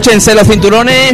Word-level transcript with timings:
Abróchense 0.00 0.34
los 0.34 0.48
cinturones, 0.48 1.12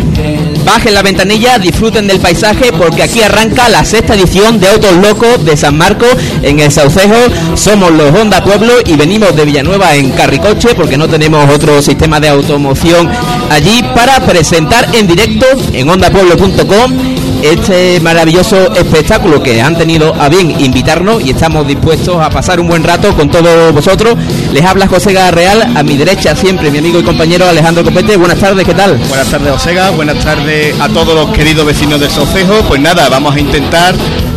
bajen 0.64 0.94
la 0.94 1.02
ventanilla, 1.02 1.58
disfruten 1.58 2.06
del 2.06 2.20
paisaje 2.20 2.70
porque 2.72 3.02
aquí 3.02 3.20
arranca 3.20 3.68
la 3.68 3.84
sexta 3.84 4.14
edición 4.14 4.60
de 4.60 4.68
Autos 4.68 4.92
Locos 4.98 5.44
de 5.44 5.56
San 5.56 5.76
Marcos 5.76 6.10
en 6.42 6.60
el 6.60 6.70
Saucejo. 6.70 7.16
Somos 7.56 7.90
los 7.90 8.14
Honda 8.14 8.44
Pueblo 8.44 8.74
y 8.86 8.94
venimos 8.94 9.34
de 9.34 9.44
Villanueva 9.44 9.96
en 9.96 10.12
Carricoche 10.12 10.76
porque 10.76 10.96
no 10.96 11.08
tenemos 11.08 11.52
otro 11.52 11.82
sistema 11.82 12.20
de 12.20 12.28
automoción 12.28 13.10
allí 13.50 13.82
para 13.92 14.24
presentar 14.24 14.94
en 14.94 15.08
directo 15.08 15.46
en 15.72 15.88
hondapueblo.com 15.88 17.15
este 17.42 18.00
maravilloso 18.00 18.72
espectáculo 18.74 19.42
que 19.42 19.60
han 19.60 19.76
tenido 19.76 20.14
a 20.14 20.28
bien 20.28 20.60
invitarnos 20.60 21.22
y 21.24 21.30
estamos 21.30 21.66
dispuestos 21.66 22.16
a 22.20 22.30
pasar 22.30 22.60
un 22.60 22.68
buen 22.68 22.82
rato 22.82 23.14
con 23.14 23.30
todos 23.30 23.72
vosotros. 23.72 24.16
Les 24.52 24.64
habla 24.64 24.86
José 24.86 25.14
Real, 25.30 25.72
a 25.76 25.82
mi 25.82 25.96
derecha 25.96 26.34
siempre 26.34 26.70
mi 26.70 26.78
amigo 26.78 26.98
y 26.98 27.02
compañero 27.02 27.48
Alejandro 27.48 27.84
Copete. 27.84 28.16
Buenas 28.16 28.38
tardes, 28.38 28.64
¿qué 28.64 28.74
tal? 28.74 28.96
Buenas 29.08 29.28
tardes, 29.28 29.52
Osega. 29.52 29.90
Buenas 29.90 30.22
tardes 30.24 30.78
a 30.80 30.88
todos 30.88 31.14
los 31.14 31.36
queridos 31.36 31.66
vecinos 31.66 32.00
de 32.00 32.10
Socejo. 32.10 32.62
Pues 32.68 32.80
nada, 32.80 33.08
vamos 33.08 33.34
a 33.34 33.40
intentar 33.40 33.94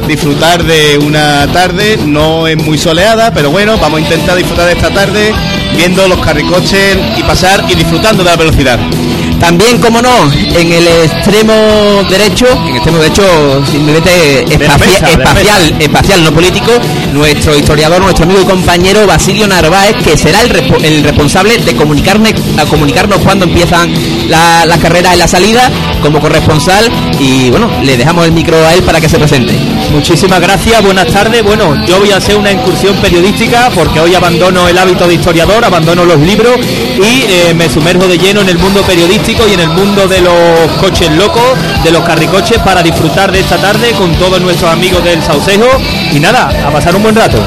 disfrutar 0.08 0.64
de 0.64 0.98
una 0.98 1.48
tarde, 1.54 2.00
no 2.06 2.48
es 2.48 2.58
muy 2.58 2.78
soleada, 2.78 3.32
pero 3.32 3.52
bueno, 3.52 3.78
vamos 3.78 4.00
a 4.00 4.02
intentar 4.02 4.36
disfrutar 4.36 4.66
de 4.66 4.74
esta 4.74 4.90
tarde 4.90 5.34
viendo 5.76 6.08
los 6.08 6.18
carricoches 6.20 6.98
y 7.16 7.24
pasar 7.24 7.64
y 7.70 7.76
disfrutando 7.76 8.24
de 8.24 8.30
la 8.30 8.36
velocidad. 8.36 8.80
También, 9.40 9.80
como 9.80 10.02
no, 10.02 10.32
en 10.34 10.72
el 10.72 10.88
extremo 10.88 11.54
derecho, 12.10 12.46
en 12.52 12.68
el 12.68 12.76
extremo 12.76 12.98
derecho 13.00 13.66
simplemente 13.66 14.44
espacial, 14.44 15.76
espacial, 15.80 16.24
no 16.24 16.32
político, 16.34 16.72
nuestro 17.14 17.58
historiador, 17.58 18.02
nuestro 18.02 18.26
amigo 18.26 18.42
y 18.42 18.46
compañero 18.46 19.08
Basilio 19.08 19.48
Narváez, 19.48 19.96
que 20.04 20.18
será 20.18 20.42
el, 20.42 20.52
el 20.84 21.04
responsable 21.04 21.58
de 21.58 21.76
comunicarme, 21.76 22.34
a 22.58 22.66
comunicarnos 22.66 23.20
cuando 23.20 23.46
empiezan 23.46 23.94
las 24.30 24.66
la 24.66 24.78
carreras 24.78 25.14
en 25.14 25.20
la 25.20 25.28
salida 25.28 25.72
como 26.02 26.20
corresponsal 26.20 26.90
y 27.20 27.50
bueno, 27.50 27.70
le 27.84 27.98
dejamos 27.98 28.26
el 28.26 28.32
micro 28.32 28.58
a 28.66 28.74
él 28.74 28.84
para 28.84 29.00
que 29.00 29.10
se 29.10 29.18
presente. 29.18 29.54
Muchísimas 29.92 30.40
gracias, 30.40 30.82
buenas 30.84 31.08
tardes. 31.08 31.44
Bueno, 31.44 31.76
yo 31.86 32.00
voy 32.00 32.12
a 32.12 32.18
hacer 32.18 32.38
una 32.38 32.52
incursión 32.52 32.96
periodística 32.98 33.70
porque 33.74 34.00
hoy 34.00 34.14
abandono 34.14 34.68
el 34.68 34.78
hábito 34.78 35.08
de 35.08 35.16
historiador, 35.16 35.66
abandono 35.66 36.06
los 36.06 36.20
libros 36.20 36.58
y 36.58 37.24
eh, 37.28 37.54
me 37.56 37.70
sumerjo 37.70 38.08
de 38.08 38.18
lleno 38.18 38.42
en 38.42 38.50
el 38.50 38.58
mundo 38.58 38.82
periodístico 38.84 39.48
y 39.48 39.54
en 39.54 39.62
el 39.62 39.70
mundo 39.70 40.08
de 40.08 40.22
los 40.22 40.72
coches 40.80 41.12
locos, 41.12 41.58
de 41.84 41.92
los 41.92 42.04
carricoches 42.04 42.60
para 42.60 42.84
disfrutar 42.84 43.32
de 43.32 43.40
esta 43.40 43.58
tarde 43.58 43.92
con 43.92 44.14
todos 44.16 44.40
nuestros 44.42 44.72
amigos 44.72 45.04
del 45.04 45.22
Saucejo 45.24 45.68
y 46.12 46.20
nada, 46.20 46.50
a 46.68 46.72
pasar 46.72 46.96
un 46.96 47.04
buen 47.04 47.16
rato. 47.16 47.38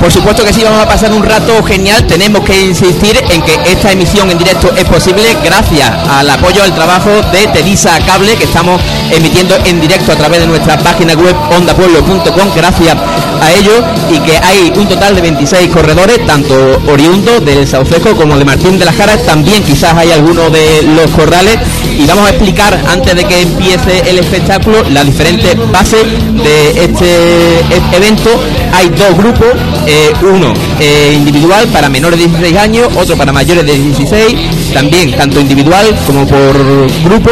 Por 0.00 0.10
supuesto 0.10 0.42
que 0.44 0.52
sí, 0.54 0.62
vamos 0.64 0.80
a 0.80 0.88
pasar 0.88 1.12
un 1.12 1.22
rato 1.22 1.62
genial. 1.62 2.06
Tenemos 2.06 2.42
que 2.42 2.58
insistir 2.58 3.22
en 3.30 3.42
que 3.42 3.52
esta 3.70 3.92
emisión 3.92 4.30
en 4.30 4.38
directo 4.38 4.72
es 4.74 4.84
posible 4.84 5.22
gracias 5.44 5.90
al 6.08 6.28
apoyo 6.30 6.62
al 6.62 6.74
trabajo 6.74 7.10
de 7.30 7.46
Teresa 7.48 7.98
Cable 8.06 8.34
que 8.36 8.44
estamos 8.44 8.80
emitiendo 9.12 9.54
en 9.66 9.78
directo 9.78 10.12
a 10.12 10.16
través 10.16 10.40
de 10.40 10.46
nuestra 10.46 10.78
página 10.78 11.12
web 11.12 11.36
ondapueblo.com. 11.54 12.48
Gracias 12.56 12.96
a 13.42 13.52
ello 13.52 13.72
y 14.10 14.18
que 14.20 14.38
hay 14.38 14.72
un 14.74 14.88
total 14.88 15.14
de 15.14 15.20
26 15.20 15.68
corredores, 15.68 16.26
tanto 16.26 16.54
oriundos 16.88 17.44
del 17.44 17.66
Saucejo 17.68 18.16
como 18.16 18.38
de 18.38 18.46
Martín 18.46 18.78
de 18.78 18.86
las 18.86 18.96
Jaras. 18.96 19.26
También 19.26 19.62
quizás 19.62 19.94
hay 19.94 20.12
algunos 20.12 20.50
de 20.50 20.82
los 20.96 21.10
corrales 21.10 21.58
y 21.98 22.06
vamos 22.06 22.26
a 22.26 22.30
explicar 22.30 22.80
antes 22.88 23.14
de 23.14 23.24
que 23.24 23.42
empiece 23.42 24.02
el 24.08 24.18
espectáculo 24.18 24.82
las 24.90 25.04
diferentes 25.04 25.56
bases 25.70 26.04
de 26.42 26.84
este 26.84 27.58
e-, 27.58 27.96
evento. 27.96 28.30
Hay 28.72 28.88
dos 28.88 29.14
grupos 29.16 29.48
eh, 29.90 30.12
uno 30.22 30.54
eh, 30.78 31.14
individual 31.16 31.66
para 31.66 31.88
menores 31.88 32.16
de 32.16 32.26
16 32.26 32.56
años, 32.56 32.88
otro 32.94 33.16
para 33.16 33.32
mayores 33.32 33.66
de 33.66 33.76
16, 33.76 34.72
también 34.72 35.10
tanto 35.16 35.40
individual 35.40 35.84
como 36.06 36.24
por 36.28 36.54
grupo 37.02 37.30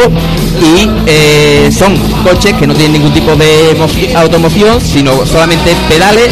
y 0.61 0.89
eh, 1.05 1.69
son 1.71 1.97
coches 2.21 2.53
que 2.59 2.67
no 2.67 2.73
tienen 2.73 2.93
ningún 2.93 3.13
tipo 3.13 3.33
de 3.37 3.77
automoción, 4.13 4.81
sino 4.81 5.25
solamente 5.25 5.73
pedales 5.87 6.27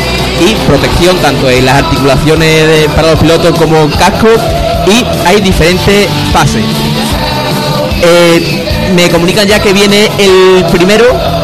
y 0.45 0.53
protección 0.67 1.15
tanto 1.19 1.49
en 1.49 1.65
las 1.65 1.75
articulaciones 1.75 2.87
para 2.93 3.11
los 3.11 3.19
pilotos 3.21 3.57
como 3.57 3.89
casco 3.91 4.27
y 4.85 5.05
hay 5.25 5.39
diferentes 5.39 6.09
fases. 6.33 6.65
me 8.93 9.09
comunican 9.09 9.47
ya 9.47 9.61
que 9.61 9.71
viene 9.71 10.09
el 10.19 10.65
primero 10.65 11.36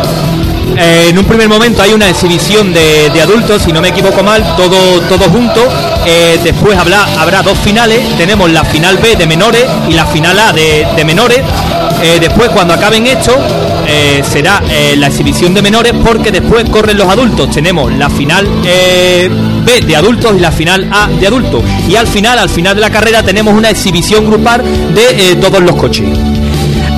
eh, 0.77 1.07
en 1.09 1.17
un 1.17 1.25
primer 1.25 1.47
momento 1.47 1.81
hay 1.81 1.93
una 1.93 2.09
exhibición 2.09 2.73
de, 2.73 3.21
adultos, 3.21 3.61
si 3.61 3.71
no 3.71 3.81
me 3.81 3.89
equivoco 3.89 4.23
mal, 4.23 4.55
todo, 4.55 5.01
todo 5.01 5.29
junto. 5.29 5.61
Eh, 6.05 6.39
después 6.43 6.77
habrá, 6.77 7.03
habrá 7.21 7.41
dos 7.41 7.57
finales. 7.59 7.99
Tenemos 8.17 8.51
la 8.51 8.63
final 8.63 8.97
B 8.97 9.15
de 9.15 9.25
menores 9.25 9.65
y 9.87 9.93
la 9.93 10.05
final 10.05 10.37
A 10.39 10.51
de, 10.53 11.03
menores. 11.05 11.41
Eh, 12.01 12.17
después, 12.19 12.49
cuando 12.49 12.73
acaben 12.73 13.05
esto, 13.07 13.37
será 14.23 14.61
la 14.95 15.07
exhibición 15.07 15.53
de 15.53 15.61
menores 15.61 15.93
porque 16.03 16.31
después 16.31 16.67
corren 16.69 16.97
los 16.97 17.07
adultos. 17.07 17.51
Tenemos 17.51 17.91
la 17.93 18.09
final 18.09 18.47
B 19.65 19.81
de 19.81 19.95
adultos 19.95 20.33
y 20.35 20.39
la 20.39 20.51
final 20.51 20.89
A 20.91 21.07
de 21.07 21.27
adultos. 21.27 21.63
Y 21.87 21.95
al 21.95 22.07
final, 22.07 22.39
al 22.39 22.49
final 22.49 22.75
de 22.75 22.81
la 22.81 22.89
carrera, 22.89 23.23
tenemos 23.23 23.53
una 23.53 23.69
exhibición 23.69 24.25
grupal 24.25 24.63
de 24.93 25.35
todos 25.35 25.61
los 25.61 25.75
coches. 25.75 26.32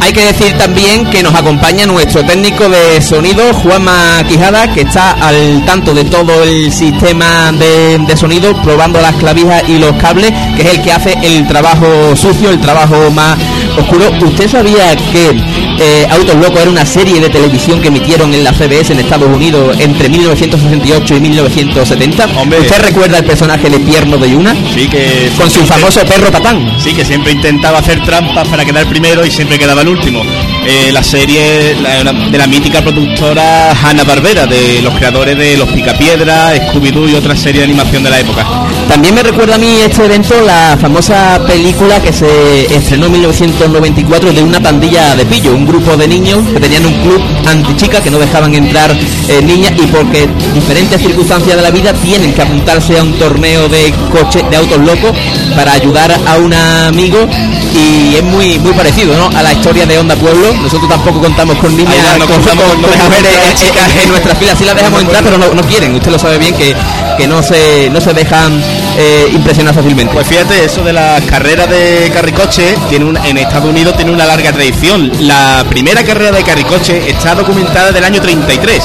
Hay 0.06 0.14
que 0.14 0.22
decir 0.22 0.56
también 0.56 1.10
que 1.10 1.24
nos 1.24 1.34
acompaña 1.34 1.88
nuestro 1.88 2.24
técnico 2.24 2.70
de 2.70 3.02
sonido, 3.02 3.52
Juanma 3.56 4.24
Quijada, 4.28 4.72
que 4.72 4.82
está 4.82 5.14
al 5.14 5.66
tanto 5.66 5.96
de 5.96 6.04
todo 6.04 6.44
el 6.44 6.72
sistema 6.72 7.52
de, 7.52 8.16
sonido, 8.16 8.54
probando 8.62 9.02
las 9.02 9.16
clavijas 9.16 9.68
y 9.68 9.80
los 9.80 9.94
cables, 9.94 10.32
que 10.56 10.62
es 10.62 10.76
el 10.76 10.82
que 10.84 10.92
hace 10.92 11.18
el 11.24 11.48
trabajo 11.48 12.16
sucio, 12.16 12.52
el 12.52 12.62
trabajo 12.62 13.10
más 13.10 13.36
oscuro. 13.80 14.12
¿Usted 14.22 14.48
sabía 14.48 14.96
que 14.96 15.75
eh, 15.80 16.08
Autos 16.10 16.36
Locos 16.36 16.62
era 16.62 16.70
una 16.70 16.86
serie 16.86 17.20
de 17.20 17.30
televisión 17.30 17.82
que 17.82 17.88
emitieron 17.88 18.34
en 18.34 18.44
la 18.44 18.54
CBS 18.54 18.94
en 18.94 19.00
Estados 19.00 19.30
Unidos 19.30 19.76
entre 19.80 20.10
1968 20.10 21.16
y 21.16 21.20
1970? 21.20 22.26
¿Usted 22.26 22.82
recuerda 22.82 23.18
el 23.20 23.26
personaje 23.26 23.70
de 23.70 23.80
Pierno 23.80 24.18
de 24.18 24.32
Yuna? 24.32 24.56
Sí, 24.74 24.88
que... 24.88 25.32
Con 25.38 25.50
su 25.50 25.66
famoso 25.66 26.06
perro 26.06 26.32
Patán. 26.32 26.76
Sí, 26.80 26.94
que 26.94 27.04
siempre 27.04 27.32
intentaba 27.32 27.80
hacer 27.80 28.04
trampas 28.04 28.48
para 28.48 28.64
quedar 28.66 28.88
primero 28.88 29.26
y 29.26 29.32
siempre 29.32 29.58
quedaba 29.58 29.82
el 29.82 29.90
último. 29.90 30.22
Eh, 30.66 30.92
la 30.92 31.04
serie 31.04 31.76
de 31.76 32.38
la 32.38 32.48
mítica 32.48 32.82
productora 32.82 33.72
Hanna 33.72 34.04
Barbera, 34.04 34.46
de 34.46 34.82
los 34.82 34.94
creadores 34.96 35.38
de 35.38 35.58
Los 35.58 35.70
Picapiedras, 35.70 36.60
Scooby-Doo 36.72 37.10
y 37.10 37.16
otra 37.16 37.36
serie 37.36 37.62
de 37.62 37.66
animación 37.66 38.04
de 38.04 38.10
la 38.10 38.20
época. 38.20 38.46
También 38.88 39.16
me 39.16 39.24
recuerda 39.24 39.56
a 39.56 39.58
mí 39.58 39.78
este 39.84 40.06
evento 40.06 40.40
la 40.42 40.78
famosa 40.80 41.42
película 41.46 42.02
que 42.02 42.14
se 42.14 42.74
estrenó 42.74 43.08
en 43.08 43.14
1994 43.14 44.34
de 44.34 44.44
una 44.44 44.60
pandilla 44.60 45.16
de 45.16 45.26
pillo, 45.26 45.54
un 45.54 45.65
grupo 45.66 45.96
de 45.98 46.08
niños 46.08 46.40
que 46.54 46.60
tenían 46.60 46.86
un 46.86 46.94
club 47.02 47.22
anti-chica 47.48 48.02
que 48.02 48.12
no 48.12 48.20
dejaban 48.20 48.54
entrar 48.54 48.92
eh, 48.92 49.42
niñas 49.42 49.74
y 49.78 49.88
porque 49.88 50.28
diferentes 50.54 51.02
circunstancias 51.02 51.56
de 51.56 51.62
la 51.62 51.72
vida 51.72 51.94
tienen 51.94 52.34
que 52.34 52.42
apuntarse 52.42 52.98
a 52.98 53.04
un 53.04 53.14
torneo 53.14 53.68
de 53.70 53.94
coche 54.12 54.44
de 54.50 54.58
autos 54.58 54.80
locos 54.80 55.12
para 55.56 55.74
ayudar 55.74 56.12
a 56.26 56.38
un 56.38 56.54
amigo 56.54 57.28
y 57.76 58.16
es 58.16 58.24
muy 58.24 58.58
muy 58.60 58.74
parecido 58.74 59.16
¿no? 59.16 59.38
a 59.38 59.44
la 59.44 59.52
historia 59.54 59.86
de 59.86 59.98
Onda 59.98 60.16
Pueblo. 60.16 60.54
Nosotros 60.54 60.90
tampoco 60.90 61.20
contamos 61.20 61.58
con 61.58 61.76
niñas 61.76 62.18
no, 62.18 62.26
con, 62.26 62.36
en, 62.36 64.10
nuestra 64.10 64.36
fila, 64.36 64.56
sí 64.56 64.66
las 64.66 64.76
dejamos 64.76 65.02
entrar, 65.02 65.24
pero 65.24 65.38
no, 65.38 65.62
quieren. 65.64 65.96
Usted 65.96 66.12
lo 66.12 66.20
sabe 66.20 66.38
bien 66.38 66.56
que, 66.56 66.76
que 67.18 67.28
no 67.28 67.44
se 67.44 67.90
no 67.90 68.00
se 68.00 68.14
dejan 68.14 68.62
eh, 68.98 69.30
impresionar 69.34 69.74
fácilmente. 69.74 70.14
Pues 70.14 70.28
fíjate, 70.28 70.64
eso 70.64 70.84
de 70.84 70.94
las 70.94 71.22
carreras 71.24 71.70
de 71.70 72.10
carricoche 72.14 72.76
tiene 72.90 73.06
un, 73.06 73.18
en 73.18 73.38
Estados 73.38 73.70
Unidos 73.70 73.96
tiene 73.96 74.12
una 74.12 74.26
larga 74.26 74.52
tradición. 74.54 75.12
La 75.20 75.66
primera 75.70 76.04
carrera 76.04 76.32
de 76.32 76.44
carricoche 76.44 77.10
está 77.10 77.36
documentada 77.36 77.92
del 77.92 78.04
año 78.04 78.22
33 78.22 78.84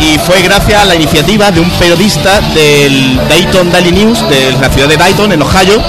y 0.00 0.18
fue 0.18 0.42
gracias 0.42 0.82
a 0.82 0.84
la 0.84 0.94
iniciativa 0.94 1.50
de 1.50 1.60
un 1.60 1.70
periodista 1.70 2.40
del 2.54 3.16
Dayton 3.28 3.70
Daily 3.70 3.92
News 3.92 4.28
de 4.28 4.52
la 4.60 4.70
ciudad 4.70 4.88
de 4.88 4.96
Dayton 4.96 5.32
en 5.32 5.42
Ohio 5.42 5.82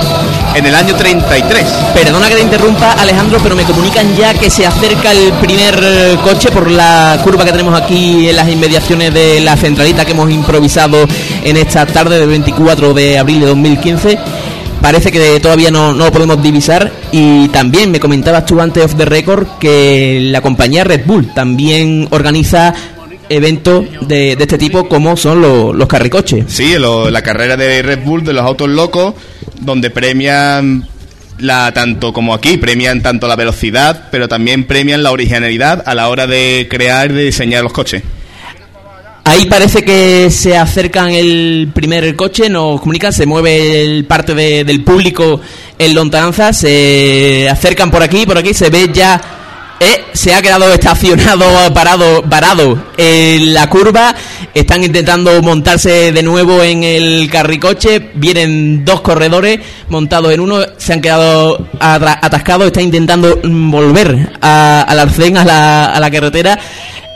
en 0.55 0.65
el 0.65 0.75
año 0.75 0.95
33. 0.95 1.63
Perdona 1.93 2.29
que 2.29 2.35
te 2.35 2.41
interrumpa, 2.41 2.93
Alejandro, 2.93 3.39
pero 3.43 3.55
me 3.55 3.63
comunican 3.63 4.15
ya 4.15 4.33
que 4.33 4.49
se 4.49 4.65
acerca 4.65 5.11
el 5.11 5.33
primer 5.33 6.17
coche 6.23 6.49
por 6.51 6.71
la 6.71 7.19
curva 7.23 7.43
que 7.45 7.51
tenemos 7.51 7.79
aquí 7.79 8.29
en 8.29 8.35
las 8.35 8.49
inmediaciones 8.49 9.13
de 9.13 9.41
la 9.41 9.57
centralita 9.57 10.05
que 10.05 10.11
hemos 10.11 10.31
improvisado 10.31 11.05
en 11.43 11.57
esta 11.57 11.85
tarde 11.85 12.19
del 12.19 12.29
24 12.29 12.93
de 12.93 13.19
abril 13.19 13.41
de 13.41 13.47
2015 13.47 14.19
parece 14.81 15.11
que 15.11 15.39
todavía 15.39 15.71
no, 15.71 15.93
no, 15.93 16.05
lo 16.05 16.11
podemos 16.11 16.41
divisar. 16.41 16.91
Y 17.11 17.47
también 17.49 17.91
me 17.91 17.99
comentabas 17.99 18.45
tú 18.45 18.61
antes 18.61 18.85
of 18.85 18.95
the 18.95 19.05
record 19.05 19.47
que 19.59 20.19
la 20.31 20.41
compañía 20.41 20.83
Red 20.83 21.05
Bull 21.05 21.33
también 21.33 22.07
organiza 22.11 22.73
eventos 23.29 23.85
de, 24.01 24.33
este 24.33 24.57
tipo 24.57 24.87
como 24.87 25.17
son 25.17 25.41
los 25.41 25.87
carricoches. 25.87 26.45
Sí, 26.47 26.75
la 26.77 27.21
carrera 27.21 27.57
de 27.57 27.81
Red 27.81 28.03
Bull 28.03 28.23
de 28.23 28.33
los 28.33 28.43
autos 28.43 28.69
locos, 28.69 29.15
donde 29.61 29.89
premian 29.89 30.87
la 31.39 31.73
tanto 31.73 32.13
como 32.13 32.33
aquí 32.33 32.57
premian 32.57 33.01
tanto 33.01 33.27
la 33.27 33.35
velocidad, 33.35 34.07
pero 34.11 34.27
también 34.27 34.65
premian 34.65 35.03
la 35.03 35.11
originalidad 35.11 35.83
a 35.85 35.93
la 35.95 36.09
hora 36.09 36.27
de 36.27 36.67
crear 36.69 37.11
y 37.11 37.13
de 37.13 37.23
diseñar 37.23 37.63
los 37.63 37.73
coches. 37.73 38.03
Ahí 39.27 39.45
parece 39.45 39.83
que 39.83 40.29
se 40.29 40.55
acercan 40.55 41.09
el 41.11 41.71
primer 41.73 42.15
coche, 42.15 42.47
nos 42.47 42.79
comunican, 42.79 43.11
se 43.11 43.25
mueve 43.25 43.81
el 43.81 44.05
parte 44.05 44.35
del 44.35 44.83
público 44.83 45.41
en 45.79 45.95
lontananza, 45.95 46.53
se 46.53 47.49
acercan 47.49 47.89
por 47.89 48.03
aquí, 48.03 48.27
por 48.27 48.37
aquí, 48.37 48.53
se 48.53 48.69
ve 48.69 48.91
ya, 48.93 49.19
eh, 49.79 50.05
se 50.13 50.33
ha 50.33 50.41
quedado 50.41 50.71
estacionado, 50.73 51.45
parado, 51.73 52.21
parado 52.23 52.77
en 52.97 53.53
la 53.53 53.69
curva, 53.69 54.15
están 54.53 54.83
intentando 54.83 55.41
montarse 55.41 56.11
de 56.11 56.23
nuevo 56.23 56.63
en 56.63 56.83
el 56.83 57.29
carricoche, 57.29 58.11
vienen 58.13 58.85
dos 58.85 59.01
corredores 59.01 59.59
montados 59.89 60.33
en 60.33 60.39
uno, 60.39 60.59
se 60.77 60.93
han 60.93 61.01
quedado 61.01 61.67
atascados, 61.79 62.67
están 62.67 62.83
intentando 62.83 63.39
volver 63.43 64.37
al 64.41 64.99
arcén, 64.99 65.37
a 65.37 65.43
la, 65.43 65.85
a 65.87 65.99
la 65.99 66.11
carretera. 66.11 66.57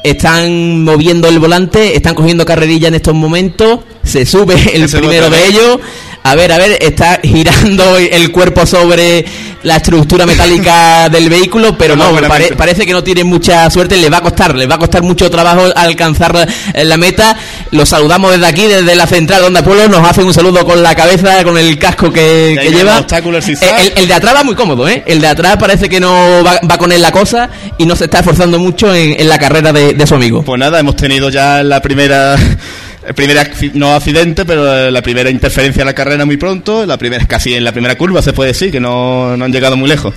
Están 0.02 0.86
moviendo 0.86 1.28
el 1.28 1.40
volante, 1.40 1.94
están 1.96 2.16
cogiendo 2.16 2.46
carrerilla 2.46 2.88
en 2.88 2.96
estos 2.96 3.14
momentos, 3.14 3.82
se 4.02 4.26
sube 4.26 4.56
el 4.74 4.90
primero 4.90 5.30
de 5.30 5.46
ellos, 5.48 5.80
a 6.24 6.36
ver, 6.36 6.52
a 6.52 6.58
ver, 6.58 6.78
está 6.82 7.20
girando 7.24 7.98
el 7.98 8.32
cuerpo 8.32 8.66
sobre 8.66 9.26
la 9.64 9.78
estructura 9.78 10.26
metálica 10.26 11.10
del 11.12 11.30
vehículo, 11.30 11.78
pero 11.78 11.96
no, 11.96 12.12
parece 12.58 12.86
que 12.86 12.94
no 12.94 13.04
tiene 13.04 13.24
mucha 13.24 13.70
suerte, 13.70 13.98
le 13.98 14.10
va 14.10 14.18
a 14.18 14.22
costar, 14.22 14.56
le 14.56 14.68
va 14.68 14.76
a 14.76 14.78
costar 14.78 15.02
mucho 15.02 15.30
trabajo 15.30 15.66
alcanzar 15.76 16.48
la, 16.74 16.98
meta. 16.98 17.38
Lo 17.72 17.86
saludamos 17.86 18.32
desde 18.32 18.46
aquí, 18.46 18.68
desde 18.68 18.96
la 18.96 19.08
central 19.08 19.42
donde 19.42 19.64
Pueblo, 19.64 19.88
nos 19.88 20.08
hace 20.08 20.24
un 20.24 20.34
saludo 20.34 20.66
con 20.66 20.82
la 20.84 20.96
cabeza, 20.96 21.44
con 21.44 21.58
el 21.58 21.78
casco 21.78 22.12
que, 22.12 22.58
lleva. 22.72 23.00
Eh, 23.00 23.94
el, 23.96 24.08
de 24.08 24.14
atrás 24.14 24.36
va 24.36 24.44
muy 24.44 24.56
cómodo, 24.56 24.88
¿eh? 24.88 25.04
El 25.06 25.22
de 25.22 25.28
atrás 25.28 25.58
parece 25.58 25.90
que 25.90 26.00
no 26.00 26.44
va, 26.44 26.78
con 26.78 26.92
él 26.92 27.02
la 27.02 27.12
cosa 27.12 27.50
y 27.78 27.86
no 27.86 27.96
se 27.96 28.06
está 28.06 28.20
esforzando 28.20 28.60
mucho 28.60 28.94
en, 28.94 29.28
la 29.28 29.38
carrera 29.38 29.72
de, 29.72 29.94
de 29.94 30.08
su 30.08 30.16
amigo. 30.16 30.44
Pues 30.44 30.60
nada, 30.60 30.80
hemos 30.80 30.96
tenido 30.96 31.30
ya 31.30 31.64
la 31.64 31.82
primera 31.82 32.36
el 33.10 33.16
primer 33.16 33.38
no 33.74 33.96
accidente, 33.96 34.46
pero 34.46 34.92
la 34.92 35.02
primera 35.02 35.32
interferencia 35.32 35.82
en 35.82 35.88
la 35.88 35.96
carrera 35.96 36.26
muy 36.26 36.38
pronto, 36.38 36.86
la 36.86 36.96
primera 36.96 37.26
casi 37.26 37.56
en 37.56 37.64
la 37.64 37.72
primera 37.72 37.98
curva 37.98 38.22
se 38.22 38.34
puede 38.34 38.50
decir 38.50 38.72
que 38.72 38.80
no, 38.80 39.36
no 39.36 39.46
han 39.46 39.52
llegado 39.52 39.76
muy 39.76 39.90
lejos 39.90 40.14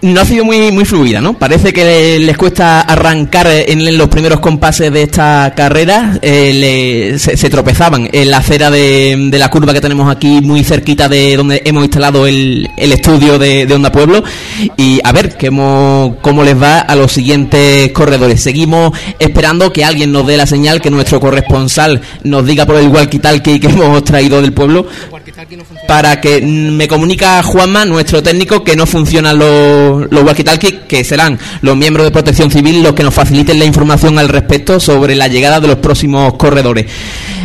no 0.00 0.20
ha 0.20 0.24
sido 0.24 0.44
muy, 0.44 0.70
muy 0.70 0.84
fluida, 0.84 1.20
¿no? 1.20 1.34
Parece 1.34 1.72
que 1.72 2.18
les 2.20 2.36
cuesta 2.36 2.80
arrancar 2.82 3.48
en 3.48 3.98
los 3.98 4.08
primeros 4.08 4.38
compases 4.40 4.92
de 4.92 5.02
esta 5.02 5.52
carrera. 5.56 6.18
Eh, 6.22 7.16
se, 7.18 7.50
tropezaban 7.50 8.08
en 8.12 8.30
la 8.30 8.38
acera 8.38 8.70
de, 8.70 9.28
la 9.32 9.50
curva 9.50 9.72
que 9.72 9.80
tenemos 9.80 10.10
aquí, 10.10 10.40
muy 10.40 10.62
cerquita 10.62 11.08
de 11.08 11.36
donde 11.36 11.62
hemos 11.64 11.84
instalado 11.84 12.26
el, 12.26 12.68
estudio 12.76 13.38
de, 13.38 13.66
Onda 13.74 13.90
Pueblo. 13.90 14.22
Y 14.76 15.00
a 15.02 15.12
ver 15.12 15.36
cómo, 15.38 16.16
cómo 16.20 16.44
les 16.44 16.60
va 16.60 16.80
a 16.80 16.94
los 16.94 17.10
siguientes 17.10 17.90
corredores. 17.92 18.40
Seguimos 18.40 18.92
esperando 19.18 19.72
que 19.72 19.84
alguien 19.84 20.12
nos 20.12 20.26
dé 20.26 20.36
la 20.36 20.46
señal, 20.46 20.80
que 20.80 20.90
nuestro 20.90 21.18
corresponsal 21.20 22.00
nos 22.22 22.46
diga 22.46 22.66
por 22.66 22.76
el 22.76 22.88
walkie-talkie 22.88 23.60
que 23.60 23.66
hemos 23.68 24.04
traído 24.04 24.40
del 24.40 24.52
pueblo. 24.52 24.86
Para 25.86 26.20
que 26.20 26.40
me 26.40 26.88
comunica 26.88 27.40
Juanma, 27.44 27.84
nuestro 27.84 28.22
técnico, 28.22 28.64
que 28.64 28.74
no 28.74 28.86
funcionan 28.86 29.38
los 29.38 30.10
los, 30.10 30.24
walkie-talkie, 30.24 30.86
que 30.88 31.04
serán 31.04 31.38
los 31.60 31.76
miembros 31.76 32.04
de 32.04 32.10
protección 32.10 32.50
civil 32.50 32.82
los 32.82 32.92
que 32.92 33.04
nos 33.04 33.14
faciliten 33.14 33.58
la 33.58 33.64
información 33.64 34.18
al 34.18 34.28
respecto 34.28 34.80
sobre 34.80 35.14
la 35.14 35.28
llegada 35.28 35.60
de 35.60 35.68
los 35.68 35.76
próximos 35.76 36.34
corredores. 36.34 36.86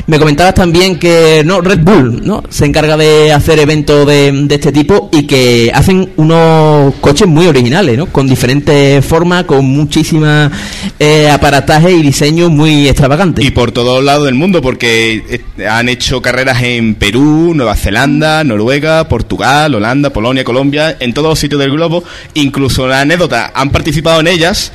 Me 0.05 0.19
comentabas 0.19 0.53
también 0.53 1.00
que 1.00 1.44
no 1.45 1.61
Red 1.61 1.79
Bull 1.79 2.25
no 2.25 2.44
se 2.50 2.65
encarga 2.65 2.97
de 2.97 3.31
hacer 3.31 3.59
eventos 3.59 4.05
de, 4.05 4.47
este 4.50 4.71
tipo 4.71 5.09
y 5.13 5.25
que 5.25 5.71
hacen 5.73 6.09
unos 6.17 6.94
coches 6.95 7.27
muy 7.27 7.47
originales, 7.47 7.97
¿no? 7.97 8.07
con 8.07 8.27
diferentes 8.27 9.03
formas, 9.05 9.45
con 9.45 9.65
muchísimas 9.65 10.51
eh, 11.00 11.29
aparataje 11.29 11.91
y 11.91 12.01
diseños 12.01 12.51
muy 12.51 12.88
extravagantes. 12.88 13.45
Y 13.45 13.51
por 13.51 13.71
todos 13.71 14.03
lados 14.03 14.25
del 14.25 14.35
mundo, 14.35 14.61
porque 14.61 15.41
eh, 15.57 15.67
han 15.67 15.88
hecho 15.88 16.21
carreras 16.21 16.61
en 16.63 16.95
Perú, 16.95 17.53
Nueva 17.55 17.75
Zelanda, 17.75 18.44
Noruega, 18.44 19.07
Portugal, 19.07 19.73
Holanda, 19.73 20.11
Polonia, 20.11 20.44
Colombia, 20.44 20.97
en 21.00 21.13
todos 21.13 21.29
los 21.29 21.39
sitios 21.39 21.59
del 21.59 21.71
globo 21.71 22.03
Incluso 22.33 22.88
la 22.88 23.01
anécdota, 23.01 23.51
han 23.53 23.69
participado 23.69 24.19
en 24.19 24.27
ellas 24.27 24.71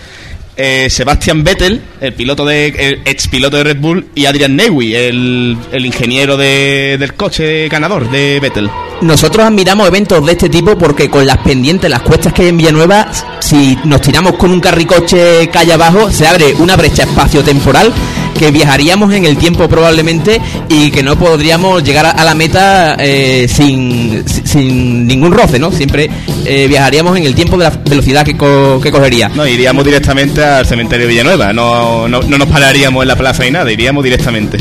eh, 0.58 0.88
Sebastian 0.90 1.44
Vettel, 1.44 1.80
el 2.00 2.12
piloto 2.12 2.44
de 2.44 3.00
ex 3.04 3.28
piloto 3.28 3.56
de 3.56 3.64
Red 3.64 3.78
Bull, 3.78 4.08
y 4.14 4.26
Adrian 4.26 4.56
Newey, 4.56 4.94
el, 4.94 5.56
el 5.72 5.86
ingeniero 5.86 6.36
de, 6.36 6.96
del 6.98 7.14
coche 7.14 7.68
ganador 7.68 8.10
de 8.10 8.40
Vettel. 8.40 8.68
Nosotros 9.00 9.46
admiramos 9.46 9.86
eventos 9.86 10.24
de 10.26 10.32
este 10.32 10.48
tipo 10.48 10.76
porque 10.76 11.08
con 11.08 11.24
las 11.26 11.38
pendientes, 11.38 11.88
las 11.88 12.02
cuestas 12.02 12.32
que 12.32 12.42
hay 12.42 12.48
en 12.48 12.56
Villanueva, 12.56 13.08
si 13.38 13.78
nos 13.84 14.00
tiramos 14.00 14.32
con 14.32 14.50
un 14.50 14.60
carricoche 14.60 15.48
calle 15.50 15.72
abajo, 15.72 16.10
se 16.10 16.26
abre 16.26 16.54
una 16.54 16.76
brecha 16.76 17.04
espacio-temporal 17.04 17.92
que 18.36 18.50
viajaríamos 18.50 19.12
en 19.14 19.24
el 19.24 19.36
tiempo 19.36 19.68
probablemente 19.68 20.40
y 20.68 20.90
que 20.90 21.02
no 21.02 21.16
podríamos 21.16 21.82
llegar 21.82 22.06
a, 22.06 22.24
la 22.24 22.34
meta 22.34 22.96
eh, 22.98 23.46
sin, 23.48 24.24
sin, 24.28 25.06
ningún 25.06 25.32
roce, 25.32 25.58
¿no? 25.58 25.72
Siempre 25.72 26.08
eh, 26.44 26.66
viajaríamos 26.68 27.16
en 27.16 27.24
el 27.24 27.34
tiempo 27.34 27.56
de 27.56 27.64
la 27.64 27.70
velocidad 27.70 28.24
que, 28.24 28.36
que 28.36 28.92
cogería. 28.92 29.28
No, 29.28 29.46
iríamos 29.46 29.84
directamente 29.84 30.42
al 30.44 30.66
cementerio 30.66 31.06
de 31.06 31.12
Villanueva, 31.12 31.52
no, 31.52 32.08
no, 32.08 32.22
no 32.22 32.38
nos 32.38 32.48
pararíamos 32.48 33.02
en 33.02 33.08
la 33.08 33.16
plaza 33.16 33.44
ni 33.44 33.50
nada, 33.52 33.70
iríamos 33.70 34.02
directamente 34.04 34.58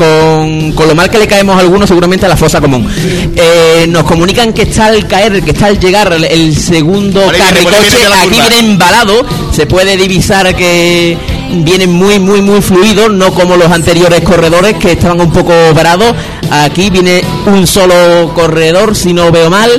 con, 0.00 0.72
con, 0.72 0.88
lo 0.88 0.94
mal 0.94 1.10
que 1.10 1.18
le 1.18 1.26
caemos 1.26 1.54
a 1.56 1.60
algunos, 1.60 1.86
seguramente 1.86 2.24
a 2.24 2.28
la 2.30 2.36
fosa 2.36 2.58
común. 2.58 2.88
Eh, 3.36 3.84
nos 3.86 4.04
comunican 4.04 4.54
que 4.54 4.62
está 4.62 4.86
al 4.86 5.06
caer, 5.06 5.42
que 5.42 5.50
está 5.50 5.66
al 5.66 5.78
llegar 5.78 6.10
el 6.12 6.56
segundo 6.56 7.20
carricoche, 7.36 8.06
aquí 8.22 8.30
viene 8.30 8.58
embalado, 8.60 9.26
se 9.52 9.66
puede 9.66 9.98
divisar 9.98 10.56
que 10.56 11.18
viene 11.52 11.86
muy, 11.86 12.18
muy, 12.18 12.40
muy 12.40 12.62
fluido, 12.62 13.10
no 13.10 13.34
como 13.34 13.56
los 13.56 13.70
anteriores 13.70 14.22
corredores 14.22 14.76
que 14.76 14.92
estaban 14.92 15.20
un 15.20 15.30
poco 15.32 15.52
varados. 15.74 16.14
Aquí 16.50 16.88
viene 16.88 17.22
un 17.46 17.66
solo 17.66 18.32
corredor, 18.34 18.96
si 18.96 19.12
no 19.12 19.30
veo 19.30 19.50
mal 19.50 19.70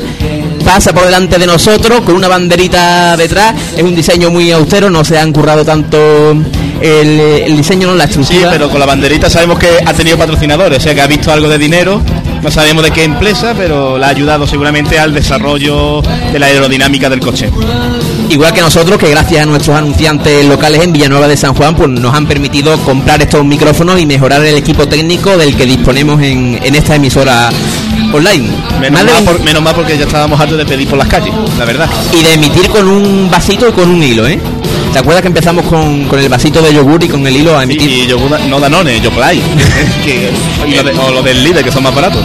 pasa 0.64 0.94
por 0.94 1.06
delante 1.06 1.40
de 1.40 1.48
nosotros 1.48 2.02
con 2.02 2.16
una 2.16 2.28
banderita 2.28 3.18
detrás. 3.18 3.56
Es 3.76 3.82
un 3.82 3.96
diseño 3.96 4.30
muy 4.30 4.52
austero, 4.52 4.92
no 4.92 5.04
se 5.04 5.18
han 5.18 5.34
currado 5.34 5.66
tanto 5.66 6.36
el, 6.82 7.58
diseño, 7.58 7.88
no 7.88 7.96
la 7.96 8.06
estructura. 8.06 8.40
Sí, 8.40 8.46
pero 8.50 8.70
con 8.70 8.80
la 8.80 8.86
banderita 8.86 9.30
sabemos 9.30 9.60
que 9.60 9.70
ha 9.86 9.94
tenido 9.94 10.18
patrocinadores, 10.18 10.80
o 10.80 10.82
sea 10.82 10.96
que 10.96 11.02
ha 11.02 11.08
visto 11.08 11.32
algo 11.32 11.48
de 11.48 11.58
dinero. 11.58 12.02
No 12.42 12.50
sabemos 12.50 12.84
de 12.84 12.92
qué 12.92 13.04
empresa, 13.04 13.54
pero 13.56 13.98
la 13.98 14.08
ha 14.08 14.10
ayudado 14.10 14.48
seguramente 14.48 14.98
al 14.98 15.14
desarrollo 15.14 16.02
de 16.02 16.40
la 16.40 16.48
aerodinámica 16.48 17.10
del 17.10 17.20
coche. 17.20 17.52
Igual 18.30 18.54
que 18.54 18.62
nosotros, 18.62 18.98
que 18.98 19.10
gracias 19.10 19.44
a 19.44 19.46
nuestros 19.46 19.78
anunciantes 19.78 20.46
locales 20.46 20.82
en 20.84 20.94
Villanueva 20.94 21.28
de 21.28 21.38
San 21.38 21.54
Juan, 21.54 21.76
pues 21.76 21.90
nos 21.90 22.16
han 22.16 22.26
permitido 22.26 22.78
comprar 22.80 23.22
estos 23.22 23.46
micrófonos 23.46 24.00
y 24.00 24.06
mejorar 24.06 24.44
el 24.44 24.56
equipo 24.56 24.88
técnico 24.88 25.38
del 25.38 25.56
que 25.56 25.66
disponemos 25.66 26.22
en, 26.22 26.60
en 26.64 26.76
esta 26.76 26.96
emisora 26.96 27.50
online. 28.14 28.50
Menos 28.80 29.24
mal, 29.24 29.40
menos 29.44 29.62
mal 29.62 29.76
porque 29.76 29.98
ya 29.98 30.06
estábamos 30.06 30.40
hartos 30.40 30.58
de 30.58 30.66
pedir 30.66 30.88
por 30.88 30.98
las 30.98 31.08
calles, 31.08 31.34
la 31.58 31.66
verdad. 31.66 31.90
Y 32.14 32.24
de 32.24 32.34
emitir 32.34 32.70
con 32.70 32.88
un 32.88 33.30
vasito 33.30 33.68
y 33.68 33.72
con 33.72 33.90
un 33.90 34.02
hilo, 34.02 34.28
¿eh? 34.28 34.40
¿Te 34.92 35.00
acuerdas 35.00 35.22
que 35.22 35.30
empezamos 35.30 35.66
con, 35.66 36.06
con 36.06 36.20
el 36.20 36.28
vasito 36.28 36.62
de 36.62 36.74
yogur 36.74 37.02
y 37.04 37.08
con 37.08 37.26
el 37.26 37.36
hilo 37.36 37.58
a 37.58 37.64
emitir? 37.64 37.90
y 37.90 38.08
yogur, 38.08 38.38
no 38.50 38.60
Danone, 38.60 39.00
Yoplay. 39.00 39.42
o 41.08 41.12
lo 41.12 41.24
del 41.24 41.44
líder, 41.44 41.64
que 41.64 41.72
son 41.72 41.84
más 41.84 41.96
baratos. 41.96 42.22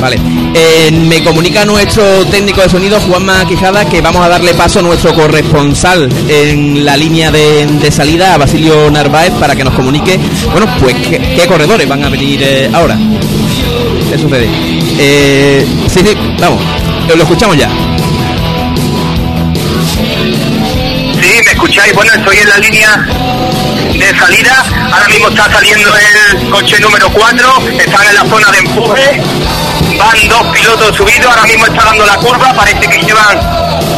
Vale. 0.00 0.16
Eh, 0.54 0.90
me 0.92 1.24
comunica 1.24 1.64
nuestro 1.64 2.24
técnico 2.26 2.60
de 2.60 2.68
sonido, 2.68 3.00
Juanma 3.00 3.44
Quijada, 3.46 3.84
que 3.84 4.00
vamos 4.00 4.24
a 4.24 4.28
darle 4.28 4.54
paso 4.54 4.78
a 4.78 4.82
nuestro 4.82 5.12
corresponsal 5.12 6.08
en 6.28 6.84
la 6.84 6.96
línea 6.96 7.32
de, 7.32 7.90
salida, 7.90 8.34
a 8.34 8.38
Basilio 8.38 8.90
Narváez, 8.90 9.32
para 9.32 9.56
que 9.56 9.64
nos 9.64 9.74
comunique, 9.74 10.20
bueno, 10.52 10.66
pues 10.78 10.94
qué, 10.94 11.44
corredores 11.48 11.88
van 11.88 12.04
a 12.04 12.10
venir 12.10 12.40
eh, 12.42 12.70
ahora. 12.72 12.96
¿Qué 14.08 14.18
sucede? 14.18 14.48
Eh, 14.98 15.66
sí, 15.88 16.00
sí, 16.00 16.16
vamos, 16.38 16.60
lo 17.08 17.22
escuchamos 17.22 17.56
ya. 17.56 17.70
¿Me 21.54 21.66
escucháis? 21.66 21.92
Bueno, 21.94 22.12
estoy 22.12 22.36
en 22.38 22.48
la 22.48 22.56
línea 22.58 22.96
de 22.96 24.18
salida. 24.18 24.64
Ahora 24.92 25.08
mismo 25.08 25.28
está 25.28 25.52
saliendo 25.52 25.88
el 25.96 26.50
coche 26.50 26.80
número 26.80 27.08
4. 27.10 27.48
Están 27.78 28.06
en 28.06 28.14
la 28.14 28.24
zona 28.24 28.50
de 28.50 28.58
empuje. 28.58 29.22
Van 29.96 30.28
dos 30.28 30.46
pilotos 30.52 30.96
subidos. 30.96 31.26
Ahora 31.26 31.44
mismo 31.44 31.66
está 31.66 31.84
dando 31.84 32.04
la 32.04 32.16
curva. 32.16 32.52
Parece 32.54 32.88
que 32.88 32.98
llevan 32.98 33.38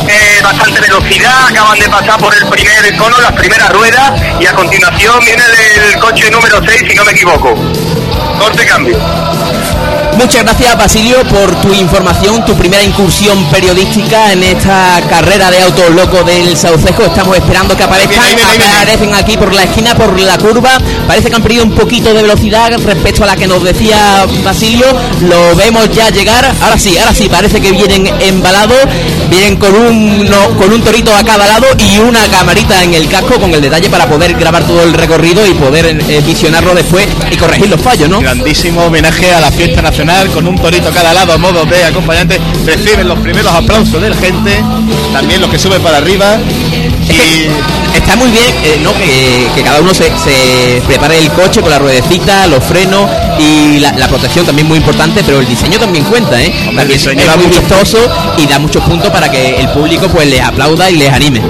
eh, 0.09 0.41
bastante 0.43 0.81
velocidad. 0.81 1.49
Acaban 1.49 1.79
de 1.79 1.89
pasar 1.89 2.19
por 2.19 2.35
el 2.35 2.47
primer 2.47 2.97
cono, 2.97 3.19
las 3.21 3.33
primeras 3.33 3.71
ruedas. 3.71 4.13
Y 4.41 4.47
a 4.47 4.53
continuación 4.53 5.25
viene 5.25 5.45
del 5.49 5.99
coche 5.99 6.31
número 6.31 6.61
6, 6.65 6.85
si 6.89 6.95
no 6.95 7.05
me 7.05 7.13
equivoco. 7.13 7.55
Corte 8.39 8.67
cambio. 8.67 8.99
Muchas 10.17 10.43
gracias 10.45 10.77
Basilio 10.79 11.23
por 11.25 11.61
tu 11.61 11.75
información, 11.75 12.43
tu 12.45 12.55
primera 12.55 12.83
incursión 12.83 13.45
periodística 13.51 14.33
en 14.33 14.43
esta 14.43 15.01
carrera 15.11 15.51
de 15.51 15.61
autos 15.61 15.91
locos 15.91 16.25
del 16.25 16.57
Saucejo. 16.57 17.03
Estamos 17.05 17.37
esperando 17.37 17.77
que 17.77 17.83
aparezcan, 17.83 18.25
aparecen 18.75 19.15
aquí 19.15 19.37
por 19.37 19.53
la 19.55 19.65
esquina, 19.65 19.95
por 19.95 20.19
la 20.19 20.39
curva. 20.39 20.79
Parece 21.07 21.29
que 21.29 21.37
han 21.37 21.43
perdido 21.43 21.65
un 21.65 21.73
poquito 21.73 22.15
de 22.15 22.23
velocidad 22.23 22.73
respecto 22.83 23.25
a 23.25 23.27
la 23.27 23.37
que 23.37 23.47
nos 23.47 23.63
decía 23.63 24.27
Basilio. 24.43 24.87
Lo 25.21 25.55
vemos 25.55 25.67
vemos 25.67 25.97
ya 25.97 26.11
llegar. 26.11 26.45
Ahora 26.63 26.79
sí, 26.79 26.97
ahora 26.97 27.13
sí, 27.13 27.29
parece 27.29 27.61
que 27.61 27.73
vienen 27.73 28.07
embalados. 28.21 28.79
Vienen 29.29 29.57
con 29.57 29.75
un, 29.75 30.29
con 30.57 30.73
un 30.73 30.81
torito 30.83 31.15
a 31.15 31.25
cada 31.25 31.47
lado 31.47 31.67
y 31.79 31.99
una 31.99 32.25
camarita 32.29 32.83
en 32.85 32.95
el 32.95 33.09
casco 33.09 33.41
con 33.41 33.53
el 33.53 33.61
detalle 33.61 33.91
para 33.91 34.09
poder 34.09 34.35
grabar 34.35 34.65
todo 34.65 34.83
el 34.85 34.95
recorrido 34.95 35.45
y 35.45 35.53
poder 35.55 35.87
eh, 35.87 36.23
visionarlo 36.25 36.75
después 36.75 37.07
y 37.31 37.37
corregir 37.37 37.69
los 37.69 37.81
fallos, 37.81 38.09
¿no? 38.09 38.21
Grandísimo 38.21 38.85
homenaje 38.85 39.33
a 39.33 39.41
la 39.41 39.51
fiesta 39.51 39.83
nacional 39.83 40.06
con 40.33 40.47
un 40.47 40.57
torito 40.57 40.89
a 40.89 40.93
cada 40.93 41.13
lado 41.13 41.33
a 41.33 41.39
modo 41.39 41.65
de 41.65 41.85
acompañante. 41.85 42.41
Reciben 42.65 43.09
los 43.09 43.19
primeros 43.19 43.53
aplausos 43.53 44.01
de 44.01 44.11
la 44.11 44.17
gente, 44.17 44.63
también 45.13 45.41
los 45.41 45.51
que 45.51 45.59
suben 45.59 45.83
para 45.83 45.99
arriba. 45.99 46.39
Y 47.09 47.49
está 47.97 48.15
muy 48.15 48.31
bien 48.31 48.55
eh, 48.63 48.81
¿no? 48.83 48.93
que, 48.95 49.63
cada 49.63 49.81
uno 49.81 49.93
se, 49.93 50.05
se, 50.05 50.81
prepare 50.87 51.19
el 51.19 51.29
coche 51.33 51.61
con 51.61 51.71
la 51.71 51.81
ruedecita, 51.81 52.47
los 52.47 52.63
frenos 52.63 53.11
y 53.41 53.81
la, 53.81 54.07
protección 54.07 54.47
también 54.47 54.69
muy 54.69 54.79
importante, 54.79 55.23
pero 55.27 55.41
el 55.41 55.47
diseño 55.47 55.79
también 55.79 56.05
cuenta, 56.05 56.41
¿eh? 56.41 56.53
También 56.77 56.91
es 56.93 57.37
muy 57.37 57.47
vistoso 57.47 57.99
y 58.39 58.47
da 58.47 58.61
muchos 58.61 58.85
puntos 58.85 59.11
para 59.11 59.29
que 59.29 59.57
el 59.57 59.69
público 59.71 60.09
pues 60.09 60.29
les 60.29 60.41
aplauda 60.41 60.89
y 60.89 60.97
les 60.97 61.13
anime. 61.13 61.43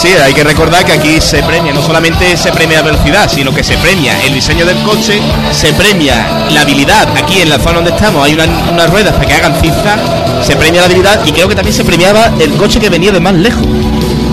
Sí, 0.00 0.08
hay 0.08 0.32
que 0.32 0.42
recordar 0.42 0.82
que 0.82 0.92
aquí 0.92 1.20
se 1.20 1.42
premia, 1.42 1.74
no 1.74 1.82
solamente 1.82 2.34
se 2.34 2.50
premia 2.52 2.78
la 2.78 2.84
velocidad, 2.84 3.30
sino 3.30 3.52
que 3.52 3.62
se 3.62 3.76
premia 3.76 4.18
el 4.24 4.32
diseño 4.32 4.64
del 4.64 4.78
coche, 4.78 5.20
se 5.52 5.74
premia 5.74 6.46
la 6.48 6.62
habilidad. 6.62 7.06
Aquí 7.18 7.42
en 7.42 7.50
la 7.50 7.58
zona 7.58 7.74
donde 7.74 7.90
estamos 7.90 8.24
hay 8.24 8.32
unas 8.32 8.90
ruedas 8.90 9.12
para 9.12 9.26
que 9.26 9.34
hagan 9.34 9.54
zigzag, 9.60 10.00
se 10.42 10.56
premia 10.56 10.80
la 10.80 10.86
habilidad 10.86 11.20
y 11.26 11.32
creo 11.32 11.48
que 11.48 11.54
también 11.54 11.76
se 11.76 11.84
premiaba 11.84 12.32
el 12.40 12.54
coche 12.54 12.80
que 12.80 12.88
venía 12.88 13.12
de 13.12 13.20
más 13.20 13.34
lejos. 13.34 13.66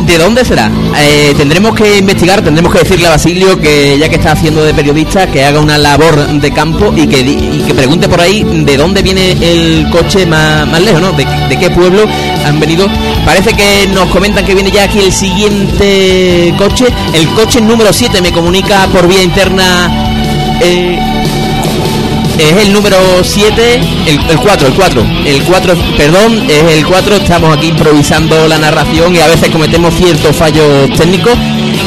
¿De 0.07 0.17
dónde 0.17 0.45
será? 0.45 0.71
Eh, 0.97 1.33
tendremos 1.35 1.75
que 1.75 1.97
investigar, 1.97 2.41
tendremos 2.41 2.71
que 2.71 2.79
decirle 2.79 3.07
a 3.07 3.09
Basilio 3.09 3.59
que 3.59 3.97
ya 3.99 4.07
que 4.07 4.15
está 4.15 4.31
haciendo 4.31 4.63
de 4.63 4.73
periodista, 4.73 5.27
que 5.27 5.43
haga 5.43 5.59
una 5.59 5.77
labor 5.77 6.25
de 6.25 6.51
campo 6.51 6.93
y 6.95 7.05
que, 7.07 7.73
pregunte 7.73 8.07
por 8.07 8.21
ahí 8.21 8.41
de 8.41 8.77
dónde 8.77 9.01
viene 9.01 9.33
el 9.33 9.89
coche 9.91 10.25
más, 10.25 10.81
lejos, 10.81 11.01
¿no? 11.01 11.11
De, 11.11 11.25
qué 11.59 11.69
pueblo 11.71 12.05
han 12.45 12.57
venido. 12.57 12.87
Parece 13.25 13.53
que 13.53 13.87
nos 13.93 14.09
comentan 14.09 14.45
que 14.45 14.55
viene 14.55 14.71
ya 14.71 14.83
aquí 14.83 14.99
el 14.99 15.11
siguiente 15.11 16.53
coche. 16.57 16.85
El 17.13 17.27
coche 17.29 17.59
número 17.59 17.91
7 17.91 18.21
me 18.21 18.31
comunica 18.31 18.87
por 18.87 19.09
vía 19.09 19.21
interna. 19.21 19.91
Eh, 20.61 20.97
es 22.39 22.65
el 22.65 22.73
número 22.73 22.97
7, 23.23 23.79
el, 24.05 24.19
4, 24.37 24.67
el 24.67 24.73
4, 24.73 25.05
el 25.25 25.43
4, 25.43 25.75
perdón, 25.97 26.45
es 26.49 26.63
el 26.63 26.85
4, 26.85 27.15
estamos 27.15 27.55
aquí 27.55 27.67
improvisando 27.67 28.47
la 28.47 28.57
narración 28.57 29.15
y 29.15 29.19
a 29.19 29.27
veces 29.27 29.49
cometemos 29.49 29.93
ciertos 29.95 30.35
fallos 30.35 30.89
técnicos. 30.97 31.33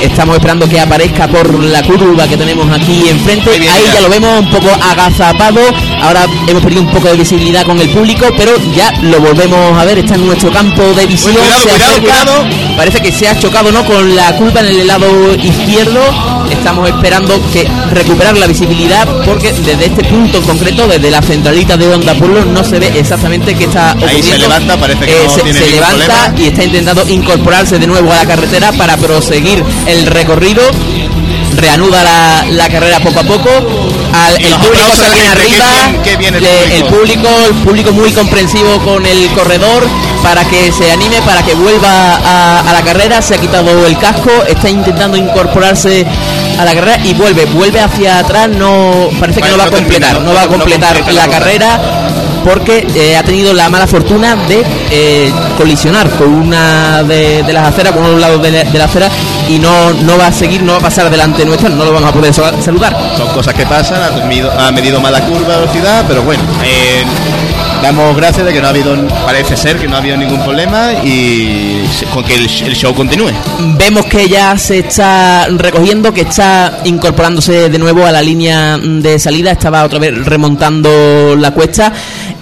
Estamos 0.01 0.37
esperando 0.37 0.67
que 0.67 0.81
aparezca 0.81 1.29
por 1.29 1.63
la 1.63 1.83
curva 1.83 2.27
que 2.27 2.37
tenemos 2.37 2.71
aquí 2.71 3.09
enfrente. 3.09 3.51
Ahí 3.51 3.85
ya 3.93 4.01
lo 4.01 4.09
vemos 4.09 4.41
un 4.41 4.51
poco 4.51 4.69
agazapado. 4.83 5.61
Ahora 6.01 6.27
hemos 6.47 6.63
perdido 6.63 6.83
un 6.83 6.91
poco 6.91 7.09
de 7.09 7.17
visibilidad 7.17 7.67
con 7.67 7.79
el 7.79 7.91
público, 7.91 8.27
pero 8.37 8.53
ya 8.75 8.91
lo 9.03 9.21
volvemos 9.21 9.79
a 9.79 9.85
ver. 9.85 9.99
Está 9.99 10.15
en 10.15 10.27
nuestro 10.27 10.51
campo 10.51 10.83
de 10.95 11.07
visión. 11.07 11.37
Parece 12.77 13.01
que 13.03 13.13
se 13.13 13.29
ha 13.29 13.39
chocado 13.39 13.71
no 13.71 13.85
con 13.85 14.17
la 14.17 14.35
curva 14.37 14.61
en 14.61 14.67
el 14.67 14.87
lado 14.87 15.35
izquierdo. 15.35 16.01
Estamos 16.51 16.89
esperando 16.89 17.39
que 17.53 17.69
recuperar 17.91 18.37
la 18.39 18.47
visibilidad 18.47 19.07
porque 19.25 19.53
desde 19.53 19.87
este 19.87 20.05
punto 20.05 20.40
en 20.41 20.47
concreto, 20.47 20.89
desde 20.89 21.11
la 21.11 21.23
centralita 21.23 21.77
de 21.77 21.87
Onda 21.89 22.15
Pueblo, 22.15 22.45
no 22.45 22.65
se 22.65 22.79
ve 22.79 22.91
exactamente 22.99 23.55
qué 23.55 23.65
está 23.65 23.93
ocurriendo. 23.93 24.17
Ahí 24.17 24.23
se 24.23 24.39
levanta, 24.39 24.77
parece 24.77 25.07
que 25.07 25.13
no 25.25 25.31
se, 25.31 25.53
se 25.53 25.71
levanta 25.71 26.35
y 26.37 26.45
está 26.45 26.65
intentando 26.65 27.09
incorporarse 27.09 27.79
de 27.79 27.87
nuevo 27.87 28.13
a 28.13 28.17
la 28.17 28.27
carretera 28.27 28.73
para 28.73 28.97
proseguir 28.97 29.63
el 29.87 30.07
recorrido 30.07 30.63
reanuda 31.57 32.45
la, 32.49 32.69
carrera 32.69 33.01
poco 33.01 33.21
a 33.21 33.23
poco. 33.25 33.51
El 34.39 34.55
público 34.57 34.97
se 34.97 35.11
viene 35.11 35.29
arriba. 35.29 35.65
el, 36.75 36.85
público. 36.85 37.29
el 37.49 37.55
público 37.63 37.93
muy 37.93 38.13
comprensivo 38.13 38.79
con 38.85 39.05
el 39.07 39.29
corredor 39.31 39.87
para 40.23 40.45
que 40.45 40.73
se 40.73 40.91
anime 40.91 41.21
para 41.23 41.43
que 41.43 41.55
vuelva 41.55 42.17
a, 42.17 42.73
la 42.73 42.83
carrera. 42.83 43.23
Se 43.23 43.35
ha 43.35 43.39
quitado 43.39 43.87
el 43.87 43.99
casco 43.99 44.31
está 44.49 44.69
intentando 44.69 45.17
incorporarse 45.17 46.07
a 46.59 46.65
la 46.65 46.75
carrera 46.75 46.99
y 47.05 47.15
vuelve 47.15 47.45
vuelve 47.47 47.81
hacia 47.81 48.19
atrás. 48.19 48.49
No 48.49 49.09
parece 49.19 49.41
que 49.41 49.49
no 49.49 49.59
va 49.59 49.65
a 49.65 49.71
completar 49.71 50.21
no 50.21 50.35
va 50.35 50.43
a 50.43 50.49
completar 50.49 51.13
la 51.13 51.29
carrera 51.29 51.81
porque 52.45 52.87
eh, 52.95 53.17
ha 53.17 53.23
tenido 53.23 53.53
la 53.53 53.69
mala 53.69 53.87
fortuna 53.87 54.37
de 54.37 54.65
eh, 54.91 55.33
colisionar 55.57 56.09
con 56.11 56.29
una 56.29 57.03
de, 57.03 57.45
las 57.53 57.69
aceras, 57.69 57.93
con 57.93 58.05
un 58.05 58.21
lado 58.21 58.39
de 58.39 58.51
la, 58.51 58.85
acera 58.85 59.09
y 59.49 59.59
no, 59.59 59.93
no 59.93 60.19
va 60.19 60.29
a 60.29 60.33
seguir, 60.33 60.63
no 60.63 60.73
va 60.73 60.79
a 60.79 60.83
pasar 60.83 61.11
delante 61.11 61.45
nuestra, 61.45 61.69
no 61.69 61.85
lo 61.85 61.93
vamos 61.93 62.11
a 62.11 62.13
poder 62.13 62.33
saludar. 62.35 62.97
Son 63.17 63.29
cosas 63.29 63.55
que 63.55 63.67
pasan, 63.67 64.03
ha 64.03 64.27
medido, 64.27 64.51
ha 64.51 64.71
medido 64.73 65.01
mala 65.01 65.21
curva, 65.21 65.59
velocidad, 65.59 66.05
pero 66.09 66.23
bueno, 66.23 66.43
eh, 66.65 67.05
damos 67.83 68.17
gracias 68.17 68.47
de 68.47 68.53
que 68.53 68.61
no 68.61 68.67
ha 68.67 68.71
habido, 68.71 68.97
parece 69.25 69.57
ser 69.57 69.79
que 69.79 69.89
no 69.89 69.97
ha 69.97 69.99
habido 69.99 70.17
ningún 70.17 70.43
problema 70.43 70.93
y 71.05 71.85
con 72.13 72.25
que 72.25 72.35
el, 72.35 72.49
show 72.49 72.95
continúe. 72.95 73.31
Vemos 73.77 74.07
que 74.07 74.29
ya 74.29 74.57
se 74.57 74.79
está 74.79 75.47
recogiendo, 75.49 76.13
que 76.13 76.23
está 76.23 76.81
incorporándose 76.85 77.69
de 77.69 77.79
nuevo 77.79 78.05
a 78.05 78.13
la 78.13 78.23
línea 78.23 78.79
de 78.79 79.19
salida, 79.19 79.53
estaba 79.53 79.85
otra 79.85 79.99
vez 79.99 80.25
remontando 80.25 81.35
la 81.37 81.51
cuesta. 81.53 81.93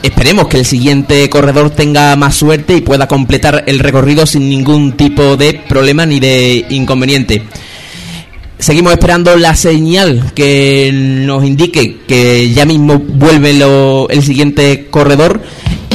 Esperemos 0.02 0.49
que 0.49 0.59
el 0.59 0.64
siguiente 0.64 1.28
corredor 1.28 1.71
tenga 1.71 2.14
más 2.17 2.37
suerte 2.37 2.76
y 2.76 2.81
pueda 2.81 3.09
completar 3.09 3.64
el 3.67 3.81
recorrido 3.81 4.26
sin 4.26 4.49
ningún 4.49 4.93
tipo 4.93 5.37
de 5.37 5.55
problema 5.55 6.07
ni 6.07 6.21
de 6.21 6.67
inconveniente. 6.71 7.43
Seguimos 8.59 8.93
esperando 8.93 9.37
la 9.37 9.55
señal 9.55 10.33
que 10.35 10.90
nos 10.93 11.45
indique 11.45 11.99
que 12.07 12.52
ya 12.52 12.64
mismo 12.64 12.99
vuelve 12.99 13.50
el 14.11 14.23
siguiente 14.23 14.87
corredor 14.90 15.40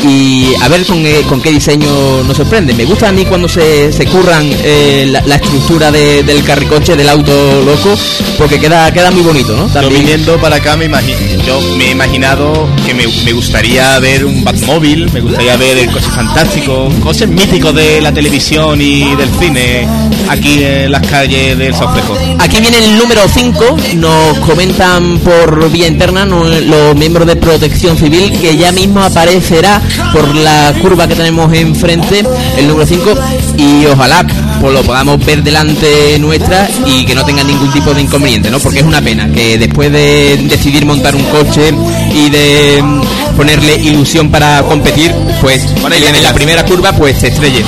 y 0.04 0.54
a 0.62 0.68
ver 0.68 0.86
con, 0.86 1.06
eh, 1.06 1.22
con, 1.28 1.42
qué 1.42 1.52
diseño 1.52 2.24
nos 2.24 2.36
sorprende. 2.36 2.74
Me 2.74 2.86
gusta 2.86 3.10
a 3.10 3.12
mí 3.12 3.26
cuando 3.26 3.48
se, 3.48 3.92
se 3.92 4.06
curran 4.06 4.44
eh, 4.64 5.08
la, 5.26 5.36
estructura 5.36 5.92
del 5.92 6.44
carricoche, 6.44 6.96
del 6.96 7.10
auto 7.10 7.64
loco, 7.64 7.98
porque 8.38 8.60
queda, 8.60 8.92
queda 8.92 9.12
muy 9.12 9.22
bonito, 9.22 9.56
¿no? 9.56 9.66
También... 9.68 9.94
Yo 9.94 10.00
viniendo 10.00 10.38
para 10.38 10.58
acá 10.58 10.76
me 10.78 10.86
imagino, 10.86 11.44
yo 11.46 11.62
me 11.78 11.88
he 11.88 11.92
imaginado 11.92 12.68
que 12.86 12.94
me, 12.94 13.08
me, 13.08 13.34
gustaría 13.34 13.98
ver 14.00 14.26
un 14.26 14.44
Batmóvil, 14.44 15.12
me 15.12 15.22
gustaría 15.22 15.56
ver 15.58 15.78
el 15.78 15.92
coche 15.92 16.10
fantástico, 16.10 16.90
coches 17.02 17.30
míticos 17.30 17.74
de 17.76 18.02
la 18.02 18.12
televisión 18.12 18.82
y 18.82 19.16
del 19.16 19.30
cine 19.40 19.88
aquí 20.30 20.64
en 20.64 20.92
las 20.92 21.06
calles 21.08 21.58
del 21.58 21.74
Saucejo. 21.74 22.18
Aquí 22.40 22.60
viene 22.60 22.78
el 22.78 22.98
número 22.98 23.22
5, 23.28 23.78
nos 23.96 24.40
comentan 24.40 25.20
por 25.20 25.72
vía 25.72 25.88
interna 25.88 26.26
los 26.26 26.96
miembros 26.96 27.28
de 27.28 27.36
Protección 27.36 27.98
Civil 27.98 28.32
que 28.40 28.58
ya 28.58 28.72
mismo 28.72 29.02
aparecerá 29.02 29.82
por 30.12 30.36
la 30.36 30.74
curva 30.82 31.08
que 31.08 31.16
tenemos 31.16 31.54
enfrente, 31.54 32.24
el 32.58 32.68
número 32.68 32.86
5, 32.86 33.14
y 33.58 33.86
ojalá 33.86 34.26
pues 34.62 34.74
lo 34.74 34.82
podamos 34.84 35.24
ver 35.26 35.44
delante 35.44 36.18
nuestra 36.20 36.70
y 36.86 37.06
que 37.06 37.16
no 37.16 37.26
tenga 37.26 37.44
ningún 37.44 37.72
tipo 37.72 37.94
de 37.94 38.02
inconveniente, 38.02 38.50
¿no? 38.50 38.60
Porque 38.60 38.80
es 38.80 38.86
una 38.86 39.02
pena 39.02 39.30
que 39.32 39.58
después 39.58 39.92
de 39.92 40.38
decidir 40.50 40.86
montar 40.86 41.16
un 41.16 41.24
coche 41.26 41.74
y 42.14 42.30
de 42.30 42.82
mm, 42.82 43.36
ponerle 43.36 43.76
ilusión 43.76 44.30
para 44.30 44.62
competir, 44.64 45.14
pues 45.42 45.64
bueno, 45.82 45.96
en 45.96 46.24
la 46.24 46.34
primera 46.34 46.64
curva 46.66 46.94
pues 46.94 47.20
se 47.20 47.28
estrelle. 47.28 47.64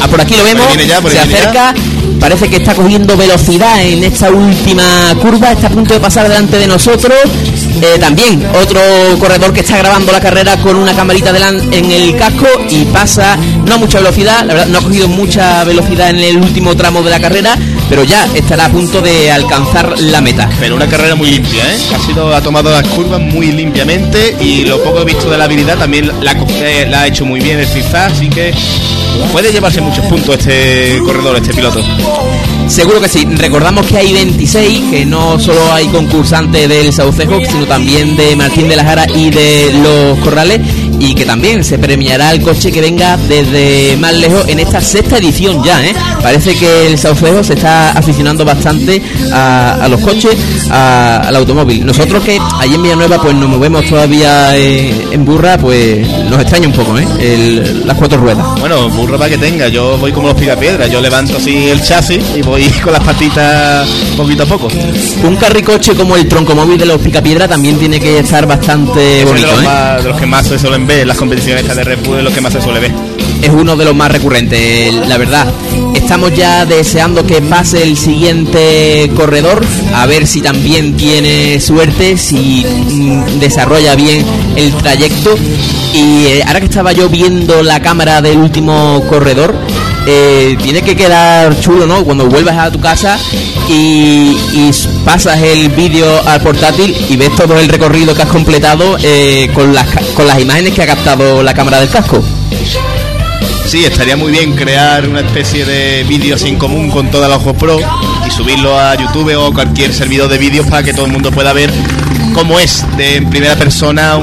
Ah, 0.00 0.08
por 0.08 0.20
aquí 0.20 0.34
lo 0.36 0.44
vemos, 0.44 0.66
se 1.10 1.18
acerca, 1.18 1.74
parece 2.18 2.48
que 2.48 2.56
está 2.56 2.74
cogiendo 2.74 3.16
velocidad 3.16 3.82
en 3.84 4.04
esta 4.04 4.30
última 4.30 5.14
curva, 5.20 5.52
está 5.52 5.68
a 5.68 5.70
punto 5.70 5.94
de 5.94 6.00
pasar 6.00 6.28
delante 6.28 6.58
de 6.58 6.66
nosotros. 6.66 7.16
Eh, 7.82 7.98
también 8.00 8.44
otro 8.54 8.80
corredor 9.18 9.52
que 9.52 9.60
está 9.60 9.76
grabando 9.76 10.10
la 10.10 10.20
carrera 10.20 10.56
con 10.56 10.76
una 10.76 10.94
camarita 10.94 11.32
en 11.70 11.90
el 11.90 12.16
casco 12.16 12.46
y 12.70 12.84
pasa 12.86 13.36
no 13.66 13.74
a 13.74 13.78
mucha 13.78 13.98
velocidad, 13.98 14.44
la 14.44 14.54
verdad 14.54 14.66
no 14.68 14.78
ha 14.78 14.82
cogido 14.82 15.08
mucha 15.08 15.64
velocidad 15.64 16.10
en 16.10 16.16
el 16.16 16.36
último 16.38 16.74
tramo 16.74 17.02
de 17.02 17.10
la 17.10 17.20
carrera, 17.20 17.58
pero 17.88 18.04
ya 18.04 18.26
estará 18.34 18.66
a 18.66 18.70
punto 18.70 19.00
de 19.00 19.30
alcanzar 19.30 19.98
la 20.00 20.20
meta. 20.20 20.48
Pero 20.60 20.76
una 20.76 20.86
carrera 20.86 21.14
muy 21.14 21.30
limpia, 21.30 21.64
¿eh? 21.72 21.78
Ha 21.94 21.98
sido 22.00 22.34
ha 22.34 22.40
tomado 22.40 22.70
las 22.70 22.86
curvas 22.88 23.20
muy 23.20 23.52
limpiamente 23.52 24.36
y 24.40 24.64
lo 24.64 24.82
poco 24.82 25.04
visto 25.04 25.30
de 25.30 25.38
la 25.38 25.44
habilidad 25.44 25.78
también 25.78 26.10
la, 26.20 26.32
eh, 26.32 26.86
la 26.88 27.02
ha 27.02 27.06
hecho 27.06 27.24
muy 27.24 27.40
bien 27.40 27.58
el 27.58 27.66
FIFA, 27.66 28.06
así 28.06 28.28
que 28.28 28.54
puede 29.32 29.52
llevarse 29.52 29.80
muchos 29.80 30.04
puntos 30.06 30.36
este 30.38 31.00
corredor, 31.04 31.36
este 31.36 31.54
piloto. 31.54 31.82
Seguro 32.68 33.00
que 33.00 33.08
sí. 33.08 33.24
Recordamos 33.24 33.86
que 33.86 33.96
hay 33.96 34.12
26, 34.12 34.90
que 34.90 35.06
no 35.06 35.38
solo 35.38 35.72
hay 35.72 35.86
concursantes 35.86 36.68
del 36.68 36.92
Saucejo, 36.92 37.38
sino 37.44 37.66
también 37.66 38.16
de 38.16 38.34
Martín 38.34 38.68
de 38.68 38.76
la 38.76 38.84
Jara 38.84 39.06
y 39.14 39.30
de 39.30 39.72
los 39.82 40.18
Corrales, 40.18 40.60
y 40.98 41.14
que 41.14 41.24
también 41.24 41.64
se 41.64 41.78
premiará 41.78 42.32
el 42.32 42.42
coche 42.42 42.72
que 42.72 42.80
venga 42.80 43.16
desde 43.28 43.96
más 43.98 44.14
lejos 44.14 44.46
en 44.48 44.58
esta 44.60 44.80
sexta 44.80 45.18
edición 45.18 45.62
ya, 45.62 45.84
¿eh? 45.84 45.94
Parece 46.22 46.54
que 46.54 46.86
el 46.86 46.98
Saucejo 46.98 47.42
se 47.44 47.54
está 47.54 47.90
aficionando 47.90 48.44
bastante 48.44 49.02
a, 49.32 49.86
los 49.88 50.00
coches, 50.00 50.36
al 50.70 51.34
automóvil. 51.36 51.84
Nosotros 51.84 52.22
que 52.24 52.38
allí 52.58 52.74
en 52.74 52.82
Villanueva 52.82 53.20
pues 53.20 53.34
nos 53.34 53.48
movemos 53.48 53.84
todavía 53.86 54.56
eh, 54.56 54.94
en 55.12 55.24
burra, 55.24 55.58
pues 55.58 56.06
nos 56.30 56.40
extraña 56.40 56.66
un 56.66 56.72
poco, 56.72 56.98
¿eh? 56.98 57.82
las 57.84 57.96
cuatro 57.96 58.18
ruedas. 58.18 58.44
Bueno, 58.60 58.88
burra 58.90 59.18
para 59.18 59.30
que 59.30 59.38
tenga, 59.38 59.68
yo 59.68 59.98
voy 59.98 60.12
como 60.12 60.28
los 60.28 60.36
picapiedras, 60.36 60.90
yo 60.90 61.00
levanto 61.00 61.36
así 61.36 61.68
el 61.68 61.82
chasis 61.82 62.22
y 62.36 62.42
voy 62.42 62.64
con 62.84 62.92
las 62.92 63.02
patitas 63.02 63.88
poquito 64.16 64.44
a 64.44 64.46
poco. 64.46 64.68
Un 65.24 65.36
carricoche 65.36 65.94
como 65.94 66.16
el 66.16 66.26
troncomóvil 66.28 66.78
de 66.78 66.86
los 66.86 67.00
picapiedra 67.00 67.46
también 67.46 67.78
tiene 67.78 68.00
que 68.00 68.18
estar 68.18 68.46
bastante 68.46 69.24
bonito, 69.24 69.46
de 69.48 69.62
los, 69.62 70.02
de 70.02 70.08
los 70.10 70.20
que 70.20 70.26
más 70.26 70.46
se 70.46 70.58
suelen 70.58 70.85
ver, 70.86 71.06
las 71.06 71.18
competiciones 71.18 71.66
de 71.74 71.84
Red 71.84 71.98
Bull, 72.04 72.22
los 72.22 72.32
que 72.32 72.40
más 72.40 72.52
se 72.52 72.60
suele 72.60 72.80
ver 72.80 73.15
es 73.42 73.50
uno 73.50 73.76
de 73.76 73.84
los 73.84 73.94
más 73.94 74.10
recurrentes, 74.10 74.92
la 75.06 75.18
verdad. 75.18 75.46
Estamos 75.94 76.34
ya 76.34 76.64
deseando 76.64 77.26
que 77.26 77.40
pase 77.42 77.82
el 77.82 77.96
siguiente 77.96 79.10
corredor, 79.16 79.64
a 79.94 80.06
ver 80.06 80.26
si 80.26 80.40
también 80.40 80.96
tiene 80.96 81.60
suerte, 81.60 82.16
si 82.16 82.64
mm, 82.64 83.38
desarrolla 83.40 83.94
bien 83.96 84.24
el 84.56 84.72
trayecto. 84.74 85.36
Y 85.92 86.26
eh, 86.26 86.44
ahora 86.46 86.60
que 86.60 86.66
estaba 86.66 86.92
yo 86.92 87.08
viendo 87.08 87.62
la 87.62 87.80
cámara 87.80 88.20
del 88.20 88.38
último 88.38 89.02
corredor, 89.08 89.54
eh, 90.06 90.56
tiene 90.62 90.82
que 90.82 90.94
quedar 90.94 91.58
chulo, 91.60 91.86
¿no? 91.86 92.04
Cuando 92.04 92.26
vuelvas 92.26 92.56
a 92.56 92.70
tu 92.70 92.78
casa 92.78 93.18
y, 93.68 94.36
pasas 95.04 95.40
el 95.40 95.68
vídeo 95.70 96.06
al 96.26 96.40
portátil 96.40 96.94
y 97.08 97.16
ves 97.16 97.34
todo 97.36 97.58
el 97.58 97.68
recorrido 97.68 98.14
que 98.14 98.22
has 98.22 98.28
completado 98.28 98.96
eh, 99.02 99.48
con, 99.54 99.72
las, 99.72 99.86
con 100.14 100.26
las 100.26 100.40
imágenes 100.40 100.74
que 100.74 100.82
ha 100.82 100.86
captado 100.86 101.42
la 101.42 101.54
cámara 101.54 101.80
del 101.80 101.88
casco. 101.88 102.22
Sí, 103.66 103.84
estaría 103.84 104.16
muy 104.16 104.30
bien 104.30 104.54
crear 104.54 105.08
una 105.08 105.20
especie 105.20 105.64
de 105.64 106.04
vídeos 106.04 106.44
en 106.44 106.56
común 106.56 106.88
con 106.88 107.10
toda 107.10 107.28
la 107.28 107.36
Pro 107.38 107.80
y 108.24 108.30
subirlo 108.30 108.78
a 108.78 108.94
YouTube 108.94 109.34
o 109.36 109.52
cualquier 109.52 109.92
servidor 109.92 110.30
de 110.30 110.38
vídeos 110.38 110.66
para 110.68 110.84
que 110.84 110.92
todo 110.92 111.06
el 111.06 111.12
mundo 111.12 111.32
pueda 111.32 111.52
ver 111.52 111.72
cómo 112.32 112.60
es 112.60 112.84
de 112.96 113.16
en 113.16 113.28
primera 113.28 113.56
persona 113.56 114.18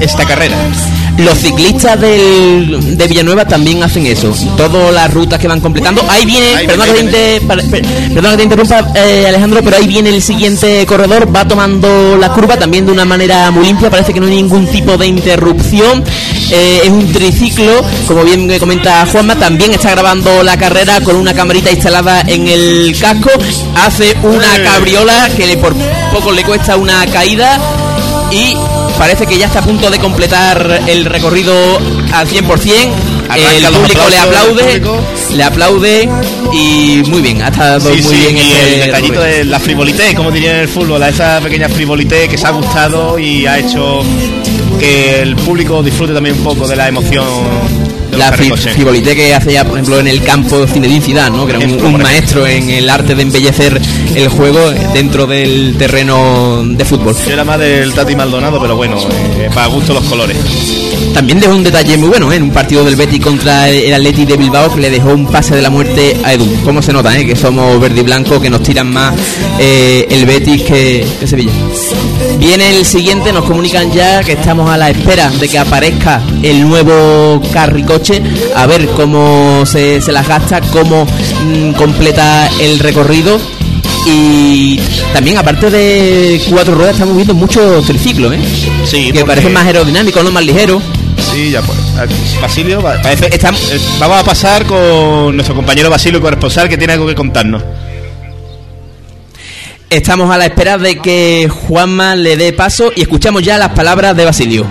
esta 0.00 0.26
carrera. 0.26 0.56
Los 1.18 1.38
ciclistas 1.38 2.00
del, 2.00 2.96
de 2.96 3.06
Villanueva 3.06 3.44
también 3.44 3.82
hacen 3.82 4.06
eso. 4.06 4.34
Todas 4.56 4.92
las 4.92 5.12
rutas 5.12 5.38
que 5.38 5.46
van 5.46 5.60
completando. 5.60 6.02
Ahí 6.08 6.24
viene, 6.24 6.66
perdón, 6.66 6.88
que 6.94 7.04
te, 7.04 8.42
interrumpa, 8.42 8.92
eh, 8.94 9.26
Alejandro, 9.28 9.60
pero 9.62 9.76
ahí 9.76 9.86
viene 9.86 10.10
el 10.10 10.22
siguiente 10.22 10.84
corredor. 10.86 11.34
Va 11.34 11.46
tomando 11.46 12.16
la 12.16 12.32
curva 12.32 12.56
también 12.56 12.86
de 12.86 12.92
una 12.92 13.04
manera 13.04 13.50
muy 13.50 13.66
limpia. 13.66 13.90
Parece 13.90 14.12
que 14.12 14.20
no 14.20 14.26
hay 14.26 14.36
ningún 14.36 14.66
tipo 14.66 14.96
de 14.96 15.06
interrupción. 15.06 16.02
Eh, 16.50 16.80
es 16.84 16.90
un 16.90 17.12
triciclo, 17.12 17.84
como 18.06 18.24
bien 18.24 18.58
comenta 18.58 19.06
Juanma. 19.06 19.36
También 19.36 19.72
está 19.72 19.90
grabando 19.90 20.42
la 20.42 20.56
carrera 20.56 21.00
con 21.02 21.16
una 21.16 21.34
camarita 21.34 21.70
instalada 21.70 22.22
en 22.22 22.48
el 22.48 22.96
casco. 22.98 23.30
Hace 23.76 24.16
una 24.22 24.62
cabriola 24.64 25.28
que 25.36 25.46
le, 25.46 25.56
por 25.58 25.74
poco 26.12 26.32
le 26.32 26.42
cuesta 26.42 26.76
una 26.76 27.04
caída. 27.06 27.60
Y 28.32 28.56
parece 28.98 29.26
que 29.26 29.38
ya 29.38 29.46
está 29.46 29.60
a 29.60 29.62
punto 29.62 29.90
de 29.90 29.98
completar 29.98 30.82
el 30.86 31.04
recorrido 31.04 31.52
al 32.12 32.28
100%. 32.28 32.40
el 32.40 33.64
público 33.74 34.08
le 34.08 34.18
aplaude, 34.18 34.82
le 35.34 35.42
aplaude 35.42 36.08
y 36.52 37.02
muy 37.08 37.22
bien, 37.22 37.42
ha 37.42 37.48
estado 37.48 37.90
muy 37.90 38.16
bien. 38.16 38.38
Y 38.38 38.52
el 38.52 38.80
detallito 38.86 39.20
de 39.20 39.44
la 39.44 39.58
frivolité, 39.58 40.14
como 40.14 40.30
diría 40.30 40.54
en 40.54 40.60
el 40.60 40.68
fútbol, 40.68 41.02
esa 41.02 41.40
pequeña 41.40 41.68
frivolité 41.68 42.28
que 42.28 42.38
se 42.38 42.46
ha 42.46 42.50
gustado 42.50 43.18
y 43.18 43.46
ha 43.46 43.58
hecho 43.58 44.02
que 44.78 45.20
el 45.20 45.36
público 45.36 45.82
disfrute 45.82 46.12
también 46.12 46.36
un 46.36 46.44
poco 46.44 46.66
de 46.66 46.76
la 46.76 46.88
emoción 46.88 47.81
la 48.12 48.32
frivolité 48.32 49.14
que 49.14 49.34
hace 49.34 49.52
ya, 49.52 49.64
por 49.64 49.74
ejemplo, 49.74 49.98
en 49.98 50.06
el 50.06 50.22
campo 50.22 50.66
Zinedine 50.66 51.00
Zidane, 51.00 51.36
¿no? 51.36 51.46
que 51.46 51.56
era 51.56 51.60
un, 51.60 52.02
maestro 52.02 52.46
en 52.46 52.68
el 52.70 52.88
arte 52.90 53.14
de 53.14 53.22
embellecer 53.22 53.80
el 54.14 54.28
juego 54.28 54.70
dentro 54.92 55.26
del 55.26 55.76
terreno 55.78 56.62
de 56.64 56.84
fútbol. 56.84 57.14
Yo 57.26 57.32
era 57.32 57.44
más 57.44 57.58
del 57.58 57.92
Tati 57.94 58.14
Maldonado, 58.14 58.60
pero 58.60 58.76
bueno, 58.76 58.96
eh, 59.38 59.50
para 59.54 59.66
gusto 59.66 59.94
los 59.94 60.04
colores. 60.04 60.36
También 61.12 61.40
dejó 61.40 61.54
un 61.54 61.62
detalle 61.62 61.96
muy 61.96 62.08
bueno 62.08 62.32
¿eh? 62.32 62.36
en 62.36 62.44
un 62.44 62.50
partido 62.50 62.84
del 62.84 62.96
Betis 62.96 63.20
contra 63.20 63.68
el 63.68 63.92
Atleti 63.92 64.24
de 64.24 64.36
Bilbao 64.36 64.74
que 64.74 64.80
le 64.80 64.90
dejó 64.90 65.10
un 65.10 65.26
pase 65.26 65.54
de 65.54 65.62
la 65.62 65.70
muerte 65.70 66.16
a 66.24 66.32
Edu. 66.32 66.46
¿Cómo 66.64 66.80
se 66.80 66.92
nota 66.92 67.16
eh? 67.18 67.26
que 67.26 67.36
somos 67.36 67.78
verde 67.80 68.00
y 68.00 68.02
blanco, 68.02 68.40
que 68.40 68.48
nos 68.48 68.62
tiran 68.62 68.90
más 68.90 69.14
eh, 69.58 70.06
el 70.10 70.24
Betis 70.24 70.62
que, 70.62 71.06
Sevilla? 71.24 71.52
Viene 72.38 72.70
el 72.76 72.84
siguiente, 72.84 73.32
nos 73.32 73.44
comunican 73.44 73.92
ya 73.92 74.22
que 74.22 74.32
estamos 74.32 74.70
a 74.70 74.76
la 74.76 74.90
espera 74.90 75.30
de 75.30 75.48
que 75.48 75.58
aparezca 75.58 76.22
el 76.42 76.66
nuevo 76.66 77.40
carricoche, 77.52 78.22
a 78.56 78.66
ver 78.66 78.88
cómo 78.88 79.64
se, 79.66 80.00
las 80.10 80.26
gasta, 80.26 80.60
cómo 80.60 81.04
mm, 81.04 81.72
completa 81.72 82.48
el 82.60 82.78
recorrido 82.78 83.38
y 84.06 84.80
también 85.12 85.38
aparte 85.38 85.70
de 85.70 86.40
cuatro 86.50 86.74
ruedas 86.74 86.94
estamos 86.94 87.14
viendo 87.14 87.34
muchos 87.34 87.84
triciclos, 87.84 88.32
¿eh? 88.32 88.40
Sí, 88.84 89.12
que 89.12 89.24
parecen 89.24 89.52
más 89.52 89.66
aerodinámicos, 89.66 90.24
no 90.24 90.32
más 90.32 90.44
ligeros. 90.44 90.82
Sí, 91.32 91.50
ya 91.50 91.62
pues. 91.62 91.78
Basilio, 92.40 92.80
eh, 92.80 93.80
vamos 93.98 94.18
a 94.18 94.24
pasar 94.24 94.66
con 94.66 95.34
nuestro 95.34 95.54
compañero 95.54 95.88
Basilio 95.88 96.20
corresponsal 96.20 96.68
que 96.68 96.76
tiene 96.76 96.92
algo 96.92 97.06
que 97.06 97.14
contarnos. 97.14 97.62
Estamos 99.88 100.30
a 100.30 100.38
la 100.38 100.46
espera 100.46 100.78
de 100.78 100.98
que 100.98 101.50
Juanma 101.50 102.16
le 102.16 102.36
dé 102.36 102.52
paso 102.52 102.92
y 102.94 103.02
escuchamos 103.02 103.42
ya 103.42 103.56
las 103.56 103.70
palabras 103.70 104.16
de 104.16 104.24
Basilio. 104.24 104.66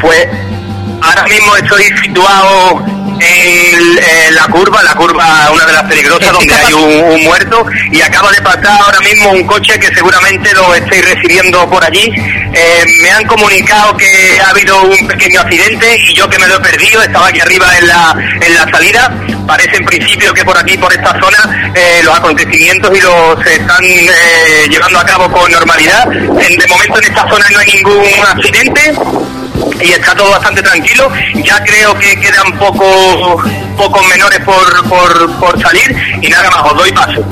Pues 0.00 0.28
ahora 1.00 1.24
mismo 1.24 1.56
estoy 1.56 1.84
situado 2.02 3.01
en, 3.22 4.34
la 4.34 4.46
curva, 4.48 4.82
la 4.82 4.94
curva 4.94 5.50
una 5.52 5.64
de 5.66 5.72
las 5.72 5.82
peligrosas 5.84 6.32
donde 6.38 6.54
hay 6.54 6.72
un, 6.72 7.24
muerto 7.24 7.64
y 7.90 8.00
acaba 8.00 8.30
de 8.32 8.42
pasar 8.42 8.80
ahora 8.84 9.00
mismo 9.00 9.30
un 9.30 9.46
coche 9.46 9.78
que 9.78 9.94
seguramente 9.94 10.52
lo 10.54 10.74
estáis 10.74 11.04
recibiendo 11.04 11.68
por 11.68 11.84
allí. 11.84 12.12
Eh, 12.54 12.84
me 13.00 13.10
han 13.10 13.26
comunicado 13.26 13.96
que 13.96 14.40
ha 14.44 14.50
habido 14.50 14.82
un 14.82 15.06
pequeño 15.06 15.40
accidente 15.40 15.96
y 16.08 16.14
yo 16.14 16.28
que 16.28 16.38
me 16.38 16.48
lo 16.48 16.56
he 16.56 16.60
perdido, 16.60 17.02
estaba 17.02 17.28
aquí 17.28 17.40
arriba 17.40 17.78
en 17.78 17.88
la, 17.88 18.16
en 18.40 18.54
la 18.54 18.70
salida. 18.70 19.10
Parece 19.46 19.76
en 19.76 19.84
principio 19.84 20.34
que 20.34 20.44
por 20.44 20.56
aquí, 20.56 20.76
por 20.76 20.92
esta 20.92 21.18
zona, 21.20 21.72
eh, 21.74 22.00
los 22.04 22.16
acontecimientos 22.16 22.96
y 22.96 23.00
los 23.00 23.42
se 23.44 23.54
están 23.54 23.84
eh, 23.84 24.68
llevando 24.68 24.98
a 24.98 25.04
cabo 25.04 25.30
con 25.30 25.50
normalidad. 25.50 26.06
de 26.06 26.66
momento 26.68 26.98
en 26.98 27.04
esta 27.04 27.28
zona 27.28 27.44
no 27.50 27.58
hay 27.58 27.66
ningún 27.66 28.26
accidente 28.26 28.94
y 29.82 29.92
está 29.92 30.14
todo 30.14 30.30
bastante 30.30 30.62
tranquilo. 30.62 31.10
Ya 31.44 31.62
creo 31.64 31.98
que 31.98 32.18
quedan 32.20 32.58
pocos 32.58 33.42
pocos 33.76 34.06
menores 34.08 34.40
por, 34.40 34.88
por, 34.88 35.32
por 35.38 35.60
salir 35.60 36.18
y 36.20 36.28
nada 36.28 36.50
más, 36.50 36.72
os 36.72 36.76
doy 36.76 36.92
paso. 36.92 37.24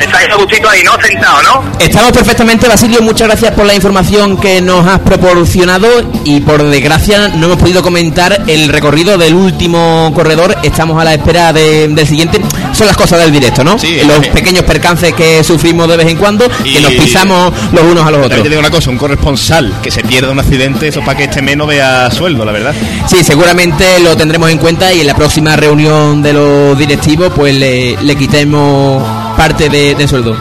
Estáis 0.00 0.28
a 0.30 0.36
gustito 0.36 0.68
ahí, 0.68 0.82
¿no? 0.84 0.92
Sentado, 1.00 1.42
¿no? 1.42 1.64
Estamos 1.78 2.12
perfectamente, 2.12 2.68
Basilio. 2.68 3.02
Muchas 3.02 3.28
gracias 3.28 3.52
por 3.52 3.66
la 3.66 3.74
información 3.74 4.36
que 4.36 4.60
nos 4.60 4.86
has 4.86 5.00
proporcionado 5.00 5.88
y 6.24 6.40
por 6.40 6.62
desgracia 6.62 7.28
no 7.28 7.46
hemos 7.46 7.58
podido 7.58 7.82
comentar 7.82 8.44
el 8.46 8.68
recorrido 8.68 9.18
del 9.18 9.34
último 9.34 10.12
corredor. 10.14 10.56
Estamos 10.62 11.00
a 11.00 11.04
la 11.04 11.14
espera 11.14 11.52
del 11.52 12.06
siguiente. 12.06 12.40
Son 12.72 12.86
las 12.86 12.96
cosas 12.96 13.20
del 13.20 13.32
directo, 13.32 13.64
¿no? 13.64 13.78
Sí, 13.78 14.00
los 14.06 14.26
pequeños 14.28 14.64
percances 14.64 15.12
que 15.14 15.42
sufrimos 15.42 15.88
de 15.88 15.96
vez 15.96 16.06
en 16.06 16.16
cuando, 16.16 16.48
que 16.62 16.80
nos 16.80 16.92
pisamos 16.92 17.52
los 17.72 17.82
unos 17.82 18.06
a 18.06 18.10
los 18.10 18.26
otros. 18.26 18.42
Te 18.42 18.48
digo 18.48 18.60
una 18.60 18.70
cosa, 18.70 18.90
un 18.90 18.98
corresponsal 18.98 19.74
que 19.82 19.90
se 19.90 20.02
pierda 20.02 20.30
un 20.30 20.38
accidente, 20.38 20.88
eso 20.88 21.00
para 21.00 21.16
que 21.16 21.24
este 21.24 21.42
menos 21.42 21.66
vea 21.66 22.10
sueldo, 22.10 22.44
la 22.44 22.52
verdad. 22.52 22.74
Sí, 23.06 23.24
seguramente 23.24 23.98
lo 24.00 24.16
tendremos 24.16 24.50
en 24.50 24.58
cuenta 24.58 24.92
y 24.92 25.00
en 25.00 25.06
la 25.06 25.14
próxima 25.14 25.56
reunión 25.56 26.22
de 26.22 26.32
los 26.32 26.78
directivos 26.78 27.32
pues 27.34 27.54
le, 27.54 27.96
le 28.02 28.16
quitemos 28.16 29.02
parte 29.38 29.68
de, 29.68 29.94
de 29.94 30.08
sueldo. 30.08 30.36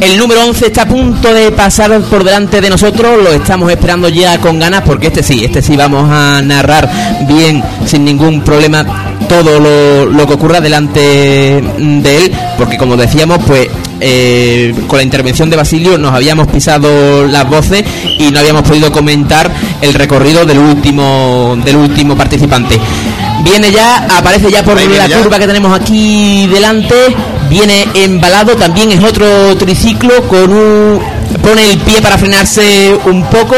El 0.00 0.18
número 0.18 0.44
11 0.46 0.66
está 0.66 0.82
a 0.82 0.86
punto 0.86 1.32
de 1.32 1.50
pasar 1.52 1.98
por 2.02 2.22
delante 2.22 2.60
de 2.60 2.68
nosotros, 2.68 3.22
lo 3.22 3.32
estamos 3.32 3.70
esperando 3.70 4.08
ya 4.08 4.38
con 4.38 4.58
ganas 4.58 4.82
porque 4.82 5.06
este 5.06 5.22
sí, 5.22 5.42
este 5.42 5.62
sí 5.62 5.74
vamos 5.74 6.08
a 6.10 6.42
narrar 6.42 6.88
bien, 7.26 7.62
sin 7.86 8.04
ningún 8.04 8.42
problema, 8.42 8.84
todo 9.26 9.58
lo, 9.58 10.26
que 10.26 10.34
ocurra 10.34 10.60
delante 10.60 11.00
de 11.00 12.16
él, 12.16 12.32
porque 12.58 12.76
como 12.76 12.96
decíamos, 12.96 13.38
pues 13.46 13.68
eh, 14.00 14.74
con 14.86 14.98
la 14.98 15.02
intervención 15.02 15.48
de 15.48 15.56
Basilio 15.56 15.96
nos 15.96 16.12
habíamos 16.12 16.46
pisado 16.48 17.26
las 17.26 17.48
voces 17.48 17.82
y 18.18 18.30
no 18.30 18.40
habíamos 18.40 18.68
podido 18.68 18.92
comentar 18.92 19.50
el 19.80 19.94
recorrido 19.94 20.44
del 20.44 20.58
último 20.58 21.56
del 21.64 21.76
último 21.76 22.14
participante. 22.14 22.78
Viene 23.42 23.72
ya, 23.72 24.06
aparece 24.18 24.50
ya 24.50 24.62
por 24.62 24.78
la 24.78 25.08
curva 25.08 25.38
que 25.38 25.46
tenemos 25.46 25.78
aquí 25.78 26.46
delante 26.48 26.94
viene 27.48 27.86
embalado, 27.94 28.56
también 28.56 28.92
es 28.92 29.02
otro 29.02 29.56
triciclo 29.56 30.26
con 30.28 30.52
un 30.52 31.00
pone 31.42 31.70
el 31.70 31.78
pie 31.78 32.00
para 32.02 32.18
frenarse 32.18 32.96
un 33.04 33.24
poco. 33.24 33.56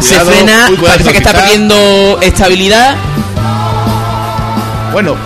se 0.00 0.20
frena, 0.20 0.70
parece 0.82 1.12
que 1.12 1.18
está 1.18 1.32
perdiendo 1.32 2.18
estabilidad. 2.20 2.96
Bueno, 4.92 5.16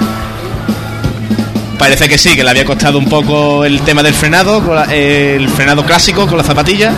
parece 1.78 2.08
que 2.08 2.18
sí, 2.18 2.35
que 2.35 2.44
le 2.44 2.50
había 2.50 2.64
costado 2.64 2.98
un 2.98 3.06
poco 3.06 3.64
el 3.64 3.80
tema 3.82 4.02
del 4.02 4.14
frenado, 4.14 4.62
el 4.90 5.48
frenado 5.48 5.85
clásico 5.85 6.26
con 6.26 6.38
la 6.38 6.44
zapatilla. 6.44 6.92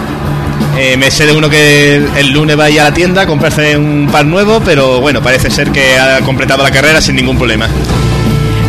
Eh, 0.76 0.96
me 0.96 1.10
sé 1.10 1.26
de 1.26 1.32
uno 1.32 1.48
que 1.48 1.96
el 2.16 2.30
lunes 2.30 2.58
va 2.58 2.64
a 2.64 2.70
ir 2.70 2.80
a 2.80 2.84
la 2.84 2.94
tienda 2.94 3.22
a 3.22 3.26
comprarse 3.26 3.76
un 3.76 4.08
par 4.10 4.24
nuevo, 4.24 4.60
pero 4.64 5.00
bueno, 5.00 5.22
parece 5.22 5.50
ser 5.50 5.70
que 5.70 5.98
ha 5.98 6.20
completado 6.20 6.62
la 6.62 6.70
carrera 6.70 7.00
sin 7.00 7.14
ningún 7.14 7.37
problema. 7.37 7.68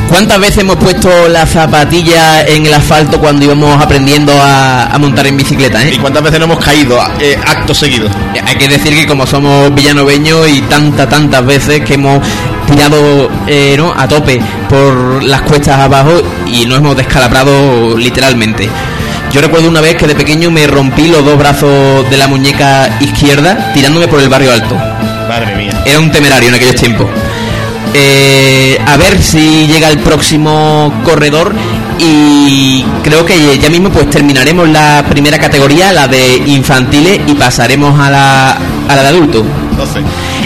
¿Cuántas 0.10 0.40
veces 0.40 0.60
hemos 0.60 0.76
puesto 0.78 1.28
la 1.28 1.46
zapatilla 1.46 2.44
en 2.44 2.66
el 2.66 2.74
asfalto 2.74 3.20
cuando 3.20 3.46
íbamos 3.46 3.82
aprendiendo 3.82 4.34
a, 4.40 4.96
montar 5.00 5.28
en 5.28 5.36
bicicleta? 5.36 5.84
¿Y 5.84 5.98
cuántas 5.98 6.24
veces 6.24 6.40
no 6.40 6.46
hemos 6.46 6.64
caído 6.64 6.98
eh, 7.20 7.38
acto 7.46 7.74
seguido? 7.74 8.08
Hay 8.46 8.56
que 8.56 8.68
decir 8.68 8.94
que 8.96 9.08
como 9.08 9.26
somos 9.26 9.74
villanoveños 9.74 10.48
y 10.48 10.62
tantas, 10.62 11.10
tantas 11.10 11.46
veces 11.46 11.82
que 11.82 11.96
hemos 11.96 12.22
tirado 12.68 13.30
eh, 13.48 13.76
¿no? 13.78 13.94
a 13.96 14.08
tope 14.08 14.40
por 14.70 15.24
las 15.24 15.42
cuestas 15.42 15.80
abajo 15.80 16.22
y 16.46 16.66
nos 16.66 16.78
hemos 16.78 16.96
descalabrado 16.96 17.98
literalmente. 17.98 18.70
Yo 19.32 19.42
recuerdo 19.42 19.68
una 19.68 19.82
vez 19.82 19.96
que 19.96 20.08
de 20.08 20.16
pequeño 20.16 20.50
me 20.52 20.66
rompí 20.68 21.08
los 21.08 21.26
dos 21.26 21.38
brazos 21.38 22.10
de 22.10 22.18
la 22.18 22.28
muñeca 22.28 22.98
izquierda 23.02 23.74
tirándome 23.74 24.08
por 24.08 24.22
el 24.22 24.30
barrio 24.30 24.54
alto. 24.54 24.76
Madre 25.28 25.56
mía. 25.56 25.72
Era 25.86 26.00
un 26.00 26.12
temerario 26.12 26.50
en 26.50 26.56
aquellos 26.56 26.76
tiempos. 26.76 27.08
Eh, 27.98 28.78
a 28.86 28.98
ver 28.98 29.22
si 29.22 29.68
llega 29.68 29.90
el 29.90 30.00
próximo 30.00 30.94
corredor 31.06 31.56
y 31.98 32.84
creo 33.02 33.26
que 33.26 33.58
ya 33.58 33.70
mismo 33.70 33.90
pues 33.90 34.10
terminaremos 34.10 34.68
la 34.68 35.06
primera 35.10 35.40
categoría, 35.40 35.94
la 35.94 36.06
de 36.10 36.36
infantiles 36.46 37.22
y 37.26 37.36
pasaremos 37.36 37.98
a 37.98 38.12
la, 38.12 38.52
a 38.52 38.96
la 38.98 39.02
de 39.02 39.08
adultos. 39.08 39.44
12. 39.78 40.02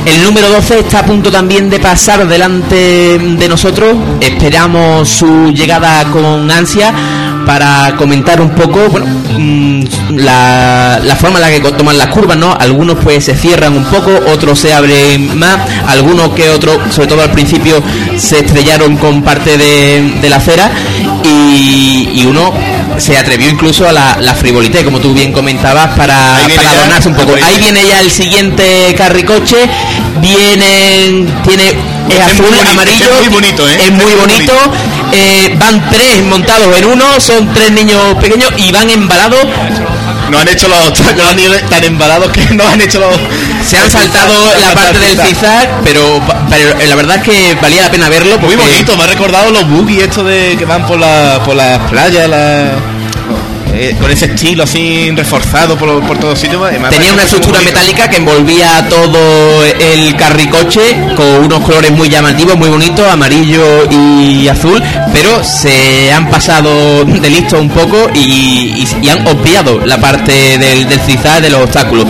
El 0.06 0.24
número 0.24 0.50
12 0.50 0.80
está 0.80 1.00
a 1.00 1.06
punto 1.06 1.32
también 1.32 1.72
de 1.72 1.80
pasar 1.80 2.28
delante 2.28 3.18
de 3.18 3.50
nosotros. 3.50 3.96
Esperamos 4.22 5.10
su 5.10 5.52
llegada 5.52 6.04
con 6.12 6.52
ansia 6.52 6.94
para 7.50 7.96
comentar 7.96 8.40
un 8.42 8.52
poco 8.52 8.90
bueno, 8.90 9.08
mm, 9.08 9.82
la, 10.18 11.00
la, 11.04 11.16
forma 11.16 11.40
en 11.40 11.46
la 11.46 11.50
que 11.50 11.60
toman 11.76 11.98
las 11.98 12.10
curvas, 12.10 12.38
¿no? 12.38 12.54
Algunos 12.54 13.00
pues 13.04 13.26
se 13.26 13.36
cierran 13.36 13.76
un 13.76 13.86
poco, 13.86 14.12
otros 14.32 14.60
se 14.60 14.72
abren 14.72 15.36
más, 15.36 15.58
algunos 15.88 16.30
que 16.36 16.48
otros, 16.52 16.78
sobre 16.94 17.08
todo 17.08 17.24
al 17.24 17.32
principio, 17.32 17.82
se 18.18 18.42
estrellaron 18.46 18.98
con 18.98 19.24
parte 19.24 19.58
de, 19.58 20.30
la 20.30 20.36
acera 20.36 20.70
y 21.24 22.24
uno 22.28 22.54
se 23.00 23.18
atrevió 23.18 23.50
incluso 23.50 23.88
a 23.88 23.92
la, 23.92 24.18
la 24.20 24.34
frivolité, 24.34 24.84
como 24.84 25.00
tú 25.00 25.14
bien 25.14 25.32
comentabas, 25.32 25.96
para, 25.96 26.40
para 26.56 26.72
adornarse 26.72 27.10
un 27.10 27.16
poco. 27.16 27.34
Ahí 27.36 27.60
viene 27.60 27.86
ya 27.86 28.02
el 28.02 28.12
siguiente 28.12 28.94
carricoche, 28.98 29.58
viene, 30.22 31.26
tiene 31.44 31.70
es 32.10 32.20
azul, 32.20 32.48
amarillo, 32.72 33.06
es 33.06 33.20
muy 33.20 33.28
bonito, 33.30 33.68
¿eh? 33.68 33.78
es 33.86 33.92
muy 33.92 34.14
bonito. 34.14 34.54
Eh, 35.12 35.56
van 35.58 35.90
tres 35.90 36.24
montados 36.24 36.78
en 36.78 36.86
uno, 36.86 37.20
son 37.20 37.54
tres 37.54 37.72
niños 37.72 38.16
pequeños 38.20 38.52
y 38.58 38.72
van 38.72 38.90
embalados. 38.90 39.46
No 40.30 40.38
han 40.40 40.48
hecho 40.48 40.68
los 40.68 40.94
tan 41.70 41.84
embalados 41.84 42.32
que 42.32 42.54
no 42.54 42.68
han 42.68 42.82
hecho 42.82 43.00
los. 43.00 43.16
Se 43.68 43.78
han 43.78 43.90
saltado 43.90 44.34
la 44.60 44.74
parte 44.74 45.00
del 45.00 45.20
zigzag, 45.20 45.82
pero, 45.84 46.22
pero 46.50 46.86
la 46.88 46.96
verdad 46.96 47.18
es 47.18 47.24
que 47.24 47.56
valía 47.62 47.84
la 47.84 47.92
pena 47.92 48.10
verlo. 48.10 48.38
Muy 48.40 48.56
bonito, 48.56 48.96
me 48.96 49.04
ha 49.04 49.08
recordado 49.08 49.52
los 49.52 49.68
boogies 49.70 50.04
estos 50.04 50.26
de 50.26 50.56
que 50.58 50.66
van 50.66 50.86
por, 50.86 51.00
la, 51.00 51.42
por 51.44 51.56
las 51.56 51.80
playas, 51.90 52.30
la 52.30 52.99
eh, 53.74 53.96
con 54.00 54.12
ese 54.12 54.26
estilo 54.26 54.64
así 54.64 55.12
reforzado 55.16 55.78
por, 55.78 56.02
por 56.06 56.18
todos 56.18 56.40
sitios. 56.40 56.62
Tenía 56.90 57.14
una 57.14 57.24
estructura 57.24 57.62
metálica 57.62 58.10
que 58.10 58.18
envolvía 58.18 58.88
todo 58.90 59.64
el 59.64 60.16
carricoche 60.16 61.16
con 61.16 61.46
unos 61.46 61.60
colores 61.62 61.92
muy 61.92 62.10
llamativos, 62.10 62.58
muy 62.58 62.70
bonitos, 62.70 63.08
amarillo 63.08 63.90
y 63.90 64.48
azul, 64.48 64.82
pero 65.14 65.44
se 65.44 66.12
han 66.12 66.30
pasado 66.30 67.06
de 67.06 67.30
listo 67.30 67.60
un 67.60 67.70
poco 67.70 68.10
y, 68.14 68.88
han 69.10 69.26
obviado 69.26 69.80
la 69.86 69.98
parte 70.00 70.32
del, 70.58 70.88
del 70.88 71.00
de 71.42 71.50
los 71.50 71.62
obstáculos. 71.62 72.06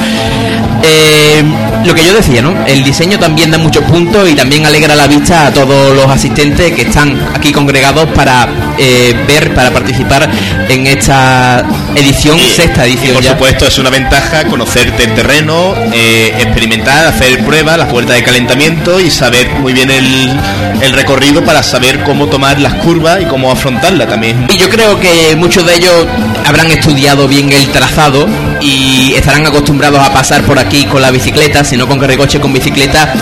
Eh, 0.84 1.44
lo 1.86 1.96
que 1.96 2.06
yo 2.06 2.14
decía, 2.14 2.42
¿no? 2.42 2.66
El 2.66 2.84
diseño 2.84 3.18
también 3.18 3.52
da 3.52 3.58
muchos 3.58 3.84
puntos 3.86 4.30
y 4.30 4.36
también 4.36 4.66
alegra 4.66 4.96
la 4.96 5.08
vista 5.08 5.48
a 5.48 5.54
todos 5.54 5.96
los 5.96 6.08
asistentes 6.08 6.74
que 6.74 6.84
están 6.84 7.20
aquí 7.34 7.52
congregados 7.52 8.08
para 8.10 8.48
eh, 8.78 9.16
ver, 9.28 9.54
para 9.54 9.72
participar 9.72 10.30
en 10.68 10.88
esta 10.88 11.64
edición, 11.96 12.40
sexta 12.40 12.86
edición. 12.86 13.16
por 13.16 13.24
supuesto, 13.24 13.68
es 13.68 13.78
una 13.78 13.90
ventaja 13.90 14.46
conocerte 14.46 15.04
el 15.04 15.16
terreno, 15.16 15.74
eh, 15.94 16.34
experimentar, 16.40 17.06
hacer 17.06 17.44
pruebas, 17.46 17.78
las 17.78 17.90
puertas 17.90 18.16
de 18.16 18.24
calentamiento 18.24 19.00
y 19.00 19.10
saber 19.10 19.50
muy 19.60 19.74
bien 19.74 19.90
el, 19.90 20.30
el 20.82 20.94
recorrido 20.94 21.44
para 21.44 21.64
saber 21.64 22.04
cómo 22.04 22.28
tomar 22.28 22.60
las 22.60 22.74
curvas 22.76 23.22
y 23.22 23.26
cómo 23.26 23.52
afrontarla 23.52 24.08
también. 24.08 24.48
Y 24.50 24.58
yo 24.58 24.70
creo 24.70 25.00
que 25.00 25.36
muchos 25.36 25.66
de 25.66 25.76
ellos 25.76 26.06
habrán 26.46 26.72
estudiado 26.72 27.28
bien 27.28 27.52
el 27.52 27.68
trazado 27.70 28.28
y 28.62 29.14
estarán 29.16 29.46
acostumbrados 29.48 30.00
a 30.00 30.12
pasar 30.12 30.44
por 30.44 30.60
aquí 30.60 30.86
con 30.86 31.02
la 31.02 31.12
bicicleta 31.12 31.64
sino 31.70 31.88
con 31.88 32.00
carricoche 32.00 32.40
con 32.40 32.52
bicicleta 32.52 33.14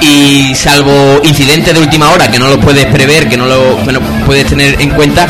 y 0.00 0.54
salvo 0.54 1.20
incidentes 1.24 1.74
de 1.74 1.80
última 1.80 2.10
hora 2.10 2.30
que 2.30 2.38
no 2.38 2.48
lo 2.48 2.60
puedes 2.60 2.86
prever, 2.86 3.28
que 3.28 3.36
no 3.36 3.46
lo 3.46 3.78
puedes 4.24 4.46
tener 4.46 4.80
en 4.80 4.90
cuenta, 4.90 5.26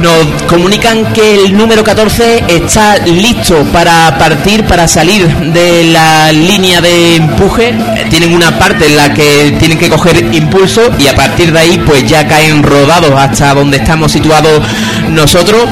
nos 0.00 0.42
comunican 0.42 1.12
que 1.14 1.46
el 1.46 1.56
número 1.56 1.82
14 1.82 2.44
está 2.48 2.98
listo 2.98 3.64
para 3.72 4.18
partir, 4.18 4.62
para 4.64 4.86
salir 4.86 5.26
de 5.26 5.84
la 5.84 6.30
línea 6.30 6.80
de 6.80 7.16
empuje. 7.16 7.74
Tienen 8.10 8.34
una 8.34 8.58
parte 8.58 8.86
en 8.86 8.96
la 8.96 9.14
que 9.14 9.56
tienen 9.58 9.78
que 9.78 9.88
coger 9.88 10.34
impulso 10.34 10.82
y 10.98 11.06
a 11.06 11.14
partir 11.14 11.52
de 11.52 11.58
ahí 11.58 11.82
pues 11.86 12.06
ya 12.06 12.26
caen 12.28 12.62
rodados 12.62 13.12
hasta 13.16 13.54
donde 13.54 13.78
estamos 13.78 14.12
situados 14.12 14.62
nosotros 15.08 15.64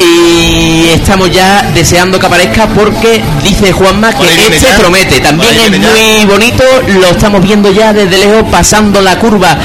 y 0.00 0.88
estamos 0.92 1.30
ya 1.30 1.62
deseando 1.74 2.18
que 2.18 2.26
aparezca 2.26 2.66
porque 2.68 3.22
dice 3.42 3.72
Juanma 3.72 4.12
que 4.12 4.26
este 4.26 4.66
promete. 4.78 5.20
También 5.20 5.74
es 5.74 5.80
muy 5.80 6.24
bonito, 6.26 6.64
lo 6.88 7.08
estamos 7.08 7.42
viendo 7.42 7.70
ya 7.72 7.92
desde 7.92 8.18
lejos 8.18 8.44
pasando 8.50 9.00
la 9.00 9.18
curva 9.18 9.56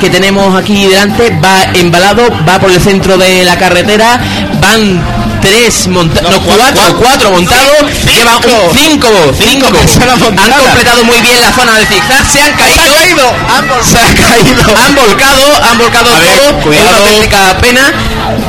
que 0.00 0.10
tenemos 0.10 0.54
aquí 0.54 0.86
delante, 0.86 1.30
va 1.44 1.64
embalado, 1.74 2.22
va 2.48 2.58
por 2.58 2.70
el 2.70 2.80
centro 2.80 3.18
de 3.18 3.44
la 3.44 3.56
carretera, 3.58 4.20
van 4.60 5.00
tres 5.40 5.88
montados, 5.88 6.30
no, 6.30 6.40
cuatro, 6.42 6.96
cuatro, 6.98 7.30
montados, 7.30 7.82
llevan 8.04 8.38
cinco, 8.74 9.08
cinco, 9.38 9.66
han 9.66 10.18
completado 10.18 11.04
muy 11.04 11.20
bien 11.20 11.40
la 11.40 11.52
zona 11.52 11.74
del 11.74 11.86
zigzag, 11.86 12.26
se 12.30 12.40
han 12.40 12.52
caído, 12.52 12.82
se, 12.82 12.90
caído, 12.90 13.22
se 13.82 13.98
han 13.98 14.14
caído, 14.14 14.62
han 14.76 14.94
volcado, 14.94 15.64
han 15.64 15.78
volcado 15.78 16.10
todo, 16.10 16.60
cuidado. 16.60 17.04
una 17.28 17.58
pena, 17.58 17.92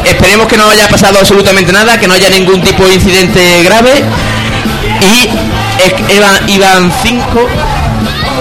esperemos 0.06 0.48
que 0.48 0.58
no 0.58 0.70
haya 0.70 0.88
pasado 0.88 1.20
absolutamente 1.20 1.72
nada, 1.72 2.00
que 2.00 2.08
no 2.08 2.14
haya 2.14 2.30
ningún 2.30 2.62
tipo 2.62 2.86
de 2.86 2.96
incidente 2.96 3.64
grave. 3.64 4.04
Y 5.02 5.30
iban, 6.14 6.50
iban 6.50 6.94
cinco 7.02 7.48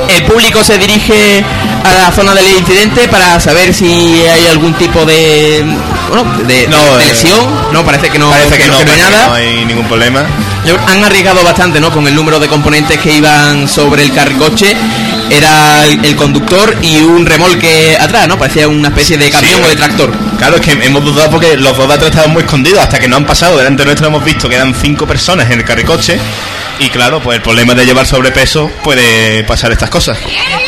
el 0.08 0.24
público 0.24 0.62
se 0.64 0.78
dirige 0.78 1.44
a 1.84 1.94
la 1.94 2.12
zona 2.12 2.34
del 2.34 2.46
incidente 2.58 3.08
para 3.08 3.38
saber 3.40 3.72
si 3.74 3.86
hay 3.86 4.46
algún 4.46 4.74
tipo 4.74 5.04
de 5.04 5.64
bueno, 6.08 6.24
de, 6.46 6.66
no, 6.68 6.98
eh, 6.98 7.06
lesión. 7.06 7.72
No, 7.72 7.84
parece 7.84 8.10
que 8.10 8.18
no, 8.18 8.30
parece 8.30 8.56
que, 8.56 8.66
no, 8.66 8.78
hay 8.78 8.84
nada. 8.84 9.26
no 9.26 9.34
hay 9.34 9.64
ningún 9.64 9.86
problema. 9.86 10.24
Han 10.86 11.04
arriesgado 11.04 11.42
bastante, 11.44 11.80
¿no? 11.80 11.90
Con 11.90 12.06
el 12.06 12.14
número 12.14 12.40
de 12.40 12.48
componentes 12.48 12.98
que 12.98 13.12
iban 13.12 13.68
sobre 13.68 14.04
el 14.04 14.12
carricoche. 14.12 14.74
Era 15.30 15.84
el, 15.86 16.16
conductor 16.16 16.76
y 16.80 16.96
un 17.02 17.26
remolque 17.26 17.96
atrás, 18.00 18.26
¿no? 18.26 18.38
Parecía 18.38 18.66
una 18.66 18.88
especie 18.88 19.18
de 19.18 19.30
camión 19.30 19.62
o 19.62 19.68
de 19.68 19.76
tractor. 19.76 20.10
Claro, 20.38 20.56
es 20.56 20.62
que 20.62 20.72
hemos 20.72 21.04
dudado 21.04 21.30
porque 21.30 21.56
los 21.56 21.76
dos 21.76 21.86
de 21.86 21.94
atrás 21.94 22.10
estaban 22.10 22.32
muy 22.32 22.42
escondidos. 22.42 22.80
Hasta 22.80 22.98
que 22.98 23.08
no 23.08 23.16
han 23.16 23.26
pasado 23.26 23.58
delante 23.58 23.84
nuestro 23.84 24.06
hemos 24.06 24.24
visto 24.24 24.48
que 24.48 24.54
eran 24.54 24.74
cinco 24.74 25.06
personas 25.06 25.50
en 25.50 25.58
el 25.58 25.64
carricoche 25.64 26.18
y 26.80 26.88
claro, 26.90 27.20
pues 27.20 27.36
el 27.36 27.42
problema 27.42 27.74
de 27.74 27.84
llevar 27.84 28.06
sobrepeso 28.06 28.70
puede 28.82 29.42
pasar 29.44 29.72
estas 29.72 29.90
cosas. 29.90 30.18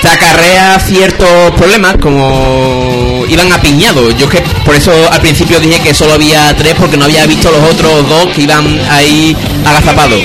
Te 0.02 0.08
acarrea 0.08 0.78
ciertos 0.80 1.52
problemas, 1.56 1.96
como 2.00 3.24
iban 3.28 3.52
apiñados. 3.52 4.16
Yo 4.16 4.28
que 4.28 4.40
por 4.64 4.74
eso 4.74 4.92
al 5.10 5.20
principio 5.20 5.60
dije 5.60 5.80
que 5.80 5.94
solo 5.94 6.14
había 6.14 6.54
tres, 6.56 6.74
porque 6.74 6.96
no 6.96 7.04
había 7.04 7.26
visto 7.26 7.50
los 7.50 7.62
otros 7.70 8.08
dos 8.08 8.26
que 8.34 8.42
iban 8.42 8.80
ahí 8.90 9.36
agazapados. 9.64 10.20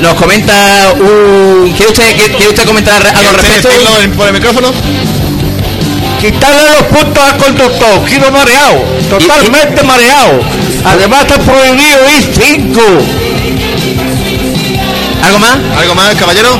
Nos 0.00 0.14
comenta 0.14 0.92
un... 0.98 1.72
¿Quiere 1.76 1.92
usted, 1.92 2.16
quiere 2.16 2.48
usted 2.48 2.64
comentar 2.64 3.06
algo 3.06 3.28
al 3.30 3.36
respecto? 3.36 3.68
por 4.16 4.26
el 4.26 4.32
micrófono? 4.32 4.72
quitarle 6.24 6.70
los 6.70 6.82
puntos 6.84 7.22
al 7.22 7.36
conductor, 7.36 8.04
quiero 8.06 8.30
mareado, 8.30 8.82
totalmente 9.10 9.82
mareado. 9.82 10.40
Además 10.84 11.22
está 11.22 11.38
prohibido 11.38 11.98
ir 12.16 12.32
cinco. 12.32 12.82
¿Algo 15.24 15.38
más? 15.38 15.56
¿Algo 15.78 15.94
más, 15.94 16.14
caballero? 16.16 16.50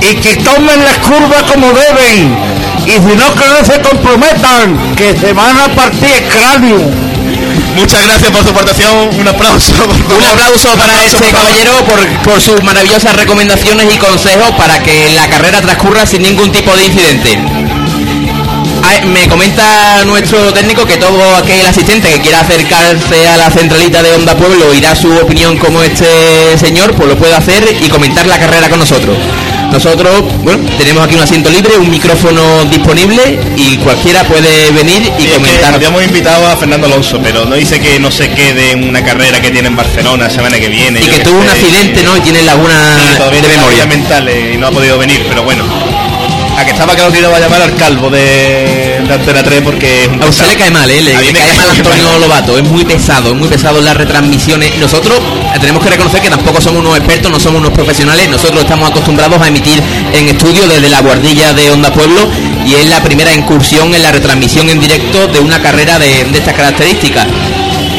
Y 0.00 0.14
que 0.16 0.36
tomen 0.36 0.82
las 0.82 0.98
curvas 0.98 1.42
como 1.42 1.66
deben. 1.68 2.36
Y 2.86 2.92
si 2.92 3.16
no, 3.16 3.34
que 3.34 3.48
no 3.48 3.64
se 3.64 3.80
comprometan, 3.82 4.94
que 4.96 5.16
se 5.16 5.32
van 5.32 5.56
a 5.60 5.68
partir 5.74 6.10
el 6.10 6.28
cráneo. 6.28 6.78
Muchas 7.76 8.02
gracias 8.02 8.30
por 8.30 8.42
su 8.42 8.48
aportación. 8.48 9.10
Un 9.18 9.28
aplauso. 9.28 9.72
Un 9.84 10.24
aplauso 10.24 10.68
para 10.76 11.04
este 11.04 11.30
caballero 11.30 11.72
por, 11.84 12.00
por, 12.24 12.40
sus 12.40 12.62
maravillosas 12.62 13.14
recomendaciones 13.14 13.94
y 13.94 13.98
consejos 13.98 14.50
para 14.52 14.82
que 14.82 15.10
la 15.10 15.28
carrera 15.28 15.60
transcurra 15.60 16.06
sin 16.06 16.22
ningún 16.22 16.50
tipo 16.50 16.74
de 16.74 16.86
incidente. 16.86 17.38
Ah, 18.84 19.04
Me 19.06 19.28
comenta 19.28 20.04
nuestro 20.04 20.52
técnico 20.52 20.84
que 20.86 20.96
todo 20.96 21.36
aquel 21.36 21.64
asistente 21.66 22.08
que 22.08 22.20
quiera 22.20 22.40
acercarse 22.40 23.28
a 23.28 23.36
la 23.36 23.50
centralita 23.50 24.02
de 24.02 24.12
Onda 24.14 24.36
Pueblo 24.36 24.72
y 24.74 24.80
dar 24.80 24.96
su 24.96 25.10
opinión 25.16 25.56
como 25.58 25.82
este 25.82 26.56
señor, 26.58 26.92
pues 26.94 27.08
lo 27.08 27.16
puede 27.16 27.34
hacer 27.34 27.62
y 27.80 27.88
comentar 27.88 28.26
la 28.26 28.38
carrera 28.38 28.68
con 28.68 28.78
nosotros. 28.78 29.16
Nosotros, 29.70 30.22
bueno, 30.42 30.68
tenemos 30.76 31.02
aquí 31.04 31.14
un 31.14 31.22
asiento 31.22 31.48
libre, 31.48 31.78
un 31.78 31.88
micrófono 31.90 32.64
disponible 32.66 33.40
y 33.56 33.76
cualquiera 33.78 34.22
puede 34.24 34.70
venir 34.72 35.00
y 35.18 35.22
es 35.24 35.28
que 35.30 35.34
comentar. 35.36 35.74
habíamos 35.74 36.02
invitado 36.02 36.46
a 36.46 36.56
Fernando 36.56 36.86
Alonso, 36.88 37.18
pero 37.22 37.46
no 37.46 37.54
dice 37.54 37.80
que 37.80 37.98
no 37.98 38.10
se 38.10 38.28
quede 38.30 38.72
en 38.72 38.84
una 38.86 39.02
carrera 39.02 39.40
que 39.40 39.50
tiene 39.50 39.68
en 39.68 39.76
Barcelona 39.76 40.28
semana 40.28 40.58
que 40.58 40.68
viene. 40.68 41.00
Y 41.00 41.04
que 41.04 41.10
qué 41.18 41.18
tuvo 41.24 41.40
un 41.40 41.48
accidente, 41.48 42.02
¿no? 42.02 42.16
Y 42.18 42.20
tiene 42.20 42.42
laguna 42.42 42.74
Sí, 43.16 43.36
de 43.40 43.48
memoria. 43.48 43.86
mental 43.86 44.28
eh, 44.28 44.52
y 44.54 44.58
no 44.58 44.66
ha 44.66 44.70
podido 44.70 44.98
venir, 44.98 45.24
pero 45.28 45.42
bueno. 45.42 45.64
A 46.56 46.64
que 46.64 46.70
estaba 46.72 46.94
claro 46.94 47.10
que 47.10 47.18
iba 47.18 47.34
a 47.34 47.40
llamar 47.40 47.62
al 47.62 47.74
calvo 47.76 48.10
de, 48.10 49.00
de 49.06 49.14
Antena 49.14 49.42
3 49.42 49.62
porque 49.62 50.10
A 50.20 50.26
usted 50.26 50.46
le 50.46 50.56
cae 50.56 50.70
mal, 50.70 50.88
¿eh? 50.90 51.00
Le, 51.00 51.16
A 51.16 51.20
mí 51.20 51.26
le 51.26 51.32
me 51.32 51.38
cae 51.38 51.54
mal 51.56 51.70
Antonio. 51.76 52.18
Lobato, 52.18 52.58
es 52.58 52.64
muy 52.64 52.84
pesado, 52.84 53.30
es 53.30 53.34
muy 53.36 53.48
pesado 53.48 53.78
en 53.78 53.86
las 53.86 53.96
retransmisiones. 53.96 54.76
Nosotros 54.78 55.18
eh, 55.18 55.58
tenemos 55.60 55.82
que 55.82 55.90
reconocer 55.90 56.20
que 56.20 56.30
tampoco 56.30 56.60
somos 56.60 56.80
unos 56.80 56.96
expertos, 56.98 57.32
no 57.32 57.40
somos 57.40 57.60
unos 57.60 57.72
profesionales, 57.72 58.28
nosotros 58.28 58.60
estamos 58.62 58.90
acostumbrados 58.90 59.40
a 59.40 59.48
emitir 59.48 59.82
en 60.12 60.28
estudio 60.28 60.68
desde 60.68 60.90
la 60.90 61.00
guardilla 61.00 61.52
de 61.54 61.70
Onda 61.70 61.92
Pueblo 61.92 62.28
y 62.64 62.74
es 62.74 62.86
la 62.86 63.02
primera 63.02 63.32
incursión 63.34 63.94
en 63.94 64.02
la 64.02 64.12
retransmisión 64.12 64.68
en 64.68 64.78
directo 64.78 65.26
de 65.28 65.40
una 65.40 65.60
carrera 65.60 65.98
de, 65.98 66.24
de 66.24 66.38
estas 66.38 66.54
características. 66.54 67.26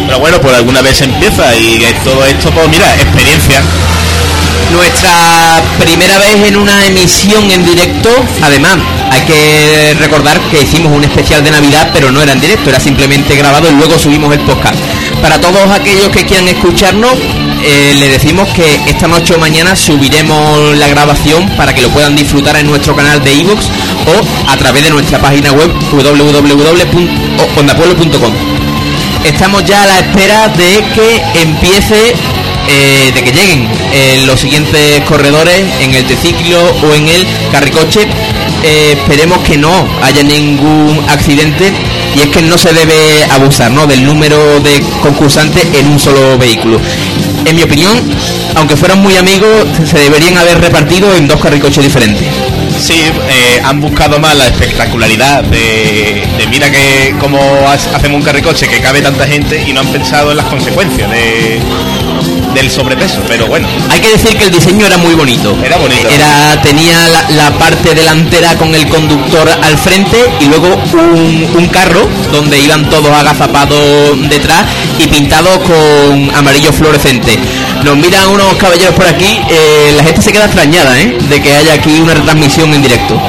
Pero 0.05 0.19
bueno, 0.19 0.39
pues 0.39 0.55
alguna 0.55 0.81
vez 0.81 1.01
empieza 1.01 1.55
y 1.55 1.79
todo 2.03 2.23
esto, 2.25 2.51
pues 2.51 2.69
mira, 2.69 2.93
experiencia. 2.95 3.61
Nuestra 4.73 5.61
primera 5.79 6.17
vez 6.17 6.35
en 6.47 6.57
una 6.57 6.83
emisión 6.85 7.49
en 7.51 7.63
directo, 7.63 8.09
además, 8.41 8.77
hay 9.11 9.21
que 9.21 9.93
recordar 9.99 10.41
que 10.49 10.63
hicimos 10.63 10.91
un 10.91 11.03
especial 11.03 11.43
de 11.43 11.51
Navidad, 11.51 11.91
pero 11.93 12.11
no 12.11 12.19
era 12.21 12.31
en 12.33 12.41
directo, 12.41 12.71
era 12.71 12.79
simplemente 12.79 13.35
grabado 13.35 13.69
y 13.69 13.75
luego 13.75 13.99
subimos 13.99 14.33
el 14.33 14.39
podcast. 14.41 14.79
Para 15.21 15.39
todos 15.39 15.69
aquellos 15.71 16.09
que 16.09 16.25
quieran 16.25 16.47
escucharnos, 16.47 17.13
eh, 17.63 17.93
le 17.99 18.09
decimos 18.09 18.49
que 18.49 18.81
esta 18.87 19.07
noche 19.07 19.35
o 19.35 19.39
mañana 19.39 19.75
subiremos 19.75 20.75
la 20.77 20.87
grabación 20.87 21.47
para 21.55 21.73
que 21.73 21.81
lo 21.81 21.89
puedan 21.89 22.15
disfrutar 22.15 22.55
en 22.57 22.67
nuestro 22.67 22.95
canal 22.95 23.23
de 23.23 23.33
iVoox 23.33 23.65
o 24.07 24.21
a 24.51 24.57
través 24.57 24.83
de 24.83 24.89
nuestra 24.89 25.19
página 25.19 25.51
web 25.51 25.71
www.ondapueblo.com. 25.91 28.33
Estamos 29.23 29.63
ya 29.63 29.83
a 29.83 29.85
la 29.85 29.99
espera 29.99 30.49
de 30.49 30.83
que 30.93 31.23
empiece, 31.41 32.13
eh, 32.67 33.11
de 33.13 33.23
que 33.23 33.31
lleguen 33.31 33.67
eh, 33.93 34.23
los 34.25 34.39
siguientes 34.39 35.01
corredores 35.01 35.61
en 35.81 35.93
el 35.93 36.05
triciclo 36.05 36.59
o 36.83 36.93
en 36.93 37.07
el 37.07 37.25
carricoche. 37.51 38.07
Eh, 38.63 38.93
esperemos 38.97 39.39
que 39.39 39.57
no 39.57 39.71
haya 40.01 40.23
ningún 40.23 41.03
accidente 41.09 41.71
y 42.15 42.21
es 42.21 42.27
que 42.27 42.41
no 42.43 42.57
se 42.57 42.71
debe 42.73 42.95
abusar 43.31 43.71
¿no? 43.71 43.85
del 43.87 44.05
número 44.05 44.59
de 44.61 44.81
concursantes 45.01 45.65
en 45.77 45.87
un 45.87 45.99
solo 45.99 46.37
vehículo. 46.37 46.79
En 47.45 47.55
mi 47.57 47.63
opinión, 47.63 47.91
aunque 48.55 48.77
fueran 48.77 48.99
muy 49.01 49.17
amigos, 49.17 49.49
se 49.89 49.99
deberían 49.99 50.37
haber 50.37 50.61
repartido 50.61 51.13
en 51.13 51.27
dos 51.27 51.41
carricoches 51.41 51.83
diferentes. 51.83 52.25
Sí, 52.79 52.93
eh, 53.29 53.61
han 53.63 53.81
buscado 53.81 54.17
más 54.19 54.35
la 54.35 54.47
espectacularidad 54.47 55.43
de, 55.43 56.23
de 56.37 56.47
mira 56.49 56.71
que 56.71 57.13
cómo 57.19 57.37
ha- 57.67 57.73
hacemos 57.73 58.17
un 58.17 58.23
carricoche 58.23 58.67
que 58.67 58.79
cabe 58.79 59.01
tanta 59.01 59.27
gente 59.27 59.61
y 59.67 59.73
no 59.73 59.81
han 59.81 59.87
pensado 59.87 60.31
en 60.31 60.37
las 60.37 60.45
consecuencias 60.47 61.09
de, 61.11 61.59
del 62.53 62.69
sobrepeso, 62.69 63.19
pero 63.27 63.47
bueno. 63.47 63.67
Hay 63.89 63.99
que 63.99 64.09
decir 64.09 64.37
que 64.37 64.45
el 64.45 64.51
diseño 64.51 64.85
era 64.85 64.97
muy 64.97 65.13
bonito. 65.15 65.57
Era 65.63 65.77
bonito. 65.77 66.07
Era, 66.09 66.61
tenía 66.61 67.07
la, 67.09 67.29
la 67.29 67.51
parte 67.57 67.93
delantera 67.95 68.55
con 68.55 68.73
el 68.73 68.87
conductor 68.87 69.49
al 69.49 69.77
frente 69.77 70.17
y 70.39 70.45
luego 70.45 70.67
un, 70.93 71.49
un 71.55 71.67
carro 71.67 72.07
donde 72.31 72.59
iban 72.59 72.89
todos 72.89 73.11
agazapados 73.11 74.29
detrás 74.29 74.63
y 74.99 75.07
pintados 75.07 75.59
con 75.59 76.31
amarillo 76.35 76.71
fluorescente. 76.71 77.37
Nos 77.83 77.97
miran 77.97 78.27
unos 78.29 78.53
caballeros 78.55 78.95
por 78.95 79.05
aquí, 79.05 79.39
eh, 79.49 79.93
la 79.95 80.03
gente 80.03 80.21
se 80.21 80.31
queda 80.31 80.45
extrañada 80.45 80.99
¿eh? 81.01 81.17
de 81.29 81.41
que 81.41 81.53
haya 81.53 81.73
aquí 81.73 81.99
una 81.99 82.13
retransmisión 82.13 82.73
en 82.73 82.81
directo. 82.81 83.19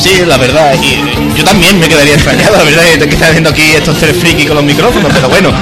Sí, 0.00 0.22
la 0.26 0.36
verdad, 0.36 0.74
y 0.82 1.36
yo 1.36 1.44
también 1.44 1.78
me 1.78 1.88
quedaría 1.88 2.14
extrañado, 2.14 2.56
la 2.56 2.64
verdad, 2.64 2.82
que 2.82 3.14
están 3.14 3.28
haciendo 3.28 3.50
aquí 3.50 3.62
estos 3.74 3.96
tres 3.98 4.16
frikis 4.16 4.46
con 4.46 4.56
los 4.56 4.64
micrófonos, 4.64 5.10
pero 5.12 5.28
bueno, 5.28 5.52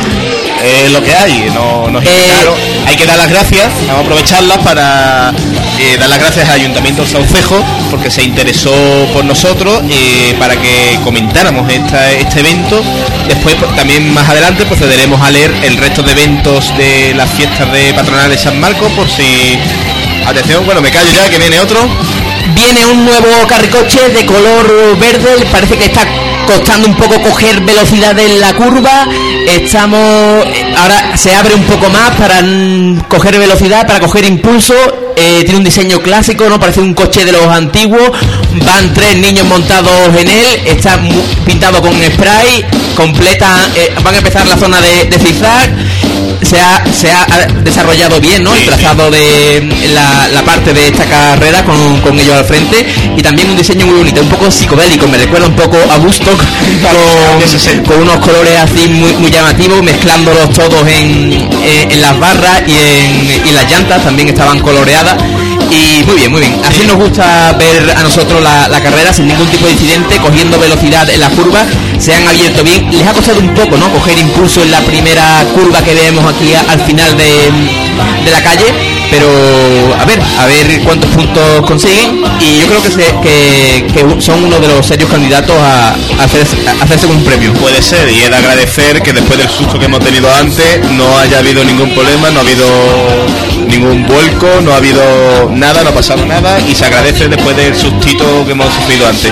es 0.62 0.90
lo 0.92 1.02
que 1.02 1.14
hay, 1.14 1.50
no, 1.54 1.88
no 1.90 2.00
es 2.00 2.08
Eh, 2.08 2.24
claro. 2.26 2.54
Hay 2.86 2.96
que 2.96 3.06
dar 3.06 3.18
las 3.18 3.28
gracias, 3.28 3.68
vamos 3.86 3.96
a 3.98 4.00
aprovecharlas 4.00 4.58
para 4.58 5.30
eh, 5.78 5.96
dar 5.98 6.08
las 6.08 6.18
gracias 6.18 6.48
al 6.48 6.56
Ayuntamiento 6.60 7.06
Saucejo, 7.06 7.62
porque 7.90 8.10
se 8.10 8.22
interesó 8.22 8.72
por 9.12 9.24
nosotros, 9.24 9.82
eh, 9.90 10.34
para 10.38 10.54
que 10.56 10.98
comentáramos 11.04 11.70
esta- 11.70 12.10
este 12.12 12.40
evento. 12.40 12.82
Después, 13.28 13.54
pues, 13.56 13.74
también 13.76 14.12
más 14.12 14.28
adelante, 14.28 14.64
procederemos 14.66 15.20
a 15.20 15.30
leer 15.30 15.52
el 15.62 15.76
resto 15.76 16.02
de 16.02 16.12
eventos 16.12 16.76
de 16.76 17.14
las 17.14 17.30
fiestas 17.30 17.72
de 17.72 17.92
patronal 17.94 18.30
de 18.30 18.38
San 18.38 18.60
Marcos, 18.60 18.90
por 18.92 19.08
si... 19.08 19.58
Atención, 20.26 20.64
bueno, 20.64 20.80
me 20.80 20.90
callo 20.90 21.10
ya, 21.10 21.28
que 21.28 21.38
viene 21.38 21.58
otro. 21.58 21.80
Viene 22.54 22.86
un 22.86 23.04
nuevo 23.04 23.26
carricoche 23.48 24.08
de 24.10 24.24
color 24.24 24.96
verde, 24.98 25.44
parece 25.50 25.76
que 25.76 25.86
está 25.86 26.02
costando 26.46 26.88
un 26.88 26.94
poco 26.96 27.20
coger 27.22 27.60
velocidad 27.60 28.18
en 28.18 28.40
la 28.40 28.54
curva. 28.54 29.06
Estamos 29.46 30.44
ahora 30.76 31.16
se 31.16 31.34
abre 31.34 31.54
un 31.54 31.64
poco 31.64 31.88
más 31.90 32.10
para 32.16 32.40
coger 33.08 33.38
velocidad, 33.38 33.86
para 33.86 34.00
coger 34.00 34.24
impulso. 34.24 34.74
Eh, 35.14 35.42
tiene 35.44 35.58
un 35.58 35.64
diseño 35.64 36.00
clásico, 36.00 36.48
no 36.48 36.58
parece 36.58 36.80
un 36.80 36.94
coche 36.94 37.24
de 37.24 37.32
los 37.32 37.46
antiguos. 37.46 38.10
Van 38.64 38.92
tres 38.94 39.16
niños 39.18 39.46
montados 39.46 40.08
en 40.18 40.28
él. 40.28 40.60
Está 40.66 40.98
pintado 41.44 41.80
con 41.80 41.92
spray. 41.92 42.64
Completa. 42.96 43.68
eh, 43.76 43.94
van 44.02 44.14
a 44.14 44.18
empezar 44.18 44.46
la 44.46 44.56
zona 44.56 44.80
de, 44.80 45.04
de 45.04 45.18
zigzag. 45.18 45.70
Se 46.42 46.60
ha, 46.60 46.82
se 46.92 47.10
ha 47.10 47.24
desarrollado 47.62 48.20
bien, 48.20 48.42
¿no? 48.42 48.54
El 48.54 48.64
trazado 48.66 49.10
de 49.10 49.62
la, 49.94 50.28
la 50.28 50.42
parte 50.42 50.72
de 50.74 50.88
esta 50.88 51.04
carrera 51.04 51.64
con, 51.64 52.00
con 52.00 52.18
ellos 52.18 52.34
al 52.36 52.44
frente 52.44 52.84
y 53.16 53.22
también 53.22 53.48
un 53.50 53.56
diseño 53.56 53.86
muy 53.86 53.96
bonito, 53.98 54.20
un 54.20 54.28
poco 54.28 54.50
psicodélico, 54.50 55.06
me 55.06 55.18
recuerda 55.18 55.46
un 55.46 55.54
poco 55.56 55.76
a 55.90 55.96
Woodstock 55.98 56.42
de 57.40 57.48
60. 57.48 57.82
con, 57.88 57.92
con 58.00 58.08
unos 58.08 58.18
colores 58.26 58.58
así 58.60 58.88
muy, 58.88 59.12
muy 59.14 59.30
llamativos, 59.30 59.82
mezclándolos 59.82 60.50
todos 60.52 60.82
en, 60.88 61.32
en- 61.32 61.92
en 61.92 62.00
las 62.00 62.18
barras 62.18 62.62
y 62.66 62.72
en, 62.72 63.46
y 63.46 63.52
las 63.52 63.70
llantas 63.70 64.02
también 64.02 64.28
estaban 64.28 64.58
coloreadas 64.60 65.16
y 65.72 66.04
muy 66.04 66.16
bien, 66.16 66.30
muy 66.30 66.40
bien. 66.40 66.60
Así 66.64 66.86
nos 66.86 66.96
gusta 66.96 67.52
ver 67.58 67.90
a 67.96 68.02
nosotros 68.02 68.42
la, 68.42 68.68
la 68.68 68.80
carrera 68.80 69.12
sin 69.12 69.26
ningún 69.26 69.46
tipo 69.48 69.66
de 69.66 69.72
incidente, 69.72 70.16
cogiendo 70.16 70.58
velocidad 70.58 71.08
en 71.08 71.20
las 71.20 71.30
curvas, 71.30 71.66
se 71.98 72.14
han 72.14 72.26
abierto 72.26 72.62
bien, 72.62 72.90
les 72.90 73.06
ha 73.06 73.12
costado 73.12 73.40
un 73.40 73.54
poco, 73.54 73.76
¿no? 73.76 73.90
Coger 73.92 74.18
impulso 74.18 74.62
en 74.62 74.70
la 74.70 74.80
primera 74.80 75.44
curva 75.54 75.82
que 75.82 75.94
vemos 75.94 76.24
aquí 76.32 76.52
al 76.54 76.80
final 76.80 77.16
de, 77.16 77.50
de 78.24 78.30
la 78.30 78.42
calle, 78.42 78.66
pero 79.12 79.28
a 80.00 80.04
ver, 80.06 80.18
a 80.40 80.46
ver 80.46 80.80
cuántos 80.84 81.10
puntos 81.10 81.66
consiguen 81.66 82.22
y 82.40 82.60
yo 82.60 82.66
creo 82.66 82.82
que, 82.82 82.90
se- 82.90 83.14
que, 83.92 84.20
son 84.22 84.42
uno 84.44 84.58
de 84.58 84.68
los 84.68 84.86
serios 84.86 85.10
candidatos 85.10 85.54
a, 85.60 85.88
a 85.90 86.24
hacerse, 86.24 87.06
un 87.06 87.22
premio. 87.22 87.52
Puede 87.54 87.82
ser, 87.82 88.10
y 88.10 88.22
es 88.22 88.30
de 88.30 88.36
agradecer 88.36 89.02
que 89.02 89.12
después 89.12 89.38
del 89.38 89.50
susto 89.50 89.78
que 89.78 89.84
hemos 89.84 90.00
tenido 90.00 90.32
antes 90.32 90.80
no 90.92 91.18
haya 91.18 91.40
habido 91.40 91.62
ningún 91.62 91.90
problema, 91.94 92.30
no 92.30 92.38
ha 92.40 92.42
habido 92.42 92.66
ningún 93.68 94.06
vuelco, 94.06 94.48
no 94.62 94.72
ha 94.72 94.76
habido 94.78 95.02
nada, 95.50 95.82
no 95.82 95.90
ha 95.90 95.94
pasado 95.94 96.24
nada, 96.24 96.58
y 96.66 96.74
se 96.74 96.86
agradece 96.86 97.28
después 97.28 97.54
del 97.54 97.76
sustito 97.76 98.24
que 98.46 98.52
hemos 98.52 98.72
sufrido 98.74 99.06
antes. 99.08 99.30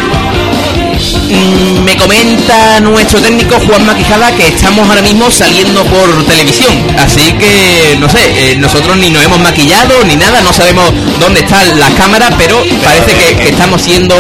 Mm, 1.00 1.84
Me 1.84 1.96
comenta 1.96 2.78
nuestro 2.80 3.20
técnico 3.20 3.56
Juan 3.66 3.86
Maquijada 3.86 4.32
que 4.36 4.48
estamos 4.48 4.86
ahora 4.88 5.00
mismo 5.02 5.30
saliendo 5.30 5.82
por 5.84 6.24
televisión, 6.26 6.76
así 6.98 7.32
que 7.32 7.96
no 7.98 8.08
sé, 8.08 8.18
eh, 8.52 8.56
nosotros 8.58 8.96
ni 8.98 9.10
nos 9.10 9.24
hemos 9.24 9.40
maquillado 9.40 10.04
ni 10.04 10.16
nada, 10.16 10.42
no 10.42 10.52
sabemos 10.52 10.84
dónde 11.18 11.40
están 11.40 11.78
las 11.78 11.90
cámaras, 11.94 12.30
pero 12.36 12.62
parece 12.84 13.12
que, 13.16 13.36
que 13.42 13.48
estamos 13.48 13.80
siendo 13.80 14.14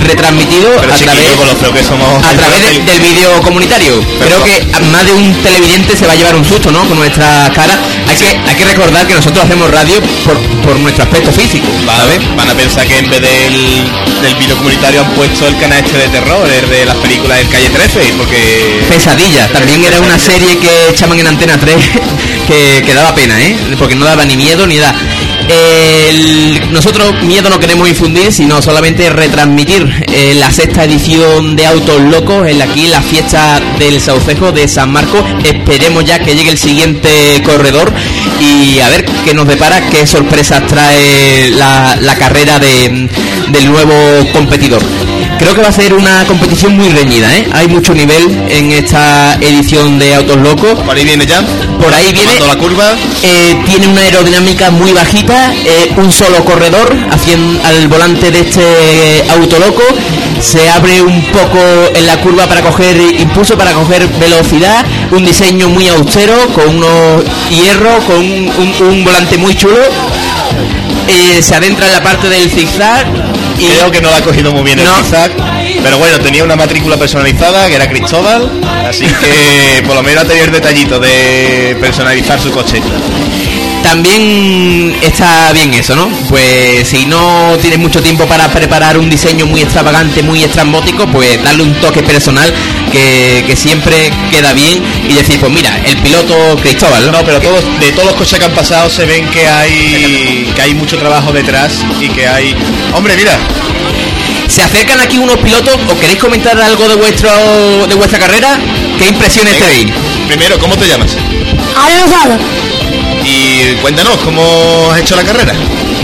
retransmitidos 0.00 0.80
Pero 0.80 0.94
a 0.94 0.96
través 0.98 1.34
con 1.36 1.46
lo 1.48 1.56
feo 1.56 1.72
que 1.72 1.82
somos. 1.84 2.24
a 2.24 2.32
través 2.34 2.60
de- 2.60 2.82
del 2.92 3.00
vídeo 3.00 3.40
comunitario. 3.42 4.00
Creo 4.20 4.42
que 4.44 4.64
más 4.92 5.04
de 5.06 5.12
un 5.14 5.34
televidente 5.42 5.96
se 5.96 6.06
va 6.06 6.12
a 6.12 6.16
llevar 6.16 6.36
un 6.36 6.44
susto, 6.44 6.70
¿no? 6.70 6.80
Con 6.88 6.98
nuestra 6.98 7.50
cara. 7.54 7.78
Hay 8.08 8.16
que, 8.16 8.28
hay 8.48 8.54
que 8.56 8.64
recordar 8.64 9.06
que 9.06 9.14
nosotros 9.14 9.44
hacemos 9.44 9.70
radio 9.70 10.00
por, 10.24 10.38
por 10.64 10.76
nuestro 10.80 11.04
aspecto 11.04 11.32
físico, 11.32 11.66
¿sabes? 11.86 12.20
Van 12.36 12.48
a 12.50 12.54
pensar 12.54 12.86
que 12.86 12.98
en 12.98 13.08
vez 13.10 13.20
del, 13.20 13.90
del 14.22 14.34
vídeo 14.36 14.56
comunitario 14.56 15.00
han 15.02 15.10
puesto 15.14 15.46
el 15.46 15.56
canal 15.58 15.78
este 15.84 15.98
de 15.98 16.08
terror, 16.12 16.46
el 16.48 16.68
de 16.70 16.84
las 16.84 16.96
películas 16.96 17.38
del 17.38 17.48
Calle 17.48 17.70
13, 17.70 18.00
porque... 18.18 18.84
Pesadilla, 18.88 19.48
también 19.48 19.82
era 19.84 20.00
una 20.00 20.18
serie 20.18 20.58
que 20.58 20.90
echaban 20.90 21.18
en 21.18 21.26
Antena 21.26 21.58
3 21.58 21.74
que, 22.84 22.94
daba 22.94 23.14
pena, 23.14 23.40
¿eh? 23.40 23.56
Porque 23.78 23.94
no 23.96 24.04
daba 24.04 24.24
ni 24.24 24.36
miedo 24.36 24.66
ni 24.66 24.76
da. 24.78 24.94
El- 25.48 26.72
nosotros 26.72 27.14
miedo 27.22 27.50
no 27.50 27.58
queremos 27.58 27.88
infundir, 27.88 28.32
sino 28.32 28.62
solamente 28.62 29.10
retransmitir 29.10 29.88
eh, 30.12 30.34
la 30.38 30.50
sexta 30.52 30.84
edición 30.84 31.56
de 31.56 31.66
Autos 31.66 32.00
Locos, 32.00 32.46
en 32.48 32.60
aquí 32.62 32.86
la 32.86 33.00
fiesta 33.02 33.60
del 33.78 34.00
Saucejo 34.00 34.52
de 34.52 34.68
San 34.68 34.90
Marcos. 34.92 35.22
Esperemos 35.44 36.04
ya 36.04 36.18
que 36.20 36.34
llegue 36.34 36.50
el 36.50 36.58
siguiente 36.58 37.42
corredor 37.44 37.92
y 38.40 38.78
a 38.80 38.88
ver 38.90 39.04
qué 39.24 39.34
nos 39.34 39.46
depara, 39.48 39.80
qué 39.90 40.06
sorpresas 40.06 40.66
trae 40.66 41.50
la 41.50 42.14
carrera 42.18 42.58
de- 42.58 43.08
del 43.48 43.66
nuevo 43.66 43.94
competidor. 44.32 44.82
Creo 45.42 45.54
que 45.54 45.62
va 45.62 45.68
a 45.68 45.72
ser 45.72 45.92
una 45.94 46.24
competición 46.26 46.76
muy 46.76 46.88
reñida, 46.90 47.36
¿eh? 47.36 47.46
Hay 47.52 47.68
mucho 47.68 47.94
nivel 47.94 48.24
en 48.48 48.72
esta 48.72 49.34
edición 49.40 49.98
de 49.98 50.14
Autos 50.14 50.36
Locos. 50.38 50.78
Por 50.80 50.96
ahí 50.96 51.04
viene 51.04 51.26
ya. 51.26 51.42
Por 51.80 51.92
ahí 51.92 52.12
viene. 52.12 52.40
La 52.40 52.56
curva. 52.56 52.84
Eh, 53.22 53.56
tiene 53.66 53.86
una 53.88 54.00
aerodinámica 54.02 54.70
muy 54.70 54.92
bajita, 54.92 55.52
eh, 55.54 55.92
un 55.96 56.10
solo 56.12 56.44
corredor 56.44 56.94
haciendo 57.10 57.60
al 57.66 57.88
volante 57.88 58.30
de 58.30 58.40
este 58.40 59.24
auto 59.30 59.58
loco. 59.58 59.82
Se 60.40 60.68
abre 60.70 61.02
un 61.02 61.22
poco 61.26 61.58
en 61.94 62.06
la 62.06 62.20
curva 62.20 62.46
para 62.46 62.62
coger 62.62 62.96
impulso, 63.20 63.56
para 63.56 63.72
coger 63.72 64.06
velocidad. 64.20 64.84
Un 65.12 65.24
diseño 65.24 65.68
muy 65.68 65.88
austero, 65.88 66.34
con 66.54 66.76
unos 66.76 67.22
hierros, 67.50 68.04
con 68.04 68.16
un, 68.18 68.50
un- 68.58 68.88
un 68.88 69.04
volante 69.04 69.38
muy 69.38 69.54
chulo. 69.56 69.78
Eh, 71.08 71.42
se 71.42 71.54
adentra 71.54 71.86
en 71.86 71.92
la 71.92 72.02
parte 72.02 72.28
del 72.28 72.50
zigzag. 72.50 73.06
Y 73.58 73.66
Creo 73.66 73.90
que 73.90 74.00
no 74.00 74.10
la 74.10 74.16
ha 74.18 74.22
cogido 74.22 74.52
muy 74.52 74.62
bien 74.62 74.78
No. 74.78 74.82
el 74.98 75.04
zigzag. 75.04 75.30
Pero 75.82 75.98
bueno, 75.98 76.18
tenía 76.20 76.44
una 76.44 76.56
matrícula 76.56 76.96
personalizada 76.96 77.68
que 77.68 77.74
era 77.74 77.88
Cristóbal. 77.88 78.50
Así 78.86 79.04
que 79.06 79.82
por 79.86 79.94
lo 79.94 80.02
menos 80.02 80.24
ha 80.24 80.26
tenido 80.26 80.46
el 80.46 80.52
detallito 80.52 80.98
de 80.98 81.76
personalizar 81.80 82.40
su 82.40 82.50
coche. 82.50 82.80
También 83.82 84.96
está 85.02 85.52
bien 85.52 85.74
eso, 85.74 85.96
¿no? 85.96 86.08
Pues 86.28 86.88
si 86.88 87.04
no 87.04 87.58
tienes 87.60 87.80
mucho 87.80 88.00
tiempo 88.00 88.26
para 88.26 88.48
preparar 88.48 88.96
un 88.96 89.10
diseño 89.10 89.44
muy 89.44 89.60
extravagante, 89.60 90.22
muy 90.22 90.42
estrambótico, 90.42 91.06
pues 91.08 91.42
darle 91.42 91.64
un 91.64 91.74
toque 91.74 92.02
personal 92.02 92.52
que, 92.92 93.42
que 93.46 93.56
siempre 93.56 94.10
queda 94.30 94.52
bien 94.52 94.82
y 95.08 95.14
decir, 95.14 95.38
pues 95.40 95.52
mira, 95.52 95.76
el 95.84 95.96
piloto 95.98 96.56
Cristóbal, 96.62 97.06
¿no? 97.06 97.12
No, 97.12 97.24
pero 97.24 97.40
todos, 97.40 97.64
de 97.80 97.90
todos 97.92 98.06
los 98.06 98.14
coches 98.14 98.38
que 98.38 98.44
han 98.44 98.54
pasado 98.54 98.88
se 98.88 99.04
ven 99.04 99.28
que 99.28 99.46
hay 99.46 100.50
que 100.54 100.62
hay 100.62 100.74
mucho 100.74 100.96
trabajo 100.96 101.32
detrás 101.32 101.72
y 102.00 102.08
que 102.08 102.26
hay. 102.26 102.54
Hombre, 102.94 103.16
mira, 103.16 103.36
Se 104.54 104.60
acercan 104.62 105.00
aquí 105.00 105.16
unos 105.16 105.36
pilotos, 105.38 105.74
¿os 105.88 105.98
queréis 105.98 106.18
comentar 106.18 106.60
algo 106.60 106.86
de 106.88 106.94
vuestro 106.96 107.30
de 107.86 107.94
vuestra 107.94 108.18
carrera? 108.18 108.58
¿Qué 108.98 109.06
impresiones 109.06 109.54
venga, 109.54 109.66
tenéis? 109.66 109.92
primero, 110.28 110.58
¿cómo 110.58 110.76
te 110.76 110.86
llamas? 110.86 111.16
Ahora 111.74 111.94
Rosado. 112.04 112.38
Y 113.24 113.74
cuéntanos, 113.80 114.18
¿cómo 114.18 114.90
has 114.92 115.00
hecho 115.00 115.16
la 115.16 115.22
carrera? 115.24 115.54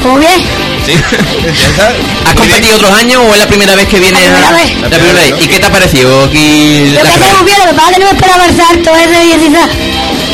¿Cómo 0.02 0.18
bien? 0.18 0.40
¿Sí? 0.87 0.92
¿Has 2.24 2.34
Muy 2.34 2.46
bien. 2.46 2.56
competido 2.56 2.76
otros 2.76 2.92
años 2.92 3.22
o 3.28 3.32
es 3.34 3.38
la 3.38 3.46
primera 3.46 3.74
vez 3.74 3.87
que 3.87 4.00
vienes? 4.00 4.22
La 4.22 4.28
primera 4.30 4.48
a- 4.48 4.52
vez. 4.52 4.80
La 4.80 4.88
primera 4.88 5.12
vez. 5.20 5.34
¿Y 5.44 5.48
qué 5.48 5.58
te 5.58 5.66
ha 5.66 5.70
parecido 5.70 6.24
aquí 6.24 6.87
Lo 6.88 6.94
la 6.94 7.00
que 7.02 7.06
carrera? 7.08 7.26
hacemos 7.26 7.44
bien, 7.44 7.58
lo 7.58 7.66
que 7.66 7.74
pasa 7.74 7.88
es 7.90 7.94
que 7.94 8.00
no 8.00 8.06
me 8.06 8.12
esperaba 8.16 8.44
el 8.46 8.56
salto 8.56 8.90
ese 8.96 9.08
de 9.11 9.24
16. 9.26 9.66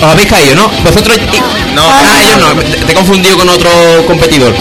¿Os 0.02 0.10
habéis 0.10 0.28
caído, 0.28 0.54
no? 0.54 0.68
Vosotros... 0.84 1.18
No. 1.74 1.82
Ah, 1.90 2.16
ellos 2.22 2.38
no, 2.38 2.62
te, 2.62 2.76
te 2.76 2.92
he 2.92 2.94
confundido 2.94 3.36
con 3.38 3.48
otro 3.48 3.70
competidor. 4.06 4.54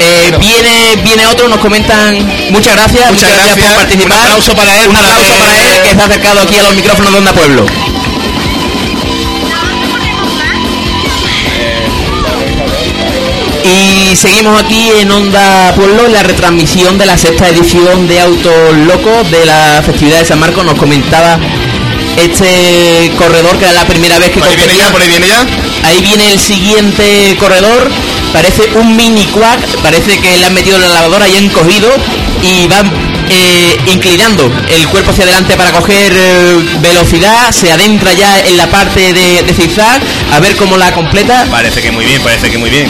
Eh, 0.00 0.32
viene, 0.38 0.96
viene 1.02 1.26
otro, 1.26 1.48
nos 1.48 1.58
comentan 1.58 2.14
muchas 2.50 2.74
gracias, 2.76 3.10
Muchas 3.12 3.32
gracias. 3.32 3.66
por 3.66 3.74
participar. 3.76 4.06
Un 4.06 4.22
aplauso 4.24 4.54
para 4.54 4.76
él, 4.82 4.88
Un 4.90 4.96
aplauso 4.96 5.32
que- 5.32 5.38
para 5.40 5.56
él 5.56 5.82
que 5.82 5.88
ha 6.02 6.04
acercado 6.04 6.40
aquí 6.40 6.56
a 6.58 6.62
los 6.62 6.74
micrófonos 6.74 7.12
de 7.12 7.18
Onda 7.18 7.32
Pueblo. 7.32 7.66
Y 13.64 14.16
seguimos 14.16 14.60
aquí 14.62 14.90
en 15.00 15.10
Onda 15.10 15.72
Pueblo 15.74 16.06
en 16.06 16.12
la 16.12 16.22
retransmisión 16.22 16.96
de 16.96 17.06
la 17.06 17.18
sexta 17.18 17.48
edición 17.48 18.06
de 18.08 18.20
Autos 18.20 18.76
Locos 18.86 19.30
de 19.30 19.44
la 19.44 19.82
festividad 19.84 20.20
de 20.20 20.24
San 20.24 20.38
Marcos. 20.40 20.64
Nos 20.64 20.78
comentaba 20.78 21.38
este 22.16 23.10
corredor 23.18 23.56
que 23.58 23.64
era 23.64 23.74
la 23.74 23.84
primera 23.84 24.18
vez 24.18 24.30
que 24.30 24.38
Por 24.40 24.48
ahí 24.48 24.56
viene 24.56 24.72
competía. 24.72 24.86
ya, 24.86 24.92
por 24.92 25.02
ahí 25.02 25.08
viene 25.08 25.28
ya. 25.28 25.46
Ahí 25.88 26.00
viene 26.00 26.32
el 26.32 26.38
siguiente 26.40 27.36
corredor. 27.38 27.90
Parece 28.32 28.62
un 28.74 28.96
mini 28.96 29.24
quack. 29.26 29.60
Parece 29.82 30.18
que 30.18 30.38
le 30.38 30.46
han 30.46 30.54
metido 30.54 30.76
en 30.76 30.82
la 30.82 30.88
lavadora 30.88 31.28
y 31.28 31.36
han 31.36 31.48
cogido. 31.48 31.88
Y 32.42 32.66
van 32.68 32.90
eh, 33.30 33.76
inclinando 33.86 34.50
el 34.70 34.86
cuerpo 34.88 35.10
hacia 35.10 35.24
adelante 35.24 35.56
para 35.56 35.72
coger 35.72 36.12
eh, 36.14 36.78
velocidad. 36.80 37.50
Se 37.52 37.70
adentra 37.70 38.12
ya 38.14 38.40
en 38.40 38.56
la 38.56 38.66
parte 38.68 39.12
de, 39.12 39.42
de. 39.42 39.58
A 40.32 40.40
ver 40.40 40.56
cómo 40.56 40.76
la 40.76 40.92
completa. 40.92 41.46
Parece 41.50 41.82
que 41.82 41.90
muy 41.90 42.04
bien, 42.04 42.22
parece 42.22 42.50
que 42.50 42.58
muy 42.58 42.70
bien. 42.70 42.88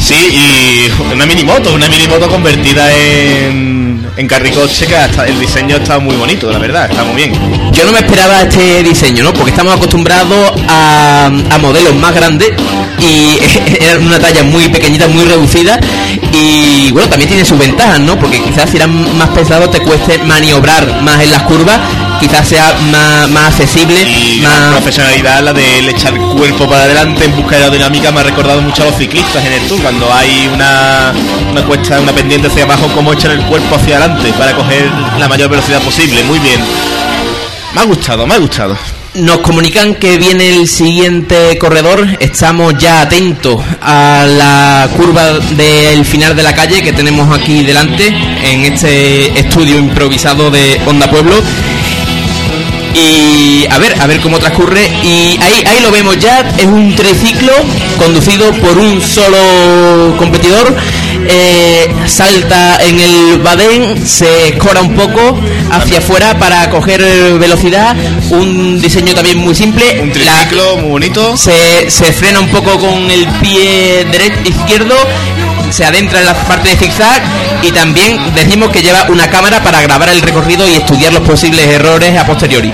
Sí, 0.00 0.14
y 0.14 1.12
una 1.12 1.26
mini 1.26 1.44
moto, 1.44 1.72
una 1.72 1.88
mini 1.88 2.06
moto 2.08 2.28
convertida 2.28 2.90
en, 2.92 3.79
en 4.16 4.26
carricoche 4.26 4.86
hasta 4.96 5.26
el 5.26 5.38
diseño 5.38 5.76
está 5.76 5.98
muy 5.98 6.16
bonito, 6.16 6.50
la 6.50 6.58
verdad, 6.58 6.90
está 6.90 7.04
muy 7.04 7.16
bien. 7.16 7.32
Yo 7.72 7.84
no 7.84 7.92
me 7.92 7.98
esperaba 7.98 8.42
este 8.42 8.82
diseño, 8.82 9.24
¿no? 9.24 9.32
Porque 9.32 9.50
estamos 9.50 9.74
acostumbrados 9.74 10.52
a, 10.68 11.26
a 11.26 11.58
modelos 11.58 11.94
más 11.96 12.14
grandes 12.14 12.50
y 12.98 13.38
era 13.80 13.98
una 13.98 14.18
talla 14.18 14.42
muy 14.44 14.68
pequeñita, 14.68 15.08
muy 15.08 15.24
reducida 15.24 15.78
y 16.32 16.90
bueno, 16.92 17.08
también 17.08 17.28
tiene 17.28 17.44
sus 17.44 17.58
ventajas, 17.58 18.00
¿no? 18.00 18.18
Porque 18.18 18.42
quizás 18.42 18.70
si 18.70 18.76
eran 18.76 19.16
más 19.16 19.28
pesados 19.30 19.70
te 19.70 19.80
cueste 19.80 20.18
maniobrar 20.18 21.02
más 21.02 21.20
en 21.22 21.30
las 21.30 21.42
curvas, 21.42 21.78
quizás 22.20 22.46
sea 22.46 22.74
más, 22.90 23.28
más 23.30 23.46
accesible, 23.46 24.02
Y 24.02 24.40
la 24.40 24.50
más... 24.50 24.70
profesionalidad, 24.72 25.42
la 25.42 25.52
de 25.52 25.78
él 25.78 25.88
echar 25.88 26.14
el 26.14 26.20
cuerpo 26.20 26.68
para 26.68 26.84
adelante 26.84 27.24
en 27.24 27.34
busca 27.34 27.56
de 27.56 27.64
aerodinámica, 27.64 28.12
me 28.12 28.20
ha 28.20 28.24
recordado 28.24 28.60
mucho 28.60 28.82
a 28.82 28.86
los 28.86 28.96
ciclistas 28.96 29.44
en 29.44 29.52
el 29.52 29.62
Tour, 29.66 29.80
cuando 29.80 30.12
hay 30.12 30.48
una, 30.52 31.12
una 31.50 31.62
cuesta, 31.64 31.98
una 32.00 32.12
pendiente 32.12 32.48
hacia 32.48 32.64
abajo, 32.64 32.88
cómo 32.94 33.12
echan 33.12 33.32
el 33.32 33.42
cuerpo 33.46 33.76
hacia 33.76 33.96
adelante 33.96 34.32
para 34.38 34.54
coger 34.54 34.90
la 35.18 35.28
mayor 35.28 35.50
velocidad 35.50 35.80
posible. 35.82 36.22
Muy 36.24 36.38
bien. 36.38 36.60
Me 37.74 37.80
ha 37.80 37.84
gustado, 37.84 38.26
me 38.26 38.34
ha 38.34 38.38
gustado. 38.38 38.76
Nos 39.14 39.38
comunican 39.38 39.96
que 39.96 40.18
viene 40.18 40.48
el 40.56 40.68
siguiente 40.68 41.58
corredor. 41.58 42.06
Estamos 42.20 42.74
ya 42.78 43.00
atentos 43.00 43.60
a 43.82 44.24
la 44.28 44.88
curva 44.96 45.38
del 45.40 46.04
final 46.04 46.36
de 46.36 46.44
la 46.44 46.54
calle 46.54 46.80
que 46.80 46.92
tenemos 46.92 47.36
aquí 47.36 47.64
delante 47.64 48.06
en 48.06 48.60
este 48.64 49.36
estudio 49.38 49.78
improvisado 49.78 50.50
de 50.50 50.80
Onda 50.86 51.10
Pueblo. 51.10 51.34
Y 52.94 53.66
a 53.70 53.78
ver, 53.78 54.00
a 54.00 54.06
ver 54.06 54.20
cómo 54.20 54.38
transcurre. 54.38 54.86
Y 55.02 55.38
ahí, 55.42 55.64
ahí 55.66 55.80
lo 55.82 55.90
vemos 55.90 56.18
ya. 56.18 56.40
Es 56.58 56.66
un 56.66 56.94
triciclo 56.94 57.52
conducido 57.98 58.50
por 58.54 58.76
un 58.78 59.00
solo 59.00 60.14
competidor. 60.18 60.74
Eh, 61.28 61.88
salta 62.06 62.78
en 62.82 62.98
el 62.98 63.38
badén, 63.38 64.06
se 64.06 64.48
escora 64.48 64.80
un 64.80 64.94
poco 64.94 65.38
hacia 65.70 65.98
afuera 65.98 66.36
para 66.38 66.68
coger 66.70 67.00
velocidad. 67.38 67.94
Un 68.30 68.80
diseño 68.80 69.14
también 69.14 69.38
muy 69.38 69.54
simple. 69.54 70.00
Un 70.02 70.08
La- 70.08 70.14
triciclo 70.14 70.76
muy 70.78 70.90
bonito. 70.90 71.36
se, 71.36 71.90
se 71.90 72.12
frena 72.12 72.40
un 72.40 72.48
poco 72.48 72.78
con 72.78 73.10
el 73.10 73.26
pie 73.42 74.04
derecho 74.10 74.40
izquierdo 74.44 74.94
se 75.70 75.84
adentra 75.84 76.20
en 76.20 76.26
la 76.26 76.34
parte 76.34 76.70
de 76.70 76.76
zigzag 76.76 77.22
y 77.62 77.72
también 77.72 78.18
decimos 78.34 78.70
que 78.70 78.82
lleva 78.82 79.04
una 79.08 79.28
cámara 79.30 79.62
para 79.62 79.80
grabar 79.80 80.08
el 80.08 80.20
recorrido 80.20 80.68
y 80.68 80.74
estudiar 80.74 81.12
los 81.12 81.22
posibles 81.22 81.66
errores 81.66 82.16
a 82.18 82.26
posteriori. 82.26 82.72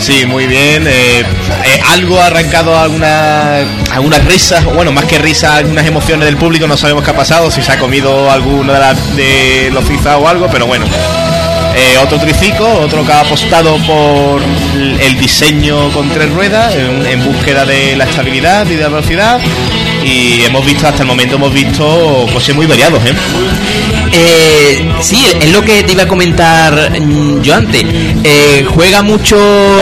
Sí, 0.00 0.26
muy 0.26 0.46
bien. 0.46 0.86
eh, 0.86 1.20
eh, 1.20 1.80
algo 1.92 2.20
ha 2.20 2.26
arrancado 2.26 2.78
alguna, 2.78 3.58
algunas 3.92 4.24
risas, 4.24 4.64
bueno, 4.64 4.92
más 4.92 5.04
que 5.04 5.18
risas, 5.18 5.52
algunas 5.52 5.86
emociones 5.86 6.26
del 6.26 6.36
público. 6.36 6.66
No 6.66 6.76
sabemos 6.76 7.04
qué 7.04 7.10
ha 7.10 7.16
pasado, 7.16 7.50
si 7.50 7.62
se 7.62 7.72
ha 7.72 7.78
comido 7.78 8.30
alguno 8.30 8.72
de, 8.72 8.80
las 8.80 9.16
de 9.16 9.70
los 9.72 9.84
zigzags 9.86 10.20
o 10.20 10.28
algo, 10.28 10.48
pero 10.50 10.66
bueno. 10.66 10.84
Eh, 11.76 11.98
otro 11.98 12.18
triciclo, 12.18 12.80
otro 12.80 13.04
que 13.04 13.12
ha 13.12 13.20
apostado 13.20 13.76
por 13.78 14.40
el 15.00 15.18
diseño 15.18 15.90
con 15.90 16.08
tres 16.10 16.30
ruedas 16.30 16.74
en, 16.76 17.04
en 17.04 17.24
búsqueda 17.24 17.64
de 17.64 17.96
la 17.96 18.04
estabilidad 18.04 18.66
y 18.66 18.76
de 18.76 18.82
la 18.82 18.88
velocidad. 18.88 19.40
Y 20.04 20.42
hemos 20.42 20.64
visto, 20.64 20.86
hasta 20.86 21.02
el 21.02 21.08
momento, 21.08 21.36
hemos 21.36 21.52
visto 21.52 22.26
coches 22.32 22.54
muy 22.54 22.66
variados, 22.66 23.02
¿eh? 23.04 23.14
Eh, 24.16 24.92
sí, 25.00 25.26
es 25.40 25.50
lo 25.50 25.62
que 25.62 25.82
te 25.82 25.92
iba 25.92 26.04
a 26.04 26.08
comentar 26.08 27.00
mm, 27.00 27.42
yo 27.42 27.54
antes. 27.54 27.84
Eh, 28.22 28.64
juega 28.72 29.02
mucho... 29.02 29.36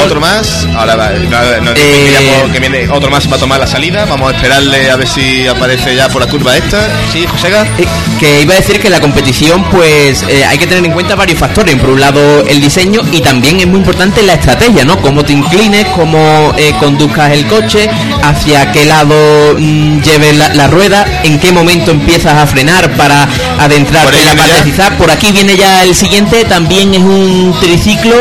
Otro 0.05 0.21
más, 0.21 0.66
ahora 0.75 0.97
va, 0.97 1.11
no, 1.11 1.61
no, 1.62 1.71
Eh, 1.77 2.49
que 2.53 2.59
viene, 2.61 2.88
otro 2.88 3.11
más 3.11 3.31
va 3.31 3.37
a 3.37 3.38
tomar 3.38 3.61
la 3.61 3.66
salida, 3.66 4.05
vamos 4.07 4.33
a 4.33 4.37
esperarle 4.37 4.90
a 4.90 4.97
ver 4.97 5.07
si 5.07 5.47
aparece 5.47 5.95
ya 5.95 6.09
por 6.09 6.22
la 6.22 6.28
curva 6.28 6.57
esta, 6.57 6.89
sí, 7.12 7.26
Josega. 7.26 7.62
Eh, 7.78 7.87
que 8.18 8.43
iba 8.43 8.55
a 8.55 8.57
decir 8.57 8.80
que 8.80 8.89
la 8.91 9.01
competición 9.01 9.64
pues 9.70 10.22
eh, 10.28 10.45
hay 10.45 10.59
que 10.59 10.66
tener 10.66 10.85
en 10.85 10.93
cuenta 10.93 11.14
varios 11.14 11.39
factores. 11.39 11.76
Por 11.76 11.91
un 11.91 12.01
lado 12.01 12.45
el 12.47 12.61
diseño 12.61 13.01
y 13.12 13.20
también 13.20 13.61
es 13.61 13.66
muy 13.66 13.78
importante 13.78 14.22
la 14.22 14.35
estrategia 14.35 14.85
no 14.85 15.01
cómo 15.01 15.24
te 15.24 15.33
inclines 15.33 15.87
cómo 15.89 16.53
eh, 16.57 16.72
conduzcas 16.78 17.33
el 17.33 17.47
coche 17.47 17.89
hacia 18.22 18.70
qué 18.72 18.85
lado 18.85 19.57
mm, 19.59 20.01
lleves 20.01 20.37
la, 20.37 20.55
la 20.55 20.66
rueda 20.68 21.05
en 21.25 21.39
qué 21.39 21.53
momento 21.53 21.91
empiezas 21.91 22.35
a 22.35 22.47
frenar 22.47 22.91
para 22.97 23.29
adentrar 23.59 24.05
Por 24.05 24.14
ahí 24.14 24.20
en 24.20 24.37
la 24.37 24.43
parte 24.43 24.62
zigzag. 24.64 24.97
por 24.97 25.11
aquí 25.11 25.33
viene 25.33 25.57
ya 25.57 25.83
el 25.85 25.95
siguiente 25.95 26.45
también 26.45 26.95
es 26.95 27.01
un 27.01 27.55
triciclo 27.61 28.16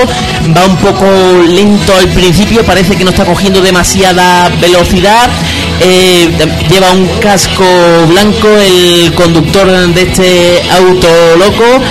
va 0.55 0.65
un 0.65 0.77
poco 0.77 1.05
lento 1.47 1.95
al 1.95 2.07
principio 2.09 2.63
parece 2.63 2.95
que 2.95 3.03
no 3.03 3.11
está 3.11 3.25
cogiendo 3.25 3.61
demasiada 3.61 4.49
velocidad 4.59 5.29
eh, 5.79 6.29
lleva 6.69 6.91
un 6.91 7.07
casco 7.19 7.65
blanco 8.07 8.47
el 8.47 9.13
conductor 9.13 9.67
de 9.93 10.01
este 10.01 10.61
auto 10.71 11.07
loco 11.37 11.81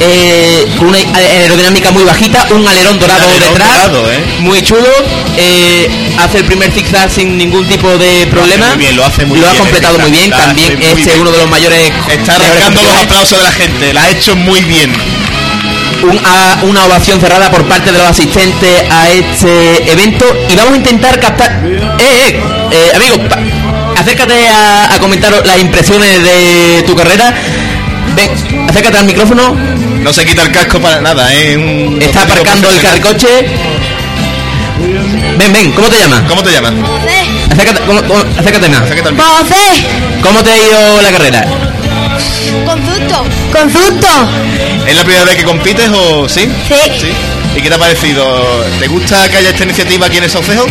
eh, 0.00 0.66
con 0.78 0.88
una 0.88 0.98
aerodinámica 0.98 1.90
muy 1.90 2.04
bajita, 2.04 2.46
un 2.50 2.66
alerón 2.66 2.98
dorado 2.98 3.24
Un 3.24 3.30
alerón 3.30 3.48
detrás, 3.54 3.68
dorado, 3.90 4.12
¿eh? 4.12 4.24
muy 4.40 4.62
chulo, 4.62 4.88
eh, 5.36 5.88
hace 6.18 6.38
el 6.38 6.44
primer 6.44 6.70
zigzag 6.72 7.10
sin 7.10 7.36
ningún 7.36 7.66
tipo 7.68 7.88
de 7.98 8.26
problema, 8.28 8.68
muy 8.70 8.78
bien, 8.78 8.96
lo 8.96 9.04
hace 9.04 9.24
muy 9.26 9.38
ha 9.40 9.42
bien 9.50 9.56
completado 9.58 9.98
muy 9.98 10.10
bien, 10.10 10.30
lo 10.30 10.36
también 10.36 10.72
este 10.80 10.88
es 11.00 11.06
bien. 11.06 11.20
uno 11.20 11.30
de 11.32 11.38
los 11.38 11.50
mayores 11.50 11.92
Está 12.10 12.36
arrancando 12.36 12.82
los 12.82 12.96
aplausos 12.96 13.38
de 13.38 13.44
la 13.44 13.52
gente. 13.52 13.92
La 13.92 14.02
ha 14.04 14.10
hecho 14.10 14.34
muy 14.36 14.60
bien. 14.62 14.92
Un- 16.02 16.18
a- 16.24 16.58
una 16.62 16.86
ovación 16.86 17.20
cerrada 17.20 17.50
por 17.50 17.64
parte 17.66 17.92
de 17.92 17.98
los 17.98 18.06
asistentes 18.06 18.84
a 18.90 19.10
este 19.10 19.92
evento 19.92 20.24
y 20.48 20.56
vamos 20.56 20.72
a 20.72 20.76
intentar 20.76 21.20
captar 21.20 21.60
eh, 21.66 21.78
eh, 21.98 22.40
eh, 22.72 22.92
amigo 22.96 23.18
pa- 23.28 23.38
acércate 24.00 24.48
a, 24.48 24.94
a 24.94 24.98
comentar 24.98 25.30
las 25.46 25.58
impresiones 25.60 26.22
de 26.22 26.82
tu 26.86 26.96
carrera 26.96 27.34
ven 28.16 28.30
acércate 28.66 28.96
al 28.96 29.04
micrófono 29.04 29.54
No 30.02 30.12
se 30.12 30.24
quita 30.24 30.42
el 30.42 30.52
casco 30.52 30.80
para 30.80 31.00
nada, 31.00 31.32
¿eh? 31.34 31.56
Un- 31.56 32.00
está 32.00 32.22
aparcando 32.22 32.70
el 32.70 32.80
carricoche 32.80 33.46
ven 35.36 35.52
ven 35.52 35.72
¿cómo 35.72 35.88
te 35.88 35.98
llamas? 35.98 36.22
¿Cómo 36.28 36.42
te 36.42 36.50
llamas? 36.52 36.72
acércate, 37.52 37.80
¿cómo- 37.86 38.02
cómo- 38.04 38.24
acércate 38.38 38.68
más 38.68 38.82
Acércate 38.82 39.08
al 39.10 39.16
José, 39.16 39.86
¿cómo 40.22 40.42
te 40.42 40.50
ha 40.50 40.56
ido 40.58 41.02
la 41.02 41.10
carrera? 41.12 41.44
con 42.66 42.78
susto. 42.86 43.24
Con 43.52 43.70
susto. 43.72 44.08
¿Es 44.86 44.94
la 44.96 45.02
primera 45.04 45.24
vez 45.24 45.36
que 45.36 45.44
compites 45.44 45.88
o 45.92 46.28
sí? 46.28 46.48
Sí. 46.68 46.74
¿Sí? 47.00 47.08
¿Y 47.56 47.60
qué 47.62 47.68
te 47.68 47.74
ha 47.74 47.78
parecido? 47.78 48.64
¿Te 48.78 48.86
gusta 48.88 49.28
que 49.28 49.36
haya 49.38 49.50
esta 49.50 49.64
iniciativa 49.64 50.06
aquí 50.06 50.18
en 50.18 50.24
el 50.24 50.30
Saucejo? 50.30 50.66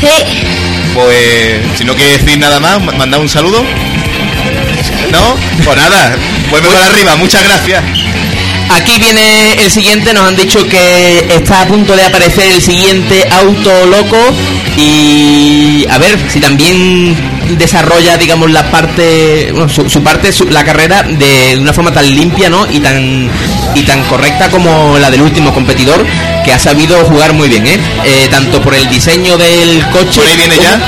Sí. 0.00 0.24
Pues 0.94 1.60
si 1.76 1.84
no 1.84 1.94
quieres 1.94 2.24
decir 2.24 2.38
nada 2.38 2.60
más, 2.60 2.80
ma- 2.82 2.92
mandar 2.92 3.20
un 3.20 3.28
saludo. 3.28 3.64
¿No? 5.10 5.36
Pues 5.64 5.76
nada, 5.76 6.16
vuelve 6.50 6.68
para 6.68 6.86
arriba, 6.86 7.16
muchas 7.16 7.42
gracias. 7.44 7.82
Aquí 8.70 8.98
viene 8.98 9.52
el 9.62 9.70
siguiente, 9.70 10.12
nos 10.12 10.26
han 10.28 10.36
dicho 10.36 10.66
que 10.66 11.26
está 11.30 11.62
a 11.62 11.66
punto 11.66 11.94
de 11.94 12.02
aparecer 12.04 12.50
el 12.52 12.60
siguiente 12.62 13.26
auto 13.30 13.86
loco 13.86 14.16
y 14.76 15.86
a 15.90 15.98
ver 15.98 16.18
si 16.28 16.40
también 16.40 17.16
desarrolla, 17.58 18.16
digamos, 18.16 18.50
la 18.50 18.70
parte, 18.70 19.50
bueno, 19.52 19.68
su, 19.68 19.88
su 19.88 20.02
parte, 20.02 20.32
su- 20.32 20.48
la 20.48 20.64
carrera 20.64 21.02
de 21.02 21.56
una 21.60 21.72
forma 21.72 21.92
tan 21.92 22.04
limpia, 22.12 22.48
¿no? 22.50 22.66
Y 22.70 22.80
tan 22.80 23.30
y 23.74 23.82
tan 23.82 24.02
correcta 24.04 24.48
como 24.50 24.98
la 24.98 25.10
del 25.10 25.22
último 25.22 25.52
competidor 25.52 26.04
que 26.44 26.52
ha 26.52 26.58
sabido 26.58 26.96
jugar 27.04 27.32
muy 27.32 27.48
bien, 27.48 27.66
¿eh? 27.66 27.78
Eh, 28.04 28.28
tanto 28.30 28.60
por 28.62 28.74
el 28.74 28.88
diseño 28.88 29.36
del 29.36 29.84
coche. 29.90 30.20
¿Por 30.20 30.26
ahí 30.26 30.36
viene 30.36 30.56
ya? 30.58 30.80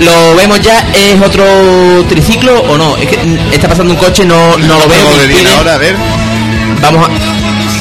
Lo 0.00 0.36
vemos 0.36 0.60
ya, 0.60 0.86
¿es 0.94 1.20
otro 1.20 1.44
triciclo 2.08 2.60
o 2.60 2.78
no? 2.78 2.96
Es 2.96 3.08
que 3.08 3.18
está 3.52 3.68
pasando 3.68 3.92
un 3.92 3.98
coche, 3.98 4.24
no, 4.24 4.56
no 4.56 4.78
lo 4.78 4.88
veo. 4.88 5.04
De 5.44 5.50
ahora, 5.56 5.74
a 5.74 5.78
ver. 5.78 5.96
Vamos 6.80 7.08
a... 7.08 7.38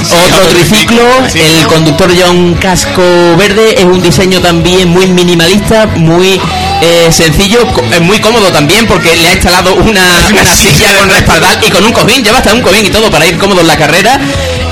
Otro 0.08 0.48
triciclo, 0.48 1.04
el 1.34 1.68
conductor 1.68 2.10
lleva 2.12 2.32
un 2.32 2.54
casco 2.56 3.02
verde, 3.38 3.76
es 3.78 3.84
un 3.84 4.02
diseño 4.02 4.40
también 4.40 4.90
muy 4.90 5.08
minimalista, 5.08 5.86
muy 5.86 6.40
eh, 6.82 7.12
sencillo, 7.12 7.60
es 7.92 8.02
muy 8.02 8.20
cómodo 8.20 8.52
también 8.52 8.88
porque 8.88 9.16
le 9.16 9.28
ha 9.28 9.34
instalado 9.34 9.76
una, 9.76 10.02
una 10.32 10.56
silla 10.56 10.96
con 10.96 11.10
respaldar 11.10 11.60
y 11.66 11.70
con 11.70 11.84
un 11.84 11.92
cojín, 11.92 12.24
lleva 12.24 12.38
hasta 12.38 12.54
un 12.54 12.62
cojín 12.62 12.86
y 12.86 12.90
todo 12.90 13.12
para 13.12 13.26
ir 13.28 13.38
cómodo 13.38 13.62
en 13.62 13.68
la 13.68 13.78
carrera, 13.78 14.20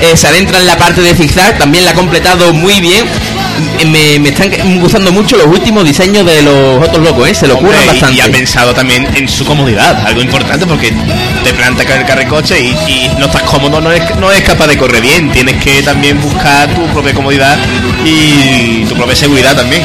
Eh, 0.02 0.18
se 0.18 0.28
adentra 0.28 0.60
en 0.60 0.66
la 0.66 0.78
parte 0.78 1.02
de 1.02 1.16
zigzag, 1.16 1.58
también 1.58 1.86
la 1.86 1.92
ha 1.92 1.94
completado 1.94 2.54
muy 2.54 2.82
bien, 2.82 3.08
me, 3.88 4.20
me 4.20 4.30
están 4.30 4.80
gustando 4.80 5.12
mucho 5.12 5.38
los 5.38 5.48
últimos 5.48 5.84
diseños 5.84 6.26
de 6.26 6.42
los 6.44 6.88
otros 6.88 7.04
locos, 7.04 7.28
¿eh? 7.30 7.36
se 7.36 7.48
lo 7.48 7.58
curan 7.58 7.86
bastante. 7.88 8.18
Y 8.18 8.20
ha 8.22 8.32
pensado 8.32 8.74
también 8.74 9.08
en 9.16 9.28
su 9.28 9.46
comodidad, 9.46 10.06
algo 10.06 10.22
importante 10.22 10.66
porque 10.66 10.94
te 11.44 11.54
planta 11.54 11.86
con 11.86 11.98
el 11.98 12.06
carricoche 12.06 12.60
y, 12.60 12.70
y 12.88 13.12
no 13.20 13.26
estás 13.26 13.44
cómodo, 13.44 13.82
no 13.82 13.92
es, 13.92 14.16
no 14.18 14.32
es 14.32 14.42
capaz 14.42 14.68
de 14.68 14.78
correr 14.78 15.02
bien. 15.02 15.32
Tienes 15.32 15.64
que 15.64 15.82
también 15.84 16.20
buscar 16.22 16.74
tu 16.74 16.86
propia 16.88 17.14
comodidad 17.14 17.58
y 18.04 18.86
tu 18.86 18.96
propia 18.96 19.16
seguridad 19.16 19.56
también. 19.56 19.84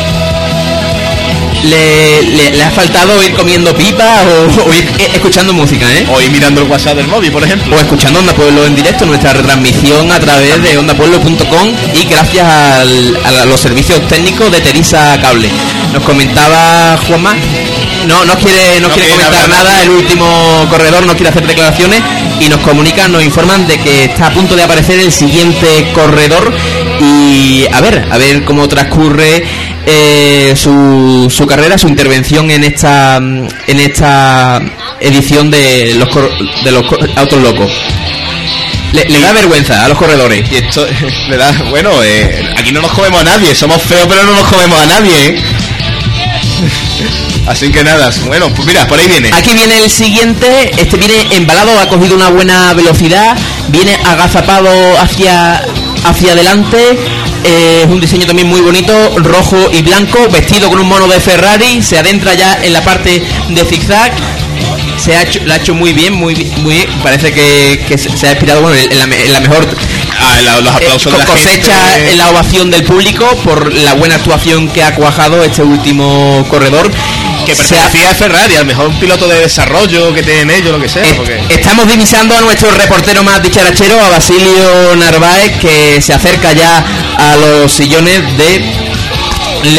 Le, 1.65 2.23
le- 2.23 2.51
le 2.57 2.63
ha 2.65 2.71
faltado 2.71 3.23
ir 3.23 3.33
comiendo 3.35 3.75
pipa 3.75 4.05
o, 4.25 4.69
o 4.69 4.73
ir 4.75 4.85
eh, 4.99 5.11
escuchando 5.15 5.53
música, 5.53 5.87
¿eh? 5.93 6.07
O 6.13 6.21
ir 6.21 6.31
mirando 6.31 6.63
el 6.63 6.69
WhatsApp 6.69 6.97
del 6.97 7.07
móvil, 7.09 7.31
por 7.33 7.43
ejemplo. 7.45 7.77
o 7.77 7.79
escuchando 7.79 8.19
Onda 8.21 8.33
Pueblo 8.35 8.65
en 8.67 8.75
directo, 8.75 9.07
nuestra 9.07 9.33
retransmisión 9.33 10.11
a 10.11 10.19
través 10.21 10.63
de 10.63 10.79
ondapueblo.com 10.79 11.69
y 11.95 12.05
gracias 12.05 12.47
al- 12.47 13.19
a 13.25 13.45
los 13.47 13.61
servicios 13.61 14.07
técnicos 14.09 14.51
de 14.51 14.61
Teresa 14.61 15.19
Cable. 15.21 15.49
Nos 15.93 16.03
comentaba 16.05 16.97
Juanma, 17.07 17.35
no, 18.07 18.25
no 18.25 18.35
quiere, 18.39 18.81
no, 18.81 18.89
No 18.89 18.95
quiere 18.95 19.09
quiere 19.09 19.25
comentar 19.25 19.43
hablar 19.45 19.49
nada, 19.65 19.83
el 19.83 19.91
último 19.91 20.67
corredor 20.71 21.05
no 21.07 21.15
quiere 21.15 21.31
hacer 21.31 21.47
declaraciones 21.47 22.01
y 22.41 22.49
nos 22.49 22.61
comunican, 22.61 23.13
nos 23.13 23.23
informan 23.25 23.67
de 23.67 23.79
que 23.79 24.05
está 24.05 24.29
a 24.29 24.31
punto 24.31 24.57
de 24.57 24.63
aparecer 24.63 24.99
el 25.01 25.13
siguiente 25.13 25.91
corredor 25.95 26.53
y 27.01 27.67
a 27.73 27.81
ver, 27.81 28.07
a 28.11 28.19
ver 28.19 28.45
cómo 28.45 28.69
transcurre 28.69 29.45
eh, 29.93 30.55
su, 30.57 31.31
su 31.35 31.47
carrera, 31.47 31.77
su 31.77 31.89
intervención 31.89 32.51
en 32.51 32.65
esta 32.65 33.17
en 33.17 33.81
esta 33.81 34.61
edición 35.01 35.51
de 35.51 35.95
los 35.95 36.09
cor- 36.09 36.31
de 36.65 36.71
los 36.71 36.85
autos 37.17 37.43
locos. 37.43 37.71
Le, 38.93 39.05
le 39.09 39.21
da 39.21 39.33
vergüenza 39.33 39.85
a 39.85 39.89
los 39.89 39.99
corredores. 39.99 40.51
Y 40.51 40.57
esto, 40.57 40.87
le 41.29 41.37
da, 41.37 41.53
bueno, 41.71 41.91
eh, 42.03 42.45
aquí 42.57 42.73
no 42.73 42.81
nos 42.83 42.93
comemos 42.93 43.21
a 43.21 43.25
nadie, 43.25 43.55
somos 43.55 43.83
feos 43.83 44.07
pero 44.09 44.25
no 44.25 44.33
nos 44.35 44.49
comemos 44.49 44.81
a 44.81 44.87
nadie, 44.87 45.27
¿eh? 45.29 45.43
Así 47.47 47.71
que 47.71 47.83
nada, 47.83 48.11
bueno, 48.27 48.49
pues 48.55 48.67
mira, 48.69 48.87
por 48.87 48.99
ahí 48.99 49.09
viene. 49.09 49.31
Aquí 49.33 49.55
viene 49.55 49.83
el 49.83 49.91
siguiente, 49.91 50.71
este 50.81 50.97
viene 50.97 51.27
embalado, 51.35 51.77
ha 51.81 51.89
cogido 51.89 52.15
una 52.15 52.29
buena 52.29 52.73
velocidad, 52.75 53.37
viene 53.69 53.97
agazapado 54.05 54.71
hacia, 55.01 55.65
hacia 56.05 56.33
adelante, 56.33 56.97
eh, 57.45 57.83
es 57.85 57.91
un 57.91 58.01
diseño 58.01 58.27
también 58.27 58.49
muy 58.49 58.61
bonito, 58.61 58.93
rojo 59.19 59.71
y 59.73 59.83
blanco, 59.83 60.19
vestido 60.31 60.69
con 60.69 60.79
un 60.81 60.89
mono 60.89 61.07
de 61.09 61.21
Ferrari, 61.21 61.83
se 61.83 61.99
adentra 61.99 62.35
ya 62.35 62.59
en 62.63 62.73
la 62.73 62.83
parte 62.83 63.23
de 63.49 63.65
zigzag, 63.65 64.13
se 64.99 65.17
ha 65.17 65.23
hecho, 65.23 65.41
lo 65.45 65.53
ha 65.53 65.57
hecho 65.57 65.75
muy 65.75 65.93
bien, 65.93 66.13
muy, 66.15 66.35
muy 66.59 66.75
bien, 66.75 66.89
parece 67.03 67.33
que, 67.33 67.85
que 67.89 67.97
se 67.97 68.15
se 68.17 68.27
ha 68.29 68.31
inspirado 68.33 68.61
bueno, 68.63 68.77
en, 68.77 68.99
la, 68.99 69.05
en 69.05 69.33
la 69.33 69.41
mejor 69.41 69.67
Ah, 70.23 70.39
la- 70.45 70.61
los 70.61 70.73
eh, 70.75 70.77
aplausos 70.77 71.05
co- 71.13 71.19
de 71.19 71.25
la 71.25 71.31
cosecha 71.33 71.73
gente. 71.93 72.11
en 72.13 72.19
la 72.19 72.29
ovación 72.31 72.71
del 72.71 72.85
público 72.85 73.25
por 73.43 73.73
la 73.73 73.95
buena 73.95 74.17
actuación 74.17 74.69
que 74.69 74.83
ha 74.83 74.95
cuajado 74.95 75.43
este 75.43 75.63
último 75.63 76.45
corredor. 76.51 76.91
Que 77.51 77.57
pertenecía 77.57 78.11
a 78.11 78.15
Ferrari, 78.15 78.55
a 78.57 78.59
lo 78.61 78.65
mejor 78.65 78.89
un 78.89 78.99
piloto 79.01 79.27
de 79.29 79.41
desarrollo 79.41 80.13
que 80.15 80.23
tienen 80.23 80.51
ellos, 80.51 80.73
lo 80.73 80.81
que 80.81 80.89
sea. 80.89 81.05
Porque- 81.17 81.41
Estamos 81.51 81.89
divisando 81.89 82.37
a 82.37 82.41
nuestro 82.41 82.71
reportero 82.73 83.23
más 83.23 83.43
dicharachero, 83.43 84.01
a 84.01 84.09
Basilio 84.11 84.97
Narváez, 84.97 85.59
que 85.59 86.01
se 86.01 86.13
acerca 86.13 86.53
ya 86.53 86.85
a 87.19 87.37
los 87.37 87.73
sillones 87.73 88.21
de 88.37 88.91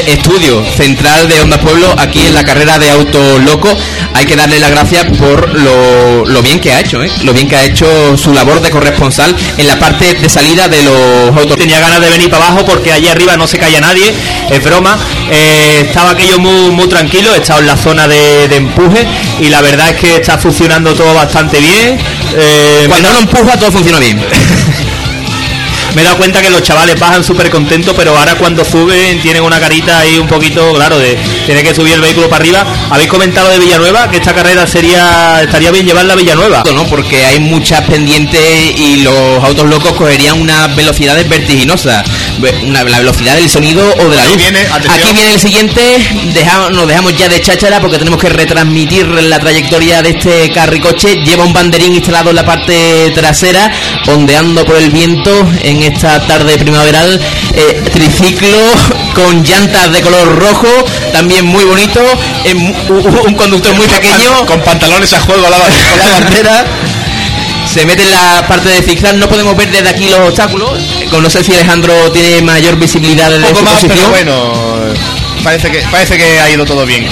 estudio 0.07 0.63
central 0.77 1.27
de 1.27 1.41
Onda 1.41 1.59
Pueblo 1.59 1.93
aquí 1.97 2.19
en 2.27 2.33
la 2.35 2.43
carrera 2.43 2.77
de 2.77 2.89
Auto 2.91 3.39
Loco. 3.39 3.75
Hay 4.13 4.25
que 4.25 4.35
darle 4.35 4.59
las 4.59 4.71
gracias 4.71 5.05
por 5.17 5.49
lo, 5.57 6.25
lo 6.25 6.41
bien 6.41 6.59
que 6.59 6.71
ha 6.71 6.79
hecho, 6.79 7.03
¿eh? 7.03 7.11
lo 7.23 7.33
bien 7.33 7.47
que 7.47 7.55
ha 7.55 7.63
hecho 7.63 8.17
su 8.17 8.33
labor 8.33 8.61
de 8.61 8.69
corresponsal 8.69 9.35
en 9.57 9.67
la 9.67 9.79
parte 9.79 10.13
de 10.13 10.29
salida 10.29 10.67
de 10.67 10.83
los 10.83 11.37
autos. 11.37 11.57
Tenía 11.57 11.79
ganas 11.79 12.01
de 12.01 12.09
venir 12.09 12.29
para 12.29 12.47
abajo 12.47 12.65
porque 12.65 12.91
allí 12.91 13.07
arriba 13.07 13.37
no 13.37 13.47
se 13.47 13.57
calla 13.57 13.79
nadie, 13.81 14.13
es 14.49 14.63
broma. 14.63 14.97
Eh, 15.31 15.85
estaba 15.87 16.11
aquello 16.11 16.39
muy, 16.39 16.71
muy 16.71 16.87
tranquilo, 16.87 17.33
he 17.33 17.37
estado 17.37 17.61
en 17.61 17.67
la 17.67 17.77
zona 17.77 18.07
de, 18.07 18.47
de 18.47 18.55
empuje 18.57 19.05
y 19.39 19.49
la 19.49 19.61
verdad 19.61 19.89
es 19.89 19.95
que 19.97 20.15
está 20.17 20.37
funcionando 20.37 20.93
todo 20.93 21.13
bastante 21.13 21.59
bien. 21.59 21.97
Eh, 22.35 22.85
Cuando 22.87 23.09
uno 23.09 23.19
empuja 23.19 23.57
todo 23.57 23.71
funciona 23.71 23.99
bien. 23.99 24.21
me 25.95 26.01
he 26.01 26.05
dado 26.05 26.17
cuenta 26.17 26.41
que 26.41 26.49
los 26.49 26.61
chavales 26.63 26.99
bajan 26.99 27.23
súper 27.23 27.49
contentos, 27.49 27.93
pero 27.95 28.17
ahora 28.17 28.35
cuando 28.35 28.63
suben 28.63 29.21
tienen 29.21 29.43
una 29.43 29.59
carita 29.59 29.99
ahí 29.99 30.17
un 30.17 30.27
poquito, 30.27 30.73
claro, 30.73 30.97
de 30.97 31.17
tiene 31.45 31.63
que 31.63 31.73
subir 31.73 31.93
el 31.93 32.01
vehículo 32.01 32.29
para 32.29 32.41
arriba. 32.43 32.65
Habéis 32.89 33.09
comentado 33.09 33.49
de 33.49 33.59
Villanueva 33.59 34.09
que 34.09 34.17
esta 34.17 34.33
carrera 34.33 34.65
sería 34.67 35.41
estaría 35.41 35.71
bien 35.71 35.85
llevarla 35.85 36.13
a 36.13 36.15
Villanueva. 36.15 36.63
¿no? 36.73 36.85
Porque 36.85 37.25
hay 37.25 37.39
muchas 37.39 37.81
pendientes 37.81 38.41
y 38.77 38.97
los 38.97 39.43
autos 39.43 39.67
locos 39.67 39.93
cogerían 39.93 40.39
unas 40.39 40.75
velocidades 40.75 41.27
vertiginosas. 41.27 42.03
Una, 42.63 42.83
la 42.83 42.99
velocidad 42.99 43.35
del 43.35 43.49
sonido 43.49 43.83
o 43.99 44.09
de 44.09 44.15
la 44.15 44.21
Aquí 44.23 44.31
luz. 44.33 44.37
viene. 44.41 44.59
Aquí 44.71 45.13
viene 45.13 45.33
el 45.33 45.39
siguiente. 45.39 45.81
Dejamos, 46.33 46.71
nos 46.71 46.87
dejamos 46.87 47.15
ya 47.17 47.29
de 47.29 47.41
cháchara 47.41 47.79
porque 47.79 47.97
tenemos 47.97 48.19
que 48.19 48.29
retransmitir 48.29 49.05
la 49.07 49.39
trayectoria 49.39 50.01
de 50.01 50.09
este 50.11 50.51
carricoche. 50.51 51.15
Lleva 51.23 51.43
un 51.45 51.53
banderín 51.53 51.93
instalado 51.95 52.29
en 52.31 52.35
la 52.37 52.45
parte 52.45 53.11
trasera, 53.13 53.71
ondeando 54.07 54.65
por 54.65 54.75
el 54.77 54.89
viento 54.89 55.31
en 55.63 55.83
esta 55.83 56.19
tarde 56.27 56.57
primaveral. 56.57 57.19
Eh, 57.53 57.83
triciclo 57.93 58.57
con 59.13 59.43
llantas 59.43 59.91
de 59.91 60.01
color 60.01 60.35
rojo, 60.39 60.67
también 61.11 61.45
muy 61.45 61.63
bonito. 61.65 61.99
u- 62.89 63.27
un 63.27 63.33
conductor 63.35 63.73
muy 63.75 63.87
pequeño. 63.87 64.45
Con 64.45 64.59
pantalones 64.61 65.11
a 65.13 65.19
juego 65.21 65.45
a 65.47 65.49
la, 65.49 65.57
con 65.57 65.99
la 65.99 66.07
bandera. 66.19 66.65
Se 67.73 67.85
mete 67.85 68.03
en 68.03 68.11
la 68.11 68.45
parte 68.47 68.67
de 68.69 68.81
zigzag, 68.81 69.15
no 69.15 69.29
podemos 69.29 69.55
ver 69.55 69.71
desde 69.71 69.89
aquí 69.89 70.09
los 70.09 70.19
obstáculos. 70.19 70.71
Eh, 70.99 71.07
No 71.21 71.29
sé 71.29 71.43
si 71.43 71.53
Alejandro 71.53 72.11
tiene 72.11 72.41
mayor 72.41 72.75
visibilidad 72.77 73.33
Un 73.33 73.41
poco 73.43 73.55
su 73.59 73.63
más, 73.63 73.73
posición. 73.75 73.97
pero 73.97 74.09
bueno, 74.09 74.93
parece 75.43 75.71
que, 75.71 75.79
parece 75.89 76.17
que 76.17 76.39
ha 76.41 76.49
ido 76.49 76.65
todo 76.65 76.85
bien. 76.85 77.07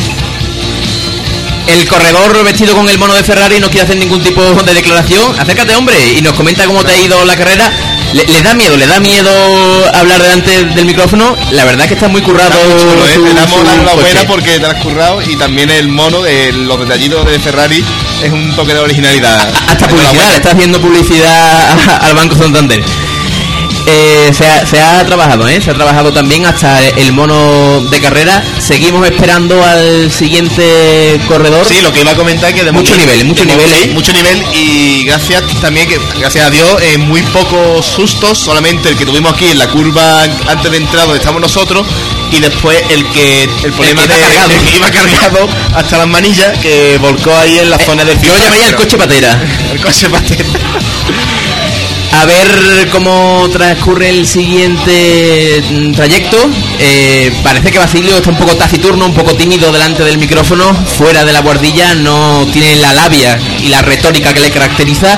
El 1.68 1.88
corredor 1.88 2.44
vestido 2.44 2.76
con 2.76 2.90
el 2.90 2.98
mono 2.98 3.14
de 3.14 3.24
Ferrari 3.24 3.60
no 3.60 3.70
quiere 3.70 3.84
hacer 3.86 3.96
ningún 3.98 4.22
tipo 4.24 4.42
de 4.44 4.74
declaración. 4.74 5.40
Acércate, 5.40 5.76
hombre, 5.76 5.96
y 6.18 6.22
nos 6.22 6.34
comenta 6.34 6.66
cómo 6.66 6.84
te 6.84 6.92
ha 6.94 6.98
ido 7.00 7.24
la 7.26 7.36
carrera. 7.38 7.72
Le, 8.14 8.26
le 8.26 8.42
da 8.42 8.56
miedo, 8.56 8.76
le 8.76 8.88
da 8.88 9.00
miedo 9.00 9.30
hablar 9.94 10.20
delante 10.22 10.66
del 10.66 10.86
micrófono. 10.86 11.36
La 11.52 11.64
verdad 11.66 11.82
es 11.84 11.90
que 11.90 11.94
está 11.94 12.08
muy 12.08 12.22
currado. 12.24 12.50
Está 12.50 12.66
muy 12.74 12.82
chulo, 12.82 13.06
¿eh? 13.08 13.14
su- 13.14 13.24
Le 13.24 13.34
damos 13.36 13.60
su 13.60 13.66
la 13.86 13.92
coche. 13.92 14.26
porque 14.28 14.60
te 14.60 14.66
has 14.66 14.82
currado 14.82 15.22
y 15.22 15.36
también 15.36 15.70
el 15.70 15.88
mono, 15.90 16.24
de 16.24 16.52
los 16.52 16.80
detallitos 16.80 17.24
de 17.28 17.40
Ferrari, 17.40 17.86
es 18.24 18.32
un 18.32 18.56
toque 18.56 18.74
de 18.74 18.80
originalidad. 18.80 19.48
Hasta 19.68 19.88
publicidad, 19.88 20.30
le 20.30 20.36
está 20.36 20.52
haciendo 20.52 20.82
publicidad 20.82 22.04
al 22.04 22.16
Banco 22.16 22.36
Santander. 22.36 22.84
Eh, 23.86 24.32
se, 24.34 24.46
ha, 24.46 24.66
se 24.68 24.80
ha 24.80 25.04
trabajado, 25.06 25.48
¿eh? 25.48 25.60
Se 25.62 25.72
ha 25.72 25.74
trabajado 25.74 26.12
también 26.12 26.46
hasta 26.46 26.80
el 26.90 27.12
mono 27.12 27.82
de 27.90 28.00
carrera. 28.00 28.44
Seguimos 28.60 29.08
esperando 29.08 29.64
al 29.64 30.12
siguiente 30.12 31.20
corredor. 31.28 31.66
Sí, 31.66 31.82
lo 31.82 31.92
que 31.92 32.02
iba 32.02 32.12
a 32.12 32.16
comentar 32.16 32.54
que 32.54 32.64
de 32.64 32.72
Mucho 32.72 32.96
nivel, 32.96 33.26
mucho 33.26 33.46
nivel, 33.46 33.72
¿eh? 33.74 33.92
mucho 33.94 34.14
nivel 34.14 34.44
y 34.54 35.06
gracias 35.06 35.44
también 35.62 35.88
que 35.88 35.98
gracias 36.20 36.46
a 36.46 36.50
Dios 36.50 36.82
eh, 36.82 36.98
muy 36.98 37.24
pocos 37.24 37.86
sustos, 37.86 38.38
solamente 38.38 38.90
el 38.90 38.98
que 38.98 39.06
tuvimos 39.06 39.34
aquí 39.34 39.46
en 39.46 39.58
la 39.58 39.68
curva 39.68 40.24
antes 40.24 40.72
de 40.72 40.78
entrar 40.78 41.06
donde 41.06 41.20
estamos 41.20 41.42
nosotros 41.42 41.86
y 42.32 42.40
después 42.40 42.78
el 42.90 43.06
que 43.10 43.44
el 43.44 43.74
problema 43.74 44.02
que 44.08 44.18
iba 44.18 44.28
de 44.28 44.34
cargado. 44.36 44.52
el 44.54 44.66
que 44.66 44.76
iba 44.78 44.92
cargado 44.92 45.50
hasta 45.76 45.98
las 45.98 46.08
manillas 46.08 46.58
que 46.60 46.98
volcó 47.00 47.36
ahí 47.36 47.60
en 47.60 47.70
la 47.70 47.78
zona 47.80 48.04
del 48.06 48.18
Eh, 48.18 48.22
Yo 48.24 48.36
llamaría 48.38 48.70
el 48.70 48.76
coche 48.76 48.98
patera. 48.98 49.42
el 49.72 49.82
coche 49.82 50.10
patera. 50.10 50.46
A 52.12 52.26
ver 52.26 52.90
cómo 52.92 53.48
transcurre 53.52 54.10
el 54.10 54.26
siguiente 54.28 55.64
mm, 55.70 55.92
trayecto. 55.94 56.38
Eh, 56.80 57.32
parece 57.44 57.72
que 57.72 57.78
Basilio 57.78 58.18
está 58.18 58.32
un 58.32 58.38
poco 58.38 58.56
taciturno, 58.56 59.06
un 59.06 59.14
poco 59.14 59.36
tímido 59.36 59.72
delante 59.72 60.04
del 60.04 60.18
micrófono, 60.18 60.74
fuera 60.74 61.24
de 61.24 61.32
la 61.32 61.42
guardilla, 61.42 61.94
no 61.96 62.48
tiene 62.52 62.78
la 62.78 62.94
labia 62.94 63.40
y 63.60 63.70
la 63.70 63.82
retórica 63.82 64.34
que 64.34 64.42
le 64.42 64.50
caracteriza. 64.50 65.18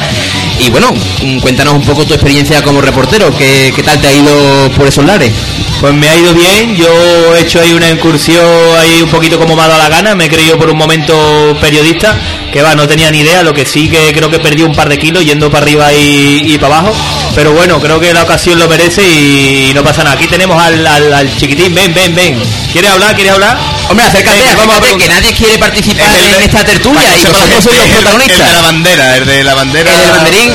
Y 0.59 0.69
bueno, 0.69 0.91
mm, 1.23 1.39
cuéntanos 1.39 1.73
un 1.73 1.81
poco 1.81 2.05
tu 2.05 2.13
experiencia 2.13 2.61
como 2.61 2.81
reportero, 2.81 3.35
¿qué, 3.35 3.71
qué 3.75 3.83
tal 3.83 3.99
te 3.99 4.07
ha 4.07 4.13
ido 4.13 4.69
por 4.75 4.87
esos 4.87 5.05
lares? 5.05 5.31
Pues 5.79 5.93
me 5.93 6.07
ha 6.07 6.15
ido 6.15 6.33
bien, 6.33 6.75
yo 6.75 7.35
he 7.35 7.41
hecho 7.41 7.59
ahí 7.59 7.73
una 7.73 7.89
incursión 7.89 8.45
ahí 8.77 9.01
un 9.01 9.09
poquito 9.09 9.39
como 9.39 9.55
me 9.55 9.63
ha 9.63 9.67
dado 9.67 9.79
la 9.81 9.89
gana, 9.89 10.13
me 10.13 10.25
he 10.25 10.29
creído 10.29 10.57
por 10.57 10.69
un 10.69 10.77
momento 10.77 11.57
periodista, 11.59 12.15
que 12.52 12.62
va, 12.62 12.76
no 12.76 12.88
tenía 12.88 13.10
ni 13.12 13.20
idea, 13.20 13.43
lo 13.43 13.54
que 13.54 13.66
sí 13.66 13.88
que 13.89 14.12
creo 14.14 14.30
que 14.30 14.39
perdí 14.39 14.64
un 14.64 14.74
par 14.76 14.89
de 14.89 14.97
kilos 14.99 15.24
yendo 15.24 15.49
para 15.49 15.64
arriba 15.64 15.91
y, 15.93 16.43
y 16.54 16.58
para 16.58 16.80
abajo, 16.80 16.93
pero 17.36 17.54
bueno, 17.54 17.80
creo 17.80 17.99
que 17.99 18.14
la 18.14 18.24
ocasión 18.24 18.60
lo 18.60 18.68
merece 18.68 19.02
y 19.04 19.72
no 19.74 19.84
pasa 19.84 20.04
nada. 20.04 20.16
Aquí 20.16 20.28
tenemos 20.28 20.62
al, 20.62 20.86
al- 20.86 21.14
al 21.14 21.38
chiquitín, 21.38 21.74
ven, 21.74 21.93
ven, 21.93 22.14
ven. 22.14 22.38
¿Quieres 22.72 22.91
hablar? 22.91 23.16
¿Quieres 23.16 23.34
hablar? 23.34 23.58
Hombre, 23.89 24.06
acércate, 24.06 24.43
vamos 24.56 24.76
a 24.76 24.78
acércate, 24.80 25.04
que 25.04 25.08
nadie 25.10 25.34
quiere 25.34 25.58
participar 25.58 26.14
El 26.14 26.34
en 26.36 26.41
esta 26.43 26.64
tertulia 26.66 27.02
y 27.08 27.24
vosotros 27.24 27.64
sois 27.64 27.78
los 27.78 27.78
gente, 27.78 27.84
el- 27.84 27.88
de 27.88 28.04
la 28.04 28.12
protagonistas. 28.12 28.64
bandera, 28.64 29.18
el 29.18 29.26
de 29.26 29.43
la 29.43 29.54
bandera. 29.56 29.91
El 29.91 29.99
del 30.02 30.12
banderín. 30.12 30.52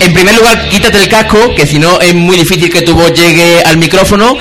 En 0.00 0.12
primer 0.14 0.34
lugar, 0.36 0.68
quítate 0.68 0.98
el 0.98 1.08
casco, 1.08 1.54
que 1.54 1.66
si 1.66 1.78
no 1.78 2.00
es 2.00 2.14
muy 2.14 2.36
difícil 2.36 2.70
que 2.70 2.82
tu 2.82 2.94
voz 2.94 3.12
llegue 3.12 3.62
al 3.64 3.76
micrófono. 3.76 4.36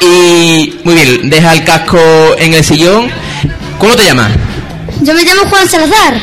Y 0.00 0.74
muy 0.84 0.94
bien, 0.94 1.30
deja 1.30 1.52
el 1.52 1.64
casco 1.64 1.98
en 2.38 2.54
el 2.54 2.64
sillón. 2.64 3.10
¿Cómo 3.78 3.94
te 3.96 4.04
llamas? 4.04 4.30
Yo 5.02 5.14
me 5.14 5.22
llamo 5.22 5.42
Juan 5.50 5.68
Salazar. 5.68 6.20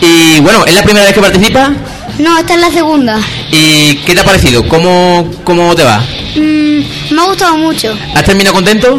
Y 0.00 0.40
bueno, 0.40 0.64
¿es 0.66 0.74
la 0.74 0.82
primera 0.82 1.04
vez 1.04 1.14
que 1.14 1.20
participas? 1.20 1.70
No, 2.18 2.36
esta 2.38 2.54
es 2.54 2.60
la 2.60 2.70
segunda. 2.70 3.18
¿Y 3.50 3.96
qué 3.98 4.14
te 4.14 4.20
ha 4.20 4.24
parecido? 4.24 4.66
¿Cómo, 4.68 5.30
cómo 5.44 5.74
te 5.74 5.84
va? 5.84 5.98
Mm, 6.36 7.14
me 7.14 7.20
ha 7.20 7.24
gustado 7.26 7.56
mucho. 7.56 7.96
¿Has 8.14 8.24
terminado 8.24 8.54
contento? 8.56 8.98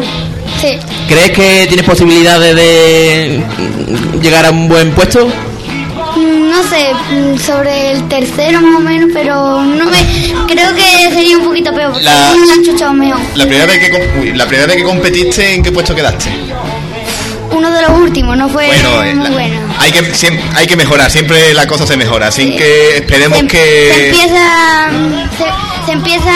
Sí. 0.60 0.78
¿Crees 1.08 1.30
que 1.30 1.66
tienes 1.68 1.84
posibilidades 1.86 2.54
de 2.56 3.42
llegar 4.22 4.46
a 4.46 4.50
un 4.50 4.68
buen 4.68 4.90
puesto? 4.92 5.26
Mm, 5.26 6.50
No 6.50 6.62
sé, 6.64 6.92
mm, 7.14 7.38
sobre 7.38 7.92
el 7.92 8.08
tercero 8.08 8.60
más 8.60 8.76
o 8.76 8.80
menos, 8.80 9.10
pero 9.14 9.62
no 9.62 9.84
me 9.86 9.98
creo 10.46 10.74
que 10.74 11.10
sería 11.14 11.38
un 11.38 11.44
poquito 11.44 11.72
peor 11.72 11.92
porque 11.92 12.04
La- 12.04 12.34
me 12.34 12.52
han 12.52 12.64
chuchado 12.64 12.92
meo. 12.92 13.16
La 13.34 13.44
primera 13.44 13.66
vez 13.66 13.78
que 13.78 14.10
uy, 14.20 14.32
la 14.34 14.46
primera 14.46 14.66
vez 14.66 14.76
que 14.76 14.82
competiste, 14.84 15.54
¿en 15.54 15.62
qué 15.62 15.70
puesto 15.72 15.94
quedaste? 15.94 16.30
Uno 17.60 17.70
de 17.72 17.82
los 17.82 17.90
últimos, 17.90 18.36
no 18.38 18.48
fue 18.48 18.66
Bueno, 18.68 19.02
eh, 19.04 19.14
muy 19.14 19.24
la- 19.24 19.30
bueno. 19.34 19.74
hay 19.78 19.92
que 19.92 20.00
siem- 20.14 20.40
hay 20.54 20.66
que 20.66 20.76
mejorar, 20.76 21.10
siempre 21.10 21.52
la 21.52 21.66
cosa 21.66 21.86
se 21.86 21.94
mejora, 21.98 22.28
así 22.28 22.56
que 22.56 22.96
esperemos 22.96 23.38
se, 23.38 23.44
se 23.44 23.48
que 23.50 24.08
empieza 24.08 24.90
se, 25.36 25.86
se 25.86 25.92
empieza 25.92 26.30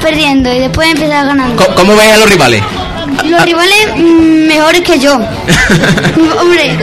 perdiendo 0.00 0.50
y 0.54 0.60
después 0.60 0.88
empieza 0.88 1.22
ganando. 1.24 1.62
Co- 1.62 1.74
¿Cómo 1.74 1.94
ves 1.96 2.12
a 2.12 2.16
los 2.16 2.30
rivales? 2.30 2.62
Los 3.26 3.42
rivales 3.44 3.88
mm, 3.94 4.46
mejores 4.46 4.80
que 4.80 4.98
yo. 4.98 5.14
Hombre, 6.40 6.78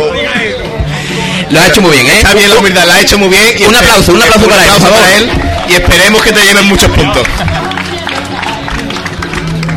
Lo 1.50 1.60
has 1.60 1.70
hecho 1.70 1.82
muy 1.82 1.92
bien, 1.92 2.06
¿eh? 2.08 2.14
está 2.18 2.34
bien 2.36 2.50
la 2.52 2.60
humildad, 2.60 2.86
la 2.86 2.94
ha 2.96 3.02
hecho 3.02 3.18
muy 3.18 3.30
bien. 3.30 3.44
y 3.58 3.64
Un 3.66 3.74
espe- 3.74 3.80
aplauso, 3.80 4.14
un 4.14 4.22
aplauso 4.22 4.48
para 4.48 4.64
él, 4.64 4.80
para 4.80 5.16
él 5.18 5.30
y 5.70 5.74
esperemos 5.74 6.22
que 6.22 6.32
te 6.32 6.42
lleven 6.44 6.68
muchos 6.68 6.90
puntos. 6.92 7.24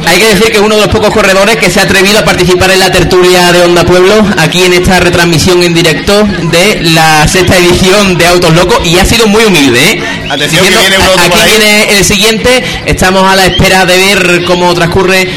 Hay 0.07 0.19
que 0.19 0.27
decir 0.35 0.51
que 0.51 0.59
es 0.59 0.61
uno 0.63 0.77
de 0.77 0.83
los 0.83 0.91
pocos 0.91 1.11
corredores 1.11 1.57
que 1.57 1.71
se 1.71 1.81
ha 1.81 1.85
atrevido 1.85 2.19
a 2.19 2.25
participar 2.25 2.71
en 2.71 2.79
la 2.79 2.91
tertulia 2.93 3.53
de 3.53 3.63
Onda 3.63 3.85
Pueblo, 3.85 4.15
aquí 4.39 4.63
en 4.63 4.73
esta 4.75 5.01
retransmisión 5.01 5.63
en 5.63 5.75
directo 5.75 6.25
de 6.25 6.81
la 6.93 7.27
sexta 7.27 7.57
edición 7.59 8.17
de 8.19 8.27
Autos 8.27 8.55
Locos, 8.55 8.81
y 8.87 8.99
ha 8.99 9.05
sido 9.05 9.27
muy 9.27 9.45
humilde, 9.45 9.81
¿eh? 9.81 10.03
Atención, 10.31 10.65
que 10.65 10.71
Diciendo, 10.71 10.79
viene 10.81 10.97
uno 10.99 11.23
aquí 11.23 11.39
viene 11.47 11.99
el 11.99 12.05
siguiente, 12.05 12.65
estamos 12.87 13.25
a 13.25 13.35
la 13.37 13.47
espera 13.47 13.87
de 13.87 13.97
ver 13.97 14.45
cómo 14.45 14.73
transcurre 14.75 15.29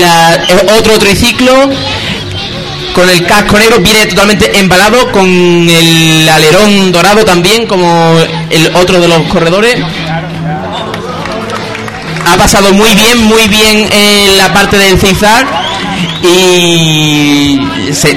la- 0.00 0.38
otro 0.78 0.98
triciclo. 0.98 1.68
Con 2.94 3.08
el 3.10 3.24
casco 3.26 3.56
negro 3.58 3.78
viene 3.78 4.06
totalmente 4.06 4.58
embalado, 4.58 5.12
con 5.12 5.24
el 5.24 6.28
alerón 6.28 6.90
dorado 6.90 7.24
también, 7.24 7.64
como 7.66 8.16
el 8.50 8.74
otro 8.74 9.00
de 9.00 9.06
los 9.06 9.22
corredores 9.28 9.76
ha 12.32 12.36
pasado 12.36 12.72
muy 12.72 12.94
bien, 12.94 13.24
muy 13.24 13.46
bien 13.48 13.88
en 13.92 14.36
la 14.36 14.52
parte 14.52 14.76
del 14.78 14.98
zigzag 14.98 15.46
y 16.22 17.58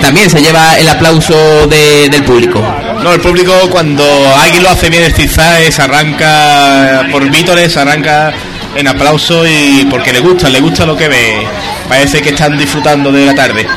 también 0.02 0.30
se 0.30 0.42
lleva 0.42 0.78
el 0.78 0.88
aplauso 0.90 1.68
de- 1.68 2.10
del 2.10 2.24
público. 2.24 2.62
No, 3.04 3.14
el 3.14 3.20
público 3.20 3.54
cuando 3.70 4.04
alguien 4.38 4.64
lo 4.64 4.70
hace 4.70 4.90
bien 4.90 5.04
el 5.04 5.14
zigzag 5.14 5.72
se 5.72 5.82
arranca 5.82 7.08
por 7.12 7.30
vítores, 7.30 7.76
arranca 7.78 8.32
en 8.76 8.88
aplauso 8.88 9.46
y 9.48 9.86
porque 9.90 10.14
le 10.14 10.20
gusta, 10.20 10.50
le 10.50 10.60
gusta 10.60 10.86
lo 10.86 10.96
que 10.96 11.08
ve. 11.08 11.48
Parece 11.90 12.22
que 12.22 12.30
están 12.30 12.58
disfrutando 12.58 13.12
de 13.12 13.26
la 13.26 13.36
tarde. 13.36 13.68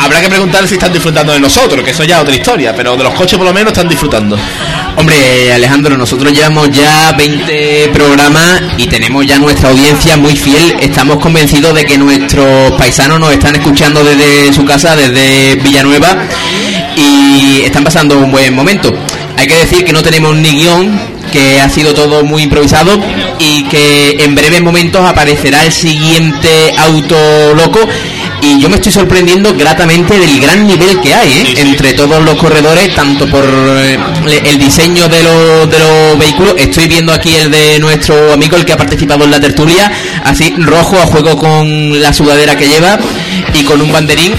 Habrá 0.00 0.22
que 0.22 0.28
preguntar 0.30 0.66
si 0.66 0.74
están 0.74 0.92
disfrutando 0.92 1.32
de 1.32 1.40
nosotros, 1.40 1.84
que 1.84 1.90
eso 1.90 2.04
ya 2.04 2.16
es 2.16 2.22
otra 2.22 2.34
historia, 2.34 2.74
pero 2.74 2.96
de 2.96 3.04
los 3.04 3.12
coches 3.14 3.36
por 3.36 3.46
lo 3.46 3.52
menos 3.52 3.72
están 3.72 3.86
disfrutando. 3.86 4.36
Hombre, 4.96 5.52
Alejandro, 5.52 5.96
nosotros 5.96 6.32
llevamos 6.32 6.70
ya 6.70 7.12
20 7.12 7.90
programas 7.92 8.62
y 8.78 8.86
tenemos 8.86 9.26
ya 9.26 9.38
nuestra 9.38 9.68
audiencia 9.68 10.16
muy 10.16 10.34
fiel. 10.36 10.76
Estamos 10.80 11.18
convencidos 11.18 11.74
de 11.74 11.84
que 11.84 11.98
nuestros 11.98 12.72
paisanos 12.72 13.20
nos 13.20 13.32
están 13.32 13.54
escuchando 13.56 14.02
desde 14.02 14.52
su 14.54 14.64
casa, 14.64 14.96
desde 14.96 15.56
Villanueva, 15.56 16.16
y 16.96 17.60
están 17.64 17.84
pasando 17.84 18.18
un 18.18 18.32
buen 18.32 18.54
momento. 18.54 18.92
Hay 19.36 19.46
que 19.46 19.56
decir 19.56 19.84
que 19.84 19.92
no 19.92 20.02
tenemos 20.02 20.34
ni 20.34 20.50
guion, 20.50 20.98
que 21.32 21.60
ha 21.60 21.68
sido 21.68 21.94
todo 21.94 22.24
muy 22.24 22.42
improvisado 22.42 22.98
y 23.38 23.64
que 23.64 24.16
en 24.18 24.34
breves 24.34 24.62
momentos 24.62 25.06
aparecerá 25.06 25.64
el 25.64 25.72
siguiente 25.72 26.74
auto 26.76 27.54
loco. 27.54 27.80
Y 28.42 28.60
yo 28.60 28.68
me 28.68 28.76
estoy 28.76 28.90
sorprendiendo 28.92 29.54
gratamente 29.54 30.18
del 30.18 30.40
gran 30.40 30.66
nivel 30.66 31.00
que 31.00 31.14
hay 31.14 31.28
¿eh? 31.30 31.42
Sí, 31.46 31.52
sí. 31.56 31.62
entre 31.62 31.92
todos 31.92 32.22
los 32.24 32.34
corredores, 32.36 32.94
tanto 32.94 33.26
por 33.28 33.44
eh, 33.44 33.98
el 34.44 34.58
diseño 34.58 35.08
de 35.08 35.22
los, 35.22 35.70
de 35.70 35.78
los 35.78 36.18
vehículos. 36.18 36.54
Estoy 36.56 36.88
viendo 36.88 37.12
aquí 37.12 37.34
el 37.34 37.50
de 37.50 37.78
nuestro 37.78 38.32
amigo, 38.32 38.56
el 38.56 38.64
que 38.64 38.72
ha 38.72 38.76
participado 38.76 39.24
en 39.24 39.30
la 39.30 39.40
tertulia, 39.40 39.90
así 40.24 40.54
rojo 40.58 40.98
a 40.98 41.06
juego 41.06 41.36
con 41.36 42.00
la 42.00 42.12
sudadera 42.12 42.56
que 42.56 42.66
lleva 42.68 42.98
y 43.54 43.62
con 43.64 43.80
un 43.80 43.92
banderín. 43.92 44.32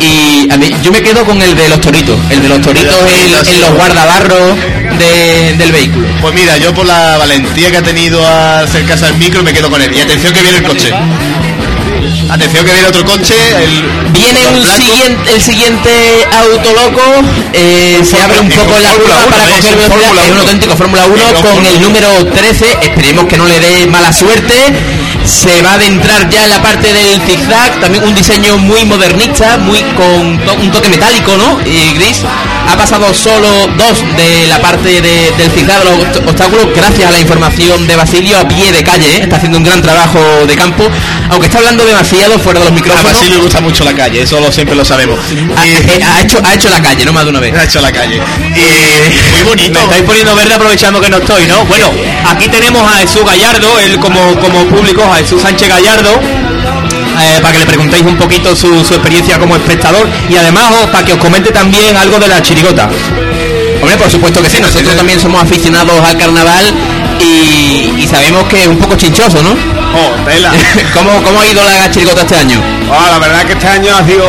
Y 0.00 0.50
a 0.50 0.56
mí, 0.56 0.70
yo 0.82 0.90
me 0.90 1.00
quedo 1.00 1.24
con 1.24 1.40
el 1.40 1.54
de 1.56 1.68
los 1.68 1.80
toritos, 1.80 2.18
el 2.28 2.42
de 2.42 2.48
los 2.48 2.60
toritos 2.60 2.94
en, 3.12 3.54
en 3.54 3.60
los 3.60 3.70
guardabarros 3.74 4.56
de- 4.98 5.54
del 5.56 5.72
vehículo. 5.72 6.06
Pues 6.20 6.34
mira, 6.34 6.56
yo 6.58 6.74
por 6.74 6.84
la 6.86 7.16
valentía 7.16 7.70
que 7.70 7.76
ha 7.78 7.82
tenido 7.82 8.18
al 8.26 8.64
acercarse 8.64 9.06
al 9.06 9.16
micro 9.16 9.42
me 9.42 9.52
quedo 9.52 9.70
con 9.70 9.80
él. 9.80 9.94
Y 9.96 10.00
atención 10.00 10.32
que 10.32 10.42
viene 10.42 10.58
el 10.58 10.64
coche. 10.64 10.90
Atención 12.30 12.64
que 12.64 12.72
viene 12.72 12.88
otro 12.88 13.04
coche. 13.04 13.34
El, 13.62 13.82
Viene 14.12 14.46
un 14.46 14.62
blanco. 14.62 14.76
siguiente, 14.76 15.34
el 15.34 15.40
siguiente 15.40 15.90
auto 16.32 16.72
loco, 16.72 17.02
eh, 17.52 18.00
se 18.04 18.20
abre 18.20 18.40
un 18.40 18.48
poco 18.48 18.78
la 18.80 18.92
curva 18.92 19.26
para 19.28 19.44
coger 19.48 19.76
velocidad, 19.76 19.88
Fórmula 19.88 20.24
es 20.24 20.30
un 20.32 20.38
auténtico 20.38 20.76
Fórmula 20.76 21.06
1 21.06 21.16
Es 21.16 21.34
un 21.34 21.42
con 21.42 21.66
el 21.66 21.80
número 21.80 22.26
13, 22.26 22.78
esperemos 22.82 23.26
que 23.26 23.36
no 23.36 23.46
le 23.46 23.60
dé 23.60 23.86
mala 23.86 24.12
suerte, 24.12 24.54
se 25.24 25.62
va 25.62 25.70
a 25.72 25.74
adentrar 25.74 26.28
ya 26.30 26.44
en 26.44 26.50
la 26.50 26.62
parte 26.62 26.92
del 26.92 27.20
zigzag, 27.22 27.80
también 27.80 28.04
un 28.04 28.14
diseño 28.14 28.58
muy 28.58 28.84
modernista, 28.84 29.56
muy 29.58 29.80
con 29.96 30.38
to- 30.44 30.54
un 30.54 30.70
toque 30.70 30.88
metálico, 30.88 31.36
¿no? 31.36 31.60
Y 31.66 31.94
gris, 31.94 32.18
ha 32.70 32.76
pasado 32.76 33.12
solo 33.14 33.66
dos 33.76 34.02
de 34.16 34.46
la 34.48 34.60
parte 34.60 35.00
de- 35.00 35.32
del 35.36 35.50
zigzag 35.50 35.82
de 35.82 35.84
los 35.84 36.16
obstáculos, 36.28 36.66
gracias 36.74 37.08
a 37.08 37.12
la 37.12 37.20
información 37.20 37.86
de 37.86 37.96
Basilio 37.96 38.38
a 38.38 38.46
pie 38.48 38.72
de 38.72 38.82
calle, 38.84 39.16
¿eh? 39.16 39.20
está 39.22 39.36
haciendo 39.36 39.58
un 39.58 39.64
gran 39.64 39.80
trabajo 39.82 40.20
de 40.46 40.54
campo, 40.56 40.84
Aunque 41.30 41.46
está 41.46 41.58
hablando 41.58 41.84
demasiado 41.86 42.38
fuera 42.38 42.60
de 42.60 42.66
los 42.66 42.72
A 42.72 42.74
micrófonos. 42.74 43.12
Basile 43.12 43.36
le 43.36 43.40
gusta 43.42 43.60
mucho 43.60 43.82
la 43.84 43.94
calle, 43.94 44.22
eso 44.22 44.38
lo, 44.40 44.52
siempre 44.52 44.76
lo 44.76 44.84
sabemos. 44.84 45.18
Ha, 45.56 45.66
eh, 45.66 46.00
ha 46.04 46.20
hecho, 46.20 46.38
ha 46.44 46.52
hecho 46.54 46.68
la 46.68 46.80
calle, 46.82 47.04
no 47.04 47.12
más 47.12 47.24
de 47.24 47.30
una 47.30 47.40
vez. 47.40 47.54
ha 47.56 47.64
hecho 47.64 47.80
la 47.80 47.90
calle. 47.90 48.20
Y 48.54 49.30
muy 49.32 49.42
bonito. 49.42 49.78
Me 49.78 49.84
estáis 49.84 50.02
poniendo 50.02 50.34
verde 50.34 50.54
aprovechando 50.54 51.00
que 51.00 51.08
no 51.10 51.16
estoy, 51.16 51.46
¿no? 51.46 51.64
Bueno, 51.64 51.90
aquí 52.28 52.48
tenemos 52.48 52.82
a 52.82 52.98
Jesús 52.98 53.22
Gallardo, 53.24 53.78
él 53.80 53.98
como, 53.98 54.38
como 54.38 54.64
público, 54.66 55.02
a 55.14 55.18
Jesús 55.18 55.42
Sánchez 55.42 55.68
Gallardo, 55.68 56.10
eh, 56.20 57.38
para 57.40 57.52
que 57.52 57.58
le 57.60 57.66
preguntéis 57.66 58.04
un 58.04 58.16
poquito 58.16 58.54
su, 58.56 58.84
su 58.84 58.94
experiencia 58.94 59.38
como 59.38 59.56
espectador 59.56 60.08
y 60.28 60.36
además 60.36 60.64
os- 60.82 60.90
para 60.90 61.04
que 61.04 61.12
os 61.12 61.18
comente 61.18 61.50
también 61.50 61.96
algo 61.96 62.18
de 62.18 62.28
la 62.28 62.42
chirigota. 62.42 62.88
Hombre, 63.80 63.96
por 63.98 64.10
supuesto 64.10 64.42
que 64.42 64.48
sí, 64.48 64.60
nosotros 64.60 64.94
también 64.96 65.20
somos 65.20 65.42
aficionados 65.42 65.94
al 66.02 66.16
carnaval 66.16 66.72
y, 67.20 67.92
y 68.02 68.06
sabemos 68.08 68.44
que 68.44 68.62
es 68.62 68.66
un 68.66 68.78
poco 68.78 68.96
chinchoso, 68.96 69.42
¿no? 69.42 69.50
Oh, 69.50 70.24
tela. 70.24 70.50
¿Cómo, 70.94 71.22
¿Cómo 71.22 71.40
ha 71.40 71.46
ido 71.46 71.62
la 71.62 71.90
chirigota 71.90 72.22
este 72.22 72.36
año? 72.36 72.60
Oh, 72.90 73.10
la 73.10 73.18
verdad 73.18 73.40
es 73.40 73.46
que 73.46 73.52
este 73.52 73.66
año 73.68 73.94
ha 73.96 74.04
sido 74.04 74.24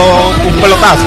un 0.45 0.53
pelotazo. 0.61 1.03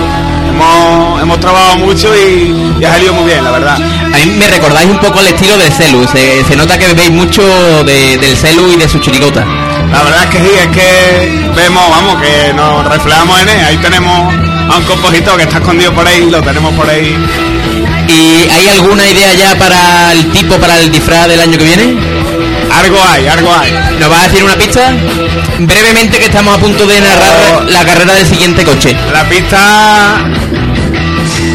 Hemos, 0.48 1.22
hemos 1.22 1.38
trabajado 1.40 1.76
mucho 1.76 2.08
y, 2.16 2.72
y 2.80 2.84
ha 2.84 2.90
salido 2.92 3.12
muy 3.12 3.24
bien, 3.26 3.44
la 3.44 3.50
verdad. 3.52 3.74
A 3.76 4.16
mí 4.18 4.26
me 4.38 4.48
recordáis 4.48 4.88
un 4.90 4.98
poco 4.98 5.20
el 5.20 5.28
estilo 5.28 5.56
del 5.58 5.70
celu, 5.70 6.06
se, 6.08 6.42
se 6.44 6.56
nota 6.56 6.76
que 6.78 6.92
veis 6.94 7.10
mucho 7.10 7.42
de- 7.84 8.16
del 8.16 8.36
celu 8.36 8.72
y 8.72 8.76
de 8.76 8.88
su 8.88 8.98
chirigota. 8.98 9.44
La 9.92 10.02
verdad 10.02 10.24
es 10.24 10.30
que 10.30 10.38
sí, 10.38 10.50
es 10.54 10.66
que 10.68 11.50
vemos, 11.54 11.90
vamos, 11.90 12.22
que 12.22 12.52
nos 12.54 12.86
reflejamos 12.86 13.40
en 13.40 13.48
él. 13.48 13.64
Ahí 13.66 13.76
tenemos 13.78 14.34
a 14.70 14.76
un 14.76 14.84
compositor 14.84 15.36
que 15.36 15.44
está 15.44 15.58
escondido 15.58 15.92
por 15.92 16.06
ahí, 16.06 16.30
lo 16.30 16.42
tenemos 16.42 16.74
por 16.74 16.88
ahí. 16.88 17.16
¿Y 18.08 18.48
hay 18.50 18.68
alguna 18.68 19.06
idea 19.06 19.34
ya 19.34 19.58
para 19.58 20.12
el 20.12 20.30
tipo, 20.30 20.56
para 20.56 20.78
el 20.78 20.90
disfraz 20.90 21.28
del 21.28 21.40
año 21.40 21.58
que 21.58 21.64
viene? 21.64 21.98
Algo 22.70 22.98
hay, 23.02 23.26
algo 23.26 23.52
hay. 23.54 23.72
¿Nos 23.98 24.10
va 24.10 24.20
a 24.20 24.28
decir 24.28 24.44
una 24.44 24.56
pista? 24.56 24.92
Brevemente 25.58 26.18
que 26.18 26.26
estamos 26.26 26.56
a 26.56 26.58
punto 26.58 26.86
de 26.86 27.00
narrar 27.00 27.64
la 27.68 27.84
carrera 27.84 28.14
del 28.14 28.26
siguiente 28.26 28.64
coche. 28.64 28.96
La 29.12 29.28
pista 29.28 30.30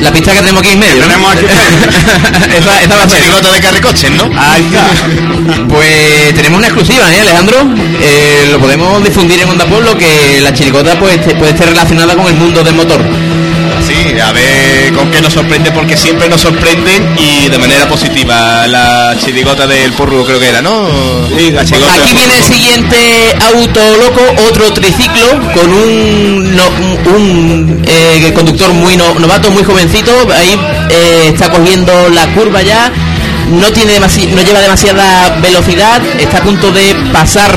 La 0.03 0.11
pista 0.11 0.31
que 0.33 0.39
tenemos 0.39 0.61
aquí 0.61 0.73
en 0.73 0.79
medio. 0.79 1.01
tenemos 1.03 1.31
aquí 1.31 1.45
esa, 2.57 2.81
esa 2.81 2.95
va 2.95 3.03
a 3.03 3.05
La 3.05 3.09
ser. 3.09 3.19
chirigota 3.21 3.51
de 3.53 3.59
Carricoches, 3.61 4.11
¿no? 4.11 4.23
Ahí 4.37 4.65
está. 4.65 5.63
Pues 5.69 6.33
tenemos 6.35 6.57
una 6.57 6.67
exclusiva, 6.67 7.13
¿eh, 7.13 7.21
Alejandro? 7.21 7.57
Eh, 8.01 8.49
lo 8.51 8.59
podemos 8.59 9.03
difundir 9.03 9.39
en 9.41 9.49
Onda 9.49 9.65
Pueblo 9.65 9.97
que 9.97 10.39
la 10.41 10.53
chirigota 10.53 10.99
pues, 10.99 11.17
puede 11.37 11.51
estar 11.51 11.67
relacionada 11.69 12.15
con 12.15 12.27
el 12.27 12.35
mundo 12.35 12.63
del 12.63 12.75
motor. 12.75 12.99
A 14.25 14.31
ver 14.31 14.93
con 14.93 15.11
qué 15.11 15.21
nos 15.21 15.33
sorprende, 15.33 15.71
porque 15.71 15.97
siempre 15.97 16.29
nos 16.29 16.41
sorprenden 16.41 17.15
y 17.17 17.49
de 17.49 17.57
manera 17.57 17.87
positiva. 17.87 18.65
La 18.67 19.15
chirigota 19.23 19.67
del 19.67 19.91
porro 19.93 20.23
creo 20.25 20.39
que 20.39 20.47
era, 20.49 20.61
¿no? 20.61 20.87
Sí, 21.37 21.51
la 21.51 21.65
chirigota 21.65 21.93
Aquí 21.93 22.13
viene 22.15 22.37
el 22.37 22.43
siguiente 22.43 23.35
auto 23.53 23.79
loco, 23.97 24.21
otro 24.49 24.71
triciclo 24.73 25.27
con 25.53 25.71
un, 25.73 26.55
no- 26.55 26.69
un 27.15 27.83
eh, 27.85 28.31
conductor 28.33 28.73
muy 28.73 28.95
no- 28.95 29.13
novato, 29.19 29.51
muy 29.51 29.63
jovencito. 29.63 30.11
Ahí 30.33 30.57
eh, 30.89 31.29
está 31.33 31.49
cogiendo 31.51 32.09
la 32.09 32.25
curva 32.33 32.61
ya. 32.61 32.91
No 33.49 33.71
tiene 33.73 33.99
demasi- 33.99 34.29
no 34.29 34.41
lleva 34.41 34.61
demasiada 34.61 35.37
velocidad. 35.41 36.01
Está 36.17 36.37
a 36.37 36.43
punto 36.43 36.71
de 36.71 36.95
pasar. 37.11 37.51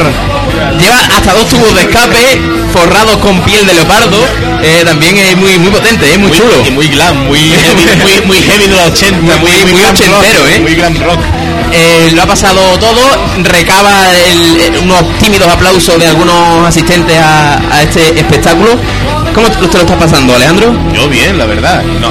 Lleva 0.79 0.97
hasta 1.17 1.33
dos 1.33 1.49
tubos 1.49 1.75
de 1.75 1.83
escape 1.83 2.41
forrados 2.73 3.17
con 3.19 3.41
piel 3.43 3.67
de 3.67 3.75
leopardo. 3.75 4.19
Eh, 4.63 4.83
también 4.85 5.17
es 5.19 5.37
muy 5.37 5.59
muy 5.59 5.71
potente, 5.71 6.11
es 6.13 6.19
muy, 6.19 6.31
chulo. 6.31 6.65
Y 6.67 6.71
muy 6.71 6.89
glam, 6.89 7.27
muy 7.27 7.39
heavy, 7.39 7.87
muy, 8.03 8.27
muy 8.27 8.37
heavy 8.43 8.67
de 8.69 8.77
los 8.77 8.87
80, 8.93 9.17
muy, 9.21 9.51
Muy- 9.51 9.73
muy 9.73 9.83
ochentero, 9.85 10.17
rock, 10.17 10.49
¿eh? 10.55 10.61
Muy 10.61 10.75
glam 10.75 10.95
rock. 11.03 11.21
Eh, 11.73 12.11
lo 12.15 12.23
ha 12.23 12.27
pasado 12.27 12.61
todo, 12.79 13.01
recaba 13.43 13.91
el- 14.15 14.61
eh, 14.61 14.79
unos 14.83 15.19
tímidos 15.19 15.49
aplausos 15.49 15.99
de 15.99 16.07
algunos 16.07 16.67
asistentes 16.67 17.17
a, 17.19 17.59
a 17.71 17.83
este 17.83 18.19
espectáculo. 18.19 18.79
¿Cómo 19.35 19.51
te, 19.51 19.57
te 19.67 19.75
lo 19.79 19.81
estás 19.85 19.99
pasando, 19.99 20.35
Alejandro? 20.35 20.75
Yo 20.95 21.09
bien, 21.09 21.37
la 21.37 21.45
verdad. 21.47 21.83
No, 22.01 22.11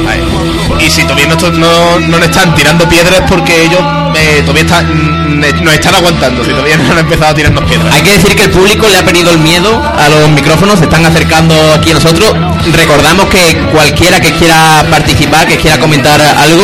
y 0.80 0.89
si 0.89 1.03
todavía 1.03 1.28
no, 1.28 1.36
no, 1.51 1.99
no 1.99 2.18
le 2.20 2.26
están 2.26 2.53
tirando 2.55 2.88
piedras 2.88 3.22
porque 3.28 3.66
ellos 3.66 3.80
eh, 4.16 4.41
todavía 4.41 4.63
están, 4.63 5.39
mm, 5.39 5.63
nos 5.63 5.74
están 5.74 5.95
aguantando, 5.95 6.43
si 6.43 6.51
todavía 6.51 6.78
no 6.78 6.91
han 6.91 6.99
empezado 6.99 7.32
a 7.32 7.34
tirarnos 7.34 7.63
piedras. 7.66 7.93
Hay 7.93 8.01
que 8.01 8.11
decir 8.11 8.36
que 8.36 8.43
el 8.43 8.51
público 8.51 8.88
le 8.89 8.97
ha 8.97 9.03
perdido 9.05 9.32
el 9.32 9.39
miedo 9.39 9.70
a 9.97 10.09
los 10.09 10.30
micrófonos, 10.30 10.80
se 10.80 10.86
están 10.86 11.05
acercando 11.05 11.55
aquí 11.74 11.91
a 11.91 11.95
nosotros. 11.95 12.34
Recordamos 12.74 13.26
que 13.28 13.57
cualquiera 13.72 14.20
que 14.20 14.32
quiera 14.34 14.86
participar, 14.89 15.47
que 15.47 15.57
quiera 15.57 15.78
comentar 15.80 16.20
algo, 16.22 16.63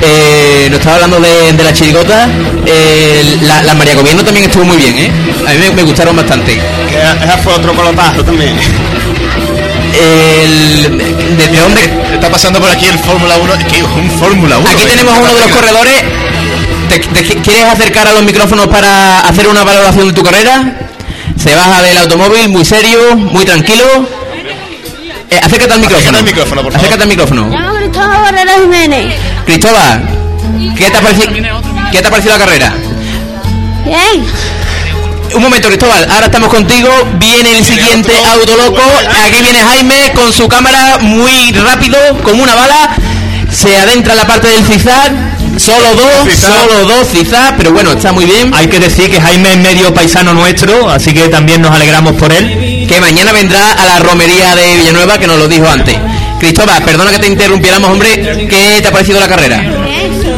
eh, 0.00 0.68
nos 0.70 0.78
estaba 0.78 0.96
hablando 0.96 1.20
de, 1.20 1.52
de 1.52 1.64
la 1.64 1.72
chirigota, 1.72 2.28
eh, 2.66 3.38
la, 3.42 3.62
la 3.62 3.74
María 3.74 3.94
Gobierno 3.94 4.24
también 4.24 4.46
estuvo 4.46 4.64
muy 4.64 4.76
bien, 4.76 4.98
¿eh? 4.98 5.12
A 5.46 5.52
mí 5.52 5.58
me, 5.58 5.70
me 5.70 5.82
gustaron 5.82 6.16
bastante. 6.16 6.54
Que 6.88 6.96
ese 6.96 7.38
fue 7.42 7.52
otro 7.54 7.74
colotazo 7.74 8.24
también. 8.24 8.56
El- 10.00 11.36
¿Desde 11.36 11.58
dónde? 11.60 11.82
Está 12.14 12.30
pasando 12.30 12.60
por 12.60 12.70
aquí 12.70 12.86
el 12.86 12.98
Fórmula 12.98 13.36
1, 13.36 13.52
que 13.70 13.78
es 13.78 13.82
un 13.82 14.10
Fórmula 14.18 14.58
1. 14.58 14.70
Aquí 14.70 14.82
eh. 14.84 14.86
tenemos 14.88 15.14
a 15.14 15.18
uno 15.20 15.34
de 15.34 15.40
los 15.40 15.48
corredores. 15.50 16.02
¿Te, 16.88 16.98
te 16.98 17.22
quieres 17.40 17.64
acercar 17.64 18.06
a 18.08 18.12
los 18.12 18.22
micrófonos 18.22 18.66
para 18.68 19.20
hacer 19.20 19.48
una 19.48 19.64
valoración 19.64 20.08
de 20.08 20.12
tu 20.12 20.22
carrera? 20.22 20.72
Se 21.42 21.54
baja 21.54 21.82
del 21.82 21.96
automóvil, 21.98 22.48
muy 22.48 22.64
serio, 22.64 23.16
muy 23.16 23.44
tranquilo. 23.44 23.84
Eh, 25.30 25.40
acércate 25.42 25.72
al 25.74 25.80
micrófono. 25.80 26.18
Acércate 26.18 26.18
al 26.18 26.24
micrófono, 26.24 26.62
por 26.62 26.72
favor. 26.72 26.76
Acércate 26.76 27.02
al 27.02 27.08
micrófono. 27.08 27.50
Cristóbal 27.78 28.20
Barrera 28.22 28.52
Jiménez. 28.60 29.14
Cristóbal, 29.46 30.02
¿qué 30.76 30.90
te 30.90 30.96
ha 30.96 31.00
parecido, 31.00 31.32
¿qué 31.92 32.00
te 32.00 32.06
ha 32.06 32.10
parecido 32.10 32.38
la 32.38 32.44
carrera? 32.44 32.74
Bien. 33.84 34.24
Un 35.34 35.42
momento, 35.42 35.68
Cristóbal, 35.68 36.06
ahora 36.10 36.26
estamos 36.26 36.48
contigo. 36.48 36.88
Viene 37.18 37.58
el 37.58 37.64
siguiente 37.64 38.12
auto 38.26 38.56
loco. 38.56 38.80
Aquí 39.26 39.42
viene 39.42 39.58
Jaime 39.58 40.12
con 40.14 40.32
su 40.32 40.46
cámara 40.48 40.98
muy 41.00 41.50
rápido, 41.52 41.98
como 42.22 42.42
una 42.42 42.54
bala. 42.54 42.90
Se 43.50 43.76
adentra 43.76 44.12
en 44.12 44.18
la 44.20 44.26
parte 44.26 44.46
del 44.48 44.64
zigzag. 44.64 45.12
Solo 45.58 45.94
dos, 45.94 46.34
solo 46.38 46.84
dos 46.86 47.08
zigzag, 47.08 47.56
pero 47.56 47.72
bueno, 47.72 47.92
está 47.92 48.12
muy 48.12 48.24
bien. 48.24 48.52
Hay 48.54 48.68
que 48.68 48.78
decir 48.78 49.10
que 49.10 49.20
Jaime 49.20 49.52
es 49.52 49.58
medio 49.58 49.92
paisano 49.92 50.34
nuestro, 50.34 50.88
así 50.88 51.12
que 51.12 51.28
también 51.28 51.62
nos 51.62 51.72
alegramos 51.72 52.12
por 52.12 52.32
él. 52.32 52.86
que 52.88 53.00
mañana 53.00 53.32
vendrá 53.32 53.72
a 53.72 53.86
la 53.86 53.98
romería 54.00 54.54
de 54.54 54.76
Villanueva, 54.76 55.18
que 55.18 55.26
nos 55.26 55.38
lo 55.38 55.48
dijo 55.48 55.68
antes. 55.68 55.96
Cristóbal, 56.38 56.82
perdona 56.82 57.10
que 57.10 57.18
te 57.18 57.26
interrumpiéramos, 57.26 57.90
hombre. 57.90 58.46
¿Qué 58.48 58.80
te 58.82 58.88
ha 58.88 58.92
parecido 58.92 59.18
la 59.18 59.28
carrera? 59.28 59.64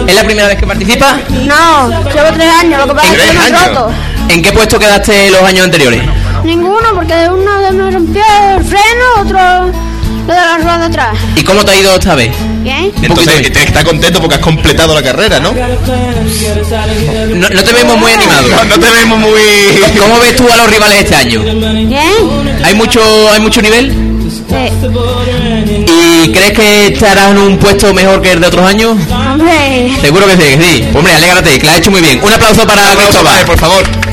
¿Es 0.06 0.14
la 0.14 0.24
primera 0.24 0.48
vez 0.48 0.56
que 0.56 0.66
participas? 0.66 1.16
No, 1.30 1.88
llevo 2.12 2.32
tres 2.34 2.52
años, 2.60 2.80
lo 2.80 2.86
que 2.88 2.94
pasa 2.94 3.12
es 3.12 3.12
que 3.12 3.38
¿Tres 3.38 3.50
me 3.50 3.58
roto. 3.66 3.92
¿En 4.28 4.42
qué 4.42 4.52
puesto 4.52 4.78
quedaste 4.78 5.30
los 5.30 5.42
años 5.42 5.64
anteriores? 5.64 6.02
Ninguno, 6.44 6.94
porque 6.94 7.14
uno 7.28 7.60
de 7.60 7.70
me 7.72 7.90
rompió 7.90 8.22
el 8.56 8.64
freno, 8.64 9.04
otro 9.20 9.72
lo 10.26 10.34
de 10.34 10.40
la 10.40 10.56
rueda 10.58 10.78
de 10.78 10.84
atrás. 10.86 11.18
¿Y 11.36 11.44
cómo 11.44 11.64
te 11.64 11.70
ha 11.72 11.76
ido 11.76 11.94
esta 11.94 12.14
vez? 12.14 12.32
Bien. 12.62 12.92
Un 12.96 13.04
Entonces 13.04 13.34
poquito 13.34 13.42
tienes 13.42 13.58
que 13.58 13.64
estar 13.68 13.84
contento 13.84 14.20
porque 14.20 14.34
has 14.34 14.40
completado 14.40 14.94
la 14.94 15.02
carrera, 15.02 15.38
¿no? 15.38 15.52
No, 15.52 17.48
no 17.48 17.62
te 17.64 17.72
vemos 17.72 17.98
muy 17.98 18.12
animado. 18.12 18.48
No, 18.48 18.64
no 18.64 18.78
te 18.80 18.90
vemos 18.90 19.18
muy... 19.18 19.40
¿Cómo 19.98 20.18
ves 20.18 20.36
tú 20.36 20.48
a 20.50 20.56
los 20.56 20.70
rivales 20.70 20.98
este 21.00 21.16
año? 21.16 21.42
Bien. 21.42 22.60
¿Hay 22.64 22.74
mucho, 22.74 23.00
hay 23.32 23.40
mucho 23.40 23.62
nivel? 23.62 23.92
Sí. 24.48 24.54
¿Y 25.86 26.32
crees 26.32 26.52
que 26.52 26.86
estarás 26.88 27.30
en 27.30 27.38
un 27.38 27.58
puesto 27.58 27.92
mejor 27.94 28.20
que 28.20 28.32
el 28.32 28.40
de 28.40 28.46
otros 28.48 28.66
años? 28.66 28.96
Hombre. 29.10 29.92
Seguro 30.00 30.26
que 30.26 30.32
sí, 30.32 30.56
que 30.56 30.62
sí. 30.62 30.88
Hombre, 30.94 31.14
alégrate, 31.14 31.58
que 31.58 31.66
la 31.66 31.72
has 31.72 31.78
hecho 31.78 31.90
muy 31.90 32.00
bien. 32.00 32.20
Un 32.22 32.32
aplauso 32.32 32.66
para 32.66 32.82
Cristóbal. 32.96 33.44
por 33.44 33.58
favor. 33.58 34.05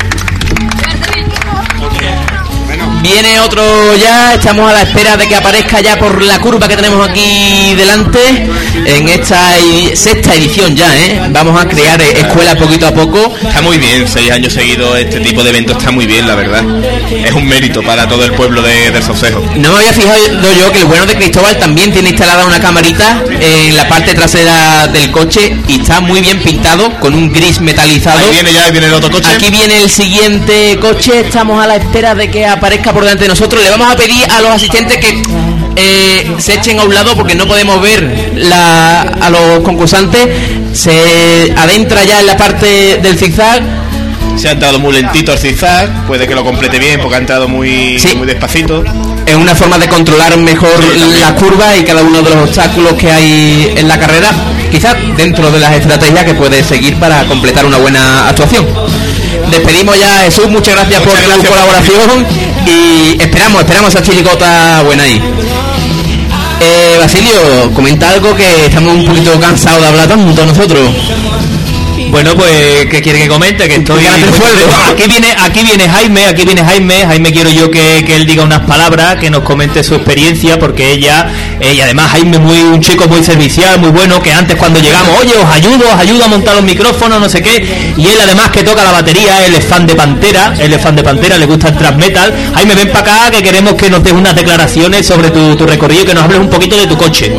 Viene 3.04 3.38
otro 3.38 3.62
ya, 3.96 4.32
estamos 4.32 4.70
a 4.70 4.72
la 4.72 4.80
espera 4.80 5.18
de 5.18 5.28
que 5.28 5.36
aparezca 5.36 5.82
ya 5.82 5.98
por 5.98 6.22
la 6.22 6.38
curva 6.38 6.66
que 6.66 6.74
tenemos 6.74 7.06
aquí 7.06 7.74
delante 7.74 8.48
en 8.86 9.08
esta 9.10 9.52
sexta 9.94 10.34
edición 10.34 10.74
ya, 10.74 10.96
¿eh? 10.96 11.20
Vamos 11.28 11.60
a 11.60 11.68
crear 11.68 12.00
escuelas 12.00 12.56
poquito 12.56 12.86
a 12.86 12.94
poco. 12.94 13.34
Está 13.46 13.60
muy 13.60 13.76
bien, 13.76 14.08
seis 14.08 14.30
años 14.30 14.54
seguidos 14.54 14.98
este 14.98 15.20
tipo 15.20 15.44
de 15.44 15.50
evento 15.50 15.72
está 15.72 15.90
muy 15.90 16.06
bien, 16.06 16.26
la 16.26 16.34
verdad. 16.34 16.64
Es 17.12 17.30
un 17.32 17.46
mérito 17.46 17.82
para 17.82 18.08
todo 18.08 18.24
el 18.24 18.32
pueblo 18.32 18.62
de, 18.62 18.90
del 18.90 19.02
Saucejo. 19.02 19.42
No 19.56 19.72
me 19.72 19.80
había 19.80 19.92
fijado 19.92 20.18
yo 20.58 20.72
que 20.72 20.78
el 20.78 20.86
bueno 20.86 21.04
de 21.04 21.14
Cristóbal 21.14 21.58
también 21.58 21.92
tiene 21.92 22.08
instalada 22.08 22.46
una 22.46 22.58
camarita 22.58 23.22
en 23.38 23.76
la 23.76 23.86
parte 23.86 24.14
trasera 24.14 24.86
del 24.86 25.10
coche 25.10 25.54
y 25.68 25.80
está 25.80 26.00
muy 26.00 26.22
bien 26.22 26.40
pintado 26.42 26.98
con 27.00 27.12
un 27.12 27.30
gris 27.30 27.60
metalizado. 27.60 28.18
Ahí 28.18 28.30
viene 28.30 28.54
ya, 28.54 28.64
ahí 28.64 28.72
viene 28.72 28.86
el 28.86 28.94
otro 28.94 29.10
coche. 29.10 29.28
Aquí 29.28 29.50
viene 29.50 29.82
el 29.82 29.90
siguiente 29.90 30.78
coche, 30.80 31.20
estamos 31.20 31.62
a 31.62 31.66
la 31.66 31.76
espera 31.76 32.14
de 32.14 32.30
que 32.30 32.46
aparezca 32.46 32.93
por 32.94 33.02
delante 33.02 33.24
de 33.24 33.28
nosotros. 33.28 33.62
Le 33.62 33.70
vamos 33.70 33.90
a 33.92 33.96
pedir 33.96 34.24
a 34.30 34.40
los 34.40 34.50
asistentes 34.52 34.96
que 34.98 35.22
eh, 35.76 36.34
se 36.38 36.54
echen 36.54 36.78
a 36.80 36.84
un 36.84 36.94
lado 36.94 37.14
porque 37.16 37.34
no 37.34 37.46
podemos 37.46 37.80
ver 37.82 38.32
la- 38.36 39.02
a 39.02 39.30
los 39.30 39.60
concursantes. 39.60 40.28
Se 40.72 41.52
adentra 41.56 42.04
ya 42.04 42.20
en 42.20 42.26
la 42.26 42.36
parte 42.36 42.98
del 43.02 43.18
zigzag. 43.18 43.62
Se 44.36 44.48
ha 44.48 44.52
entrado 44.52 44.78
muy 44.80 44.92
lentito 44.92 45.32
el 45.32 45.38
zigzag, 45.38 46.06
puede 46.08 46.26
que 46.26 46.34
lo 46.34 46.42
complete 46.44 46.78
bien 46.80 46.98
porque 47.00 47.14
ha 47.16 47.18
entrado 47.18 47.46
muy, 47.46 47.98
Sí. 48.00 48.16
muy 48.16 48.26
despacito. 48.26 48.82
Es 49.26 49.34
una 49.36 49.54
forma 49.54 49.78
de 49.78 49.86
controlar 49.88 50.36
mejor 50.38 50.70
Sí, 50.92 50.98
la 51.20 51.34
curva 51.36 51.76
y 51.76 51.84
cada 51.84 52.02
uno 52.02 52.20
de 52.20 52.30
los 52.30 52.48
obstáculos 52.48 52.94
que 52.94 53.10
hay 53.12 53.72
en 53.76 53.86
la 53.88 53.98
carrera, 53.98 54.30
quizás 54.72 54.96
dentro 55.16 55.50
de 55.52 55.60
las 55.60 55.72
estrategias 55.74 56.24
que 56.24 56.34
puede 56.34 56.64
seguir 56.64 56.96
para 56.96 57.24
completar 57.26 57.64
una 57.64 57.78
buena 57.78 58.28
actuación. 58.28 58.66
Despedimos 59.50 59.98
ya 59.98 60.16
a 60.20 60.22
Jesús, 60.24 60.48
muchas 60.48 60.74
gracias 60.74 61.00
Muchas 61.00 61.14
por 61.20 61.28
gracias 61.28 61.48
por 61.48 61.58
colaboración 61.58 62.26
Y 62.66 63.20
esperamos, 63.20 63.60
esperamos 63.62 63.94
a 63.94 64.02
chiricota 64.02 64.82
buena 64.82 65.02
ahí. 65.02 65.20
Eh, 66.60 66.96
Basilio, 66.98 67.72
comenta 67.74 68.10
algo 68.10 68.34
que 68.34 68.66
estamos 68.66 68.94
un 68.94 69.04
poquito 69.04 69.38
cansados 69.38 69.82
de 69.82 69.88
hablar 69.88 70.08
tanto 70.08 70.46
nosotros. 70.46 70.90
Bueno, 72.14 72.36
pues, 72.36 72.86
¿qué 72.92 73.02
quiere 73.02 73.18
que 73.18 73.26
comente? 73.28 73.66
Que 73.66 73.74
estoy... 73.74 74.04
Pues, 74.04 74.52
aquí 74.88 75.08
viene 75.08 75.34
aquí 75.36 75.64
viene 75.64 75.88
Jaime, 75.88 76.26
aquí 76.26 76.44
viene 76.44 76.62
Jaime. 76.62 77.04
Jaime 77.04 77.32
quiero 77.32 77.50
yo 77.50 77.72
que, 77.72 78.04
que 78.06 78.14
él 78.14 78.24
diga 78.24 78.44
unas 78.44 78.60
palabras, 78.60 79.16
que 79.16 79.30
nos 79.30 79.42
comente 79.42 79.82
su 79.82 79.96
experiencia, 79.96 80.56
porque 80.56 80.92
ella, 80.92 81.26
eh, 81.58 81.74
y 81.74 81.80
además 81.80 82.12
Jaime 82.12 82.38
muy 82.38 82.62
un 82.62 82.80
chico 82.80 83.08
muy 83.08 83.24
servicial, 83.24 83.80
muy 83.80 83.90
bueno, 83.90 84.22
que 84.22 84.32
antes 84.32 84.56
cuando 84.56 84.78
llegamos, 84.78 85.10
oye, 85.20 85.32
os 85.36 85.50
ayudo, 85.50 85.88
os 85.92 85.98
ayudo 85.98 86.24
a 86.24 86.28
montar 86.28 86.54
los 86.54 86.62
micrófonos, 86.62 87.18
no 87.18 87.28
sé 87.28 87.42
qué. 87.42 87.94
Y 87.96 88.06
él 88.06 88.20
además 88.22 88.50
que 88.50 88.62
toca 88.62 88.84
la 88.84 88.92
batería, 88.92 89.44
él 89.44 89.54
es 89.56 89.64
fan 89.64 89.84
de 89.84 89.96
Pantera, 89.96 90.54
él 90.60 90.72
es 90.72 90.80
fan 90.80 90.94
de 90.94 91.02
Pantera, 91.02 91.36
le 91.36 91.46
gusta 91.46 91.70
el 91.70 91.76
thrash 91.76 91.96
metal. 91.96 92.32
Jaime, 92.54 92.76
ven 92.76 92.92
para 92.92 93.00
acá, 93.00 93.30
que 93.32 93.42
queremos 93.42 93.74
que 93.74 93.90
nos 93.90 94.04
des 94.04 94.12
unas 94.12 94.36
declaraciones 94.36 95.04
sobre 95.04 95.32
tu, 95.32 95.56
tu 95.56 95.66
recorrido 95.66 96.04
que 96.04 96.14
nos 96.14 96.22
hables 96.22 96.38
un 96.38 96.48
poquito 96.48 96.76
de 96.76 96.86
tu 96.86 96.96
coche. 96.96 97.32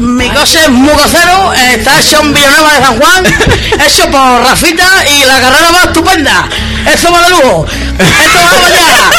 Mi 0.00 0.30
coche 0.30 0.58
es 0.58 0.68
eh, 0.68 1.74
está 1.76 2.00
hecho 2.00 2.22
en 2.22 2.32
Villanueva 2.32 2.72
de 2.72 2.86
San 2.86 2.98
Juan, 2.98 3.26
hecho 3.86 4.10
por 4.10 4.42
Rafita 4.42 5.04
y 5.06 5.24
la 5.24 5.38
carrera 5.40 5.70
va 5.72 5.82
estupenda. 5.84 6.48
Eso 6.90 7.12
va 7.12 7.20
de 7.20 7.30
lujo. 7.30 7.66
Esto 7.66 8.38
va 8.40 8.66
allá. 8.66 9.10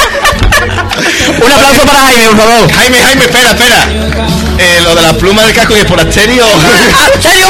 Un 0.62 1.52
aplauso 1.52 1.86
para 1.86 2.00
Jaime, 2.06 2.24
por 2.28 2.38
favor. 2.38 2.72
Jaime, 2.72 2.98
Jaime, 3.02 3.24
espera, 3.26 3.50
espera. 3.50 3.88
Eh, 4.58 4.80
lo 4.84 4.96
de 4.96 5.02
las 5.02 5.14
plumas 5.16 5.46
del 5.48 5.56
casco 5.56 5.76
y 5.76 5.80
es 5.80 5.86
por 5.86 6.00
Asterio. 6.00 6.46
Asterio 6.46 7.48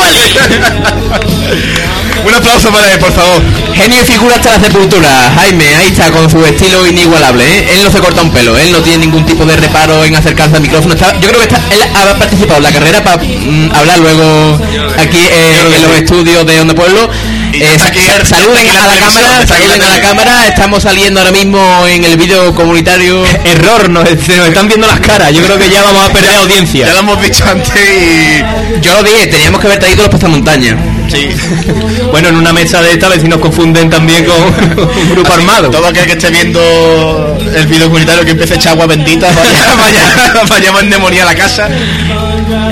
Un 2.26 2.34
aplauso 2.34 2.70
para 2.72 2.91
él, 2.93 2.99
por 2.99 3.12
favor. 3.12 3.41
Genio 3.76 4.01
y 4.01 4.05
figura 4.05 4.36
hasta 4.36 4.51
la 4.57 4.59
sepultura. 4.66 5.32
Jaime, 5.36 5.76
ahí 5.76 5.88
está, 5.88 6.12
con 6.12 6.30
su 6.30 6.43
estilo 6.45 6.86
inigualable. 6.88 7.43
¿eh? 7.43 7.70
Él 7.78 7.84
no 7.84 7.91
se 7.91 7.99
corta 7.99 8.22
un 8.22 8.32
pelo, 8.32 8.57
él 8.57 8.72
no 8.72 8.80
tiene 8.82 8.99
ningún 8.99 9.26
tipo 9.26 9.43
de 9.45 9.55
reparo 9.57 10.05
en 10.05 10.16
acercarse 10.16 10.55
al 10.55 10.62
micrófono. 10.62 10.93
Está- 10.93 11.14
yo 11.20 11.28
creo 11.28 11.39
que 11.39 11.47
está, 11.47 11.57
él 11.72 11.82
ha 11.95 12.16
participado 12.18 12.57
en 12.57 12.64
la 12.64 12.72
carrera 12.72 13.03
para 13.03 13.18
mm, 13.18 13.72
hablar 13.76 13.99
luego 13.99 14.59
aquí 14.99 15.18
eh, 15.20 15.59
en 15.76 15.82
los 15.84 15.91
estudios 15.97 16.45
de 16.45 16.62
Onda 16.62 16.76
Pueblo. 16.76 17.09
Eh, 17.54 17.78
saluden 18.24 18.68
la 18.68 18.84
a 18.84 18.88
la 18.88 18.97
cámara, 18.97 19.47
saluden 19.47 19.82
a 19.82 19.89
la 19.89 20.02
cámara. 20.02 20.47
Estamos 20.47 20.84
saliendo 20.84 21.20
ahora 21.20 21.32
mismo 21.32 21.86
en 21.88 22.04
el 22.04 22.18
vídeo 22.18 22.54
comunitario. 22.56 23.24
Error, 23.45 23.89
nos, 23.89 24.04
nos 24.04 24.47
están 24.47 24.68
viendo 24.68 24.88
las 24.88 24.99
caras. 24.99 25.34
Yo 25.34 25.43
creo 25.43 25.58
que 25.58 25.70
ya 25.70 25.84
vamos 25.84 26.10
a 26.10 26.14
perder 26.14 26.36
audiencia. 26.36 26.86
Ya 26.91 26.93
lo 26.93 26.99
hemos 26.99 27.22
dicho 27.22 27.45
antes 27.45 27.74
y. 27.76 28.82
Yo 28.82 28.93
lo 28.93 29.04
dije, 29.04 29.28
teníamos 29.28 29.62
que 29.62 29.68
haber 29.68 29.80
traído 29.80 30.04
los 30.04 30.12
pasamontañas. 30.12 30.78
Sí. 31.10 31.30
Bueno, 32.12 32.28
en 32.28 32.36
una 32.36 32.52
mesa 32.52 32.82
de 32.82 32.91
esta, 32.91 33.06
a 33.06 33.10
ver 33.10 33.22
si 33.22 33.28
nos 33.30 33.39
confunden 33.39 33.89
también 33.89 34.26
con 34.26 34.36
un 34.36 35.10
grupo 35.12 35.32
Así, 35.32 35.41
armado. 35.41 35.70
Todo 35.70 35.88
aquel 35.88 36.06
que 36.06 36.12
esté 36.14 36.30
viendo 36.30 37.38
el 37.56 37.68
vídeo 37.68 37.86
comunitario 37.86 38.26
que 38.26 38.32
empiece 38.32 38.56
a 38.56 38.58
echar 38.58 38.74
agua 38.74 38.88
bendita, 38.88 39.28
vaya, 39.32 39.76
vaya, 39.76 40.43
vayamos 40.49 40.84
endemoniar 40.84 41.26
la 41.26 41.36
casa. 41.36 41.70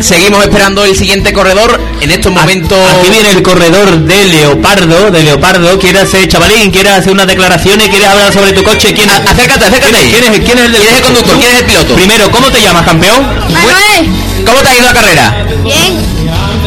Seguimos 0.02 0.42
esperando 0.44 0.84
el 0.84 0.96
siguiente 0.96 1.34
corredor. 1.34 1.80
En 2.02 2.12
estos 2.12 2.32
momentos. 2.32 2.78
Aquí 2.98 3.10
viene 3.10 3.32
el 3.32 3.42
corredor 3.44 4.00
de 4.00 4.26
Leopardo, 4.28 5.12
de 5.12 5.24
Leopardo. 5.24 5.78
¿Quieres 5.80 6.04
hacer, 6.04 6.28
chavalín? 6.28 6.72
¿Quieres 6.72 6.94
hacer 6.94 7.12
unas 7.12 7.28
declaraciones? 7.28 7.90
¿Quieres 7.90 8.08
hablar 8.08 8.32
sobre 8.34 8.54
tu 8.54 8.64
coche? 8.64 8.94
¿Quién 8.94 9.10
es? 9.10 9.16
Acércate, 9.20 9.66
acércate. 9.66 9.92
¿Quién 10.10 10.24
es, 10.34 10.40
quién 10.40 10.58
es, 10.58 10.66
el, 10.66 10.72
del 10.72 10.82
¿Quién 10.82 10.94
es 10.94 10.98
el 10.98 11.02
coche? 11.02 11.04
conductor? 11.04 11.38
¿Quién 11.40 11.52
es 11.52 11.58
el 11.60 11.66
piloto? 11.66 11.96
Primero, 11.96 12.32
¿cómo 12.32 12.50
te 12.52 12.62
llamas, 12.62 12.84
campeón? 12.86 13.22
Manuel, 13.52 14.46
¿Cómo 14.46 14.62
te 14.62 14.70
ha 14.70 14.76
ido 14.76 14.84
la 14.86 14.94
carrera? 14.94 15.46
bien, 15.64 15.98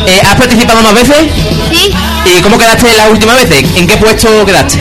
Eh, 0.06 0.20
¿Has 0.28 0.34
participado 0.36 0.82
más 0.82 0.94
veces? 0.94 1.16
sí, 1.72 1.90
¿Y 2.26 2.40
cómo 2.42 2.58
quedaste 2.58 2.92
las 2.94 3.08
últimas 3.10 3.36
veces? 3.36 3.64
¿En 3.76 3.86
qué 3.86 3.96
puesto 3.96 4.44
quedaste? 4.44 4.78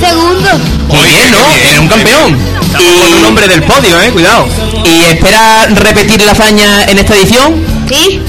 segundo, 0.00 0.50
Muy 0.88 1.06
bien, 1.08 1.30
¿no? 1.30 1.38
Eres 1.54 1.78
un 1.78 1.88
campeón. 1.88 2.38
Con 2.78 3.12
un 3.18 3.24
hombre 3.26 3.48
del 3.48 3.62
podio, 3.62 4.00
eh, 4.00 4.10
cuidado. 4.10 4.46
¿Y 4.84 5.04
espera 5.04 5.66
repetir 5.66 6.22
la 6.22 6.32
hazaña 6.32 6.84
en 6.84 6.98
esta 6.98 7.14
edición? 7.14 7.64
sí, 7.88 8.20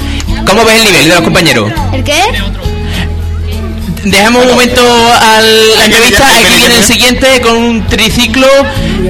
¿Cómo 0.46 0.64
ves 0.64 0.78
el 0.78 0.84
nivel 0.86 1.08
de 1.08 1.14
los 1.14 1.22
compañeros? 1.22 1.72
¿el 1.92 2.02
qué? 2.04 2.22
Dejamos 4.02 4.42
un 4.44 4.50
momento 4.52 4.80
a 4.82 5.40
la 5.42 5.84
entrevista. 5.84 6.26
Aquí 6.38 6.54
viene 6.56 6.78
el 6.78 6.84
siguiente 6.84 7.40
con 7.42 7.54
un 7.56 7.86
triciclo. 7.86 8.46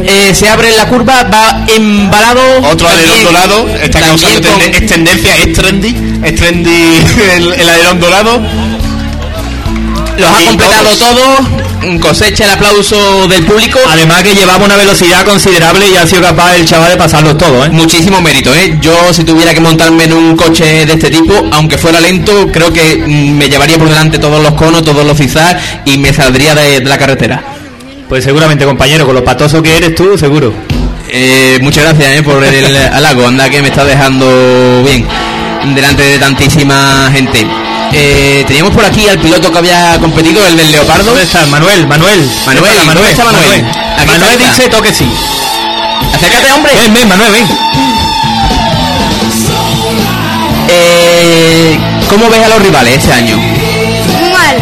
eh, 0.05 0.35
se 0.35 0.49
abre 0.49 0.73
la 0.73 0.87
curva, 0.89 1.23
va 1.25 1.65
embalado. 1.69 2.41
Otro 2.71 2.89
alerón 2.89 3.23
dorado, 3.25 3.69
está 3.69 4.01
también 4.01 4.19
causando 4.19 4.49
con- 4.51 4.61
tende- 4.61 4.79
es 4.79 4.87
tendencia, 4.87 5.37
es 5.37 5.53
trendy, 5.53 5.97
es 6.25 6.35
trendy 6.35 6.71
el, 7.37 7.53
el 7.55 7.69
alerón 7.69 8.01
dorado. 8.01 8.41
Los 10.19 10.31
ha 10.31 10.43
Y 10.43 10.47
completado 10.47 10.97
todos. 10.97 10.99
todos. 10.99 11.41
Cosecha 12.01 12.45
el 12.45 12.51
aplauso 12.51 13.27
del 13.29 13.45
público. 13.45 13.79
Además 13.89 14.23
que 14.23 14.35
llevaba 14.35 14.65
una 14.65 14.77
velocidad 14.77 15.25
considerable 15.25 15.89
y 15.91 15.97
ha 15.97 16.07
sido 16.07 16.23
capaz 16.23 16.57
el 16.57 16.67
chaval 16.67 16.91
de 16.93 16.97
pasarlos 16.97 17.39
todos, 17.39 17.67
eh. 17.67 17.71
Muchísimo 17.71 18.21
mérito, 18.21 18.55
¿eh? 18.55 18.79
Yo 18.81 19.13
si 19.13 19.25
tuviera 19.25 19.55
que 19.55 19.61
montarme 19.61 20.05
en 20.05 20.13
un 20.13 20.37
coche 20.37 20.87
de 20.87 20.93
este 20.93 21.11
tipo, 21.11 21.33
aunque 21.53 21.79
fuera 21.79 22.01
lento, 22.01 22.51
creo 22.53 22.73
que 22.73 22.97
mm, 22.97 23.37
me 23.37 23.49
llevaría 23.49 23.79
por 23.79 23.89
delante 23.89 24.19
todos 24.19 24.43
los 24.43 24.53
conos, 24.55 24.85
todos 24.85 25.05
los 25.07 25.17
zigzags 25.17 25.63
y 25.85 25.99
me 25.99 26.13
saldría 26.13 26.55
de, 26.55 26.81
de 26.81 26.89
la 26.89 26.99
carretera. 26.99 27.43
Pues 28.09 28.25
seguramente, 28.25 28.65
compañero, 28.65 29.07
con 29.07 29.15
lo 29.15 29.25
patoso 29.25 29.63
que 29.63 29.77
eres 29.77 29.95
tú, 29.95 30.19
seguro. 30.19 30.53
Eh, 31.13 31.59
muchas 31.61 31.85
gracias 31.85 32.19
¿eh? 32.19 32.23
por 32.23 32.43
el 32.45 32.77
halago, 32.93 33.27
anda 33.27 33.49
que 33.49 33.63
me 33.63 33.69
está 33.69 33.85
dejando 33.85 34.83
bien 34.85 35.07
delante 35.75 36.03
de 36.03 36.19
tantísima 36.19 37.11
gente. 37.13 37.47
Eh, 37.93 38.45
teníamos 38.47 38.73
por 38.73 38.85
aquí 38.85 39.09
al 39.09 39.19
piloto 39.19 39.51
que 39.51 39.59
había 39.59 39.99
competido, 40.01 40.47
el 40.47 40.57
del 40.57 40.71
Leopardo. 40.71 41.05
¿Dónde 41.05 41.23
está? 41.25 41.45
Manuel, 41.47 41.87
Manuel. 41.87 42.31
Manuel, 42.47 42.73
Espera, 42.73 42.95
¿dónde 42.95 43.11
está 43.11 43.25
Manuel? 43.25 43.65
Manuel 44.07 44.33
está. 44.33 44.47
dice 44.47 44.69
toque 44.69 44.93
sí. 44.95 45.11
Acércate, 46.15 46.53
hombre. 46.53 46.73
Ven, 46.77 46.95
ven, 46.95 47.09
Manuel, 47.09 47.33
ven. 47.33 47.47
Eh, 50.69 51.79
¿Cómo 52.09 52.29
ves 52.31 52.45
a 52.45 52.49
los 52.49 52.63
rivales 52.63 52.99
este 52.99 53.13
año? 53.13 53.37
Muy 53.39 54.31
mal, 54.31 54.57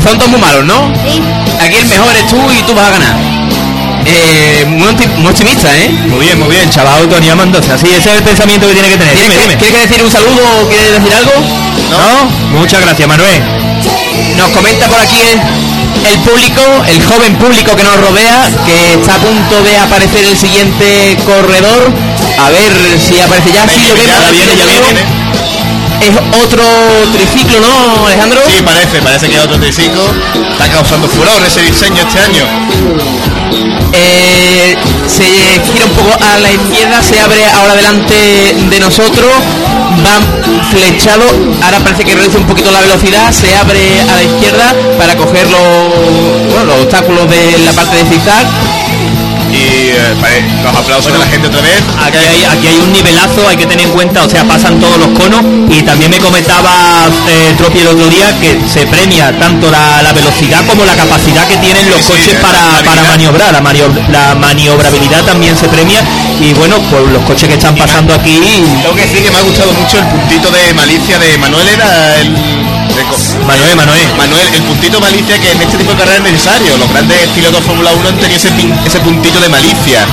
Son 0.02 0.18
todos 0.18 0.30
muy 0.30 0.40
malos, 0.40 0.64
¿no? 0.64 0.92
sí, 1.04 1.22
Aquí 1.60 1.76
el 1.76 1.86
mejor 1.86 2.14
es 2.16 2.26
tú 2.26 2.36
y 2.58 2.62
tú 2.64 2.74
vas 2.74 2.86
a 2.88 2.90
ganar. 2.90 3.29
Eh, 4.12 4.64
muy, 4.66 4.92
muy 5.18 5.30
optimista, 5.30 5.68
¿eh? 5.78 5.88
Muy 6.08 6.26
bien, 6.26 6.38
muy 6.38 6.48
bien, 6.50 6.68
chaval 6.70 7.08
Tony 7.08 7.28
Mendoza. 7.34 7.78
Sí, 7.78 7.86
ese 7.86 8.10
es 8.10 8.16
el 8.18 8.22
pensamiento 8.24 8.66
que 8.66 8.74
tiene 8.74 8.88
que 8.88 8.96
tener. 8.96 9.14
¿Quieres, 9.14 9.30
Dime, 9.30 9.36
que- 9.36 9.48
dime. 9.48 9.56
¿Quieres 9.58 9.74
que 9.76 9.86
decir 9.88 10.04
un 10.04 10.10
saludo 10.10 10.42
o 10.62 10.68
quieres 10.68 10.92
decir 10.92 11.14
algo? 11.14 11.32
¿No? 11.90 12.58
Muchas 12.58 12.80
gracias, 12.80 13.06
Manuel. 13.08 13.40
Nos 14.36 14.48
comenta 14.50 14.88
por 14.88 15.00
aquí 15.00 15.18
el, 15.20 15.40
el 16.12 16.18
público, 16.20 16.60
el 16.88 17.02
joven 17.04 17.36
público 17.36 17.76
que 17.76 17.84
nos 17.84 17.96
rodea, 18.00 18.48
que 18.66 18.94
está 18.94 19.14
a 19.14 19.18
punto 19.18 19.62
de 19.62 19.78
aparecer 19.78 20.24
el 20.24 20.36
siguiente 20.36 21.16
corredor. 21.24 21.92
A 22.38 22.50
ver 22.50 22.72
si 22.98 23.20
aparece 23.20 23.52
ya. 23.52 23.66
Sí, 23.68 23.86
lo 23.86 23.94
vemos, 23.94 24.18
ya 24.20 24.30
viene, 24.30 24.56
ya 24.56 24.64
viene. 24.66 25.00
Es 26.00 26.16
otro 26.42 26.64
triciclo, 27.12 27.60
¿no, 27.60 28.06
Alejandro? 28.06 28.40
Sí, 28.46 28.62
parece, 28.62 29.02
parece 29.02 29.28
que 29.28 29.36
es 29.36 29.42
otro 29.42 29.58
triciclo. 29.60 30.02
Está 30.52 30.68
causando 30.70 31.08
furor 31.08 31.42
ese 31.46 31.60
diseño 31.60 32.02
este 32.02 32.20
año. 32.20 32.44
Eh, 33.92 34.76
se 35.06 35.24
gira 35.24 35.84
un 35.84 35.92
poco 35.92 36.16
a 36.24 36.38
la 36.38 36.52
izquierda, 36.52 37.02
se 37.02 37.20
abre 37.20 37.44
ahora 37.50 37.74
delante 37.74 38.14
de 38.14 38.80
nosotros, 38.80 39.30
va 40.06 40.20
flechado, 40.70 41.24
ahora 41.62 41.80
parece 41.80 42.04
que 42.04 42.14
reduce 42.14 42.38
un 42.38 42.46
poquito 42.46 42.70
la 42.70 42.80
velocidad, 42.80 43.32
se 43.32 43.54
abre 43.56 44.00
a 44.00 44.14
la 44.14 44.22
izquierda 44.22 44.74
para 44.96 45.16
coger 45.16 45.50
los, 45.50 45.60
bueno, 46.50 46.64
los 46.64 46.84
obstáculos 46.84 47.28
de 47.28 47.58
la 47.58 47.72
parte 47.72 47.96
de 47.96 48.04
zigzag. 48.04 48.46
Y 49.90 49.92
eh, 49.92 50.62
los 50.62 50.72
aplausos 50.76 51.12
de 51.12 51.18
la 51.18 51.26
gente 51.26 51.48
otra 51.48 51.60
vez. 51.62 51.82
Aquí 51.98 52.16
hay, 52.16 52.44
aquí 52.44 52.66
hay 52.68 52.78
un 52.78 52.92
nivelazo, 52.92 53.42
hay 53.48 53.56
que 53.56 53.66
tener 53.66 53.86
en 53.86 53.92
cuenta, 53.92 54.22
o 54.22 54.30
sea, 54.30 54.44
pasan 54.44 54.78
todos 54.78 54.98
los 54.98 55.08
conos. 55.18 55.42
Y 55.68 55.82
también 55.82 56.12
me 56.12 56.18
comentaba 56.18 57.08
eh, 57.28 57.54
Tropi 57.58 57.80
el 57.80 57.88
otro 57.88 58.06
día 58.06 58.30
que 58.40 58.60
se 58.72 58.86
premia 58.86 59.36
tanto 59.36 59.68
la, 59.68 60.00
la 60.02 60.12
velocidad 60.12 60.64
como 60.66 60.84
la 60.84 60.94
capacidad 60.94 61.44
que 61.48 61.56
tienen 61.56 61.88
los 61.90 62.00
Sí, 62.00 62.12
coches 62.12 62.34
para, 62.40 62.82
para 62.84 63.02
maniobrar, 63.02 63.52
la, 63.52 63.60
la 64.10 64.34
maniobrabilidad 64.36 65.24
también 65.24 65.56
se 65.56 65.68
premia. 65.68 65.98
Y 66.40 66.52
bueno, 66.54 66.76
pues 66.88 67.02
los 67.10 67.24
coches 67.24 67.48
que 67.48 67.54
están 67.54 67.74
pasando 67.74 68.14
aquí 68.14 68.38
Tengo 68.82 68.94
que 68.94 69.02
decir 69.02 69.24
que 69.24 69.30
me 69.32 69.38
ha 69.38 69.42
gustado 69.42 69.72
mucho 69.72 69.98
el 69.98 70.04
puntito 70.06 70.50
de 70.52 70.72
malicia 70.74 71.18
de 71.18 71.36
Manuel 71.38 71.66
era 71.68 72.20
el 72.20 72.79
de 73.08 73.44
Manuel, 73.46 73.76
Manuel. 73.76 74.06
Manuel, 74.16 74.46
el 74.54 74.62
puntito 74.62 75.00
malicia 75.00 75.38
que 75.40 75.52
en 75.52 75.62
este 75.62 75.78
tipo 75.78 75.92
de 75.92 75.98
carreras 75.98 76.18
es 76.26 76.32
necesario. 76.32 76.76
Los 76.76 76.88
grandes 76.90 77.16
pilotos 77.34 77.62
Fórmula 77.64 77.92
1 77.92 78.08
han 78.08 78.16
tenido 78.16 78.36
ese, 78.36 78.50
pin- 78.52 78.74
ese 78.86 79.00
puntito 79.00 79.40
de 79.40 79.48
malicia. 79.48 80.04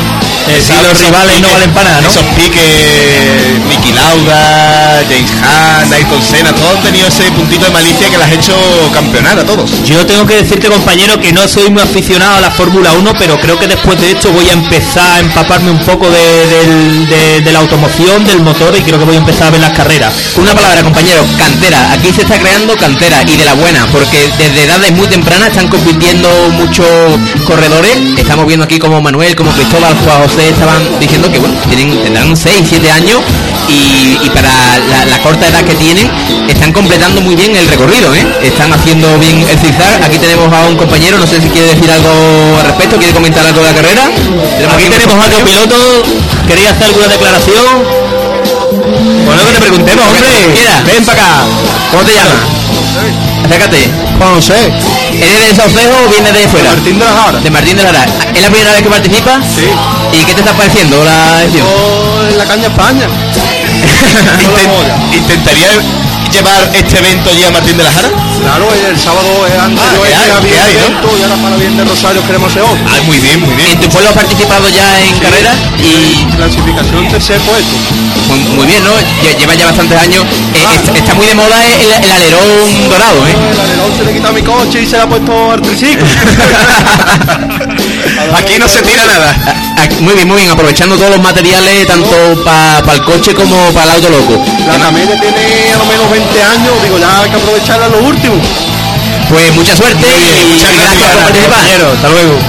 Eh, 0.47 0.57
Esos- 0.59 0.81
los 0.81 0.99
rivales 1.01 1.41
no 1.41 1.47
piques- 1.49 1.53
valen 1.53 1.71
para 1.73 1.89
nada, 1.89 2.01
¿no? 2.01 2.09
Esos 2.09 2.23
piques, 2.35 3.67
Nicky 3.67 3.91
Lauda, 3.93 5.03
James 5.09 5.31
Hunt, 5.31 5.91
Ayrton 5.93 6.21
Senna, 6.23 6.53
todos 6.55 6.77
han 6.77 6.83
tenido 6.83 7.07
ese 7.07 7.23
puntito 7.31 7.65
de 7.65 7.71
malicia 7.71 8.09
que 8.09 8.17
las 8.17 8.29
ha 8.29 8.33
hecho 8.33 8.55
campeonar 8.93 9.37
a 9.39 9.43
todos. 9.45 9.69
Yo 9.85 10.05
tengo 10.05 10.25
que 10.25 10.35
decirte, 10.37 10.69
compañero, 10.69 11.19
que 11.19 11.33
no 11.33 11.45
soy 11.49 11.69
muy 11.69 11.81
aficionado 11.81 12.37
a 12.37 12.41
la 12.41 12.51
Fórmula 12.51 12.93
1, 12.93 13.11
pero 13.19 13.37
creo 13.39 13.59
que 13.59 13.67
después 13.67 13.99
de 13.99 14.11
esto 14.11 14.31
voy 14.31 14.47
a 14.47 14.53
empezar 14.53 15.05
a 15.11 15.19
empaparme 15.19 15.71
un 15.71 15.79
poco 15.79 16.09
de, 16.09 16.47
de- 17.07 17.41
de 17.41 17.51
la 17.51 17.59
automoción, 17.59 18.23
del 18.25 18.39
motor, 18.41 18.73
y 18.77 18.81
creo 18.81 18.97
que 18.99 19.05
voy 19.05 19.15
a 19.15 19.19
empezar 19.19 19.47
a 19.47 19.51
ver 19.51 19.59
las 19.61 19.71
carreras. 19.75 20.13
Una 20.37 20.55
palabra, 20.55 20.81
compañero, 20.83 21.25
cantera. 21.37 21.91
Aquí 21.91 22.11
se 22.13 22.21
está 22.21 22.39
creando 22.39 22.75
cantera 22.77 23.23
y 23.27 23.35
de 23.37 23.45
la 23.45 23.53
buena, 23.53 23.85
porque 23.91 24.17
desde 24.37 24.63
edades 24.63 24.91
muy 24.93 25.07
tempranas 25.07 25.49
están 25.49 25.67
compitiendo 25.67 26.29
muchos 26.53 26.87
corredores. 27.45 27.97
Estamos 28.17 28.45
viendo 28.45 28.65
aquí 28.65 28.79
como 28.79 29.01
Manuel, 29.01 29.35
como 29.35 29.51
Cristóbal, 29.51 29.95
Juan 30.03 30.27
José 30.27 30.49
estaban 30.49 30.81
diciendo 30.99 31.31
que 31.31 31.39
bueno, 31.39 31.55
tienen, 31.67 32.03
tendrán 32.03 32.35
6, 32.35 32.53
7 32.67 32.91
años 32.91 33.21
y, 33.67 34.25
y 34.25 34.29
para 34.29 34.49
la, 34.89 35.05
la 35.05 35.17
corta 35.19 35.47
edad 35.47 35.63
que 35.63 35.75
tienen 35.75 36.09
están 36.47 36.71
completando 36.71 37.21
muy 37.21 37.35
bien 37.35 37.55
el 37.55 37.67
recorrido, 37.67 38.13
¿eh? 38.15 38.25
Están 38.43 38.71
haciendo 38.73 39.17
bien 39.19 39.45
el 39.49 39.57
zigzag. 39.59 40.03
Aquí 40.03 40.17
tenemos 40.17 40.51
a 40.53 40.67
un 40.67 40.75
compañero, 40.75 41.17
no 41.17 41.27
sé 41.27 41.41
si 41.41 41.49
quiere 41.49 41.69
decir 41.69 41.89
algo 41.91 42.09
al 42.59 42.65
respecto, 42.65 42.97
quiere 42.97 43.13
comentar 43.13 43.45
algo 43.45 43.61
de 43.61 43.67
la 43.67 43.73
carrera. 43.73 44.03
Aquí 44.05 44.83
un 44.83 44.91
tenemos 44.91 45.15
a 45.15 45.27
otro 45.27 45.43
piloto. 45.43 45.75
¿Quería 46.47 46.71
hacer 46.71 46.87
alguna 46.87 47.07
declaración? 47.07 47.65
Bueno, 49.25 49.45
que 49.45 49.53
te 49.53 49.59
preguntemos, 49.59 50.05
hombre. 50.07 50.29
Ven 50.85 51.05
para 51.05 51.21
acá. 51.21 51.43
¿Cómo 51.91 52.03
te 52.03 52.13
llamas? 52.13 52.56
Acércate. 53.45 53.89
Juan 54.17 54.35
José, 54.35 54.71
¿Eres 55.13 55.47
de 55.49 55.55
Saucedo 55.55 55.95
o 56.05 56.09
vienes 56.09 56.33
de 56.33 56.47
fuera? 56.49 56.69
Martín 56.71 56.99
de 56.99 57.05
la 57.05 57.11
Jara. 57.13 57.39
De 57.39 57.49
Martín 57.51 57.77
de 57.77 57.83
Lara. 57.83 58.05
¿Es 58.35 58.41
la 58.41 58.49
primera 58.49 58.71
vez 58.73 58.81
que 58.83 58.89
participas? 58.89 59.45
Sí. 59.55 59.67
¿Y 60.13 60.25
qué 60.25 60.33
te 60.33 60.41
está 60.41 60.53
pareciendo 60.53 61.03
la 61.03 61.43
edición? 61.43 61.65
Yo 61.67 62.27
en 62.31 62.37
la 62.37 62.45
caña 62.45 62.67
España. 62.67 63.07
Inten- 64.37 65.15
¿Intentaría 65.17 65.69
llevar 66.37 66.69
este 66.73 66.97
evento 66.99 67.29
ya 67.33 67.47
a 67.47 67.51
Martín 67.51 67.77
de 67.77 67.83
la 67.83 67.91
Jara? 67.91 68.09
Claro, 68.41 68.69
el 68.73 68.97
sábado 68.99 69.27
anterior 69.61 70.05
¿qué 70.07 70.13
hay? 70.15 70.29
había 70.29 70.53
¿qué 70.53 70.59
hay, 70.61 70.73
no? 70.73 70.79
evento 70.85 71.17
y 71.17 71.21
ahora 71.23 71.35
para 71.41 71.55
bien 71.57 71.75
de 71.77 71.83
Rosario 71.85 72.21
queremos 72.25 72.51
otro. 72.55 72.77
Ah, 72.87 73.01
muy 73.05 73.17
bien, 73.19 73.41
muy 73.41 73.55
bien. 73.55 73.69
¿En 73.71 73.79
tu 73.81 73.89
pueblo 73.89 74.09
has 74.09 74.15
participado 74.15 74.69
ya 74.69 74.99
en 75.01 75.17
carreras? 75.19 75.55
Y 75.81 76.23
Clasificación 76.37 77.07
tercer 77.09 77.39
puesto. 77.41 77.75
muy, 78.29 78.39
muy 78.55 78.65
bien, 78.67 78.83
¿no? 78.83 78.91
Lle- 79.23 79.37
Lleva 79.37 79.55
ya 79.55 79.65
bastantes 79.65 79.97
años. 79.99 80.25
Eh, 80.53 80.63
es- 80.75 80.95
está 80.95 81.13
muy 81.15 81.25
de 81.25 81.35
moda 81.35 81.57
el, 81.65 81.81
el 82.05 82.11
alerón 82.11 82.89
dorado, 82.89 83.25
¿eh? 83.27 83.35
El 83.53 83.59
alerón 83.59 83.91
se 83.97 84.03
le 84.05 84.13
quita 84.13 84.31
mi 84.31 84.41
coche 84.43 84.81
y 84.83 84.85
se 84.85 84.97
le 84.97 85.03
ha 85.03 85.07
puesto 85.09 85.51
al 85.51 85.61
triciclo. 85.61 86.05
Aquí 88.37 88.59
no 88.59 88.67
se 88.67 88.81
tira 88.83 89.05
nada. 89.05 89.35
Muy 89.99 90.13
bien, 90.13 90.27
muy 90.27 90.37
bien. 90.37 90.49
Aprovechando 90.49 90.95
todos 90.95 91.11
los 91.11 91.21
materiales, 91.21 91.87
tanto 91.87 92.09
para 92.43 92.93
el 92.93 93.03
coche 93.03 93.33
como 93.33 93.55
para 93.73 93.85
el 93.85 93.95
auto 93.95 94.09
loco. 94.09 94.45
La 94.67 94.77
Camelia 94.77 95.19
tiene 95.19 95.73
a 95.73 95.77
lo 95.77 95.85
menos 95.85 96.09
20 96.09 96.43
años, 96.43 96.83
digo, 96.83 96.97
ya 96.99 97.21
hay 97.21 97.29
que 97.29 97.37
aprovecharla 97.37 97.85
a 97.85 97.89
lo 97.89 97.99
último. 97.99 98.35
Pues 99.29 99.53
mucha 99.55 99.75
suerte 99.75 100.07
y 100.07 100.45
muchas 100.45 100.73
gracias 100.73 100.87
gracias, 100.87 101.11
por 101.11 101.23
participar. 101.23 101.91
Hasta 101.93 102.09
luego. 102.09 102.39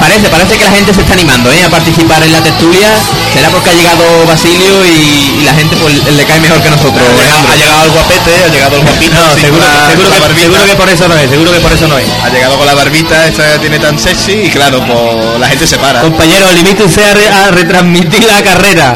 Parece, 0.00 0.28
parece 0.28 0.58
que 0.58 0.64
la 0.64 0.70
gente 0.70 0.94
se 0.94 1.00
está 1.02 1.12
animando 1.14 1.50
¿eh? 1.50 1.64
a 1.64 1.70
participar 1.70 2.22
en 2.22 2.32
la 2.32 2.42
tertulia. 2.42 2.88
Será 3.32 3.48
porque 3.50 3.70
ha 3.70 3.72
llegado 3.72 4.26
Basilio 4.26 4.84
y, 4.84 5.40
y 5.40 5.44
la 5.44 5.54
gente 5.54 5.74
pues, 5.76 5.94
le 6.04 6.24
cae 6.24 6.38
mejor 6.40 6.60
que 6.62 6.70
nosotros. 6.70 6.94
Ha 7.00 7.22
llegado, 7.22 7.48
Alejandro. 7.48 7.52
ha 7.52 7.56
llegado 7.56 7.84
el 7.84 7.90
guapete, 7.90 8.44
ha 8.44 8.48
llegado 8.48 8.76
el 8.76 8.82
guapito. 8.82 9.14
No, 9.14 9.34
seguro, 9.40 9.62
la- 9.64 9.88
seguro, 9.90 10.10
que, 10.10 10.20
barbita. 10.20 10.40
seguro 10.42 10.66
que 10.66 10.76
por 10.76 10.88
eso 10.90 11.08
no 11.08 11.14
es, 11.16 11.30
seguro 11.30 11.52
que 11.52 11.60
por 11.60 11.72
eso 11.72 11.88
no 11.88 11.98
es. 11.98 12.06
Ha 12.24 12.28
llegado 12.28 12.56
con 12.58 12.66
la 12.66 12.74
barbita, 12.74 13.26
esta 13.26 13.58
tiene 13.58 13.78
tan 13.78 13.98
sexy 13.98 14.32
y 14.32 14.50
claro, 14.50 14.84
pues 14.84 15.40
la 15.40 15.48
gente 15.48 15.66
se 15.66 15.78
para. 15.78 16.00
Compañero, 16.02 16.50
limítese 16.52 17.04
a, 17.04 17.14
re- 17.14 17.28
a 17.28 17.50
retransmitir 17.50 18.24
la 18.24 18.42
carrera. 18.42 18.94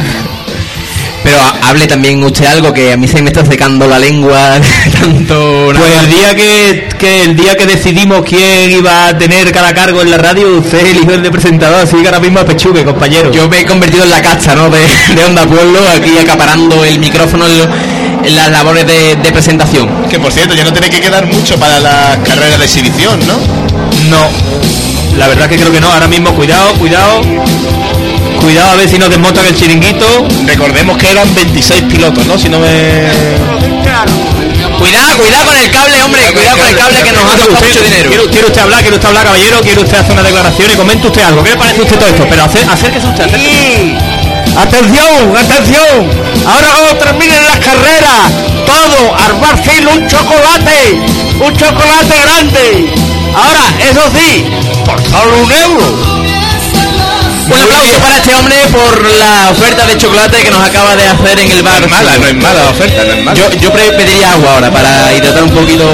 Pero 1.27 1.41
ha- 1.43 1.69
hable 1.71 1.89
también 1.89 2.23
usted 2.23 2.47
algo 2.47 2.73
que 2.73 2.93
a 2.93 2.97
mí 2.97 3.09
se 3.09 3.21
me 3.21 3.31
está 3.31 3.45
secando 3.45 3.89
la 3.89 3.99
lengua 3.99 4.61
de 4.61 4.91
tanto. 4.93 5.73
Pues 5.77 5.91
el 6.05 6.09
día 6.09 6.37
que, 6.37 6.89
que 6.97 7.25
el 7.25 7.35
día 7.37 7.57
que 7.57 7.67
decidimos 7.67 8.23
quién 8.25 8.71
iba 8.71 9.09
a 9.09 9.19
tener 9.19 9.51
cada 9.51 9.75
cargo 9.75 10.03
en 10.03 10.13
la 10.13 10.19
radio, 10.19 10.59
usted 10.59 10.87
eligió 10.87 11.15
el 11.15 11.25
de 11.25 11.31
presentador, 11.33 11.81
así 11.83 11.97
que 11.97 12.07
ahora 12.07 12.21
mismo 12.21 12.39
a 12.39 12.45
pechugue, 12.45 12.85
compañero. 12.85 13.33
Yo 13.33 13.49
me 13.49 13.61
he 13.63 13.67
convertido 13.67 14.05
en 14.05 14.11
la 14.11 14.23
cacha, 14.23 14.55
¿no? 14.55 14.71
De, 14.71 14.79
de 14.79 15.25
Onda 15.25 15.45
Pueblo, 15.47 15.81
aquí 15.97 16.17
acaparando 16.17 16.85
el 16.85 17.01
micrófono 17.01 17.45
en, 17.47 18.25
en 18.25 18.37
las 18.37 18.49
labores 18.53 18.87
de, 18.87 19.17
de 19.17 19.33
presentación. 19.33 19.89
Que 20.09 20.21
por 20.21 20.31
cierto, 20.33 20.55
ya 20.55 20.63
no 20.63 20.73
tiene 20.73 20.89
que 20.91 21.01
quedar 21.01 21.27
mucho 21.27 21.59
para 21.59 21.81
las 21.81 22.19
carreras 22.19 22.61
de 22.61 22.65
exhibición, 22.67 23.19
¿no? 23.27 23.35
no. 24.11 24.29
La 25.19 25.27
verdad 25.27 25.49
que 25.49 25.57
creo 25.57 25.73
que 25.73 25.81
no. 25.81 25.91
Ahora 25.91 26.07
mismo, 26.07 26.33
cuidado, 26.37 26.73
cuidado. 26.75 27.21
Cuidado 28.47 28.71
a 28.71 28.77
ver 28.77 28.89
si 28.89 28.97
nos 28.97 29.11
desmontan 29.11 29.45
el 29.45 29.57
chiringuito. 29.57 30.07
Recordemos 30.47 30.97
que 30.99 31.11
eran 31.11 31.35
26 31.35 31.83
pilotos, 31.83 32.25
¿no? 32.27 32.39
Si 32.39 32.49
no 32.49 32.61
me... 32.61 32.69
Cuidado, 34.79 35.17
cuidado 35.19 35.47
con 35.47 35.57
el 35.57 35.71
cable, 35.73 36.01
hombre, 36.05 36.33
cuidado 36.33 36.57
con 36.59 36.67
el 36.69 36.77
cable 36.77 37.03
que 37.03 37.13
nos 37.13 37.23
ha 37.25 37.37
costado 37.39 37.67
mucho 37.67 37.83
dinero. 37.83 38.09
¿Quiere, 38.09 38.29
quiere 38.31 38.47
usted 38.47 38.61
hablar? 38.61 38.81
¿Quiere 38.83 38.95
usted 38.97 39.09
hablar, 39.09 39.25
caballero? 39.25 39.61
¿Quiere 39.63 39.81
usted 39.81 39.99
hacer 39.99 40.13
una 40.13 40.23
declaración 40.23 40.71
y 40.71 40.75
comente 40.77 41.07
usted 41.09 41.23
algo? 41.25 41.43
¿Qué 41.43 41.51
le 41.51 41.57
parece 41.57 41.81
a 41.81 41.83
usted 41.83 41.97
todo 41.99 42.09
esto? 42.09 42.27
Pero 42.31 42.45
acer- 42.45 42.69
acérquese 42.71 43.07
usted. 43.09 43.25
acérquese. 43.25 43.99
atención, 44.57 45.37
atención. 45.37 46.11
Ahora 46.47 46.69
cuando 46.73 46.95
terminen 47.05 47.45
las 47.47 47.59
carreras, 47.59 48.31
todo, 48.65 49.17
armar 49.27 49.59
filo, 49.65 49.91
un 49.91 50.07
chocolate, 50.07 51.01
un 51.41 51.57
chocolate 51.57 52.15
grande. 52.23 52.95
Ahora, 53.35 53.65
eso 53.91 54.03
sí, 54.15 54.45
por 54.85 55.03
solo 55.03 55.43
un 55.43 55.51
euro. 55.53 56.26
Un 57.47 57.61
aplauso 57.63 57.99
para 58.01 58.17
este 58.17 58.35
hombre 58.35 58.57
por 58.73 59.07
la 59.15 59.51
oferta 59.51 59.87
de 59.87 59.97
chocolate 59.97 60.43
que 60.43 60.51
nos 60.51 60.63
acaba 60.63 60.97
de 60.97 61.07
hacer 61.07 61.39
en 61.39 61.51
el 61.51 61.63
bar. 61.63 61.81
No 61.81 61.87
es 61.87 61.93
mala, 61.93 62.19
no 62.19 62.27
es 62.27 62.35
mala 62.35 62.63
la 62.65 62.71
oferta, 62.71 63.05
no 63.05 63.13
es 63.13 63.25
mala. 63.25 63.39
Yo, 63.39 63.51
yo 63.61 63.73
pediría 63.73 64.33
agua 64.33 64.55
ahora 64.55 64.71
para 64.71 65.15
hidratar 65.15 65.45
un 65.45 65.51
poquito 65.51 65.85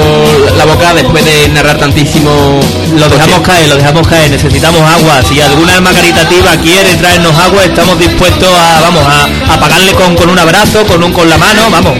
la 0.57 0.65
boca 0.65 0.93
después 0.95 1.23
de 1.23 1.49
narrar 1.49 1.77
tantísimo. 1.77 2.59
Lo 2.97 3.07
dejamos 3.07 3.41
caer, 3.41 3.67
lo 3.69 3.75
dejamos 3.75 4.07
caer. 4.07 4.31
Necesitamos 4.31 4.81
agua. 4.81 5.21
Si 5.21 5.39
alguna 5.41 5.75
alma 5.75 5.93
caritativa 5.93 6.57
quiere 6.57 6.95
traernos 6.95 7.37
agua, 7.37 7.63
estamos 7.63 7.99
dispuestos 7.99 8.49
a, 8.49 8.81
vamos, 8.81 9.03
a, 9.05 9.53
a 9.53 9.59
pagarle 9.59 9.93
con, 9.93 10.15
con 10.15 10.29
un 10.29 10.39
abrazo, 10.39 10.83
con 10.85 11.03
un 11.03 11.13
con 11.13 11.29
la 11.29 11.37
mano, 11.37 11.69
vamos. 11.69 11.93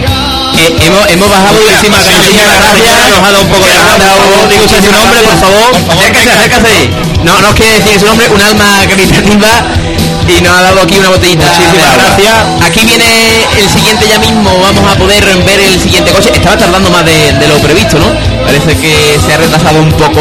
Eh, 0.56 0.76
hemos, 0.82 1.10
hemos 1.10 1.28
bajado 1.30 1.58
Basilio, 1.90 2.42
gracias, 2.46 3.10
nos 3.10 3.18
ha 3.18 3.32
dado 3.32 3.40
un 3.42 3.48
poco 3.48 3.66
de 3.66 3.76
agua, 3.76 4.46
diga 4.48 4.64
usted 4.64 4.84
su 4.84 4.92
nombre, 4.92 5.20
por 5.20 5.38
favor. 5.38 5.76
Acércase, 5.90 6.30
acércase. 6.30 7.13
No, 7.24 7.40
no 7.40 7.48
os 7.48 7.54
quiere 7.54 7.80
decir 7.80 7.98
su 8.00 8.06
nombre, 8.06 8.28
un 8.28 8.40
alma 8.40 8.64
caritativa 8.88 9.48
y 10.28 10.40
nos 10.42 10.52
ha 10.52 10.62
dado 10.62 10.80
aquí 10.82 10.98
una 10.98 11.08
botellita. 11.08 11.46
Muchísimas 11.46 11.96
gracias. 11.96 12.34
Aquí 12.66 12.84
viene 12.84 13.06
el 13.58 13.68
siguiente 13.68 14.06
ya 14.08 14.18
mismo, 14.18 14.50
vamos 14.60 14.92
a 14.92 14.96
poder 14.96 15.24
ver 15.24 15.60
el 15.60 15.80
siguiente 15.80 16.12
coche. 16.12 16.30
Estaba 16.34 16.56
tardando 16.56 16.90
más 16.90 17.04
de, 17.04 17.32
de 17.32 17.48
lo 17.48 17.58
previsto, 17.58 17.98
¿no? 17.98 18.06
Parece 18.44 18.76
que 18.76 19.18
se 19.24 19.32
ha 19.32 19.36
retrasado 19.38 19.80
un 19.80 19.92
poco 19.92 20.20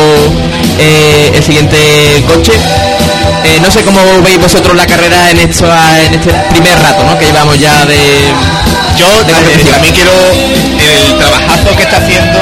eh, 0.79 1.31
el 1.35 1.43
siguiente 1.43 2.23
coche. 2.27 2.53
Eh, 3.43 3.59
no 3.61 3.69
sé 3.69 3.83
cómo 3.83 3.99
veis 4.23 4.39
vosotros 4.39 4.75
la 4.75 4.87
carrera 4.87 5.29
en, 5.29 5.39
esto, 5.39 5.65
en 6.07 6.13
este 6.13 6.31
primer 6.51 6.79
rato, 6.81 7.03
¿no? 7.03 7.19
Que 7.19 7.25
llevamos 7.25 7.59
ya 7.59 7.85
de... 7.85 7.97
Yo 8.97 9.07
de 9.23 9.33
eh, 9.33 9.65
también 9.69 9.93
quiero 9.93 10.11
el 10.79 11.17
trabajazo 11.17 11.75
que 11.75 11.83
está 11.83 11.97
haciendo. 11.97 12.39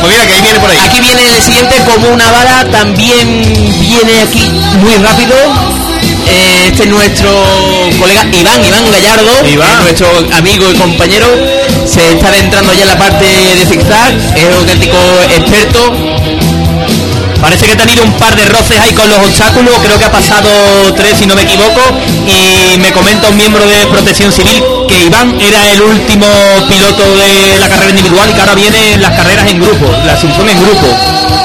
Pues 0.00 0.12
mira 0.12 0.26
que 0.26 0.32
ahí 0.34 0.42
viene 0.42 0.60
por 0.60 0.70
ahí. 0.70 0.78
Aquí 0.78 1.00
viene 1.00 1.22
el 1.36 1.42
siguiente 1.42 1.76
como 1.84 2.08
una 2.08 2.30
bala, 2.30 2.64
también 2.70 3.42
viene 3.80 4.22
aquí 4.22 4.48
muy 4.82 4.94
rápido. 5.02 5.34
Eh, 6.28 6.68
Este 6.68 6.82
es 6.82 6.88
nuestro 6.88 7.30
colega 7.98 8.24
Iván, 8.32 8.64
Iván 8.64 8.90
Gallardo, 8.90 9.46
Iván. 9.48 9.82
nuestro 9.82 10.08
amigo 10.36 10.70
y 10.70 10.74
compañero. 10.74 11.26
Se 11.86 12.12
está 12.12 12.28
adentrando 12.28 12.72
ya 12.74 12.82
en 12.82 12.88
la 12.88 12.98
parte 12.98 13.24
de 13.24 13.64
zigzag, 13.66 14.14
es 14.36 14.44
un 14.44 14.52
auténtico 14.54 14.98
experto. 15.36 16.35
Parece 17.40 17.66
que 17.66 17.72
ha 17.72 17.76
tenido 17.76 18.02
un 18.02 18.12
par 18.14 18.34
de 18.34 18.44
roces 18.46 18.78
ahí 18.80 18.92
con 18.92 19.08
los 19.08 19.18
obstáculos, 19.18 19.74
creo 19.82 19.98
que 19.98 20.04
ha 20.04 20.10
pasado 20.10 20.48
tres 20.94 21.18
si 21.18 21.26
no 21.26 21.34
me 21.34 21.42
equivoco, 21.42 21.80
y 22.26 22.78
me 22.78 22.92
comenta 22.92 23.28
un 23.28 23.36
miembro 23.36 23.64
de 23.66 23.86
protección 23.86 24.32
civil 24.32 24.62
que 24.88 25.04
Iván 25.04 25.40
era 25.40 25.70
el 25.70 25.82
último 25.82 26.26
piloto 26.68 27.02
de 27.14 27.58
la 27.58 27.68
carrera 27.68 27.90
individual 27.90 28.30
y 28.30 28.34
que 28.34 28.40
ahora 28.40 28.54
vienen 28.54 29.00
las 29.00 29.12
carreras 29.12 29.46
en 29.48 29.60
grupo, 29.60 29.86
la 30.04 30.14
exhibición 30.14 30.48
en 30.48 30.60
grupo. 30.60 30.86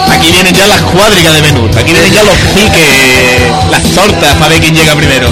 Aquí 0.09 0.31
vienen 0.31 0.53
ya 0.53 0.67
las 0.67 0.81
cuadrigas 0.81 1.33
de 1.33 1.41
menú. 1.41 1.69
Aquí 1.77 1.93
vienen 1.93 2.11
ya 2.11 2.23
los 2.23 2.35
piques, 2.53 3.51
las 3.69 3.83
tortas 3.93 4.33
para 4.35 4.49
ver 4.49 4.59
quién 4.59 4.75
llega 4.75 4.95
primero. 4.95 5.29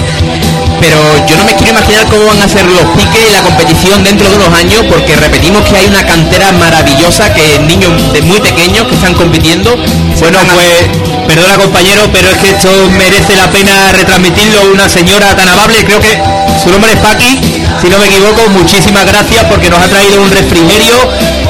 Pero 0.80 0.96
yo 1.26 1.36
no 1.36 1.44
me 1.44 1.54
quiero 1.54 1.72
imaginar 1.72 2.06
cómo 2.08 2.26
van 2.26 2.40
a 2.40 2.48
ser 2.48 2.64
los 2.64 2.84
piques 2.96 3.28
y 3.28 3.32
la 3.32 3.42
competición 3.42 4.02
dentro 4.02 4.28
de 4.28 4.36
unos 4.36 4.52
años, 4.54 4.84
porque 4.88 5.14
repetimos 5.14 5.62
que 5.68 5.76
hay 5.76 5.86
una 5.86 6.04
cantera 6.04 6.50
maravillosa, 6.52 7.32
que 7.32 7.58
niños 7.60 8.12
de 8.12 8.22
muy 8.22 8.40
pequeños 8.40 8.86
que 8.88 8.94
están 8.94 9.14
compitiendo. 9.14 9.76
Bueno, 10.18 10.38
pues, 10.54 10.88
perdona 11.28 11.56
compañero, 11.56 12.08
pero 12.12 12.28
es 12.30 12.38
que 12.38 12.50
esto 12.50 12.68
merece 12.96 13.36
la 13.36 13.50
pena 13.50 13.92
retransmitirlo. 13.92 14.72
Una 14.72 14.88
señora 14.88 15.36
tan 15.36 15.48
amable, 15.48 15.84
creo 15.84 16.00
que 16.00 16.18
su 16.62 16.70
nombre 16.70 16.92
es 16.92 16.98
Paqui, 16.98 17.38
si 17.80 17.88
no 17.88 17.98
me 17.98 18.06
equivoco. 18.06 18.48
Muchísimas 18.50 19.06
gracias 19.06 19.44
porque 19.44 19.70
nos 19.70 19.80
ha 19.80 19.88
traído 19.88 20.20
un 20.22 20.30
refrigerio 20.30 20.96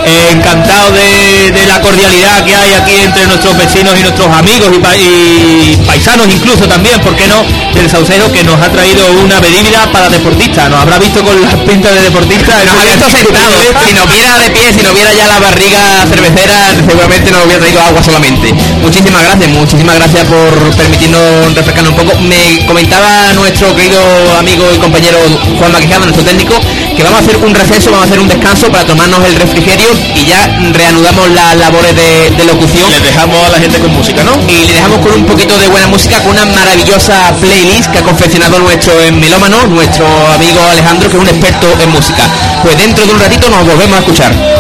Eh, 0.05 0.31
encantado 0.33 0.91
de, 0.93 1.53
de 1.53 1.67
la 1.67 1.81
cordialidad 1.81 2.45
que 2.45 2.55
hay 2.57 2.73
aquí 2.75 2.95
entre 3.05 3.27
nuestros 3.27 3.57
vecinos 3.57 3.95
y 3.99 4.03
nuestros 4.03 4.29
amigos 4.35 4.71
y, 4.75 4.79
pa- 4.79 4.97
y 4.97 5.77
paisanos 5.87 6.27
incluso 6.29 6.67
también, 6.67 6.99
¿por 7.01 7.15
qué 7.17 7.29
no? 7.29 7.43
Del 7.75 7.89
Saucedo 7.89 8.33
que 8.33 8.43
nos 8.43 8.61
ha 8.61 8.69
traído 8.71 9.05
una 9.23 9.39
bebida 9.41 9.91
para 9.93 10.09
deportistas. 10.09 10.71
Nos 10.71 10.81
habrá 10.81 10.99
visto 10.99 11.23
con 11.23 11.41
las 11.43 11.55
pintas 11.69 11.93
de 11.95 12.01
deportistas. 12.03 12.65
Nos 12.65 12.79
ha 12.79 12.85
visto 12.85 13.11
sentados. 13.11 13.55
Si 13.87 13.93
nos 13.93 14.07
viera 14.09 14.39
de 14.39 14.51
pie, 14.51 14.73
si 14.73 14.83
nos 14.83 14.95
viera 14.95 15.13
ya 15.13 15.27
la 15.27 15.39
barriga 15.39 15.79
cervecera, 16.09 16.57
seguramente 16.75 17.31
nos 17.31 17.45
hubiera 17.45 17.61
traído 17.61 17.81
agua 17.83 18.03
solamente. 18.03 18.53
Muchísimas 18.83 19.23
gracias, 19.23 19.49
muchísimas 19.51 19.95
gracias 19.97 20.25
por 20.25 20.77
permitirnos 20.77 21.55
refrescarnos 21.55 21.93
un 21.93 21.99
poco. 22.07 22.19
Me 22.21 22.65
comentaba 22.67 23.33
nuestro 23.35 23.75
querido 23.77 24.01
amigo 24.39 24.65
y 24.75 24.79
compañero 24.79 25.19
Juan 25.59 25.73
Maquijada, 25.73 26.07
nuestro 26.07 26.25
técnico, 26.25 26.55
que 26.97 27.03
vamos 27.03 27.21
a 27.21 27.23
hacer 27.23 27.37
un 27.37 27.55
receso, 27.55 27.91
vamos 27.91 28.07
a 28.07 28.09
hacer 28.09 28.21
un 28.21 28.29
descanso 28.29 28.71
para 28.73 28.85
tomarnos 28.85 29.25
el 29.27 29.37
refrigerio 29.37 29.90
y 30.15 30.27
ya 30.27 30.47
reanudamos 30.73 31.31
las 31.31 31.57
labores 31.57 31.95
de, 31.95 32.31
de 32.31 32.45
locución. 32.45 32.91
Les 32.91 33.03
dejamos 33.03 33.37
a 33.47 33.51
la 33.51 33.59
gente 33.59 33.79
con 33.79 33.93
música, 33.93 34.23
¿no? 34.25 34.33
Y 34.49 34.67
le 34.67 34.75
dejamos 34.75 34.99
con 34.99 35.13
un 35.13 35.27
poquito 35.27 35.57
de 35.59 35.69
buena 35.69 35.87
música, 35.89 36.21
con 36.23 36.33
una 36.33 36.45
maravillosa 36.47 37.35
playlist 37.41 37.91
que 37.91 37.99
ha 37.99 38.03
confeccionado 38.03 38.59
nuestro 38.59 38.93
melómano, 39.13 39.67
nuestro 39.67 40.07
amigo 40.35 40.61
Alejandro, 40.71 41.09
que 41.09 41.17
es 41.17 41.23
un 41.23 41.29
experto 41.29 41.67
en 41.83 41.91
música. 41.91 42.23
Pues 42.63 42.77
dentro 42.77 43.07
de 43.07 43.13
un 43.13 43.21
ratito 43.21 43.49
nos 43.51 43.65
volvemos 43.65 43.97
a 43.97 44.01
escuchar. 44.01 44.60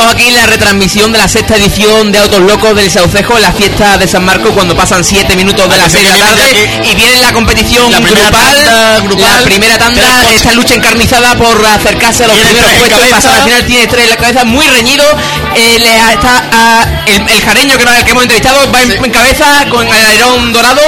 Seguimos 0.00 0.14
aquí 0.14 0.28
en 0.28 0.34
la 0.34 0.46
retransmisión 0.46 1.12
de 1.12 1.18
la 1.18 1.28
sexta 1.28 1.56
edición 1.56 2.10
de 2.12 2.18
Autos 2.18 2.40
Locos 2.40 2.74
del 2.74 2.90
Saucejo 2.90 3.36
en 3.36 3.42
la 3.42 3.52
fiesta 3.52 3.98
de 3.98 4.08
San 4.08 4.24
Marcos 4.24 4.50
cuando 4.54 4.74
pasan 4.74 5.04
siete 5.04 5.36
minutos 5.36 5.68
de 5.68 5.76
las 5.76 5.92
seis 5.92 6.04
de 6.10 6.18
la 6.18 6.24
tarde 6.26 6.80
y 6.84 6.94
viene 6.94 7.20
la 7.20 7.32
competición 7.32 7.90
La 7.90 7.98
primera 8.00 8.28
grupal, 8.30 8.54
tanda 8.54 9.00
grupal. 9.00 9.36
la 9.36 9.42
primera 9.42 9.78
tanda, 9.78 10.30
esta 10.30 10.52
lucha 10.54 10.74
encarnizada 10.74 11.34
por 11.36 11.64
acercarse 11.66 12.24
a 12.24 12.28
los 12.28 12.36
primeros 12.38 12.72
puestos 12.78 13.08
pasar 13.08 13.34
al 13.34 13.42
final 13.44 13.64
tiene 13.66 13.86
tres 13.86 14.04
en 14.04 14.10
la 14.10 14.16
cabeza, 14.16 14.44
muy 14.44 14.66
reñido, 14.68 15.04
eh, 15.54 15.78
le 15.78 15.94
está 16.12 16.44
a- 16.52 17.02
el, 17.06 17.28
el 17.28 17.40
jareño 17.42 17.76
que, 17.76 17.84
no- 17.84 17.92
el 17.94 18.04
que 18.04 18.10
hemos 18.12 18.22
entrevistado 18.22 18.72
va 18.72 18.82
en, 18.82 18.92
en 19.04 19.10
cabeza 19.10 19.66
con 19.70 19.86
el 19.86 20.04
alerón 20.06 20.52
dorado, 20.52 20.80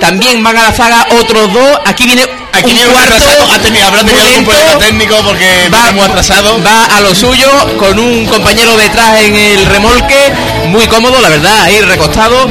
también 0.00 0.42
van 0.42 0.56
a 0.58 0.64
la 0.64 0.72
zaga 0.72 1.06
otros 1.20 1.52
dos, 1.52 1.78
aquí 1.86 2.04
viene 2.04 2.26
Aquí 2.58 2.72
un 2.86 2.92
cuarto, 2.92 3.14
ha 3.54 3.58
tenido, 3.58 3.86
habrá 3.86 4.00
tenido 4.04 4.22
algún 4.22 4.44
problema 4.44 4.78
técnico 4.78 5.16
porque 5.24 5.68
va, 5.72 5.92
muy 5.92 6.02
atrasado. 6.04 6.62
va 6.62 6.84
a 6.86 7.00
lo 7.00 7.14
suyo 7.14 7.48
con 7.78 7.98
un 7.98 8.26
compañero 8.26 8.76
detrás 8.76 9.20
en 9.22 9.36
el 9.36 9.66
remolque, 9.66 10.32
muy 10.68 10.86
cómodo, 10.86 11.20
la 11.20 11.28
verdad, 11.28 11.62
ahí 11.62 11.80
recostado. 11.80 12.48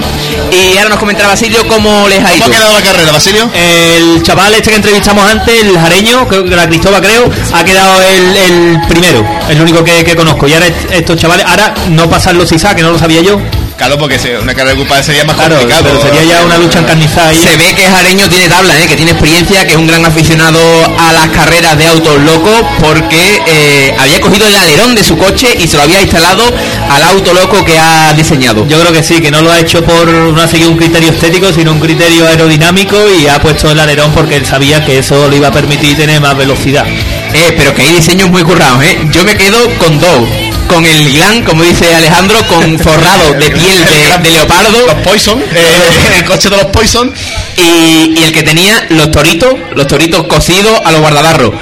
Y 0.52 0.78
ahora 0.78 0.90
nos 0.92 1.00
comentará 1.00 1.30
Basilio 1.30 1.68
cómo 1.68 2.08
les 2.08 2.20
ha 2.20 2.30
¿Cómo 2.30 2.36
ido. 2.38 2.46
ha 2.46 2.50
quedado 2.50 2.74
la 2.74 2.82
carrera, 2.82 3.12
Basilio? 3.12 3.50
El 3.54 4.24
chaval 4.24 4.54
este 4.54 4.70
que 4.70 4.76
entrevistamos 4.78 5.30
antes, 5.30 5.62
el 5.62 5.78
jareño, 5.78 6.28
creo 6.28 6.44
que 6.44 6.56
la 6.56 6.68
Cristóbal 6.68 7.02
creo, 7.02 7.30
ha 7.54 7.64
quedado 7.64 8.02
el, 8.02 8.36
el 8.38 8.82
primero, 8.88 9.26
el 9.50 9.62
único 9.62 9.84
que, 9.84 10.04
que 10.04 10.16
conozco. 10.16 10.48
Y 10.48 10.54
ahora 10.54 10.68
est- 10.68 10.92
estos 10.92 11.18
chavales, 11.18 11.46
ahora 11.46 11.74
no 11.90 12.10
pasan 12.10 12.38
los 12.38 12.52
ISA, 12.52 12.76
que 12.76 12.82
no 12.82 12.92
lo 12.92 13.00
sabía 13.00 13.22
yo. 13.22 13.40
Claro, 13.78 13.98
porque 14.00 14.18
una 14.42 14.56
carrera 14.56 14.76
grupal 14.76 15.04
sería 15.04 15.24
más 15.24 15.36
Claro, 15.36 15.56
complicado. 15.58 15.84
pero 15.86 16.02
sería 16.02 16.24
ya 16.24 16.44
una 16.46 16.58
lucha 16.58 16.80
encarnizada 16.80 17.30
ahí. 17.30 17.38
Se 17.38 17.56
ve 17.58 17.76
que 17.76 17.84
Jareño 17.86 18.28
tiene 18.28 18.48
tabla, 18.50 18.74
¿eh? 18.82 18.88
que 18.88 18.96
tiene 18.96 19.12
experiencia, 19.12 19.66
que 19.66 19.74
es 19.74 19.78
un 19.78 19.86
gran 19.86 20.04
aficionado 20.04 20.60
a 21.00 21.14
las 21.14 21.28
carreras 21.30 21.78
de 21.78 21.86
autos 21.88 22.20
locos, 22.24 22.62
porque 22.80 23.42
eh, 23.46 23.96
había 24.00 24.20
cogido 24.20 24.48
el 24.48 24.56
alerón 24.56 24.96
de 24.96 25.04
su 25.04 25.16
coche 25.18 25.56
y 25.60 25.68
se 25.68 25.78
lo 25.78 25.84
había 25.84 26.02
instalado 26.02 26.44
al 26.90 27.04
auto 27.04 27.34
loco 27.34 27.64
que 27.64 27.78
ha 27.78 28.14
diseñado. 28.14 28.68
Yo 28.68 28.80
creo 28.80 28.92
que 28.92 29.04
sí, 29.04 29.22
que 29.22 29.30
no 29.30 29.42
lo 29.42 29.52
ha 29.52 29.60
hecho 29.60 29.84
por 29.84 30.08
no 30.08 30.42
ha 30.42 30.48
seguido 30.48 30.72
un 30.72 30.78
criterio 30.78 31.12
estético, 31.12 31.54
sino 31.54 31.72
un 31.72 31.80
criterio 31.80 32.26
aerodinámico 32.28 32.98
y 33.10 33.28
ha 33.28 33.40
puesto 33.40 33.70
el 33.70 33.80
alerón 33.80 34.12
porque 34.12 34.38
él 34.38 34.46
sabía 34.46 34.84
que 34.84 34.98
eso 34.98 35.30
le 35.30 35.38
iba 35.38 35.50
a 35.50 35.52
permitir 35.52 35.96
tener 35.96 36.20
más 36.20 36.36
velocidad. 36.36 36.86
Eh, 36.88 37.54
pero 37.56 37.76
que 37.76 37.84
hay 37.84 37.94
diseños 37.94 38.30
muy 38.32 38.42
currados, 38.44 38.84
¿eh? 38.84 38.98
Yo 39.12 39.24
me 39.24 39.36
quedo 39.38 39.60
con 39.78 40.00
dos. 40.00 40.28
Con 40.68 40.86
el 40.86 41.12
glan, 41.14 41.44
como 41.44 41.64
dice 41.64 41.94
Alejandro, 41.96 42.38
con 42.48 42.78
forrado 42.84 43.34
de 43.34 43.50
piel 43.52 43.86
de, 43.86 44.18
de 44.22 44.32
leopardo. 44.32 44.86
Los 44.86 44.96
Poison, 44.96 45.42
eh, 45.42 46.16
el 46.18 46.26
coche 46.26 46.50
de 46.50 46.58
los 46.58 46.66
Poison. 46.68 47.12
Y, 47.56 48.14
y 48.20 48.24
el 48.24 48.32
que 48.34 48.44
tenía 48.44 48.86
los 48.90 49.10
toritos, 49.12 49.54
los 49.76 49.88
toritos 49.88 50.28
cosidos 50.28 50.80
a 50.86 50.92
los 50.92 51.02
guardabarros. 51.02 51.54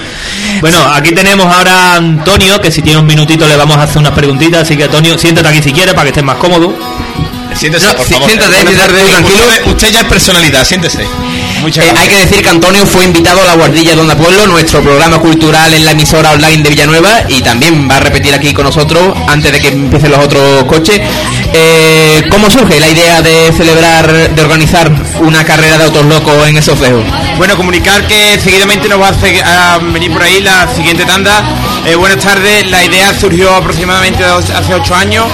Bueno, 0.59 0.79
aquí 0.93 1.11
tenemos 1.13 1.45
ahora 1.45 1.93
a 1.93 1.95
Antonio, 1.97 2.59
que 2.59 2.71
si 2.71 2.81
tiene 2.81 2.99
un 2.99 3.05
minutito 3.05 3.47
le 3.47 3.55
vamos 3.55 3.77
a 3.77 3.83
hacer 3.83 3.97
unas 3.99 4.13
preguntitas, 4.13 4.63
así 4.63 4.75
que 4.75 4.85
Antonio, 4.85 5.17
siéntate 5.17 5.47
aquí 5.47 5.61
si 5.61 5.71
quieres 5.71 5.93
para 5.93 6.03
que 6.03 6.09
estés 6.09 6.23
más 6.23 6.37
cómodo. 6.37 6.73
Siéntese, 7.55 7.85
No, 7.87 7.93
por 7.95 8.05
sí, 8.05 8.13
favor. 8.13 8.29
siéntate, 8.29 8.55
siéntate, 8.55 8.93
tranquilo. 9.05 9.45
Usted, 9.45 9.67
usted 9.67 9.91
ya 9.91 9.99
es 10.01 10.05
personalidad, 10.07 10.65
siéntese. 10.65 11.05
Eh, 11.67 11.93
hay 11.97 12.07
que 12.07 12.17
decir 12.17 12.43
que 12.43 12.49
Antonio 12.49 12.85
fue 12.85 13.05
invitado 13.05 13.41
a 13.41 13.45
la 13.45 13.55
Guardilla 13.55 13.95
de 13.95 14.01
Onda 14.01 14.15
Pueblo, 14.15 14.45
nuestro 14.45 14.83
programa 14.83 15.17
cultural 15.17 15.73
en 15.73 15.83
la 15.83 15.91
emisora 15.91 16.31
online 16.31 16.61
de 16.61 16.69
Villanueva, 16.69 17.23
y 17.27 17.41
también 17.41 17.89
va 17.89 17.97
a 17.97 17.99
repetir 18.01 18.35
aquí 18.35 18.53
con 18.53 18.65
nosotros 18.65 19.17
antes 19.27 19.51
de 19.51 19.59
que 19.59 19.69
empiecen 19.69 20.11
los 20.11 20.23
otros 20.23 20.65
coches. 20.65 21.01
Eh, 21.53 22.23
¿Cómo 22.29 22.51
surge 22.51 22.79
la 22.79 22.87
idea 22.87 23.23
de 23.23 23.51
celebrar, 23.51 24.35
de 24.35 24.41
organizar 24.43 24.91
una 25.21 25.43
carrera 25.43 25.79
de 25.79 25.85
autos 25.85 26.05
locos 26.05 26.47
en 26.47 26.57
esos 26.57 26.77
fejos? 26.77 27.03
Bueno, 27.37 27.57
comunicar 27.57 28.07
que 28.07 28.39
seguidamente 28.39 28.87
nos 28.87 29.01
va 29.01 29.09
a, 29.09 29.79
venir 29.79 30.13
por 30.13 30.21
ahí 30.21 30.41
la 30.41 30.67
siguiente 30.67 31.03
tanda. 31.03 31.43
Eh, 31.87 31.95
buenas 31.95 32.23
tardes, 32.23 32.69
la 32.69 32.85
idea 32.85 33.11
surgió 33.19 33.55
aproximadamente 33.55 34.23
hace 34.23 34.75
ocho 34.75 34.93
años 34.93 35.25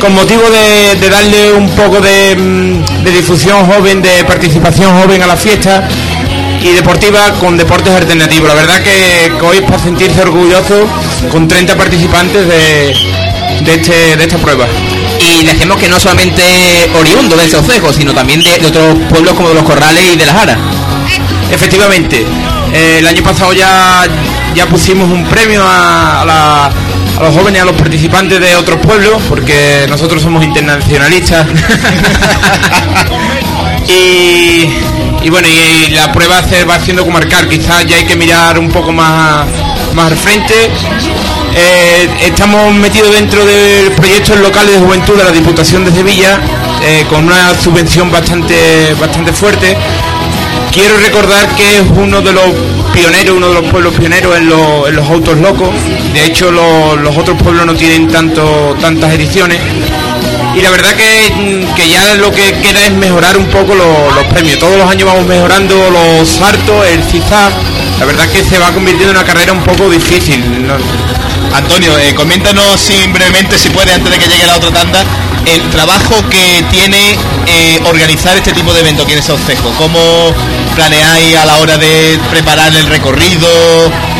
con 0.00 0.14
motivo 0.14 0.42
de, 0.50 0.96
de 0.98 1.08
darle 1.10 1.52
un 1.52 1.68
poco 1.70 2.00
de, 2.00 2.34
mm, 2.36 3.04
de 3.04 3.10
difusión 3.10 3.66
joven, 3.66 4.00
de 4.02 4.24
participación 4.24 4.98
joven 5.00 5.22
a 5.22 5.26
la 5.26 5.36
fiesta 5.36 5.86
y 6.62 6.68
deportiva 6.72 7.32
con 7.40 7.56
deportes 7.56 7.94
alternativos. 7.94 8.48
La 8.48 8.54
verdad 8.54 8.82
que, 8.82 9.32
que 9.38 9.44
hoy 9.46 9.58
es 9.58 9.62
para 9.62 9.78
sentirse 9.78 10.22
orgulloso 10.22 10.86
con 11.30 11.46
30 11.48 11.76
participantes 11.76 12.46
de, 12.46 12.94
de, 13.64 13.74
este, 13.74 14.16
de 14.16 14.24
esta 14.24 14.38
prueba. 14.38 14.66
Y 15.18 15.44
decimos 15.44 15.76
que 15.78 15.88
no 15.88 16.00
solamente 16.00 16.42
oriundo 16.98 17.36
del 17.36 17.50
Saucejo, 17.50 17.92
sino 17.92 18.12
también 18.14 18.42
de, 18.42 18.58
de 18.58 18.66
otros 18.66 18.98
pueblos 19.10 19.34
como 19.34 19.48
de 19.50 19.54
los 19.54 19.64
Corrales 19.64 20.02
y 20.12 20.16
de 20.16 20.24
las 20.26 20.34
Aras. 20.36 20.58
Efectivamente, 21.52 22.24
eh, 22.72 22.96
el 23.00 23.06
año 23.06 23.22
pasado 23.22 23.52
ya, 23.52 24.02
ya 24.54 24.66
pusimos 24.66 25.10
un 25.10 25.24
premio 25.26 25.62
a, 25.62 26.22
a 26.22 26.24
la- 26.24 26.70
a 27.20 27.24
los 27.24 27.34
jóvenes, 27.34 27.60
a 27.60 27.66
los 27.66 27.76
participantes 27.76 28.40
de 28.40 28.56
otros 28.56 28.80
pueblos, 28.80 29.20
porque 29.28 29.84
nosotros 29.88 30.22
somos 30.22 30.42
internacionalistas. 30.42 31.46
y, 33.88 34.68
y 35.22 35.30
bueno, 35.30 35.48
y, 35.48 35.90
la 35.90 36.10
prueba 36.12 36.40
va 36.68 36.74
haciendo 36.76 37.04
comarcal, 37.04 37.48
quizás 37.48 37.86
ya 37.86 37.96
hay 37.96 38.04
que 38.04 38.16
mirar 38.16 38.58
un 38.58 38.70
poco 38.70 38.92
más, 38.92 39.46
más 39.94 40.10
al 40.10 40.16
frente. 40.16 40.54
Eh, 41.54 42.08
estamos 42.22 42.72
metidos 42.72 43.12
dentro 43.12 43.44
del 43.44 43.90
proyecto 43.92 44.34
locales 44.36 44.76
de 44.76 44.80
juventud 44.80 45.16
de 45.16 45.24
la 45.24 45.32
Diputación 45.32 45.84
de 45.84 45.92
Sevilla, 45.92 46.40
eh, 46.82 47.04
con 47.10 47.24
una 47.24 47.54
subvención 47.54 48.10
bastante, 48.10 48.94
bastante 48.98 49.32
fuerte. 49.32 49.76
Quiero 50.72 50.96
recordar 50.96 51.54
que 51.54 51.80
es 51.80 51.84
uno 51.94 52.22
de 52.22 52.32
los 52.32 52.79
pioneros, 52.92 53.36
uno 53.36 53.48
de 53.48 53.54
los 53.60 53.70
pueblos 53.70 53.94
pioneros 53.94 54.36
en, 54.36 54.48
los- 54.48 54.88
en 54.88 54.96
los 54.96 55.08
autos 55.08 55.38
locos. 55.38 55.68
De 56.12 56.24
hecho, 56.24 56.50
lo- 56.50 56.96
los 56.96 57.16
otros 57.16 57.40
pueblos 57.42 57.66
no 57.66 57.74
tienen 57.74 58.08
tanto, 58.08 58.76
tantas 58.80 59.12
ediciones. 59.12 59.58
Y 60.54 60.60
la 60.62 60.70
verdad 60.70 60.94
que, 60.96 61.32
mm, 61.34 61.74
que 61.74 61.88
ya 61.88 62.14
lo 62.16 62.30
que 62.32 62.52
queda 62.60 62.84
es 62.86 62.92
mejorar 62.92 63.36
un 63.36 63.46
poco 63.46 63.74
lo- 63.74 64.10
los 64.12 64.24
premios. 64.26 64.58
Todos 64.58 64.76
los 64.76 64.88
años 64.90 65.06
vamos 65.06 65.26
mejorando 65.26 65.74
los 65.90 66.28
saltos, 66.28 66.86
el 66.86 67.02
CISA. 67.04 67.50
La 68.00 68.06
verdad 68.06 68.26
que 68.30 68.42
se 68.42 68.58
va 68.58 68.72
convirtiendo 68.72 69.12
en 69.12 69.18
una 69.18 69.26
carrera 69.26 69.52
un 69.52 69.62
poco 69.62 69.90
difícil. 69.90 70.66
¿no? 70.66 70.74
Antonio, 71.54 71.98
eh, 71.98 72.14
coméntanos 72.14 72.80
si 72.80 72.94
brevemente, 73.08 73.58
si 73.58 73.68
puede, 73.68 73.92
antes 73.92 74.10
de 74.10 74.18
que 74.18 74.26
llegue 74.26 74.46
la 74.46 74.56
otra 74.56 74.70
tanda, 74.70 75.04
el 75.44 75.60
trabajo 75.68 76.14
que 76.30 76.64
tiene 76.70 77.18
eh, 77.46 77.78
organizar 77.84 78.34
este 78.38 78.54
tipo 78.54 78.72
de 78.72 78.80
evento 78.80 79.02
aquí 79.02 79.12
en 79.12 79.22
Saucejo. 79.22 79.70
¿Cómo 79.76 80.34
planeáis 80.74 81.36
a 81.36 81.44
la 81.44 81.58
hora 81.58 81.76
de 81.76 82.18
preparar 82.30 82.74
el 82.74 82.86
recorrido, 82.86 83.46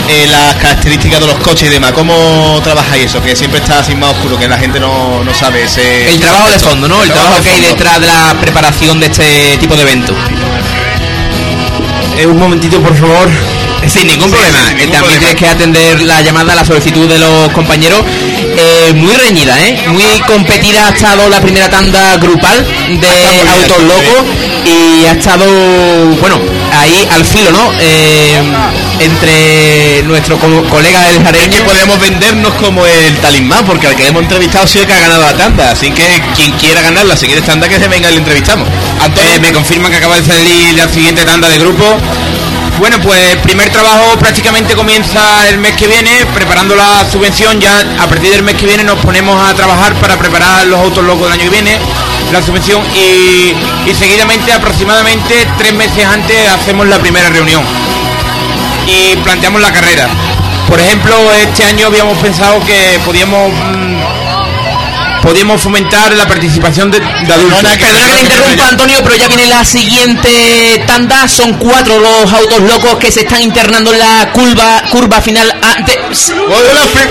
eh, 0.09 0.27
las 0.31 0.57
características 0.57 1.21
de 1.21 1.27
los 1.29 1.37
coches 1.37 1.71
y 1.71 1.73
demás? 1.73 1.93
¿Cómo 1.93 2.61
trabajáis 2.63 3.07
eso? 3.07 3.23
Que 3.23 3.35
siempre 3.35 3.61
está 3.61 3.79
así 3.79 3.95
más 3.95 4.11
oscuro, 4.11 4.39
que 4.39 4.47
la 4.47 4.59
gente 4.59 4.79
no, 4.79 5.25
no 5.25 5.33
sabe 5.33 5.65
ese... 5.65 6.11
El 6.11 6.21
trabajo 6.21 6.51
de 6.51 6.59
fondo, 6.59 6.87
¿no? 6.87 7.03
El 7.03 7.11
trabajo 7.11 7.37
de 7.37 7.43
que 7.43 7.51
hay 7.51 7.63
detrás 7.63 7.99
de 7.99 8.09
la 8.09 8.37
preparación 8.39 9.01
de 9.01 9.07
este 9.07 9.57
tipo 9.59 9.75
de 9.75 9.83
eventos. 9.83 10.17
Eh, 12.19 12.27
un 12.27 12.39
momentito, 12.39 12.79
por 12.83 12.95
favor. 12.95 13.31
Sin 13.89 14.07
ningún 14.07 14.31
problema. 14.31 14.59
sin 14.69 14.77
ningún 14.77 14.93
También 14.93 15.01
problema. 15.01 15.19
tienes 15.19 15.37
que 15.37 15.47
atender 15.49 16.03
la 16.03 16.21
llamada, 16.23 16.55
la 16.55 16.65
solicitud 16.65 17.09
de 17.09 17.19
los 17.19 17.49
compañeros. 17.53 18.01
Eh, 18.57 18.93
muy 18.95 19.15
reñida, 19.17 19.59
¿eh? 19.59 19.85
Muy 19.89 20.05
competida 20.27 20.87
ha 20.87 20.91
estado 20.91 21.29
la 21.29 21.41
primera 21.41 21.69
tanda 21.71 22.17
grupal 22.19 22.65
de 22.89 23.49
autos 23.51 23.83
locos 23.85 24.25
y 24.65 25.07
ha 25.07 25.13
estado, 25.13 25.45
bueno, 26.21 26.39
ahí 26.79 27.09
al 27.13 27.25
filo, 27.25 27.51
¿no? 27.53 27.73
Eh, 27.81 28.43
entre 29.01 30.03
nuestro 30.05 30.39
co- 30.39 30.63
colega 30.69 31.09
el 31.09 31.17
Es 31.17 31.23
jareño. 31.25 31.57
que 31.57 31.63
podemos 31.63 31.99
vendernos 32.01 32.53
como 32.55 32.85
el 32.87 33.17
talismán, 33.19 33.65
porque 33.65 33.87
al 33.87 33.97
que 33.97 34.07
hemos 34.09 34.23
entrevistado 34.23 34.67
sí 34.67 34.81
que 34.81 34.93
ha 34.93 35.01
ganado 35.01 35.23
la 35.23 35.35
tanda. 35.35 35.71
Así 35.71 35.91
que 35.91 36.23
quien 36.37 36.53
quiera 36.53 36.83
ganar 36.83 37.07
la 37.07 37.17
siguiente 37.17 37.47
tanda, 37.47 37.69
que 37.69 37.79
se 37.79 37.89
venga 37.89 38.09
y 38.11 38.13
le 38.13 38.19
entrevistamos. 38.19 38.69
Antonio, 39.01 39.31
Eh, 39.31 39.39
me 39.39 39.53
confirman 39.53 39.91
que 39.93 39.99
acaba 39.99 40.17
de 40.17 40.25
salir 40.25 40.75
la 40.75 40.89
siguiente 40.89 41.25
tanda 41.25 41.49
de 41.49 41.59
grupo. 41.59 41.85
Bueno, 42.81 42.97
pues 43.03 43.37
primer 43.43 43.69
trabajo 43.69 44.17
prácticamente 44.19 44.75
comienza 44.75 45.21
el 45.51 45.59
mes 45.59 45.77
que 45.77 45.87
viene, 45.87 46.25
preparando 46.35 46.75
la 46.75 47.05
subvención. 47.05 47.61
Ya 47.61 47.79
a 48.01 48.07
partir 48.07 48.31
del 48.31 48.43
mes 48.43 48.55
que 48.55 48.65
viene 48.65 48.83
nos 48.85 48.99
ponemos 49.01 49.39
a 49.39 49.53
trabajar 49.53 49.93
para 49.97 50.17
preparar 50.17 50.67
los 50.67 50.81
autos 50.81 51.05
locos 51.05 51.25
del 51.25 51.33
año 51.33 51.45
que 51.45 51.51
viene, 51.51 51.79
la 52.33 52.41
subvención, 52.41 52.83
y, 52.95 53.55
y 53.87 53.95
seguidamente, 53.95 54.51
aproximadamente 54.51 55.47
tres 55.59 55.75
meses 55.75 56.07
antes, 56.07 56.35
hacemos 56.49 56.89
la 56.89 56.99
primera 56.99 57.29
reunión 57.29 57.63
y 58.87 59.15
planteamos 59.17 59.61
la 59.61 59.73
carrera. 59.73 60.09
Por 60.67 60.81
ejemplo, 60.81 61.15
este 61.33 61.65
año 61.65 61.89
habíamos 61.89 62.17
pensado 62.17 62.65
que 62.65 62.99
podíamos 63.05 63.53
mm, 63.53 64.20
podíamos 65.31 65.61
fomentar 65.63 66.13
la 66.15 66.27
participación 66.27 66.91
de, 66.91 66.99
de 66.99 67.33
adultos. 67.33 67.63
Perdona 67.63 67.79
que- 67.79 67.85
le 68.15 68.21
interrumpa 68.21 68.67
Antonio, 68.69 68.97
pero 69.05 69.15
ya 69.17 69.29
viene 69.29 69.47
la 69.47 69.65
siguiente 69.65 70.83
tanda. 70.89 71.29
Son 71.29 71.53
cuatro 71.55 72.01
los 72.01 72.33
autos 72.33 72.61
locos 72.63 72.97
que 72.97 73.13
se 73.13 73.21
están 73.21 73.41
internando 73.41 73.93
en 73.93 74.01
la 74.01 74.33
curva, 74.33 74.83
curva 74.91 75.21
final 75.21 75.49
antes. 75.77 76.33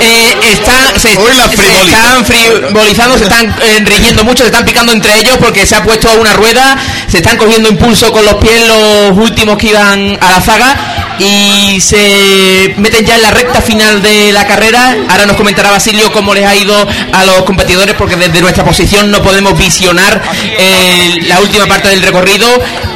Eh, 0.02 0.38
están, 0.52 1.00
se, 1.00 1.16
se 1.56 1.80
están 1.86 2.26
frivolizando, 2.26 3.18
se 3.18 3.24
están 3.24 3.56
eh, 3.62 3.84
riñendo 3.86 4.26
mucho, 4.26 4.44
se 4.44 4.50
están 4.50 4.66
picando 4.66 4.92
entre 4.92 5.18
ellos 5.18 5.38
porque 5.40 5.66
se 5.66 5.76
ha 5.76 5.84
puesto 5.84 6.10
una 6.20 6.34
rueda, 6.34 6.76
se 7.08 7.20
están 7.20 7.38
cogiendo 7.38 7.70
impulso 7.70 8.12
con 8.12 8.26
los 8.26 8.36
pies 8.36 8.62
los 8.68 9.18
últimos 9.18 9.58
que 9.58 9.68
iban 9.68 10.18
a 10.20 10.32
la 10.32 10.42
zaga 10.42 10.99
y 11.20 11.82
se 11.82 12.74
meten 12.78 13.06
ya 13.06 13.16
en 13.16 13.22
la 13.22 13.32
recta 13.32 13.62
final 13.62 14.02
de 14.02 14.32
la 14.32 14.46
carrera. 14.48 14.96
Ahora 15.10 15.26
nos 15.26 15.36
comentará 15.36 15.72
Basilio 15.72 16.12
cómo 16.12 16.34
les 16.34 16.46
ha 16.46 16.56
ido 16.56 16.76
a 17.14 17.26
los 17.26 17.44
competidores 17.44 17.96
porque 17.96 18.16
desde 18.16 18.42
nuestra 18.42 18.64
posición 18.64 19.12
no 19.12 19.22
podemos 19.22 19.58
visionar 19.58 20.22
eh, 20.58 21.20
la 21.28 21.40
última 21.40 21.66
parte 21.68 21.90
del 21.90 22.02
recorrido. 22.02 22.48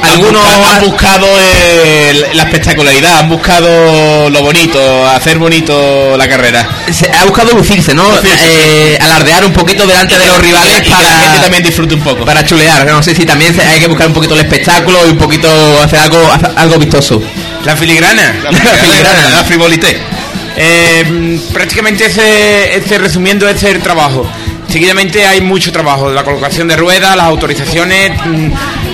Algunos 0.02 0.42
han 0.46 0.80
buscado 0.84 1.26
la 2.34 2.42
espectacularidad, 2.42 3.20
han 3.20 3.28
buscado 3.28 4.30
lo 4.30 4.42
bonito, 4.42 5.06
hacer 5.08 5.38
bonito 5.38 6.16
la 6.16 6.28
carrera. 6.28 6.68
se 6.92 7.10
ha 7.10 7.24
buscado 7.24 7.52
lucirse, 7.52 7.94
¿no? 7.94 8.04
Eh, 8.22 8.98
alardear 9.00 9.44
un 9.44 9.52
poquito 9.52 9.86
delante 9.86 10.18
de 10.18 10.26
los 10.26 10.38
rivales 10.38 10.80
Y 10.80 10.82
que 10.82 10.90
la 10.90 10.96
gente 10.98 11.26
para, 11.26 11.40
también 11.42 11.62
disfrute 11.62 11.94
un 11.94 12.02
poco. 12.02 12.24
para 12.24 12.44
chulear. 12.44 12.86
No 12.86 13.02
sé 13.02 13.14
si 13.14 13.24
también 13.24 13.54
hay 13.60 13.80
que 13.80 13.86
buscar 13.86 14.06
un 14.06 14.14
poquito 14.14 14.34
el 14.34 14.40
espectáculo 14.40 15.06
y 15.06 15.10
un 15.10 15.18
poquito 15.18 15.48
hacer 15.82 15.98
algo, 15.98 16.32
hacer 16.32 16.50
algo 16.56 16.78
vistoso. 16.78 17.22
La 17.64 17.76
filigrana. 17.76 18.34
La 18.42 18.52
filigrana, 18.52 19.30
la 19.36 19.44
frivolité. 19.44 19.96
Eh, 20.56 21.38
prácticamente 21.52 22.06
ese, 22.06 22.76
ese 22.76 22.98
resumiendo 22.98 23.48
ese 23.48 23.68
es 23.70 23.74
el 23.76 23.82
trabajo. 23.82 24.26
Seguidamente 24.68 25.24
hay 25.26 25.40
mucho 25.40 25.70
trabajo, 25.72 26.10
la 26.10 26.24
colocación 26.24 26.68
de 26.68 26.76
ruedas, 26.76 27.16
las 27.16 27.26
autorizaciones. 27.26 28.12
mm, 28.24 28.50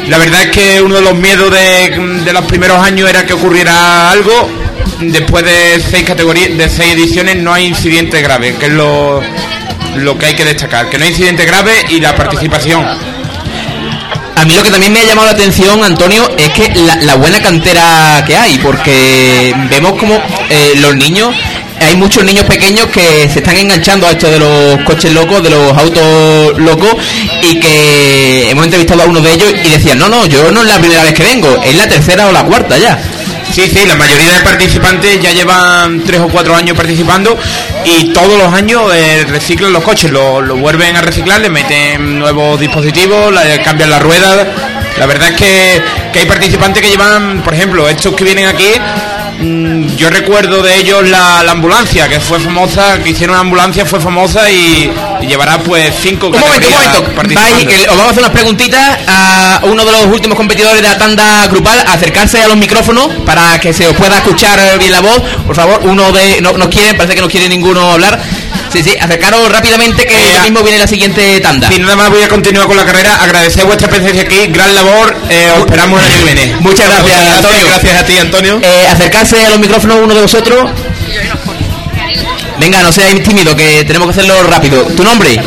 La 0.09 0.19
verdad 0.19 0.43
es 0.43 0.49
que 0.51 0.81
uno 0.83 0.97
de 0.97 1.01
los 1.03 1.15
miedos 1.15 1.51
de, 1.53 1.97
mm, 1.99 2.25
de 2.25 2.33
los 2.33 2.45
primeros 2.45 2.79
años 2.79 3.09
era 3.09 3.25
que 3.25 3.33
ocurriera 3.33 4.11
algo. 4.11 4.49
Después 5.01 5.45
de 5.45 5.83
seis 5.91 6.05
categorías, 6.05 6.57
de 6.57 6.69
seis 6.69 6.95
ediciones, 6.95 7.37
no 7.37 7.53
hay 7.53 7.67
incidentes 7.67 8.23
graves, 8.23 8.57
que 8.57 8.67
es 8.67 8.73
lo, 8.73 9.23
lo 9.97 10.19
que 10.19 10.27
hay 10.27 10.35
que 10.35 10.45
destacar. 10.45 10.89
Que 10.91 10.99
no 10.99 11.05
hay 11.05 11.11
incidentes 11.11 11.47
graves 11.47 11.87
y 11.91 12.01
la 12.01 12.15
participación. 12.15 12.85
A 14.41 14.45
mí 14.47 14.55
lo 14.55 14.63
que 14.63 14.71
también 14.71 14.91
me 14.91 15.01
ha 15.01 15.05
llamado 15.05 15.27
la 15.27 15.35
atención, 15.35 15.85
Antonio, 15.85 16.27
es 16.39 16.49
que 16.49 16.73
la, 17.05 17.15
buena 17.17 17.43
cantera 17.43 18.25
que 18.27 18.35
hay, 18.35 18.57
porque 18.57 19.55
vemos 19.69 19.99
como 19.99 20.15
eh, 20.15 20.73
los 20.77 20.97
niños, 20.97 21.37
hay 21.79 21.95
muchos 21.97 22.25
niños 22.25 22.45
pequeños 22.45 22.87
que 22.87 23.29
se 23.29 23.41
están 23.41 23.59
enganchando 23.59 24.07
a 24.07 24.13
esto 24.13 24.31
de 24.31 24.39
los 24.39 24.81
coches 24.87 25.13
locos, 25.13 25.43
de 25.43 25.51
los 25.51 25.77
autos 25.77 26.59
locos, 26.59 26.97
y 27.43 27.61
que 27.61 28.49
hemos 28.49 28.65
entrevistado 28.65 29.03
a 29.03 29.07
uno 29.07 29.21
de 29.21 29.31
ellos 29.31 29.53
y 29.63 29.69
decían, 29.69 29.99
no, 29.99 30.09
no, 30.09 30.25
yo 30.25 30.51
no 30.51 30.63
es 30.63 30.69
la 30.69 30.79
primera 30.79 31.03
vez 31.03 31.13
que 31.13 31.23
vengo, 31.23 31.61
es 31.63 31.77
la 31.77 31.87
tercera 31.87 32.27
o 32.27 32.33
la 32.33 32.43
cuarta 32.43 32.79
ya. 32.79 32.99
Sí, 33.53 33.63
sí, 33.69 33.85
la 33.85 33.97
mayoría 33.97 34.33
de 34.35 34.41
participantes 34.43 35.21
ya 35.21 35.33
llevan 35.33 36.03
tres 36.05 36.21
o 36.21 36.29
cuatro 36.29 36.55
años 36.55 36.77
participando 36.77 37.37
y 37.85 38.13
todos 38.13 38.39
los 38.39 38.53
años 38.55 38.83
eh, 38.95 39.25
reciclan 39.29 39.73
los 39.73 39.83
coches, 39.83 40.11
lo, 40.11 40.41
lo 40.41 40.57
vuelven 40.57 40.97
a 40.97 41.01
reciclar, 41.03 41.41
le 41.41 41.51
meten 41.51 42.19
nuevos 42.19 42.61
dispositivos, 42.61 43.33
la- 43.33 43.61
cambian 43.63 43.91
las 43.91 44.01
ruedas. 44.03 44.47
La 44.99 45.07
verdad 45.07 45.31
es 45.31 45.37
que, 45.37 45.83
que 46.13 46.19
hay 46.21 46.27
participantes 46.27 46.83
que 46.83 46.91
llevan, 46.91 47.43
por 47.43 47.55
ejemplo, 47.55 47.89
estos 47.89 48.15
que 48.15 48.25
vienen 48.25 48.47
aquí, 48.47 48.71
yo 49.97 50.11
recuerdo 50.11 50.63
de 50.63 50.77
ellos 50.77 51.09
la, 51.09 51.43
la 51.43 51.53
ambulancia, 51.53 52.09
que 52.09 52.21
fue 52.21 52.39
famosa, 52.41 53.03
que 53.03 53.11
hicieron 53.11 53.35
una 53.35 53.41
ambulancia, 53.41 53.87
fue 53.87 54.01
famosa 54.01 54.51
y, 54.51 54.91
y 55.23 55.27
llevará 55.27 55.59
pues 55.59 55.95
cinco 56.03 56.27
Un 56.29 56.39
momento, 56.39 56.67
un 56.69 56.75
momento. 56.75 57.03
Vais, 57.35 57.89
os 57.89 57.97
vamos 57.97 58.07
a 58.07 58.11
hacer 58.11 58.23
unas 58.23 58.33
preguntitas 58.33 58.99
a 59.07 59.61
uno 59.65 59.85
de 59.85 59.93
los 59.93 60.05
últimos 60.07 60.37
competidores 60.37 60.83
de 60.83 60.89
la 60.89 60.99
tanda 60.99 61.47
grupal, 61.49 61.79
acercarse 61.89 62.41
a 62.43 62.49
los 62.49 62.57
micrófonos 62.57 63.09
para 63.25 63.59
que 63.61 63.73
se 63.73 63.87
os 63.87 63.95
pueda 63.95 64.17
escuchar 64.17 64.79
bien 64.79 64.93
la 64.93 65.01
voz. 65.01 65.21
Por 65.47 65.55
favor, 65.57 65.81
uno 65.85 66.13
de. 66.13 66.41
No, 66.41 66.53
no 66.53 66.69
quieren, 66.69 66.97
parece 66.97 67.15
que 67.15 67.21
no 67.21 67.29
quiere 67.29 67.49
ninguno 67.49 67.93
hablar. 67.93 68.21
Sí, 68.73 68.83
sí, 68.85 68.97
acercaros 69.01 69.51
rápidamente 69.51 70.07
que 70.07 70.15
Eh, 70.15 70.33
ya 70.35 70.43
mismo 70.43 70.63
viene 70.63 70.79
la 70.79 70.87
siguiente 70.87 71.41
tanda. 71.41 71.69
Sí, 71.69 71.81
nada 71.81 71.97
más 71.97 72.11
voy 72.11 72.23
a 72.23 72.29
continuar 72.29 72.67
con 72.69 72.77
la 72.77 72.85
carrera. 72.85 73.17
Agradecer 73.17 73.65
vuestra 73.65 73.89
presencia 73.89 74.23
aquí, 74.23 74.47
gran 74.49 74.73
labor. 74.75 75.17
eh, 75.29 75.51
os 75.55 75.61
esperamos 75.61 76.01
el 76.01 76.07
año 76.07 76.19
que 76.19 76.25
viene. 76.35 76.57
Muchas 76.61 76.87
gracias, 76.89 77.37
Antonio. 77.37 77.67
gracias, 77.67 78.01
a 78.01 78.05
ti, 78.07 78.19
Antonio. 78.19 78.61
Eh, 78.63 78.87
acercarse 78.91 79.45
a 79.45 79.51
los 79.51 79.59
micrófonos 79.59 79.99
uno 80.03 80.15
de 80.15 80.21
vosotros. 80.23 80.71
Venga, 82.59 82.83
no 82.83 82.93
seáis 82.93 83.23
tímido, 83.25 83.57
que 83.57 83.85
tenemos 83.85 84.07
que 84.09 84.21
hacerlo 84.21 84.43
rápido. 84.45 84.83
¿Tu 84.97 85.03
nombre? 85.03 85.41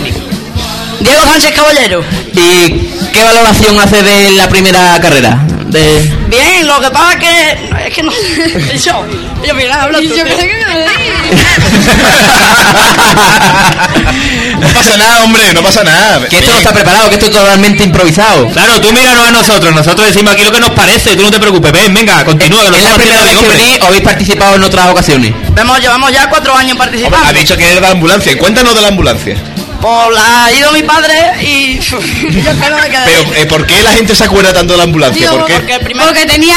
Diego 1.00 1.22
Sánchez 1.26 1.52
Caballero. 1.52 2.04
¿Y 2.34 2.90
qué 3.14 3.24
valoración 3.24 3.80
hace 3.80 4.02
de 4.04 4.32
la 4.32 4.50
primera 4.50 5.00
carrera? 5.00 5.38
De... 5.68 6.12
Bien, 6.28 6.66
lo 6.68 6.80
que 6.82 6.90
pasa 6.90 7.14
es 7.14 7.20
que. 7.20 7.73
Es 7.86 7.94
que 7.94 8.04
no. 8.04 8.12
Yo. 8.86 9.06
Yo, 9.46 9.54
mira, 9.56 9.84
habla 9.84 10.00
tú. 10.00 10.06
Yo 10.06 10.24
creo 10.24 10.38
que 10.38 10.54
No 14.60 14.68
pasa 14.70 14.98
nada, 14.98 15.24
hombre, 15.24 15.54
no 15.54 15.62
pasa 15.62 15.84
nada. 15.84 16.28
Que 16.28 16.38
esto 16.38 16.52
no 16.52 16.58
está 16.58 16.74
preparado, 16.74 17.10
que 17.10 17.16
esto 17.16 17.28
es 17.28 17.34
totalmente 17.34 17.84
improvisado. 17.84 18.48
Claro, 18.50 18.80
tú 18.80 18.92
míranos 18.94 19.28
a 19.28 19.32
nosotros, 19.32 19.76
nosotros 19.76 20.08
decimos 20.08 20.34
aquí 20.34 20.44
lo 20.44 20.52
que 20.52 20.60
nos 20.60 20.72
parece, 20.72 21.16
tú 21.16 21.24
no 21.24 21.32
te 21.32 21.40
preocupes, 21.40 21.72
ven, 21.72 21.94
venga, 21.94 22.24
continúa, 22.24 22.64
que 22.64 22.72
lo 22.72 22.78
¿Es 22.78 22.84
la 22.84 22.96
primera 22.96 23.24
vez 23.24 23.38
que 23.38 23.48
venís 23.48 23.80
o 23.82 23.88
habéis 23.88 24.04
participado 24.04 24.56
en 24.56 24.64
otras 24.64 24.90
ocasiones? 24.90 25.34
Vemos, 25.52 25.80
llevamos 25.80 26.12
ya 26.12 26.30
cuatro 26.30 26.56
años 26.56 26.78
participando. 26.78 27.28
Ha 27.28 27.34
dicho 27.34 27.58
que 27.58 27.66
era 27.66 27.76
de 27.76 27.82
la 27.82 27.92
ambulancia. 27.92 28.38
Cuéntanos 28.38 28.76
de 28.76 28.82
la 28.82 28.88
ambulancia. 28.90 29.36
Pues 29.84 30.16
la 30.16 30.46
ha 30.46 30.52
ido 30.54 30.72
mi 30.72 30.82
padre 30.84 31.14
y. 31.42 31.78
yo 31.82 32.00
creo 32.00 32.78
que. 32.90 32.98
Pero, 33.04 33.34
eh, 33.36 33.46
¿por 33.48 33.68
qué 33.68 33.84
la 33.84 33.92
gente 33.92 34.16
se 34.16 34.24
acuerda 34.24 34.54
tanto 34.54 34.74
de 34.74 34.78
la 34.78 34.84
ambulancia? 34.86 35.30
Digo, 35.30 35.40
¿Por 35.40 35.48
qué? 35.48 35.56
porque 35.56 35.80
primero. 35.82 36.08
Porque 36.08 36.26
tenía 36.26 36.56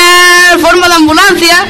forma 0.61 0.89
de 0.89 0.95
ambulancia 0.95 1.67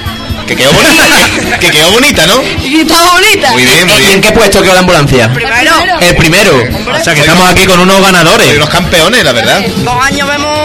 Que 0.47 0.55
quedó 0.55 0.71
bonita, 0.75 1.07
que, 1.35 1.59
que 1.67 1.71
quedó 1.71 1.91
bonita, 1.93 2.27
¿no? 2.27 2.43
y 2.63 2.81
estaba 2.81 3.13
bonita. 3.15 3.51
Muy 3.53 3.63
bien, 3.63 3.87
muy 3.87 3.97
¿Y 3.97 4.01
en 4.01 4.07
bien. 4.07 4.21
qué 4.21 4.33
puesto 4.33 4.61
quedó 4.61 4.75
la 4.75 4.81
ambulancia? 4.81 5.33
Primero. 5.33 5.73
El 6.03 6.17
primero. 6.17 6.53
O 7.01 7.03
sea 7.03 7.15
que 7.15 7.21
estamos 7.21 7.49
aquí 7.51 7.65
con 7.65 7.81
unos 7.81 7.97
Soy 7.97 8.05
ganadores. 8.05 8.57
unos 8.57 8.69
campeones, 8.69 9.25
la 9.25 9.33
verdad. 9.33 9.63
Dos 9.79 10.05
años 10.05 10.29
vemos. 10.29 10.59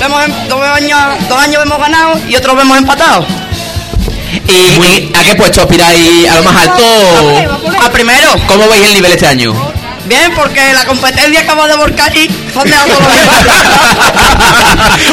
vemos 0.00 0.24
em- 0.24 0.48
dos, 0.48 0.60
años, 0.62 0.98
dos 1.28 1.38
años 1.38 1.62
vemos 1.62 1.78
ganado 1.78 2.20
y 2.28 2.34
otros 2.34 2.56
vemos 2.56 2.76
empatados. 2.76 3.24
¿Y, 4.48 4.52
y 4.52 5.12
a 5.16 5.22
qué 5.22 5.36
puesto 5.36 5.60
aspiráis? 5.62 6.28
¿A 6.28 6.34
lo 6.34 6.42
más 6.42 6.56
alto? 6.56 6.82
A 7.86 7.90
primero. 7.92 8.34
¿Cómo 8.48 8.66
veis 8.68 8.84
el 8.88 8.94
nivel 8.94 9.12
este 9.12 9.28
año? 9.28 9.54
Bien, 10.06 10.32
porque 10.34 10.60
la 10.74 10.84
competencia 10.84 11.40
acaba 11.40 11.66
de 11.66 11.76
volcar 11.76 12.14
y 12.14 12.28
son 12.52 12.64
de 12.68 12.76
todos 12.76 12.88
los 13.00 13.00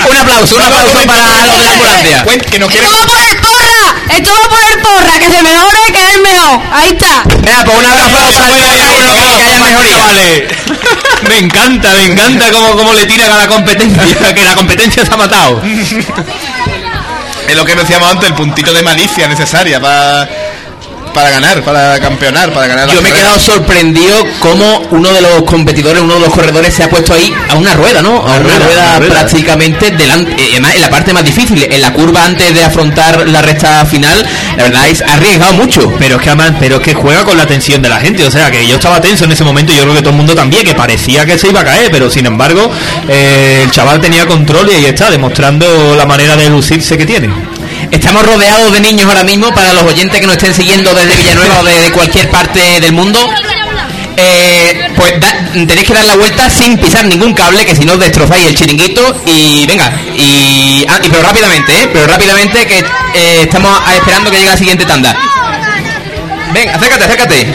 un 0.09 0.17
aplauso, 0.17 0.55
un 0.55 0.61
aplauso 0.61 1.05
para 1.07 1.45
los 1.45 1.57
de 1.57 1.63
la 1.65 1.71
ambulancia. 1.71 2.23
Cuen- 2.25 2.41
que 2.43 2.59
nos 2.59 2.69
quiere... 2.69 2.87
Esto 2.87 2.97
va 2.99 3.05
por 3.07 3.19
el 3.21 3.37
porra, 3.37 3.95
esto 4.17 4.29
va 4.31 4.49
por 4.49 4.59
el 4.71 4.79
porra, 4.81 5.19
que 5.19 5.25
se 5.33 5.43
mejore, 5.43 5.77
que 5.93 6.01
es 6.01 6.15
el 6.15 6.21
mejor. 6.21 6.59
Ahí 6.73 6.89
está. 6.89 7.23
Venga, 7.25 7.63
pues 7.63 7.77
un 7.77 7.85
aplauso 7.85 8.39
para 8.41 8.55
el 8.55 8.63
que 8.63 8.69
haya 9.43 9.59
mejoría. 9.63 9.97
Vale. 9.97 10.47
Me 11.29 11.37
encanta, 11.39 11.89
me 11.93 12.05
encanta 12.05 12.51
cómo, 12.51 12.75
cómo 12.75 12.93
le 12.93 13.05
tiran 13.05 13.31
a 13.31 13.37
la 13.37 13.47
competencia, 13.47 14.33
que 14.35 14.43
la 14.43 14.55
competencia 14.55 15.05
se 15.05 15.13
ha 15.13 15.17
matado. 15.17 15.61
Es 17.47 17.55
lo 17.55 17.65
que 17.65 17.75
decíamos 17.75 18.11
antes, 18.11 18.27
el 18.29 18.35
puntito 18.35 18.73
de 18.73 18.81
malicia 18.81 19.27
necesaria 19.27 19.79
para 19.79 20.27
para 21.13 21.29
ganar, 21.29 21.61
para 21.63 21.99
campeonar, 21.99 22.51
para 22.53 22.67
ganar 22.67 22.87
la 22.87 22.93
Yo 22.93 23.01
me 23.01 23.09
he 23.09 23.13
quedado 23.13 23.39
sorprendido 23.39 24.15
cómo 24.39 24.81
uno 24.91 25.11
de 25.11 25.21
los 25.21 25.43
competidores, 25.43 26.01
uno 26.01 26.15
de 26.15 26.19
los 26.21 26.29
corredores 26.29 26.73
se 26.73 26.83
ha 26.83 26.89
puesto 26.89 27.13
ahí 27.13 27.33
a 27.49 27.55
una 27.55 27.73
rueda, 27.73 28.01
¿no? 28.01 28.17
A 28.17 28.21
una 28.21 28.39
rueda, 28.39 28.59
rueda, 28.59 28.83
una 28.83 28.99
rueda. 28.99 29.13
prácticamente 29.13 29.91
delante, 29.91 30.31
eh, 30.31 30.49
además, 30.51 30.75
en 30.75 30.81
la 30.81 30.89
parte 30.89 31.13
más 31.13 31.23
difícil, 31.23 31.63
en 31.63 31.81
la 31.81 31.93
curva 31.93 32.25
antes 32.25 32.53
de 32.53 32.63
afrontar 32.63 33.27
la 33.27 33.41
recta 33.41 33.85
final, 33.85 34.25
la 34.57 34.63
verdad 34.63 34.89
es 34.89 35.01
arriesgado 35.01 35.53
mucho. 35.53 35.91
Pero 35.99 36.15
es 36.15 36.21
que 36.21 36.29
además, 36.29 36.53
pero 36.59 36.77
es 36.77 36.81
que 36.81 36.93
juega 36.93 37.23
con 37.23 37.37
la 37.37 37.45
tensión 37.45 37.81
de 37.81 37.89
la 37.89 37.99
gente, 37.99 38.25
o 38.25 38.31
sea 38.31 38.51
que 38.51 38.65
yo 38.67 38.75
estaba 38.75 39.01
tenso 39.01 39.25
en 39.25 39.31
ese 39.31 39.43
momento 39.43 39.73
yo 39.73 39.83
creo 39.83 39.93
que 39.93 40.01
todo 40.01 40.11
el 40.11 40.17
mundo 40.17 40.35
también, 40.35 40.65
que 40.65 40.75
parecía 40.75 41.25
que 41.25 41.37
se 41.37 41.49
iba 41.49 41.61
a 41.61 41.65
caer, 41.65 41.91
pero 41.91 42.09
sin 42.09 42.25
embargo 42.25 42.71
eh, 43.07 43.61
el 43.63 43.71
chaval 43.71 43.99
tenía 43.99 44.25
control 44.25 44.69
y 44.69 44.75
ahí 44.75 44.85
está, 44.85 45.09
demostrando 45.11 45.95
la 45.95 46.05
manera 46.05 46.35
de 46.35 46.49
lucirse 46.49 46.97
que 46.97 47.05
tiene. 47.05 47.50
Estamos 47.89 48.23
rodeados 48.25 48.71
de 48.71 48.79
niños 48.79 49.07
ahora 49.07 49.23
mismo 49.23 49.53
para 49.53 49.73
los 49.73 49.83
oyentes 49.83 50.19
que 50.19 50.25
nos 50.25 50.35
estén 50.37 50.53
siguiendo 50.53 50.93
desde 50.93 51.15
Villanueva 51.15 51.59
o 51.59 51.63
desde 51.63 51.91
cualquier 51.91 52.29
parte 52.29 52.79
del 52.79 52.93
mundo. 52.93 53.19
Eh, 54.17 54.91
pues 54.95 55.19
da- 55.19 55.33
tenéis 55.53 55.87
que 55.87 55.93
dar 55.93 56.05
la 56.05 56.15
vuelta 56.15 56.49
sin 56.49 56.77
pisar 56.77 57.05
ningún 57.05 57.33
cable, 57.33 57.65
que 57.65 57.75
si 57.75 57.83
no 57.85 57.97
destrozáis 57.97 58.45
el 58.47 58.55
chiringuito. 58.55 59.21
Y 59.25 59.65
venga, 59.65 59.91
y, 60.15 60.85
ah, 60.89 60.99
y 61.03 61.09
pero 61.09 61.23
rápidamente, 61.23 61.81
¿eh? 61.83 61.89
Pero 61.91 62.07
rápidamente 62.07 62.65
que 62.67 62.79
eh, 62.79 63.41
estamos 63.43 63.71
esperando 63.95 64.29
que 64.29 64.37
llegue 64.37 64.49
la 64.51 64.57
siguiente 64.57 64.85
tanda. 64.85 65.15
Ven, 66.53 66.69
acércate, 66.69 67.03
acércate. 67.05 67.47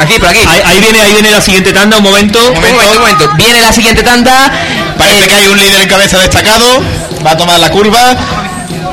Aquí, 0.00 0.18
por 0.18 0.28
aquí. 0.28 0.40
Ahí, 0.48 0.60
ahí 0.64 0.80
viene, 0.80 1.00
ahí 1.00 1.12
viene 1.12 1.30
la 1.30 1.40
siguiente 1.40 1.72
tanda, 1.72 1.96
un 1.96 2.04
momento. 2.04 2.38
Un 2.48 2.54
momento, 2.54 2.92
un 2.92 2.98
momento. 2.98 3.30
Viene 3.36 3.60
la 3.62 3.72
siguiente 3.72 4.02
tanda. 4.02 4.50
Parece 4.96 5.24
Eh, 5.24 5.28
que 5.28 5.34
hay 5.34 5.46
un 5.48 5.58
líder 5.58 5.82
en 5.82 5.88
cabeza 5.88 6.18
destacado, 6.18 6.82
va 7.26 7.30
a 7.32 7.36
tomar 7.36 7.58
la 7.58 7.70
curva, 7.70 8.16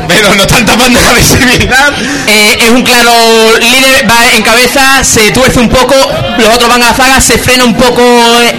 pero 0.07 0.33
no 0.35 0.43
están 0.43 0.65
tapando 0.65 0.99
la 1.01 1.13
visibilidad. 1.13 1.93
Eh, 2.27 2.57
es 2.61 2.69
un 2.69 2.81
claro 2.83 3.11
líder, 3.59 4.09
va 4.09 4.25
en 4.35 4.41
cabeza, 4.43 5.03
se 5.03 5.31
tuerce 5.31 5.59
un 5.59 5.69
poco, 5.69 5.95
los 6.37 6.49
otros 6.55 6.69
van 6.69 6.81
a 6.83 6.87
la 6.87 6.93
zaga, 6.93 7.21
se 7.21 7.37
frena 7.37 7.63
un 7.65 7.75
poco 7.75 8.01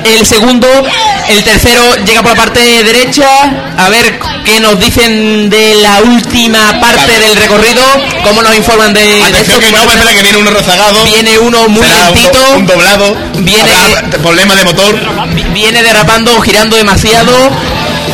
el 0.04 0.26
segundo, 0.26 0.66
el 1.28 1.42
tercero 1.44 1.82
llega 2.04 2.22
por 2.22 2.32
la 2.32 2.36
parte 2.36 2.60
derecha, 2.82 3.26
a 3.76 3.88
ver 3.88 4.18
qué 4.44 4.60
nos 4.60 4.78
dicen 4.78 5.48
de 5.50 5.74
la 5.76 6.00
última 6.02 6.80
parte 6.80 7.12
Vale. 7.12 7.18
del 7.28 7.36
recorrido, 7.36 7.82
cómo 8.22 8.42
nos 8.42 8.54
informan 8.56 8.92
de, 8.92 9.00
de 9.04 9.22
Atención 9.22 9.62
esto. 9.62 9.76
que 9.88 9.96
no, 9.96 10.10
que 10.16 10.22
viene 10.22 10.36
uno 10.38 10.50
rezagado. 10.50 11.04
Viene 11.04 11.38
uno 11.38 11.68
muy 11.68 11.86
un, 11.86 11.92
lentito, 11.92 12.38
do- 12.38 12.56
un 12.56 12.66
doblado. 12.66 13.16
Viene- 13.38 14.18
problema 14.22 14.54
de 14.54 14.64
motor. 14.64 15.00
viene 15.52 15.82
derrapando, 15.82 16.40
girando 16.40 16.76
demasiado. 16.76 17.32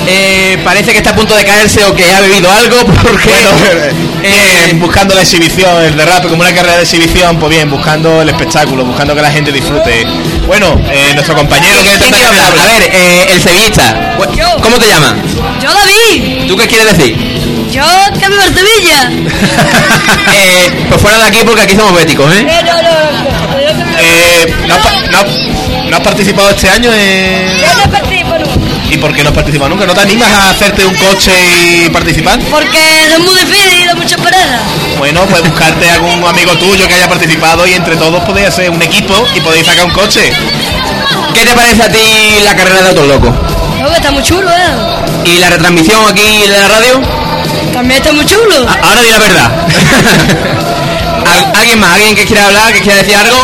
Eh, 0.07 0.59
parece 0.65 0.93
que 0.93 0.99
está 0.99 1.11
a 1.11 1.15
punto 1.15 1.35
de 1.35 1.45
caerse 1.45 1.85
o 1.85 1.95
que 1.95 2.05
ha 2.13 2.21
bebido 2.21 2.51
algo 2.51 2.85
porque 3.03 3.31
Eh, 4.23 4.73
buscando 4.75 5.15
la 5.15 5.23
exhibición, 5.23 5.83
el 5.83 5.97
derrape, 5.97 6.29
como 6.29 6.43
una 6.43 6.53
carrera 6.55 6.77
de 6.77 6.83
exhibición, 6.83 7.39
pues 7.39 7.51
bien, 7.51 7.71
buscando 7.71 8.21
el 8.23 8.29
espectáculo, 8.29 8.85
buscando 8.85 9.15
que 9.15 9.23
la 9.23 9.31
gente 9.31 9.51
disfrute. 9.53 10.07
Bueno, 10.47 10.79
eh, 10.91 11.13
nuestro 11.15 11.35
compañero 11.35 11.83
que 11.83 11.97
¿Quién 11.99 12.11
quiere 12.13 12.27
hablar? 12.27 12.53
A 12.59 12.67
ver, 12.67 12.83
eh, 12.93 13.27
el 13.33 13.41
sevillista. 13.43 14.17
¿Cómo 14.63 14.79
te 14.79 14.87
llamas? 14.87 15.15
Yo 15.63 15.71
David, 15.73 16.49
¿Tú 16.49 16.57
qué 16.57 16.67
quieres 16.67 16.97
decir? 16.97 17.17
yo 17.73 17.85
que 18.19 18.29
vivo 18.29 18.43
en 18.43 18.55
Sevilla. 18.55 19.11
Eh, 20.33 20.85
pues 20.89 21.01
fuera 21.01 21.19
de 21.19 21.25
aquí 21.25 21.39
porque 21.45 21.63
aquí 21.63 21.77
somos 21.77 21.95
béticos, 21.95 22.31
¿eh? 22.35 22.47
Eh, 22.49 22.63
no, 22.65 22.75
Eh, 24.01 24.55
¿no, 24.67 24.75
has, 24.75 24.81
pa- 24.81 24.93
no 25.11 25.19
has- 25.19 25.89
no 25.91 25.97
has 25.97 26.03
participado 26.03 26.51
este 26.51 26.69
año? 26.69 26.91
en- 26.93 27.61
¿Y 28.91 28.97
por 28.99 29.15
qué 29.15 29.23
no 29.23 29.29
has 29.31 29.35
participado 29.35 29.71
nunca? 29.71 29.87
¿No 29.87 29.95
te 29.95 30.01
animas 30.01 30.29
a 30.33 30.51
hacerte 30.51 30.85
un 30.85 30.95
coche 30.95 31.33
y 31.87 31.89
participar? 31.91 32.39
porque 32.51 32.79
es 32.79 33.19
muy 33.21 33.35
difícil 33.39 33.83
y 33.83 33.87
da 33.87 33.95
mucha 33.95 34.17
pereza. 34.17 34.59
Bueno, 34.99 35.21
pues 35.31 35.43
buscarte 35.43 35.89
algún 35.91 36.25
amigo 36.25 36.57
tuyo 36.59 36.87
que 36.89 36.95
haya 36.95 37.09
participado 37.09 37.67
y 37.67 37.75
entre 37.75 37.97
todos 37.97 38.23
podéis 38.25 38.49
hacer 38.49 38.69
un 38.71 38.83
equipo 38.83 39.15
y 39.35 39.41
podéis 39.41 39.67
sacar 39.67 39.85
un 39.85 39.93
coche. 39.93 40.33
¿Qué 41.35 41.45
te 41.45 41.55
parece 41.55 41.83
a 41.85 41.89
ti 41.89 42.41
la 42.45 42.55
carrera 42.57 42.83
de 42.83 42.89
Autos 42.89 43.07
Locos? 43.07 43.31
No, 43.81 43.89
que 43.89 43.95
está 43.95 44.11
muy 44.11 44.23
chulo, 44.25 44.51
¿eh? 44.51 45.25
¿Y 45.25 45.39
la 45.39 45.51
retransmisión 45.51 46.05
aquí 46.09 46.23
de 46.49 46.59
la 46.59 46.69
radio? 46.69 47.01
También 47.73 48.01
está 48.03 48.13
muy 48.13 48.27
chulo. 48.27 48.67
Ahora 48.83 49.01
di 49.03 49.11
la 49.11 49.19
verdad. 49.19 49.51
¿Al- 51.27 51.53
¿Alguien 51.61 51.79
más? 51.81 51.93
¿Alguien 51.95 52.17
que 52.17 52.25
quiera 52.27 52.47
hablar? 52.47 52.73
¿Que 52.73 52.81
quiera 52.81 52.99
decir 52.99 53.15
algo? 53.17 53.37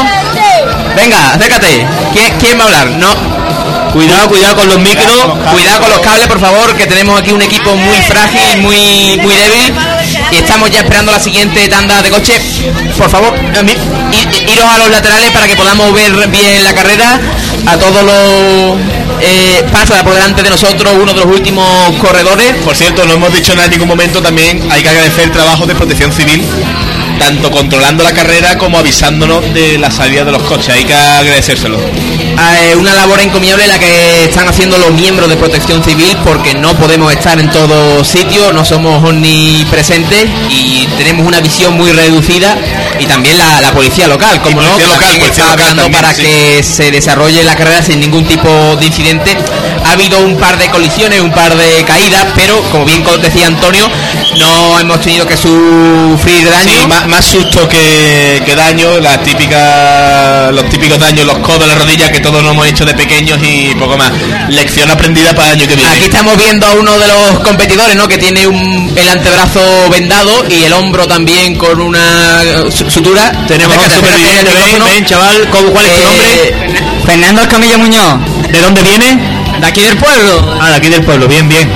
Venga, 0.96 1.34
acércate. 1.34 1.86
¿Quién, 2.12 2.34
quién 2.38 2.58
va 2.58 2.64
a 2.64 2.66
hablar? 2.66 2.86
No. 2.98 3.35
Cuidado, 3.96 4.28
cuidado 4.28 4.56
con 4.56 4.68
los 4.68 4.78
micros. 4.78 5.24
Cuidado 5.52 5.80
con 5.80 5.90
los 5.90 6.00
cables, 6.00 6.26
por 6.26 6.38
favor, 6.38 6.76
que 6.76 6.86
tenemos 6.86 7.18
aquí 7.18 7.32
un 7.32 7.40
equipo 7.40 7.74
muy 7.74 7.96
frágil, 8.02 8.60
muy 8.60 9.18
muy 9.22 9.34
débil. 9.34 9.74
Y 10.32 10.36
estamos 10.36 10.70
ya 10.70 10.80
esperando 10.80 11.12
la 11.12 11.20
siguiente 11.20 11.66
tanda 11.68 12.02
de 12.02 12.10
coche. 12.10 12.34
Por 12.98 13.08
favor, 13.08 13.32
iros 14.46 14.64
a 14.64 14.78
los 14.78 14.90
laterales 14.90 15.30
para 15.30 15.46
que 15.46 15.56
podamos 15.56 15.94
ver 15.94 16.12
bien 16.28 16.62
la 16.62 16.74
carrera. 16.74 17.18
A 17.66 17.76
todos 17.78 18.04
los... 18.04 18.78
Eh, 19.22 19.64
pasa 19.72 20.04
por 20.04 20.12
delante 20.12 20.42
de 20.42 20.50
nosotros 20.50 20.92
uno 21.00 21.14
de 21.14 21.20
los 21.20 21.34
últimos 21.34 21.66
corredores. 21.96 22.54
Por 22.64 22.76
cierto, 22.76 23.06
no 23.06 23.14
hemos 23.14 23.32
dicho 23.32 23.54
nada 23.54 23.64
en 23.64 23.70
ningún 23.72 23.88
momento, 23.88 24.20
también 24.20 24.68
hay 24.70 24.82
que 24.82 24.90
agradecer 24.90 25.24
el 25.24 25.32
trabajo 25.32 25.64
de 25.64 25.74
protección 25.74 26.12
civil, 26.12 26.44
tanto 27.18 27.50
controlando 27.50 28.02
la 28.02 28.12
carrera 28.12 28.58
como 28.58 28.78
avisándonos 28.78 29.52
de 29.54 29.78
la 29.78 29.90
salida 29.90 30.24
de 30.24 30.32
los 30.32 30.42
coches, 30.42 30.68
hay 30.70 30.84
que 30.84 30.94
agradecérselo. 30.94 31.78
Eh, 31.78 32.76
una 32.76 32.94
labor 32.94 33.20
encomiable 33.20 33.66
la 33.66 33.78
que 33.78 34.24
están 34.24 34.46
haciendo 34.48 34.76
los 34.78 34.92
miembros 34.92 35.28
de 35.28 35.36
protección 35.36 35.82
civil 35.82 36.16
porque 36.24 36.54
no 36.54 36.74
podemos 36.74 37.12
estar 37.12 37.38
en 37.40 37.50
todos 37.50 38.06
sitios, 38.06 38.52
no 38.52 38.64
somos 38.64 39.02
omnipresentes 39.02 40.28
y 40.50 40.86
tenemos 40.98 41.26
una 41.26 41.40
visión 41.40 41.74
muy 41.74 41.92
reducida 41.92 42.56
y 42.98 43.06
también 43.06 43.38
la, 43.38 43.60
la 43.60 43.72
policía 43.72 44.06
local, 44.08 44.40
como 44.42 44.60
no, 44.60 44.78
local, 44.78 45.16
está 45.22 45.42
local 45.42 45.52
hablando 45.52 45.82
también, 45.82 46.02
para 46.02 46.14
sí. 46.14 46.22
que 46.22 46.62
se 46.62 46.90
desarrolle 46.90 47.42
la 47.44 47.56
carrera 47.56 47.82
sin 47.82 48.00
ningún 48.00 48.26
tipo 48.26 48.48
de 48.76 48.86
incidente. 48.86 49.36
Ha 49.86 49.92
habido 49.92 50.18
un 50.20 50.36
par 50.36 50.58
de 50.58 50.68
colisiones, 50.68 51.20
un 51.20 51.30
par 51.32 51.54
de 51.56 51.84
caídas, 51.84 52.26
pero 52.34 52.60
como 52.70 52.84
bien 52.84 53.04
decía 53.22 53.46
Antonio, 53.46 53.88
no 54.38 54.78
hemos 54.80 55.00
tenido 55.00 55.26
que 55.26 55.36
sufrir 55.36 56.48
daño. 56.50 56.72
Sí, 56.82 56.86
más, 56.88 57.06
más 57.06 57.24
susto 57.24 57.68
que, 57.68 58.42
que 58.44 58.54
daño, 58.54 58.98
las 59.00 59.22
típicas, 59.22 60.52
los 60.52 60.68
típicos 60.68 60.98
daños, 60.98 61.24
los 61.26 61.38
codos, 61.38 61.66
las 61.66 61.78
rodillas 61.78 62.10
que 62.10 62.20
todos 62.20 62.42
nos 62.42 62.52
hemos 62.52 62.66
hecho 62.66 62.84
de 62.84 62.94
pequeños 62.94 63.38
y 63.42 63.74
poco 63.76 63.96
más. 63.96 64.10
Lección 64.48 64.90
aprendida 64.90 65.34
para 65.34 65.52
el 65.52 65.58
año 65.60 65.68
que 65.68 65.76
viene. 65.76 65.90
Aquí 65.90 66.04
estamos 66.04 66.36
viendo 66.36 66.66
a 66.66 66.72
uno 66.74 66.98
de 66.98 67.06
los 67.08 67.40
competidores, 67.40 67.96
¿no? 67.96 68.06
Que 68.08 68.18
tiene 68.18 68.46
un, 68.46 68.92
el 68.96 69.08
antebrazo 69.08 69.60
vendado 69.90 70.44
y 70.50 70.64
el 70.64 70.72
hombro 70.72 71.06
también 71.06 71.56
con 71.56 71.80
una 71.80 72.42
eh, 72.44 72.70
su- 72.70 72.90
sutura. 72.90 73.32
Tenemos 73.46 73.76
un 73.76 73.90
superviviente, 73.90 74.50
ven, 74.52 74.84
ven, 74.84 75.04
chaval, 75.06 75.48
¿cómo- 75.50 75.70
¿cuál 75.70 75.86
es 75.86 75.92
tu 75.94 76.00
Eh, 76.00 76.52
nombre? 76.52 76.82
Fernando 77.06 77.42
Escamilla 77.42 77.78
Muñoz, 77.78 78.16
¿De 78.50 78.60
dónde 78.60 78.82
viene? 78.82 79.35
De 79.60 79.66
aquí 79.66 79.80
del 79.82 79.96
pueblo. 79.96 80.56
Ah, 80.60 80.70
de 80.70 80.76
aquí 80.76 80.88
del 80.88 81.02
pueblo, 81.04 81.26
bien, 81.28 81.48
bien. 81.48 81.70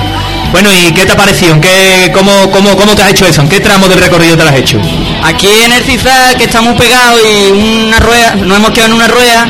Bueno, 0.51 0.69
¿y 0.73 0.91
qué 0.91 1.05
te 1.05 1.13
ha 1.13 1.15
parecido? 1.15 1.53
¿En 1.53 1.61
qué, 1.61 2.11
cómo, 2.13 2.51
cómo, 2.51 2.75
¿Cómo 2.75 2.93
te 2.93 3.01
has 3.03 3.11
hecho 3.11 3.25
eso? 3.25 3.41
¿En 3.41 3.47
qué 3.47 3.61
tramo 3.61 3.87
del 3.87 3.99
recorrido 3.99 4.35
te 4.35 4.43
lo 4.43 4.49
has 4.49 4.55
hecho? 4.57 4.79
Aquí 5.23 5.47
en 5.47 5.71
el 5.71 5.81
cifra 5.83 6.33
que 6.37 6.43
estamos 6.43 6.75
pegados 6.77 7.21
y 7.23 7.51
una 7.87 7.99
rueda, 7.99 8.35
nos 8.35 8.57
hemos 8.57 8.71
quedado 8.71 8.87
en 8.87 8.93
una 8.97 9.07
rueda 9.07 9.47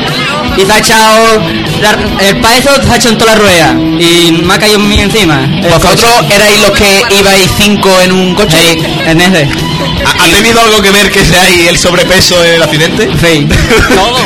y 0.56 0.64
se 0.64 0.72
ha 0.72 0.78
echado, 0.78 1.42
la- 1.80 1.98
el 2.28 2.36
paezo 2.40 2.70
se 2.80 2.92
ha 2.92 2.96
hecho 2.96 3.08
en 3.08 3.18
toda 3.18 3.32
la 3.34 3.38
rueda 3.40 3.74
y 3.98 4.30
me 4.44 4.54
ha 4.54 4.58
caído 4.60 4.78
mi 4.78 5.00
encima. 5.00 5.40
¿Vosotros 5.68 6.08
erais 6.30 6.60
los 6.60 6.70
que 6.70 7.02
ibais 7.18 7.50
cinco 7.60 7.90
en 8.00 8.12
un 8.12 8.34
coche? 8.36 8.56
Sí, 8.60 8.78
en 9.04 9.20
ese. 9.20 9.48
¿Ha, 10.06 10.24
ha 10.24 10.28
tenido 10.28 10.60
algo 10.60 10.80
que 10.82 10.90
ver 10.92 11.10
que 11.10 11.24
sea 11.24 11.42
ahí 11.42 11.66
el 11.68 11.78
sobrepeso 11.78 12.44
en 12.44 12.54
el 12.54 12.62
accidente? 12.62 13.10
Sí. 13.20 13.48
Todo. 13.96 14.18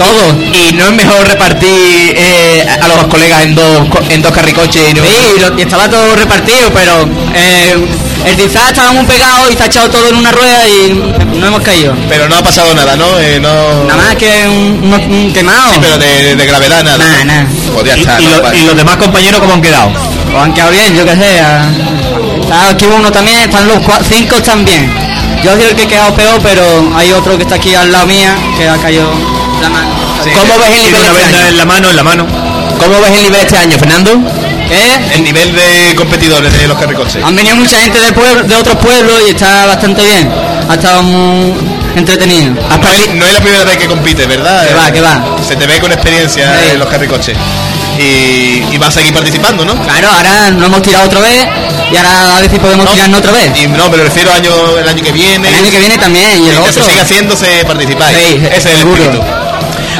Y 0.00 0.72
no 0.74 0.84
es 0.86 0.92
mejor 0.92 1.26
repartir 1.26 2.14
eh, 2.16 2.66
a 2.82 2.88
los 2.88 3.06
colegas 3.06 3.42
en 3.44 3.54
dos 3.54 3.80
en 4.10 4.22
dos 4.22 4.32
carricoches. 4.32 4.94
¿no? 4.94 5.02
Sí, 5.02 5.10
y, 5.36 5.40
lo- 5.40 5.58
y 5.58 5.62
estaba 5.62 5.88
todo 5.88 6.14
repartido, 6.14 6.70
pero 6.72 7.08
eh, 7.34 7.74
el 8.26 8.36
cifra 8.36 8.68
estaba 8.68 8.92
muy 8.92 9.04
pegado 9.06 9.50
y 9.50 9.56
ha 9.62 9.66
echado 9.66 9.88
todo 9.90 10.08
en 10.08 10.16
una 10.16 10.32
rueda 10.32 10.68
y 10.68 11.14
no 11.38 11.46
hemos 11.46 11.62
caído. 11.62 11.94
Pero 12.08 12.28
no 12.28 12.36
ha 12.36 12.42
pasado 12.42 12.74
nada, 12.74 12.94
¿no? 12.96 13.18
Eh, 13.18 13.38
no... 13.40 13.84
Nada 13.84 13.96
más 14.02 14.14
que 14.16 14.46
un, 14.48 14.92
un- 14.92 15.12
un 15.14 15.32
quemado. 15.32 15.72
Sí, 15.72 15.78
pero 15.80 15.98
de, 15.98 16.36
de 16.36 16.46
gravedad 16.46 16.84
nada. 16.84 17.24
Nada, 17.24 17.46
¿Y, 17.96 18.00
estar. 18.00 18.20
y 18.20 18.24
¿no? 18.26 18.36
lo- 18.36 18.42
Vale. 18.42 18.58
y 18.58 18.64
los 18.64 18.76
demás 18.76 18.96
compañeros 18.98 19.40
cómo 19.40 19.54
han 19.54 19.62
quedado? 19.62 19.90
O 20.34 20.40
han 20.40 20.52
quedado 20.52 20.70
bien, 20.72 20.94
yo 20.94 21.04
qué 21.04 21.16
sé. 21.16 21.40
ah. 21.40 21.70
Está 22.42 22.68
aquí 22.70 22.84
uno 22.84 23.10
también, 23.10 23.38
están 23.40 23.66
los 23.66 23.78
cua- 23.78 24.00
cinco 24.08 24.40
también. 24.42 24.92
Yo 25.42 25.52
soy 25.52 25.62
el 25.64 25.74
que 25.76 25.82
he 25.82 25.86
quedado 25.88 26.14
peor, 26.14 26.40
pero 26.42 26.62
hay 26.96 27.12
otro 27.12 27.36
que 27.36 27.42
está 27.44 27.56
aquí 27.56 27.74
al 27.74 27.90
lado 27.92 28.06
mía 28.06 28.36
que 28.58 28.68
ha 28.68 28.76
caído 28.78 29.10
la 29.60 29.68
mano. 29.70 29.88
¿Cómo 30.34 30.58
ves 30.58 30.68
el 30.68 30.72
Tiene 30.74 30.86
nivel 30.86 31.00
una 31.00 31.10
este 31.10 31.22
venda 31.22 31.38
año? 31.38 31.48
en 31.48 31.56
la 31.56 31.64
mano, 31.64 31.90
en 31.90 31.96
la 31.96 32.02
mano. 32.02 32.26
¿Cómo 32.78 33.00
ves 33.00 33.10
el 33.16 33.22
nivel 33.22 33.40
este 33.40 33.56
año, 33.58 33.78
Fernando? 33.78 34.12
¿Eh? 34.68 34.98
El 35.14 35.22
nivel 35.24 35.54
de 35.54 35.94
competidores 35.94 36.52
de 36.52 36.66
los 36.66 36.76
carricoches. 36.78 37.22
Han 37.24 37.36
venido 37.36 37.54
mucha 37.56 37.78
gente 37.80 38.00
de, 38.00 38.12
pueblo, 38.12 38.42
de 38.42 38.54
otros 38.56 38.76
pueblos 38.76 39.14
y 39.26 39.30
está 39.30 39.66
bastante 39.66 40.02
bien. 40.02 40.30
Ha 40.68 40.74
estado 40.74 41.02
muy 41.04 41.54
entretenido. 41.94 42.52
No 42.54 42.88
es, 42.92 43.14
no 43.14 43.24
es 43.26 43.32
la 43.32 43.40
primera 43.40 43.64
vez 43.64 43.76
que 43.78 43.86
compites, 43.86 44.26
¿verdad? 44.26 44.66
Que 44.66 44.74
va, 44.74 44.90
que 44.90 45.00
va. 45.00 45.36
Se 45.46 45.54
te 45.56 45.66
ve 45.66 45.80
con 45.80 45.92
experiencia 45.92 46.52
Sí. 46.64 46.70
en 46.72 46.78
los 46.80 46.88
carricoches. 46.88 47.36
Y, 47.98 48.62
y 48.74 48.78
vas 48.78 48.88
a 48.88 48.92
seguir 49.00 49.14
participando, 49.14 49.64
¿no? 49.64 49.74
Claro, 49.82 50.08
ahora 50.12 50.50
nos 50.50 50.66
hemos 50.66 50.82
tirado 50.82 51.06
otra 51.06 51.20
vez 51.20 51.46
y 51.90 51.96
ahora 51.96 52.36
a 52.36 52.40
ver 52.42 52.50
si 52.50 52.58
podemos 52.58 52.90
tirarnos 52.92 53.20
otra 53.20 53.32
vez. 53.32 53.52
Y 53.56 53.68
no, 53.68 53.90
pero 53.90 54.02
refiero 54.04 54.30
año, 54.32 54.50
el 54.78 54.86
año 54.86 55.02
que 55.02 55.12
viene. 55.12 55.48
El 55.48 55.54
año 55.54 55.70
que 55.70 55.78
viene 55.78 55.96
también 55.96 56.44
y 56.44 56.48
el 56.50 56.56
otro. 56.58 56.72
se 56.72 56.82
siga 56.90 57.02
haciéndose 57.02 57.64
participáis. 57.64 58.18
Sí, 58.18 58.36
Ese 58.44 58.56
es 58.56 58.66
el 58.66 58.76
seguro. 58.78 59.02
espíritu. 59.02 59.24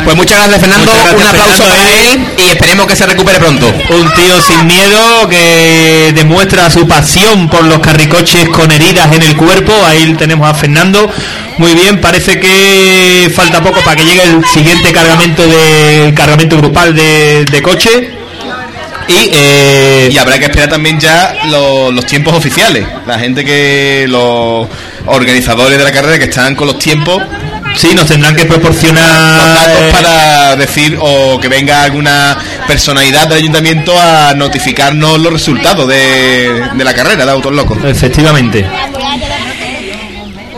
Pues 0.07 0.17
muchas 0.17 0.39
gracias, 0.39 0.61
Fernando. 0.61 0.93
Muchas 0.93 1.05
gracias, 1.05 1.21
un 1.23 1.29
aplauso 1.29 1.63
Fernando, 1.65 1.83
para 1.83 2.11
él 2.13 2.27
y 2.39 2.49
esperemos 2.51 2.87
que 2.87 2.97
se 2.97 3.07
recupere 3.07 3.39
pronto. 3.41 3.67
Un 3.67 4.15
tío 4.15 4.41
sin 4.41 4.67
miedo 4.67 5.29
que 5.29 6.13
demuestra 6.15 6.71
su 6.71 6.87
pasión 6.87 7.49
por 7.49 7.65
los 7.65 7.81
carricoches 7.81 8.49
con 8.51 8.71
heridas 8.71 9.13
en 9.13 9.23
el 9.23 9.37
cuerpo. 9.37 9.73
Ahí 9.85 10.15
tenemos 10.17 10.49
a 10.49 10.55
Fernando. 10.55 11.11
Muy 11.59 11.75
bien, 11.75 12.01
parece 12.01 12.39
que 12.39 13.31
falta 13.35 13.61
poco 13.63 13.81
para 13.81 13.97
que 13.97 14.05
llegue 14.05 14.23
el 14.23 14.45
siguiente 14.47 14.93
cargamento 14.93 15.43
de 15.47 16.15
cargamento 16.15 16.57
grupal 16.59 16.95
de, 16.95 17.45
de 17.45 17.63
coche. 17.63 18.11
Y 19.09 19.31
eh, 19.33 20.09
Y 20.13 20.19
habrá 20.19 20.39
que 20.39 20.47
esperar 20.47 20.69
también 20.69 20.99
ya 21.01 21.35
lo- 21.51 21.91
los 21.93 22.07
tiempos 22.07 22.33
oficiales. 22.35 22.87
La 23.07 23.19
gente 23.19 23.45
que. 23.45 24.07
los 24.09 24.69
organizadores 25.07 25.79
de 25.79 25.85
la 25.85 25.93
carrera 25.93 26.19
que 26.19 26.25
están 26.25 26.55
con 26.55 26.67
los 26.69 26.79
tiempos. 26.79 27.23
Sí, 27.77 27.95
nos 27.95 28.07
tendrán 28.07 28.35
que 28.35 28.45
proporcionar 28.45 29.55
datos 29.55 29.83
eh, 29.83 29.89
para 29.93 30.57
decir 30.57 30.99
o 31.01 31.39
que 31.39 31.49
venga 31.49 31.83
alguna 31.83 32.39
personalidad 32.67 33.29
del 33.29 33.39
ayuntamiento 33.39 33.95
a 33.99 34.35
notificarnos 34.35 35.21
los 35.21 35.33
resultados 35.33 35.87
de, 35.89 36.63
de 36.75 36.85
la 36.85 36.95
carrera 36.95 37.25
de 37.25 37.33
Autos 37.33 37.53
Locos. 37.53 37.79
Efectivamente. 37.85 38.67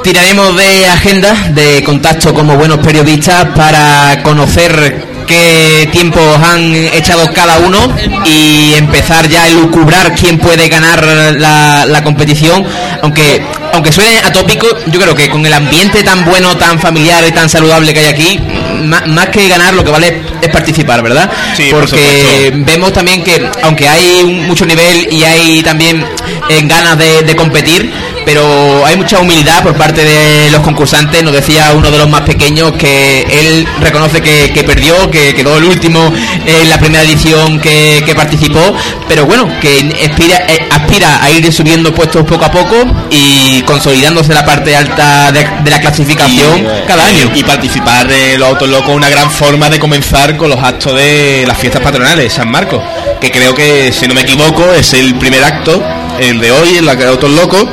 Tiraremos 0.03 0.57
de 0.57 0.87
agenda, 0.87 1.35
de 1.51 1.83
contacto 1.85 2.33
como 2.33 2.57
buenos 2.57 2.79
periodistas 2.79 3.49
para 3.55 4.23
conocer 4.23 5.08
qué 5.29 5.89
tiempos 5.93 6.23
han 6.43 6.75
echado 6.75 7.33
cada 7.33 7.59
uno 7.59 7.95
y 8.25 8.75
empezar 8.75 9.29
ya 9.29 9.45
a 9.45 9.49
elucubrar 9.49 10.15
quién 10.17 10.39
puede 10.39 10.69
ganar 10.69 11.05
la, 11.39 11.87
la 11.87 12.03
competición. 12.03 12.65
Aunque 13.03 13.41
aunque 13.73 13.93
suene 13.93 14.17
atópico, 14.25 14.67
yo 14.87 14.99
creo 14.99 15.15
que 15.15 15.29
con 15.29 15.45
el 15.45 15.53
ambiente 15.53 16.03
tan 16.03 16.25
bueno, 16.25 16.57
tan 16.57 16.81
familiar 16.81 17.23
y 17.29 17.33
tan 17.33 17.49
saludable 17.49 17.93
que 17.95 18.01
hay 18.01 18.07
aquí, 18.07 18.41
más, 18.85 19.29
que 19.29 19.47
ganar 19.47 19.75
lo 19.75 19.85
que 19.85 19.91
vale 19.91 20.23
es 20.41 20.49
participar, 20.49 21.03
¿verdad? 21.03 21.31
Sí, 21.55 21.69
por 21.71 21.81
Porque 21.81 22.51
vemos 22.55 22.93
también 22.93 23.23
que 23.23 23.47
aunque 23.63 23.87
hay 23.87 24.23
un- 24.25 24.47
mucho 24.47 24.65
nivel 24.65 25.07
y 25.13 25.23
hay 25.23 25.63
también 25.63 26.03
eh, 26.49 26.61
ganas 26.65 26.99
de, 26.99 27.23
de 27.23 27.37
competir, 27.37 27.93
pero 28.29 28.85
hay 28.85 28.95
mucha 28.95 29.21
humildad 29.21 29.63
por 29.63 29.75
parte 29.75 30.05
de 30.05 30.51
los 30.51 30.61
concursantes. 30.61 31.23
Nos 31.23 31.33
decía 31.33 31.73
uno 31.75 31.91
de 31.91 31.97
los 31.97 32.11
más 32.11 32.21
pequeños 32.21 32.73
que 32.73 33.23
él 33.23 33.67
reconoce 33.81 34.21
que, 34.21 34.53
que 34.53 34.65
perdió, 34.65 35.11
que 35.11 35.35
quedó 35.35 35.57
el 35.57 35.65
último 35.65 36.13
en 36.45 36.69
la 36.69 36.79
primera 36.79 37.05
edición 37.05 37.59
que, 37.59 38.03
que 38.05 38.15
participó, 38.15 38.61
pero 39.09 39.25
bueno, 39.25 39.49
que 39.63 39.79
aspira, 40.05 40.45
eh, 40.47 40.69
aspira 40.71 41.25
a 41.25 41.31
ir 41.31 41.51
subiendo 41.51 41.95
puestos 41.95 42.27
poco 42.27 42.45
a 42.45 42.51
poco 42.51 42.77
y 43.09 43.63
consolidándose 43.63 44.35
la 44.35 44.45
parte 44.45 44.77
alta 44.77 45.33
de, 45.33 45.49
de 45.65 45.71
la 45.71 45.81
clasificación 45.81 46.69
cada 46.87 47.07
año. 47.07 47.31
Y 47.35 47.45
participar 47.45 48.09
de 48.09 48.37
los 48.37 48.47
autos 48.47 48.69
locos 48.69 48.95
una 48.95 49.09
gran 49.09 49.31
forma 49.31 49.71
de 49.71 49.79
comenzar 49.79 50.37
con 50.37 50.51
los 50.51 50.63
actos 50.63 50.95
de 50.95 51.45
las 51.47 51.57
fiestas 51.57 51.81
patronales 51.81 52.25
de 52.25 52.29
San 52.29 52.51
Marcos, 52.51 52.83
que 53.23 53.31
creo 53.31 53.55
que, 53.55 53.91
si 53.91 54.07
no 54.07 54.13
me 54.13 54.21
equivoco, 54.21 54.71
es 54.75 54.93
el 54.93 55.15
primer 55.15 55.43
acto, 55.43 55.83
el 56.21 56.39
de 56.41 56.53
hoy, 56.53 56.77
en 56.77 56.85
la 56.85 56.95
que 56.95 57.07
autos 57.07 57.31
locos, 57.31 57.65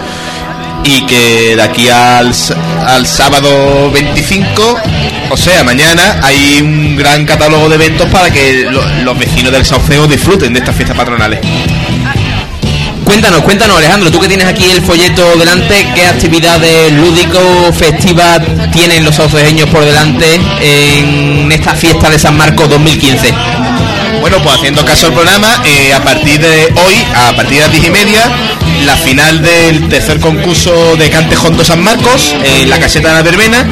y 0.86 1.06
que 1.06 1.56
de 1.56 1.62
aquí 1.62 1.90
al, 1.90 2.32
al 2.86 3.08
sábado 3.08 3.90
25, 3.92 4.78
o 5.32 5.38
sea, 5.38 5.64
mañana, 5.64 6.20
hay 6.24 6.62
un 6.62 6.96
gran 6.96 7.26
catálogo 7.26 7.68
de 7.70 7.76
eventos 7.76 8.08
para 8.10 8.30
que 8.32 8.68
lo- 8.70 8.86
los 9.04 9.18
vecinos 9.18 9.52
del 9.52 9.66
Sauceo 9.66 10.06
disfruten 10.08 10.54
de 10.54 10.60
estas 10.60 10.76
fiestas 10.76 10.96
patronales. 10.96 11.40
Cuéntanos, 13.04 13.42
cuéntanos 13.42 13.78
Alejandro, 13.78 14.12
tú 14.12 14.20
que 14.20 14.28
tienes 14.28 14.48
aquí 14.48 14.66
el 14.72 14.82
folleto 14.82 15.36
delante, 15.38 15.88
¿qué 15.96 16.06
actividades 16.08 16.92
lúdicos, 16.94 17.76
festivas 17.78 18.42
tienen 18.72 19.04
los 19.06 19.16
saucejeños 19.16 19.70
por 19.70 19.86
delante 19.86 20.40
en 20.62 21.52
esta 21.52 21.76
fiesta 21.76 22.10
de 22.10 22.18
San 22.20 22.36
Marcos 22.36 22.68
2015? 22.70 23.32
Bueno, 24.22 24.42
pues 24.42 24.56
haciendo 24.56 24.84
caso 24.86 25.08
al 25.08 25.14
programa, 25.14 25.62
eh, 25.66 25.94
a 25.94 26.04
partir 26.04 26.40
de 26.40 26.74
hoy, 26.86 27.06
a 27.16 27.36
partir 27.36 27.58
de 27.58 27.62
las 27.62 27.72
10 27.72 27.86
y 27.86 27.90
media, 27.90 28.32
la 28.86 28.96
final 28.96 29.42
del 29.42 29.88
tercer 29.90 30.20
concurso 30.20 30.96
de 30.96 31.10
Cante 31.10 31.36
Junto 31.36 31.64
San 31.64 31.84
Marcos, 31.84 32.34
en 32.44 32.70
la 32.70 32.80
caseta 32.80 33.10
de 33.10 33.14
la 33.16 33.22
verbena, 33.22 33.66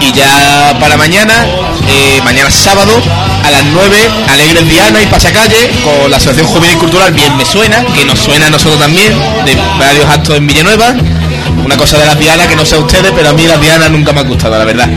y 0.00 0.12
ya 0.12 0.76
para 0.80 0.96
mañana, 0.96 1.46
eh, 1.88 2.20
mañana 2.24 2.50
sábado, 2.50 2.92
a 3.44 3.50
las 3.50 3.64
9, 3.64 3.96
Alegre 4.28 4.60
en 4.60 4.68
Diana 4.68 5.02
y 5.02 5.06
Pasacalle, 5.06 5.70
con 5.84 6.10
la 6.10 6.16
Asociación 6.16 6.46
Juvenil 6.46 6.78
Cultural 6.78 7.12
Bien 7.12 7.36
Me 7.36 7.44
Suena, 7.44 7.84
que 7.94 8.04
nos 8.04 8.18
suena 8.18 8.46
a 8.46 8.50
nosotros 8.50 8.80
también, 8.80 9.12
de 9.44 9.56
varios 9.78 10.06
actos 10.06 10.36
en 10.36 10.46
Villanueva. 10.46 10.94
Una 11.66 11.76
cosa 11.76 11.98
de 11.98 12.06
las 12.06 12.16
Dianas 12.16 12.46
que 12.46 12.54
no 12.54 12.64
sé 12.64 12.76
a 12.76 12.78
ustedes, 12.78 13.10
pero 13.10 13.30
a 13.30 13.32
mí 13.32 13.44
las 13.44 13.60
Dianas 13.60 13.90
nunca 13.90 14.12
me 14.12 14.20
han 14.20 14.28
gustado, 14.28 14.56
la 14.56 14.64
verdad. 14.64 14.88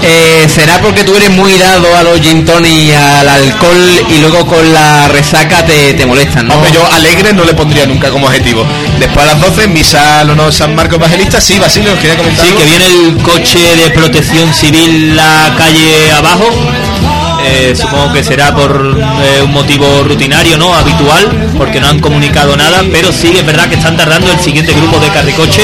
Eh, 0.00 0.46
¿Será 0.48 0.78
porque 0.80 1.02
tú 1.02 1.16
eres 1.16 1.28
muy 1.30 1.58
dado 1.58 1.92
a 1.96 2.04
los 2.04 2.20
gin 2.20 2.46
y 2.64 2.92
al 2.92 3.28
alcohol 3.28 3.90
y 4.08 4.18
luego 4.20 4.46
con 4.46 4.72
la 4.72 5.08
resaca 5.08 5.66
te, 5.66 5.92
te 5.94 6.06
molestan, 6.06 6.46
no? 6.46 6.54
Hombre, 6.54 6.70
yo 6.72 6.86
alegre 6.92 7.32
no 7.32 7.42
le 7.42 7.52
pondría 7.54 7.84
nunca 7.86 8.10
como 8.10 8.26
objetivo. 8.28 8.64
Después 9.00 9.26
a 9.26 9.32
las 9.34 9.40
12, 9.40 9.66
misa 9.66 10.20
al 10.20 10.30
honor 10.30 10.52
San 10.52 10.76
Marcos 10.76 10.98
Evangelista. 10.98 11.40
Sí, 11.40 11.58
Basilio, 11.58 11.90
¿nos 11.90 11.98
quería 11.98 12.16
comentar 12.16 12.44
Sí, 12.46 12.52
algo? 12.52 12.60
que 12.60 12.66
viene 12.68 12.86
el 12.86 13.16
coche 13.20 13.58
de 13.58 13.90
protección 13.90 14.54
civil 14.54 15.16
la 15.16 15.52
calle 15.58 16.12
abajo. 16.12 16.48
Eh, 17.46 17.74
supongo 17.76 18.12
que 18.12 18.24
será 18.24 18.54
por 18.54 18.98
eh, 19.22 19.42
un 19.42 19.52
motivo 19.52 20.02
rutinario, 20.02 20.56
¿no? 20.56 20.74
Habitual, 20.74 21.50
porque 21.58 21.78
no 21.80 21.88
han 21.88 22.00
comunicado 22.00 22.56
nada, 22.56 22.82
pero 22.90 23.12
sí 23.12 23.32
es 23.36 23.44
verdad 23.44 23.68
que 23.68 23.74
están 23.74 23.96
tardando 23.96 24.30
el 24.32 24.40
siguiente 24.40 24.72
grupo 24.72 24.98
de 24.98 25.08
carricoche. 25.08 25.62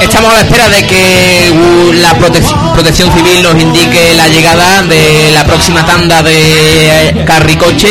Estamos 0.00 0.30
a 0.30 0.34
la 0.34 0.40
espera 0.42 0.68
de 0.68 0.86
que 0.86 1.50
uh, 1.52 1.92
la 1.94 2.14
protec- 2.14 2.72
protección 2.74 3.10
civil 3.12 3.42
nos 3.42 3.60
indique 3.60 4.14
la 4.14 4.28
llegada 4.28 4.82
de 4.82 5.32
la 5.32 5.44
próxima 5.44 5.84
tanda 5.84 6.22
de 6.22 6.32
eh, 7.08 7.24
carricoche. 7.26 7.88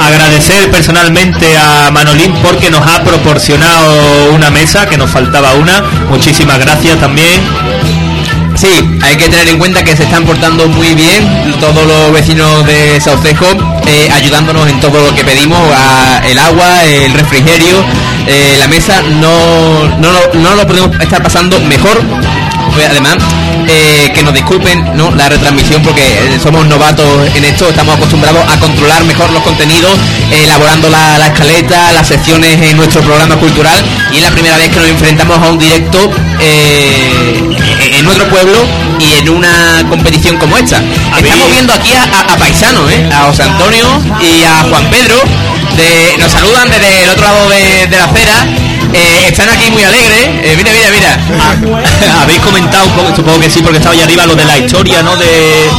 Agradecer 0.00 0.70
personalmente 0.70 1.56
a 1.56 1.90
Manolín 1.92 2.34
porque 2.42 2.70
nos 2.70 2.84
ha 2.86 3.02
proporcionado 3.04 4.32
una 4.32 4.50
mesa, 4.50 4.86
que 4.86 4.98
nos 4.98 5.08
faltaba 5.10 5.54
una. 5.54 5.80
Muchísimas 6.10 6.58
gracias 6.58 6.98
también. 6.98 7.40
Sí, 8.62 8.68
hay 9.02 9.16
que 9.16 9.28
tener 9.28 9.48
en 9.48 9.58
cuenta 9.58 9.82
que 9.82 9.96
se 9.96 10.04
están 10.04 10.24
portando 10.24 10.68
muy 10.68 10.94
bien 10.94 11.52
todos 11.58 11.84
los 11.84 12.12
vecinos 12.12 12.64
de 12.64 13.00
Saucejo, 13.00 13.46
eh, 13.88 14.08
ayudándonos 14.14 14.68
en 14.68 14.78
todo 14.78 15.00
lo 15.04 15.12
que 15.16 15.24
pedimos, 15.24 15.58
a- 15.76 16.22
el 16.24 16.38
agua, 16.38 16.84
el 16.84 17.12
refrigerio, 17.12 17.84
eh, 18.28 18.54
la 18.60 18.68
mesa, 18.68 19.02
no, 19.02 19.88
no, 19.98 20.10
no 20.34 20.54
lo 20.54 20.64
podemos 20.64 20.90
estar 21.00 21.20
pasando 21.24 21.58
mejor. 21.62 22.00
Pues, 22.74 22.88
Además, 22.88 23.16
eh, 23.68 24.12
que 24.14 24.22
nos 24.22 24.32
disculpen 24.32 24.96
¿no? 24.96 25.10
la 25.14 25.28
retransmisión 25.28 25.82
porque 25.82 26.38
somos 26.42 26.64
novatos 26.68 27.04
en 27.34 27.44
esto, 27.44 27.68
estamos 27.68 27.96
acostumbrados 27.96 28.42
a 28.48 28.58
controlar 28.60 29.04
mejor 29.04 29.30
los 29.32 29.42
contenidos, 29.42 29.90
elaborando 30.30 30.88
la, 30.88 31.18
la 31.18 31.26
escaleta, 31.26 31.92
las 31.92 32.06
secciones 32.06 32.62
en 32.62 32.76
nuestro 32.76 33.02
programa 33.02 33.36
cultural 33.36 33.76
y 34.12 34.16
es 34.18 34.22
la 34.22 34.30
primera 34.30 34.56
vez 34.56 34.68
que 34.70 34.76
nos 34.80 34.88
enfrentamos 34.88 35.36
a 35.38 35.50
un 35.50 35.58
directo 35.58 35.98
en- 38.02 38.06
nuestro 38.06 38.28
pueblo 38.28 38.58
y 38.98 39.14
en 39.18 39.28
una 39.30 39.84
competición 39.88 40.36
como 40.38 40.56
esta. 40.58 40.78
Estamos 41.16 41.50
viendo 41.50 41.72
aquí 41.72 41.92
a, 41.94 42.02
a- 42.04 42.34
a 42.34 42.36
paisanos, 42.36 42.90
¿eh? 42.90 43.08
a 43.12 43.24
José 43.24 43.42
Antonio 43.44 43.86
y 44.20 44.42
a 44.44 44.62
Juan 44.68 44.84
Pedro, 44.90 45.16
de, 45.76 46.16
nos 46.18 46.32
saludan 46.32 46.68
desde 46.70 47.04
el 47.04 47.10
otro 47.10 47.24
lado 47.24 47.48
de, 47.48 47.86
de 47.86 47.96
la 47.96 48.04
acera. 48.04 48.46
Eh, 48.94 49.26
están 49.28 49.48
aquí 49.48 49.70
muy 49.70 49.82
alegres. 49.82 50.20
Eh, 50.42 50.54
mira, 50.56 50.70
mira, 50.72 50.90
mira. 50.90 52.20
Habéis 52.22 52.40
comentado, 52.40 52.84
un 52.86 52.92
poco- 52.92 53.16
supongo 53.16 53.40
que 53.40 53.50
sí, 53.50 53.60
porque 53.62 53.78
estaba 53.78 53.94
allá 53.94 54.04
arriba 54.04 54.26
lo 54.26 54.34
de 54.34 54.44
la 54.44 54.58
historia, 54.58 55.02
¿no? 55.02 55.16
De, 55.16 55.26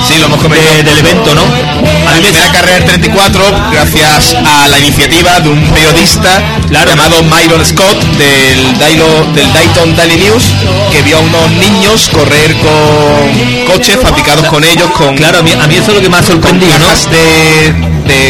Sí, 0.07 0.15
lo 0.19 0.25
hemos 0.25 0.41
comentado. 0.41 0.75
de- 0.77 0.83
del 0.83 0.97
evento, 0.99 1.33
¿no? 1.35 1.41
A 1.43 2.15
mí 2.15 2.21
me 2.21 2.31
da 2.31 2.51
carrera 2.51 2.75
del 2.75 2.85
34 2.85 3.43
gracias 3.71 4.35
a 4.45 4.67
la 4.67 4.79
iniciativa 4.79 5.39
de 5.39 5.49
un 5.49 5.61
periodista 5.69 6.41
llamado 6.69 7.23
Myron 7.23 7.65
Scott 7.65 7.97
del, 8.17 8.77
Dailo- 8.79 9.31
del 9.33 9.51
Dayton 9.53 9.95
Daily 9.95 10.17
News 10.17 10.43
que 10.91 11.01
vio 11.01 11.17
a 11.17 11.21
unos 11.21 11.49
niños 11.51 12.09
correr 12.09 12.53
con 12.57 13.65
coches 13.67 13.97
fabricados 14.01 14.45
con 14.47 14.63
ellos 14.63 14.89
con 14.91 15.15
Claro, 15.15 15.39
a 15.39 15.41
mí, 15.43 15.51
a 15.53 15.67
mí 15.67 15.75
eso 15.75 15.91
es 15.91 16.01
lo 16.03 16.09
que 16.09 16.15
ha 16.15 16.23
sorprendido, 16.23 16.77
¿no? 16.79 16.85
de, 17.09 17.73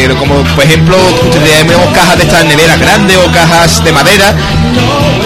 de- 0.08 0.14
como 0.16 0.36
por 0.54 0.64
ejemplo 0.64 0.96
tenemos 1.32 1.92
cajas 1.94 2.16
de 2.16 2.24
estas 2.24 2.44
neveras 2.44 2.78
grandes 2.78 3.16
o 3.18 3.30
cajas 3.32 3.82
de 3.84 3.92
madera 3.92 4.34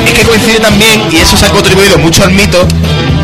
es 0.07 0.13
que 0.13 0.23
coincide 0.25 0.61
también 0.61 1.03
y 1.11 1.17
eso 1.17 1.37
se 1.37 1.47
ha 1.47 1.51
contribuido 1.51 1.99
mucho 1.99 2.25
al 2.25 2.31
mito 2.33 2.67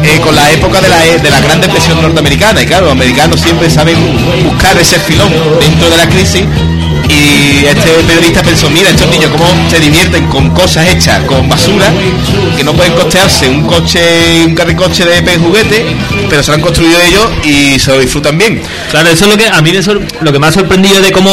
eh, 0.02 0.20
con 0.22 0.34
la 0.34 0.51
época 0.52 0.80
de 0.80 0.88
la, 0.88 0.98
de 1.01 1.30
la 1.30 1.40
gran 1.40 1.60
depresión 1.60 2.01
norteamericana. 2.01 2.62
Y 2.62 2.66
claro 2.66 2.86
los 2.86 2.92
americanos 2.92 3.40
siempre 3.40 3.70
saben 3.70 3.96
buscar 4.44 4.76
ese 4.78 4.98
filón 4.98 5.32
dentro 5.60 5.88
de 5.90 5.96
la 5.96 6.09
crisis 6.09 6.44
y 7.15 7.66
este 7.66 7.91
periodista 8.07 8.43
pensó 8.43 8.69
mira 8.70 8.91
estos 8.91 9.09
niños 9.09 9.31
cómo 9.31 9.47
se 9.70 9.81
divierten 9.81 10.27
con 10.27 10.51
cosas 10.51 10.89
hechas 10.89 11.23
con 11.24 11.49
basura 11.49 11.93
que 12.57 12.65
no 12.65 12.73
pueden 12.73 12.93
costearse 12.95 13.49
un 13.49 13.66
coche 13.66 14.45
un 14.47 14.55
carricoche 14.55 15.05
de 15.05 15.39
juguete 15.39 15.85
pero 16.28 16.43
se 16.43 16.51
lo 16.51 16.57
han 16.57 16.61
construido 16.61 17.01
ellos 17.01 17.27
y 17.45 17.78
se 17.78 17.91
lo 17.91 18.01
disfrutan 18.01 18.39
bien 18.39 18.62
Claro, 18.91 19.09
eso 19.09 19.24
es 19.24 19.31
lo 19.32 19.36
que 19.36 19.49
a 19.49 19.61
mí 19.61 19.73
me 19.73 19.81
lo 20.20 20.32
que 20.32 20.39
me 20.39 20.47
ha 20.47 20.53
sorprendido 20.53 21.01
de 21.01 21.11
cómo 21.11 21.31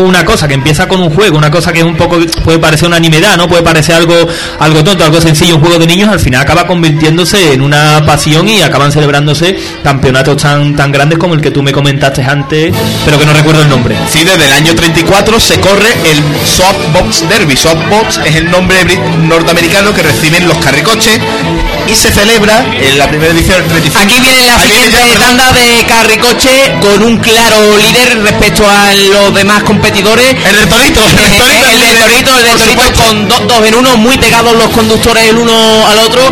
una 0.00 0.24
cosa 0.24 0.48
que 0.48 0.54
empieza 0.54 0.88
con 0.88 1.00
un 1.00 1.10
juego, 1.10 1.38
una 1.38 1.48
cosa 1.50 1.72
que 1.72 1.78
es 1.78 1.84
un 1.84 1.96
poco 1.96 2.18
puede 2.42 2.58
parecer 2.58 2.88
una 2.88 2.98
nimiedad, 2.98 3.36
no 3.36 3.48
puede 3.48 3.62
parecer 3.62 3.94
algo 3.94 4.14
algo 4.58 4.82
tonto, 4.82 5.04
algo 5.04 5.20
sencillo, 5.20 5.54
un 5.54 5.60
juego 5.60 5.78
de 5.78 5.86
niños, 5.86 6.08
al 6.08 6.18
final 6.18 6.40
acaba 6.40 6.66
convirtiéndose 6.66 7.52
en 7.52 7.60
una 7.60 8.04
pasión 8.04 8.48
y 8.48 8.62
acaban 8.62 8.90
celebrándose 8.90 9.56
campeonatos 9.84 10.42
tan 10.42 10.74
tan 10.74 10.90
grandes 10.90 11.18
como 11.18 11.34
el 11.34 11.40
que 11.40 11.52
tú 11.52 11.62
me 11.62 11.70
comentaste 11.70 12.22
antes, 12.22 12.74
pero 13.04 13.16
que 13.16 13.26
no 13.26 13.32
recuerdo 13.32 13.62
el 13.62 13.68
nombre. 13.68 13.96
Sí, 14.10 14.24
desde 14.24 14.46
el 14.46 14.52
año 14.52 14.74
34 14.74 15.23
se 15.40 15.58
corre 15.60 15.88
el 16.04 16.22
Softbox 16.46 17.28
Derby. 17.28 17.56
Softbox 17.56 18.18
es 18.24 18.36
el 18.36 18.50
nombre 18.50 18.76
norteamericano 19.18 19.92
que 19.92 20.02
reciben 20.02 20.46
los 20.46 20.56
carricoches 20.58 21.18
y 21.88 21.94
se 21.94 22.10
celebra 22.12 22.64
en 22.80 22.98
la 22.98 23.08
primera 23.08 23.32
edición 23.32 23.58
del 23.58 23.68
35. 23.68 24.04
Aquí 24.04 24.20
viene 24.20 24.46
la 24.46 24.54
Ahí 24.54 24.68
viene 24.70 24.84
siguiente 24.86 25.12
ya, 25.12 25.18
tanda 25.26 25.52
de 25.52 25.84
carricoche 25.86 26.72
con 26.80 27.02
un 27.02 27.16
claro 27.18 27.76
líder 27.78 28.22
respecto 28.22 28.64
a 28.68 28.94
los 28.94 29.34
demás 29.34 29.62
competidores. 29.64 30.34
El 30.48 30.56
del 30.56 30.68
Torito, 30.68 31.00
el 31.08 31.16
del 31.16 31.36
Torito, 31.36 31.68
el 31.68 31.80
del 31.80 31.98
Torito, 31.98 32.38
el 32.38 32.44
del 32.44 32.56
Torito 32.58 33.02
con 33.02 33.28
dos, 33.28 33.48
dos 33.48 33.66
en 33.66 33.74
uno, 33.74 33.96
muy 33.96 34.16
pegados 34.18 34.54
los 34.56 34.68
conductores 34.68 35.24
el 35.28 35.36
uno 35.36 35.86
al 35.88 35.98
otro. 36.00 36.22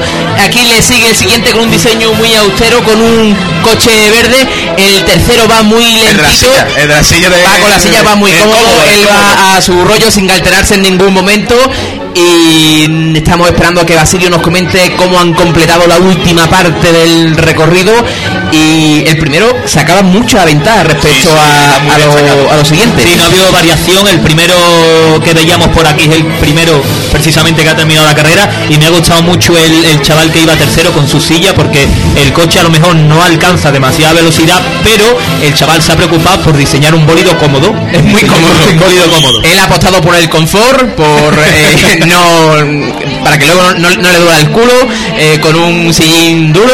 Aquí 0.45 0.63
le 0.63 0.81
sigue 0.83 1.09
el 1.11 1.17
siguiente 1.17 1.51
con 1.51 1.63
un 1.63 1.71
diseño 1.71 2.13
muy 2.15 2.35
austero, 2.37 2.83
con 2.85 3.01
un 3.01 3.37
coche 3.63 3.91
verde. 4.11 4.47
El 4.79 5.05
tercero 5.05 5.49
va 5.49 5.63
muy 5.63 5.83
El 5.85 6.17
de 6.17 6.23
la 6.23 6.29
lentito. 6.29 6.47
silla, 6.47 6.67
el 6.77 6.89
de 6.89 6.95
la 6.95 7.03
silla 7.03 7.31
de- 7.31 7.43
Va 7.43 7.59
con 7.59 7.71
la 7.71 7.79
silla, 7.81 8.03
va 8.03 8.15
muy 8.15 8.31
el 8.31 8.39
cómodo. 8.39 8.72
Él 8.91 9.07
va 9.07 9.57
a 9.57 9.61
su 9.61 9.73
rollo 9.85 10.11
sin 10.11 10.31
alterarse 10.31 10.75
en 10.75 10.83
ningún 10.83 11.13
momento. 11.13 11.55
Y 12.15 13.17
estamos 13.17 13.49
esperando 13.49 13.81
a 13.81 13.87
que 13.87 13.95
Basilio 13.95 14.29
nos 14.31 14.43
comente 14.43 14.95
cómo 14.97 15.19
han 15.19 15.33
completado 15.35 15.87
la 15.87 15.99
última 15.99 16.49
parte 16.49 16.93
del 16.93 17.37
recorrido. 17.37 17.93
Y 18.53 19.05
el 19.07 19.17
primero 19.19 19.47
sacaba 19.67 20.03
mucha 20.03 20.45
ventaja 20.45 20.85
respecto 20.85 21.09
Sí, 21.13 21.23
sí, 21.23 21.31
a, 21.31 21.95
a 21.95 21.99
lo, 21.99 22.51
a 22.53 22.57
lo 22.57 22.65
siguiente. 22.65 23.03
Sí, 23.03 23.17
no 23.17 23.25
ha 23.25 23.27
habido 23.27 23.51
variación. 23.53 24.07
El 24.09 24.21
primero 24.21 24.55
que 25.25 25.33
veíamos 25.33 25.69
por 25.69 25.87
aquí 25.87 26.05
es 26.05 26.17
el 26.17 26.25
primero 26.39 26.83
precisamente 27.11 27.63
que 27.63 27.71
ha 27.71 27.77
terminado 27.77 28.07
la 28.07 28.15
carrera 28.15 28.51
y 28.69 28.77
me 28.79 28.87
ha 28.87 28.91
gustado 28.91 29.23
mucho 29.23 29.57
el, 29.57 29.85
el 29.85 30.03
chaval 30.03 30.31
que 30.31 30.41
iba 30.43 30.55
tercero 30.57 30.93
con 30.93 31.09
su 31.09 31.21
silla 31.21 31.55
porque 31.55 31.87
el 32.17 32.33
coche 32.33 32.61
a 32.61 32.63
lo 32.63 32.71
mejor 32.71 32.95
no 32.97 33.23
alcanza 33.23 33.71
demasiada 33.73 34.13
velocidad, 34.13 34.61
pero 34.85 35.05
el 35.43 35.55
chaval 35.55 35.83
se 35.83 35.93
ha 35.93 35.97
preocupado 35.97 36.43
por 36.43 36.57
diseñar 36.57 36.95
un 36.95 37.07
bólido 37.07 37.37
cómodo. 37.39 37.75
Es 37.93 38.03
muy 38.03 38.23
cómodo. 38.27 38.53
un 38.71 38.79
bólido 38.79 39.11
cómodo. 39.11 39.43
Él 39.43 39.59
ha 39.59 39.65
apostado 39.65 40.01
por 40.01 40.15
el 40.15 40.29
confort, 40.29 40.95
por 40.95 41.39
eh, 41.39 42.01
no 42.07 42.93
para 43.23 43.39
que 43.39 43.47
luego 43.47 43.63
no, 43.75 43.91
no 43.91 44.11
le 44.11 44.19
duela 44.19 44.41
el 44.41 44.51
culo, 44.51 44.73
eh, 45.17 45.39
con 45.41 45.57
un 45.57 45.93
sillín 45.95 46.53
duro 46.53 46.73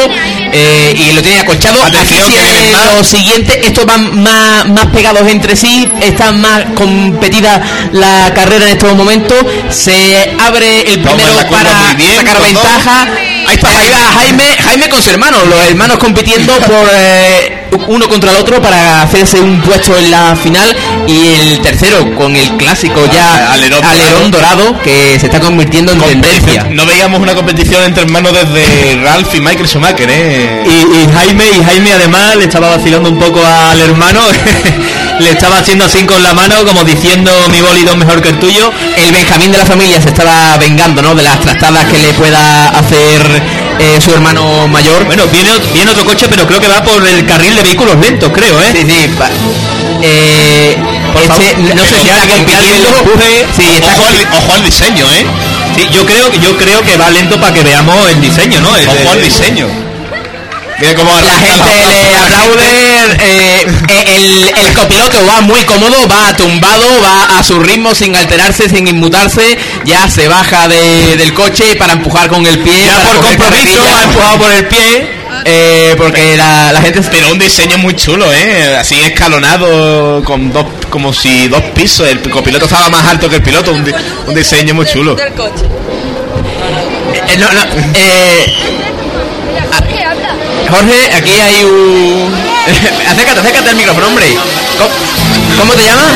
eh, 0.53 0.95
y 0.97 1.13
lo 1.13 1.23
tiene 1.23 1.41
acolchado. 1.41 1.83
Atención, 1.83 2.31
viene 2.33 2.71
lo 2.73 3.05
siguiente, 3.05 3.61
estos 3.67 3.87
van 3.87 4.23
más, 4.23 4.69
más 4.69 4.87
pegados 4.87 5.29
entre 5.29 5.57
sí, 5.57 5.89
están 6.01 6.41
más 6.41 6.65
competida 6.75 7.61
la 7.93 8.33
carrera 8.35 8.67
en 8.67 8.73
estos 8.73 8.95
momentos, 8.95 9.39
se 9.71 10.37
abre 10.41 10.81
el 10.93 11.01
primero 11.01 11.35
para 11.51 11.95
bien, 11.95 12.15
sacar 12.15 12.43
ventaja. 12.43 13.07
Ahí 13.47 13.55
está, 13.55 13.79
ahí 13.79 13.91
va 13.91 14.13
Jaime, 14.21 14.45
Jaime 14.63 14.89
con 14.91 15.03
su 15.03 15.11
hermano, 15.11 15.45
los 15.47 15.61
hermanos 15.67 15.99
compitiendo 15.99 16.53
por 16.67 16.89
eh, 16.93 17.58
uno 17.89 18.09
contra 18.09 18.33
el 18.33 18.39
otro 18.39 18.61
para 18.61 19.03
hacerse 19.03 19.41
un 19.41 19.61
puesto 19.61 19.97
en 19.97 20.11
la 20.11 20.37
final 20.37 20.75
y 21.07 21.35
el 21.35 21.61
tercero 21.61 22.15
con 22.17 22.35
el 22.37 22.49
clásico 22.57 23.01
ya 23.13 23.29
Ah, 23.29 23.93
alerón 23.93 24.31
dorado 24.31 24.81
que 24.83 25.19
se 25.19 25.27
está 25.27 25.41
convirtiendo 25.41 25.93
en 25.93 26.01
tendencia. 26.01 26.67
No 26.71 26.87
veíamos 26.87 27.21
una 27.21 27.35
competición 27.35 27.83
entre 27.85 28.05
hermanos 28.05 28.33
desde 28.33 29.01
Ralph 29.03 29.35
y 29.35 29.41
Michael 29.41 29.69
Schumacher, 29.69 30.09
¿eh? 30.11 30.65
Y, 30.67 30.97
y 30.97 31.09
Jaime 31.15 31.45
y 31.59 31.65
Jaime 31.65 31.93
además 31.93 32.37
le 32.37 32.45
estaba 32.45 32.71
vacilando 32.77 33.09
un 33.09 33.19
poco 33.19 33.41
al 33.45 33.81
hermano 33.81 34.21
le 35.21 35.31
estaba 35.31 35.59
haciendo 35.59 35.85
así 35.85 36.05
con 36.05 36.23
la 36.23 36.33
mano 36.33 36.65
como 36.65 36.85
diciendo 36.85 37.33
mi 37.51 37.61
bólido 37.61 37.93
es 37.93 37.99
mejor 37.99 38.23
que 38.23 38.29
el 38.29 38.39
tuyo 38.39 38.71
el 38.97 39.13
Benjamín 39.13 39.51
de 39.53 39.59
la 39.59 39.67
familia 39.67 40.01
se 40.01 40.09
estaba 40.09 40.57
vengando 40.59 41.03
¿no? 41.03 41.15
de 41.15 41.23
las 41.23 41.41
trastadas 41.41 41.85
que 41.87 41.99
le 41.99 42.13
pueda 42.15 42.69
hacer 42.69 43.43
eh, 43.79 44.01
su 44.01 44.13
hermano 44.13 44.67
mayor 44.69 45.05
bueno 45.05 45.25
viene, 45.29 45.51
viene 45.73 45.91
otro 45.91 46.05
coche 46.05 46.27
pero 46.29 46.47
creo 46.47 46.61
que 46.61 46.69
va 46.69 46.83
por 46.83 47.07
el 47.07 47.25
carril 47.27 47.55
de 47.55 47.63
vehículos 47.63 47.97
lentos 47.99 48.31
creo 48.33 48.61
eh 48.61 48.73
sí 48.73 48.85
sí 48.87 49.09
eh, 50.03 50.77
Por 51.13 51.23
este, 51.23 51.35
favor, 51.55 51.75
no 51.75 51.85
sé 51.87 52.01
si 52.03 52.11
alguien- 52.11 52.45
que 52.47 52.79
lo 52.83 52.99
empuje. 52.99 53.47
sí, 53.57 53.63
está 53.75 53.93
Ojo 53.95 54.07
al, 54.07 54.29
ojo 54.39 54.53
al 54.55 54.65
diseño, 54.65 55.07
¿eh? 55.13 55.27
Sí, 55.75 55.89
yo 55.93 56.07
creo 56.07 56.31
que 56.31 56.39
yo 56.39 56.57
creo 56.57 56.83
que 56.83 56.97
va 56.97 57.11
lento 57.11 57.41
para 57.41 57.53
que 57.53 57.63
veamos 57.63 58.09
el 58.11 58.21
diseño 58.21 58.61
no 58.61 58.77
El- 58.77 58.89
Ojo 58.89 59.11
al 59.11 59.19
el- 59.19 59.25
diseño. 59.25 59.67
Mira 60.81 60.95
cómo 60.95 61.11
la 61.21 61.33
gente 61.33 61.71
le 62.09 62.17
aplaude 62.17 62.65
eh, 63.21 63.67
eh, 63.89 64.05
el, 64.17 64.67
el 64.67 64.75
copiloto 64.75 65.19
va 65.27 65.41
muy 65.41 65.61
cómodo 65.65 65.97
va 66.09 66.37
tumbado 66.37 66.85
va 67.03 67.39
a 67.39 67.43
su 67.43 67.59
ritmo 67.59 67.95
sin 67.97 68.15
alterarse 68.15 68.69
sin 68.69 68.87
inmutarse 68.87 69.59
ya 69.85 70.09
se 70.09 70.29
baja 70.29 70.69
de- 70.69 71.17
del 71.17 71.35
coche 71.35 71.75
para 71.77 71.95
empujar 71.95 72.29
con 72.29 72.47
el 72.47 72.59
pie 72.61 72.85
ya 72.85 72.95
por 73.03 73.17
compromiso 73.27 73.83
ha 73.97 74.05
empujado 74.05 74.39
por 74.39 74.53
el 74.53 74.67
pie 74.67 75.19
Eh, 75.45 75.95
porque 75.97 76.37
la, 76.37 76.73
la 76.73 76.81
gente 76.83 77.01
Pero 77.11 77.31
un 77.33 77.39
diseño 77.39 77.79
muy 77.79 77.95
chulo, 77.95 78.27
¿eh? 78.33 78.77
Así 78.79 79.01
escalonado, 79.01 80.23
con 80.25 80.53
dos, 80.53 80.67
como 80.91 81.13
si 81.13 81.49
dos 81.49 81.63
pisos. 81.75 82.09
El 82.09 82.21
copiloto 82.29 82.65
estaba 82.65 82.91
más 82.91 83.05
alto 83.07 83.29
que 83.31 83.37
el 83.37 83.43
piloto. 83.43 83.71
Un, 83.73 83.85
un 84.27 84.35
diseño 84.35 84.75
muy 84.75 84.85
chulo. 84.87 85.15
Del 85.15 85.33
coche. 85.35 85.65
Eh, 87.29 87.37
no, 87.39 87.53
no, 87.53 87.63
eh, 87.95 88.47
Jorge, 90.71 91.11
aquí 91.17 91.41
hay 91.41 91.65
un... 91.65 92.35
acércate, 93.09 93.41
acércate 93.41 93.71
al 93.71 93.77
micrófono, 93.77 94.09
hombre. 94.09 94.27
¿Cómo, 94.79 94.91
cómo 95.59 95.73
te 95.75 95.85
llamas? 95.85 96.13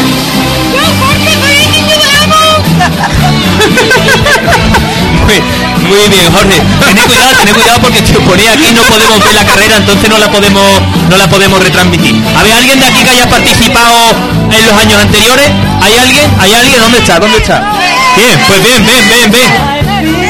Muy, 5.23 5.41
muy 5.89 6.09
bien, 6.09 6.33
Jorge. 6.33 6.61
Tened 6.81 7.07
cuidado, 7.07 7.37
tened 7.37 7.55
cuidado 7.55 7.81
porque 7.81 8.05
si 8.05 8.15
os 8.15 8.23
ponéis 8.25 8.51
aquí 8.51 8.73
no 8.75 8.83
podemos 8.83 9.25
ver 9.25 9.35
la 9.35 9.45
carrera, 9.45 9.77
entonces 9.77 10.09
no 10.11 10.19
la 10.19 10.31
podemos 10.31 10.83
no 11.09 11.17
la 11.17 11.29
podemos 11.29 11.63
retransmitir. 11.63 12.23
¿Había 12.37 12.59
alguien 12.59 12.79
de 12.81 12.87
aquí 12.87 13.03
que 13.05 13.11
haya 13.11 13.29
participado 13.29 14.11
en 14.51 14.67
los 14.67 14.77
años 14.77 15.01
anteriores? 15.01 15.51
¿Hay 15.81 15.97
alguien? 15.97 16.31
¿Hay 16.39 16.53
alguien? 16.55 16.81
¿Dónde 16.81 16.99
está? 16.99 17.19
¿Dónde 17.19 17.39
está? 17.39 17.73
Bien, 18.17 18.39
pues 18.47 18.63
ven, 18.63 18.87
ven, 18.87 19.09
ven, 19.09 19.31
ven. 19.31 19.51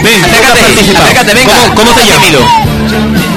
Ven, 0.03 0.25
Acércate, 0.25 0.61
acércate, 0.97 1.35
venga. 1.35 1.55
¿Cómo, 1.75 1.75
cómo 1.75 1.93
te 1.95 2.07
llamas? 2.07 3.32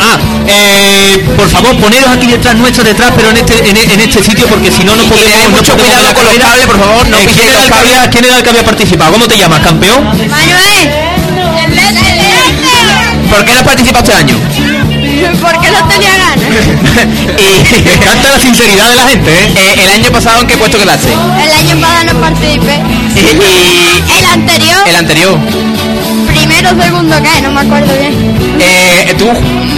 Ah, 0.00 0.18
eh, 0.46 1.24
por 1.36 1.48
favor, 1.48 1.76
poneros 1.78 2.10
aquí 2.10 2.26
detrás 2.26 2.54
nuestro, 2.56 2.84
detrás, 2.84 3.12
pero 3.16 3.30
en 3.30 3.36
este 3.38 3.58
en, 3.68 3.76
en 3.76 4.00
este 4.00 4.22
sitio 4.22 4.46
porque 4.46 4.70
si 4.70 4.84
no 4.84 4.94
no 4.96 5.02
podemos 5.04 5.42
no 5.42 5.50
mucho 5.50 5.76
cuidado 5.76 6.14
con 6.14 6.24
los 6.24 6.34
cables, 6.34 6.66
por 6.66 6.78
favor, 6.78 7.08
no 7.08 7.16
Eh, 7.18 7.26
¿quién, 7.34 7.48
era 7.48 7.62
el 7.64 7.70
que 7.70 7.78
había, 7.78 8.10
¿Quién 8.10 8.24
era 8.24 8.36
el 8.38 8.42
que 8.42 8.50
había 8.50 8.64
participado? 8.64 9.12
¿Cómo 9.12 9.26
te 9.26 9.36
llamas? 9.36 9.60
¿Campeón? 9.60 10.04
Manuel, 10.04 10.90
¿Por 13.30 13.44
qué 13.44 13.52
no 13.52 13.58
has 13.58 13.64
participado 13.64 14.04
este 14.04 14.14
año? 14.16 14.36
porque 15.40 15.70
no 15.70 15.88
tenía 15.88 16.10
ganas. 16.16 16.38
y, 17.38 17.82
Me 17.84 17.94
encanta 17.94 18.30
la 18.30 18.38
sinceridad 18.40 18.88
de 18.88 18.96
la 18.96 19.02
gente, 19.08 19.30
¿eh? 19.30 19.52
eh, 19.56 19.74
el 19.84 19.90
año 19.90 20.10
pasado, 20.10 20.40
¿en 20.40 20.46
qué 20.46 20.56
puesto 20.56 20.78
quedaste? 20.78 21.12
El 21.12 21.52
año 21.52 21.80
pasado 21.80 22.04
no 22.12 22.20
participé. 22.20 22.78
Y, 23.18 23.20
y- 23.20 24.18
El 24.18 24.24
anterior, 24.26 24.78
el 24.86 24.96
anterior. 24.96 25.38
Primero, 26.58 26.82
segundo, 26.82 27.16
¿qué? 27.22 27.40
No 27.42 27.50
me 27.52 27.60
acuerdo 27.60 27.92
bien. 27.98 28.58
Eh, 28.60 29.14
tú 29.18 29.26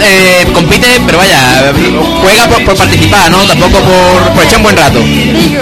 eh, 0.01 0.45
compites, 0.53 0.99
pero 1.05 1.17
vaya, 1.17 1.73
juega 2.21 2.47
por, 2.47 2.63
por 2.65 2.75
participar, 2.75 3.29
¿no? 3.31 3.37
Tampoco 3.45 3.79
por, 3.79 4.33
por 4.33 4.43
echar 4.43 4.57
un 4.57 4.63
buen 4.63 4.77
rato. 4.77 4.99
Digo. 4.99 5.61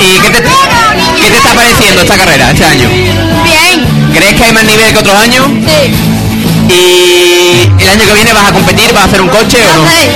¿Y 0.00 0.18
qué 0.20 0.30
te, 0.30 0.42
qué 0.42 1.30
te 1.30 1.36
está 1.36 1.54
pareciendo 1.54 2.02
esta 2.02 2.16
carrera 2.16 2.50
este 2.50 2.64
año? 2.64 2.88
Bien, 2.88 3.86
¿Crees 4.14 4.34
que 4.34 4.44
hay 4.44 4.52
más 4.52 4.64
nivel 4.64 4.92
que 4.92 4.98
otros 4.98 5.14
años? 5.16 5.46
sí. 5.66 5.94
¿Y 6.72 7.82
el 7.82 7.88
año 7.88 8.06
que 8.06 8.12
viene 8.14 8.32
vas 8.32 8.48
a 8.48 8.52
competir, 8.52 8.92
vas 8.92 9.02
a 9.02 9.06
hacer 9.06 9.20
un 9.20 9.28
coche 9.28 9.58
o 9.60 9.68
No 9.74 9.82
no? 9.84 9.90
sé. 9.90 10.08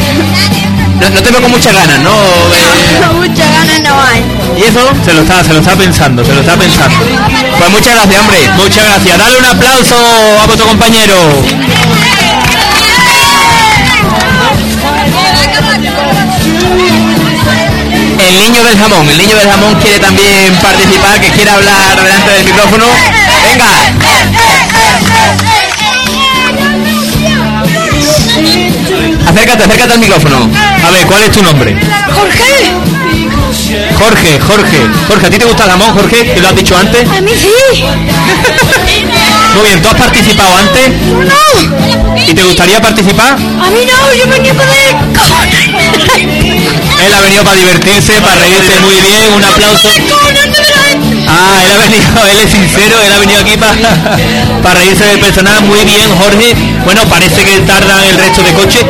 No, 1.00 1.10
no 1.10 1.22
te 1.22 1.30
veo 1.32 1.42
con 1.42 1.50
muchas 1.50 1.74
ganas, 1.74 1.98
¿no? 2.00 2.10
De- 2.12 3.28
Muchas 3.28 3.50
ganas 3.52 3.80
no 3.82 4.00
hay. 4.00 4.22
¿Y 4.56 4.62
eso? 4.62 4.80
Se 5.04 5.12
lo 5.12 5.22
está, 5.22 5.42
se 5.42 5.52
lo 5.52 5.58
está 5.58 5.76
pensando, 5.76 6.24
se 6.24 6.32
lo 6.32 6.40
está 6.40 6.56
pensando. 6.56 6.96
Pues 7.58 7.70
muchas 7.70 7.94
gracias, 7.94 8.20
hombre. 8.20 8.38
Muchas 8.56 8.84
gracias. 8.84 9.18
Dale 9.18 9.38
un 9.38 9.44
aplauso 9.44 9.94
a 10.42 10.46
vuestro 10.46 10.68
compañero. 10.68 11.14
El 18.20 18.38
niño 18.38 18.62
del 18.64 18.78
jamón, 18.78 19.08
el 19.08 19.18
niño 19.18 19.36
del 19.36 19.48
jamón 19.48 19.74
quiere 19.80 19.98
también 19.98 20.54
participar, 20.62 21.20
que 21.20 21.30
quiere 21.30 21.50
hablar 21.50 22.02
delante 22.02 22.30
del 22.30 22.44
micrófono. 22.44 22.86
Venga, 23.42 23.66
acércate, 29.26 29.64
acércate 29.64 29.92
al 29.92 29.98
micrófono. 29.98 30.50
A 30.86 30.90
ver, 30.90 31.06
¿cuál 31.06 31.22
es 31.22 31.30
tu 31.30 31.42
nombre? 31.42 31.76
Jorge, 32.14 32.72
Jorge, 33.98 34.40
Jorge. 34.40 34.78
Jorge, 35.08 35.26
¿a 35.26 35.30
ti 35.30 35.38
te 35.38 35.44
gusta 35.44 35.64
el 35.64 35.70
jamón, 35.70 35.94
Jorge? 35.94 36.32
¿Que 36.34 36.40
lo 36.40 36.48
has 36.48 36.56
dicho 36.56 36.76
antes? 36.76 37.08
a 37.08 37.20
mí 37.20 37.30
sí. 37.36 37.84
Muy 39.54 39.66
bien, 39.66 39.82
¿tú 39.82 39.88
has 39.88 39.94
participado 39.94 40.56
antes? 40.56 40.90
No, 41.12 42.24
¿Y 42.26 42.34
te 42.34 42.42
gustaría 42.42 42.80
participar? 42.80 43.32
a 43.34 43.36
mí 43.36 43.86
no, 43.86 44.14
yo 44.14 44.26
venía 44.28 44.54
con 44.54 44.68
el. 44.68 44.96
Él 47.04 47.12
ha 47.12 47.20
venido 47.20 47.44
para 47.44 47.56
divertirse, 47.56 48.20
para 48.20 48.36
reírse 48.36 48.80
muy 48.80 49.00
bien. 49.00 49.32
Un 49.36 49.44
aplauso. 49.44 49.88
Ah, 51.28 51.60
él 51.64 51.72
ha 51.72 51.78
venido, 51.78 52.26
él 52.30 52.40
es 52.40 52.50
sincero, 52.50 52.96
él 53.02 53.12
ha 53.12 53.18
venido 53.18 53.40
aquí 53.40 53.56
para, 53.56 53.74
para 54.62 54.80
reírse 54.80 55.04
del 55.04 55.20
personaje. 55.20 55.60
Muy 55.62 55.84
bien, 55.84 56.10
Jorge. 56.18 56.54
Bueno, 56.84 57.02
parece 57.08 57.44
que 57.44 57.60
tardan 57.60 58.02
el 58.04 58.18
resto 58.18 58.42
de 58.42 58.52
coches. 58.54 58.84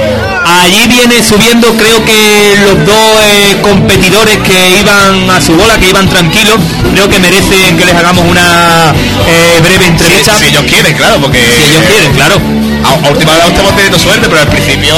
Allí 0.44 0.86
viene 0.88 1.22
subiendo, 1.22 1.74
creo 1.74 2.04
que 2.04 2.54
los 2.64 2.84
dos 2.84 3.20
eh, 3.24 3.56
competidores 3.62 4.36
que 4.38 4.78
iban 4.80 5.30
a 5.30 5.40
su 5.40 5.54
bola, 5.54 5.78
que 5.78 5.88
iban 5.88 6.06
tranquilos, 6.08 6.56
creo 6.92 7.08
que 7.08 7.18
merecen 7.18 7.76
que 7.78 7.84
les 7.84 7.94
hagamos 7.94 8.24
una 8.28 8.92
eh, 9.26 9.60
breve 9.62 9.86
entrevista. 9.86 10.36
si 10.38 10.46
ellos 10.46 10.64
quieren, 10.64 10.94
claro, 10.96 11.18
porque... 11.20 11.38
Si 11.40 11.70
ellos 11.70 11.82
quieren, 11.88 12.12
claro. 12.12 12.36
A, 12.84 13.06
a 13.06 13.10
última 13.10 13.32
hora 13.32 13.46
estamos 13.46 13.74
teniendo 13.74 13.98
suerte, 13.98 14.28
pero 14.28 14.42
al 14.42 14.48
principio 14.48 14.94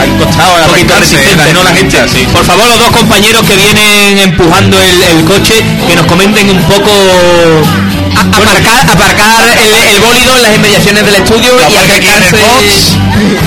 han 0.00 0.18
costado 0.18 0.54
Un 0.56 0.70
poquito 0.70 0.94
arrancarse, 0.94 1.16
resistente, 1.16 1.52
¿no? 1.52 1.62
La 1.62 1.72
gente, 1.72 2.08
sí. 2.08 2.26
Por 2.32 2.44
favor, 2.44 2.68
los 2.68 2.78
dos 2.80 2.90
compañeros 2.90 3.42
que 3.42 3.54
vienen 3.54 4.18
empujando 4.18 4.82
el, 4.82 5.02
el 5.02 5.24
coche, 5.24 5.62
que 5.86 5.94
nos 5.94 6.06
comenten 6.06 6.50
un 6.50 6.62
poco... 6.64 6.90
Aparcar, 8.32 8.90
aparcar 8.90 9.44
el, 9.62 9.74
el 9.94 10.00
bólido 10.00 10.36
en 10.36 10.42
las 10.42 10.54
inmediaciones 10.56 11.04
del 11.04 11.14
estudio 11.16 11.54
y 11.70 11.76
acercarse, 11.76 12.36
box, 12.36 12.96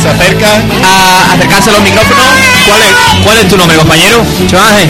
se 0.02 0.10
acerca. 0.10 0.48
a, 0.84 1.34
acercarse 1.34 1.70
a 1.70 1.74
los 1.74 1.82
micrófonos. 1.82 2.26
¿Cuál 2.68 2.82
es, 2.82 2.94
cuál 3.24 3.38
es 3.38 3.48
tu 3.48 3.58
nombre, 3.58 3.78
compañero? 3.78 4.20
Ángel. 4.20 4.90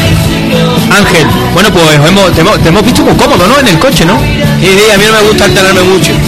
Ángel. 0.91 1.27
Bueno, 1.53 1.71
pues 1.71 1.85
hemos, 1.95 2.33
te, 2.33 2.41
hemos, 2.41 2.61
te 2.61 2.69
hemos 2.69 2.83
visto 2.83 3.03
muy 3.03 3.15
cómodo, 3.15 3.47
¿no? 3.47 3.59
En 3.59 3.67
el 3.67 3.79
coche, 3.79 4.05
¿no? 4.05 4.19
Y 4.61 4.65
sí, 4.65 4.91
a 4.93 4.97
mí 4.97 5.05
no 5.05 5.13
me 5.13 5.27
gusta 5.27 5.45
alterarme 5.45 5.83
mucho. 5.83 6.11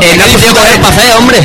Eh, 0.00 0.14
no 0.16 0.24
has 0.24 0.30
querido 0.30 0.54
coger 0.54 0.80
paseo, 0.80 1.18
hombre. 1.18 1.38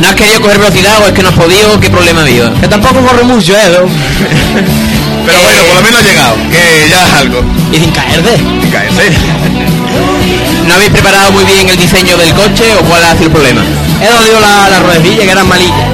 No 0.00 0.08
has 0.08 0.14
querido 0.14 0.40
coger 0.42 0.58
velocidad 0.58 0.98
o 1.02 1.06
es 1.06 1.12
que 1.12 1.22
no 1.22 1.30
has 1.30 1.34
podido, 1.34 1.80
¿qué 1.80 1.88
problema 1.90 2.20
ha 2.20 2.24
habido? 2.24 2.52
Que 2.60 2.68
tampoco 2.68 3.00
corre 3.00 3.24
mucho, 3.24 3.54
¿eh? 3.54 3.78
Pero 5.26 5.40
bueno, 5.40 5.62
por 5.64 5.76
lo 5.76 5.82
menos 5.82 6.00
ha 6.00 6.04
llegado, 6.04 6.36
que 6.50 6.88
ya 6.90 7.06
es 7.08 7.14
algo. 7.14 7.42
Y 7.72 7.76
sin 7.78 7.90
caerte. 7.90 8.36
Sin 8.36 8.70
caerse. 8.70 9.02
¿No 10.66 10.74
habéis 10.74 10.90
preparado 10.90 11.30
muy 11.32 11.44
bien 11.44 11.68
el 11.68 11.76
diseño 11.76 12.16
del 12.16 12.32
coche 12.34 12.64
o 12.78 12.84
cuál 12.84 13.04
ha 13.04 13.12
sido 13.12 13.26
el 13.26 13.32
problema? 13.32 13.62
He 14.02 14.06
dolido 14.12 14.40
la, 14.40 14.68
la 14.70 14.80
ruedecilla 14.80 15.22
que 15.24 15.30
eran 15.30 15.48
malillas. 15.48 15.88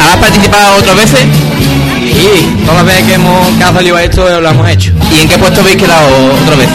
¿Has 0.00 0.16
participado 0.16 0.76
otras 0.78 0.96
veces? 0.96 1.20
Sí, 1.20 2.56
todas 2.64 2.76
las 2.78 2.86
veces 2.86 3.04
que 3.06 3.14
hemos 3.14 3.46
que 3.58 3.64
ha 3.64 3.72
salido 3.72 3.98
esto 3.98 4.40
lo 4.40 4.48
hemos 4.48 4.68
hecho. 4.68 4.92
¿Y 5.12 5.20
en 5.20 5.28
qué 5.28 5.38
puesto 5.38 5.60
habéis 5.60 5.76
quedado 5.76 6.08
otra 6.42 6.56
vez? 6.56 6.68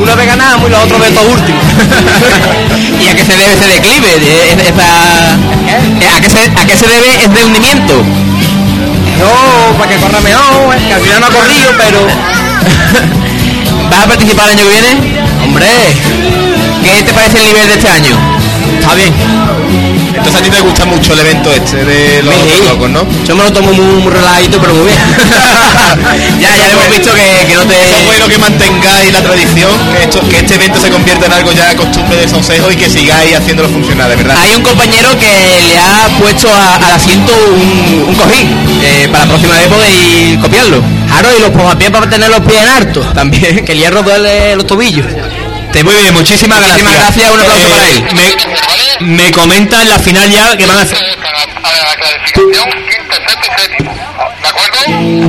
Una 0.00 0.14
vez 0.14 0.26
ganamos 0.26 0.68
y 0.68 0.72
la 0.72 0.80
otra 0.80 0.98
vez 0.98 1.12
todo 1.14 1.28
último. 1.30 1.58
¿Y 3.04 3.08
a 3.08 3.14
qué 3.16 3.24
se 3.24 3.32
debe 3.36 3.52
ese 3.52 3.66
declive? 3.66 4.16
esa- 4.66 5.34
eh, 5.68 6.08
¿A, 6.16 6.20
qué 6.20 6.30
se, 6.30 6.38
¿A 6.56 6.64
qué 6.66 6.76
se 6.76 6.86
debe 6.86 7.24
ese 7.24 7.44
hundimiento? 7.44 8.02
No, 9.18 9.78
para 9.78 9.90
que 9.90 9.96
corra 9.98 10.20
mejor, 10.20 10.76
eh, 10.76 10.86
que 10.86 10.94
al 10.94 11.00
final 11.00 11.20
no 11.20 11.26
ha 11.26 11.30
corrido, 11.30 11.72
pero 11.76 12.00
¿Vas 13.90 14.04
a 14.04 14.06
participar 14.06 14.46
el 14.46 14.58
año 14.58 14.64
que 14.64 14.70
viene? 14.70 15.20
Hombre, 15.42 15.66
¿qué 16.84 17.02
te 17.02 17.12
parece 17.12 17.38
el 17.38 17.44
nivel 17.46 17.68
de 17.68 17.74
este 17.74 17.88
año? 17.88 18.39
Está 18.90 18.94
bien. 18.94 19.14
Entonces 20.16 20.34
a 20.40 20.42
ti 20.44 20.50
te 20.50 20.60
gusta 20.60 20.84
mucho 20.84 21.12
el 21.12 21.20
evento 21.20 21.52
este 21.52 21.84
de 21.84 22.22
los 22.22 22.34
Sí. 22.34 22.62
locos, 22.68 22.90
¿no? 22.90 23.06
Yo 23.26 23.36
me 23.36 23.44
lo 23.44 23.52
tomo 23.52 23.72
muy, 23.72 23.86
muy 24.02 24.12
relajadito, 24.12 24.60
pero 24.60 24.74
muy 24.74 24.86
bien. 24.86 24.98
ya, 26.40 26.56
ya 26.56 26.70
hemos 26.72 26.88
visto 26.90 27.14
que, 27.14 27.46
que 27.46 27.54
no 27.54 27.64
te... 27.66 27.74
Es 27.74 28.04
bueno 28.06 28.28
que 28.28 28.38
mantengáis 28.38 29.12
la 29.12 29.22
tradición, 29.22 29.70
que, 29.96 30.02
esto- 30.04 30.20
que 30.28 30.38
este 30.38 30.54
evento 30.56 30.80
se 30.80 30.90
convierta 30.90 31.26
en 31.26 31.32
algo 31.32 31.52
ya 31.52 31.74
costumbre 31.76 32.16
del 32.18 32.28
sonsejo 32.28 32.70
y 32.70 32.76
que 32.76 32.88
sigáis 32.90 33.36
haciéndolo 33.36 33.68
funcionar, 33.68 34.08
de 34.10 34.16
verdad. 34.16 34.36
Hay 34.40 34.54
un 34.54 34.62
compañero 34.62 35.10
que 35.18 35.60
le 35.66 35.78
ha 35.78 36.08
puesto 36.18 36.52
a- 36.52 36.76
al 36.76 36.92
asiento 36.92 37.32
un, 37.54 38.04
un 38.08 38.14
cojín. 38.14 38.48
Eh, 38.82 39.08
para 39.10 39.24
la 39.24 39.30
próxima 39.30 39.54
vez 39.54 39.68
podéis 39.68 40.38
copiarlo. 40.38 40.82
Claro, 41.08 41.28
y 41.36 41.40
los 41.40 41.50
posapiés 41.50 41.90
para 41.90 42.08
tener 42.10 42.30
los 42.30 42.40
pies 42.40 42.62
en 42.62 42.68
alto. 42.68 43.00
También. 43.14 43.64
Que 43.64 43.72
el 43.72 43.78
hierro 43.78 44.02
duele 44.02 44.56
los 44.56 44.66
tobillos. 44.66 45.06
Te 45.72 45.84
muy 45.84 45.94
bien, 45.94 46.12
muchísimas 46.14 46.58
gracias. 46.58 46.82
Muchísimas 46.82 47.12
gracias, 47.14 47.30
un 47.32 47.40
aplauso 47.40 47.68
para 47.68 47.88
él. 47.88 48.02
Me, 48.14 48.22
me 49.00 49.30
comentan 49.32 49.88
la 49.88 49.98
final 49.98 50.30
ya 50.30 50.56
que 50.56 50.66
van 50.66 50.78
a 50.78 50.82
hacer. 50.82 50.98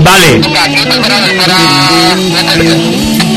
Vale. 0.03 0.41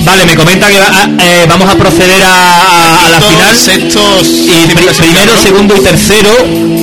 Vale, 0.04 0.26
me 0.26 0.36
comenta 0.36 0.68
que 0.70 0.78
va 0.78 0.86
a- 0.86 1.08
eh, 1.18 1.46
vamos 1.48 1.68
a 1.68 1.74
proceder 1.76 2.22
a, 2.24 3.08
la 3.10 3.20
final. 3.20 3.56
Sextos, 3.56 4.28
Y 4.28 4.66
pri- 4.74 4.88
primero, 4.98 5.38
segundo 5.40 5.74
y 5.76 5.80
tercero, 5.80 6.30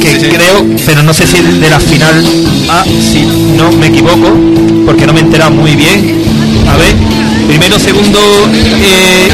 que 0.01 0.29
creo, 0.29 0.65
pero 0.85 1.03
no 1.03 1.13
sé 1.13 1.27
si 1.27 1.41
de 1.41 1.69
la 1.69 1.79
final 1.79 2.25
A, 2.69 2.83
si 2.83 3.21
no 3.57 3.71
me 3.71 3.87
equivoco, 3.87 4.31
porque 4.85 5.05
no 5.05 5.13
me 5.13 5.19
he 5.19 5.23
enterado 5.23 5.51
muy 5.51 5.75
bien. 5.75 6.23
A 6.67 6.77
ver, 6.77 6.95
primero, 7.51 7.77
segundo, 7.79 8.19
eh, 8.81 9.27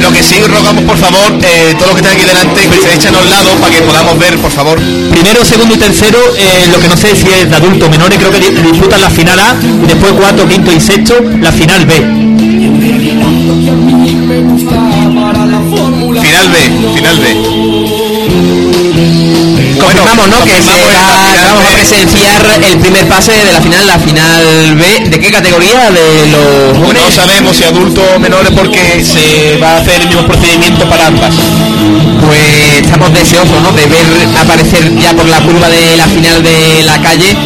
Lo 0.00 0.12
que 0.12 0.22
sí 0.22 0.36
rogamos, 0.46 0.84
por 0.84 0.96
favor, 0.96 1.32
eh, 1.42 1.74
todos 1.76 1.88
los 1.88 1.96
que 1.96 2.02
están 2.02 2.12
aquí 2.16 2.24
delante, 2.24 2.60
que 2.68 2.80
se 2.80 2.94
echen 2.94 3.14
a 3.16 3.18
un 3.18 3.28
lado 3.28 3.50
para 3.60 3.74
que 3.74 3.82
podamos 3.82 4.16
ver, 4.18 4.38
por 4.38 4.50
favor. 4.52 4.78
primero, 5.10 5.44
segundo 5.44 5.74
y 5.74 5.78
tercero, 5.78 6.18
eh, 6.36 6.68
lo 6.70 6.78
que 6.78 6.86
no 6.88 6.96
sé 6.96 7.16
si 7.16 7.28
es 7.28 7.50
de 7.50 7.56
adultos 7.56 7.90
menores, 7.90 8.16
creo 8.18 8.30
que 8.30 8.38
di- 8.38 8.70
disputan 8.70 9.00
la 9.00 9.10
final 9.10 9.38
A, 9.40 9.56
y 9.60 9.86
después 9.86 10.12
cuarto, 10.12 10.46
quinto 10.48 10.72
y 10.72 10.80
sexto, 10.80 11.14
la 11.40 11.50
final 11.50 11.84
B. 11.84 11.94
Final 16.22 16.48
B, 16.48 16.58
final 16.94 17.18
B. 17.18 17.87
Confirmamos, 19.88 20.28
¿no? 20.28 20.44
Que 20.44 20.60
se 20.60 20.70
va, 20.70 21.44
vamos 21.48 21.64
a 21.66 21.72
presenciar 21.74 22.42
el 22.62 22.78
primer 22.78 23.08
pase 23.08 23.32
de 23.32 23.52
la 23.52 23.60
final, 23.60 23.86
la 23.86 23.98
final 23.98 24.74
B. 24.76 25.08
¿De 25.08 25.18
qué 25.20 25.30
categoría? 25.30 25.90
De 25.90 26.26
los 26.30 26.78
No 26.78 26.84
jóvenes. 26.86 27.14
sabemos 27.14 27.56
si 27.56 27.64
adultos 27.64 28.04
o 28.14 28.18
menores 28.18 28.52
porque 28.54 29.02
se 29.04 29.56
va 29.58 29.72
a 29.72 29.76
hacer 29.78 30.02
el 30.02 30.08
mismo 30.08 30.26
procedimiento 30.26 30.84
para 30.88 31.06
ambas. 31.06 31.34
Pues 32.20 32.82
estamos 32.82 33.12
deseosos, 33.14 33.62
¿no? 33.62 33.72
De 33.72 33.86
ver 33.86 34.04
aparecer 34.40 34.94
ya 34.98 35.14
por 35.14 35.26
la 35.26 35.40
curva 35.40 35.68
de 35.68 35.96
la 35.96 36.06
final 36.06 36.42
de 36.42 36.82
la 36.84 37.00
calle 37.00 37.36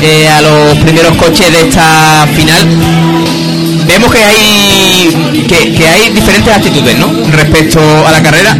eh, 0.00 0.28
a 0.28 0.42
los 0.42 0.78
primeros 0.78 1.16
coches 1.16 1.52
de 1.52 1.68
esta 1.68 2.26
final. 2.34 2.66
Vemos 3.86 4.12
que 4.12 4.24
hay 4.24 5.10
que, 5.52 5.72
que 5.74 5.86
hay 5.86 6.08
diferentes 6.10 6.52
actitudes, 6.54 6.96
¿no? 6.98 7.12
Respecto 7.30 7.80
a 8.06 8.10
la 8.10 8.22
carrera. 8.22 8.56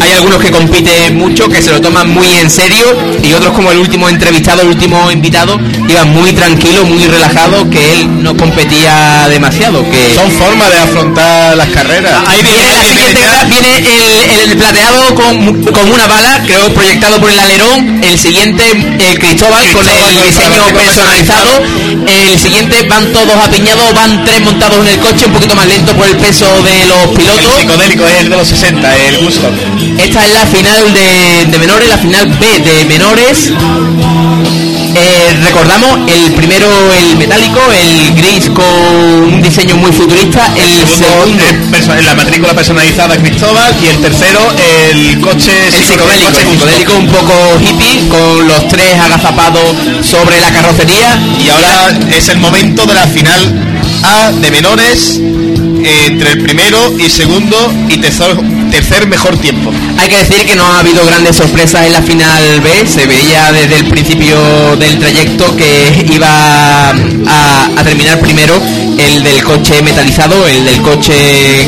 Hay 0.00 0.12
algunos 0.12 0.40
que 0.40 0.50
compiten 0.50 1.16
mucho, 1.16 1.48
que 1.48 1.62
se 1.62 1.70
lo 1.70 1.80
toman 1.80 2.10
muy 2.10 2.26
en 2.34 2.50
serio, 2.50 2.86
y 3.22 3.32
otros 3.32 3.52
como 3.52 3.70
el 3.70 3.78
último 3.78 4.08
entrevistado, 4.08 4.62
el 4.62 4.68
último 4.68 5.10
invitado, 5.10 5.58
iban 5.88 6.10
muy 6.10 6.32
tranquilo, 6.32 6.84
muy 6.84 7.04
relajado, 7.06 7.68
que 7.70 7.92
él 7.92 8.22
no 8.22 8.36
competía 8.36 9.28
demasiado, 9.28 9.84
que 9.90 10.14
Son 10.14 10.30
formas 10.32 10.70
de 10.70 10.78
afrontar 10.78 11.56
las 11.56 11.68
carreras. 11.68 12.22
Ahí 12.26 12.42
Viene 12.42 12.72
la 12.72 12.84
siguiente 12.84 13.20
viene 13.48 13.78
el, 13.78 14.50
el 14.50 14.56
plateado 14.56 15.14
con, 15.14 15.62
con 15.64 15.92
una 15.92 16.06
bala, 16.06 16.42
creo 16.46 16.72
proyectado 16.72 17.20
por 17.20 17.30
el 17.30 17.38
alerón. 17.38 18.02
El 18.02 18.18
siguiente, 18.18 18.64
el 18.70 19.18
Cristóbal, 19.18 19.64
con 19.72 19.82
Cristóbal, 19.82 20.10
el 20.10 20.14
con 20.14 20.24
el 20.24 20.34
diseño 20.34 20.64
personalizado. 20.74 21.50
El 22.06 22.38
siguiente 22.38 22.82
van 22.88 23.12
todos 23.12 23.36
apiñados, 23.36 23.94
van 23.94 24.24
tres 24.24 24.40
montados 24.42 24.78
en 24.78 24.88
el 24.88 24.98
coche, 24.98 25.26
un 25.26 25.32
poquito 25.32 25.54
más 25.54 25.66
lento 25.66 25.94
por 25.94 26.07
el 26.10 26.16
peso 26.16 26.46
de 26.62 26.86
los 26.86 27.02
El 27.04 27.10
pilotos. 27.16 27.60
psicodélico 27.60 28.06
es 28.06 28.14
el 28.20 28.30
de 28.30 28.36
los 28.36 28.48
60, 28.48 28.96
el 29.08 29.18
Woodstock. 29.18 29.52
Esta 29.98 30.24
es 30.26 30.32
la 30.34 30.46
final 30.46 30.92
de, 30.94 31.46
de 31.50 31.58
menores, 31.58 31.88
la 31.88 31.98
final 31.98 32.26
B 32.38 32.58
de 32.60 32.84
menores. 32.86 33.52
Eh, 35.00 35.38
recordamos 35.44 35.98
el 36.08 36.32
primero 36.32 36.66
el 36.98 37.16
metálico, 37.16 37.60
el 37.72 38.14
gris 38.16 38.48
con 38.50 38.64
un 39.34 39.42
diseño 39.42 39.76
muy 39.76 39.92
futurista, 39.92 40.50
el 40.56 40.88
segundo 40.88 41.44
el 41.44 41.56
perso- 41.70 41.94
la 42.02 42.14
matrícula 42.14 42.54
personalizada 42.54 43.16
Cristóbal 43.16 43.76
y 43.82 43.86
el 43.88 43.98
tercero 44.00 44.40
el 44.58 45.20
coche 45.20 45.52
el 45.66 45.72
psicodélico, 45.84 46.28
el 46.38 46.48
psicodélico 46.48 46.92
un 46.94 47.06
poco 47.08 47.32
hippie, 47.60 48.08
con 48.08 48.48
los 48.48 48.66
tres 48.68 48.98
agazapados 48.98 49.76
sobre 50.02 50.40
la 50.40 50.50
carrocería. 50.52 51.16
Y 51.44 51.48
ahora 51.50 51.98
es 52.16 52.28
el 52.28 52.38
momento 52.38 52.84
de 52.86 52.94
la 52.94 53.06
final 53.06 53.64
A 54.02 54.32
de 54.32 54.50
menores 54.50 55.20
eh, 55.20 55.47
entre 55.84 56.32
el 56.32 56.42
primero 56.42 56.78
y 56.98 57.08
segundo 57.08 57.56
y 57.88 57.98
tercer, 57.98 58.36
tercer 58.70 59.06
mejor 59.06 59.36
tiempo. 59.38 59.72
Hay 59.98 60.08
que 60.08 60.18
decir 60.18 60.44
que 60.46 60.56
no 60.56 60.64
ha 60.64 60.80
habido 60.80 61.04
grandes 61.06 61.36
sorpresas 61.36 61.86
en 61.86 61.92
la 61.92 62.02
final 62.02 62.60
B, 62.60 62.86
se 62.86 63.06
veía 63.06 63.52
desde 63.52 63.78
el 63.78 63.86
principio 63.86 64.36
del 64.76 64.98
trayecto 64.98 65.56
que 65.56 66.06
iba 66.12 66.28
a, 66.90 66.90
a 67.76 67.84
terminar 67.84 68.18
primero 68.20 68.60
el 68.98 69.22
del 69.22 69.42
coche 69.44 69.80
metalizado, 69.82 70.46
el 70.46 70.64
del 70.64 70.80
coche 70.82 71.14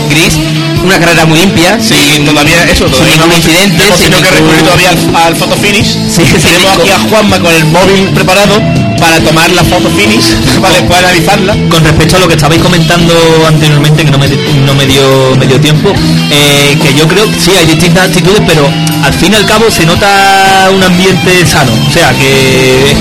gris. 0.08 0.38
Una 0.82 0.98
carrera 0.98 1.26
muy 1.26 1.38
limpia, 1.38 1.78
Sí, 1.78 1.94
sin, 2.14 2.24
todavía 2.24 2.64
eso, 2.64 2.84
sin 2.86 2.92
todavía 2.92 3.16
ningún 3.16 3.32
hemos- 3.32 3.44
incidente, 3.46 3.84
hemos 3.84 3.98
sin 3.98 4.10
tenido 4.10 4.22
que 4.22 4.30
recurrir 4.34 4.62
todavía 4.62 4.88
al, 4.90 5.16
al 5.26 5.36
photo 5.36 5.54
finish. 5.56 5.84
Sí, 5.86 5.98
sí, 6.24 6.24
Tenemos 6.42 6.72
sí, 6.74 6.80
aquí 6.80 6.90
a 6.90 6.98
Juanma 7.00 7.38
con 7.38 7.52
el 7.52 7.64
móvil 7.66 8.08
preparado 8.14 8.54
para 9.00 9.18
tomar 9.20 9.50
la 9.52 9.64
foto 9.64 9.88
finish, 9.90 10.34
para 10.62 10.74
después 10.74 10.98
analizarla. 10.98 11.56
Con 11.68 11.82
respecto 11.84 12.16
a 12.16 12.20
lo 12.20 12.28
que 12.28 12.34
estabais 12.34 12.60
comentando 12.62 13.14
anteriormente, 13.46 14.04
que 14.04 14.10
no 14.10 14.18
me, 14.18 14.28
no 14.28 14.74
me 14.74 14.86
dio 14.86 15.60
tiempo, 15.60 15.92
eh, 16.30 16.76
que 16.82 16.94
yo 16.94 17.06
creo 17.08 17.24
que 17.30 17.40
sí, 17.40 17.50
hay 17.58 17.66
distintas 17.66 18.08
actitudes, 18.08 18.42
pero 18.46 18.68
al 19.04 19.12
fin 19.14 19.32
y 19.32 19.36
al 19.36 19.46
cabo 19.46 19.70
se 19.70 19.84
nota 19.86 20.70
un 20.74 20.82
ambiente 20.82 21.44
sano. 21.46 21.72
O 21.88 21.92
sea, 21.92 22.12
que 22.12 22.92
es, 22.92 22.98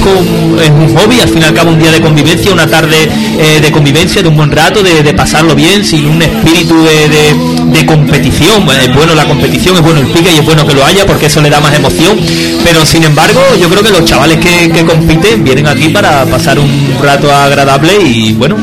un 0.71 0.95
hobby, 0.95 1.19
al 1.19 1.29
fin 1.29 1.41
y 1.41 1.45
al 1.45 1.53
cabo 1.53 1.71
un 1.71 1.79
día 1.79 1.91
de 1.91 2.01
convivencia, 2.01 2.51
una 2.51 2.67
tarde 2.67 2.97
eh, 3.37 3.59
de 3.61 3.71
convivencia, 3.71 4.21
de 4.21 4.27
un 4.29 4.35
buen 4.37 4.51
rato, 4.51 4.81
de, 4.83 5.09
pasarlo 5.13 5.55
bien, 5.55 5.83
sin 5.85 6.05
un 6.07 6.21
espíritu 6.21 6.75
de, 6.83 7.09
de- 7.09 7.59
de 7.69 7.85
competición. 7.85 8.67
Es 8.69 8.93
bueno 8.95 9.13
la 9.15 9.25
competición, 9.25 9.75
es 9.75 9.81
bueno 9.81 9.99
el 9.99 10.07
pique 10.07 10.31
y 10.33 10.37
es 10.39 10.45
bueno 10.45 10.65
que 10.65 10.73
lo 10.73 10.85
haya 10.85 11.05
porque 11.05 11.25
eso 11.27 11.41
le 11.41 11.49
da 11.49 11.59
más 11.59 11.73
emoción. 11.73 12.19
Pero 12.63 12.85
sin 12.85 13.03
embargo, 13.03 13.41
yo 13.59 13.69
creo 13.69 13.83
que 13.83 13.91
los 13.91 14.05
chavales 14.05 14.37
que 14.37 14.85
compiten 14.85 15.43
vienen 15.43 15.67
aquí 15.67 15.88
para 15.89 16.25
pasar 16.25 16.59
un 16.59 16.69
rato 17.01 17.33
agradable 17.33 17.93
y 18.03 18.33
bueno, 18.33 18.55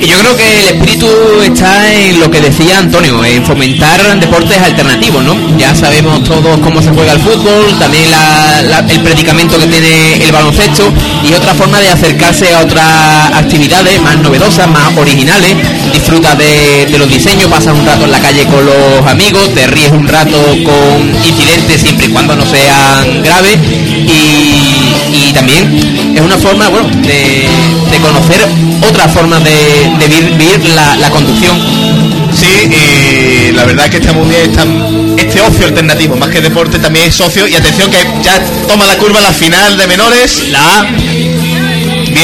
Y 0.00 0.06
yo 0.06 0.18
creo 0.18 0.36
que 0.36 0.60
el 0.60 0.68
espíritu 0.76 1.08
está 1.44 1.92
en 1.92 2.20
lo 2.20 2.30
que 2.30 2.40
decía 2.40 2.78
Antonio, 2.78 3.24
en 3.24 3.44
fomentar 3.44 4.18
deportes 4.20 4.58
alternativos, 4.60 5.22
¿no? 5.24 5.34
Ya 5.58 5.74
sabemos 5.74 6.22
todos 6.24 6.58
cómo 6.60 6.82
se 6.82 6.90
juega 6.90 7.12
el 7.12 7.20
fútbol, 7.20 7.78
también 7.78 8.04
el 8.88 9.00
predicamento 9.00 9.58
que 9.58 9.66
tiene 9.66 10.24
el 10.24 10.32
baloncesto 10.32 10.92
y 11.28 11.32
otra 11.32 11.54
forma 11.54 11.80
de 11.80 11.88
acercarse 11.88 12.52
a 12.54 12.60
otras 12.60 13.32
actividades 13.34 14.00
más 14.02 14.18
novedosas, 14.18 14.68
más 14.68 14.96
originales. 14.96 15.54
Disfrutas 15.92 16.36
de, 16.38 16.86
de 16.90 16.98
los 16.98 17.08
diseños, 17.08 17.46
pasas 17.46 17.74
un 17.74 17.86
rato 17.86 18.04
en 18.04 18.10
la 18.10 18.20
calle 18.20 18.44
con 18.46 18.64
los 18.64 19.06
amigos, 19.06 19.54
te 19.54 19.66
ríes 19.66 19.92
un 19.92 20.06
rato 20.08 20.38
con 20.64 21.24
incidentes 21.24 21.80
siempre 21.80 22.06
y 22.06 22.10
cuando 22.10 22.34
no 22.36 22.44
sean 22.44 23.22
graves 23.22 23.58
y 24.06 24.43
también 25.34 26.12
es 26.14 26.20
una 26.20 26.38
forma, 26.38 26.68
bueno, 26.68 26.88
de, 26.88 27.48
de 27.90 27.98
conocer 28.00 28.40
otras 28.88 29.12
formas 29.12 29.42
de, 29.44 29.50
de 29.98 30.08
vivir, 30.08 30.36
vivir 30.36 30.68
la, 30.74 30.96
la 30.96 31.10
conducción. 31.10 31.56
Sí, 32.32 32.46
y 32.70 33.52
la 33.52 33.64
verdad 33.64 33.88
que 33.88 33.98
está 33.98 34.12
muy 34.12 34.28
bien 34.28 34.50
está- 34.50 34.64
este 35.16 35.40
ocio 35.40 35.66
alternativo, 35.66 36.16
más 36.16 36.28
que 36.30 36.40
deporte 36.40 36.78
también 36.78 37.06
es 37.06 37.14
socio 37.14 37.46
y 37.46 37.54
atención 37.54 37.90
que 37.90 37.98
ya 38.22 38.40
toma 38.66 38.84
la 38.86 38.96
curva 38.98 39.20
la 39.20 39.32
final 39.32 39.76
de 39.76 39.86
menores, 39.86 40.48
la. 40.50 40.86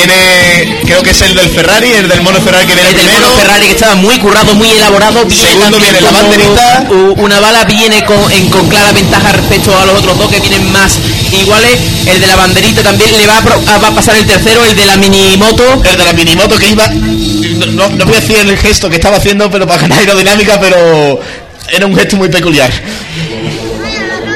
Viene, 0.07 0.81
creo 0.87 1.03
que 1.03 1.11
es 1.11 1.21
el 1.23 1.35
del 1.35 1.49
Ferrari, 1.51 1.89
el 1.93 2.09
del 2.09 2.23
mono 2.23 2.41
Ferrari 2.41 2.67
que 2.67 2.75
viene 2.75 2.89
El 2.91 2.97
del 2.97 3.05
primero. 3.05 3.27
mono 3.29 3.41
Ferrari 3.43 3.65
que 3.67 3.73
estaba 3.73 3.95
muy 3.97 4.19
currado, 4.19 4.55
muy 4.55 4.71
elaborado. 4.71 5.25
Viene 5.27 5.49
Segundo 5.51 5.79
viene 5.79 6.01
la 6.01 6.11
banderita. 6.11 6.87
Una 7.19 7.41
bala 7.41 7.65
viene 7.65 8.05
con, 8.05 8.19
en- 8.33 8.49
con 8.49 8.69
clara 8.69 8.93
ventaja 8.93 9.33
respecto 9.33 9.79
a 9.79 9.85
los 9.87 9.99
otros 9.99 10.17
dos 10.19 10.31
que 10.31 10.41
vienen 10.41 10.73
más 10.73 10.99
iguales. 11.33 11.79
El 12.07 12.21
de 12.21 12.27
la 12.27 12.37
banderita 12.37 12.83
también 12.83 13.13
le 13.17 13.27
va 13.27 13.37
a, 13.39 13.79
va 13.79 13.89
a 13.89 13.95
pasar 13.95 14.17
el 14.17 14.27
tercero, 14.27 14.65
el 14.65 14.75
de 14.75 14.87
la 14.87 14.97
minimoto. 14.97 15.83
El 15.85 15.97
de 15.99 16.05
la 16.05 16.13
minimoto 16.13 16.57
que 16.59 16.69
iba. 16.71 16.89
No, 16.89 17.89
no 17.91 18.05
voy 18.07 18.17
a 18.17 18.21
decir 18.21 18.37
el 18.39 18.57
gesto 18.57 18.89
que 18.89 18.97
estaba 18.97 19.19
haciendo, 19.19 19.51
pero 19.51 19.67
para 19.67 19.83
ganar 19.83 19.99
aerodinámica, 19.99 20.59
pero 20.61 21.21
era 21.73 21.87
un 21.87 21.95
gesto 21.95 22.17
muy 22.17 22.29
peculiar. 22.29 22.71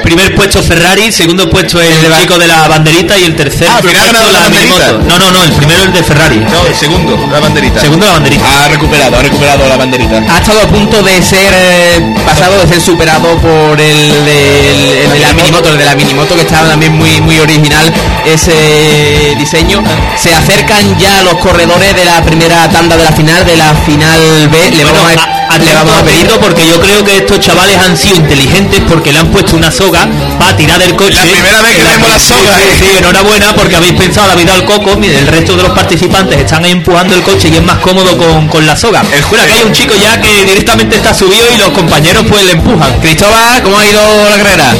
Primer 0.05 0.35
puesto 0.35 0.61
Ferrari, 0.61 1.11
segundo 1.11 1.49
puesto 1.49 1.81
el 1.81 1.89
chico 2.21 2.37
de 2.37 2.47
la 2.47 2.67
banderita 2.67 3.17
y 3.17 3.23
el 3.23 3.35
tercer 3.35 3.67
Ah, 3.67 3.77
al 3.77 3.83
final 3.83 4.05
ganado 4.05 4.31
la 4.31 4.39
banderita. 4.41 4.75
minimoto. 4.91 5.03
No, 5.09 5.19
no, 5.19 5.31
no, 5.31 5.43
el 5.43 5.51
primero 5.53 5.83
el 5.83 5.91
de 5.91 6.03
Ferrari. 6.03 6.37
No, 6.37 6.65
el 6.67 6.75
segundo, 6.75 7.17
la 7.31 7.39
banderita. 7.39 7.81
Segundo 7.81 8.05
la 8.05 8.13
banderita. 8.13 8.45
Ha 8.65 8.67
recuperado, 8.69 9.17
ha 9.17 9.21
recuperado 9.21 9.67
la 9.67 9.77
banderita. 9.77 10.17
Ha 10.29 10.37
estado 10.37 10.61
a 10.61 10.67
punto 10.67 11.01
de 11.01 11.21
ser 11.23 11.51
eh, 11.53 12.13
pasado, 12.25 12.57
de 12.61 12.67
ser 12.67 12.81
superado 12.81 13.35
por 13.39 13.81
el, 13.81 14.11
el 14.11 15.11
de 15.11 15.19
la 15.19 15.33
minimoto, 15.33 15.69
el 15.69 15.77
de 15.79 15.85
la 15.85 15.95
minimoto 15.95 16.35
que 16.35 16.41
estaba 16.41 16.69
también 16.69 16.93
muy 16.93 17.19
muy 17.21 17.39
original 17.39 17.91
ese 18.25 19.33
diseño. 19.37 19.83
Se 20.17 20.33
acercan 20.33 20.97
ya 20.99 21.23
los 21.23 21.35
corredores 21.35 21.95
de 21.95 22.05
la 22.05 22.21
primera 22.21 22.69
tanda 22.69 22.95
de 22.95 23.03
la 23.03 23.11
final, 23.11 23.45
de 23.45 23.55
la 23.57 23.73
final 23.85 24.47
B. 24.49 24.71
Le 24.71 24.83
Bueno, 24.83 24.99
vamos 25.03 25.17
a, 25.17 25.44
le 25.53 25.73
vamos 25.73 25.95
a 25.97 26.03
pedir 26.03 26.25
atento 26.25 26.39
porque 26.39 26.67
yo 26.67 26.79
creo 26.79 27.03
que 27.03 27.17
estos 27.17 27.39
chavales 27.39 27.77
han 27.77 27.95
sido 27.97 28.15
inteligentes 28.17 28.81
porque 28.87 29.11
le 29.11 29.19
han 29.19 29.27
puesto 29.31 29.55
una 29.55 29.71
soga 29.71 30.07
para 30.39 30.55
tirar 30.57 30.79
del 30.79 30.95
coche. 30.95 31.13
La 31.15 31.21
primera 31.23 31.61
vez 31.61 31.75
que 31.75 31.81
En 31.81 31.87
vemos 31.87 32.09
la 32.09 32.19
soga, 32.19 32.57
Sí, 32.57 32.63
¿eh? 32.63 32.75
sí, 32.79 32.97
enhorabuena 32.97 33.53
porque 33.55 33.75
habéis 33.75 33.93
pensado 33.93 34.27
la 34.27 34.35
vida 34.35 34.53
al 34.53 34.65
coco. 34.65 34.95
Mire, 34.97 35.19
el 35.19 35.27
resto 35.27 35.55
de 35.55 35.63
los 35.63 35.71
participantes 35.71 36.39
están 36.39 36.65
ahí 36.65 36.71
empujando 36.71 37.15
el 37.15 37.21
coche 37.23 37.49
y 37.49 37.55
es 37.55 37.63
más 37.63 37.77
cómodo 37.79 38.17
con, 38.17 38.47
con 38.47 38.65
la 38.65 38.75
soga. 38.75 39.01
El 39.11 39.23
aquí 39.23 39.53
hay 39.53 39.63
un 39.63 39.73
chico 39.73 39.93
ya 39.95 40.19
que 40.21 40.43
directamente 40.45 40.95
está 40.97 41.13
subido 41.13 41.45
y 41.53 41.57
los 41.57 41.69
compañeros 41.69 42.25
pues 42.27 42.43
le 42.45 42.51
empujan. 42.51 42.99
Cristóbal, 42.99 43.61
¿cómo 43.63 43.77
ha 43.77 43.85
ido 43.85 44.01
la 44.29 44.37
carrera? 44.37 44.73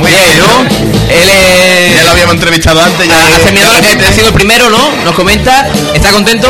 Muy 0.00 0.10
bien, 0.10 0.38
¿no? 0.38 1.03
Él 1.14 1.28
es... 1.30 1.96
Ya 1.96 2.04
lo 2.04 2.10
habíamos 2.10 2.34
entrevistado 2.34 2.80
antes. 2.82 3.08
Ya, 3.08 3.34
Ha 3.34 3.38
terminado, 3.38 3.80
ya- 3.80 3.92
eh, 3.92 3.98
ha 4.08 4.12
sido 4.12 4.28
el 4.28 4.34
primero, 4.34 4.68
¿no? 4.70 4.78
Nos 5.04 5.14
comenta, 5.14 5.68
está 5.94 6.10
contento. 6.10 6.48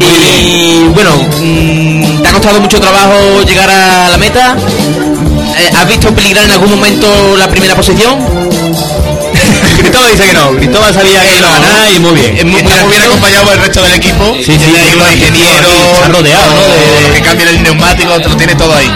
Y 0.00 0.84
bueno, 0.94 1.10
mm, 1.40 2.22
¿te 2.22 2.28
ha 2.28 2.32
costado 2.32 2.60
mucho 2.60 2.80
trabajo 2.80 3.42
llegar 3.42 3.68
a 3.70 4.08
la 4.10 4.16
meta? 4.18 4.56
Eh, 5.58 5.70
¿Has 5.74 5.88
visto 5.88 6.14
peligrar 6.14 6.44
en 6.44 6.50
algún 6.52 6.70
momento 6.70 7.36
la 7.36 7.48
primera 7.48 7.74
posición? 7.74 8.45
Cristóbal 9.86 10.10
dice 10.10 10.24
que 10.26 10.32
no. 10.34 10.50
Cristóbal 10.56 10.94
sabía 10.94 11.22
que 11.22 11.36
iba 11.38 11.48
a 11.48 11.52
ganar 11.60 11.88
y 11.94 11.98
muy 12.00 12.12
bien. 12.12 12.36
Es 12.36 12.44
muy, 12.44 12.62
bien 12.62 13.02
acompañado 13.02 13.44
por 13.44 13.54
el 13.54 13.60
resto 13.60 13.82
del 13.82 13.94
equipo. 13.94 14.34
Sí, 14.36 14.44
sí, 14.44 14.58
sí, 14.58 14.96
los 14.98 15.12
ingenieros, 15.14 16.08
rodeado, 16.08 16.54
¿no? 16.54 16.62
De- 16.68 17.12
que 17.16 17.22
cambian 17.22 17.48
el 17.48 17.62
neumático, 17.62 18.20
te 18.20 18.28
lo 18.28 18.36
tiene 18.36 18.54
todo 18.54 18.74
ahí. 18.74 18.88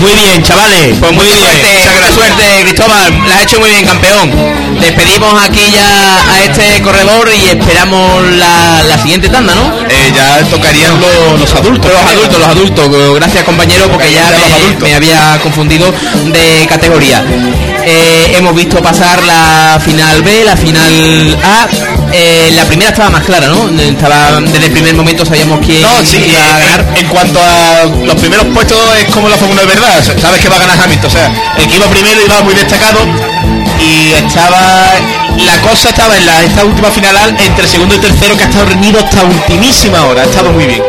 Muy 0.00 0.12
bien, 0.12 0.42
chavales. 0.42 0.96
Pues 0.98 1.12
muy 1.12 1.26
bien. 1.26 1.38
suerte, 1.38 1.90
mucha 1.92 2.12
suerte, 2.12 2.44
Cristóbal. 2.62 3.22
La 3.28 3.36
has 3.36 3.42
hecho 3.42 3.60
muy 3.60 3.70
bien, 3.70 3.84
campeón. 3.84 4.30
Despedimos 4.80 5.42
aquí 5.42 5.70
ya 5.72 6.22
a 6.32 6.40
este 6.44 6.82
corredor 6.82 7.28
y 7.34 7.48
esperamos 7.50 8.24
la, 8.36 8.82
la 8.84 8.98
siguiente 8.98 9.28
tanda, 9.28 9.54
¿no? 9.54 9.80
Eh, 9.88 10.12
ya 10.14 10.42
tocarían 10.50 11.00
los, 11.00 11.40
los 11.40 11.54
adultos. 11.54 11.90
Los 11.90 12.02
adultos, 12.12 12.38
los 12.38 12.48
adultos. 12.48 13.14
Gracias, 13.14 13.44
compañero, 13.44 13.88
porque 13.90 14.12
ya 14.12 14.30
me, 14.30 14.42
adultos. 14.54 14.82
me 14.82 14.94
había 14.94 15.38
confundido 15.42 15.92
de 16.26 16.66
categoría. 16.68 17.24
Eh, 17.88 18.34
hemos 18.36 18.54
visto 18.54 18.82
pasar 18.82 19.22
la 19.22 19.78
final 19.82 20.20
B, 20.22 20.44
la 20.44 20.56
final 20.56 21.38
A. 21.44 21.68
Eh, 22.12 22.50
la 22.52 22.64
primera 22.64 22.90
estaba 22.90 23.10
más 23.10 23.22
clara, 23.24 23.46
¿no? 23.46 23.68
Estaba 23.80 24.40
desde 24.40 24.66
el 24.66 24.72
primer 24.72 24.94
momento 24.94 25.24
sabíamos 25.24 25.60
quién 25.64 25.82
No, 25.82 25.88
sí, 26.04 26.16
iba 26.26 26.40
a 26.42 26.58
eh, 26.58 26.62
ganar. 26.64 26.86
en 26.98 27.06
cuanto 27.08 27.40
a 27.40 27.84
los 28.04 28.14
primeros 28.16 28.46
puestos 28.46 28.76
es 28.98 29.04
como 29.14 29.28
la 29.28 29.36
Fórmula 29.36 29.60
de 29.62 29.66
verdad, 29.68 30.02
sabes 30.20 30.40
que 30.40 30.48
va 30.48 30.56
a 30.56 30.60
ganar 30.60 30.78
Hamilton, 30.82 31.06
o 31.08 31.10
sea, 31.12 31.54
el 31.58 31.68
que 31.68 31.76
iba 31.76 31.86
primero 31.86 32.20
iba 32.24 32.42
muy 32.42 32.54
destacado 32.54 32.98
y 33.80 34.12
estaba 34.14 34.58
la 35.44 35.60
cosa 35.60 35.90
estaba 35.90 36.16
en 36.16 36.26
la 36.26 36.42
esta 36.42 36.64
última 36.64 36.90
final 36.90 37.16
al- 37.16 37.36
entre 37.40 37.64
el 37.64 37.68
segundo 37.70 37.94
y 37.94 37.98
tercero 37.98 38.36
que 38.36 38.44
ha 38.44 38.46
estado 38.48 38.66
reñido 38.66 38.98
hasta 38.98 39.22
ultimísima 39.22 40.04
hora, 40.06 40.22
ha 40.22 40.24
estado 40.24 40.50
muy 40.52 40.66
bien. 40.66 40.82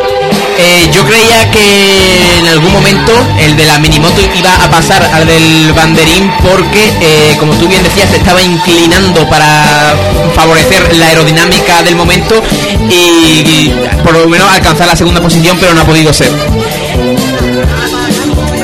Eh, 0.59 0.89
yo 0.91 1.05
creía 1.05 1.51
que 1.51 2.39
en 2.39 2.47
algún 2.47 2.71
momento 2.71 3.11
el 3.39 3.55
de 3.55 3.65
la 3.65 3.77
minimoto 3.77 4.21
iba 4.35 4.53
a 4.55 4.69
pasar 4.71 5.03
al 5.13 5.27
del 5.27 5.71
banderín 5.73 6.31
porque, 6.41 6.91
eh, 6.99 7.35
como 7.39 7.53
tú 7.53 7.67
bien 7.67 7.83
decías, 7.83 8.09
se 8.09 8.17
estaba 8.17 8.41
inclinando 8.41 9.27
para 9.29 9.95
favorecer 10.35 10.95
la 10.95 11.07
aerodinámica 11.07 11.83
del 11.83 11.95
momento 11.95 12.41
y, 12.89 12.93
y 12.93 13.75
por 14.03 14.13
lo 14.13 14.27
menos 14.27 14.49
alcanzar 14.51 14.87
la 14.87 14.95
segunda 14.95 15.21
posición, 15.21 15.57
pero 15.59 15.73
no 15.73 15.81
ha 15.81 15.85
podido 15.85 16.11
ser. 16.11 16.31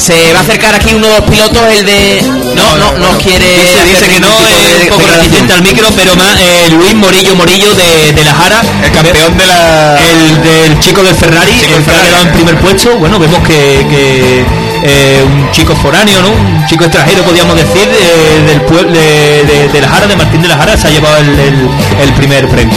Se 0.05 0.33
va 0.33 0.39
a 0.39 0.41
acercar 0.41 0.75
aquí 0.75 0.93
uno 0.93 1.07
de 1.07 1.13
los 1.19 1.29
pilotos, 1.29 1.61
el 1.71 1.85
de... 1.85 2.21
No, 2.55 2.75
no, 2.77 2.91
no, 2.97 3.17
quiere... 3.19 3.45
Dice, 3.57 3.85
dice 3.85 4.07
que 4.09 4.19
no 4.19 4.27
es 4.27 4.81
un 4.83 4.87
poco 4.89 5.07
resistente 5.07 5.53
al 5.53 5.61
micro, 5.63 5.87
pero 5.95 6.13
más 6.17 6.35
eh, 6.41 6.69
Luis 6.71 6.93
Morillo 6.93 7.35
Morillo 7.35 7.73
de, 7.73 8.11
de 8.11 8.23
la 8.25 8.33
Jara, 8.35 8.61
El 8.83 8.91
campeón 8.91 9.37
de 9.37 9.45
la 9.47 9.97
el 9.97 10.41
del 10.43 10.79
chico 10.79 11.01
del 11.03 11.15
Ferrari, 11.15 11.53
Chico 11.57 11.77
el 11.77 11.83
que 11.83 11.91
ha 11.91 11.93
Ferrari. 11.93 12.07
quedado 12.09 12.23
en 12.23 12.31
primer 12.33 12.57
puesto. 12.59 12.97
Bueno, 12.97 13.17
vemos 13.17 13.39
que, 13.47 13.85
que, 13.89 14.45
eh, 14.83 15.23
un 15.25 15.49
chico 15.51 15.73
foráneo, 15.75 16.21
¿no? 16.21 16.31
Un 16.31 16.65
chico 16.67 16.83
extranjero, 16.83 17.23
podríamos 17.23 17.55
decir, 17.55 17.87
eh, 17.87 18.43
del 18.45 18.61
pueblo 18.63 18.91
de, 18.91 19.43
de- 19.45 19.67
de 19.69 19.81
la 19.81 19.87
Jara, 19.87 20.07
de 20.07 20.15
Martín 20.17 20.41
de 20.41 20.49
la 20.49 20.57
Jara, 20.57 20.75
se 20.75 20.87
ha 20.87 20.91
llevado 20.91 21.17
el, 21.19 21.29
el- 21.39 21.69
el 22.01 22.13
primer 22.13 22.49
premio. 22.49 22.75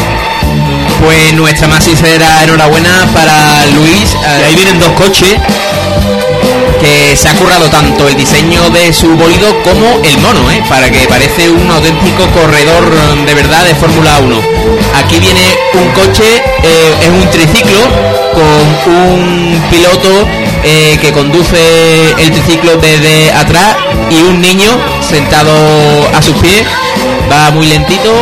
Pues 1.02 1.34
nuestra 1.34 1.66
más 1.66 1.82
sincera 1.84 2.44
enhorabuena 2.44 3.04
para 3.12 3.66
Luis. 3.74 4.16
Y 4.40 4.42
ahí 4.44 4.54
vienen 4.54 4.78
dos 4.78 4.90
coches. 4.92 5.34
Que 6.86 7.16
se 7.16 7.28
ha 7.28 7.34
currado 7.34 7.68
tanto 7.68 8.06
el 8.08 8.16
diseño 8.16 8.70
de 8.70 8.92
su 8.92 9.08
bolido 9.16 9.60
como 9.62 9.86
el 10.04 10.18
mono, 10.18 10.50
¿eh? 10.50 10.62
para 10.68 10.88
que 10.88 11.00
parece 11.08 11.50
un 11.50 11.68
auténtico 11.68 12.24
corredor 12.28 12.84
eh, 12.92 13.24
de 13.26 13.34
verdad 13.34 13.64
de 13.64 13.74
Fórmula 13.74 14.18
1. 14.20 14.40
Aquí 14.94 15.18
viene 15.18 15.42
un 15.74 15.88
coche, 15.90 16.42
eh, 16.62 16.94
es 17.00 17.08
un 17.08 17.28
triciclo 17.30 17.80
con 18.34 18.94
un 18.94 19.62
piloto 19.68 20.28
eh, 20.62 20.96
que 21.00 21.12
conduce 21.12 21.58
el 22.18 22.30
triciclo 22.30 22.76
desde 22.76 23.32
atrás 23.32 23.76
y 24.10 24.22
un 24.22 24.40
niño 24.40 24.70
sentado 25.00 25.52
a 26.14 26.22
sus 26.22 26.36
pies, 26.36 26.64
va 27.30 27.50
muy 27.50 27.66
lentito 27.66 28.12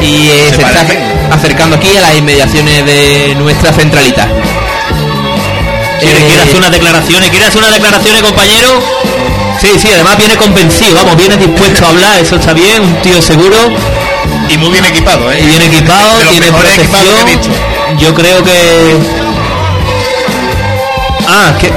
y 0.00 0.28
eh, 0.28 0.46
Se 0.50 0.56
se, 0.56 0.62
está 0.62 1.34
acercando 1.34 1.76
aquí 1.76 1.96
a 1.96 2.00
las 2.00 2.16
inmediaciones 2.16 2.84
de 2.84 3.34
nuestra 3.36 3.72
centralita. 3.72 4.28
¿Quiere, 6.00 6.20
Eh, 6.20 6.26
quiere 6.26 6.42
hacer 6.42 6.56
unas 6.56 6.70
declaraciones? 6.70 7.30
¿Quiere 7.30 7.46
hacer 7.46 7.60
unas 7.62 7.74
declaraciones, 7.74 8.22
compañero? 8.22 8.68
Sí, 9.60 9.68
sí, 9.80 9.88
además 9.92 10.16
viene 10.16 10.36
convencido, 10.36 10.94
vamos, 10.94 11.16
viene 11.16 11.36
dispuesto 11.36 11.84
a 11.84 11.88
hablar, 11.88 12.18
eso 12.20 12.36
está 12.36 12.52
bien, 12.52 12.80
un 12.82 13.02
tío 13.02 13.20
seguro 13.20 13.56
y 14.48 14.56
muy 14.56 14.70
bien 14.70 14.84
equipado, 14.84 15.30
¿eh? 15.32 15.40
y 15.40 15.46
bien 15.46 15.62
equipado, 15.62 16.16
De 16.18 16.24
los 16.24 16.32
tiene 16.32 16.46
mejores 16.52 16.78
equipados 16.78 17.04
que 17.06 17.10
he 17.10 17.24
protección. 17.24 17.52
visto. 17.52 18.04
Yo 18.04 18.14
creo 18.14 18.44
que. 18.44 18.98
Ah, 21.26 21.52
que. 21.60 21.72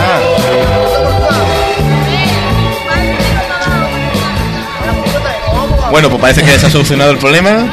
Bueno, 5.92 6.10
pues 6.10 6.22
parece 6.22 6.44
que 6.44 6.58
se 6.58 6.68
ha 6.68 6.70
solucionado 6.70 7.12
el 7.12 7.18
problema. 7.18 7.66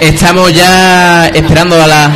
Estamos 0.00 0.52
ya 0.52 1.26
esperando 1.34 1.80
a 1.82 1.86
la. 1.86 2.10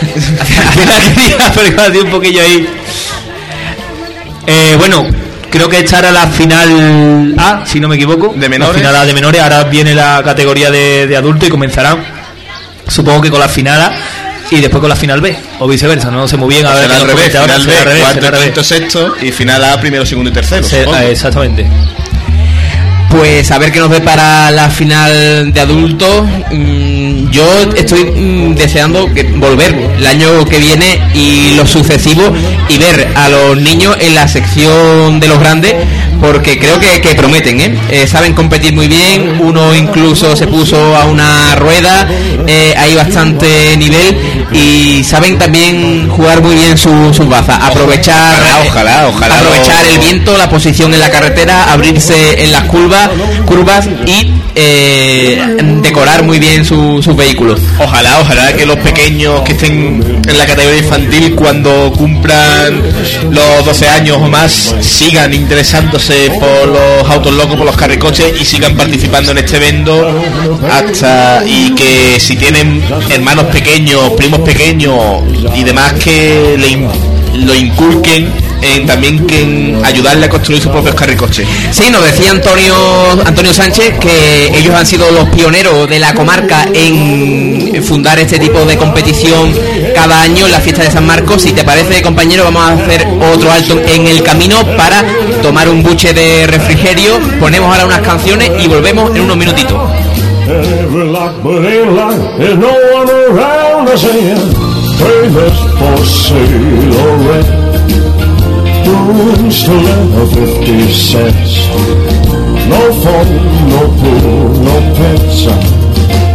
un 2.04 2.10
poquillo 2.10 2.42
ahí. 2.42 2.68
Eh, 4.46 4.74
bueno, 4.78 5.06
creo 5.50 5.68
que 5.68 5.80
esta 5.80 5.98
era 6.00 6.10
la 6.12 6.26
final 6.28 7.34
A, 7.38 7.64
si 7.66 7.80
no 7.80 7.88
me 7.88 7.96
equivoco. 7.96 8.32
De 8.36 8.48
menores. 8.48 8.82
La 8.82 8.88
final 8.88 9.02
A 9.02 9.06
de 9.06 9.14
menores, 9.14 9.40
ahora 9.42 9.64
viene 9.64 9.94
la 9.94 10.22
categoría 10.24 10.70
de, 10.70 11.06
de 11.06 11.16
adultos 11.16 11.48
y 11.48 11.50
comenzarán, 11.50 11.98
supongo 12.88 13.20
que 13.20 13.30
con 13.30 13.40
la 13.40 13.48
final 13.48 13.80
A 13.80 13.92
y 14.50 14.60
después 14.60 14.80
con 14.80 14.88
la 14.88 14.96
final 14.96 15.20
B, 15.20 15.36
o 15.60 15.68
viceversa, 15.68 16.10
no 16.10 16.26
sé 16.26 16.36
muy 16.36 16.54
bien. 16.54 16.66
A 16.66 16.74
ver, 16.74 16.82
será 16.84 16.94
qué 16.96 17.00
al 17.00 17.06
nos 17.06 17.16
revés, 17.16 17.32
final 17.32 17.66
B, 17.66 18.00
cuarto, 18.00 18.42
quinto, 18.42 18.64
sexto 18.64 19.14
y 19.22 19.30
final 19.30 19.64
A, 19.64 19.80
primero, 19.80 20.04
segundo 20.04 20.30
y 20.30 20.32
tercero. 20.32 20.66
Se- 20.66 20.84
ah, 20.92 21.04
exactamente. 21.04 21.66
Pues 23.10 23.50
a 23.50 23.58
ver 23.58 23.72
qué 23.72 23.80
nos 23.80 23.90
ve 23.90 24.00
para 24.00 24.50
la 24.52 24.70
final 24.70 25.52
de 25.52 25.60
adultos. 25.60 26.24
Mm, 26.52 27.28
yo 27.30 27.44
estoy 27.76 28.04
mm, 28.04 28.54
deseando 28.54 29.08
volver 29.36 29.74
el 29.98 30.06
año 30.06 30.44
que 30.44 30.58
viene 30.58 31.00
y 31.12 31.54
lo 31.56 31.66
sucesivo 31.66 32.32
y 32.68 32.78
ver 32.78 33.08
a 33.16 33.28
los 33.28 33.60
niños 33.60 33.96
en 34.00 34.14
la 34.14 34.28
sección 34.28 35.18
de 35.18 35.28
los 35.28 35.38
grandes 35.40 35.74
porque 36.20 36.58
creo 36.58 36.78
que, 36.78 37.00
que 37.00 37.14
prometen, 37.14 37.60
¿eh? 37.60 37.78
Eh, 37.90 38.06
saben 38.06 38.32
competir 38.34 38.74
muy 38.74 38.88
bien, 38.88 39.38
uno 39.40 39.74
incluso 39.74 40.36
se 40.36 40.46
puso 40.46 40.94
a 40.96 41.04
una 41.06 41.54
rueda, 41.56 42.06
eh, 42.46 42.74
hay 42.76 42.94
bastante 42.94 43.76
nivel 43.76 44.16
y 44.52 45.02
saben 45.04 45.38
también 45.38 46.08
jugar 46.10 46.42
muy 46.42 46.54
bien 46.54 46.76
su- 46.76 47.12
sus 47.14 47.28
bazas, 47.28 47.58
aprovechar, 47.62 48.40
Ojalá, 48.40 48.60
ojalá, 48.68 49.08
ojalá 49.08 49.38
aprovechar 49.40 49.84
lo- 49.84 49.90
el 49.90 49.98
viento, 49.98 50.36
la 50.36 50.48
posición 50.48 50.92
en 50.94 51.00
la 51.00 51.10
carretera, 51.10 51.72
abrirse 51.72 52.42
en 52.44 52.52
las 52.52 52.64
curvas, 52.64 53.08
curvas 53.46 53.88
y 54.06 54.32
eh, 54.54 55.40
decorar 55.82 56.22
muy 56.24 56.38
bien 56.38 56.64
su- 56.64 57.02
sus 57.02 57.16
vehículos. 57.16 57.60
Ojalá, 57.78 58.20
ojalá 58.20 58.52
que 58.54 58.66
los 58.66 58.76
pequeños 58.78 59.40
que 59.42 59.52
estén 59.52 60.20
en 60.26 60.38
la 60.38 60.46
categoría 60.46 60.78
infantil 60.78 61.34
cuando 61.34 61.92
cumplan 61.92 62.82
los 63.30 63.64
12 63.64 63.88
años 63.88 64.18
o 64.20 64.28
más 64.28 64.74
sigan 64.80 65.32
interesándose 65.34 66.30
por 66.38 66.68
los 66.68 67.08
autos 67.10 67.32
locos, 67.34 67.56
por 67.56 67.66
los 67.66 67.76
carricoches 67.76 68.32
y 68.40 68.44
sigan 68.44 68.76
participando 68.76 69.32
en 69.32 69.38
este 69.38 69.56
evento 69.56 70.14
hasta 70.70 71.42
y 71.46 71.70
que 71.74 72.18
si 72.20 72.36
tienen 72.36 72.82
hermanos 73.10 73.46
pequeños, 73.46 74.10
primos 74.16 74.40
pequeños 74.40 74.98
y 75.54 75.62
demás 75.64 75.92
que 75.94 76.56
le 76.58 76.88
lo 77.40 77.54
inculquen 77.54 78.32
en 78.62 78.86
también 78.86 79.26
que 79.26 79.40
en 79.40 79.84
ayudarle 79.84 80.26
a 80.26 80.28
construir 80.28 80.60
sus 80.60 80.70
propios 80.70 80.94
carricoches. 80.94 81.46
Sí, 81.70 81.84
nos 81.90 82.04
decía 82.04 82.30
Antonio 82.30 82.74
Antonio 83.24 83.52
Sánchez 83.52 83.98
que 83.98 84.46
ellos 84.56 84.74
han 84.74 84.86
sido 84.86 85.10
los 85.10 85.28
pioneros 85.30 85.88
de 85.88 85.98
la 85.98 86.14
comarca 86.14 86.68
en 86.74 87.82
fundar 87.82 88.18
este 88.18 88.38
tipo 88.38 88.64
de 88.64 88.76
competición 88.76 89.52
cada 89.94 90.22
año 90.22 90.46
en 90.46 90.52
la 90.52 90.60
fiesta 90.60 90.82
de 90.82 90.90
San 90.90 91.06
Marcos. 91.06 91.42
Si 91.42 91.52
te 91.52 91.64
parece, 91.64 92.02
compañero, 92.02 92.44
vamos 92.44 92.62
a 92.62 92.72
hacer 92.72 93.06
otro 93.32 93.50
alto 93.50 93.80
en 93.86 94.06
el 94.06 94.22
camino 94.22 94.56
para 94.76 95.02
tomar 95.42 95.68
un 95.68 95.82
buche 95.82 96.12
de 96.12 96.46
refrigerio. 96.46 97.18
Ponemos 97.38 97.70
ahora 97.70 97.86
unas 97.86 98.00
canciones 98.00 98.50
y 98.58 98.68
volvemos 98.68 99.14
en 99.16 99.22
unos 99.22 99.36
minutitos. 99.36 99.78
Trailers 105.00 105.58
for 105.78 105.98
sale 106.04 106.94
or 107.00 107.16
rent. 107.26 107.48
Rooms 108.86 109.64
to 109.64 109.72
let 109.72 110.28
50 110.28 110.92
cents. 110.92 111.52
No 112.68 112.80
phone, 113.02 113.32
no 113.72 113.82
pool, 113.98 114.48
no 114.68 114.76
pets. 114.96 115.40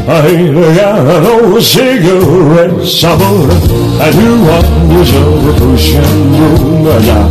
I 0.07 0.27
ain't 0.27 0.55
got 0.75 1.23
no 1.23 1.59
cigarettes. 1.59 3.03
I 3.03 3.15
put 3.17 3.53
a 4.01 4.09
new 4.17 4.37
one 4.45 4.97
was 4.97 5.11
a 5.13 5.25
pushing 5.59 6.31
room. 6.39 6.87
I 6.87 6.99
got 7.05 7.29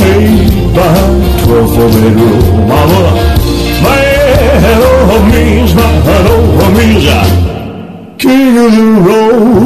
paid 0.00 0.74
by 0.74 0.96
12 1.44 1.74
for 1.74 1.88
bedroom. 1.92 2.70
I'm 2.70 2.90
a 2.90 3.44
of 3.84 5.10
oh, 5.10 5.30
means, 5.30 5.74
man 5.74 6.26
of 6.26 6.62
oh, 6.62 6.70
means. 6.76 7.53
I 8.24 8.26
king 8.26 8.56
of 8.56 8.72
the 8.72 8.84
road. 9.06 9.64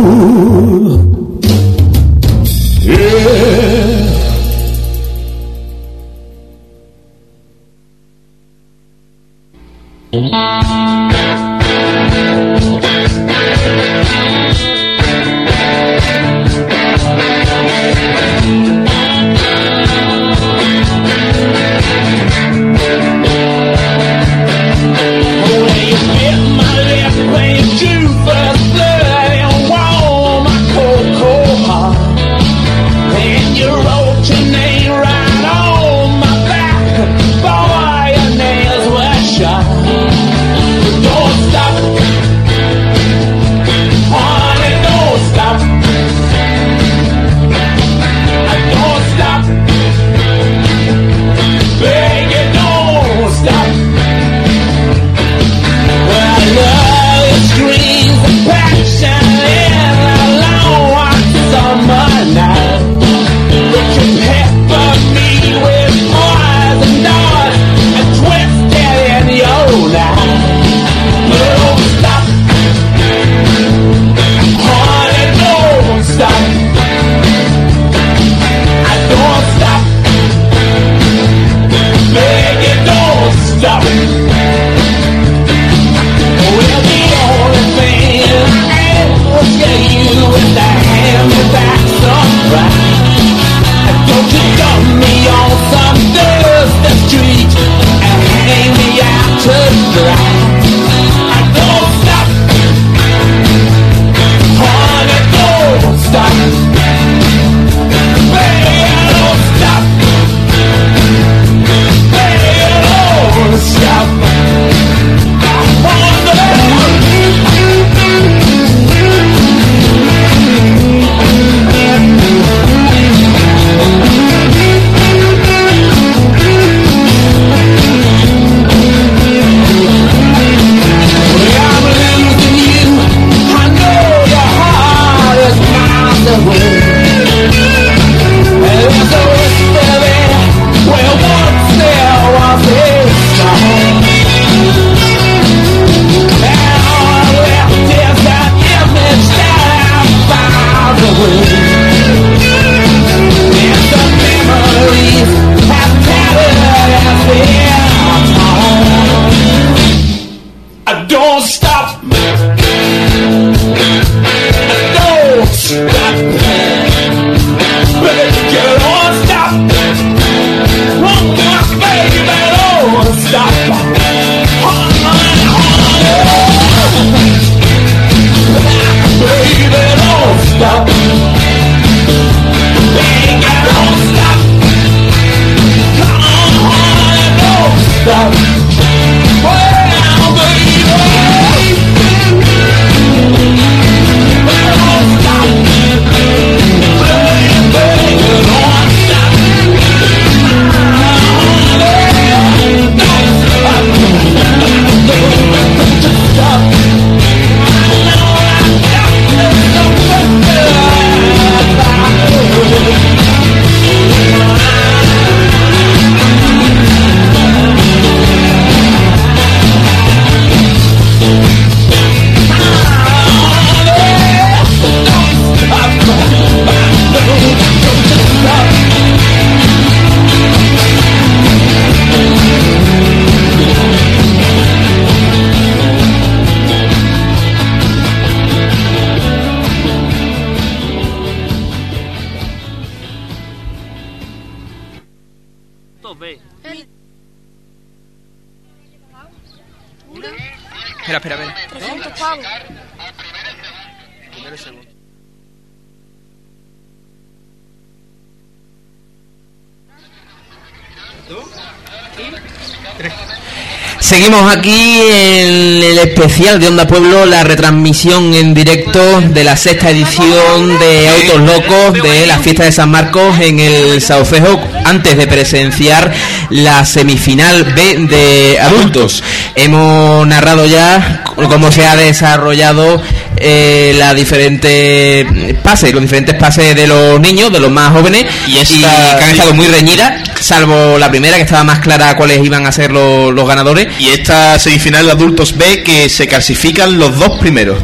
Aquí 264.51 265.01
en 265.03 265.83
el 265.83 265.99
especial 265.99 266.59
de 266.59 266.69
Onda 266.69 266.87
Pueblo, 266.87 267.27
la 267.27 267.45
retransmisión 267.45 268.35
en 268.35 268.55
directo 268.55 269.21
de 269.21 269.45
la 269.45 269.57
sexta 269.57 269.91
edición 269.91 270.79
de 270.79 271.09
Autos 271.09 271.41
Locos 271.43 272.03
de 272.03 272.27
la 272.27 272.39
fiesta 272.39 272.65
de 272.65 272.73
San 272.73 272.91
Marcos 272.91 273.39
en 273.41 273.61
el 273.61 274.01
Saucejo, 274.01 274.59
antes 274.85 275.17
de 275.19 275.27
presenciar 275.27 276.13
la 276.51 276.85
semifinal 276.87 277.65
B 277.75 278.07
de 278.09 278.59
adultos. 278.59 279.23
Hemos 279.55 280.27
narrado 280.27 280.67
ya 280.67 281.23
cómo 281.35 281.71
se 281.71 281.87
ha 281.87 281.95
desarrollado 281.97 283.01
eh, 283.37 283.95
la 283.99 284.15
diferentes 284.15 285.27
pases, 285.63 285.93
los 285.93 286.03
diferentes 286.03 286.35
pases 286.37 286.75
de 286.75 286.87
los 286.87 287.21
niños, 287.21 287.53
de 287.53 287.61
los 287.61 287.71
más 287.71 287.93
jóvenes, 287.93 288.25
y, 288.49 288.57
esta- 288.59 289.19
que 289.19 289.25
han 289.25 289.31
estado 289.31 289.55
muy 289.55 289.67
reñidas, 289.67 290.28
salvo 290.41 290.99
la 290.99 291.11
primera 291.11 291.37
que 291.37 291.43
estaba 291.43 291.65
más 291.65 291.81
clara 291.81 292.17
cuáles 292.17 292.45
iban 292.45 292.67
a 292.67 292.73
ser 292.73 292.91
los, 292.91 293.33
los 293.33 293.49
ganadores. 293.49 293.89
Y 293.99 294.09
esta 294.11 294.59
semifinal 294.59 295.07
de 295.07 295.13
adultos 295.13 295.57
B 295.57 295.83
que 295.83 296.09
se 296.09 296.27
clasifican 296.27 296.99
los 296.99 297.19
dos 297.19 297.39
primeros. 297.39 297.79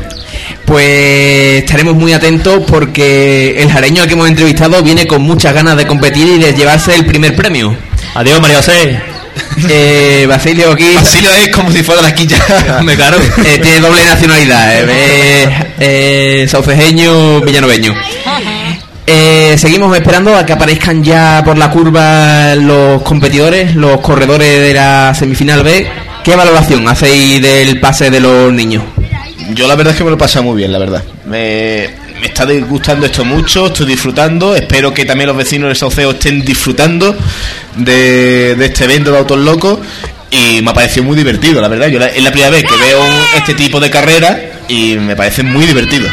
Pues 0.64 1.62
estaremos 1.62 1.94
muy 1.94 2.12
atentos 2.12 2.62
porque 2.66 3.62
el 3.62 3.70
jareño 3.70 4.02
al 4.02 4.08
que 4.08 4.14
hemos 4.14 4.28
entrevistado 4.28 4.82
viene 4.82 5.06
con 5.06 5.22
muchas 5.22 5.52
ganas 5.52 5.76
de 5.76 5.86
competir 5.86 6.26
y 6.26 6.38
de 6.38 6.54
llevarse 6.54 6.94
el 6.94 7.04
primer 7.04 7.36
premio. 7.36 7.76
Adiós, 8.14 8.40
María 8.40 8.56
José. 8.58 9.14
Eh, 9.68 10.26
Basilio 10.28 10.72
aquí. 10.72 10.94
Basilio 10.94 11.30
es 11.32 11.48
como 11.48 11.70
si 11.70 11.82
fuera 11.82 12.02
de 12.02 12.08
aquí 12.08 12.26
ya. 12.26 12.80
Me 12.82 12.96
caro. 12.96 13.18
Eh, 13.44 13.58
tiene 13.60 13.80
doble 13.80 14.04
nacionalidad, 14.04 14.74
eh, 14.74 14.84
eh, 14.88 16.42
eh, 16.42 16.48
saucejeño, 16.48 17.40
villanoveño. 17.40 17.94
Eh, 19.06 19.54
seguimos 19.58 19.94
esperando 19.94 20.34
a 20.34 20.46
que 20.46 20.52
aparezcan 20.54 21.04
ya 21.04 21.42
por 21.44 21.58
la 21.58 21.70
curva 21.70 22.54
los 22.54 23.02
competidores, 23.02 23.74
los 23.76 24.00
corredores 24.00 24.60
de 24.60 24.72
la 24.74 25.14
semifinal 25.14 25.62
B. 25.62 25.86
¿Qué 26.22 26.34
valoración 26.34 26.88
hacéis 26.88 27.42
del 27.42 27.78
pase 27.80 28.10
de 28.10 28.20
los 28.20 28.50
niños? 28.52 28.82
Yo 29.54 29.68
la 29.68 29.74
verdad 29.76 29.92
es 29.92 29.98
que 29.98 30.04
me 30.04 30.10
lo 30.10 30.16
he 30.16 30.18
pasado 30.18 30.44
muy 30.44 30.56
bien, 30.56 30.72
la 30.72 30.78
verdad. 30.78 31.04
Me, 31.26 31.84
está 32.22 32.46
gustando 32.66 33.04
esto 33.04 33.26
mucho, 33.26 33.66
estoy 33.66 33.84
disfrutando. 33.86 34.56
Espero 34.56 34.94
que 34.94 35.04
también 35.04 35.28
los 35.28 35.36
vecinos 35.36 35.68
del 35.68 35.76
Sauceo 35.76 36.12
estén 36.12 36.42
disfrutando 36.42 37.14
de, 37.76 38.54
de 38.54 38.64
este 38.64 38.84
evento 38.84 39.12
de 39.12 39.18
Autos 39.18 39.38
Locos. 39.38 39.80
Y 40.30 40.62
me 40.62 40.70
ha 40.70 40.74
parecido 40.74 41.04
muy 41.04 41.16
divertido, 41.16 41.60
la 41.60 41.68
verdad. 41.68 41.88
Yo 41.88 41.98
la- 41.98 42.06
es 42.08 42.22
la 42.22 42.30
primera 42.30 42.50
vez 42.50 42.64
que 42.64 42.74
veo 42.76 43.00
este 43.36 43.52
tipo 43.52 43.78
de 43.78 43.90
carrera 43.90 44.40
y 44.66 44.96
me 44.96 45.14
parece 45.14 45.42
muy 45.42 45.66
divertido. 45.66 46.08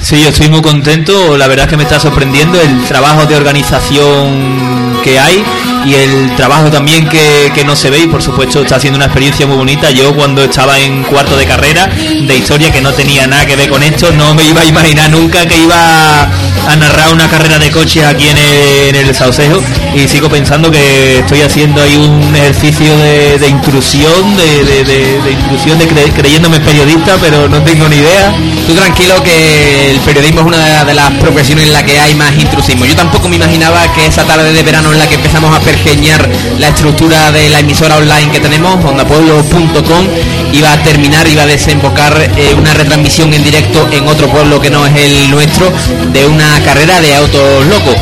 Sí, 0.00 0.22
yo 0.22 0.28
estoy 0.30 0.48
muy 0.48 0.62
contento. 0.62 1.36
La 1.36 1.48
verdad 1.48 1.66
es 1.66 1.70
que 1.70 1.76
me 1.76 1.82
está 1.82 2.00
sorprendiendo 2.00 2.60
el 2.60 2.84
trabajo 2.86 3.26
de 3.26 3.36
organización 3.36 4.87
que 5.02 5.18
hay 5.18 5.42
y 5.84 5.94
el 5.94 6.34
trabajo 6.36 6.70
también 6.70 7.08
que, 7.08 7.50
que 7.54 7.64
no 7.64 7.74
se 7.76 7.90
ve 7.90 8.00
y 8.00 8.06
por 8.06 8.22
supuesto 8.22 8.62
está 8.62 8.78
siendo 8.80 8.96
una 8.96 9.06
experiencia 9.06 9.46
muy 9.46 9.56
bonita. 9.56 9.90
Yo 9.90 10.14
cuando 10.14 10.42
estaba 10.44 10.78
en 10.78 11.02
cuarto 11.04 11.36
de 11.36 11.46
carrera 11.46 11.86
de 11.86 12.36
historia 12.36 12.70
que 12.72 12.80
no 12.80 12.92
tenía 12.92 13.26
nada 13.26 13.46
que 13.46 13.56
ver 13.56 13.68
con 13.70 13.82
esto, 13.82 14.10
no 14.12 14.34
me 14.34 14.44
iba 14.46 14.60
a 14.62 14.64
imaginar 14.66 15.10
nunca 15.10 15.46
que 15.46 15.56
iba 15.58 16.22
a 16.22 16.76
narrar 16.76 17.12
una 17.12 17.28
carrera 17.28 17.58
de 17.58 17.70
coches 17.70 18.04
aquí 18.04 18.28
en 18.28 18.36
el, 18.38 18.96
en 18.96 18.96
el 19.08 19.14
Saucejo 19.14 19.62
y 19.94 20.06
sigo 20.08 20.28
pensando 20.28 20.70
que 20.70 21.18
estoy 21.20 21.42
haciendo 21.42 21.82
ahí 21.82 21.96
un 21.96 22.34
ejercicio 22.36 22.96
de, 22.98 23.38
de 23.38 23.48
intrusión, 23.48 24.36
de, 24.36 24.64
de, 24.64 24.84
de- 24.84 25.18
de 25.22 25.32
intrusión, 25.32 25.78
de 25.78 25.88
cre- 25.88 26.12
creyéndome 26.14 26.60
periodista, 26.60 27.16
pero 27.20 27.48
no 27.48 27.62
tengo 27.62 27.88
ni 27.88 27.96
idea. 27.96 28.32
Tú 28.66 28.74
tranquilo 28.74 29.22
que 29.22 29.90
el 29.90 29.98
periodismo 30.00 30.40
es 30.40 30.46
una 30.46 30.84
de 30.84 30.94
las 30.94 31.10
profesiones 31.12 31.66
en 31.66 31.72
la 31.72 31.82
que 31.84 31.98
hay 31.98 32.14
más 32.14 32.32
intrusismo. 32.36 32.84
Yo 32.84 32.94
tampoco 32.94 33.28
me 33.28 33.36
imaginaba 33.36 33.80
que 33.94 34.06
esa 34.06 34.24
tarde 34.24 34.52
de 34.52 34.62
verano 34.62 34.87
en 34.92 34.98
la 34.98 35.06
que 35.08 35.14
empezamos 35.16 35.54
a 35.56 35.60
pergeñar 35.60 36.28
la 36.58 36.68
estructura 36.68 37.30
de 37.32 37.48
la 37.50 37.60
emisora 37.60 37.96
online 37.96 38.30
que 38.32 38.40
tenemos, 38.40 38.82
ondapueblo.com, 38.84 40.06
iba 40.52 40.72
a 40.72 40.82
terminar, 40.82 41.26
iba 41.28 41.42
a 41.42 41.46
desembocar 41.46 42.30
eh, 42.36 42.54
una 42.56 42.72
retransmisión 42.74 43.32
en 43.34 43.44
directo 43.44 43.88
en 43.92 44.06
otro 44.08 44.28
pueblo 44.28 44.60
que 44.60 44.70
no 44.70 44.86
es 44.86 44.94
el 44.96 45.30
nuestro 45.30 45.70
de 46.12 46.26
una 46.26 46.60
carrera 46.64 47.00
de 47.00 47.14
autos 47.16 47.66
locos. 47.66 47.94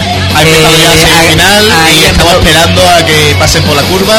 Eh, 0.44 1.36
ahí 1.84 1.98
y 2.00 2.04
estamos 2.04 2.34
esperando 2.34 2.82
a 2.90 3.04
que 3.06 3.34
pasen 3.38 3.62
por 3.64 3.74
la 3.74 3.82
curva. 3.82 4.14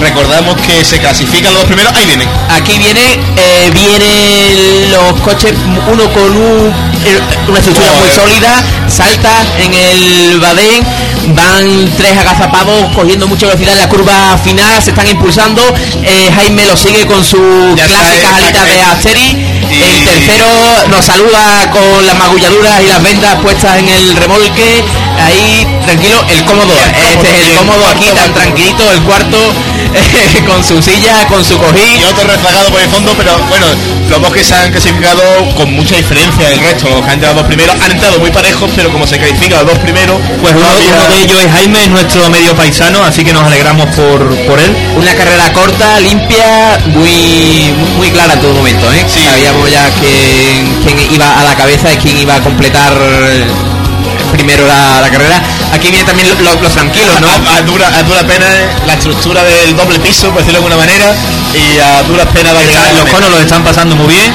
Recordamos 0.00 0.56
que 0.62 0.84
se 0.84 0.98
clasifican 0.98 1.52
los 1.52 1.62
dos 1.62 1.66
primeros. 1.66 1.92
Ahí 1.94 2.06
vienen. 2.06 2.28
Aquí 2.50 2.78
viene, 2.78 3.18
eh, 3.36 3.70
vienen 3.72 4.90
los 4.92 5.20
coches, 5.20 5.52
uno 5.92 6.12
con 6.12 6.36
un- 6.36 6.72
eh, 7.04 7.20
una 7.48 7.58
estructura 7.58 7.92
muy 7.92 8.10
sólida, 8.10 8.62
salta 8.88 9.30
en 9.58 9.72
el 9.74 10.40
badén, 10.40 10.82
van 11.34 11.90
tres 11.96 12.16
agazapados 12.18 12.94
cogiendo 12.94 13.26
mucha 13.26 13.46
velocidad 13.46 13.74
en 13.74 13.80
la 13.80 13.88
curva 13.88 14.38
final, 14.42 14.82
se 14.82 14.90
están 14.90 15.06
impulsando, 15.08 15.62
eh, 16.02 16.30
Jaime 16.34 16.66
lo 16.66 16.76
sigue 16.76 17.06
con 17.06 17.24
sus 17.24 17.74
Ya 17.76 17.84
está, 17.86 18.36
alitas 18.36 18.66
de. 18.66 18.80
Asteri, 18.80 19.36
Y- 19.70 19.82
el 19.82 20.04
tercero 20.04 20.46
nos 20.88 21.04
saluda 21.04 21.70
con 21.70 22.06
las 22.06 22.16
magulladuras 22.16 22.80
y 22.82 22.86
las 22.88 23.02
vendas 23.02 23.36
puestas 23.40 23.78
en 23.78 23.88
el 23.88 24.16
remolque, 24.16 24.82
ahí 25.24 25.66
tranquilo, 25.84 26.24
el 26.28 26.44
cómodo, 26.44 26.74
este 27.12 27.28
es 27.30 27.46
el 27.48 27.54
cómodo 27.56 27.86
aquí 27.86 28.06
tan 28.14 28.32
tranquilito, 28.34 28.90
el 28.90 29.00
cuarto 29.02 29.36
con 30.46 30.64
su 30.64 30.80
silla, 30.82 31.26
con 31.28 31.44
su 31.44 31.56
cojín. 31.58 32.00
y 32.00 32.04
otro 32.04 32.24
rezagado 32.24 32.70
por 32.70 32.80
el 32.80 32.88
fondo, 32.88 33.14
pero 33.16 33.36
bueno, 33.48 33.66
los 34.08 34.20
dos 34.20 34.32
que 34.32 34.44
se 34.44 34.54
han 34.54 34.70
clasificado 34.70 35.22
con 35.56 35.72
mucha 35.72 35.96
diferencia 35.96 36.48
del 36.48 36.60
resto, 36.60 36.88
los 36.88 37.04
que 37.04 37.10
han 37.10 37.20
llegado 37.20 37.36
dos 37.36 37.46
primeros, 37.46 37.76
han 37.80 37.92
entrado 37.92 38.18
muy 38.18 38.30
parejos, 38.30 38.70
pero 38.74 38.90
como 38.90 39.06
se 39.06 39.18
clasifican 39.18 39.60
los 39.60 39.74
dos 39.74 39.78
primeros, 39.78 40.20
Pues 40.40 40.54
uno, 40.54 41.08
de 41.08 41.22
ellos 41.22 41.38
es 41.40 41.52
Jaime, 41.52 41.84
es 41.84 41.90
nuestro 41.90 42.28
medio 42.30 42.54
paisano, 42.54 43.02
así 43.04 43.24
que 43.24 43.32
nos 43.32 43.44
alegramos 43.44 43.86
por, 43.94 44.36
por 44.46 44.58
él. 44.60 44.76
Una 44.96 45.14
carrera 45.14 45.52
corta, 45.52 46.00
limpia, 46.00 46.78
muy 46.86 47.72
muy 47.96 48.10
clara 48.10 48.34
en 48.34 48.40
todo 48.40 48.54
momento, 48.54 48.90
¿eh? 48.92 49.04
Sí. 49.06 49.24
Sabíamos 49.24 49.70
ya 49.70 49.88
quién, 50.00 50.74
quién 50.84 51.12
iba 51.12 51.40
a 51.40 51.44
la 51.44 51.54
cabeza 51.54 51.92
y 51.92 51.96
quién 51.96 52.18
iba 52.18 52.36
a 52.36 52.40
completar 52.40 52.92
primero 54.40 54.66
la, 54.66 55.00
la 55.00 55.10
carrera. 55.10 55.40
Aquí 55.72 55.88
vienen 55.88 56.06
también 56.06 56.28
lo- 56.28 56.34
lo- 56.40 56.60
los 56.62 56.72
tranquilos, 56.72 57.20
¿no? 57.20 57.28
a, 57.50 57.56
a 57.56 57.62
dura, 57.62 57.86
a 57.88 58.02
dura 58.02 58.22
pena 58.26 58.46
la 58.86 58.94
estructura 58.94 59.42
del 59.44 59.76
doble 59.76 59.98
piso, 60.00 60.28
por 60.30 60.38
decirlo 60.38 60.60
de 60.60 60.64
alguna 60.66 60.76
manera, 60.76 61.12
y 61.54 61.78
a 61.78 62.02
duras 62.04 62.26
penas 62.32 62.54
Los 62.54 63.08
conos 63.10 63.30
los 63.30 63.40
están 63.40 63.62
pasando 63.62 63.94
muy 63.96 64.08
bien. 64.14 64.32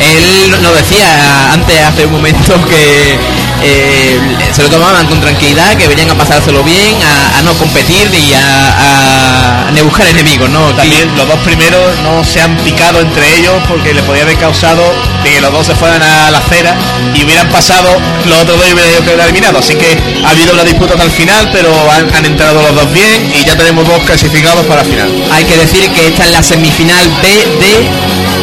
Él 0.00 0.54
nos 0.62 0.74
decía 0.76 1.52
antes, 1.52 1.76
hace 1.84 2.06
un 2.06 2.12
momento, 2.12 2.54
que 2.68 3.18
eh, 3.62 4.18
se 4.52 4.62
lo 4.62 4.70
tomaban 4.70 5.06
con 5.06 5.20
tranquilidad, 5.20 5.76
que 5.76 5.88
venían 5.88 6.10
a 6.10 6.14
pasárselo 6.14 6.62
bien, 6.62 6.96
a, 7.02 7.38
a 7.38 7.42
no 7.42 7.52
competir 7.54 8.08
y 8.14 8.32
a, 8.34 9.66
a, 9.66 9.70
ni 9.72 9.80
buscar 9.82 10.06
enemigos, 10.08 10.48
¿no? 10.50 10.72
También 10.74 11.14
los 11.16 11.26
dos 11.26 11.38
primeros 11.40 11.80
no 12.02 12.24
se 12.24 12.40
han 12.40 12.56
picado 12.58 13.00
entre 13.00 13.36
ellos 13.38 13.54
porque 13.68 13.92
le 13.94 14.02
podía 14.02 14.22
haber 14.22 14.36
causado 14.38 14.82
de 15.24 15.30
que 15.30 15.40
los 15.40 15.52
dos 15.52 15.66
se 15.66 15.74
fueran 15.74 16.02
a 16.02 16.30
la 16.30 16.38
acera 16.38 16.76
y 17.14 17.24
hubieran 17.24 17.48
pasado, 17.50 17.88
los 18.26 18.38
otros 18.40 18.58
dos 18.58 18.68
y 18.68 18.72
hubieran 18.72 19.04
quedado 19.04 19.22
eliminados. 19.24 19.64
Así 19.64 19.74
que 19.74 19.98
ha 20.24 20.30
habido 20.30 20.52
una 20.54 20.64
disputa 20.64 20.92
hasta 20.94 21.04
el 21.04 21.10
final, 21.10 21.48
pero 21.52 21.70
han, 21.90 22.14
han 22.14 22.24
entrado 22.26 22.62
los 22.62 22.74
dos 22.74 22.92
bien 22.92 23.32
y 23.34 23.44
ya 23.44 23.56
tenemos 23.56 23.86
dos 23.86 24.02
clasificados 24.04 24.64
para 24.66 24.82
la 24.82 24.88
final. 24.88 25.08
Hay 25.32 25.44
que 25.44 25.56
decir 25.56 25.90
que 25.90 26.08
esta 26.08 26.24
es 26.24 26.30
la 26.32 26.42
semifinal 26.42 27.08
B 27.22 27.28
de 27.28 27.88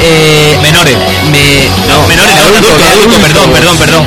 eh, 0.01 0.57
Menores. 0.61 0.95
me- 1.31 1.65
no, 1.87 2.05
Menores, 2.07 2.35
adultos, 2.37 2.71
perdón, 3.21 3.51
perdón, 3.51 3.77
perdón. 3.77 4.05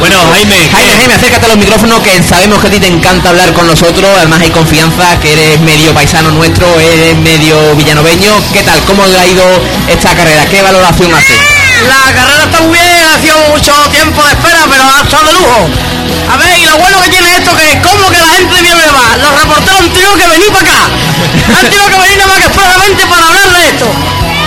Bueno, 0.00 0.16
Jaime, 0.32 0.56
Jaime, 0.72 0.96
Jaime, 0.96 1.14
acércate 1.14 1.44
a 1.44 1.48
los 1.50 1.58
micrófonos 1.58 2.00
que 2.00 2.22
sabemos 2.22 2.58
que 2.58 2.68
a 2.68 2.70
ti 2.70 2.80
te 2.80 2.88
encanta 2.88 3.28
hablar 3.28 3.52
con 3.52 3.66
nosotros, 3.66 4.08
además 4.16 4.40
hay 4.40 4.50
confianza, 4.50 5.20
que 5.20 5.34
eres 5.34 5.60
medio 5.60 5.92
paisano 5.92 6.30
nuestro, 6.30 6.66
eres 6.80 7.18
medio 7.18 7.76
villanoveño. 7.76 8.32
¿Qué 8.50 8.62
tal? 8.62 8.80
¿Cómo 8.84 9.04
le 9.04 9.18
ha 9.18 9.26
ido 9.26 9.44
esta 9.88 10.16
carrera? 10.16 10.46
¿Qué 10.46 10.62
valoración 10.62 11.12
hace? 11.12 11.36
La 11.84 12.14
carrera 12.16 12.44
está 12.44 12.60
muy 12.62 12.78
bien, 12.78 13.08
ha 13.12 13.20
sido 13.20 13.36
mucho 13.50 13.72
tiempo 13.90 14.24
de 14.24 14.32
espera, 14.32 14.64
pero 14.70 14.84
ha 14.88 15.02
estado 15.02 15.26
de 15.26 15.32
lujo. 15.34 15.68
A 16.32 16.36
ver, 16.38 16.58
y 16.58 16.64
lo 16.64 16.78
bueno 16.78 17.02
que 17.02 17.10
tiene 17.10 17.36
esto 17.36 17.54
que 17.54 17.68
es 17.68 17.76
como 17.84 18.08
que 18.08 18.18
la 18.18 18.28
gente 18.28 18.54
de 18.56 18.62
Villanueva, 18.62 19.16
los 19.20 19.36
reporteros 19.36 19.80
han 19.80 19.90
tenido 19.92 20.16
que 20.16 20.28
venir 20.28 20.50
para 20.50 20.64
acá. 20.64 20.88
Han 21.60 21.68
tenido 21.68 21.88
que 21.90 21.98
venir 21.98 22.16
nada 22.16 22.28
más 22.32 22.38
que 22.38 22.46
expresamente 22.46 23.06
para 23.06 23.28
hablar 23.28 23.52
de 23.52 23.68
esto. 23.68 23.86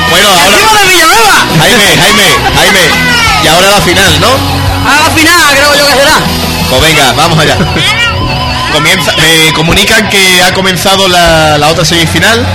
Bueno, 0.09 0.29
ahora 0.29 0.81
de 0.81 0.87
Villanueva. 0.89 1.45
Jaime, 1.61 1.97
Jaime, 2.01 2.27
Jaime, 2.57 2.89
y 3.43 3.47
ahora 3.47 3.69
la 3.69 3.81
final, 3.81 4.19
¿no? 4.19 4.64
A 4.85 5.01
la 5.03 5.09
final, 5.15 5.55
creo 5.55 5.75
yo 5.75 5.85
que 5.85 5.93
será. 5.95 6.19
Pues 6.69 6.81
venga, 6.81 7.13
vamos 7.13 7.39
allá. 7.39 7.57
Comienza, 8.71 9.13
me 9.17 9.53
comunican 9.53 10.09
que 10.09 10.41
ha 10.43 10.53
comenzado 10.53 11.07
la, 11.07 11.57
la 11.57 11.69
otra 11.69 11.85
semifinal. 11.85 12.45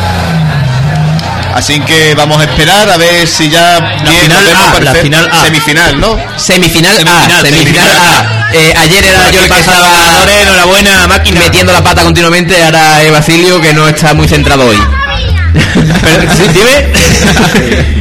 Así 1.55 1.81
que 1.81 2.15
vamos 2.15 2.41
a 2.41 2.45
esperar 2.45 2.89
a 2.89 2.97
ver 2.97 3.27
si 3.27 3.51
ya 3.51 3.81
bien 4.05 4.23
final 4.23 4.47
A, 4.57 4.81
la 4.81 4.95
final 4.95 5.29
A. 5.33 5.45
semifinal, 5.45 6.01
¿no? 6.01 6.17
Semifinal, 6.37 6.93
A, 6.93 6.97
Semifinal, 6.97 7.43
semifinal 7.43 7.89
A. 7.91 8.51
Eh, 8.53 8.75
ayer 8.79 9.05
era 9.05 9.31
yo 9.31 9.43
el 9.43 9.49
que 9.51 9.59
estaba? 9.59 10.25
Enhorabuena, 10.41 11.07
máquina. 11.09 11.41
metiendo 11.41 11.73
la 11.73 11.83
pata 11.83 12.03
continuamente, 12.03 12.63
ahora 12.65 13.03
es 13.03 13.11
Basilio 13.11 13.61
que 13.61 13.73
no 13.75 13.89
está 13.89 14.15
muy 14.15 14.29
centrado 14.29 14.67
hoy. 14.67 14.77
Pero, 16.03 16.33
¿sí, 16.35 16.43
dime? 16.55 17.97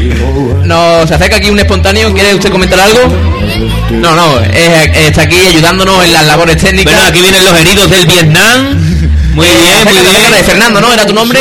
Se 0.69 1.15
acerca 1.15 1.37
aquí 1.37 1.49
un 1.49 1.57
espontáneo, 1.57 2.13
¿quiere 2.13 2.35
usted 2.35 2.51
comentar 2.51 2.79
algo? 2.79 2.99
No, 3.89 4.15
no, 4.15 4.39
es- 4.41 4.95
está 5.07 5.23
aquí 5.23 5.35
ayudándonos 5.47 6.03
en 6.05 6.13
las 6.13 6.27
labores 6.27 6.57
técnicas. 6.57 6.93
Bueno, 6.93 7.09
aquí 7.09 7.21
vienen 7.21 7.43
los 7.43 7.59
heridos 7.59 7.89
del 7.89 8.05
Vietnam. 8.05 8.88
Muy 9.33 9.45
bien, 9.47 9.83
muy 9.85 10.01
bien. 10.01 10.43
Fernando, 10.45 10.81
¿no? 10.81 10.91
¿Era 10.93 11.05
tu 11.05 11.13
nombre? 11.13 11.39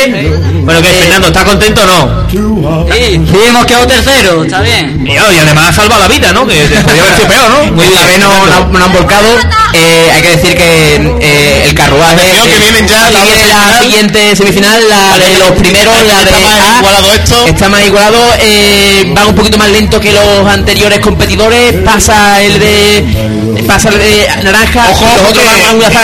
Bueno, 0.63 0.81
que 0.81 0.89
Fernando, 0.89 1.27
¿está 1.27 1.43
contento 1.43 1.81
o 1.81 1.85
no? 1.85 2.29
Sí, 2.29 3.21
sí, 3.31 3.37
hemos 3.47 3.65
quedado 3.65 3.87
tercero, 3.87 4.43
está 4.43 4.61
bien. 4.61 5.05
Y, 5.07 5.11
y 5.13 5.17
además 5.17 5.69
ha 5.69 5.73
salvado 5.73 6.01
la 6.01 6.07
vida, 6.07 6.31
¿no? 6.31 6.45
Que 6.45 6.53
podía 6.83 7.01
haber 7.03 7.15
sido 7.15 7.27
peor, 7.27 7.49
¿no? 7.49 7.71
Muy 7.73 7.85
bien, 7.87 8.19
nos- 8.19 8.69
nos 8.71 8.81
han 8.83 8.93
volcado. 8.93 9.27
Eh, 9.73 10.11
hay 10.13 10.21
que 10.21 10.29
decir 10.29 10.55
que 10.55 10.95
eh, 11.21 11.65
el 11.67 11.75
carruaje. 11.75 12.13
Atención, 12.13 12.47
que 12.49 12.57
vienen 12.59 12.87
ya 12.87 13.05
aquí 13.05 13.19
la 13.47 13.79
siguiente 13.81 14.35
semifinal, 14.35 14.81
la 14.89 15.17
de 15.17 15.37
los 15.39 15.51
primeros, 15.51 15.95
la 16.05 16.23
de. 16.23 16.31
Está 16.31 16.39
más 16.59 16.77
igualado 16.79 17.13
esto. 17.13 17.45
Está 17.47 17.69
más 17.69 17.85
igualado, 17.85 18.17
eh, 18.39 19.11
van 19.15 19.27
un 19.27 19.35
poquito 19.35 19.57
más 19.57 19.69
lento 19.69 19.99
que 19.99 20.11
los 20.11 20.47
anteriores 20.47 20.99
competidores. 20.99 21.73
Pasa 21.83 22.41
el 22.41 22.59
de. 22.59 23.63
Pasa 23.67 23.89
el 23.89 23.99
de 23.99 24.27
naranja. 24.43 24.87
Ojo, 24.91 25.05
los 25.05 25.29
otros 25.29 25.45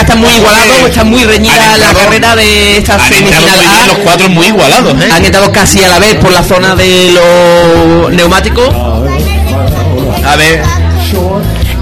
están 0.00 0.18
muy 0.20 0.30
igualados, 0.34 0.76
que 0.78 0.86
está 0.86 1.04
muy 1.04 1.24
reñida 1.24 1.75
la 1.78 1.92
carrera 1.94 2.36
de 2.36 2.78
esta 2.78 2.98
semifinal 2.98 3.60
A. 3.82 3.86
los 3.86 3.98
cuatro 3.98 4.28
muy 4.28 4.46
igualados, 4.46 4.94
¿eh? 5.02 5.08
Han 5.14 5.24
entrado 5.24 5.50
casi 5.52 5.82
a 5.84 5.88
la 5.88 5.98
vez 5.98 6.14
por 6.16 6.32
la 6.32 6.42
zona 6.42 6.74
de 6.74 7.12
los 7.12 8.12
neumáticos. 8.12 8.68
A 10.24 10.36
ver, 10.36 10.62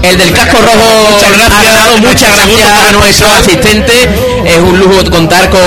El 0.03 0.17
del 0.19 0.31
casco 0.33 0.57
rojo 0.61 1.09
Muchas 1.13 1.31
gracias. 1.31 1.51
ha 1.59 1.63
ganado, 1.63 1.97
muchas 1.97 2.19
Segundo 2.19 2.45
gracias 2.47 2.71
a 2.71 2.75
para 2.75 2.91
nuestro 2.91 3.27
Pascual. 3.27 3.49
asistente. 3.57 4.09
Es 4.45 4.57
un 4.59 4.77
lujo 4.79 5.09
contar 5.09 5.49
con 5.49 5.59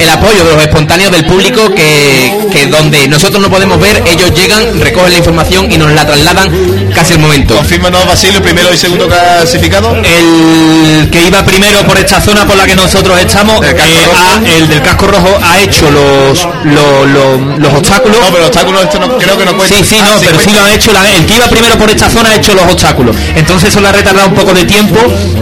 el 0.00 0.08
apoyo 0.08 0.44
de 0.44 0.54
los 0.54 0.62
espontáneos 0.62 1.12
del 1.12 1.24
público 1.24 1.72
que, 1.72 2.32
que 2.52 2.66
donde 2.66 3.06
nosotros 3.06 3.40
no 3.40 3.48
podemos 3.48 3.78
ver, 3.80 4.02
ellos 4.06 4.32
llegan, 4.34 4.80
recogen 4.80 5.12
la 5.12 5.18
información 5.18 5.70
y 5.70 5.78
nos 5.78 5.92
la 5.92 6.04
trasladan 6.04 6.50
casi 6.96 7.12
al 7.12 7.18
momento. 7.20 7.54
confírmanos 7.56 8.06
Basilio, 8.06 8.42
primero 8.42 8.72
y 8.72 8.76
segundo 8.76 9.06
clasificado. 9.06 9.94
El 9.96 11.08
que 11.10 11.26
iba 11.26 11.44
primero 11.44 11.82
por 11.86 11.96
esta 11.98 12.20
zona 12.20 12.46
por 12.46 12.56
la 12.56 12.64
que 12.66 12.74
nosotros 12.74 13.18
estamos, 13.20 13.60
El 13.64 13.76
eh, 13.76 14.08
ha- 14.16 14.40
el 14.56 14.68
del 14.68 14.82
casco 14.82 15.06
rojo 15.06 15.38
ha 15.42 15.60
hecho 15.60 15.90
los 15.90 16.48
los, 16.64 17.06
los, 17.10 17.58
los 17.58 17.74
obstáculos. 17.74 18.16
No, 18.20 18.32
pero 18.32 18.46
obstáculos 18.46 18.82
esto 18.84 18.98
no, 18.98 19.18
creo 19.18 19.36
que 19.38 19.44
no 19.44 19.56
cuenta. 19.56 19.76
Sí, 19.76 19.84
sí, 19.84 19.96
Ah, 20.00 20.08
no, 20.14 20.20
pero 20.20 20.40
sí 20.40 20.50
lo 20.50 20.60
han 20.60 20.72
hecho. 20.72 20.92
la- 20.92 21.08
el 21.12 21.26
que 21.26 21.34
iba 21.36 21.48
primero 21.48 21.76
por 21.78 21.90
esta 21.90 22.08
zona 22.10 22.30
ha 22.30 22.34
hecho 22.36 22.54
los 22.54 22.64
obstáculos. 22.64 23.14
Entonces 23.36 23.68
eso 23.70 23.80
le 23.80 23.88
ha 23.88 23.92
retardado 23.92 24.28
un 24.28 24.34
poco 24.34 24.54
de 24.54 24.64
tiempo. 24.64 24.98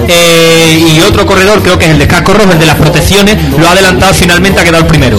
eh, 0.09 0.93
y 0.97 1.01
otro 1.02 1.24
corredor, 1.24 1.62
creo 1.62 1.78
que 1.78 1.85
es 1.86 1.90
el 1.93 1.98
de 1.98 2.06
casco 2.09 2.35
rojo, 2.35 2.51
el 2.52 2.59
de 2.59 2.66
las 2.66 2.76
protecciones, 2.76 3.36
lo 3.59 3.66
ha 3.68 3.72
adelantado 3.72 4.12
finalmente, 4.12 4.60
ha 4.60 4.64
quedado 4.64 4.82
el 4.82 4.86
primero. 4.89 5.18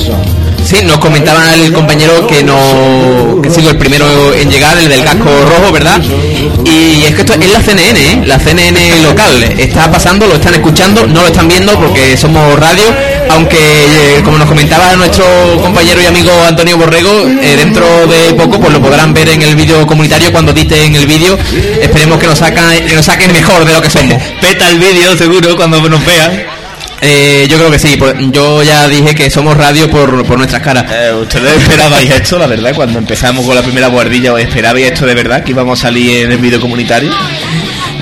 Sí, 0.65 0.77
nos 0.83 0.97
comentaba 0.97 1.53
el 1.53 1.71
compañero 1.71 2.25
que 2.25 2.41
no 2.41 3.39
que 3.39 3.51
sido 3.51 3.69
el 3.69 3.77
primero 3.77 4.33
en 4.33 4.49
llegar, 4.49 4.75
el 4.79 4.89
del 4.89 5.03
casco 5.03 5.29
rojo, 5.29 5.71
¿verdad? 5.71 6.01
Y 6.65 7.03
es 7.03 7.13
que 7.13 7.21
esto 7.21 7.33
es 7.33 7.51
la 7.51 7.61
CNN, 7.61 7.99
¿eh? 7.99 8.21
la 8.25 8.39
CNN 8.39 9.01
local. 9.03 9.43
Está 9.59 9.91
pasando, 9.91 10.25
lo 10.25 10.33
están 10.35 10.55
escuchando, 10.55 11.05
no 11.05 11.21
lo 11.21 11.27
están 11.27 11.47
viendo 11.47 11.71
porque 11.79 12.17
somos 12.17 12.59
radio, 12.59 12.83
aunque 13.29 13.59
eh, 13.59 14.21
como 14.23 14.39
nos 14.39 14.49
comentaba 14.49 14.95
nuestro 14.95 15.25
compañero 15.61 16.01
y 16.01 16.07
amigo 16.07 16.31
Antonio 16.47 16.77
Borrego, 16.77 17.11
eh, 17.11 17.55
dentro 17.57 17.85
de 18.07 18.33
poco 18.33 18.59
pues 18.59 18.73
lo 18.73 18.81
podrán 18.81 19.13
ver 19.13 19.29
en 19.29 19.43
el 19.43 19.55
vídeo 19.55 19.85
comunitario 19.85 20.31
cuando 20.31 20.51
editen 20.51 20.95
el 20.95 21.05
vídeo. 21.05 21.37
Esperemos 21.79 22.17
que 22.17 22.25
nos 22.25 22.39
que 22.41 22.95
nos 22.95 23.05
saquen 23.05 23.31
mejor 23.31 23.65
de 23.65 23.73
lo 23.73 23.83
que 23.83 23.91
somos. 23.91 24.19
Peta 24.41 24.67
el 24.71 24.79
vídeo, 24.79 25.15
seguro, 25.15 25.55
cuando 25.55 25.79
nos 25.87 26.03
vean. 26.03 26.54
Eh, 27.07 27.47
yo 27.47 27.57
creo 27.57 27.69
que 27.69 27.77
sí, 27.77 27.95
pues, 27.99 28.15
yo 28.31 28.63
ya 28.63 28.87
dije 28.87 29.13
que 29.13 29.29
somos 29.29 29.55
radio 29.55 29.87
por, 29.91 30.25
por 30.25 30.37
nuestras 30.37 30.61
caras. 30.63 30.85
Eh, 30.91 31.13
¿Ustedes 31.21 31.61
esperabais 31.61 32.09
esto, 32.09 32.39
la 32.39 32.47
verdad? 32.47 32.73
Cuando 32.73 32.97
empezamos 32.97 33.45
con 33.45 33.53
la 33.53 33.61
primera 33.61 33.87
guardilla, 33.87 34.33
¿os 34.33 34.39
esperabais 34.41 34.87
esto 34.91 35.05
de 35.05 35.13
verdad? 35.13 35.43
¿Que 35.43 35.51
íbamos 35.51 35.79
a 35.79 35.81
salir 35.83 36.25
en 36.25 36.31
el 36.31 36.37
vídeo 36.39 36.59
comunitario? 36.59 37.11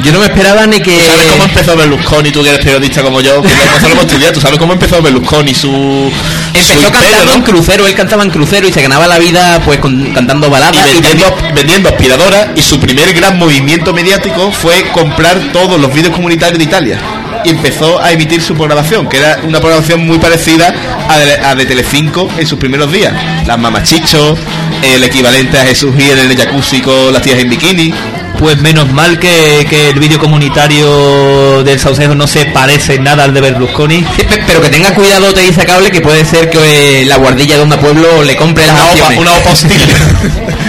Yo 0.03 0.11
no 0.11 0.19
me 0.19 0.25
esperaba 0.25 0.65
ni 0.67 0.79
que... 0.81 0.97
¿Sabes 1.01 1.25
cómo 1.31 1.43
empezó 1.45 1.75
Berlusconi, 1.77 2.31
tú 2.31 2.43
que 2.43 2.49
eres 2.49 2.63
periodista 2.63 3.01
como 3.03 3.19
yo? 3.21 3.41
Que 3.41 3.47
hemos- 3.49 3.81
lo 3.81 3.87
hemos 3.89 4.05
estudiado. 4.05 4.33
¿Tú 4.33 4.41
sabes 4.41 4.57
cómo 4.59 4.73
empezó 4.73 5.01
Berlusconi, 5.01 5.53
su... 5.53 5.69
su 5.69 6.11
Empezó 6.47 6.73
imperio, 6.73 6.91
cantando 6.91 7.25
¿no? 7.25 7.33
en 7.33 7.41
crucero, 7.43 7.87
él 7.87 7.93
cantaba 7.95 8.23
en 8.23 8.29
crucero 8.29 8.67
y 8.67 8.71
se 8.73 8.81
ganaba 8.81 9.07
la 9.07 9.19
vida 9.19 9.61
pues 9.65 9.79
con- 9.79 10.13
cantando 10.13 10.47
y 10.47 10.49
baladas 10.49 10.87
y 10.89 10.93
vendiendo, 10.93 11.35
vendiendo 11.53 11.89
aspiradoras 11.89 12.47
y 12.55 12.61
su 12.61 12.79
primer 12.79 13.13
gran 13.13 13.37
movimiento 13.37 13.93
mediático 13.93 14.51
fue 14.51 14.83
comprar 14.93 15.51
todos 15.53 15.79
los 15.79 15.93
vídeos 15.93 16.13
comunitarios 16.15 16.57
de 16.57 16.63
Italia 16.65 16.99
y 17.43 17.49
empezó 17.49 18.01
a 18.01 18.11
emitir 18.11 18.41
su 18.41 18.55
programación 18.55 19.07
que 19.07 19.17
era 19.17 19.39
una 19.43 19.59
programación 19.59 20.05
muy 20.05 20.17
parecida 20.17 20.73
a 21.09 21.17
de, 21.17 21.33
a 21.45 21.55
de 21.55 21.65
Telecinco 21.65 22.29
en 22.37 22.47
sus 22.47 22.59
primeros 22.59 22.91
días. 22.91 23.13
Las 23.45 23.57
mamachichos 23.57 24.37
el 24.83 25.03
equivalente 25.03 25.57
a 25.57 25.65
Jesús 25.65 25.95
Gil 25.95 26.17
en 26.17 26.31
el 26.31 26.37
jacuzzi 26.37 26.81
con 26.81 27.13
las 27.13 27.21
tías 27.21 27.39
en 27.39 27.49
bikini. 27.49 27.93
Pues 28.39 28.57
menos 28.61 28.91
mal 28.91 29.19
que, 29.19 29.65
que 29.69 29.89
el 29.89 29.99
vídeo 29.99 30.19
comunitario 30.19 31.63
del 31.63 31.79
Saucejo 31.79 32.13
no 32.15 32.27
se 32.27 32.45
parece 32.47 32.95
en 32.95 33.03
nada 33.03 33.23
al 33.23 33.33
de 33.33 33.39
Berlusconi. 33.39 33.99
Sí, 33.99 34.25
pero 34.45 34.61
que 34.61 34.69
tenga 34.69 34.93
cuidado 34.93 35.33
te 35.33 35.41
dice 35.41 35.65
cable 35.65 35.91
que 35.91 36.01
puede 36.01 36.25
ser 36.25 36.49
que 36.49 37.01
eh, 37.01 37.05
la 37.05 37.17
guardilla 37.17 37.55
de 37.55 37.61
Onda 37.61 37.79
Pueblo 37.79 38.23
le 38.23 38.35
compre 38.35 38.65
las 38.67 38.75
una 38.75 39.05
opa, 39.05 39.21
una 39.21 39.31
opa 39.37 39.51
hostil 39.51 39.77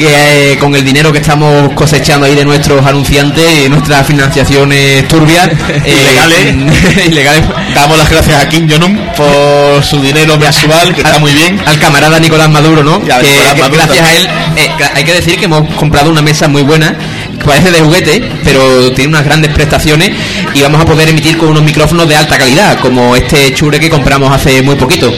que 0.00 0.52
eh, 0.52 0.58
con 0.58 0.74
el 0.74 0.82
dinero 0.82 1.12
que 1.12 1.18
estamos 1.18 1.72
cosechando 1.74 2.24
ahí 2.24 2.34
de 2.34 2.44
nuestros 2.44 2.84
anunciantes 2.86 3.66
y 3.66 3.68
nuestras 3.68 4.06
financiaciones 4.06 5.06
turbias 5.08 5.48
eh, 5.84 6.54
ilegales. 7.06 7.44
damos 7.74 7.98
las 7.98 8.08
gracias 8.08 8.42
a 8.42 8.48
Kim 8.48 8.66
Jong-un 8.68 8.96
por 9.14 9.84
su 9.84 10.00
dinero 10.00 10.38
mensual 10.38 10.94
que 10.94 11.02
está 11.02 11.18
muy 11.18 11.32
bien. 11.32 11.60
Al 11.66 11.78
camarada 11.78 12.18
Nicolás 12.18 12.48
Maduro 12.48 12.82
no 12.82 12.98
que, 12.98 13.12
Nicolás 13.12 13.54
que 13.54 13.60
Maduro 13.60 13.82
gracias 13.84 14.08
a 14.08 14.16
él 14.16 14.28
eh, 14.56 14.70
hay 14.94 15.04
que 15.04 15.12
decir 15.12 15.38
que 15.38 15.44
hemos 15.44 15.68
comprado 15.74 16.10
una 16.10 16.22
mesa 16.22 16.48
muy 16.48 16.62
buena 16.62 16.96
que 17.38 17.44
parece 17.44 17.70
de 17.70 17.82
juguete 17.82 18.22
pero 18.42 18.92
tiene 18.92 19.10
unas 19.10 19.24
grandes 19.24 19.52
prestaciones 19.52 20.12
y 20.54 20.62
vamos 20.62 20.80
a 20.80 20.86
poder 20.86 21.10
emitir 21.10 21.36
con 21.36 21.50
unos 21.50 21.62
micrófonos 21.62 22.08
de 22.08 22.16
alta 22.16 22.38
calidad 22.38 22.78
como 22.80 23.16
este 23.16 23.52
chure 23.52 23.78
que 23.78 23.90
compramos 23.90 24.32
hace 24.32 24.62
muy 24.62 24.76
poquito 24.76 25.12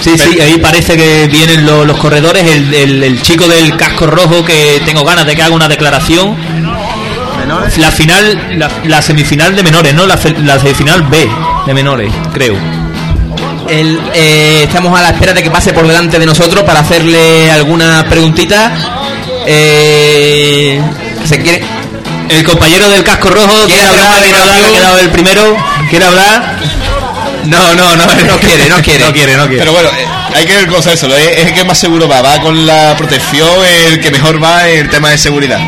Sí, 0.00 0.16
sí, 0.16 0.40
ahí 0.40 0.56
parece 0.58 0.96
que 0.96 1.26
vienen 1.26 1.66
lo- 1.66 1.84
los 1.84 1.98
corredores, 1.98 2.42
el, 2.50 2.72
el- 2.72 3.02
el 3.04 3.22
chico 3.22 3.46
del 3.46 3.76
casco 3.76 4.06
rojo 4.06 4.44
que 4.44 4.80
tengo 4.84 5.04
ganas 5.04 5.26
de 5.26 5.36
que 5.36 5.42
haga 5.42 5.54
una 5.54 5.68
declaración. 5.68 6.36
La 7.78 7.90
final, 7.90 8.58
la, 8.58 8.70
la 8.84 9.02
semifinal 9.02 9.54
de 9.56 9.62
menores, 9.62 9.92
¿no? 9.94 10.06
La, 10.06 10.16
semifinal 10.16 11.02
B 11.02 11.28
de 11.66 11.74
menores, 11.74 12.12
creo. 12.32 12.56
El, 13.68 14.00
eh, 14.14 14.62
estamos 14.64 14.98
a 14.98 15.02
la 15.02 15.10
espera 15.10 15.32
de 15.32 15.42
que 15.42 15.50
pase 15.50 15.72
por 15.72 15.86
delante 15.86 16.18
de 16.18 16.26
nosotros 16.26 16.64
para 16.64 16.80
hacerle 16.80 17.50
alguna 17.50 18.04
preguntita. 18.08 18.72
Eh, 19.46 20.80
¿Se 21.24 21.40
quiere? 21.42 21.62
El 22.28 22.44
compañero 22.44 22.88
del 22.88 23.02
casco 23.02 23.28
rojo 23.30 23.66
quiere 23.66 23.86
hablar, 23.88 24.22
quiere 24.22 24.38
hablar, 24.38 24.62
ha 24.64 24.68
quedado 24.68 24.98
el 25.00 25.10
primero, 25.10 25.56
quiere 25.88 26.04
hablar. 26.04 26.58
No, 27.44 27.74
no, 27.74 27.96
no, 27.96 28.06
No 28.06 28.38
quiere, 28.38 28.68
no 28.68 28.76
quiere. 28.82 29.04
No 29.04 29.12
quiere, 29.12 29.36
no 29.36 29.46
quiere. 29.46 29.58
Pero 29.58 29.72
bueno, 29.72 29.88
eh, 29.88 30.06
hay 30.34 30.46
que 30.46 30.54
ver 30.54 30.66
cosas 30.68 30.94
eso, 30.94 31.06
es, 31.14 31.38
es 31.38 31.46
el 31.46 31.54
que 31.54 31.64
más 31.64 31.78
seguro 31.78 32.08
va, 32.08 32.22
va 32.22 32.40
con 32.40 32.66
la 32.66 32.94
protección, 32.96 33.48
el 33.64 34.00
que 34.00 34.10
mejor 34.10 34.42
va 34.42 34.68
en 34.68 34.80
el 34.80 34.90
tema 34.90 35.10
de 35.10 35.18
seguridad. 35.18 35.60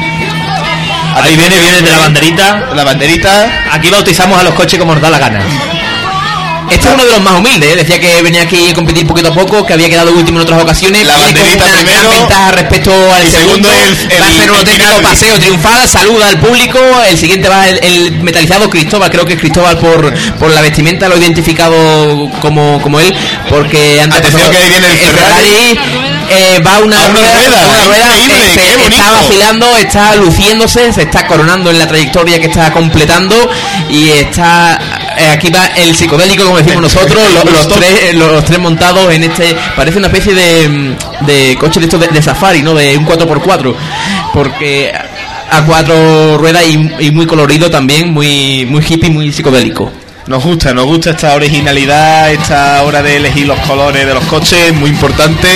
Ahí 1.14 1.36
viene, 1.36 1.58
viene 1.58 1.82
de 1.82 1.90
la 1.90 1.98
banderita. 1.98 2.70
La 2.74 2.84
banderita. 2.84 3.64
Aquí 3.72 3.90
bautizamos 3.90 4.38
a 4.38 4.42
los 4.42 4.54
coches 4.54 4.78
como 4.78 4.94
nos 4.94 5.02
da 5.02 5.10
la 5.10 5.18
gana. 5.18 5.40
Este 6.72 6.88
es 6.88 6.94
uno 6.94 7.04
de 7.04 7.10
los 7.12 7.20
más 7.22 7.38
humildes, 7.38 7.72
¿eh? 7.72 7.76
decía 7.76 8.00
que 8.00 8.22
venía 8.22 8.42
aquí 8.42 8.68
a 8.70 8.74
competir 8.74 9.06
poquito 9.06 9.28
a 9.28 9.34
poco, 9.34 9.64
que 9.66 9.74
había 9.74 9.88
quedado 9.88 10.12
último 10.12 10.38
en 10.40 10.44
otras 10.44 10.62
ocasiones. 10.62 11.04
La 11.06 11.16
banderita 11.18 11.64
una 11.64 11.76
primero, 11.76 12.00
gran 12.00 12.10
ventaja 12.10 12.50
respecto 12.52 12.90
al 13.12 13.26
y 13.26 13.30
segundo 13.30 13.68
segundo. 13.68 13.70
el- 13.70 14.22
va 14.22 14.26
a 14.26 14.30
hacer 14.30 14.50
un 14.50 14.56
auténtico 14.58 15.02
paseo 15.02 15.38
triunfal, 15.38 15.88
saluda 15.88 16.28
al 16.28 16.38
público. 16.38 16.78
El 17.08 17.18
siguiente 17.18 17.48
va 17.48 17.68
el, 17.68 17.78
el 17.84 18.10
metalizado 18.22 18.70
Cristóbal, 18.70 19.10
creo 19.10 19.26
que 19.26 19.34
es 19.34 19.38
Cristóbal 19.40 19.78
por, 19.78 20.12
por 20.38 20.50
la 20.50 20.60
vestimenta, 20.60 21.08
lo 21.08 21.14
he 21.16 21.18
identificado 21.18 22.30
como, 22.40 22.80
como 22.82 23.00
él, 23.00 23.14
porque 23.48 24.00
antes 24.00 24.18
Atención 24.20 24.50
que 24.50 24.56
ahí 24.56 24.68
viene 24.68 24.86
el 24.88 24.96
Ferrari. 24.98 25.78
eh, 26.30 26.62
va 26.66 26.78
una 26.78 26.96
A 26.96 27.06
una 27.06 27.08
rueda, 27.08 27.32
rueda, 27.34 27.66
una 27.68 27.84
rueda, 27.84 28.16
increíble, 28.16 28.46
eh, 28.46 28.54
se- 28.54 28.76
qué 28.78 28.86
está 28.96 29.10
vacilando, 29.12 29.76
está 29.76 30.16
luciéndose, 30.16 30.92
se 30.92 31.02
está 31.02 31.26
coronando 31.26 31.70
en 31.70 31.78
la 31.78 31.86
trayectoria 31.86 32.40
que 32.40 32.46
está 32.46 32.72
completando 32.72 33.50
y 33.90 34.08
está 34.10 34.78
eh, 35.18 35.28
aquí 35.30 35.50
va 35.50 35.66
el 35.76 35.94
psicodélico 35.94 36.44
como 36.44 36.58
decimos 36.58 36.82
nosotros, 36.82 37.22
lo- 37.34 37.44
los, 37.52 37.68
tres 37.68 37.90
eh, 38.04 38.12
los 38.14 38.44
tres 38.44 38.58
montados 38.58 39.12
en 39.12 39.24
este 39.24 39.56
parece 39.76 39.98
una 39.98 40.08
especie 40.08 40.34
de, 40.34 40.96
de 41.22 41.56
coche 41.58 41.80
de 41.80 41.86
estos 41.86 42.00
de, 42.00 42.08
de 42.08 42.22
safari, 42.22 42.62
¿no? 42.62 42.74
De 42.74 42.96
un 42.96 43.06
4x4 43.06 43.74
porque 44.32 44.92
a 45.50 45.62
cuatro 45.66 46.38
ruedas 46.38 46.64
y, 46.66 47.06
y 47.06 47.10
muy 47.10 47.26
colorido 47.26 47.70
también, 47.70 48.12
muy 48.12 48.64
muy 48.66 48.82
hippie, 48.86 49.10
muy 49.10 49.30
psicodélico. 49.32 49.90
Nos 50.26 50.44
gusta, 50.44 50.72
nos 50.72 50.86
gusta 50.86 51.10
esta 51.10 51.34
originalidad, 51.34 52.32
esta 52.32 52.82
hora 52.84 53.02
de 53.02 53.16
elegir 53.16 53.44
los 53.46 53.58
colores 53.60 54.06
de 54.06 54.14
los 54.14 54.24
coches, 54.24 54.72
muy 54.72 54.90
importante. 54.90 55.48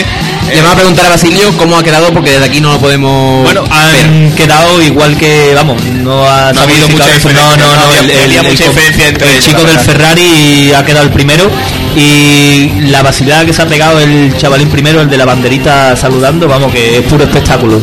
Le 0.48 0.56
vamos 0.56 0.72
a 0.72 0.76
preguntar 0.76 1.06
a 1.06 1.10
Basilio 1.10 1.56
cómo 1.56 1.78
ha 1.78 1.84
quedado 1.84 2.12
porque 2.12 2.32
desde 2.32 2.46
aquí 2.46 2.60
no 2.60 2.72
lo 2.72 2.78
podemos. 2.80 3.44
Bueno, 3.44 3.64
han 3.70 4.32
quedado 4.32 4.82
igual 4.82 5.16
que, 5.16 5.52
vamos, 5.54 5.80
no 5.84 6.28
ha, 6.28 6.52
No 6.52 6.60
ha 6.60 6.62
habido 6.64 6.88
mucha 6.88 7.12
diferencia, 7.12 7.32
No, 7.32 7.56
no, 7.56 7.76
no 7.76 7.94
El, 7.94 9.42
chico 9.42 9.62
del. 9.62 9.78
Ferrari 9.78 10.72
ha 10.72 10.84
quedado 10.84 11.04
el 11.04 11.12
primero 11.12 11.48
y 11.94 12.80
la 12.90 13.02
vacilada 13.02 13.46
que 13.46 13.52
se 13.52 13.62
ha 13.62 13.66
pegado 13.66 14.00
el 14.00 14.36
chavalín 14.36 14.68
primero, 14.68 15.00
el 15.00 15.08
de 15.08 15.16
la 15.16 15.24
banderita 15.24 15.94
saludando, 15.94 16.48
vamos, 16.48 16.72
que 16.72 16.98
es 16.98 17.02
puro 17.02 17.22
espectáculo. 17.22 17.80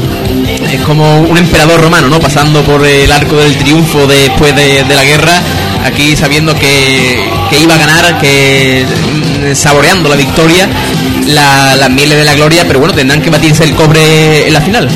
Es 0.70 0.82
como 0.82 1.22
un 1.22 1.38
emperador 1.38 1.80
romano, 1.80 2.10
¿no? 2.10 2.20
Pasando 2.20 2.62
por 2.62 2.86
el 2.86 3.12
arco 3.12 3.38
del 3.38 3.56
triunfo 3.58 4.06
después 4.06 4.54
de, 4.56 4.84
de 4.84 4.96
la 4.96 5.04
guerra, 5.04 5.42
aquí 5.84 6.16
sabiendo 6.16 6.54
que, 6.56 7.30
que 7.50 7.60
iba 7.60 7.76
a 7.76 7.78
ganar, 7.78 8.18
que 8.20 8.86
mm, 8.86 9.56
saboreando 9.56 10.10
la 10.10 10.16
victoria, 10.16 10.68
la- 11.28 11.76
las 11.76 11.90
mieles 11.90 12.18
de 12.18 12.24
la 12.24 12.34
gloria, 12.36 12.64
pero 12.68 12.80
bueno, 12.80 12.94
tendrán 12.94 13.22
que 13.22 13.30
batirse 13.30 13.64
el 13.64 13.74
cobre 13.76 14.48
en 14.48 14.54
la 14.54 14.62
final. 14.62 14.88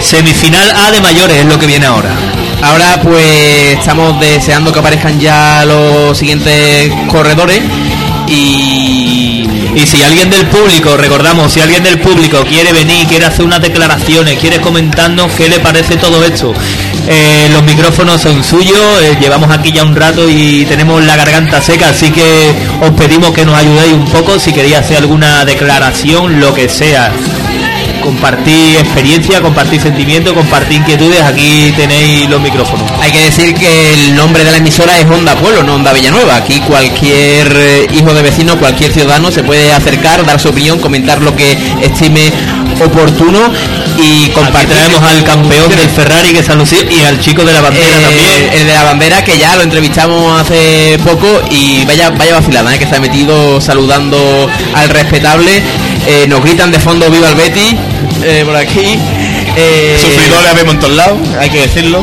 Semifinal 0.00 0.70
A 0.86 0.90
de 0.90 1.00
mayores 1.00 1.36
es 1.38 1.44
lo 1.46 1.58
que 1.58 1.66
viene 1.66 1.86
ahora. 1.86 2.10
Ahora 2.62 3.00
pues 3.02 3.24
estamos 3.78 4.18
deseando 4.20 4.72
que 4.72 4.78
aparezcan 4.80 5.18
ya 5.20 5.64
los 5.64 6.16
siguientes 6.18 6.90
corredores 7.08 7.60
y 8.26 9.44
Y 9.74 9.86
si 9.86 10.02
alguien 10.02 10.30
del 10.30 10.46
público, 10.46 10.96
recordamos, 10.96 11.52
si 11.52 11.60
alguien 11.60 11.82
del 11.82 12.00
público 12.00 12.44
quiere 12.44 12.72
venir, 12.72 13.06
quiere 13.06 13.26
hacer 13.26 13.44
unas 13.44 13.60
declaraciones, 13.60 14.38
quiere 14.38 14.60
comentarnos 14.60 15.30
qué 15.32 15.48
le 15.48 15.60
parece 15.60 15.96
todo 15.96 16.24
esto, 16.24 16.52
eh, 17.06 17.48
los 17.52 17.62
micrófonos 17.62 18.20
son 18.20 18.42
suyos, 18.42 18.78
eh, 19.02 19.16
llevamos 19.20 19.50
aquí 19.50 19.72
ya 19.72 19.84
un 19.84 19.94
rato 19.94 20.28
y 20.28 20.64
tenemos 20.66 21.04
la 21.04 21.16
garganta 21.16 21.60
seca, 21.60 21.90
así 21.90 22.10
que 22.10 22.52
os 22.80 22.90
pedimos 22.92 23.32
que 23.32 23.44
nos 23.44 23.56
ayudéis 23.56 23.92
un 23.92 24.06
poco 24.10 24.38
si 24.38 24.52
queréis 24.52 24.76
hacer 24.76 24.98
alguna 24.98 25.44
declaración, 25.44 26.40
lo 26.40 26.54
que 26.54 26.68
sea. 26.68 27.12
Compartir 28.18 28.76
experiencia, 28.78 29.40
compartir 29.40 29.80
sentimientos, 29.80 30.32
compartir 30.32 30.78
inquietudes, 30.78 31.22
aquí 31.22 31.72
tenéis 31.76 32.28
los 32.28 32.40
micrófonos. 32.40 32.90
Hay 33.00 33.12
que 33.12 33.20
decir 33.20 33.54
que 33.54 33.94
el 33.94 34.16
nombre 34.16 34.42
de 34.42 34.50
la 34.50 34.56
emisora 34.56 34.98
es 34.98 35.06
Onda 35.06 35.36
Pueblo, 35.36 35.62
no 35.62 35.76
Onda 35.76 35.92
Villanueva. 35.92 36.34
Aquí 36.34 36.58
cualquier 36.62 37.46
eh, 37.56 37.86
hijo 37.92 38.12
de 38.12 38.22
vecino, 38.22 38.58
cualquier 38.58 38.92
ciudadano 38.92 39.30
se 39.30 39.44
puede 39.44 39.72
acercar, 39.72 40.26
dar 40.26 40.40
su 40.40 40.48
opinión, 40.48 40.80
comentar 40.80 41.22
lo 41.22 41.36
que 41.36 41.56
estime 41.80 42.32
oportuno 42.84 43.38
y 43.96 44.24
Aquí 44.24 44.32
compartir. 44.34 44.68
tenemos 44.76 45.02
al 45.02 45.22
campeón 45.22 45.68
del 45.70 45.88
Ferrari 45.88 46.32
que 46.32 46.42
se 46.42 46.50
ha 46.50 46.56
lucido 46.56 46.82
y 46.90 47.00
al 47.04 47.20
chico 47.20 47.44
de 47.44 47.52
la 47.52 47.60
bandera 47.60 47.86
Eh, 47.98 48.02
también. 48.02 48.50
El 48.52 48.66
de 48.66 48.74
la 48.74 48.82
bandera 48.82 49.22
que 49.22 49.38
ya 49.38 49.54
lo 49.56 49.62
entrevistamos 49.62 50.40
hace 50.40 50.98
poco 51.04 51.40
y 51.52 51.84
vaya 51.84 52.10
vaya 52.10 52.34
vacilada, 52.34 52.74
¿eh? 52.74 52.78
que 52.80 52.86
se 52.86 52.96
ha 52.96 53.00
metido 53.00 53.60
saludando 53.60 54.48
al 54.74 54.88
respetable. 54.88 55.62
Eh, 56.10 56.26
nos 56.26 56.42
gritan 56.42 56.70
de 56.70 56.80
fondo 56.80 57.10
viva 57.10 57.28
el 57.28 57.34
Betty 57.34 57.76
eh, 58.24 58.42
por 58.46 58.56
aquí. 58.56 58.98
Eh, 59.56 59.98
Sufridores 60.00 60.50
habemos 60.50 60.74
en 60.74 60.80
todos 60.80 60.96
lados, 60.96 61.18
hay 61.38 61.50
que 61.50 61.60
decirlo. 61.60 62.02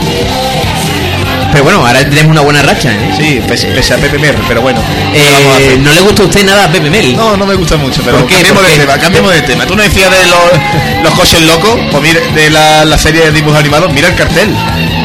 pero 1.51 1.63
bueno, 1.63 1.85
ahora 1.85 2.07
tenemos 2.07 2.31
una 2.31 2.41
buena 2.41 2.61
racha. 2.61 2.91
¿eh? 2.91 3.13
Sí, 3.17 3.41
pese, 3.47 3.67
pese 3.69 3.95
a 3.95 3.97
Pepe 3.97 4.19
Mer, 4.19 4.35
pero 4.47 4.61
bueno. 4.61 4.79
¿qué 5.11 5.19
vamos 5.31 5.55
a 5.55 5.59
Eh? 5.59 5.77
¿No 5.79 5.91
le 5.91 6.01
gusta 6.01 6.21
a 6.21 6.25
usted 6.25 6.43
nada 6.45 6.65
a 6.65 6.71
Pepe 6.71 6.89
Mel? 6.91 7.15
No, 7.15 7.35
no 7.35 7.47
me 7.47 7.55
gusta 7.55 7.77
mucho, 7.77 8.03
pero 8.05 8.17
¿Por 8.19 8.27
qué? 8.27 8.35
cambiemos 8.35 8.61
¿Por 8.61 8.71
de 8.71 8.77
tema, 8.77 8.97
cambiemos 8.99 9.33
de 9.33 9.41
tema. 9.41 9.65
Tú 9.65 9.75
no 9.75 9.81
decías 9.81 10.11
de 10.11 10.25
los, 10.27 11.03
los 11.03 11.13
coches 11.15 11.41
locos, 11.41 11.79
pues 11.91 12.35
de 12.35 12.49
la, 12.51 12.85
la 12.85 12.97
serie 12.99 13.21
de 13.21 13.31
dibujos 13.31 13.59
animados, 13.59 13.91
mira 13.91 14.09
el 14.09 14.15
cartel. 14.15 14.55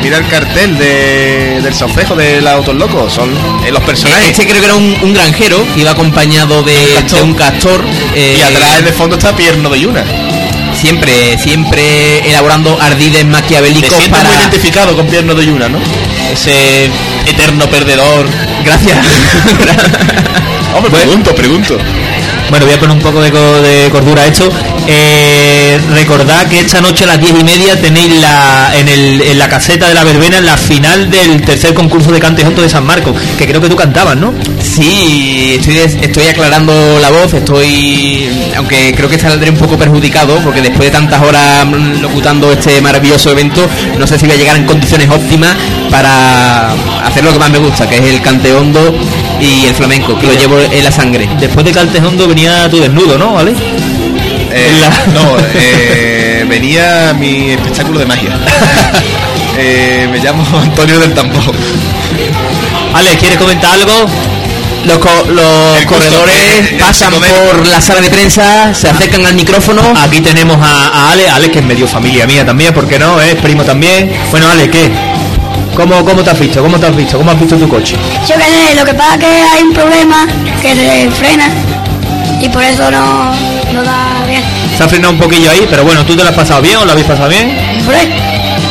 Mira 0.02 0.16
el 0.18 0.26
cartel 0.28 0.78
de, 0.78 1.60
del 1.62 1.74
sonfrejo 1.74 2.14
de 2.16 2.40
los 2.40 2.50
autos 2.52 2.74
locos, 2.74 3.12
son 3.12 3.30
eh, 3.66 3.70
los 3.70 3.82
personajes. 3.82 4.30
Este 4.30 4.46
creo 4.46 4.58
que 4.60 4.64
era 4.64 4.74
un, 4.74 4.96
un 5.02 5.12
granjero 5.12 5.62
que 5.74 5.80
iba 5.82 5.90
acompañado 5.90 6.62
de, 6.62 6.72
de 7.12 7.22
un 7.22 7.34
castor. 7.34 7.84
eh, 8.14 8.36
y 8.38 8.42
atrás 8.42 8.78
el 8.78 8.92
fondo 8.94 9.16
está 9.16 9.36
Pierno 9.36 9.68
de 9.68 9.80
Yuna. 9.80 10.02
Siempre, 10.74 11.36
siempre 11.36 12.20
elaborando 12.30 12.78
ardides 12.80 13.26
maquiavélicos 13.26 14.08
para... 14.08 14.30
muy 14.30 14.36
identificado 14.38 14.96
con 14.96 15.06
Pierno 15.06 15.34
de 15.34 15.44
Yuna, 15.44 15.68
¿no? 15.68 15.78
Ese 16.32 16.88
eterno 17.26 17.66
perdedor. 17.66 18.26
Gracias. 18.64 18.96
Hombre, 20.74 20.90
pregunto, 20.90 21.34
pregunto. 21.34 21.76
Bueno, 22.48 22.64
voy 22.66 22.74
a 22.74 22.80
poner 22.80 22.96
un 22.96 23.02
poco 23.02 23.20
de, 23.20 23.30
co- 23.30 23.60
de 23.60 23.88
cordura 23.90 24.22
a 24.22 24.26
esto. 24.26 24.48
Eh, 24.86 25.78
recordad 25.94 26.46
que 26.48 26.60
esta 26.60 26.80
noche 26.80 27.04
a 27.04 27.08
las 27.08 27.20
diez 27.20 27.32
y 27.38 27.44
media 27.44 27.80
tenéis 27.80 28.20
la, 28.20 28.72
en, 28.74 28.88
el, 28.88 29.22
en 29.22 29.38
la 29.38 29.48
caseta 29.48 29.88
de 29.88 29.94
la 29.94 30.04
verbena 30.04 30.40
la 30.40 30.56
final 30.56 31.10
del 31.10 31.42
tercer 31.42 31.74
concurso 31.74 32.10
de 32.10 32.18
cante 32.18 32.44
junto 32.44 32.62
de 32.62 32.68
San 32.68 32.84
Marcos, 32.84 33.14
que 33.38 33.46
creo 33.46 33.60
que 33.60 33.68
tú 33.68 33.76
cantabas, 33.76 34.16
¿no? 34.16 34.32
Sí, 34.62 35.56
estoy, 35.58 35.78
estoy 35.78 36.24
aclarando 36.24 36.98
la 37.00 37.10
voz, 37.10 37.34
estoy... 37.34 38.28
Aunque 38.56 38.94
creo 38.96 39.08
que 39.08 39.18
saldré 39.18 39.50
un 39.50 39.56
poco 39.56 39.78
perjudicado, 39.78 40.38
porque 40.38 40.60
después 40.60 40.90
de 40.90 40.90
tantas 40.90 41.22
horas 41.22 41.66
locutando 42.00 42.52
este 42.52 42.80
maravilloso 42.80 43.30
evento, 43.30 43.68
no 43.98 44.06
sé 44.06 44.18
si 44.18 44.26
voy 44.26 44.34
a 44.34 44.38
llegar 44.38 44.56
en 44.56 44.64
condiciones 44.64 45.08
óptimas 45.08 45.56
para 45.90 46.72
hacer 47.04 47.24
lo 47.24 47.32
que 47.32 47.38
más 47.38 47.50
me 47.50 47.58
gusta, 47.58 47.88
que 47.88 47.98
es 47.98 48.04
el 48.04 48.20
cante 48.22 48.52
hondo 48.52 48.94
y 49.40 49.66
el 49.66 49.74
flamenco, 49.74 50.18
que 50.18 50.26
lo 50.26 50.32
llevo 50.34 50.58
en 50.58 50.84
la 50.84 50.92
sangre. 50.92 51.28
Después 51.38 51.64
de 51.64 51.72
Caltejondo 51.72 52.26
venía 52.26 52.68
tu 52.68 52.80
desnudo, 52.80 53.16
¿no? 53.16 53.34
¿Vale? 53.34 53.54
Eh, 54.52 54.80
No, 55.14 55.36
eh, 55.54 56.44
venía 56.48 57.14
mi 57.18 57.50
espectáculo 57.52 57.98
de 58.00 58.06
magia. 58.06 58.30
Eh, 59.62 60.08
me 60.10 60.18
llamo 60.20 60.42
Antonio 60.62 60.98
del 61.00 61.12
Tambor. 61.12 61.42
Ale, 62.94 63.16
¿quieres 63.18 63.36
comentar 63.36 63.72
algo? 63.72 63.92
Los, 64.86 64.98
co- 64.98 65.24
los 65.28 65.76
El 65.76 65.84
gusto, 65.86 65.88
corredores 65.98 66.36
el- 66.58 66.66
el 66.68 66.78
pasan 66.78 67.12
por 67.12 67.66
la 67.66 67.78
sala 67.80 68.00
de 68.00 68.08
prensa, 68.08 68.72
se 68.72 68.88
acercan 68.88 69.26
al 69.26 69.34
micrófono. 69.34 69.82
Aquí 70.00 70.20
tenemos 70.20 70.56
a, 70.66 70.88
a 70.88 71.12
Ale, 71.12 71.28
Ale 71.28 71.50
que 71.50 71.58
es 71.58 71.64
medio 71.64 71.86
familia 71.86 72.26
mía 72.26 72.46
también, 72.46 72.72
¿por 72.72 72.86
qué 72.88 72.98
no? 72.98 73.20
Es 73.20 73.34
primo 73.34 73.62
también. 73.64 74.10
Bueno, 74.30 74.48
Ale, 74.48 74.70
¿qué? 74.70 74.90
¿Cómo, 75.74 76.02
¿Cómo 76.06 76.22
te 76.22 76.30
has 76.30 76.38
visto? 76.38 76.62
¿Cómo 76.62 76.78
te 76.78 76.86
has 76.86 76.96
visto? 76.96 77.18
¿Cómo 77.18 77.30
has 77.32 77.38
visto 77.38 77.56
tu 77.58 77.68
coche? 77.68 77.96
Yo 78.26 78.36
sé, 78.36 78.74
lo 78.76 78.84
que 78.84 78.94
pasa 78.94 79.14
es 79.14 79.20
que 79.20 79.26
hay 79.26 79.62
un 79.62 79.74
problema 79.74 80.26
que 80.62 80.74
se 80.74 81.10
frena 81.10 81.48
y 82.40 82.48
por 82.48 82.62
eso 82.62 82.90
no, 82.90 83.34
no 83.74 83.82
da. 83.82 84.09
Se 84.80 84.84
ha 84.84 84.88
frenado 84.88 85.12
un 85.12 85.20
poquillo 85.20 85.50
ahí, 85.50 85.66
pero 85.68 85.84
bueno, 85.84 86.06
¿tú 86.06 86.16
te 86.16 86.22
lo 86.22 86.30
has 86.30 86.34
pasado 86.34 86.62
bien 86.62 86.76
o 86.78 86.86
lo 86.86 86.92
habéis 86.92 87.06
pasado 87.06 87.28
bien? 87.28 87.50
Hombre, 87.80 87.98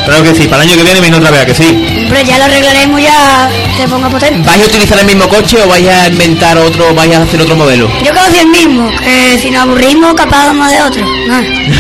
Claro 0.05 0.23
que 0.23 0.33
sí, 0.33 0.47
para 0.47 0.63
el 0.63 0.69
año 0.69 0.77
que 0.79 0.83
viene 0.83 1.01
viene 1.01 1.17
otra 1.17 1.29
vez, 1.29 1.41
¿a 1.41 1.45
que 1.45 1.53
sí. 1.53 1.65
hombre, 2.05 2.25
ya 2.25 2.39
lo 2.39 2.45
arreglaremos 2.45 2.99
ya 2.99 3.47
se 3.77 3.87
ponga 3.87 4.09
potente. 4.09 4.41
¿Vais 4.43 4.63
a 4.63 4.65
utilizar 4.65 4.97
el 4.97 5.05
mismo 5.05 5.29
coche 5.29 5.61
o 5.63 5.67
vais 5.67 5.87
a 5.87 6.07
inventar 6.07 6.57
otro, 6.57 6.95
vais 6.95 7.15
a 7.15 7.21
hacer 7.21 7.39
otro 7.39 7.55
modelo? 7.55 7.87
Yo 8.03 8.11
creo 8.11 8.23
que 8.33 8.39
el 8.41 8.47
mismo, 8.47 8.89
que 9.03 9.37
si 9.39 9.51
nos 9.51 9.61
aburrimos 9.61 10.15
capaz 10.15 10.47
vamos 10.47 10.71
de 10.71 10.81
otro. 10.81 11.05
No. 11.05 11.37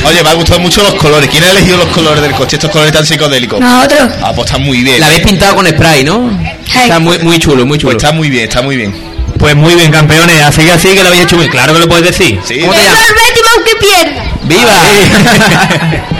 Oye, 0.07 0.23
me 0.23 0.29
han 0.29 0.35
gustado 0.35 0.59
mucho 0.59 0.83
los 0.83 0.93
colores. 0.93 1.27
¿Quién 1.27 1.43
ha 1.45 1.49
elegido 1.49 1.77
los 1.77 1.87
colores 1.87 2.21
del 2.21 2.33
coche? 2.33 2.57
Estos 2.57 2.69
colores 2.69 2.93
tan 2.93 3.03
psicodélicos. 3.03 3.59
Nosotros. 3.59 4.11
Ah, 4.21 4.31
pues 4.35 4.45
está 4.45 4.59
muy 4.59 4.83
bien. 4.83 4.99
La 4.99 5.07
habéis 5.07 5.21
pintado 5.21 5.55
con 5.55 5.65
spray, 5.65 6.03
¿no? 6.03 6.29
Está 6.67 6.99
muy, 6.99 7.17
muy 7.17 7.39
chulo, 7.39 7.65
muy 7.65 7.79
chulo. 7.79 7.93
Pues 7.93 8.03
está 8.03 8.15
muy 8.15 8.29
bien, 8.29 8.43
está 8.43 8.61
muy 8.61 8.77
bien. 8.77 9.08
Pues 9.39 9.55
muy 9.55 9.73
bien, 9.73 9.89
campeones, 9.91 10.41
así 10.43 10.63
que 10.63 10.71
así 10.71 10.89
que 10.89 11.01
lo 11.01 11.07
habéis 11.07 11.23
hecho 11.23 11.37
muy 11.37 11.47
claro 11.47 11.73
que 11.73 11.79
lo 11.79 11.87
puedes 11.87 12.05
decir. 12.05 12.39
Sí. 12.45 12.59
¿Cómo 12.59 12.73
te 12.73 12.83
llamas? 12.83 12.99
que 13.65 13.75
pierda. 13.79 14.23
¡Viva! 14.43 14.73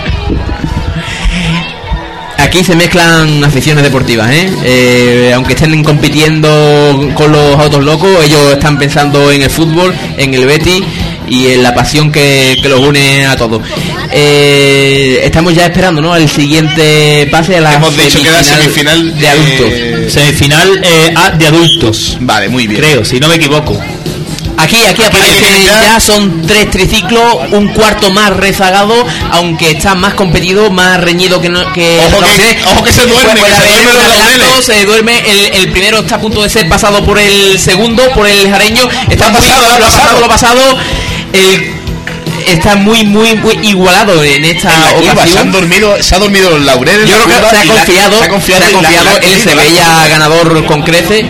Aquí 2.38 2.64
se 2.64 2.76
mezclan 2.76 3.44
aficiones 3.44 3.84
deportivas, 3.84 4.32
¿eh? 4.32 4.50
Eh, 4.64 5.32
Aunque 5.36 5.54
estén 5.54 5.84
compitiendo 5.84 7.10
con 7.14 7.32
los 7.32 7.60
autos 7.60 7.84
locos, 7.84 8.10
ellos 8.24 8.54
están 8.54 8.78
pensando 8.78 9.32
en 9.32 9.44
el 9.44 9.50
fútbol, 9.50 9.94
en 10.18 10.34
el 10.34 10.46
Betty 10.46 10.84
y 11.30 11.48
en 11.54 11.64
la 11.64 11.74
pasión 11.74 12.12
que, 12.12 12.58
que 12.62 12.70
los 12.70 12.80
une 12.80 13.26
a 13.26 13.36
todos. 13.36 13.62
Eh, 14.12 15.22
estamos 15.24 15.54
ya 15.54 15.66
esperando, 15.66 16.02
¿no? 16.02 16.16
El 16.16 16.28
siguiente 16.30 17.28
pase 17.32 17.58
a 17.58 17.62
la 17.62 17.76
Hemos 17.76 17.96
dicho 17.96 18.22
que 18.22 18.28
era 18.30 18.44
semifinal 18.44 19.18
de 19.20 19.30
adultos. 19.30 19.68
eh, 19.72 20.08
Semifinal 20.10 20.82
eh, 20.84 21.14
A 21.16 21.32
de 21.32 21.48
adultos, 21.48 22.18
Vale, 22.20 22.50
muy 22.50 22.68
bien. 22.68 22.82
creo, 22.82 23.06
si 23.06 23.20
no 23.20 23.28
me 23.28 23.36
equivoco. 23.36 23.80
Aquí, 24.58 24.84
aquí 24.86 25.04
aparece 25.04 25.64
ya. 25.64 26.00
son 26.02 26.46
tres 26.46 26.70
triciclos, 26.70 27.24
un 27.52 27.70
cuarto 27.70 28.12
más 28.12 28.32
rezagado, 28.36 28.94
aunque 29.32 29.72
está 29.72 29.96
más 29.96 30.16
competido, 30.16 30.70
más 30.70 31.00
reñido 31.00 31.40
que 31.40 31.48
no, 31.48 31.62
que 31.72 31.98
Ojo 32.12 32.20
no 32.20 32.28
que- 32.28 32.58
ojo 32.66 32.84
que 32.84 32.92
se 32.92 33.06
duerme, 33.06 33.36
que 33.42 33.72
se 33.74 33.84
los 33.86 33.96
adelanto, 34.04 34.62
se 34.62 34.86
duerme, 34.86 35.14
el, 35.26 35.62
el 35.62 35.72
primero 35.72 36.00
está 36.00 36.16
a 36.16 36.20
punto 36.20 36.44
de 36.44 36.50
ser 36.50 36.68
pasado 36.68 37.06
por 37.06 37.18
el 37.18 37.58
segundo, 37.58 38.04
por 38.12 38.28
el 38.28 38.50
jareño, 38.50 38.84
está 39.10 39.30
Lo 39.30 39.38
ha 39.38 39.40
muy- 39.40 39.48
pasado, 39.48 39.64
lo 39.64 39.70
ha 39.72 39.80
lo 39.80 39.86
ha 39.86 39.88
pasado. 39.88 40.04
pasado, 40.04 40.20
lo 40.20 40.26
ha 40.26 40.30
pasado, 40.30 40.78
está 42.48 42.76
muy, 42.76 43.04
muy, 43.06 43.36
muy 43.36 43.60
igualado 43.68 44.24
en 44.24 44.46
esta 44.46 44.74
En 44.74 44.82
la 44.82 44.94
curva, 44.94 45.02
se 45.04 45.10
han 45.10 45.18
ocasión. 45.18 45.52
dormido, 45.52 46.04
se 46.04 46.16
ha 46.16 46.20
dormido 46.20 46.50
los 46.50 46.62
laureles. 46.62 47.10
Yo 47.10 47.16
creo 47.24 47.28
que 47.28 47.50
se 47.50 47.58
ha 47.58 47.66
confiado, 47.66 48.18
se 48.18 48.24
ha 48.24 48.30
confiado, 48.30 48.66
se 48.66 49.52
ha 49.52 49.56
confiado, 49.56 50.10
ganador 50.10 50.66
con 50.66 50.82
crece 50.82 51.26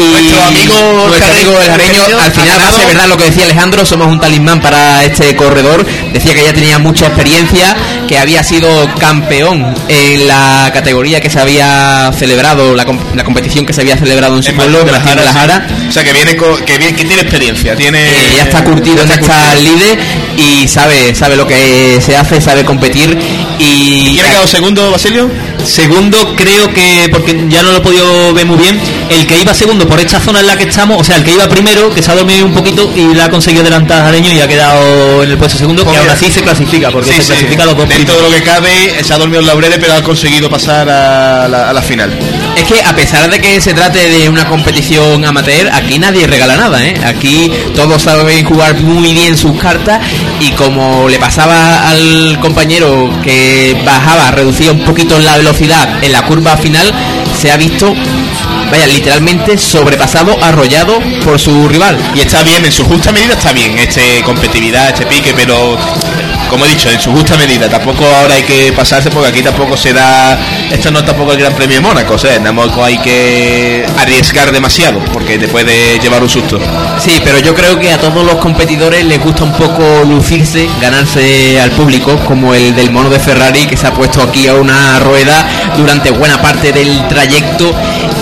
Y 0.00 0.10
Nuestro 0.12 0.42
amigo 0.44 1.06
nuestro 1.08 1.26
amigo 1.32 1.60
el 1.60 1.68
Jareño, 1.70 2.18
al 2.18 2.32
final 2.32 2.48
ha 2.48 2.52
va 2.52 2.54
a 2.54 2.58
ganado. 2.58 2.76
ser 2.78 2.86
verdad 2.88 3.08
lo 3.08 3.16
que 3.16 3.24
decía 3.24 3.44
Alejandro, 3.44 3.84
somos 3.84 4.06
un 4.08 4.20
talismán 4.20 4.60
para 4.60 5.04
este 5.04 5.34
corredor. 5.36 5.84
Decía 6.12 6.34
que 6.34 6.44
ya 6.44 6.52
tenía 6.52 6.78
mucha 6.78 7.06
experiencia, 7.06 7.76
que 8.08 8.18
había 8.18 8.42
sido 8.42 8.68
campeón 8.98 9.74
en 9.88 10.26
la 10.26 10.70
categoría 10.72 11.20
que 11.20 11.28
se 11.30 11.38
había 11.40 12.12
celebrado, 12.18 12.74
la, 12.74 12.84
com- 12.84 12.98
la 13.14 13.24
competición 13.24 13.66
que 13.66 13.72
se 13.72 13.82
había 13.82 13.96
celebrado 13.96 14.36
en 14.36 14.42
su 14.42 14.52
pueblo, 14.54 14.84
de 14.84 14.92
la 14.92 14.98
de 15.00 15.14
la 15.24 15.32
Jara, 15.32 15.32
Jara. 15.32 15.66
sí. 15.68 15.86
O 15.88 15.92
sea, 15.92 16.04
que 16.04 16.12
viene, 16.12 16.36
co- 16.36 16.56
que, 16.64 16.78
viene 16.78 16.94
que 16.96 17.04
tiene 17.04 17.22
experiencia, 17.22 17.76
tiene... 17.76 18.00
Eh, 18.08 18.32
ya 18.36 18.42
está 18.44 18.64
curtido 18.64 19.02
en 19.02 19.08
ya 19.08 19.14
está 19.14 19.32
esta 19.34 19.54
curtido. 19.56 19.72
líder 19.76 19.98
y 20.36 20.68
sabe 20.68 21.14
sabe 21.14 21.36
lo 21.36 21.46
que 21.46 21.98
se 22.04 22.16
hace, 22.16 22.40
sabe 22.40 22.64
competir 22.64 23.18
y 23.58 24.14
¿Quién 24.14 24.24
ha 24.24 24.28
quedado 24.28 24.46
segundo, 24.46 24.90
Basilio? 24.90 25.30
Segundo, 25.64 26.34
creo 26.36 26.72
que, 26.72 27.08
porque 27.10 27.46
ya 27.48 27.62
no 27.62 27.70
lo 27.72 27.78
he 27.78 27.80
podido 27.80 28.34
ver 28.34 28.46
muy 28.46 28.56
bien, 28.58 28.80
el 29.10 29.26
que 29.26 29.40
iba 29.40 29.54
segundo 29.54 29.86
por 29.86 30.00
esta 30.00 30.20
zona 30.20 30.40
en 30.40 30.46
la 30.46 30.56
que 30.56 30.64
estamos, 30.64 31.00
o 31.00 31.04
sea, 31.04 31.16
el 31.16 31.24
que 31.24 31.32
iba 31.32 31.48
primero, 31.48 31.92
que 31.94 32.02
se 32.02 32.10
ha 32.10 32.14
dormido 32.14 32.46
un 32.46 32.52
poquito 32.54 32.90
y 32.96 33.14
le 33.14 33.22
ha 33.22 33.30
conseguido 33.30 33.62
adelantar 33.62 34.00
a 34.02 34.04
Jareño 34.06 34.32
y 34.32 34.40
ha 34.40 34.48
quedado 34.48 35.22
en 35.22 35.30
el 35.30 35.38
puesto 35.38 35.58
segundo, 35.58 35.84
que 35.90 35.96
aún 35.96 36.08
así 36.08 36.30
se 36.30 36.42
clasifica, 36.42 36.90
porque 36.90 37.10
Sí, 37.10 37.16
se 37.16 37.22
sí. 37.22 37.28
clasifica 37.28 37.64
los 37.66 37.76
dos 37.76 37.88
Dentro 37.88 38.16
de 38.16 38.22
lo 38.22 38.30
que 38.30 38.42
cabe, 38.42 39.04
se 39.04 39.12
ha 39.12 39.18
dormido 39.18 39.40
en 39.40 39.46
laureles, 39.46 39.78
pero 39.80 39.94
ha 39.94 40.02
conseguido 40.02 40.48
pasar 40.48 40.88
a 40.88 41.48
la, 41.48 41.70
a 41.70 41.72
la 41.72 41.82
final. 41.82 42.16
Es 42.56 42.64
que 42.64 42.82
a 42.82 42.94
pesar 42.94 43.30
de 43.30 43.40
que 43.40 43.60
se 43.60 43.74
trate 43.74 43.98
de 44.08 44.28
una 44.28 44.46
competición 44.48 45.24
amateur, 45.24 45.68
aquí 45.72 45.98
nadie 45.98 46.26
regala 46.26 46.56
nada, 46.56 46.82
¿eh? 46.84 46.94
Aquí 47.04 47.50
todos 47.74 48.02
saben 48.02 48.44
jugar 48.44 48.74
muy 48.80 49.12
bien 49.12 49.36
sus 49.36 49.58
cartas 49.60 50.00
y 50.40 50.50
como 50.52 51.08
le 51.08 51.18
pasaba 51.18 51.88
al 51.88 52.38
compañero 52.40 53.10
que 53.22 53.76
bajaba, 53.84 54.30
reducía 54.32 54.72
un 54.72 54.80
poquito 54.84 55.18
la 55.18 55.36
velocidad 55.36 55.49
en 56.02 56.12
la 56.12 56.22
curva 56.22 56.56
final, 56.56 56.92
se 57.38 57.50
ha 57.50 57.56
visto, 57.56 57.92
vaya, 58.70 58.86
literalmente 58.86 59.58
sobrepasado, 59.58 60.36
arrollado 60.42 61.00
por 61.24 61.38
su 61.40 61.68
rival. 61.68 61.98
Y 62.14 62.20
está 62.20 62.42
bien, 62.42 62.64
en 62.64 62.72
su 62.72 62.84
justa 62.84 63.12
medida 63.12 63.34
está 63.34 63.52
bien, 63.52 63.76
este 63.78 64.22
competitividad, 64.22 64.90
este 64.90 65.06
pique, 65.06 65.34
pero 65.34 65.76
como 66.50 66.66
he 66.66 66.68
dicho, 66.68 66.90
en 66.90 67.00
su 67.00 67.12
justa 67.12 67.36
medida. 67.36 67.68
Tampoco 67.68 68.04
ahora 68.04 68.34
hay 68.34 68.42
que 68.42 68.72
pasarse 68.72 69.10
porque 69.10 69.28
aquí 69.28 69.42
tampoco 69.42 69.76
se 69.76 69.92
da, 69.92 70.38
esto 70.70 70.90
no 70.90 70.98
es 70.98 71.06
tampoco 71.06 71.32
el 71.32 71.38
Gran 71.38 71.54
Premio 71.54 71.76
de 71.76 71.80
Mónaco, 71.80 72.14
o 72.14 72.18
sea, 72.18 72.42
tampoco 72.42 72.84
hay 72.84 72.98
que 72.98 73.86
arriesgar 73.96 74.50
demasiado 74.52 74.98
porque 75.12 75.38
te 75.38 75.48
puede 75.48 75.98
llevar 76.00 76.22
un 76.22 76.28
susto. 76.28 76.58
Sí, 76.98 77.20
pero 77.24 77.38
yo 77.38 77.54
creo 77.54 77.78
que 77.78 77.92
a 77.92 77.98
todos 77.98 78.24
los 78.24 78.36
competidores 78.36 79.04
les 79.04 79.22
gusta 79.22 79.44
un 79.44 79.52
poco 79.52 80.02
lucirse, 80.04 80.68
ganarse 80.80 81.60
al 81.60 81.70
público, 81.70 82.16
como 82.26 82.52
el 82.54 82.74
del 82.74 82.90
mono 82.90 83.08
de 83.08 83.20
Ferrari 83.20 83.66
que 83.66 83.76
se 83.76 83.86
ha 83.86 83.94
puesto 83.94 84.20
aquí 84.20 84.48
a 84.48 84.54
una 84.54 84.98
rueda 84.98 85.46
durante 85.76 86.10
buena 86.10 86.42
parte 86.42 86.72
del 86.72 87.06
trayecto 87.08 87.72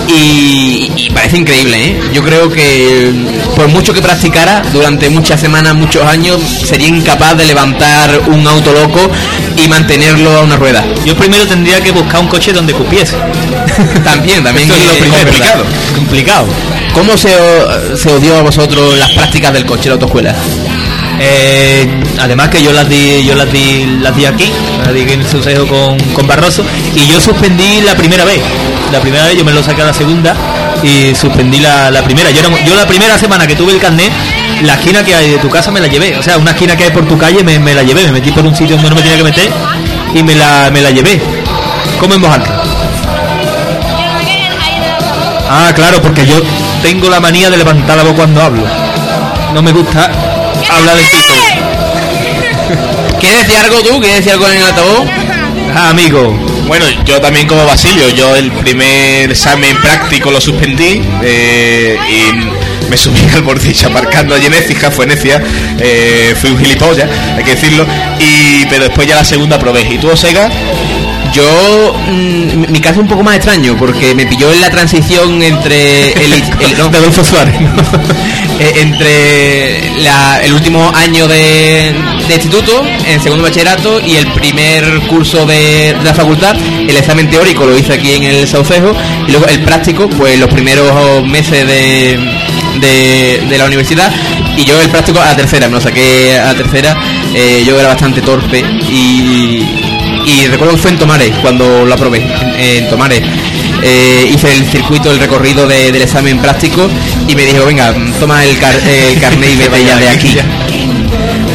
y, 0.07 0.91
y 0.95 1.09
parece 1.11 1.37
increíble, 1.37 1.83
¿eh? 1.83 1.99
Yo 2.13 2.23
creo 2.23 2.49
que 2.49 3.11
mm, 3.13 3.55
por 3.55 3.67
mucho 3.67 3.93
que 3.93 4.01
practicara 4.01 4.61
durante 4.71 5.09
muchas 5.09 5.39
semanas, 5.39 5.75
muchos 5.75 6.03
años, 6.05 6.39
sería 6.41 6.87
incapaz 6.87 7.37
de 7.37 7.45
levantar 7.45 8.18
un 8.27 8.47
auto 8.47 8.71
loco 8.71 9.09
y 9.55 9.67
mantenerlo 9.67 10.37
a 10.37 10.41
una 10.41 10.55
rueda. 10.55 10.83
Yo 11.05 11.15
primero 11.15 11.45
tendría 11.47 11.81
que 11.81 11.91
buscar 11.91 12.21
un 12.21 12.27
coche 12.27 12.53
donde 12.53 12.73
cupiese. 12.73 13.15
también, 14.03 14.43
también 14.43 14.69
es 14.69 14.85
lo 14.85 14.91
es 14.91 14.97
primero, 14.97 15.23
complicado. 15.23 15.65
Complicado. 15.95 16.47
¿Cómo 16.93 17.17
se, 17.17 17.29
se 17.95 18.11
odió 18.11 18.37
a 18.37 18.41
vosotros 18.41 18.97
las 18.97 19.11
prácticas 19.11 19.53
del 19.53 19.65
coche, 19.65 19.89
la 19.89 19.93
autoescuela? 19.93 20.35
Eh, 21.21 22.01
además 22.19 22.47
que 22.47 22.63
yo 22.63 22.71
las 22.71 22.87
di 22.87 23.25
yo 23.25 23.35
las 23.35 23.51
di 23.51 23.97
las 23.99 24.15
di 24.15 24.23
aquí 24.23 24.53
las 24.85 24.93
di 24.93 25.01
en 25.01 25.19
el 25.19 25.27
suceso 25.27 25.67
con, 25.67 25.99
con 26.13 26.25
Barroso 26.25 26.63
y 26.95 27.07
yo 27.07 27.19
suspendí 27.19 27.81
la 27.81 27.93
primera 27.95 28.23
vez 28.23 28.39
la 28.89 29.01
primera 29.01 29.25
vez 29.25 29.35
yo 29.37 29.43
me 29.43 29.51
lo 29.51 29.61
saqué 29.61 29.81
a 29.81 29.87
la 29.87 29.93
segunda 29.93 30.33
y 30.83 31.13
suspendí 31.15 31.59
la, 31.59 31.91
la 31.91 32.01
primera. 32.03 32.29
Yo, 32.31 32.39
era- 32.39 32.63
yo 32.65 32.75
la 32.75 32.85
primera 32.87 33.17
semana 33.17 33.45
que 33.47 33.55
tuve 33.55 33.73
el 33.73 33.79
carnet 33.79 34.11
la 34.63 34.73
esquina 34.73 35.03
que 35.03 35.15
hay 35.15 35.29
de 35.31 35.37
tu 35.37 35.49
casa 35.49 35.71
me 35.71 35.79
la 35.79 35.87
llevé. 35.87 36.17
O 36.17 36.23
sea 36.23 36.37
una 36.37 36.51
esquina 36.51 36.75
que 36.75 36.85
hay 36.85 36.91
por 36.91 37.07
tu 37.07 37.17
calle 37.17 37.43
me, 37.43 37.59
me 37.59 37.73
la 37.73 37.83
llevé. 37.83 38.05
Me 38.05 38.11
metí 38.13 38.31
por 38.31 38.45
un 38.45 38.55
sitio 38.55 38.75
donde 38.75 38.89
no 38.89 38.95
me 38.95 39.01
tenía 39.01 39.17
que 39.17 39.23
meter 39.23 39.49
y 40.13 40.23
me 40.23 40.35
la, 40.35 40.69
me 40.71 40.81
la 40.81 40.91
llevé. 40.91 41.21
Como 41.99 42.13
en 42.15 42.21
voz 42.21 42.31
alta 42.31 42.61
ah 45.51 45.71
claro 45.75 46.01
porque 46.01 46.25
yo 46.25 46.35
tengo 46.81 47.09
la 47.09 47.19
manía 47.19 47.49
de 47.49 47.57
levantar 47.57 47.97
la 47.97 48.03
voz 48.03 48.13
cuando 48.13 48.41
hablo. 48.41 48.63
No 49.53 49.61
me 49.61 49.71
gusta 49.71 50.11
hablar 50.71 50.95
lentito 50.95 51.33
¿Quieres 53.19 53.47
decir 53.47 53.57
algo 53.59 53.81
tú? 53.81 53.99
¿Quieres 53.99 54.17
decir 54.17 54.31
algo 54.33 54.47
en 54.47 54.57
el 54.57 54.63
altavoz? 54.63 55.07
Ah, 55.75 55.89
amigo. 55.89 56.37
Bueno, 56.69 56.85
yo 57.03 57.19
también 57.19 57.47
como 57.47 57.65
Basilio, 57.65 58.09
yo 58.09 58.35
el 58.35 58.51
primer 58.51 59.31
examen 59.31 59.75
práctico 59.81 60.29
lo 60.29 60.39
suspendí 60.39 61.01
eh, 61.23 61.97
y 62.07 62.68
me 62.89 62.97
subí 62.97 63.19
al 63.35 63.41
bordillo 63.41 63.87
aparcando 63.89 64.35
allí 64.35 64.45
en 64.47 64.53
Écija, 64.53 64.91
fue 64.91 65.05
necia, 65.07 65.41
eh, 65.79 66.35
fui 66.39 66.51
un 66.51 66.59
gilipollas, 66.59 67.09
hay 67.37 67.43
que 67.43 67.51
decirlo, 67.55 67.85
y 68.19 68.65
pero 68.67 68.83
después 68.85 69.07
ya 69.07 69.15
la 69.15 69.23
segunda 69.25 69.57
probé. 69.59 69.81
¿Y 69.89 69.97
tú, 69.97 70.09
Osega? 70.09 70.49
Yo, 71.33 71.93
mm, 72.07 72.71
mi 72.71 72.79
caso 72.79 72.95
es 72.95 73.01
un 73.03 73.07
poco 73.07 73.21
más 73.21 73.35
extraño 73.35 73.75
porque 73.77 74.15
me 74.15 74.25
pilló 74.25 74.51
en 74.51 74.61
la 74.61 74.69
transición 74.71 75.41
entre 75.43 76.11
el, 76.13 76.33
el- 76.59 76.77
no, 76.77 76.85
Adolfo 76.85 77.23
Suárez 77.23 77.53
eh, 78.59 78.73
entre 78.81 80.01
la- 80.01 80.41
el 80.43 80.53
último 80.53 80.91
año 80.95 81.27
de, 81.27 81.93
de 82.27 82.33
instituto, 82.33 82.83
en 83.07 83.21
segundo 83.21 83.43
bachillerato 83.43 83.99
y 84.03 84.15
el 84.15 84.25
primer 84.33 84.83
curso 85.07 85.45
de, 85.45 85.93
de 85.93 86.03
la 86.03 86.15
facultad. 86.15 86.55
El 86.87 86.97
examen 86.97 87.29
teórico 87.29 87.65
lo 87.67 87.77
hice 87.77 87.93
aquí 87.93 88.13
en 88.13 88.23
el 88.23 88.47
Saucejo 88.47 88.91
y 89.27 89.31
luego 89.31 89.45
el 89.47 89.61
práctico, 89.61 90.09
pues 90.09 90.39
los 90.39 90.49
primeros 90.49 91.23
meses 91.27 91.67
de, 91.67 92.19
de, 92.81 93.45
de 93.49 93.57
la 93.57 93.65
universidad 93.65 94.11
y 94.57 94.65
yo 94.65 94.79
el 94.81 94.89
práctico 94.89 95.21
a 95.21 95.25
la 95.27 95.35
tercera, 95.35 95.67
me 95.67 95.75
lo 95.75 95.81
saqué 95.81 96.37
a 96.37 96.47
la 96.47 96.55
tercera. 96.55 96.95
eh, 97.33 97.63
yo 97.65 97.79
era 97.79 97.89
bastante 97.89 98.21
torpe 98.21 98.59
y, 98.89 99.63
y 100.25 100.47
recuerdo 100.47 100.73
que 100.75 100.81
fue 100.81 100.91
en 100.91 100.97
Tomares 100.97 101.31
cuando 101.41 101.85
lo 101.85 101.93
aprobé, 101.93 102.17
en, 102.19 102.83
en 102.83 102.89
Tomares. 102.89 103.21
Eh, 103.81 104.29
hice 104.33 104.51
el 104.53 104.65
circuito, 104.65 105.09
el 105.11 105.19
recorrido 105.19 105.65
de- 105.65 105.91
del 105.91 106.01
examen 106.01 106.37
práctico 106.39 106.89
y 107.27 107.35
me 107.35 107.45
dijo, 107.45 107.65
venga, 107.65 107.93
toma 108.19 108.43
el, 108.43 108.57
car- 108.59 108.75
el 108.85 109.19
carnet 109.21 109.51
y 109.53 109.55
vete 109.55 109.85
ya 109.85 109.95
de 109.97 110.09
aquí. 110.09 110.35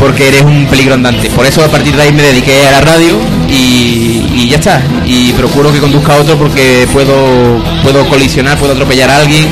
Porque 0.00 0.28
eres 0.28 0.42
un 0.42 0.66
peligro 0.66 0.94
andante. 0.94 1.28
Por 1.30 1.46
eso 1.46 1.62
a 1.64 1.68
partir 1.68 1.94
de 1.94 2.02
ahí 2.02 2.12
me 2.12 2.22
dediqué 2.22 2.66
a 2.66 2.72
la 2.72 2.80
radio 2.80 3.18
y, 3.48 4.22
y 4.34 4.48
ya 4.48 4.56
está. 4.56 4.82
Y 5.06 5.32
procuro 5.32 5.72
que 5.72 5.78
conduzca 5.80 6.14
a 6.14 6.16
otro 6.18 6.36
porque 6.36 6.86
puedo, 6.92 7.62
puedo 7.82 8.06
colisionar, 8.08 8.58
puedo 8.58 8.72
atropellar 8.72 9.10
a 9.10 9.18
alguien. 9.18 9.46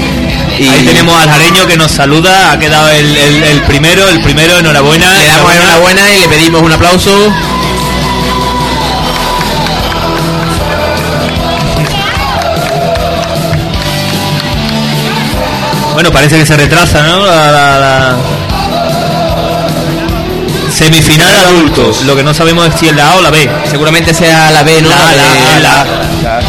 Y 0.62 0.68
Ahí 0.68 0.84
tenemos 0.84 1.20
al 1.20 1.28
jareño 1.28 1.66
que 1.66 1.76
nos 1.76 1.90
saluda, 1.90 2.52
ha 2.52 2.59
quedado 2.59 2.89
el, 2.90 3.16
el- 3.16 3.43
el 3.43 3.62
primero, 3.62 4.09
el 4.09 4.20
primero, 4.22 4.59
enhorabuena. 4.59 5.12
Le 5.12 5.26
damos 5.26 5.52
enhorabuena 5.52 6.09
y 6.14 6.18
le 6.20 6.28
pedimos 6.28 6.62
un 6.62 6.72
aplauso. 6.72 7.10
Bueno, 15.94 16.10
parece 16.10 16.39
que 16.39 16.47
se 16.47 16.56
retrasa, 16.56 17.02
¿no? 17.02 17.26
La, 17.26 17.51
la- 17.51 17.78
la- 17.78 18.16
Semifinal 20.72 21.36
adultos. 21.36 22.02
Lo 22.06 22.16
que 22.16 22.22
no 22.22 22.32
sabemos 22.32 22.66
es 22.68 22.74
si 22.80 22.89
es 22.89 22.97
la 22.97 23.10
A 23.12 23.16
o 23.16 23.20
la 23.22 23.30
B. 23.30 23.48
Seguramente 23.70 24.14
sea 24.14 24.51
la 24.51 24.62
B, 24.62 24.80
¿no? 24.80 24.89
La, 24.89 24.97
la, 25.14 25.60
la. 25.60 26.40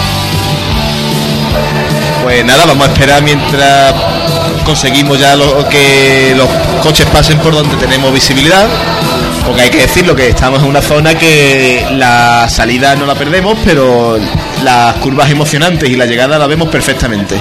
Pues 2.33 2.45
nada, 2.45 2.65
vamos 2.65 2.87
a 2.87 2.91
esperar 2.91 3.21
mientras 3.21 3.93
conseguimos 4.65 5.19
ya 5.19 5.35
lo- 5.35 5.69
que 5.69 6.33
los 6.35 6.49
coches 6.81 7.05
pasen 7.13 7.37
por 7.37 7.53
donde 7.53 7.75
tenemos 7.75 8.11
visibilidad. 8.11 8.65
Porque 9.45 9.61
hay 9.61 9.69
que 9.69 9.77
decirlo 9.81 10.15
que 10.15 10.29
estamos 10.29 10.59
en 10.63 10.69
una 10.69 10.81
zona 10.81 11.13
que 11.15 11.85
la 11.91 12.49
salida 12.49 12.95
no 12.95 13.05
la 13.05 13.13
perdemos, 13.13 13.55
pero 13.63 14.17
las 14.63 14.95
curvas 14.95 15.29
emocionantes 15.29 15.87
y 15.87 15.95
la 15.95 16.07
llegada 16.07 16.39
la 16.39 16.47
vemos 16.47 16.69
perfectamente. 16.69 17.35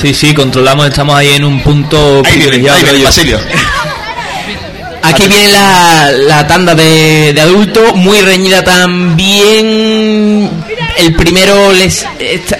Sí, 0.00 0.14
sí, 0.14 0.32
controlamos, 0.34 0.86
estamos 0.86 1.16
ahí 1.16 1.30
en 1.34 1.42
un 1.44 1.60
punto 1.64 2.22
Ahí 2.24 2.36
viene, 2.36 2.46
privilegiado, 2.48 2.78
ahí 2.78 2.84
viene, 2.84 2.98
creo 2.98 3.00
yo. 3.00 3.06
Basilio. 3.08 3.40
Aquí 5.02 5.26
viene 5.26 5.48
la, 5.48 6.12
la 6.12 6.46
tanda 6.46 6.76
de, 6.76 7.32
de 7.32 7.40
adultos, 7.40 7.92
muy 7.96 8.20
reñida 8.20 8.62
también. 8.62 10.48
El 10.96 11.16
primero 11.16 11.72
les 11.72 12.06
está 12.20 12.56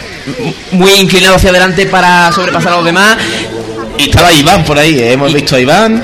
muy 0.72 0.92
inclinado 0.92 1.36
hacia 1.36 1.50
adelante 1.50 1.86
para 1.86 2.30
sobrepasar 2.32 2.72
a 2.72 2.76
los 2.76 2.84
demás. 2.84 3.16
Y 3.98 4.04
estaba 4.04 4.32
Iván 4.32 4.64
por 4.64 4.78
ahí, 4.78 4.98
¿eh? 4.98 5.12
hemos 5.12 5.32
visto 5.32 5.56
a 5.56 5.60
Iván. 5.60 6.02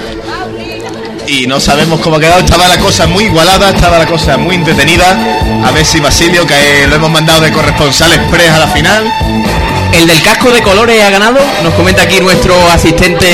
Y 1.27 1.47
no 1.47 1.61
sabemos 1.61 2.01
cómo 2.01 2.17
ha 2.17 2.21
quedado. 2.21 2.41
Estaba 2.41 2.67
la 2.69 2.79
cosa 2.79 3.07
muy 3.07 3.25
igualada, 3.25 3.71
estaba 3.71 3.99
la 3.99 4.07
cosa 4.07 4.39
muy 4.39 4.55
entretenida. 4.55 5.63
A 5.65 5.71
ver 5.73 5.85
si 5.85 6.01
Basilio, 6.01 6.47
que 6.47 6.87
lo 6.89 6.97
hemos 6.97 7.11
mandado 7.11 7.43
de 7.43 7.53
corresponsal 7.53 8.13
express 8.15 8.51
a 8.51 8.59
la 8.61 8.69
final. 8.69 9.05
¿El 9.93 10.07
del 10.07 10.23
casco 10.23 10.51
de 10.51 10.63
colores 10.63 11.03
ha 11.03 11.11
ganado? 11.11 11.39
Nos 11.63 11.75
comenta 11.75 12.03
aquí 12.03 12.21
nuestro 12.21 12.55
asistente 12.71 13.27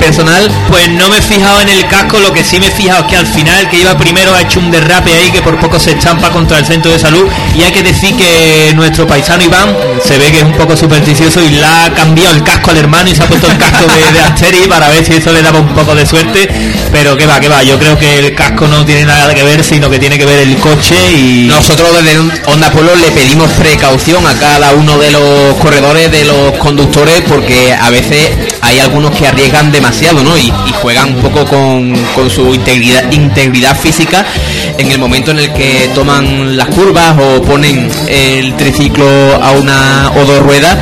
personal. 0.00 0.50
Pues 0.68 0.88
no 0.90 1.08
me 1.08 1.18
he 1.18 1.22
fijado 1.22 1.60
en 1.60 1.68
el 1.68 1.86
casco, 1.86 2.18
lo 2.18 2.32
que 2.32 2.44
sí 2.44 2.58
me 2.58 2.68
he 2.68 2.70
fijado 2.70 3.04
es 3.04 3.06
que 3.06 3.16
al 3.16 3.26
final 3.26 3.68
que 3.68 3.78
iba 3.78 3.96
primero 3.96 4.34
ha 4.34 4.42
hecho 4.42 4.60
un 4.60 4.70
derrape 4.70 5.12
ahí 5.12 5.30
que 5.30 5.42
por 5.42 5.58
poco 5.58 5.78
se 5.78 5.92
estampa 5.92 6.30
contra 6.30 6.58
el 6.58 6.66
centro 6.66 6.90
de 6.90 6.98
salud 6.98 7.26
y 7.56 7.62
hay 7.62 7.72
que 7.72 7.82
decir 7.82 8.16
que 8.16 8.72
nuestro 8.74 9.06
paisano 9.06 9.44
Iván 9.44 9.76
se 10.04 10.18
ve 10.18 10.30
que 10.30 10.38
es 10.38 10.44
un 10.44 10.52
poco 10.52 10.76
supersticioso 10.76 11.40
y 11.42 11.50
le 11.50 11.64
ha 11.64 11.92
cambiado 11.94 12.34
el 12.34 12.42
casco 12.42 12.70
al 12.70 12.78
hermano 12.78 13.10
y 13.10 13.14
se 13.14 13.22
ha 13.22 13.26
puesto 13.26 13.46
el 13.50 13.58
casco 13.58 13.86
de, 13.86 14.12
de 14.12 14.20
Asteri 14.20 14.66
para 14.68 14.88
ver 14.88 15.04
si 15.04 15.14
eso 15.14 15.32
le 15.32 15.42
daba 15.42 15.58
un 15.60 15.74
poco 15.74 15.94
de 15.94 16.06
suerte, 16.06 16.48
pero 16.92 17.16
que 17.16 17.26
va, 17.26 17.40
que 17.40 17.48
va, 17.48 17.62
yo 17.62 17.78
creo 17.78 17.98
que 17.98 18.18
el 18.18 18.34
casco 18.34 18.66
no 18.66 18.84
tiene 18.84 19.04
nada 19.04 19.34
que 19.34 19.42
ver, 19.42 19.62
sino 19.64 19.90
que 19.90 19.98
tiene 19.98 20.18
que 20.18 20.24
ver 20.24 20.40
el 20.40 20.56
coche 20.58 20.96
y... 21.12 21.48
Nosotros 21.48 21.88
desde 22.02 22.18
Onda 22.46 22.70
Pueblo 22.70 22.94
le 22.96 23.10
pedimos 23.10 23.50
precaución 23.52 24.26
a 24.26 24.34
cada 24.34 24.72
uno 24.72 24.98
de 24.98 25.10
los 25.10 25.56
corredores, 25.60 25.97
de 26.06 26.24
los 26.24 26.52
conductores, 26.58 27.22
porque 27.28 27.72
a 27.72 27.90
veces 27.90 28.30
hay 28.62 28.78
algunos 28.80 29.10
que 29.16 29.26
arriesgan 29.26 29.70
demasiado, 29.72 30.22
¿no? 30.22 30.36
Y, 30.36 30.46
y 30.48 30.72
juegan 30.80 31.14
un 31.14 31.22
poco 31.22 31.44
con, 31.46 31.94
con 32.14 32.30
su 32.30 32.54
integridad, 32.54 33.10
integridad 33.12 33.76
física 33.78 34.24
en 34.76 34.90
el 34.92 34.98
momento 34.98 35.30
en 35.30 35.38
el 35.40 35.52
que 35.52 35.90
toman 35.94 36.56
las 36.56 36.66
curvas 36.68 37.14
o 37.18 37.42
ponen 37.42 37.90
el 38.08 38.54
triciclo 38.56 39.06
a 39.42 39.52
una 39.52 40.12
o 40.16 40.24
dos 40.24 40.40
ruedas 40.40 40.76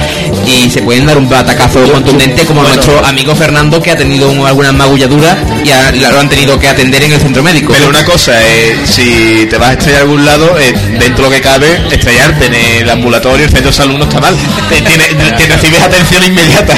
y 0.47 0.70
se 0.70 0.82
pueden 0.82 1.07
dar 1.07 1.16
un 1.19 1.28
batacazo 1.28 1.81
contundente 1.93 2.44
como 2.44 2.62
nuestro 2.62 3.05
amigo 3.05 3.35
Fernando 3.35 3.81
que 3.82 3.90
ha 3.90 3.97
tenido 3.97 4.31
un- 4.31 4.47
algunas 4.47 4.73
magulladuras 4.74 5.36
y 5.65 5.70
ha- 5.70 5.93
lo 5.93 6.20
han 6.20 6.28
tenido 6.28 6.59
que 6.59 6.69
atender 6.69 7.03
en 7.03 7.12
el 7.12 7.20
centro 7.20 7.43
médico. 7.43 7.73
Pero 7.73 7.89
una 7.89 8.05
cosa, 8.05 8.32
eh, 8.43 8.77
si 8.85 9.47
te 9.51 9.59
vas 9.59 9.70
a 9.70 9.73
estrellar 9.73 10.01
a 10.01 10.03
algún 10.05 10.24
lado, 10.24 10.57
eh, 10.59 10.73
dentro 10.98 11.24
de 11.24 11.31
lo 11.31 11.31
que 11.31 11.40
cabe, 11.40 11.81
estrellarte 11.90 12.47
en 12.47 12.55
el 12.55 12.90
ambulatorio, 12.90 13.44
el 13.44 13.51
centro 13.51 13.70
de 13.70 13.77
salud 13.77 13.97
no 13.98 14.05
está 14.05 14.20
mal. 14.20 14.35
Te, 14.69 14.81
tiene- 14.82 15.32
te 15.36 15.47
recibes 15.47 15.82
atención 15.82 16.24
inmediata. 16.24 16.74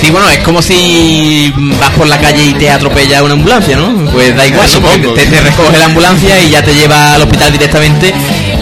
Sí, 0.00 0.10
bueno, 0.10 0.28
es 0.28 0.38
como 0.38 0.62
si 0.62 1.52
vas 1.80 1.90
por 1.90 2.06
la 2.06 2.18
calle 2.18 2.44
y 2.44 2.54
te 2.54 2.70
atropella 2.70 3.22
una 3.22 3.34
ambulancia, 3.34 3.76
¿no? 3.76 4.10
Pues 4.12 4.34
da 4.36 4.46
igual, 4.46 4.68
te, 5.14 5.26
te 5.26 5.40
recoge 5.40 5.76
la 5.76 5.86
ambulancia 5.86 6.38
y 6.40 6.50
ya 6.50 6.62
te 6.62 6.72
lleva 6.72 7.14
al 7.14 7.22
hospital 7.22 7.50
directamente. 7.52 8.14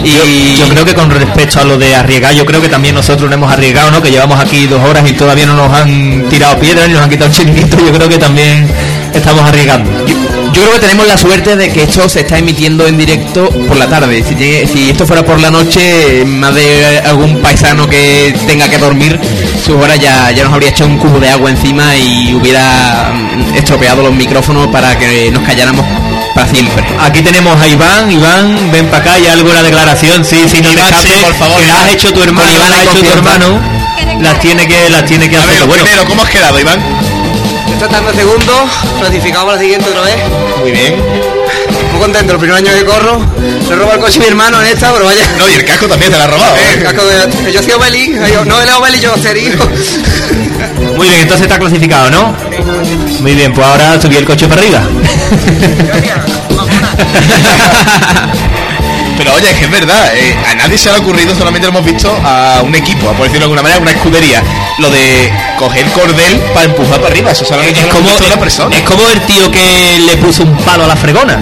Y 0.03 0.55
Yo 0.57 0.67
creo 0.69 0.85
que 0.85 0.93
con 0.93 1.09
respecto 1.11 1.59
a 1.59 1.63
lo 1.63 1.77
de 1.77 1.95
arriesgar, 1.95 2.33
yo 2.33 2.45
creo 2.45 2.61
que 2.61 2.69
también 2.69 2.95
nosotros 2.95 3.29
no 3.29 3.35
hemos 3.35 3.51
arriesgado, 3.51 3.91
¿no? 3.91 4.01
Que 4.01 4.09
llevamos 4.09 4.39
aquí 4.39 4.65
dos 4.67 4.81
horas 4.83 5.07
y 5.07 5.13
todavía 5.13 5.45
no 5.45 5.53
nos 5.55 5.71
han 5.71 6.27
tirado 6.29 6.57
piedras 6.59 6.87
ni 6.87 6.93
nos 6.93 7.03
han 7.03 7.09
quitado 7.09 7.31
chiringuitos. 7.31 7.79
Yo 7.81 7.91
creo 7.91 8.09
que 8.09 8.17
también 8.17 8.67
estamos 9.29 9.49
arriesgando. 9.49 9.89
Yo 10.53 10.61
creo 10.63 10.73
que 10.73 10.79
tenemos 10.79 11.05
la 11.05 11.17
suerte 11.17 11.55
de 11.57 11.69
que 11.71 11.83
esto 11.83 12.07
se 12.07 12.21
está 12.21 12.37
emitiendo 12.37 12.87
en 12.87 12.97
directo 12.97 13.49
por 13.67 13.75
la 13.77 13.87
tarde. 13.87 14.23
Si, 14.27 14.35
llegue- 14.35 14.65
si 14.65 14.89
esto 14.89 15.05
fuera 15.05 15.23
por 15.23 15.39
la 15.39 15.51
noche, 15.51 16.23
más 16.25 16.55
de 16.55 16.99
algún 17.05 17.37
paisano 17.41 17.87
que 17.87 18.33
tenga 18.47 18.69
que 18.69 18.77
dormir, 18.77 19.19
sus 19.63 19.75
horas 19.75 19.99
ya, 19.99 20.31
ya 20.31 20.45
nos 20.45 20.53
habría 20.53 20.69
echado 20.69 20.89
un 20.89 20.97
cubo 20.97 21.19
de 21.19 21.29
agua 21.29 21.49
encima 21.51 21.95
y 21.95 22.33
hubiera 22.33 23.11
mm, 23.13 23.55
estropeado 23.57 24.01
los 24.01 24.13
micrófonos 24.13 24.67
para 24.67 24.97
que 24.97 25.29
nos 25.29 25.43
calláramos 25.43 25.85
para 26.33 26.47
siempre. 26.47 26.83
Aquí 27.01 27.21
tenemos 27.21 27.59
a 27.61 27.67
Iván, 27.67 28.09
Iván, 28.11 28.71
ven 28.71 28.85
para 28.87 28.99
acá 29.03 29.19
y 29.19 29.27
algo 29.27 29.51
la 29.53 29.61
declaración, 29.61 30.23
sí, 30.23 30.37
sí, 30.49 30.61
no 30.61 30.69
te 30.69 30.73
Iván, 30.75 30.93
sí, 31.01 31.09
por 31.23 31.33
favor, 31.35 31.59
que 31.59 31.67
la 31.67 31.81
has 31.81 31.89
hecho 31.93 32.13
tu 32.13 32.23
hermano, 32.23 32.49
Iván 32.51 32.69
la 32.71 32.77
hay 32.77 32.87
hecho 32.87 32.99
tu 33.03 33.09
hermano, 33.11 33.59
las 34.21 34.39
tiene 34.39 34.65
que, 34.67 34.89
las 34.89 35.05
tiene 35.05 35.29
que 35.29 35.37
hacer. 35.37 35.65
bueno, 35.67 35.83
primero, 35.83 36.05
¿cómo 36.05 36.23
has 36.23 36.29
quedado, 36.29 36.59
Iván? 36.59 36.79
Tratando 37.79 38.11
segundo, 38.13 38.53
clasificado 38.99 39.45
para 39.45 39.57
la 39.57 39.61
siguiente 39.63 39.89
otra 39.89 40.01
vez. 40.01 40.15
Muy 40.61 40.71
bien. 40.71 40.95
Muy 41.91 42.01
contento, 42.01 42.33
el 42.33 42.39
primer 42.39 42.57
año 42.57 42.71
que 42.73 42.85
corro. 42.85 43.19
Le 43.69 43.75
roba 43.75 43.93
el 43.93 43.99
coche 43.99 44.17
a 44.17 44.19
mi 44.21 44.27
hermano 44.27 44.59
en 44.61 44.67
esta, 44.67 44.91
pero 44.91 45.05
vaya. 45.05 45.23
No, 45.37 45.47
y 45.49 45.53
el 45.53 45.63
casco 45.65 45.87
también 45.87 46.11
te 46.11 46.17
lo 46.17 46.23
ha 46.23 46.27
robado. 46.27 46.55
Eh, 46.55 46.73
el 46.77 46.83
casco 46.83 47.03
de- 47.05 47.51
yo 47.53 47.61
soy 47.61 47.71
Obeli, 47.73 48.13
yo- 48.33 48.45
no 48.45 48.59
el 48.61 48.69
Obeli, 48.69 48.99
yo 48.99 49.15
sería. 49.17 49.51
muy 50.95 51.07
bien, 51.07 51.21
entonces 51.21 51.45
está 51.45 51.59
clasificado, 51.59 52.09
¿no? 52.09 52.35
Muy 53.21 53.35
bien, 53.35 53.53
pues 53.53 53.65
ahora 53.67 53.99
subí 54.01 54.17
el 54.17 54.25
coche 54.25 54.47
para 54.47 54.61
arriba. 54.61 54.81
Pero 59.17 59.33
oye, 59.33 59.49
es 59.49 59.57
que 59.57 59.65
es 59.65 59.71
verdad, 59.71 60.15
eh, 60.15 60.35
a 60.47 60.53
nadie 60.55 60.77
se 60.77 60.89
le 60.89 60.95
ha 60.95 60.99
ocurrido, 60.99 61.33
solamente 61.35 61.65
lo 61.67 61.71
hemos 61.77 61.85
visto 61.85 62.15
a 62.23 62.61
un 62.63 62.75
equipo, 62.75 63.09
a 63.09 63.13
por 63.13 63.23
decirlo 63.23 63.39
de 63.39 63.43
alguna 63.45 63.63
manera, 63.63 63.81
una 63.81 63.91
escudería. 63.91 64.43
Lo 64.79 64.89
de 64.91 65.31
coger 65.57 65.85
cordel 65.91 66.37
para 66.53 66.65
empujar 66.65 66.97
para 67.01 67.07
arriba, 67.11 67.31
eso 67.31 67.43
solamente 67.45 67.79
es 67.79 67.85
hemos 67.87 67.95
como, 67.95 68.09
una 68.27 68.37
persona. 68.37 68.75
es 68.75 68.83
como 68.83 69.09
el 69.09 69.19
tío 69.21 69.49
que 69.51 69.99
le 70.05 70.17
puso 70.17 70.43
un 70.43 70.55
palo 70.57 70.83
a 70.83 70.87
la 70.87 70.95
fregona. 70.95 71.39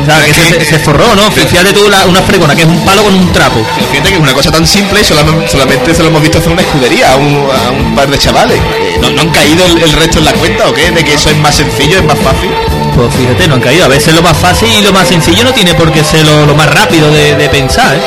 O 0.00 0.06
sea, 0.06 0.24
que 0.24 0.32
se, 0.32 0.64
se 0.64 0.78
forró, 0.78 1.16
¿no? 1.16 1.28
Fíjate 1.32 1.72
tú 1.72 1.88
la- 1.90 2.06
una 2.06 2.22
fregona, 2.22 2.54
que 2.54 2.62
es 2.62 2.68
un 2.68 2.78
palo 2.84 3.02
con 3.02 3.12
un 3.14 3.32
trapo. 3.32 3.60
Pero 3.74 3.86
fíjate 3.88 4.08
que 4.10 4.14
es 4.14 4.20
una 4.20 4.32
cosa 4.32 4.52
tan 4.52 4.64
simple 4.64 5.00
y 5.00 5.04
solamente, 5.04 5.48
solamente 5.48 5.92
se 5.92 6.02
lo 6.02 6.08
hemos 6.08 6.22
visto 6.22 6.38
hacer 6.38 6.52
una 6.52 6.62
escudería 6.62 7.12
a 7.12 7.16
un, 7.16 7.48
a 7.50 7.70
un 7.72 7.94
par 7.96 8.08
de 8.08 8.16
chavales. 8.16 8.60
¿No, 9.00 9.10
no 9.10 9.22
han 9.22 9.30
caído 9.30 9.66
el, 9.66 9.82
el 9.82 9.92
resto 9.94 10.20
en 10.20 10.26
la 10.26 10.32
cuenta 10.34 10.68
o 10.68 10.72
qué? 10.72 10.92
¿De 10.92 11.02
que 11.04 11.14
eso 11.14 11.30
es 11.30 11.36
más 11.38 11.56
sencillo, 11.56 11.98
es 11.98 12.04
más 12.04 12.18
fácil? 12.20 12.50
Pues 12.94 13.12
fíjate, 13.16 13.48
no 13.48 13.56
han 13.56 13.60
caído. 13.60 13.84
A 13.86 13.88
veces 13.88 14.14
lo 14.14 14.22
más 14.22 14.36
fácil 14.36 14.68
y 14.72 14.82
lo 14.82 14.92
más 14.92 15.08
sencillo 15.08 15.42
no 15.42 15.52
tiene 15.52 15.74
por 15.74 15.90
qué 15.92 16.04
ser 16.04 16.24
lo, 16.24 16.46
lo 16.46 16.54
más 16.54 16.70
rápido 16.72 17.10
de, 17.10 17.34
de 17.34 17.48
pensar, 17.48 17.96
¿eh? 17.96 18.00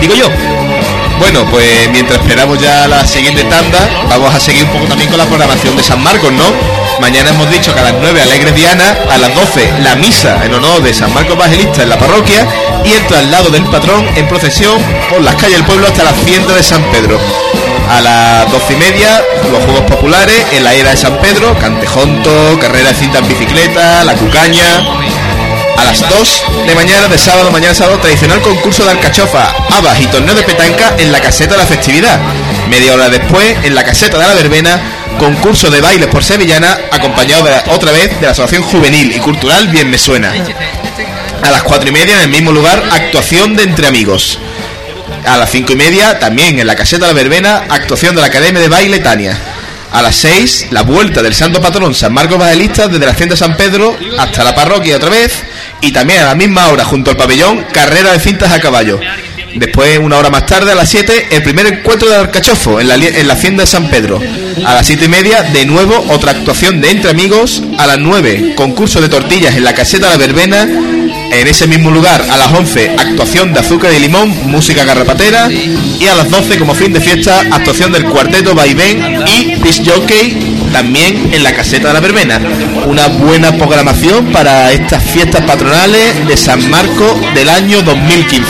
Digo 0.00 0.14
yo. 0.14 0.28
Bueno, 1.22 1.46
pues 1.48 1.88
mientras 1.92 2.18
esperamos 2.18 2.58
ya 2.60 2.88
la 2.88 3.06
siguiente 3.06 3.44
tanda, 3.44 3.78
vamos 4.10 4.34
a 4.34 4.40
seguir 4.40 4.64
un 4.64 4.70
poco 4.70 4.86
también 4.86 5.08
con 5.08 5.18
la 5.18 5.24
programación 5.24 5.76
de 5.76 5.82
San 5.84 6.02
Marcos, 6.02 6.32
¿no? 6.32 6.42
Mañana 7.00 7.30
hemos 7.30 7.48
dicho 7.48 7.72
que 7.72 7.78
a 7.78 7.84
las 7.84 7.94
9 7.94 8.22
Alegre 8.22 8.50
Diana, 8.50 8.96
a 9.08 9.16
las 9.18 9.32
12 9.32 9.72
la 9.84 9.94
misa 9.94 10.44
en 10.44 10.52
honor 10.52 10.82
de 10.82 10.92
San 10.92 11.14
Marcos 11.14 11.36
Evangelista 11.36 11.84
en 11.84 11.90
la 11.90 11.96
parroquia 11.96 12.44
y 12.84 12.90
el 12.90 13.06
traslado 13.06 13.50
del 13.50 13.62
patrón 13.66 14.04
en 14.16 14.26
procesión 14.26 14.82
por 15.10 15.22
las 15.22 15.36
calles 15.36 15.58
del 15.58 15.64
pueblo 15.64 15.86
hasta 15.86 16.02
la 16.02 16.10
hacienda 16.10 16.54
de 16.54 16.62
San 16.64 16.82
Pedro. 16.90 17.20
A 17.88 18.00
las 18.00 18.50
12 18.50 18.72
y 18.72 18.76
media, 18.76 19.22
los 19.48 19.62
Juegos 19.62 19.82
Populares 19.82 20.44
en 20.50 20.64
la 20.64 20.74
era 20.74 20.90
de 20.90 20.96
San 20.96 21.18
Pedro, 21.18 21.56
cantejonto, 21.56 22.58
carrera 22.60 22.88
de 22.88 22.94
cinta 22.96 23.18
en 23.18 23.28
bicicleta, 23.28 24.02
la 24.02 24.14
cucaña, 24.14 24.82
a 25.76 25.84
las 25.84 26.08
2 26.08 26.44
de 26.66 26.74
mañana 26.74 27.08
de 27.08 27.18
sábado, 27.18 27.50
mañana 27.50 27.74
sábado, 27.74 27.98
tradicional 27.98 28.40
concurso 28.40 28.84
de 28.84 28.92
alcachofa, 28.92 29.54
habas 29.70 30.00
y 30.00 30.06
torneo 30.06 30.34
de 30.34 30.42
petanca 30.42 30.94
en 30.98 31.12
la 31.12 31.20
caseta 31.20 31.52
de 31.52 31.58
la 31.58 31.66
festividad. 31.66 32.20
Media 32.68 32.94
hora 32.94 33.08
después, 33.08 33.56
en 33.62 33.74
la 33.74 33.84
caseta 33.84 34.18
de 34.18 34.26
la 34.26 34.34
verbena, 34.34 34.80
concurso 35.18 35.70
de 35.70 35.80
bailes 35.80 36.08
por 36.08 36.24
sevillana, 36.24 36.78
acompañado 36.90 37.44
de 37.44 37.52
otra 37.70 37.92
vez 37.92 38.18
de 38.20 38.26
la 38.26 38.32
Asociación 38.32 38.62
Juvenil 38.62 39.14
y 39.14 39.18
Cultural 39.18 39.68
Bien 39.68 39.90
Me 39.90 39.98
Suena. 39.98 40.32
A 41.42 41.50
las 41.50 41.62
4 41.62 41.88
y 41.88 41.92
media, 41.92 42.16
en 42.16 42.22
el 42.22 42.28
mismo 42.28 42.52
lugar, 42.52 42.82
actuación 42.90 43.56
de 43.56 43.64
Entre 43.64 43.86
Amigos. 43.86 44.38
A 45.26 45.36
las 45.36 45.50
5 45.50 45.72
y 45.72 45.76
media, 45.76 46.18
también 46.18 46.58
en 46.58 46.66
la 46.66 46.76
caseta 46.76 47.06
de 47.06 47.12
la 47.12 47.20
verbena, 47.20 47.64
actuación 47.68 48.14
de 48.14 48.20
la 48.20 48.28
Academia 48.28 48.60
de 48.60 48.68
Baile 48.68 48.98
Tania. 49.00 49.38
A 49.92 50.00
las 50.00 50.16
6, 50.16 50.68
la 50.70 50.82
vuelta 50.82 51.22
del 51.22 51.34
Santo 51.34 51.60
Patrón 51.60 51.94
San 51.94 52.14
Marcos 52.14 52.36
Evangelista 52.36 52.88
desde 52.88 53.04
la 53.04 53.12
hacienda 53.12 53.34
de 53.34 53.38
San 53.38 53.56
Pedro 53.56 53.96
hasta 54.18 54.42
la 54.42 54.54
parroquia 54.54 54.96
otra 54.96 55.10
vez. 55.10 55.42
Y 55.82 55.92
también 55.92 56.20
a 56.20 56.26
la 56.26 56.34
misma 56.34 56.68
hora, 56.68 56.84
junto 56.84 57.10
al 57.10 57.16
pabellón, 57.16 57.66
carrera 57.72 58.12
de 58.12 58.18
cintas 58.18 58.52
a 58.52 58.60
caballo. 58.60 58.98
Después, 59.54 59.98
una 59.98 60.16
hora 60.16 60.30
más 60.30 60.46
tarde, 60.46 60.72
a 60.72 60.74
las 60.74 60.88
7, 60.88 61.28
el 61.30 61.42
primer 61.42 61.66
encuentro 61.66 62.08
de 62.08 62.16
Arcachofo 62.16 62.80
en 62.80 62.88
la, 62.88 62.94
en 62.94 63.26
la 63.26 63.34
hacienda 63.34 63.64
de 63.64 63.66
San 63.66 63.90
Pedro. 63.90 64.18
A 64.64 64.74
las 64.74 64.86
7 64.86 65.04
y 65.04 65.08
media, 65.08 65.42
de 65.42 65.66
nuevo, 65.66 66.06
otra 66.08 66.32
actuación 66.32 66.80
de 66.80 66.90
Entre 66.90 67.10
Amigos. 67.10 67.62
A 67.78 67.86
las 67.86 67.98
9, 67.98 68.54
concurso 68.56 69.00
de 69.00 69.10
tortillas 69.10 69.56
en 69.56 69.64
la 69.64 69.74
caseta 69.74 70.06
de 70.06 70.12
la 70.12 70.18
verbena. 70.18 70.68
En 71.32 71.48
ese 71.48 71.66
mismo 71.66 71.90
lugar, 71.90 72.20
a 72.30 72.36
las 72.36 72.52
11, 72.52 72.90
actuación 72.90 73.54
de 73.54 73.60
azúcar 73.60 73.90
y 73.94 73.98
limón, 73.98 74.50
música 74.50 74.84
garrapatera. 74.84 75.50
Y 75.50 76.06
a 76.06 76.14
las 76.14 76.30
12, 76.30 76.58
como 76.58 76.74
fin 76.74 76.92
de 76.92 77.00
fiesta, 77.00 77.40
actuación 77.50 77.90
del 77.90 78.04
cuarteto 78.04 78.54
Vaivén 78.54 79.24
y 79.26 79.54
Disc 79.54 79.82
Jockey, 79.82 80.61
también 80.72 81.30
en 81.32 81.42
la 81.42 81.52
caseta 81.52 81.88
de 81.88 81.94
la 81.94 82.00
verbena. 82.00 82.40
Una 82.86 83.08
buena 83.08 83.52
programación 83.56 84.26
para 84.26 84.72
estas 84.72 85.02
fiestas 85.02 85.42
patronales 85.44 86.26
de 86.26 86.36
San 86.36 86.68
Marco 86.70 87.20
del 87.34 87.48
año 87.48 87.82
2015. 87.82 88.48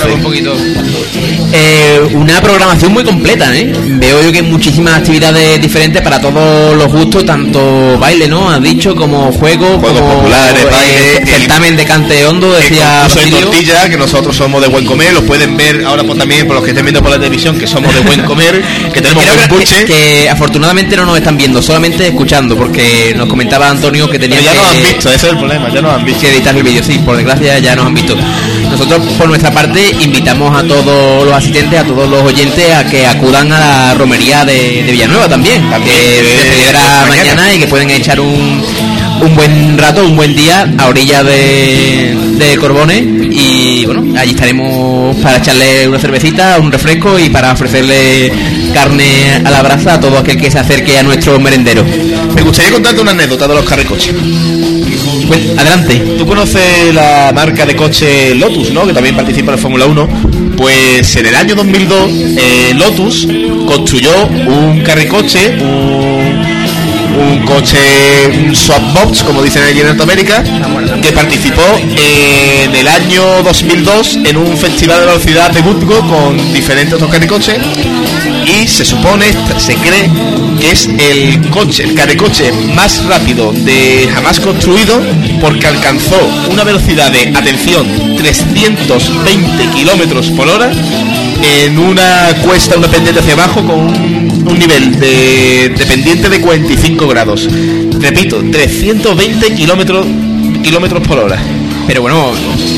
Eh, 1.54 2.00
una 2.14 2.40
programación 2.40 2.92
muy 2.92 3.04
completa, 3.04 3.54
¿eh? 3.54 3.70
Veo 3.74 4.22
yo 4.22 4.32
que 4.32 4.38
hay 4.38 4.44
muchísimas 4.44 4.94
actividades 4.94 5.60
diferentes 5.60 6.00
para 6.00 6.18
todos 6.20 6.74
los 6.76 6.90
gustos, 6.90 7.26
tanto 7.26 7.98
baile, 7.98 8.26
¿no? 8.26 8.48
Has 8.50 8.62
dicho, 8.62 8.96
como 8.96 9.30
juego, 9.32 9.78
Juegos 9.78 10.00
como 10.00 10.14
populares, 10.14 10.62
eh, 10.62 10.68
baile, 10.70 11.16
el- 11.18 11.26
certamen 11.28 11.76
de 11.76 11.84
cante 11.84 12.24
hondo, 12.24 12.52
decía 12.52 13.06
tortilla, 13.30 13.88
que 13.90 13.96
nosotros 13.98 14.34
somos 14.34 14.62
de 14.62 14.68
buen 14.68 14.86
comer, 14.86 15.12
los 15.12 15.24
pueden 15.24 15.56
ver 15.56 15.84
ahora 15.84 16.02
pues, 16.04 16.18
también 16.18 16.46
por 16.46 16.56
los 16.56 16.64
que 16.64 16.70
estén 16.70 16.86
viendo 16.86 17.02
por 17.02 17.10
la 17.10 17.18
televisión, 17.18 17.58
que 17.58 17.66
somos 17.66 17.94
de 17.94 18.00
buen 18.00 18.22
comer, 18.22 18.62
que 18.94 19.00
tenemos 19.02 19.24
buen 19.48 19.64
que, 19.64 19.84
que 19.84 20.30
afortunadamente 20.30 20.96
no 20.96 21.04
nos 21.04 21.18
están 21.18 21.36
viendo, 21.36 21.60
solamente 21.60 22.11
escuchando, 22.12 22.56
porque 22.56 23.14
nos 23.16 23.28
comentaba 23.28 23.68
Antonio 23.68 24.08
que 24.08 24.18
tenía 24.18 24.38
Pero 24.38 24.46
ya 24.46 24.52
que, 24.52 24.58
nos 24.58 24.70
han 24.70 24.82
visto, 24.94 25.08
ese 25.08 25.26
es 25.26 25.32
el 25.32 25.38
problema, 25.38 25.68
ya 25.68 25.82
nos 25.82 25.92
han 25.94 26.04
visto. 26.04 26.20
que 26.20 26.30
editar 26.30 26.56
el 26.56 26.62
vídeo, 26.62 26.82
sí, 26.82 26.98
por 26.98 27.16
desgracia 27.16 27.58
ya 27.58 27.74
nos 27.76 27.86
han 27.86 27.94
visto. 27.94 28.16
Nosotros, 28.70 29.00
por 29.18 29.28
nuestra 29.28 29.50
parte, 29.50 29.94
invitamos 30.00 30.56
a 30.56 30.66
todos 30.66 31.24
los 31.24 31.34
asistentes, 31.34 31.80
a 31.80 31.84
todos 31.84 32.08
los 32.08 32.22
oyentes, 32.22 32.74
a 32.74 32.84
que 32.84 33.06
acudan 33.06 33.52
a 33.52 33.58
la 33.58 33.94
romería 33.94 34.44
de, 34.44 34.82
de 34.84 34.92
Villanueva 34.92 35.28
también, 35.28 35.62
que 35.84 35.90
se 35.90 36.50
celebra 36.50 36.80
mañana. 37.08 37.34
mañana 37.34 37.54
y 37.54 37.58
que 37.58 37.66
pueden 37.66 37.90
echar 37.90 38.20
un, 38.20 38.62
un 39.22 39.34
buen 39.36 39.78
rato, 39.78 40.04
un 40.04 40.16
buen 40.16 40.34
día 40.34 40.72
a 40.78 40.88
orilla 40.88 41.22
de, 41.22 42.14
de 42.38 42.56
Corbones 42.58 43.02
y 43.30 43.84
bueno, 43.86 44.18
allí 44.18 44.32
estaremos 44.32 45.16
para 45.16 45.38
echarle 45.38 45.88
una 45.88 45.98
cervecita, 45.98 46.58
un 46.58 46.70
refresco 46.70 47.18
y 47.18 47.30
para 47.30 47.52
ofrecerle 47.52 48.32
carne 48.74 49.40
a 49.44 49.50
la 49.50 49.62
brasa 49.62 49.94
a 49.94 50.00
todo 50.00 50.18
aquel 50.18 50.38
que 50.38 50.50
se 50.50 50.58
acerque 50.58 50.98
a 50.98 51.02
nuestro 51.02 51.38
merendero. 51.38 51.84
Me 52.34 52.42
gustaría 52.42 52.72
contarte 52.72 53.00
una 53.00 53.12
anécdota 53.12 53.46
de 53.48 53.54
los 53.54 53.64
carricoches. 53.64 54.14
Pues, 55.32 55.58
adelante. 55.58 55.96
Tú 56.18 56.26
conoces 56.26 56.94
la 56.94 57.32
marca 57.34 57.64
de 57.64 57.74
coche 57.74 58.34
Lotus, 58.34 58.70
¿no? 58.70 58.86
Que 58.86 58.92
también 58.92 59.16
participa 59.16 59.52
en 59.52 59.56
la 59.56 59.62
Fórmula 59.62 59.86
1. 59.86 60.08
Pues 60.58 61.16
en 61.16 61.24
el 61.24 61.34
año 61.34 61.54
2002 61.54 62.10
eh, 62.10 62.74
Lotus 62.74 63.26
construyó 63.66 64.26
un 64.26 64.82
carricoche, 64.82 65.56
un, 65.58 66.61
un 67.16 67.44
coche, 67.44 67.78
un 68.46 68.54
swapbox, 68.54 69.22
como 69.22 69.42
dicen 69.42 69.62
allí 69.62 69.80
en 69.80 69.86
Norteamérica, 69.86 70.42
que 71.00 71.12
participó 71.12 71.62
en 71.78 72.74
el 72.74 72.88
año 72.88 73.42
2002 73.42 74.18
en 74.24 74.36
un 74.36 74.56
festival 74.56 75.00
de 75.00 75.06
velocidad 75.06 75.50
de 75.50 75.62
Burgos 75.62 76.00
con 76.04 76.52
diferentes 76.52 76.94
otros 76.94 77.10
carricoches 77.10 77.56
y 78.46 78.66
se 78.66 78.84
supone, 78.84 79.26
se 79.58 79.74
cree 79.76 80.10
que 80.58 80.70
es 80.70 80.86
el 80.86 81.48
coche, 81.50 81.84
el 81.84 81.94
carricoche 81.94 82.52
más 82.74 83.04
rápido 83.06 83.52
de 83.52 84.08
jamás 84.12 84.40
construido 84.40 85.00
porque 85.40 85.66
alcanzó 85.66 86.16
una 86.50 86.64
velocidad 86.64 87.10
de, 87.10 87.28
atención, 87.36 88.16
320 88.16 89.66
kilómetros 89.74 90.30
por 90.30 90.48
hora 90.48 90.70
en 91.42 91.78
una 91.78 92.28
cuesta, 92.44 92.76
una 92.76 92.88
pendiente 92.88 93.20
hacia 93.20 93.34
abajo 93.34 93.64
con 93.66 93.80
un, 93.80 94.21
un 94.52 94.58
nivel 94.58 94.98
de, 95.00 95.70
de 95.76 95.86
pendiente 95.86 96.28
de 96.28 96.40
45 96.40 97.08
grados. 97.08 97.48
Repito, 98.00 98.42
320 98.50 99.54
kilómetros 99.54 100.06
kilómetros 100.62 101.06
por 101.06 101.18
hora. 101.18 101.38
Pero 101.86 102.02
bueno, 102.02 102.30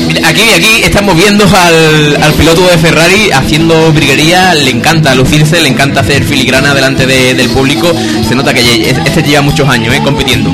mira, 0.07 0.27
aquí, 0.27 0.41
aquí 0.55 0.81
estamos 0.83 1.15
viendo 1.15 1.45
al, 1.45 2.23
al 2.23 2.33
piloto 2.33 2.67
de 2.67 2.77
Ferrari 2.79 3.29
haciendo 3.31 3.93
briguería, 3.93 4.55
le 4.55 4.71
encanta 4.71 5.13
lucirse, 5.13 5.61
le 5.61 5.69
encanta 5.69 5.99
hacer 6.01 6.23
filigrana 6.23 6.73
delante 6.73 7.05
de- 7.05 7.35
del 7.35 7.49
público, 7.49 7.93
se 8.27 8.33
nota 8.33 8.51
que 8.53 8.89
este 8.89 9.21
lleva 9.21 9.41
muchos 9.43 9.69
años 9.69 9.93
eh, 9.93 10.01
compitiendo. 10.03 10.49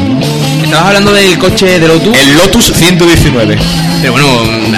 Estabas 0.61 0.87
hablando 0.87 1.13
del 1.13 1.37
coche 1.37 1.79
de 1.79 1.87
Lotus. 1.87 2.17
El 2.17 2.35
Lotus 2.35 2.73
119. 2.75 3.57
Pero 4.01 4.13
bueno, 4.13 4.27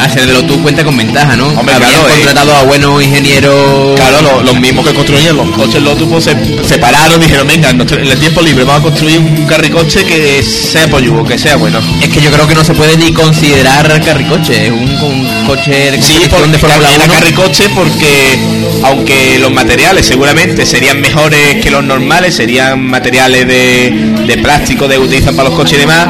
hacer 0.02 0.26
de 0.26 0.34
Lotus 0.34 0.58
cuenta 0.58 0.84
con 0.84 0.98
ventaja, 0.98 1.36
¿no? 1.36 1.48
Hombre, 1.48 1.76
Habían 1.76 1.92
claro, 1.92 2.08
eh. 2.10 2.12
contratado 2.14 2.56
a 2.56 2.64
buenos 2.64 3.02
ingenieros. 3.02 3.96
Claro, 3.96 4.22
lo- 4.22 4.44
los 4.44 4.60
mismos 4.60 4.86
que 4.86 4.94
construían 4.94 5.36
los 5.38 5.50
coches 5.52 5.82
Lotus 5.82 6.08
pues, 6.10 6.24
se, 6.26 6.36
se 6.68 6.78
pararon 6.78 7.22
y 7.22 7.26
dijeron, 7.26 7.48
venga, 7.48 7.70
en 7.70 7.80
el 7.82 8.20
tiempo 8.20 8.42
libre 8.42 8.64
vamos 8.66 8.82
a 8.82 8.84
construir 8.84 9.20
un 9.20 9.46
carricoche 9.46 10.04
que 10.04 10.44
sea 10.44 10.88
pollugo, 10.90 11.24
que 11.24 11.38
sea 11.38 11.56
bueno. 11.56 11.80
Es 12.02 12.10
que 12.10 12.22
yo 12.22 12.32
creo 12.32 12.48
que 12.48 12.56
no 12.56 12.64
se 12.64 12.74
puede 12.74 12.98
ni 12.98 13.14
considerar 13.14 14.02
carricoche, 14.04 14.68
es 14.68 14.72
un, 14.72 14.90
un 15.02 15.46
coche 15.48 15.92
de 15.92 16.02
Sí, 16.02 16.20
porque 16.30 16.48
de 16.50 16.58
Fórmula 16.58 16.90
era 16.94 17.06
1. 17.06 17.14
carricoche 17.14 17.70
porque 17.70 18.38
aunque 18.84 19.40
los 19.40 19.52
materiales 19.52 20.06
seguramente 20.06 20.66
serían 20.66 21.00
mejores 21.00 21.64
que 21.64 21.72
los 21.72 21.84
normales, 21.84 22.36
serían 22.36 22.82
materiales 22.86 23.48
de, 23.48 23.92
de 24.28 24.38
plástico 24.40 24.88
de 24.88 24.96
que 24.96 25.02
utilizan 25.02 25.36
para 25.36 25.50
los 25.50 25.58
coches 25.58 25.78
y 25.78 25.82
demás, 25.82 26.08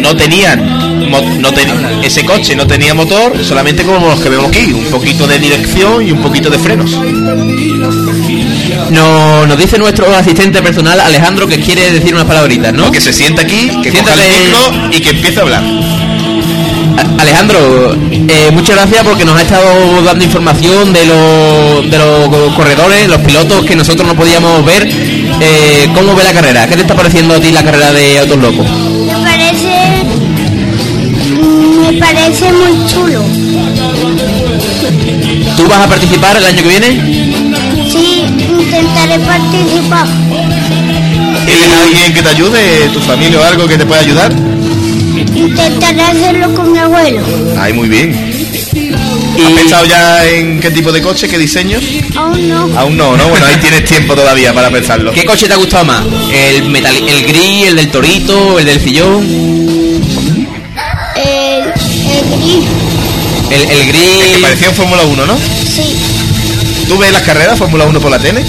no 0.00 0.16
tenían 0.16 0.89
no 1.10 1.50
ese 2.02 2.24
coche 2.24 2.56
no 2.56 2.66
tenía 2.66 2.94
motor, 2.94 3.32
solamente 3.44 3.84
como 3.84 4.08
los 4.08 4.20
que 4.20 4.28
vemos 4.28 4.48
aquí, 4.48 4.72
un 4.72 4.86
poquito 4.86 5.26
de 5.26 5.38
dirección 5.38 6.06
y 6.06 6.12
un 6.12 6.20
poquito 6.22 6.50
de 6.50 6.58
frenos. 6.58 6.90
No, 8.90 9.46
nos 9.46 9.58
dice 9.58 9.78
nuestro 9.78 10.12
asistente 10.14 10.62
personal 10.62 10.98
Alejandro 11.00 11.46
que 11.46 11.60
quiere 11.60 11.92
decir 11.92 12.14
unas 12.14 12.26
palabritas, 12.26 12.72
¿no? 12.72 12.90
Que 12.90 13.00
se 13.00 13.12
sienta 13.12 13.42
aquí, 13.42 13.70
que 13.82 13.92
coja 13.92 14.14
el 14.14 14.20
micro 14.20 14.88
y 14.90 15.00
que 15.00 15.10
empiece 15.10 15.38
a 15.38 15.42
hablar. 15.42 15.62
Alejandro, 17.18 17.94
eh, 18.10 18.50
muchas 18.52 18.76
gracias 18.76 19.04
porque 19.04 19.24
nos 19.24 19.36
ha 19.36 19.42
estado 19.42 20.02
dando 20.02 20.24
información 20.24 20.92
de 20.92 21.06
los, 21.06 21.90
de 21.90 21.98
los 21.98 22.54
corredores, 22.54 23.08
los 23.08 23.20
pilotos 23.20 23.64
que 23.64 23.76
nosotros 23.76 24.06
no 24.06 24.14
podíamos 24.14 24.64
ver. 24.64 24.88
Eh, 24.88 25.88
¿Cómo 25.94 26.14
ve 26.14 26.24
la 26.24 26.32
carrera? 26.32 26.66
¿Qué 26.66 26.76
te 26.76 26.82
está 26.82 26.94
pareciendo 26.94 27.34
a 27.34 27.40
ti 27.40 27.52
la 27.52 27.62
carrera 27.62 27.92
de 27.92 28.18
Autos 28.18 28.38
Locos? 28.38 28.66
Me 31.90 31.98
parece 31.98 32.52
muy 32.52 32.86
chulo. 32.86 33.22
¿Tú 35.56 35.66
vas 35.68 35.80
a 35.80 35.88
participar 35.88 36.36
el 36.36 36.44
año 36.44 36.62
que 36.62 36.68
viene? 36.68 36.88
Sí, 37.90 38.24
intentaré 38.58 39.18
participar. 39.18 40.06
¿Tienes 41.46 41.72
alguien 41.84 42.14
que 42.14 42.22
te 42.22 42.28
ayude, 42.28 42.88
tu 42.92 43.00
familia 43.00 43.40
o 43.40 43.44
algo 43.44 43.66
que 43.66 43.76
te 43.76 43.84
pueda 43.86 44.00
ayudar? 44.02 44.32
Intentaré 45.34 46.02
hacerlo 46.02 46.54
con 46.54 46.72
mi 46.72 46.78
abuelo. 46.78 47.22
Ay, 47.58 47.72
muy 47.72 47.88
bien. 47.88 48.14
¿Has 49.44 49.52
pensado 49.52 49.84
ya 49.86 50.28
en 50.28 50.60
qué 50.60 50.70
tipo 50.70 50.92
de 50.92 51.00
coche, 51.02 51.28
qué 51.28 51.38
diseño? 51.38 51.78
Aún 52.16 52.48
no. 52.48 52.70
Aún 52.78 52.96
no, 52.96 53.16
¿no? 53.16 53.28
Bueno, 53.28 53.46
ahí 53.46 53.56
tienes 53.56 53.84
tiempo 53.84 54.14
todavía 54.14 54.52
para 54.52 54.70
pensarlo. 54.70 55.12
¿Qué 55.12 55.24
coche 55.24 55.46
te 55.48 55.54
ha 55.54 55.56
gustado 55.56 55.84
más? 55.84 56.02
¿El, 56.32 56.64
metali- 56.70 57.08
el 57.08 57.26
gris, 57.26 57.66
el 57.68 57.76
del 57.76 57.90
torito, 57.90 58.58
el 58.58 58.66
del 58.66 58.80
sillón? 58.80 59.59
El, 63.50 63.62
el 63.70 63.86
gris. 63.86 64.02
El. 64.02 64.34
Que 64.34 64.40
parecía 64.40 64.68
un 64.70 64.74
Fórmula 64.76 65.02
1, 65.04 65.26
¿no? 65.26 65.36
Sí. 65.36 65.96
¿Tú 66.88 66.98
ves 66.98 67.12
las 67.12 67.22
carreras 67.22 67.58
Fórmula 67.58 67.84
1 67.86 68.00
por 68.00 68.10
la 68.10 68.18
tele? 68.18 68.44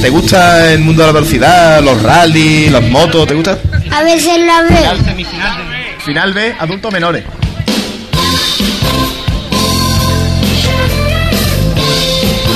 ¿Te 0.00 0.08
gusta 0.10 0.72
el 0.72 0.80
mundo 0.80 1.02
de 1.02 1.08
la 1.08 1.12
velocidad, 1.12 1.82
los 1.82 2.02
rallies, 2.02 2.72
las 2.72 2.82
motos? 2.82 3.26
¿Te 3.26 3.34
gusta? 3.34 3.58
A 3.90 4.02
veces 4.02 4.38
la 4.38 4.62
veo. 4.62 4.92
Final 6.04 6.32
B, 6.32 6.56
adultos 6.58 6.92
menores. 6.92 7.24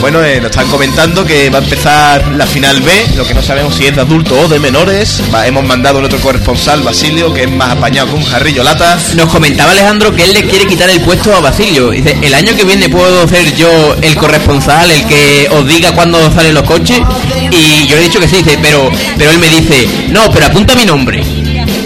Bueno, 0.07 0.23
eh, 0.23 0.41
nos 0.41 0.53
están 0.53 0.69
comentando 0.69 1.24
que 1.24 1.51
va 1.51 1.59
a 1.59 1.62
empezar 1.62 2.28
la 2.28 2.47
final 2.47 2.81
B, 2.81 2.93
lo 3.16 3.27
que 3.27 3.35
no 3.35 3.43
sabemos 3.43 3.74
si 3.74 3.87
es 3.87 3.97
de 3.97 4.03
adultos 4.03 4.39
o 4.39 4.47
de 4.47 4.61
menores. 4.61 5.20
Hemos 5.45 5.65
mandado 5.65 5.99
a 5.99 6.03
nuestro 6.03 6.20
corresponsal, 6.20 6.81
Basilio, 6.83 7.35
que 7.35 7.43
es 7.43 7.51
más 7.51 7.73
apañado 7.73 8.11
que 8.11 8.15
un 8.15 8.23
jarrillo 8.23 8.62
lata. 8.62 8.97
Nos 9.16 9.28
comentaba 9.33 9.73
Alejandro 9.73 10.15
que 10.15 10.23
él 10.23 10.33
le 10.33 10.45
quiere 10.45 10.65
quitar 10.65 10.89
el 10.91 11.01
puesto 11.01 11.35
a 11.35 11.41
Basilio. 11.41 11.91
Dice, 11.91 12.16
el 12.23 12.33
año 12.35 12.55
que 12.55 12.62
viene 12.62 12.89
puedo 12.89 13.27
ser 13.27 13.53
yo 13.57 13.97
el 14.01 14.15
corresponsal, 14.15 14.89
el 14.93 15.05
que 15.07 15.49
os 15.51 15.66
diga 15.66 15.91
cuándo 15.91 16.33
salen 16.33 16.55
los 16.55 16.62
coches. 16.62 17.01
Y 17.51 17.89
yo 17.89 17.97
le 17.97 18.03
he 18.03 18.05
dicho 18.05 18.20
que 18.20 18.28
sí, 18.28 18.37
dice, 18.37 18.61
pero, 18.62 18.89
pero 19.19 19.33
él 19.33 19.41
me 19.41 19.49
dice, 19.49 19.89
no, 20.11 20.31
pero 20.31 20.47
apunta 20.47 20.77
mi 20.77 20.85
nombre. 20.85 21.20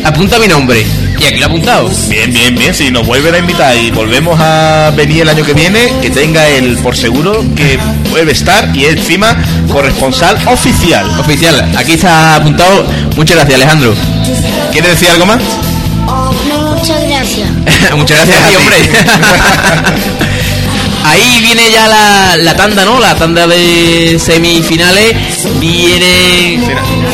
Apunta 0.05 0.39
mi 0.39 0.47
nombre. 0.47 0.85
Y 1.21 1.25
aquí 1.27 1.39
lo 1.39 1.45
ha 1.45 1.49
apuntado. 1.49 1.91
Bien, 2.09 2.33
bien, 2.33 2.55
bien. 2.55 2.75
Si 2.75 2.91
nos 2.91 3.07
vuelven 3.07 3.35
a 3.35 3.39
invitar 3.39 3.77
y 3.77 3.91
volvemos 3.91 4.39
a 4.41 4.91
venir 4.97 5.23
el 5.23 5.29
año 5.29 5.45
que 5.45 5.53
viene, 5.53 5.93
que 6.01 6.11
tenga 6.11 6.49
el 6.49 6.79
por 6.79 6.97
seguro 6.97 7.45
que 7.55 7.79
puede 8.11 8.33
estar 8.33 8.75
y 8.75 8.87
encima 8.87 9.37
corresponsal 9.71 10.37
oficial. 10.49 11.09
Oficial, 11.21 11.73
aquí 11.77 11.93
está 11.93 12.37
apuntado. 12.37 12.87
Muchas 13.17 13.37
gracias, 13.37 13.55
Alejandro. 13.55 13.95
¿Quieres 14.73 14.93
decir 14.93 15.11
algo 15.11 15.27
más? 15.27 15.41
Muchas 16.81 17.03
gracias. 17.03 17.51
Muchas 17.97 18.27
gracias 18.27 18.43
a 18.43 18.49
ti, 18.49 18.57
hombre. 18.57 18.77
Ahí 21.05 21.41
viene 21.43 21.71
ya 21.71 21.87
la, 21.89 22.37
la 22.39 22.57
tanda, 22.57 22.85
¿no? 22.87 22.99
La 22.99 23.15
tanda 23.15 23.47
de 23.47 24.19
semifinales. 24.19 25.15
Viene 25.59 26.59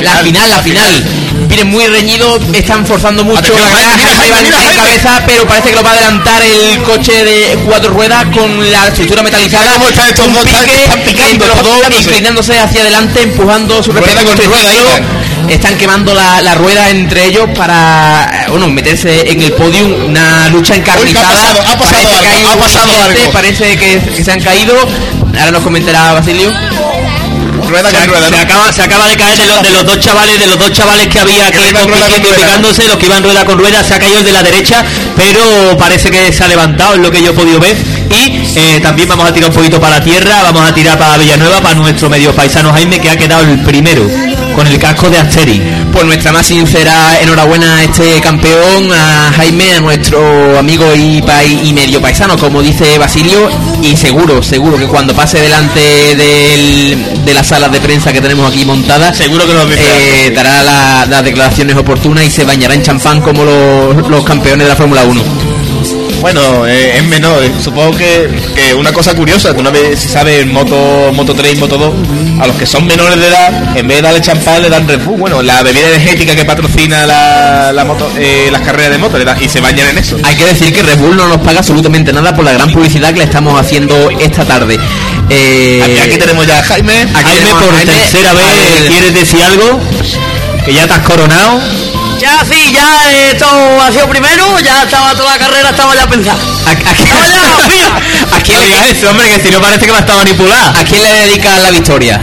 la 0.01 0.13
final, 0.19 0.51
la 0.51 0.59
final. 0.61 1.05
Vienen 1.49 1.69
muy 1.69 1.87
reñidos, 1.87 2.41
están 2.53 2.85
forzando 2.87 3.23
mucho 3.25 3.53
van 3.53 4.45
en 4.45 4.75
cabeza, 4.77 5.23
pero 5.27 5.47
parece 5.47 5.71
que 5.71 5.77
lo 5.77 5.83
va 5.83 5.91
a 5.91 5.93
adelantar 5.93 6.43
el 6.43 6.83
coche 6.83 7.25
de 7.25 7.59
cuatro 7.65 7.91
ruedas 7.91 8.25
con 8.35 8.71
la 8.71 8.89
estructura 8.89 9.23
metalizada. 9.23 9.73
¿Cómo 9.75 9.89
están 9.89 10.09
estos 10.09 10.33
dos? 10.33 10.45
Están- 10.47 11.01
picando, 11.05 11.47
los 11.47 11.63
dos, 11.63 11.81
inclinándose 12.01 12.59
hacia 12.59 12.81
adelante, 12.83 13.23
empujando 13.23 13.83
su 13.83 13.93
Rueda 13.93 14.25
con 14.25 14.37
rueda. 14.37 14.73
Están 15.49 15.77
quemando 15.79 16.13
la, 16.15 16.43
la 16.43 16.55
rueda 16.55 16.91
entre 16.91 17.27
ellos 17.27 17.49
para 17.57 18.29
eh, 18.33 18.51
bueno 18.51 18.67
meterse 18.69 19.31
en 19.31 19.43
el 19.43 19.53
podium. 19.53 20.07
Una 20.07 20.49
lucha 20.49 20.75
encarnizada. 20.75 21.31
pasado? 21.31 21.61
Ha 21.69 21.79
pasado 21.79 22.09
Parece 22.11 22.29
algo, 22.37 22.49
ha 22.51 22.57
pasado 22.57 22.93
que 23.79 24.25
se 24.25 24.33
han 24.33 24.41
caído. 24.41 24.75
Ahora 25.39 25.51
nos 25.53 25.63
comentará 25.63 26.13
Basilio. 26.15 26.51
Rueda 27.69 27.91
Se, 27.91 27.97
con 27.97 28.09
rueda, 28.09 28.25
se 28.27 28.31
¿no? 28.31 28.39
acaba, 28.39 28.73
se 28.73 28.83
acaba 28.83 29.09
de 29.09 29.17
caer 29.17 29.37
de 29.39 29.47
los, 29.47 29.63
de 29.63 29.73
los 29.73 29.87
dos 29.87 30.01
chavales, 30.01 30.39
de 30.39 30.47
los 30.47 30.59
dos 30.59 30.73
chavales 30.73 31.09
que 31.09 31.21
había 31.21 31.51
Que 31.51 31.59
aquí 31.59 32.29
picándose, 32.35 32.87
los 32.87 32.97
que 32.97 33.07
iban 33.07 33.23
rueda 33.23 33.45
con 33.45 33.59
rueda, 33.59 33.83
se 33.83 33.95
ha 33.95 33.99
caído 33.99 34.21
el 34.21 34.25
de 34.25 34.33
la 34.33 34.43
derecha, 34.43 34.85
pero 35.17 35.77
parece 35.79 36.11
que 36.11 36.33
se 36.33 36.45
ha 36.45 36.49
levantado, 36.49 36.95
es 36.95 37.01
lo 37.01 37.11
que 37.11 37.23
yo 37.23 37.31
he 37.31 37.35
podido 37.35 37.61
ver. 37.61 37.77
Y 38.11 38.59
eh, 38.59 38.81
también 38.81 39.09
vamos 39.09 39.29
a 39.29 39.33
tirar 39.33 39.51
un 39.51 39.57
poquito 39.57 39.81
para 39.81 39.99
la 39.99 40.05
tierra, 40.05 40.43
vamos 40.43 40.69
a 40.69 40.75
tirar 40.75 40.99
para 40.99 41.17
Villanueva, 41.19 41.61
para 41.61 41.75
nuestro 41.75 42.09
medio 42.09 42.33
paisano 42.35 42.73
Jaime, 42.73 43.01
que 43.01 43.11
ha 43.11 43.17
quedado 43.17 43.43
el 43.43 43.61
primero. 43.63 44.07
Con 44.57 44.67
el 44.67 44.79
casco 44.79 45.09
de 45.11 45.19
Asteri. 45.19 45.63
Pues 45.93 46.05
nuestra 46.07 46.33
más 46.33 46.47
sincera 46.47 47.21
enhorabuena 47.21 47.77
a 47.77 47.85
este 47.85 48.21
campeón, 48.21 48.91
a 48.93 49.31
Jaime, 49.37 49.75
a 49.75 49.81
nuestro 49.81 50.59
amigo 50.59 50.85
y, 50.97 51.23
y 51.65 51.73
medio 51.75 52.01
paisano, 52.01 52.37
como 52.39 52.63
dice 52.63 52.99
Basilio, 52.99 53.49
y 53.83 53.95
seguro, 53.97 54.43
seguro 54.43 54.79
que 54.79 54.87
cuando 54.87 55.15
pase 55.15 55.39
delante 55.41 55.81
del- 56.17 57.25
de 57.25 57.35
las 57.35 57.47
salas 57.47 57.71
de 57.71 57.81
prensa 57.81 58.13
que 58.13 58.21
tenemos 58.21 58.51
aquí 58.51 58.65
montadas, 58.65 59.17
Seguro 59.17 59.47
que 59.47 59.53
nos 59.55 59.67
eh, 59.73 60.33
dará 60.35 60.63
la- 60.63 61.07
las 61.07 61.23
declaraciones 61.25 61.77
oportunas 61.77 62.25
y 62.25 62.31
se 62.31 62.45
bañará 62.45 62.75
en 62.75 62.83
champán 62.83 63.21
como 63.21 63.45
los, 63.45 64.09
los 64.09 64.25
campeones 64.25 64.65
de 64.65 64.69
la 64.71 64.77
Fórmula 64.77 65.05
1. 65.05 65.46
Bueno, 66.33 66.67
eh, 66.67 66.97
es 66.99 67.05
menor. 67.05 67.43
eh, 67.45 67.53
Supongo 67.63 67.97
que, 67.97 68.29
que 68.55 68.75
una 68.75 68.93
cosa 68.93 69.15
curiosa, 69.15 69.55
que 69.55 69.61
una 69.61 69.71
vez 69.71 69.99
se 70.01 70.09
sabe 70.09 70.41
en 70.41 70.53
Moto, 70.53 71.13
Moto 71.15 71.35
3 71.35 71.55
y 71.55 71.57
Moto 71.57 71.77
2, 71.79 71.95
a 72.41 72.47
los 72.47 72.57
que 72.57 72.67
son 72.67 72.85
menores 72.87 73.19
de 73.21 73.29
edad, 73.29 73.77
en 73.77 73.87
vez 73.87 73.99
de 73.99 74.03
darle 74.03 74.21
champán, 74.21 74.61
le 74.63 74.69
dan 74.69 74.87
Red 74.89 75.01
Bull. 75.05 75.19
Bueno, 75.21 75.41
la 75.43 75.63
bebida 75.63 75.87
energética 75.89 76.35
que 76.35 76.45
patrocina 76.45 77.07
la, 77.07 77.73
la 77.73 77.85
moto, 77.85 78.11
eh, 78.19 78.49
las 78.51 78.63
carreras 78.63 78.91
de 78.93 78.99
moto, 78.99 79.17
y 79.41 79.49
se 79.49 79.61
bañan 79.61 79.89
en 79.91 79.99
eso. 79.99 80.17
Hay 80.25 80.35
que 80.37 80.45
decir 80.47 80.73
que 80.75 80.83
Red 80.83 80.99
Bull 80.99 81.17
no 81.17 81.29
nos 81.29 81.39
paga 81.39 81.61
absolutamente 81.61 82.13
nada 82.13 82.35
por 82.35 82.45
la 82.45 82.53
gran 82.53 82.71
publicidad 82.73 83.13
que 83.13 83.19
le 83.21 83.25
estamos 83.25 83.59
haciendo 83.61 84.11
esta 84.21 84.45
tarde. 84.45 84.79
Eh, 85.31 85.81
Aquí, 85.83 85.99
aquí 85.99 86.19
tenemos 86.19 86.47
ya 86.47 86.59
a 86.59 86.63
Jaime. 86.65 87.03
aquí 87.15 87.31
Jaime, 87.31 87.51
por 87.51 87.71
Jaime. 87.75 87.93
tercera 87.93 88.33
vez, 88.33 88.85
¿quieres 88.89 89.15
decir 89.15 89.43
algo? 89.43 89.81
Que 90.65 90.73
ya 90.73 90.87
te 90.87 90.95
has 90.95 91.01
coronado. 91.01 91.61
Ya 92.19 92.45
sí, 92.51 92.73
ya 92.73 93.11
eh, 93.11 93.31
esto 93.33 93.47
ha 93.47 93.93
sido 93.93 94.09
primero, 94.09 94.59
ya 94.61 94.83
estaba 94.85 95.15
toda 95.15 95.33
la 95.33 95.39
carrera, 95.39 95.71
estaba 95.71 95.95
ya 95.95 96.07
pensada. 96.09 96.39
¿A, 96.67 96.71
a- 96.71 96.73
Estaba 96.73 97.27
ya, 97.27 97.69
mira, 97.69 97.89
a 98.37 98.41
quién 98.41 98.57
No 98.57 98.63
le, 98.63 98.69
digas 98.69 98.87
eso, 98.91 99.11
hombre, 99.11 99.29
que 99.31 99.41
si 99.41 99.51
no 99.51 99.61
parece 99.61 99.85
que 99.87 99.93
me 99.93 99.99
ha 99.99 100.01
estado 100.01 100.19
manipulada. 100.19 100.71
¿A 100.81 100.85
quién 100.85 101.03
le 101.03 101.13
dedicas 101.13 101.61
la 101.63 101.71
victoria? 101.71 102.21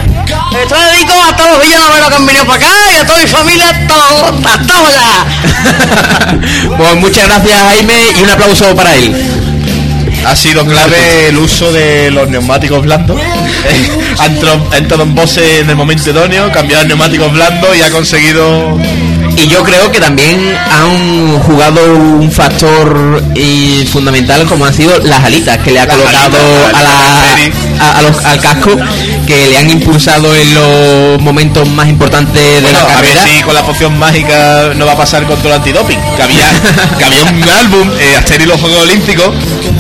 esto 0.62 0.76
le 0.76 0.86
dedico 0.94 1.14
a 1.24 1.36
todos 1.36 1.52
los 1.58 1.62
villanos 1.62 2.10
que 2.10 2.16
han 2.16 2.26
venido 2.26 2.46
para 2.46 2.58
acá 2.58 2.74
y 2.92 2.96
a 2.98 3.06
toda 3.06 3.20
mi 3.20 3.28
familia, 3.28 3.88
todo, 3.88 4.30
estamos 4.40 4.92
ya. 4.94 5.26
pues 6.78 6.96
muchas 6.96 7.28
gracias 7.28 7.62
Jaime 7.70 7.94
y 8.20 8.24
un 8.24 8.30
aplauso 8.30 8.76
para 8.76 8.96
él. 8.96 9.16
Ha 10.26 10.36
sido 10.36 10.66
clave 10.66 11.28
el 11.30 11.38
uso 11.38 11.72
de 11.72 12.10
los 12.12 12.30
neumáticos 12.30 12.82
blandos. 12.82 13.20
Ha 14.20 14.26
entrado- 14.28 14.70
en 15.38 15.70
el 15.70 15.76
momento 15.76 16.10
idóneo, 16.10 16.52
cambiado 16.52 16.84
a 16.84 16.86
neumáticos 16.88 17.32
blandos 17.34 17.76
y 17.76 17.82
ha 17.82 17.90
conseguido 17.92 18.78
Y 19.36 19.48
yo 19.48 19.64
creo 19.64 19.92
que 19.92 20.00
también 20.00 20.56
han 20.56 21.40
jugado 21.40 21.96
un 21.96 22.32
factor 22.32 23.22
eh, 23.36 23.86
fundamental 23.92 24.46
como 24.46 24.66
han 24.66 24.74
sido 24.74 24.98
las 25.00 25.24
alitas 25.24 25.58
que 25.60 25.72
le 25.72 25.80
ha 25.80 25.86
Las 25.86 25.96
colocado 25.96 26.38
alitas, 26.38 26.80
a 26.80 26.84
la- 26.84 27.92
a 27.98 28.02
los- 28.04 28.24
al 28.26 28.40
casco 28.40 28.70
que 29.26 29.48
le 29.48 29.58
han 29.58 29.70
impulsado 29.70 30.34
en 30.36 30.54
los 30.54 31.22
momentos 31.22 31.68
más 31.70 31.88
importantes 31.88 32.34
de 32.42 32.62
Bueno, 32.62 32.80
la 32.80 32.98
a 32.98 33.02
ver 33.02 33.12
carrera. 33.14 33.36
si 33.38 33.44
con 33.44 33.54
la 33.54 33.64
poción 33.64 33.98
mágica 33.98 34.72
no 34.76 34.86
va 34.86 34.94
a 34.94 34.98
pasar 34.98 35.26
contra 35.26 35.50
el 35.50 35.56
antidoping. 35.58 36.00
Que 36.16 36.24
había, 36.24 36.46
que 36.98 37.04
había 37.06 37.24
un 37.24 37.44
álbum, 37.44 37.90
eh, 38.00 38.16
Aster 38.18 38.42
y 38.42 38.46
los 38.46 38.60
Juegos 38.60 38.82
Olímpicos, 38.84 39.30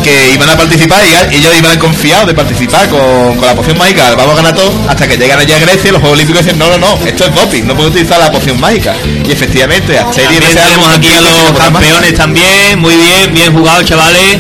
que 0.03 0.31
iban 0.33 0.49
a 0.49 0.57
participar 0.57 1.01
y 1.31 1.35
ellos 1.35 1.53
iban 1.57 1.77
confiados 1.79 2.27
de 2.27 2.33
participar 2.33 2.87
con, 2.89 3.35
con 3.37 3.45
la 3.45 3.55
poción 3.55 3.77
mágica. 3.77 4.15
Vamos 4.15 4.33
a 4.33 4.35
ganar 4.37 4.55
todo 4.55 4.71
hasta 4.87 5.07
que 5.07 5.17
llegan 5.17 5.39
allá 5.39 5.55
a 5.57 5.59
Grecia 5.59 5.89
y 5.89 5.91
los 5.91 6.01
Juegos 6.01 6.17
Olímpicos 6.17 6.43
dicen: 6.45 6.59
No, 6.59 6.69
no, 6.69 6.77
no, 6.77 6.97
esto 7.05 7.25
es 7.25 7.35
doping, 7.35 7.63
no 7.65 7.75
puedo 7.75 7.89
utilizar 7.89 8.19
la 8.19 8.31
poción 8.31 8.59
mágica. 8.59 8.93
Y 9.27 9.31
efectivamente, 9.31 9.97
Aster 9.99 10.25
y 10.31 10.39
tenemos 10.39 10.95
aquí 10.95 11.11
a 11.13 11.21
los 11.21 11.51
campeones 11.57 12.13
también, 12.15 12.79
muy 12.79 12.95
bien, 12.95 13.33
bien 13.33 13.53
jugado, 13.53 13.83
chavales. 13.83 14.37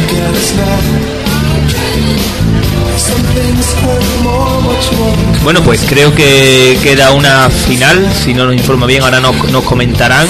Bueno, 5.43 5.61
pues 5.61 5.81
creo 5.87 6.15
que 6.15 6.77
queda 6.81 7.11
una 7.11 7.49
final, 7.49 8.09
si 8.13 8.33
no 8.33 8.45
nos 8.45 8.55
informa 8.55 8.85
bien, 8.85 9.03
ahora 9.03 9.19
nos, 9.19 9.35
nos 9.51 9.63
comentarán. 9.63 10.25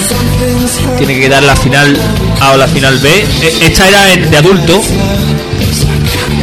Tiene 0.98 1.14
que 1.14 1.20
quedar 1.20 1.42
la 1.44 1.54
final 1.54 1.96
A 2.40 2.52
o 2.52 2.56
la 2.56 2.66
final 2.66 2.98
B. 2.98 3.08
Eh, 3.42 3.58
Esta 3.60 3.88
era 3.88 4.04
de 4.16 4.36
adulto. 4.36 4.82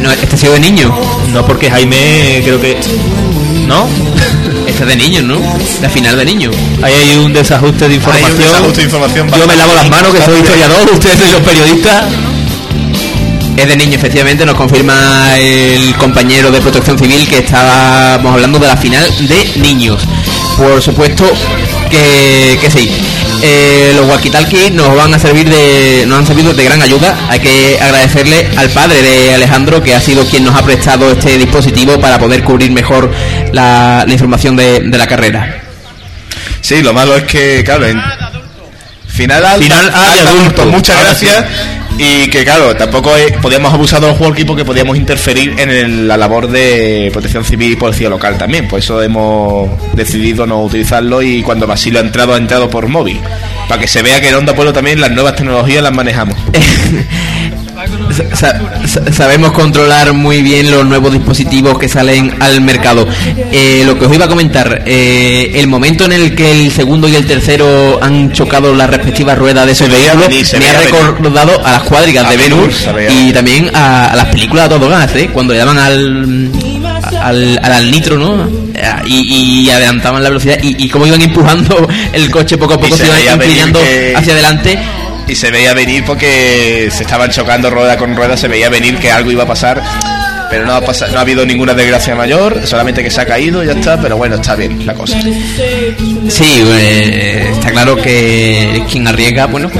No, 0.00 0.10
este 0.10 0.34
ha 0.34 0.38
sido 0.38 0.54
de 0.54 0.60
niño. 0.60 0.92
No, 1.32 1.44
porque 1.46 1.70
Jaime 1.70 2.40
creo 2.44 2.60
que... 2.60 2.78
¿No? 3.66 3.86
Este 4.66 4.84
es 4.84 4.88
de 4.88 4.96
niño, 4.96 5.22
¿no? 5.22 5.40
La 5.82 5.90
final 5.90 6.16
de 6.16 6.24
niño. 6.24 6.50
Ahí 6.82 6.94
hay 6.94 7.16
un 7.18 7.32
desajuste 7.32 7.88
de 7.88 7.96
información. 7.96 8.38
desajuste 8.38 8.80
de 8.80 8.84
información 8.84 9.28
Yo 9.28 9.46
me 9.46 9.56
lavo 9.56 9.74
las 9.74 9.90
manos, 9.90 10.14
que 10.14 10.22
soy 10.22 10.38
historiador, 10.40 10.90
ustedes 10.92 11.18
son 11.18 11.32
los 11.32 11.40
periodistas. 11.42 12.04
Es 13.56 13.68
de 13.68 13.76
niño, 13.76 13.96
efectivamente, 13.96 14.46
nos 14.46 14.56
confirma 14.56 15.38
el 15.38 15.94
compañero 15.96 16.50
de 16.50 16.60
protección 16.60 16.98
civil 16.98 17.28
que 17.28 17.38
estábamos 17.38 18.32
hablando 18.32 18.58
de 18.58 18.66
la 18.66 18.76
final 18.76 19.04
de 19.28 19.52
niños. 19.60 20.02
Por 20.56 20.82
supuesto 20.82 21.30
que, 21.90 22.58
que 22.60 22.70
sí. 22.70 22.90
Eh, 23.44 23.92
los 23.96 24.08
walkie 24.08 24.30
nos 24.72 24.94
van 24.96 25.12
a 25.14 25.18
servir 25.18 25.48
de, 25.48 26.04
nos 26.06 26.20
han 26.20 26.26
servido 26.26 26.54
de 26.54 26.64
gran 26.64 26.80
ayuda. 26.80 27.26
Hay 27.28 27.40
que 27.40 27.78
agradecerle 27.80 28.48
al 28.56 28.70
padre 28.70 29.02
de 29.02 29.34
Alejandro 29.34 29.82
que 29.82 29.94
ha 29.94 30.00
sido 30.00 30.24
quien 30.24 30.44
nos 30.44 30.54
ha 30.56 30.62
prestado 30.62 31.10
este 31.10 31.36
dispositivo 31.38 32.00
para 32.00 32.18
poder 32.18 32.44
cubrir 32.44 32.70
mejor 32.70 33.12
la, 33.52 34.04
la 34.06 34.12
información 34.12 34.56
de, 34.56 34.80
de 34.80 34.98
la 34.98 35.06
carrera. 35.06 35.62
Sí, 36.60 36.82
lo 36.82 36.92
malo 36.92 37.16
es 37.16 37.24
que, 37.24 37.62
claro, 37.64 37.86
en 37.86 38.00
final 39.08 39.44
A, 39.44 39.56
Final 39.56 39.92
A 39.94 40.10
de 40.10 40.20
alta, 40.20 40.30
adultos. 40.30 40.66
Muchas 40.66 40.96
Ahora 40.96 41.08
gracias. 41.10 41.44
Y 42.04 42.28
que, 42.30 42.42
claro, 42.44 42.74
tampoco 42.74 43.14
es- 43.16 43.32
podíamos 43.40 43.72
abusar 43.72 44.00
de 44.00 44.08
los 44.08 44.18
walkie 44.18 44.44
porque 44.44 44.64
podíamos 44.64 44.96
interferir 44.96 45.54
en 45.58 45.70
el- 45.70 46.08
la 46.08 46.16
labor 46.16 46.48
de 46.48 47.10
protección 47.12 47.44
civil 47.44 47.72
y 47.72 47.76
policía 47.76 48.08
local 48.08 48.36
también. 48.36 48.66
Por 48.66 48.80
eso 48.80 49.00
hemos 49.00 49.70
decidido 49.94 50.44
no 50.44 50.62
utilizarlo 50.64 51.22
y 51.22 51.42
cuando 51.42 51.66
Basilio 51.66 52.00
ha 52.00 52.02
entrado, 52.02 52.34
ha 52.34 52.38
entrado 52.38 52.68
por 52.68 52.88
móvil. 52.88 53.20
Para 53.68 53.80
que 53.80 53.86
se 53.86 54.02
vea 54.02 54.20
que 54.20 54.30
en 54.30 54.34
Onda 54.34 54.52
Pueblo 54.54 54.72
también 54.72 55.00
las 55.00 55.12
nuevas 55.12 55.36
tecnologías 55.36 55.82
las 55.82 55.92
manejamos. 55.94 56.36
Sa- 58.12 58.60
sa- 58.86 59.12
sabemos 59.12 59.52
controlar 59.52 60.12
muy 60.12 60.42
bien 60.42 60.70
los 60.70 60.84
nuevos 60.84 61.12
dispositivos 61.12 61.78
que 61.78 61.88
salen 61.88 62.34
al 62.40 62.60
mercado. 62.60 63.06
Eh, 63.52 63.82
lo 63.86 63.98
que 63.98 64.06
os 64.06 64.14
iba 64.14 64.26
a 64.26 64.28
comentar, 64.28 64.82
eh, 64.86 65.52
el 65.54 65.66
momento 65.66 66.04
en 66.04 66.12
el 66.12 66.34
que 66.34 66.50
el 66.52 66.70
segundo 66.72 67.08
y 67.08 67.16
el 67.16 67.26
tercero 67.26 67.98
han 68.02 68.32
chocado 68.32 68.74
las 68.74 68.90
respectivas 68.90 69.38
ruedas 69.38 69.66
de 69.66 69.72
esos 69.72 69.88
vehículos 69.88 70.28
me 70.58 70.66
ha 70.68 70.78
venir. 70.80 70.94
recordado 70.94 71.66
a 71.66 71.72
las 71.72 71.82
cuadrigas 71.82 72.26
A 72.26 72.30
de 72.30 72.36
veía 72.36 72.48
y 73.28 73.32
también 73.32 73.70
a, 73.74 74.06
a 74.12 74.16
las 74.16 74.26
películas 74.26 74.66
a 74.66 74.68
todo 74.68 74.88
gas, 74.88 75.14
¿eh? 75.16 75.30
cuando 75.32 75.52
le 75.52 75.58
daban 75.60 75.78
al, 75.78 76.50
al, 77.20 77.60
al, 77.62 77.90
nitro, 77.90 78.18
¿no? 78.18 78.44
Eh, 78.74 78.82
Y, 79.06 79.64
y 79.66 79.70
adelantaban 79.70 80.22
la 80.22 80.28
velocidad 80.28 80.58
y, 80.62 80.84
y 80.84 80.88
cómo 80.88 81.06
iban 81.06 81.20
empujando 81.22 81.86
el 82.12 82.30
coche 82.30 82.56
poco 82.56 82.74
a 82.74 82.76
poco, 82.80 82.94
Y 82.94 82.98
se 82.98 83.06
se 83.06 83.22
iban 83.24 83.36
inclinando 83.40 83.80
que- 83.80 84.14
hacia 84.16 84.32
adelante. 84.32 84.78
Y 85.28 85.34
se 85.34 85.50
veía 85.50 85.72
venir 85.72 86.04
porque 86.04 86.88
se 86.92 87.02
estaban 87.04 87.30
chocando 87.30 87.70
rueda 87.70 87.96
con 87.96 88.14
rueda, 88.16 88.36
se 88.36 88.48
veía 88.48 88.68
venir 88.68 88.98
que 88.98 89.10
algo 89.10 89.30
iba 89.30 89.44
a 89.44 89.46
pasar. 89.46 89.82
Pero 90.50 90.66
no 90.66 90.74
ha, 90.74 90.82
pasado, 90.82 91.12
no 91.12 91.18
ha 91.18 91.22
habido 91.22 91.46
ninguna 91.46 91.72
desgracia 91.72 92.14
mayor, 92.14 92.66
solamente 92.66 93.02
que 93.02 93.10
se 93.10 93.22
ha 93.22 93.24
caído 93.24 93.64
ya 93.64 93.72
está, 93.72 93.98
pero 93.98 94.18
bueno, 94.18 94.34
está 94.34 94.54
bien 94.54 94.84
la 94.84 94.92
cosa. 94.92 95.18
Sí, 95.22 96.62
eh, 96.78 97.48
está 97.54 97.70
claro 97.70 97.96
que 97.96 98.82
quien 98.90 99.08
arriesga, 99.08 99.46
bueno, 99.46 99.70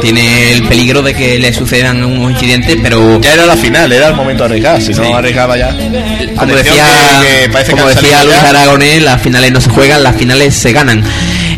tiene 0.00 0.50
el 0.50 0.64
peligro 0.64 1.00
de 1.02 1.14
que 1.14 1.38
le 1.38 1.52
sucedan 1.52 2.04
unos 2.04 2.32
incidentes, 2.32 2.76
pero 2.82 3.20
Ya 3.20 3.34
era 3.34 3.46
la 3.46 3.56
final, 3.56 3.92
era 3.92 4.08
el 4.08 4.14
momento 4.16 4.42
de 4.42 4.48
arriesgar, 4.48 4.82
si 4.82 4.92
no 4.94 5.16
arriesgaba 5.16 5.56
ya. 5.56 5.68
como 5.70 6.42
Atención 6.42 6.56
decía, 6.56 6.84
que- 7.22 7.64
que 7.64 7.70
como 7.70 7.88
decía 7.88 8.24
Luis. 8.24 8.36
Aragonés, 8.38 9.02
las 9.04 9.22
finales 9.22 9.52
no 9.52 9.60
se 9.60 9.70
juegan, 9.70 10.02
las 10.02 10.16
finales 10.16 10.56
se 10.56 10.72
ganan. 10.72 11.04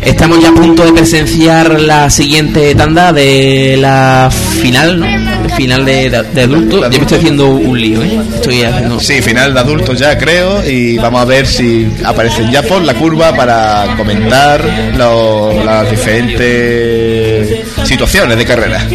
Estamos 0.01 0.39
ya 0.41 0.49
a 0.49 0.53
punto 0.53 0.85
de 0.85 0.93
presenciar 0.93 1.79
la 1.81 2.09
siguiente 2.09 2.73
tanda 2.75 3.11
de 3.13 3.77
la 3.79 4.29
final, 4.31 4.99
¿no? 4.99 5.05
Final 5.55 5.83
de, 5.85 6.09
de, 6.09 6.23
de 6.23 6.41
adultos. 6.43 6.81
Yo 6.83 6.89
me 6.89 6.97
estoy 6.97 7.17
haciendo 7.17 7.47
un 7.47 7.79
lío, 7.79 8.01
¿eh? 8.03 8.19
Estoy 8.35 8.63
haciendo... 8.63 8.99
Sí, 8.99 9.21
final 9.21 9.53
de 9.53 9.59
adultos 9.59 9.99
ya 9.99 10.17
creo 10.17 10.63
y 10.67 10.97
vamos 10.97 11.21
a 11.21 11.25
ver 11.25 11.45
si 11.45 11.87
aparecen 12.05 12.49
ya 12.51 12.63
por 12.63 12.81
la 12.81 12.93
curva 12.93 13.35
para 13.35 13.95
comentar 13.97 14.63
lo- 14.95 15.63
las 15.63 15.89
diferentes 15.89 17.59
situaciones 17.83 18.37
de 18.37 18.45
carrera. 18.45 18.85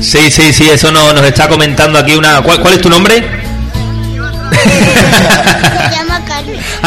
Sí, 0.00 0.30
sí, 0.30 0.52
sí, 0.52 0.68
eso 0.70 0.92
no- 0.92 1.12
nos 1.12 1.24
está 1.24 1.48
comentando 1.48 1.98
aquí 1.98 2.14
una... 2.14 2.40
¿Cuál, 2.42 2.60
cuál 2.60 2.74
es 2.74 2.80
tu 2.80 2.88
nombre? 2.88 3.22
Se 4.52 5.96
llama 5.96 6.24
Carmen. 6.24 6.35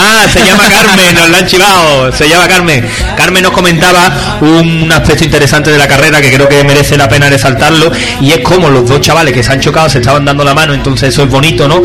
Ah, 0.02 0.26
se 0.32 0.40
llama 0.46 0.64
Carmen, 0.70 1.14
nos 1.16 1.30
la 1.30 1.38
han 1.40 1.46
chivado, 1.48 2.12
se 2.14 2.28
llama 2.30 2.48
Carmen. 2.48 2.86
Carmen 3.18 3.44
nos 3.44 3.52
comentaba 3.52 4.38
un 4.42 4.90
aspecto 4.92 5.26
interesante 5.26 5.72
de 5.72 5.78
la 5.78 5.88
carrera 5.88 6.22
que 6.22 6.32
creo 6.32 6.48
que 6.48 6.64
merece 6.64 6.98
la 6.98 7.10
pena 7.10 7.30
resaltarlo 7.30 7.92
y 8.22 8.32
es 8.32 8.40
como 8.40 8.70
los 8.70 8.88
dos 8.88 9.02
chavales 9.02 9.34
que 9.34 9.44
se 9.44 9.52
han 9.52 9.60
chocado 9.60 9.90
se 9.90 10.00
estaban 10.00 10.24
dando 10.24 10.44
la 10.44 10.54
mano, 10.54 10.74
entonces 10.74 11.10
eso 11.10 11.24
es 11.24 11.30
bonito, 11.30 11.68
¿no? 11.68 11.82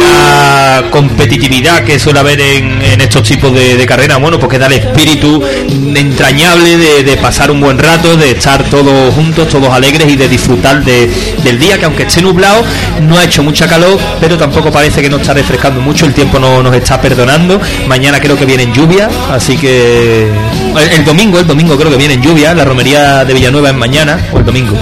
La 0.00 0.84
competitividad 0.90 1.84
que 1.84 1.98
suele 1.98 2.20
haber 2.20 2.40
en, 2.40 3.00
estos 3.00 3.22
tipos 3.24 3.52
de, 3.52 3.76
de 3.76 3.86
carreras, 3.86 4.20
bueno, 4.20 4.38
porque 4.38 4.58
da 4.58 4.66
el 4.66 4.74
espíritu 4.74 5.42
entrañable 5.94 6.76
de, 7.02 7.16
pasar 7.16 7.50
un 7.50 7.60
buen 7.60 7.78
rato, 7.78 8.16
de 8.16 8.30
estar 8.32 8.62
todos 8.64 9.14
juntos, 9.14 9.48
todos 9.48 9.68
alegres 9.70 10.08
y 10.08 10.16
de 10.16 10.28
disfrutar 10.28 10.82
de- 10.84 11.10
del 11.42 11.58
día 11.58 11.78
que 11.78 11.84
aunque 11.84 12.04
esté 12.04 12.22
nublado, 12.22 12.62
no 13.02 13.18
ha 13.18 13.24
hecho 13.24 13.42
mucha 13.42 13.66
calor, 13.66 13.98
pero 14.20 14.36
tampoco 14.38 14.70
parece 14.70 15.02
que 15.02 15.10
no 15.10 15.16
está 15.18 15.34
refrescando 15.34 15.80
mucho, 15.80 16.06
el 16.06 16.14
tiempo 16.14 16.38
no 16.38 16.62
nos 16.62 16.74
está 16.74 16.99
perdonando. 17.00 17.60
Mañana 17.86 18.20
creo 18.20 18.36
que 18.36 18.44
viene 18.44 18.64
en 18.64 18.72
lluvia, 18.72 19.08
así 19.30 19.56
que 19.56 20.28
el, 20.76 20.90
el 20.92 21.04
domingo, 21.04 21.38
el 21.38 21.46
domingo 21.46 21.76
creo 21.76 21.90
que 21.90 21.96
viene 21.96 22.14
en 22.14 22.22
lluvia, 22.22 22.54
la 22.54 22.64
romería 22.64 23.24
de 23.24 23.34
Villanueva 23.34 23.70
es 23.70 23.76
mañana 23.76 24.18
o 24.32 24.38
el 24.38 24.44
domingo. 24.44 24.76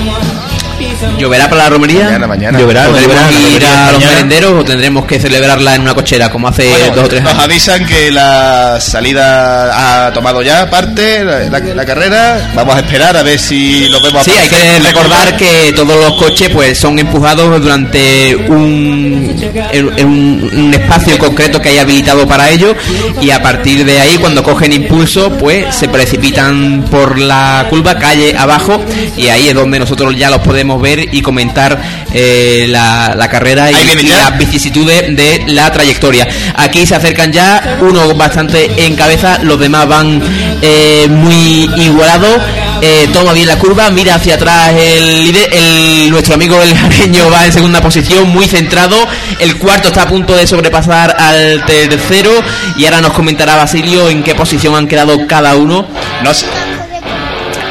¿Lloverá 1.18 1.49
para 1.49 1.65
la 1.65 1.70
romería? 1.70 2.05
Mañana, 2.05 2.27
mañana. 2.27 2.59
Lloverá, 2.59 2.86
¿Podremos 2.86 3.15
ir 3.17 3.18
romería 3.18 3.89
a 3.89 3.93
los 3.93 4.01
mañana. 4.01 4.12
merenderos 4.12 4.52
o 4.52 4.65
tendremos 4.65 5.05
que 5.07 5.20
celebrarla 5.20 5.75
en 5.77 5.83
una 5.83 5.94
cochera 5.94 6.31
como 6.31 6.49
hace 6.49 6.68
Bueno, 6.68 6.94
dos 6.94 7.05
o 7.05 7.09
tres 7.09 7.23
nos 7.23 7.33
años? 7.33 7.44
avisan 7.44 7.86
que 7.86 8.10
la 8.10 8.78
salida 8.81 10.07
ha 10.07 10.12
tomado 10.12 10.43
ya 10.43 10.68
parte, 10.70 11.25
la, 11.25 11.41
la- 11.49 11.59
la 11.75 11.85
carrera. 11.85 12.51
Vamos 12.55 12.77
a 12.77 12.81
esperar 12.81 13.17
a 13.17 13.23
ver 13.23 13.39
si 13.39 13.89
lo 13.89 14.01
vemos. 14.01 14.25
Sí, 14.25 14.33
hay 14.33 14.49
que 14.49 14.78
recordar 14.81 15.36
que 15.36 15.73
todos 15.75 15.97
los 16.05 16.15
coches 16.18 16.49
pues 16.51 16.78
son 16.78 16.99
empujados 16.99 17.60
durante 17.60 18.35
un, 18.36 19.36
en- 19.73 19.99
en 19.99 20.07
un, 20.07 20.51
un 20.55 20.75
espacio 20.75 21.18
concreto 21.18 21.60
que 21.60 21.68
hay 21.70 21.78
habilitado 21.78 22.27
para 22.27 22.49
ello 22.51 22.75
y 23.20 23.31
a 23.31 23.43
partir 23.43 23.85
de 23.85 24.01
ahí 24.01 24.17
cuando 24.18 24.43
cogen 24.43 24.73
impulso 24.73 25.31
pues 25.33 25.75
se 25.75 25.89
precipitan 25.89 26.85
por 26.91 27.18
la 27.18 27.67
curva 27.70 27.97
calle 27.99 28.36
abajo 28.36 28.81
y 29.17 29.28
ahí 29.28 29.49
es 29.49 29.55
donde 29.55 29.78
nosotros 29.78 30.17
ya 30.17 30.31
los 30.31 30.41
podemos 30.41 30.81
ver 30.81 30.88
y 31.12 31.20
comentar 31.20 31.81
eh, 32.12 32.67
la, 32.68 33.15
la 33.15 33.28
carrera 33.28 33.70
y, 33.70 33.75
las 33.75 34.39
vicisitudes 34.39 35.15
de 35.15 35.44
la 35.49 35.70
trayectoria. 35.70 36.26
Aquí 36.57 36.86
se 36.86 36.94
acercan 36.94 37.33
ya, 37.33 37.78
uno 37.81 38.15
bastante 38.15 38.86
en 38.86 38.97
cabeza, 38.97 39.39
los 39.42 39.58
demás 39.60 39.86
van 39.86 40.23
eh, 40.62 41.07
muy 41.10 41.70
igualados. 41.76 42.41
Eh, 42.81 43.08
toma 43.12 43.33
bien 43.33 43.49
la 43.49 43.58
curva, 43.58 43.91
mira 43.91 44.15
hacia 44.15 44.36
atrás 44.36 44.73
el 44.78 45.25
líder, 45.25 45.50
el, 45.52 46.10
nuestro 46.10 46.34
amigo 46.34 46.62
el 46.62 46.76
jareño 46.76 47.28
va 47.28 47.44
en 47.44 47.52
segunda 47.52 47.83
posición, 47.83 48.28
muy 48.28 48.47
centrado. 48.47 48.97
El 49.39 49.57
cuarto 49.57 49.89
está 49.89 50.02
a 50.02 50.08
punto 50.08 50.34
de 50.34 50.47
sobrepasar 50.47 51.15
al 51.18 51.65
tercero 51.67 52.31
y 52.76 52.84
ahora 52.84 53.00
nos 53.00 53.12
comentará 53.12 53.57
Basilio 53.57 54.08
en 54.08 54.23
qué 54.23 54.34
posición 54.34 54.76
han 54.76 54.86
quedado 54.86 55.26
cada 55.26 55.57
uno. 55.57 55.86
No 56.23 56.33
sé. 56.33 56.47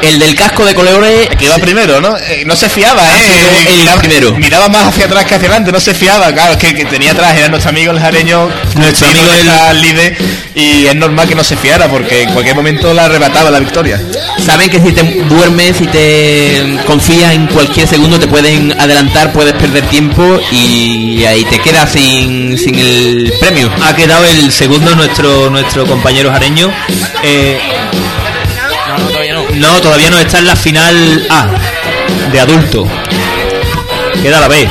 El 0.02 0.18
del 0.18 0.34
casco 0.34 0.64
de 0.64 0.74
colores 0.74 1.28
Que 1.38 1.46
iba 1.46 1.56
primero, 1.58 2.00
¿no? 2.00 2.16
Eh, 2.16 2.44
no 2.46 2.54
se 2.56 2.68
fiaba, 2.68 3.02
¿eh? 3.06 3.66
el 3.72 3.78
miraba, 3.78 4.00
primero. 4.00 4.34
miraba 4.36 4.68
más 4.68 4.88
hacia 4.88 5.06
atrás 5.06 5.24
que 5.24 5.34
hacia 5.34 5.48
adelante, 5.48 5.72
no 5.72 5.80
se 5.80 5.94
fiaba. 5.94 6.32
Claro, 6.32 6.52
es 6.52 6.58
que, 6.58 6.74
que 6.74 6.84
tenía 6.84 7.12
atrás, 7.12 7.36
era 7.36 7.48
nuestro 7.48 7.70
amigo 7.70 7.92
el 7.92 8.00
jareño, 8.00 8.48
Nuestro 8.76 9.08
amigo 9.08 9.24
el- 9.32 9.48
el 9.76 9.80
líder, 9.82 10.16
y 10.54 10.86
es 10.86 10.94
normal 10.96 11.28
que 11.28 11.34
no 11.34 11.44
se 11.44 11.56
fiara 11.56 11.88
porque 11.88 12.22
en 12.22 12.32
cualquier 12.32 12.54
momento 12.56 12.92
la 12.94 13.04
arrebataba 13.06 13.50
la 13.50 13.58
victoria. 13.60 14.00
Saben 14.44 14.70
que 14.70 14.80
si 14.80 14.92
te 14.92 15.02
duermes, 15.28 15.76
si 15.76 15.86
te 15.86 16.78
confías 16.86 17.32
en 17.34 17.46
cualquier 17.48 17.86
segundo, 17.86 18.18
te 18.18 18.28
pueden 18.28 18.72
adelantar, 18.80 19.32
puedes 19.32 19.54
perder 19.54 19.84
tiempo 19.88 20.40
y 20.52 21.24
ahí 21.24 21.44
te 21.44 21.58
quedas 21.60 21.92
sin, 21.92 22.56
sin 22.58 22.74
el 22.78 23.32
premio. 23.40 23.70
Ha 23.84 23.94
quedado 23.94 24.24
el 24.26 24.50
segundo 24.52 24.94
nuestro 24.94 25.50
nuestro 25.50 25.86
compañero 25.86 26.30
jareño. 26.30 26.70
Eh, 27.22 27.58
no, 29.58 29.80
todavía 29.80 30.10
no. 30.10 30.18
está 30.18 30.38
en 30.38 30.46
la 30.46 30.56
final 30.56 31.26
A 31.30 31.48
de 32.30 32.40
adulto. 32.40 32.86
Queda 34.22 34.40
la 34.40 34.48
B. 34.48 34.68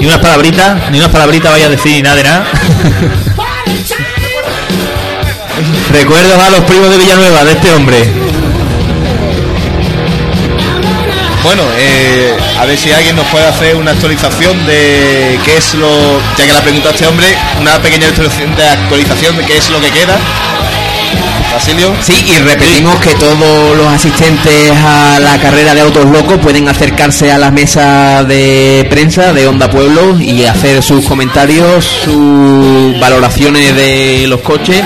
Ni 0.00 0.06
unas 0.06 0.18
palabritas, 0.18 0.90
ni 0.90 0.98
unas 0.98 1.10
palabritas 1.10 1.50
vaya 1.50 1.66
a 1.66 1.70
decir 1.70 2.02
nada 2.02 2.16
de 2.16 2.24
nada. 2.24 2.46
Recuerdos 5.92 6.38
a 6.38 6.50
los 6.50 6.60
primos 6.64 6.90
de 6.90 6.98
Villanueva 6.98 7.44
de 7.44 7.52
este 7.52 7.72
hombre. 7.72 8.04
Bueno, 11.42 11.62
eh, 11.76 12.36
a 12.58 12.66
ver 12.66 12.76
si 12.76 12.92
alguien 12.92 13.16
nos 13.16 13.26
puede 13.28 13.46
hacer 13.46 13.76
una 13.76 13.92
actualización 13.92 14.66
de 14.66 15.38
qué 15.44 15.56
es 15.56 15.74
lo, 15.74 16.20
ya 16.36 16.46
que 16.46 16.52
la 16.52 16.60
pregunta 16.60 16.90
este 16.90 17.06
hombre, 17.06 17.26
una 17.60 17.78
pequeña 17.80 18.08
actualización 18.08 19.36
de 19.36 19.44
qué 19.46 19.56
es 19.56 19.70
lo 19.70 19.80
que 19.80 19.90
queda. 19.90 20.18
Sí, 22.02 22.14
y 22.26 22.38
repetimos 22.38 22.96
que 23.00 23.14
todos 23.14 23.76
los 23.76 23.86
asistentes 23.86 24.70
a 24.84 25.18
la 25.20 25.38
carrera 25.38 25.74
de 25.74 25.80
autos 25.80 26.06
locos 26.06 26.38
pueden 26.38 26.68
acercarse 26.68 27.32
a 27.32 27.38
la 27.38 27.50
mesa 27.50 28.24
de 28.24 28.86
prensa 28.90 29.32
de 29.32 29.46
Onda 29.46 29.70
Pueblo 29.70 30.18
y 30.18 30.44
hacer 30.44 30.82
sus 30.82 31.04
comentarios, 31.04 31.84
sus 31.84 32.98
valoraciones 33.00 33.74
de 33.74 34.26
los 34.28 34.40
coches 34.40 34.82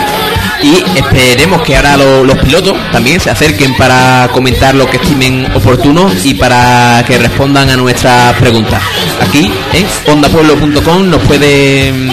y 0.62 0.82
esperemos 0.96 1.62
que 1.62 1.76
ahora 1.76 1.96
lo- 1.96 2.24
los 2.24 2.38
pilotos 2.38 2.74
también 2.92 3.20
se 3.20 3.30
acerquen 3.30 3.74
para 3.76 4.28
comentar 4.32 4.74
lo 4.74 4.88
que 4.88 4.96
estimen 4.96 5.46
oportuno 5.54 6.10
y 6.24 6.34
para 6.34 7.02
que 7.06 7.18
respondan 7.18 7.68
a 7.70 7.76
nuestras 7.76 8.34
preguntas. 8.36 8.80
Aquí 9.20 9.50
en 9.72 9.86
ondapueblo.com 10.12 11.10
nos 11.10 11.22
pueden 11.22 12.10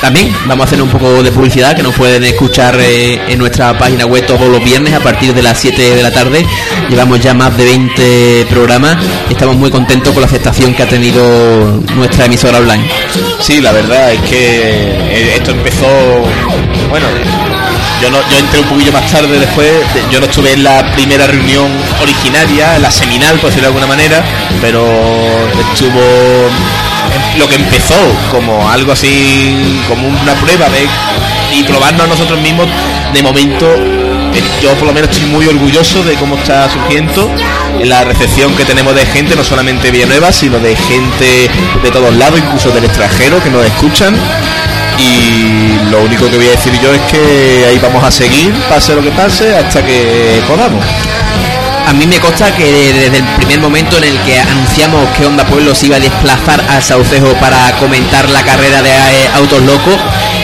también, 0.00 0.32
vamos 0.46 0.64
a 0.64 0.66
hacer 0.68 0.80
un 0.82 0.88
poco 0.88 1.22
de 1.22 1.32
publicidad 1.32 1.74
que 1.74 1.82
nos 1.82 1.94
pueden 1.94 2.22
escuchar 2.24 2.76
eh, 2.80 3.20
en 3.28 3.38
nuestra 3.38 3.76
página 3.76 4.06
web 4.06 4.24
todos 4.26 4.48
los 4.48 4.62
viernes 4.62 4.94
a 4.94 5.00
partir 5.00 5.34
de 5.34 5.42
las 5.42 5.58
7 5.58 5.96
de 5.96 6.02
la 6.02 6.12
tarde. 6.12 6.46
Llevamos 6.88 7.20
ya 7.20 7.34
más 7.34 7.56
de 7.56 7.64
20 7.64 8.46
programas 8.48 8.96
estamos 9.28 9.56
muy 9.56 9.70
contentos 9.70 10.12
con 10.12 10.20
la 10.22 10.26
aceptación 10.26 10.74
que 10.74 10.82
ha 10.82 10.88
tenido 10.88 11.80
nuestra 11.96 12.24
emisora 12.26 12.58
online. 12.58 12.84
Sí, 13.40 13.60
la 13.60 13.72
verdad 13.72 14.12
es 14.12 14.20
que 14.22 14.38
eh, 14.38 15.32
esto 15.36 15.50
empezó, 15.52 15.86
bueno, 16.90 17.06
yo 18.02 18.10
no, 18.10 18.18
yo 18.30 18.38
entré 18.38 18.60
un 18.60 18.66
poquillo 18.68 18.92
más 18.92 19.10
tarde 19.10 19.38
después, 19.38 19.70
de- 19.94 20.04
yo 20.10 20.20
no 20.20 20.26
estuve 20.26 20.52
en 20.52 20.62
la 20.64 20.84
primera 20.92 21.26
reunión 21.26 21.66
originaria, 22.02 22.78
la 22.78 22.90
seminal, 22.90 23.36
por 23.38 23.50
decirlo 23.50 23.68
de 23.70 23.74
alguna 23.78 23.86
manera, 23.86 24.22
pero 24.60 24.84
estuvo 25.72 26.00
em, 26.00 27.38
lo 27.38 27.48
que 27.48 27.56
empezó 27.56 27.94
como 28.30 28.68
algo 28.70 28.92
así, 28.92 29.80
como 29.88 30.06
una 30.08 30.34
prueba 30.34 30.68
de 30.68 30.86
y 31.56 31.62
probarnos 31.64 32.02
a 32.02 32.06
nosotros 32.08 32.38
mismos, 32.40 32.66
de 33.14 33.22
momento 33.22 33.66
eh, 33.74 34.42
yo 34.62 34.74
por 34.74 34.86
lo 34.88 34.92
menos 34.92 35.10
estoy 35.10 35.26
muy 35.30 35.46
orgulloso 35.46 36.02
de 36.02 36.14
cómo 36.16 36.36
está 36.36 36.68
surgiendo 36.70 37.30
la 37.84 38.04
recepción 38.04 38.54
que 38.54 38.64
tenemos 38.66 38.94
de 38.94 39.06
gente, 39.06 39.34
no 39.34 39.42
solamente 39.42 39.84
de 39.84 39.90
Villanueva, 39.92 40.30
sino 40.30 40.58
de 40.58 40.76
gente 40.76 41.50
de 41.82 41.90
todos 41.90 42.14
lados, 42.14 42.38
incluso 42.38 42.70
del 42.70 42.84
extranjero, 42.84 43.42
que 43.42 43.48
nos 43.50 43.64
escuchan. 43.64 44.14
Y 44.98 45.90
lo 45.90 46.02
único 46.02 46.28
que 46.28 46.36
voy 46.36 46.48
a 46.48 46.50
decir 46.50 46.72
yo 46.82 46.92
es 46.92 47.00
que 47.02 47.66
ahí 47.68 47.78
vamos 47.78 48.02
a 48.02 48.10
seguir, 48.10 48.52
pase 48.68 48.94
lo 48.94 49.02
que 49.02 49.10
pase, 49.10 49.54
hasta 49.56 49.84
que 49.84 50.42
podamos. 50.46 50.84
A 51.88 51.92
mí 51.94 52.06
me 52.06 52.20
consta 52.20 52.54
que 52.54 52.92
desde 52.92 53.16
el 53.16 53.24
primer 53.36 53.60
momento 53.60 53.96
en 53.96 54.04
el 54.04 54.18
que 54.20 54.38
anunciamos 54.38 55.08
que 55.16 55.24
Onda 55.24 55.46
Pueblo 55.46 55.74
se 55.74 55.86
iba 55.86 55.96
a 55.96 56.00
desplazar 56.00 56.62
al 56.68 56.82
Saucejo 56.82 57.32
para 57.40 57.72
comentar 57.78 58.28
la 58.28 58.42
carrera 58.42 58.82
de 58.82 58.90
eh, 58.90 59.30
autos 59.34 59.62
locos, 59.62 59.94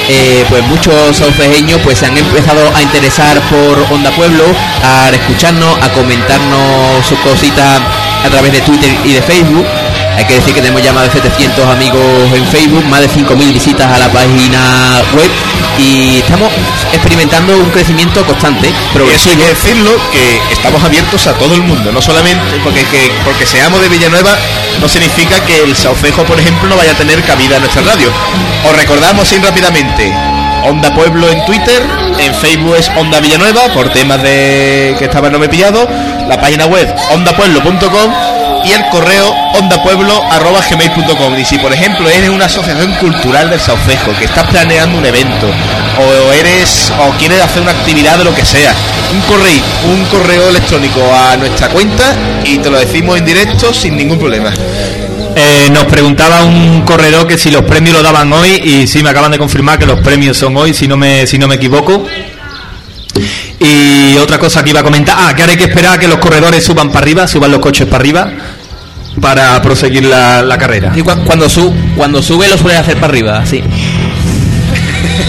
eh, 0.09 0.47
pues 0.49 0.63
muchos 0.65 1.15
saucejeños 1.15 1.81
pues 1.83 1.99
se 1.99 2.07
han 2.07 2.17
empezado 2.17 2.75
a 2.75 2.81
interesar 2.81 3.39
por 3.43 3.93
Onda 3.93 4.11
Pueblo, 4.13 4.45
a 4.83 5.11
escucharnos, 5.11 5.77
a 5.83 5.91
comentarnos 5.91 7.05
sus 7.07 7.19
cositas 7.19 7.83
a 8.25 8.29
través 8.31 8.51
de 8.51 8.63
Twitter 8.63 8.91
y 9.05 9.13
de 9.13 9.21
Facebook. 9.21 9.67
Hay 10.17 10.25
que 10.27 10.35
decir 10.35 10.55
que 10.55 10.61
tenemos 10.61 10.83
ya 10.83 10.93
más 10.93 11.05
de 11.05 11.11
700 11.21 11.67
amigos 11.67 12.01
en 12.35 12.47
Facebook, 12.47 12.85
más 12.87 13.01
de 13.01 13.09
5.000 13.09 13.53
visitas 13.53 13.91
a 13.93 13.99
la 13.99 14.09
página 14.09 15.03
web 15.17 15.31
y 15.79 16.19
estamos 16.19 16.51
experimentando 16.93 17.57
un 17.59 17.69
crecimiento 17.71 18.25
constante. 18.25 18.73
Y 19.05 19.15
eso 19.17 19.31
hay 19.31 19.37
que 19.37 19.47
decirlo, 19.49 19.91
que 20.13 20.41
estamos 20.53 20.83
abiertos 20.85 21.27
a 21.27 21.33
todo 21.35 21.55
el 21.55 21.63
mundo, 21.63 21.91
no 21.93 22.01
solamente 22.01 22.43
porque, 22.63 22.85
que- 22.85 23.11
porque 23.25 23.45
seamos 23.45 23.81
de 23.81 23.89
Villanueva 23.89 24.31
no 24.81 24.89
significa 24.89 25.41
que 25.45 25.63
el 25.65 25.75
Saucejo, 25.77 26.23
por 26.25 26.39
ejemplo, 26.39 26.69
no 26.69 26.77
vaya 26.77 26.93
a 26.93 26.95
tener 26.97 27.21
cabida 27.25 27.57
en 27.57 27.63
nuestra 27.63 27.83
radio. 27.83 28.09
Os 28.69 28.77
recordamos 28.77 29.27
así 29.27 29.39
rápidamente, 29.39 30.13
Onda 30.65 30.95
Pueblo 30.95 31.29
en 31.29 31.45
Twitter, 31.45 31.83
en 32.19 32.35
Facebook 32.35 32.77
es 32.79 32.89
Onda 32.97 33.21
Villanueva, 33.21 33.63
por 33.75 33.89
temas 33.91 34.23
de 34.23 34.95
que 34.99 35.05
estaba 35.07 35.29
no 35.29 35.39
me 35.39 35.47
he 35.47 35.49
pillado, 35.49 35.89
la 36.29 36.41
página 36.41 36.67
web 36.67 36.89
ondapueblo.com 37.13 38.13
y 38.65 38.73
el 38.73 38.85
correo 38.91 39.31
ondapueblo.gmail.com 39.61 41.39
y 41.39 41.45
si 41.45 41.59
por 41.59 41.73
ejemplo 41.73 42.09
eres 42.09 42.31
una 42.31 42.47
asociación 42.47 42.93
cultural 42.95 43.51
del 43.51 43.61
Saucejo 43.61 44.13
que 44.19 44.25
estás 44.25 44.49
planeando 44.49 44.99
un 44.99 45.07
evento 45.07 45.47
o 45.99 46.33
eres 46.33 46.93
o 46.99 47.11
quieres 47.19 47.41
hacer 47.41 47.63
una 47.63 47.73
actividad 47.73 48.19
de 48.19 48.25
lo 48.25 48.35
que 48.35 48.45
sea 48.45 48.75
un 49.13 49.21
correo 49.23 49.63
un 49.87 50.05
correo 50.07 50.49
electrónico 50.49 51.01
a 51.15 51.37
nuestra 51.37 51.69
cuenta 51.69 52.15
y 52.45 52.59
te 52.59 52.71
lo 52.71 52.79
decimos 52.79 53.19
en 53.19 53.25
directo 53.25 53.73
sin 53.73 53.97
ningún 53.97 54.19
problema 54.19 54.53
Eh, 55.37 55.69
nos 55.73 55.85
preguntaba 55.87 56.45
un 56.45 56.83
corredor 56.83 57.27
que 57.27 57.37
si 57.37 57.51
los 57.51 57.65
premios 57.65 57.97
lo 57.97 58.03
daban 58.05 58.33
hoy 58.33 58.51
y 58.63 58.87
sí 58.87 59.03
me 59.03 59.11
acaban 59.11 59.33
de 59.33 59.39
confirmar 59.39 59.79
que 59.81 59.87
los 59.87 59.99
premios 60.01 60.37
son 60.37 60.57
hoy, 60.57 60.73
si 60.73 60.87
no 60.87 60.97
me 60.97 61.27
si 61.27 61.39
no 61.39 61.49
me 61.49 61.57
equivoco. 61.57 62.07
Y 63.61 64.17
otra 64.19 64.39
cosa 64.39 64.63
que 64.65 64.71
iba 64.71 64.81
a 64.81 64.83
comentar, 64.83 65.17
ah, 65.19 65.35
que 65.35 65.43
ahora 65.43 65.53
hay 65.53 65.59
que 65.59 65.65
esperar 65.65 65.95
a 65.95 65.99
que 65.99 66.09
los 66.09 66.19
corredores 66.19 66.63
suban 66.65 66.89
para 66.89 67.01
arriba, 67.01 67.27
suban 67.29 67.51
los 67.51 67.61
coches 67.61 67.87
para 67.87 67.99
arriba 68.03 68.31
para 69.21 69.63
proseguir 69.63 70.05
la, 70.05 70.43
la 70.43 70.59
carrera. 70.59 70.93
Y 70.95 71.01
cu- 71.03 71.25
cuando, 71.25 71.49
su, 71.49 71.73
cuando 71.97 72.21
sube 72.23 72.49
lo 72.49 72.59
suele 72.59 72.79
hacer 72.79 72.97
para 72.97 73.07
arriba, 73.13 73.47
sí. 73.47 73.63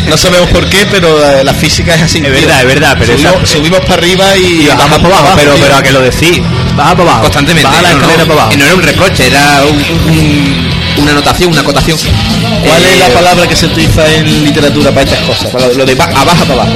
No 0.10 0.18
sabemos 0.18 0.50
por 0.50 0.68
qué, 0.70 0.86
pero 0.92 1.24
eh, 1.24 1.44
la 1.44 1.54
física 1.54 1.95
es 1.95 2.02
así. 2.04 2.18
Es 2.20 2.32
verdad, 2.32 2.62
es 2.62 2.68
verdad, 2.68 2.95
pero 3.00 3.14
subimos, 3.14 3.36
esa- 3.44 3.45
subimos 3.58 3.80
para 3.82 3.94
arriba 3.95 4.36
y, 4.38 4.62
Y 4.64 4.68
bajamos 4.68 5.00
para 5.00 5.18
abajo, 5.20 5.34
pero, 5.36 5.54
tío. 5.54 5.64
pero 5.64 5.76
a 5.78 5.84
que 5.84 5.92
lo 5.92 6.02
decís, 6.02 6.42
baja 6.76 6.92
para 6.95 7.04
abajo, 7.10 7.22
Constantemente. 7.24 7.68
baja 7.68 7.82
la 7.82 7.90
No, 7.90 7.95
no, 7.95 8.02
escalera 8.02 8.26
para 8.26 8.40
abajo. 8.42 8.54
y 8.54 8.58
no 8.58 8.66
era 8.66 8.76
un 8.76 8.82
reproche, 8.84 9.28
era 9.28 9.64
un- 9.66 10.10
un- 10.12 10.70
una 10.98 11.12
anotación, 11.12 11.52
una 11.52 11.62
acotación. 11.62 11.98
¿Cuál 11.98 12.82
Eh, 12.84 12.92
es 12.94 13.00
la 13.00 13.10
palabra 13.10 13.48
que 13.48 13.56
se 13.56 13.66
utiliza 13.68 14.12
en 14.14 14.44
literatura 14.44 14.92
para 14.92 15.04
estas 15.04 15.20
cosas? 15.20 15.48
Para 15.52 15.68
lo 15.68 15.86
de 15.86 15.96
ba- 15.96 16.06
a 16.16 16.24
baja 16.24 16.44
para 16.46 16.62
abajo. 16.64 16.74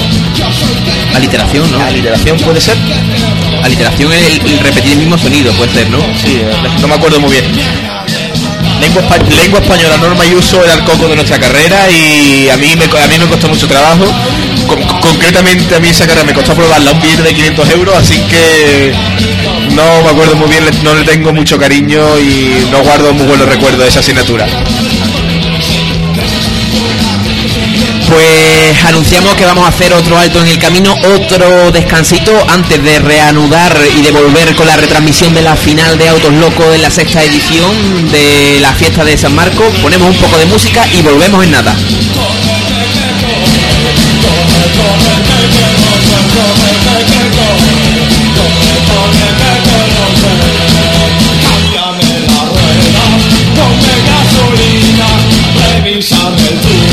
Aliteración, 1.16 1.72
¿no? 1.72 1.82
¿Aliteración 1.82 2.38
puede 2.40 2.62
ser? 2.62 2.76
Aliteración 3.64 4.14
es 4.14 4.22
el, 4.28 4.52
el 4.52 4.60
repetir 4.60 4.92
el 4.94 4.98
mismo 5.00 5.18
sonido, 5.18 5.52
puede 5.54 5.74
ser, 5.74 5.90
¿no? 5.90 6.00
Sí, 6.24 6.36
eh, 6.38 6.46
no 6.82 6.88
me 6.88 6.96
acuerdo 6.96 7.20
muy 7.20 7.32
bien. 7.32 7.46
Lengua, 8.80 9.02
espa- 9.04 9.36
lengua 9.36 9.60
española, 9.60 9.98
norma 9.98 10.26
y 10.26 10.34
uso 10.36 10.64
era 10.64 10.74
el 10.74 10.84
coco 10.84 11.08
de 11.08 11.16
nuestra 11.16 11.38
carrera 11.40 11.90
y 11.92 12.48
a 12.50 12.56
mí 12.58 12.76
me, 12.78 12.86
a 12.86 13.08
mí 13.08 13.18
me 13.20 13.26
costó 13.26 13.48
mucho 13.50 13.68
trabajo. 13.68 14.06
Con- 14.68 14.82
con- 14.84 15.02
concretamente 15.02 15.76
a 15.76 15.80
mí 15.80 15.90
esa 15.90 16.06
carrera 16.06 16.26
me 16.26 16.34
costó 16.34 16.54
aprobarla 16.54 16.92
un 16.92 17.02
billete 17.02 17.24
de 17.24 17.34
500 17.34 17.70
euros, 17.72 17.96
así 17.98 18.16
que 18.30 18.94
no 19.80 20.03
me 20.03 20.09
acuerdo 20.09 20.35
muy 20.35 20.49
bien, 20.49 20.64
no 20.83 20.93
le 20.93 21.06
tengo 21.06 21.32
mucho 21.32 21.58
cariño 21.58 22.19
y 22.19 22.67
no 22.69 22.83
guardo 22.83 23.14
muy 23.14 23.25
buenos 23.25 23.48
recuerdos 23.48 23.80
de 23.80 23.88
esa 23.88 24.01
asignatura. 24.01 24.45
Pues 28.09 28.85
anunciamos 28.85 29.35
que 29.35 29.45
vamos 29.45 29.64
a 29.66 29.69
hacer 29.69 29.93
otro 29.93 30.17
alto 30.17 30.41
en 30.41 30.48
el 30.48 30.59
camino, 30.59 30.93
otro 31.16 31.72
descansito 31.72 32.33
antes 32.49 32.83
de 32.83 32.99
reanudar 32.99 33.77
y 33.98 34.01
de 34.01 34.11
volver 34.11 34.53
con 34.56 34.67
la 34.67 34.75
retransmisión 34.75 35.33
de 35.33 35.43
la 35.43 35.56
final 35.56 35.98
de 35.98 36.09
Autos 36.09 36.33
Locos 36.33 36.75
en 36.75 36.82
la 36.82 36.90
sexta 36.90 37.24
edición 37.24 38.11
de 38.11 38.59
la 38.59 38.74
fiesta 38.74 39.06
de 39.06 39.17
San 39.17 39.33
Marcos. 39.33 39.74
Ponemos 39.82 40.09
un 40.09 40.17
poco 40.17 40.38
de 40.38 40.45
música 40.48 40.85
y 40.91 41.01
volvemos 41.01 41.43
en 41.45 41.51
nada. 41.51 41.74
Ponme 53.56 53.96
gasolina, 54.08 55.10
revísame 55.56 56.42
el 56.50 56.58
turno, 56.62 56.89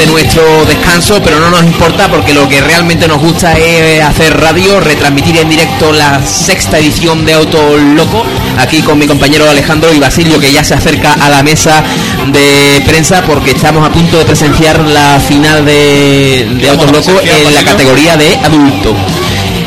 durante 0.00 0.06
nuestro 0.06 0.64
descanso, 0.66 1.20
pero 1.22 1.40
no 1.40 1.50
nos 1.50 1.64
importa 1.64 2.08
porque 2.08 2.32
lo 2.32 2.48
que 2.48 2.60
realmente 2.60 3.08
nos 3.08 3.20
gusta 3.20 3.58
es 3.58 4.02
hacer 4.02 4.38
radio, 4.38 4.80
retransmitir 4.80 5.38
en 5.38 5.48
directo 5.48 5.92
la 5.92 6.24
sexta 6.24 6.78
edición 6.78 7.24
de 7.24 7.34
Auto 7.34 7.76
Loco, 7.76 8.24
aquí 8.58 8.82
con 8.82 8.98
mi 8.98 9.06
compañero 9.06 9.48
Alejandro 9.48 9.92
y 9.92 9.98
Basilio, 9.98 10.38
que 10.38 10.52
ya 10.52 10.64
se 10.64 10.74
acerca 10.74 11.14
a 11.14 11.28
la 11.28 11.42
mesa 11.42 11.82
de 12.32 12.82
prensa 12.86 13.22
porque 13.22 13.50
estamos 13.52 13.86
a 13.86 13.92
punto 13.92 14.18
de 14.18 14.24
presenciar 14.24 14.80
la 14.80 15.20
final 15.20 15.64
de, 15.64 16.48
de 16.60 16.68
Autos 16.68 16.86
vamos 16.86 17.08
a 17.08 17.12
Loco 17.12 17.22
en 17.24 17.54
la 17.54 17.64
categoría 17.64 18.16
de 18.16 18.36
adulto. 18.36 18.94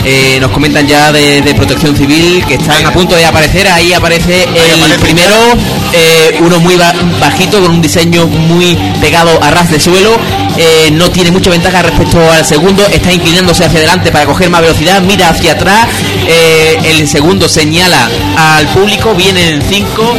Eh, 0.06 0.38
nos 0.42 0.52
comentan 0.52 0.88
ya 0.88 1.12
de, 1.12 1.42
de 1.42 1.54
protección 1.56 1.96
civil 1.96 2.44
que 2.46 2.56
están 2.56 2.86
a 2.86 2.92
punto 2.92 3.16
de 3.16 3.26
aparecer. 3.26 3.68
Ahí 3.68 3.94
aparece 3.94 4.44
el 4.44 5.00
primero, 5.00 5.36
eh, 5.94 6.40
uno 6.42 6.60
muy 6.60 6.76
ba- 6.76 6.94
bajito, 7.22 7.62
con 7.62 7.72
un 7.72 7.82
diseño 7.82 8.28
muy 8.28 8.76
pegado 9.00 9.42
a 9.42 9.50
ras 9.52 9.72
de 9.72 9.80
suelo. 9.80 10.18
Eh, 10.58 10.90
no 10.92 11.10
tiene 11.10 11.32
mucha 11.32 11.50
ventaja 11.50 11.82
respecto 11.82 12.20
al 12.32 12.46
segundo. 12.46 12.86
Está 12.88 13.12
inclinándose 13.14 13.66
hacia 13.66 13.80
adelante 13.80 14.12
para 14.12 14.26
coger 14.26 14.50
más 14.50 14.62
velocidad. 14.62 15.02
Mira 15.02 15.30
hacia 15.30 15.54
atrás. 15.54 15.88
El 16.84 17.08
segundo 17.08 17.48
señala 17.48 18.10
al 18.38 18.68
público. 18.68 19.14
Vienen 19.16 19.62
cinco. 19.70 20.14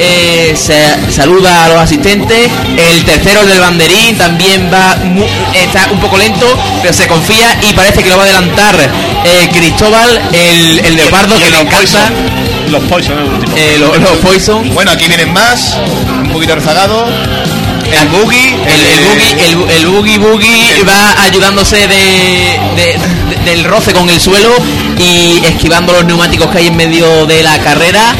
Eh, 0.00 0.54
se 0.56 1.12
saluda 1.12 1.66
a 1.66 1.68
los 1.68 1.78
asistentes. 1.78 2.48
El 2.76 3.04
tercero, 3.04 3.42
el 3.42 3.48
del 3.48 3.60
banderín, 3.60 4.16
también 4.16 4.70
va 4.72 4.96
está 5.54 5.88
un 5.92 6.00
poco 6.00 6.16
lento, 6.16 6.46
pero 6.82 6.92
se 6.94 7.06
confía 7.06 7.58
y 7.68 7.72
parece 7.74 8.02
que 8.02 8.08
lo 8.08 8.16
va 8.16 8.22
a 8.22 8.26
adelantar 8.26 8.76
eh, 9.24 9.48
Cristóbal, 9.52 10.20
el, 10.32 10.80
el 10.84 10.96
leopardo 10.96 11.38
que 11.38 11.50
le 11.50 11.60
encanta. 11.60 12.10
Los 12.70 12.82
Poison, 12.84 13.18
el 13.56 13.58
eh, 13.58 13.78
lo- 13.78 13.94
los 13.96 14.16
Poison. 14.18 14.72
Bueno, 14.74 14.90
aquí 14.92 15.06
vienen 15.06 15.32
más, 15.32 15.76
un 16.22 16.30
poquito 16.32 16.54
rezagado. 16.54 17.06
El 17.90 18.08
boogie, 18.08 18.54
El, 18.54 18.86
el 18.86 19.04
boogie, 19.04 19.32
el, 19.32 19.70
el 19.78 19.86
boogie 19.88 20.18
boogie 20.18 20.82
va 20.88 21.22
ayudándose 21.24 21.76
de, 21.88 22.60
de- 22.76 22.96
de- 22.96 23.50
del 23.50 23.64
roce 23.64 23.92
con 23.92 24.08
el 24.08 24.20
suelo 24.20 24.50
y 24.96 25.44
esquivando 25.44 25.92
los 25.92 26.04
neumáticos 26.04 26.46
que 26.52 26.58
hay 26.58 26.66
en 26.68 26.76
medio 26.76 27.26
de 27.26 27.42
la 27.42 27.58
carrera. 27.58 28.14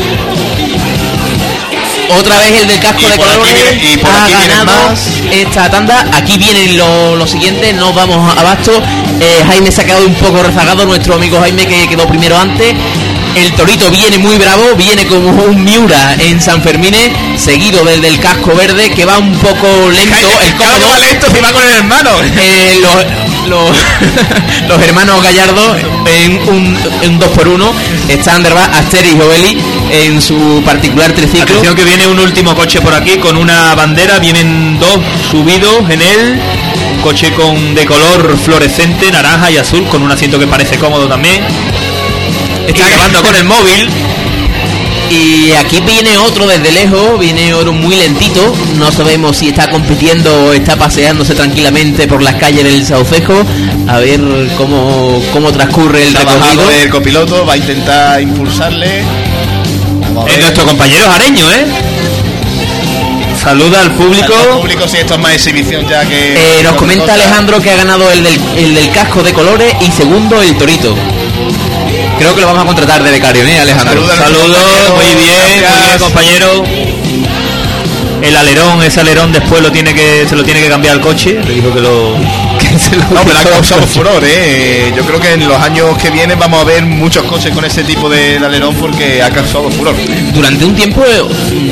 Otra 2.19 2.39
vez 2.39 2.61
el 2.63 2.69
del 2.69 2.81
casco 2.81 3.09
de 3.09 3.17
colores 3.17 3.55
viene- 3.55 3.95
y 3.95 3.97
por 3.99 4.11
ha 4.11 4.25
aquí 4.25 4.33
ganado 4.49 4.65
más. 4.91 5.01
esta 5.31 5.71
tanda. 5.71 6.07
Aquí 6.15 6.37
vienen 6.39 6.77
los 6.77 7.19
lo 7.19 7.27
siguientes, 7.27 7.75
no 7.75 7.93
vamos 7.93 8.37
abasto. 8.37 8.73
Eh, 9.21 9.45
Jaime 9.47 9.71
se 9.71 9.83
ha 9.83 9.85
quedado 9.85 10.07
un 10.07 10.15
poco 10.15 10.43
rezagado, 10.43 10.85
nuestro 10.87 11.15
amigo 11.15 11.39
Jaime 11.41 11.67
que 11.67 11.89
quedó 11.89 12.07
primero 12.07 12.39
antes. 12.39 12.75
El 13.37 13.53
torito 13.53 13.89
viene 13.91 14.19
muy 14.19 14.37
bravo, 14.39 14.75
viene 14.77 15.07
como 15.07 15.31
un 15.45 15.63
Miura 15.65 16.15
en 16.19 16.41
San 16.41 16.61
Fermín, 16.63 16.95
seguido 17.39 17.85
del 17.85 18.01
del 18.01 18.19
casco 18.19 18.55
verde 18.57 18.91
que 18.91 19.05
va 19.05 19.19
un 19.19 19.33
poco 19.39 19.69
lento. 19.91 20.17
El 20.43 20.57
cómodo 20.57 20.89
va 20.91 20.99
lento 20.99 21.27
si 21.33 21.41
va 21.41 21.53
con 21.53 21.63
el 21.63 21.71
hermano. 21.77 22.11
eh, 22.23 22.79
los, 22.83 22.95
los, 23.49 23.71
los 24.69 24.83
hermanos 24.83 25.23
Gallardo 25.23 25.77
en 25.77 26.49
un, 26.49 26.79
en 27.03 27.13
un 27.13 27.19
2 27.19 27.29
por 27.31 27.49
1 27.49 27.73
están 28.09 28.43
de 28.43 28.51
Asterix 28.51 29.15
y 29.15 29.21
Obeli 29.21 29.59
en 29.91 30.21
su 30.21 30.63
particular 30.65 31.13
triciclo. 31.13 31.43
Atención 31.43 31.75
que 31.75 31.85
viene 31.85 32.07
un 32.07 32.19
último 32.19 32.55
coche 32.55 32.81
por 32.81 32.95
aquí 32.95 33.19
con 33.19 33.37
una 33.37 33.75
bandera, 33.75 34.19
vienen 34.19 34.79
dos 34.79 34.99
subidos 35.31 35.89
en 35.89 36.03
él, 36.03 36.41
un 36.95 37.03
coche 37.03 37.33
con 37.33 37.75
de 37.75 37.87
color 37.87 38.37
fluorescente, 38.39 39.11
naranja 39.11 39.51
y 39.51 39.57
azul, 39.57 39.87
con 39.89 40.03
un 40.03 40.11
asiento 40.11 40.39
que 40.39 40.47
parece 40.47 40.79
cómodo 40.79 41.07
también. 41.07 41.43
Está 42.67 42.87
acabando 42.87 43.23
con 43.23 43.35
el 43.35 43.45
móvil. 43.45 43.89
Y 45.11 45.51
aquí 45.55 45.81
viene 45.81 46.17
otro 46.19 46.47
desde 46.47 46.71
lejos, 46.71 47.19
viene 47.19 47.53
otro 47.53 47.73
muy 47.73 47.97
lentito. 47.97 48.55
No 48.77 48.93
sabemos 48.93 49.37
si 49.39 49.49
está 49.49 49.69
compitiendo 49.69 50.45
o 50.45 50.53
está 50.53 50.77
paseándose 50.77 51.35
tranquilamente 51.35 52.07
por 52.07 52.23
las 52.23 52.37
calles 52.37 52.63
del 52.63 52.87
Saucejo. 52.87 53.35
A 53.89 53.99
ver 53.99 54.21
cómo, 54.57 55.21
cómo 55.33 55.51
transcurre 55.51 56.07
el 56.07 56.15
recorrido. 56.15 56.71
el 56.71 56.91
copiloto, 56.91 57.45
va 57.45 57.55
a 57.55 57.57
intentar 57.57 58.23
impulsarle. 58.23 59.01
Es 59.01 59.05
ver. 60.25 60.41
nuestro 60.41 60.65
compañero 60.65 61.05
Jareño, 61.11 61.51
¿eh? 61.51 61.67
Saluda 63.43 63.81
al 63.81 63.93
público. 63.93 64.33
Al 64.33 64.61
público, 64.61 64.87
si 64.87 64.99
esto 64.99 65.15
es 65.15 65.21
más 65.21 65.33
exhibición 65.33 65.89
ya 65.89 66.05
que. 66.05 66.35
Eh, 66.35 66.63
nos 66.63 66.75
comenta. 66.75 67.15
Alejandro 67.15 67.61
que 67.61 67.71
ha 67.71 67.77
ganado 67.77 68.09
el 68.13 68.23
del, 68.23 68.41
el 68.59 68.75
del 68.77 68.91
casco 68.91 69.25
de 69.25 69.33
colores 69.33 69.75
y 69.81 69.91
segundo 69.91 70.41
el 70.41 70.57
torito. 70.57 70.95
Creo 72.21 72.35
que 72.35 72.43
lo 72.43 72.49
vamos 72.49 72.65
a 72.65 72.67
contratar 72.67 73.03
de 73.03 73.13
becario, 73.13 73.43
¿eh, 73.47 73.61
Alejandro? 73.61 74.07
Saludos, 74.15 74.59
compañero, 74.59 74.95
muy 74.95 75.05
bien, 75.15 75.65
muy 75.71 75.81
bien, 75.87 75.99
compañero. 75.99 76.65
El 78.29 78.37
alerón, 78.37 78.83
ese 78.83 79.01
alerón 79.01 79.33
después 79.33 79.63
lo 79.63 79.71
tiene 79.73 79.95
que, 79.95 80.27
se 80.29 80.37
lo 80.37 80.45
tiene 80.45 80.61
que 80.61 80.69
cambiar 80.69 80.95
al 80.95 81.01
coche. 81.01 81.41
Le 81.47 81.55
dijo 81.55 81.73
que 81.73 81.81
lo. 81.81 82.15
que 82.59 82.79
se 82.79 82.97
lo 82.97 83.03
No, 83.11 83.23
pero 83.25 83.39
ha 83.39 83.43
causado 83.45 83.87
furor, 83.87 84.23
¿eh? 84.25 84.93
Yo 84.97 85.03
creo 85.05 85.19
que 85.21 85.33
en 85.33 85.49
los 85.49 85.61
años 85.61 85.97
que 85.99 86.11
vienen 86.11 86.39
vamos 86.39 86.61
a 86.61 86.65
ver 86.65 86.85
muchos 86.85 87.25
coches 87.25 87.53
con 87.55 87.65
ese 87.65 87.83
tipo 87.85 88.09
de, 88.11 88.37
alerón 88.37 88.75
porque 88.75 89.23
ha 89.23 89.31
causado 89.31 89.71
furor. 89.71 89.95
Durante 90.35 90.65
un 90.65 90.75
tiempo 90.75 91.03
eh, 91.05 91.23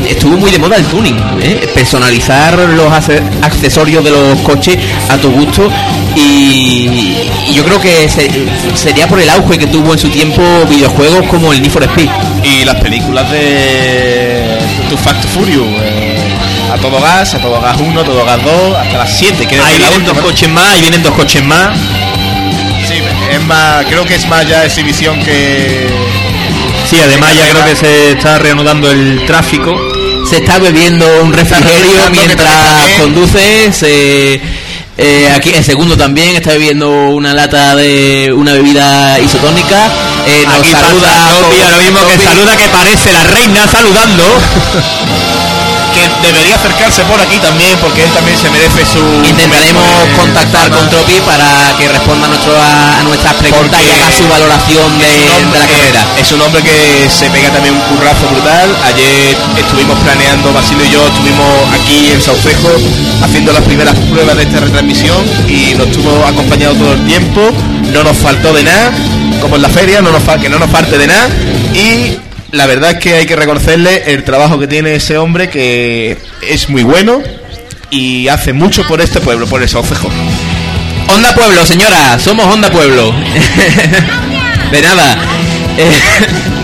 estuvo 0.08 0.36
muy 0.36 0.50
de 0.50 0.58
moda 0.58 0.76
el 0.76 0.84
tuning, 0.86 1.16
¿eh? 1.42 1.68
personalizar 1.74 2.58
los 2.58 2.92
accesorios 3.42 4.02
de 4.04 4.10
los 4.10 4.38
coches 4.40 4.76
a 5.08 5.16
tu 5.18 5.30
gusto 5.30 5.70
y, 6.16 7.18
y 7.48 7.52
yo 7.54 7.64
creo 7.64 7.80
que 7.80 8.08
se- 8.08 8.30
sería 8.74 9.06
por 9.08 9.20
el 9.20 9.28
auge 9.30 9.58
que 9.58 9.66
tuvo 9.66 9.92
en 9.92 9.98
su 9.98 10.08
tiempo 10.08 10.42
videojuegos 10.68 11.26
como 11.28 11.52
el 11.52 11.60
Need 11.62 11.70
for 11.70 11.82
Speed. 11.84 12.08
Y 12.42 12.64
las 12.64 12.76
películas 12.76 13.30
de 13.30 14.58
To 14.90 14.96
Fact 14.96 15.24
Furious. 15.26 15.66
eh, 15.82 16.07
a 16.70 16.76
todo 16.76 17.00
gas, 17.00 17.34
a 17.34 17.38
todo 17.38 17.60
gas 17.60 17.76
1, 17.78 18.00
a 18.00 18.04
todo 18.04 18.24
gas 18.24 18.44
2, 18.44 18.76
hasta 18.76 18.98
las 18.98 19.18
7. 19.18 19.46
Creo 19.46 19.64
Ahí 19.64 19.74
que 19.74 19.78
la 19.80 19.88
vienen 19.88 20.06
dos 20.06 20.18
coches 20.18 20.48
más, 20.48 20.68
ahí 20.70 20.80
vienen 20.80 21.02
dos 21.02 21.14
coches 21.14 21.44
más. 21.44 21.76
Sí, 22.86 22.94
es 23.30 23.42
más, 23.42 23.84
creo 23.86 24.04
que 24.04 24.14
es 24.14 24.26
más 24.28 24.46
ya 24.46 24.64
exhibición 24.64 25.22
que. 25.22 25.88
Sí, 26.88 26.96
además 27.02 27.34
ya 27.36 27.50
creo 27.50 27.64
que 27.64 27.76
se 27.76 28.12
está 28.12 28.38
reanudando 28.38 28.90
el 28.90 29.24
tráfico. 29.26 29.76
Se 30.28 30.38
está 30.38 30.58
bebiendo 30.58 31.06
un 31.22 31.32
refrigerio 31.32 32.10
mientras 32.10 32.92
conduce. 32.98 33.72
Se, 33.72 34.40
eh, 35.00 35.32
aquí 35.34 35.50
el 35.50 35.64
segundo 35.64 35.96
también 35.96 36.36
está 36.36 36.50
bebiendo 36.50 36.90
una 37.10 37.32
lata 37.32 37.76
de 37.76 38.32
una 38.32 38.52
bebida 38.52 39.18
isotónica. 39.20 39.86
Eh, 40.26 40.44
nos 40.44 40.58
Aquí 40.58 40.72
saluda 40.72 41.28
Topi, 41.28 41.60
ahora 41.60 41.78
mismo 41.78 42.00
que 42.06 42.18
saluda 42.18 42.56
que 42.56 42.68
parece 42.68 43.12
la 43.12 43.22
reina 43.24 43.66
saludando. 43.68 44.24
que 45.92 46.02
debería 46.26 46.54
acercarse 46.56 47.02
por 47.04 47.20
aquí 47.20 47.36
también 47.38 47.76
porque 47.80 48.02
él 48.04 48.10
también 48.10 48.36
se 48.38 48.50
merece 48.50 48.84
su. 48.86 49.00
Intentaremos 49.28 49.84
contactar 50.16 50.70
con 50.70 50.88
Tropi 50.90 51.14
para 51.26 51.46
que 51.78 51.88
responda 51.88 52.26
a, 52.26 52.28
nuestro, 52.28 52.52
a, 52.56 53.00
a 53.00 53.02
nuestras 53.04 53.34
preguntas 53.34 53.80
y 53.84 53.90
haga 53.90 54.10
su 54.12 54.26
valoración 54.28 54.98
de, 54.98 55.08
hombre 55.36 55.58
de 55.58 55.58
la 55.58 55.66
que- 55.66 55.72
carrera. 55.78 56.04
Es 56.18 56.32
un 56.32 56.40
hombre 56.42 56.62
que 56.62 57.08
se 57.10 57.30
pega 57.30 57.50
también 57.50 57.74
un 57.74 57.80
currazo 57.96 58.26
brutal. 58.30 58.74
Ayer 58.84 59.36
estuvimos 59.56 59.98
planeando, 60.00 60.52
Basilio 60.52 60.84
y 60.84 60.90
yo 60.90 61.06
estuvimos 61.06 61.46
aquí 61.74 62.10
en 62.12 62.20
Saucejo 62.22 62.70
haciendo 63.22 63.52
las 63.52 63.62
primeras 63.62 63.94
pruebas 64.10 64.36
de 64.36 64.42
esta 64.44 64.60
retransmisión 64.60 65.24
y 65.48 65.74
nos 65.74 65.88
estuvo 65.88 66.24
acompañado 66.24 66.74
todo 66.74 66.92
el 66.92 67.06
tiempo. 67.06 67.40
No 67.92 68.04
nos 68.04 68.16
faltó 68.16 68.52
de 68.52 68.64
nada, 68.64 68.90
como 69.40 69.56
en 69.56 69.62
la 69.62 69.68
feria, 69.68 70.02
no 70.02 70.10
nos 70.12 70.22
que 70.40 70.48
no 70.48 70.58
nos 70.58 70.70
falte 70.70 70.98
de 70.98 71.06
nada. 71.06 71.28
Y 71.74 72.18
la 72.52 72.66
verdad 72.66 72.92
es 72.92 72.98
que 72.98 73.14
hay 73.14 73.26
que 73.26 73.36
reconocerle 73.36 74.12
el 74.12 74.24
trabajo 74.24 74.58
que 74.58 74.66
tiene 74.66 74.94
ese 74.94 75.18
hombre 75.18 75.48
que 75.50 76.16
es 76.42 76.68
muy 76.70 76.82
bueno 76.82 77.22
y 77.90 78.28
hace 78.28 78.52
mucho 78.52 78.86
por 78.86 79.00
este 79.00 79.20
pueblo, 79.20 79.46
por 79.46 79.62
el 79.62 79.68
Saucejo. 79.68 80.08
Onda 81.14 81.34
Pueblo, 81.34 81.64
señora, 81.64 82.18
somos 82.18 82.46
Onda 82.46 82.70
Pueblo. 82.70 83.12
de 84.72 84.82
nada. 84.82 85.18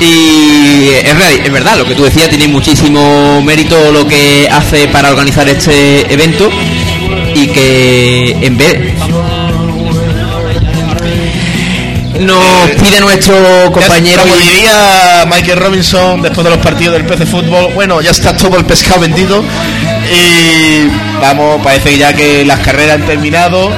Y 0.00 0.90
es, 1.04 1.16
real- 1.16 1.40
es 1.44 1.52
verdad, 1.52 1.76
lo 1.76 1.84
que 1.84 1.96
tú 1.96 2.04
decías 2.04 2.28
tiene 2.28 2.46
muchísimo 2.46 3.42
mérito 3.42 3.90
lo 3.90 4.06
que 4.06 4.48
hace 4.50 4.86
para 4.88 5.10
organizar 5.10 5.48
este 5.48 6.12
evento 6.12 6.48
y 7.34 7.48
que 7.48 8.36
en 8.42 8.56
vez 8.56 8.87
nos 12.18 12.70
pide 12.80 13.00
nuestro 13.00 13.70
compañero 13.72 14.22
Como 14.22 14.36
y- 14.36 14.38
diría 14.40 15.24
Michael 15.26 15.58
Robinson 15.58 16.22
después 16.22 16.44
de 16.44 16.50
los 16.50 16.58
partidos 16.60 16.94
del 16.94 17.04
PC 17.06 17.26
Fútbol, 17.26 17.72
bueno, 17.74 18.00
ya 18.00 18.10
está 18.10 18.36
todo 18.36 18.56
el 18.56 18.64
pescado 18.64 19.00
vendido 19.00 19.42
y 20.10 20.86
vamos, 21.20 21.60
parece 21.62 21.96
ya 21.98 22.12
que 22.12 22.44
las 22.44 22.60
carreras 22.60 22.96
han 23.00 23.06
terminado. 23.06 23.70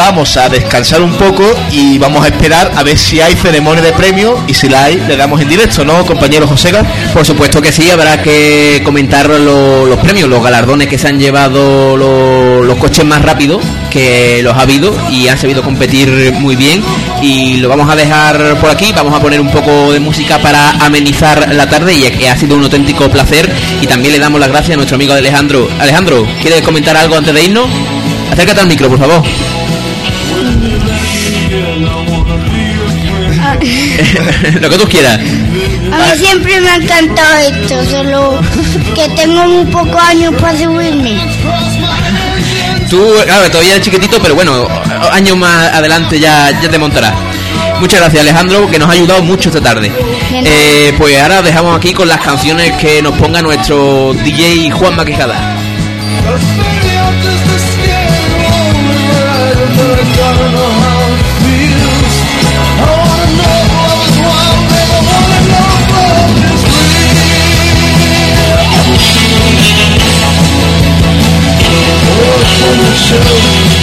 Vamos 0.00 0.34
a 0.38 0.48
descansar 0.48 1.02
un 1.02 1.12
poco 1.12 1.44
y 1.70 1.98
vamos 1.98 2.24
a 2.24 2.28
esperar 2.28 2.72
a 2.74 2.82
ver 2.82 2.96
si 2.96 3.20
hay 3.20 3.34
ceremonia 3.34 3.82
de 3.82 3.92
premios 3.92 4.40
y 4.48 4.54
si 4.54 4.66
la 4.66 4.84
hay, 4.84 4.96
le 5.06 5.14
damos 5.14 5.38
en 5.42 5.48
directo, 5.50 5.84
¿no, 5.84 6.06
compañero 6.06 6.46
Josega? 6.48 6.82
Por 7.12 7.24
supuesto 7.26 7.60
que 7.60 7.70
sí, 7.70 7.90
habrá 7.90 8.22
que 8.22 8.80
comentar 8.82 9.28
lo- 9.28 9.84
los 9.84 9.98
premios, 9.98 10.26
los 10.30 10.42
galardones 10.42 10.88
que 10.88 10.96
se 10.96 11.06
han 11.08 11.20
llevado 11.20 11.98
lo- 11.98 12.64
los 12.64 12.78
coches 12.78 13.04
más 13.04 13.20
rápidos, 13.20 13.62
que 13.90 14.40
los 14.42 14.56
ha 14.56 14.62
habido 14.62 14.90
y 15.10 15.28
han 15.28 15.36
sabido 15.38 15.62
competir 15.62 16.32
muy 16.38 16.56
bien. 16.56 16.82
Y 17.20 17.58
lo 17.58 17.68
vamos 17.68 17.88
a 17.90 17.94
dejar 17.94 18.58
por 18.58 18.70
aquí, 18.70 18.92
vamos 18.96 19.14
a 19.14 19.20
poner 19.20 19.38
un 19.38 19.50
poco 19.50 19.92
de 19.92 20.00
música 20.00 20.38
para 20.38 20.70
amenizar 20.84 21.54
la 21.54 21.68
tarde 21.68 21.92
y 21.94 22.24
ha 22.26 22.36
sido 22.38 22.56
un 22.56 22.62
auténtico 22.64 23.10
placer. 23.10 23.52
Y 23.82 23.86
también 23.86 24.14
le 24.14 24.18
damos 24.18 24.40
las 24.40 24.48
gracias 24.48 24.72
a 24.72 24.76
nuestro 24.76 24.94
amigo 24.96 25.12
Alejandro. 25.12 25.68
Alejandro, 25.78 26.26
¿quieres 26.40 26.62
comentar 26.62 26.96
algo 26.96 27.16
antes 27.16 27.34
de 27.34 27.44
irnos? 27.44 27.66
Acércate 28.32 28.60
al 28.62 28.66
micro, 28.66 28.88
por 28.88 28.98
favor. 28.98 29.22
lo 34.60 34.70
que 34.70 34.78
tú 34.78 34.88
quieras. 34.88 35.18
A 35.18 35.98
mí 35.98 36.18
siempre 36.18 36.60
me 36.60 36.70
ha 36.70 36.76
encantado 36.76 37.36
esto, 37.38 37.84
solo 37.90 38.40
que 38.94 39.08
tengo 39.10 39.46
muy 39.46 39.64
pocos 39.66 40.00
años 40.02 40.34
para 40.40 40.58
subirme. 40.58 41.20
Tú, 42.88 43.14
claro, 43.24 43.50
todavía 43.50 43.72
eres 43.72 43.84
chiquitito, 43.84 44.18
pero 44.20 44.34
bueno, 44.34 44.66
años 45.12 45.36
más 45.36 45.72
adelante 45.72 46.18
ya, 46.18 46.50
ya 46.60 46.68
te 46.68 46.78
montarás. 46.78 47.14
Muchas 47.80 48.00
gracias 48.00 48.20
Alejandro, 48.22 48.68
que 48.68 48.78
nos 48.78 48.88
ha 48.88 48.92
ayudado 48.92 49.22
mucho 49.22 49.48
esta 49.48 49.60
tarde. 49.60 49.90
Eh, 50.32 50.92
pues 50.98 51.20
ahora 51.20 51.40
dejamos 51.40 51.76
aquí 51.76 51.92
con 51.92 52.08
las 52.08 52.20
canciones 52.20 52.72
que 52.76 53.00
nos 53.00 53.14
ponga 53.16 53.40
nuestro 53.40 54.12
DJ 54.14 54.70
Juan 54.70 54.96
Maquijada. 54.96 55.56
in 72.72 72.78
the 72.78 72.94
show. 72.94 73.79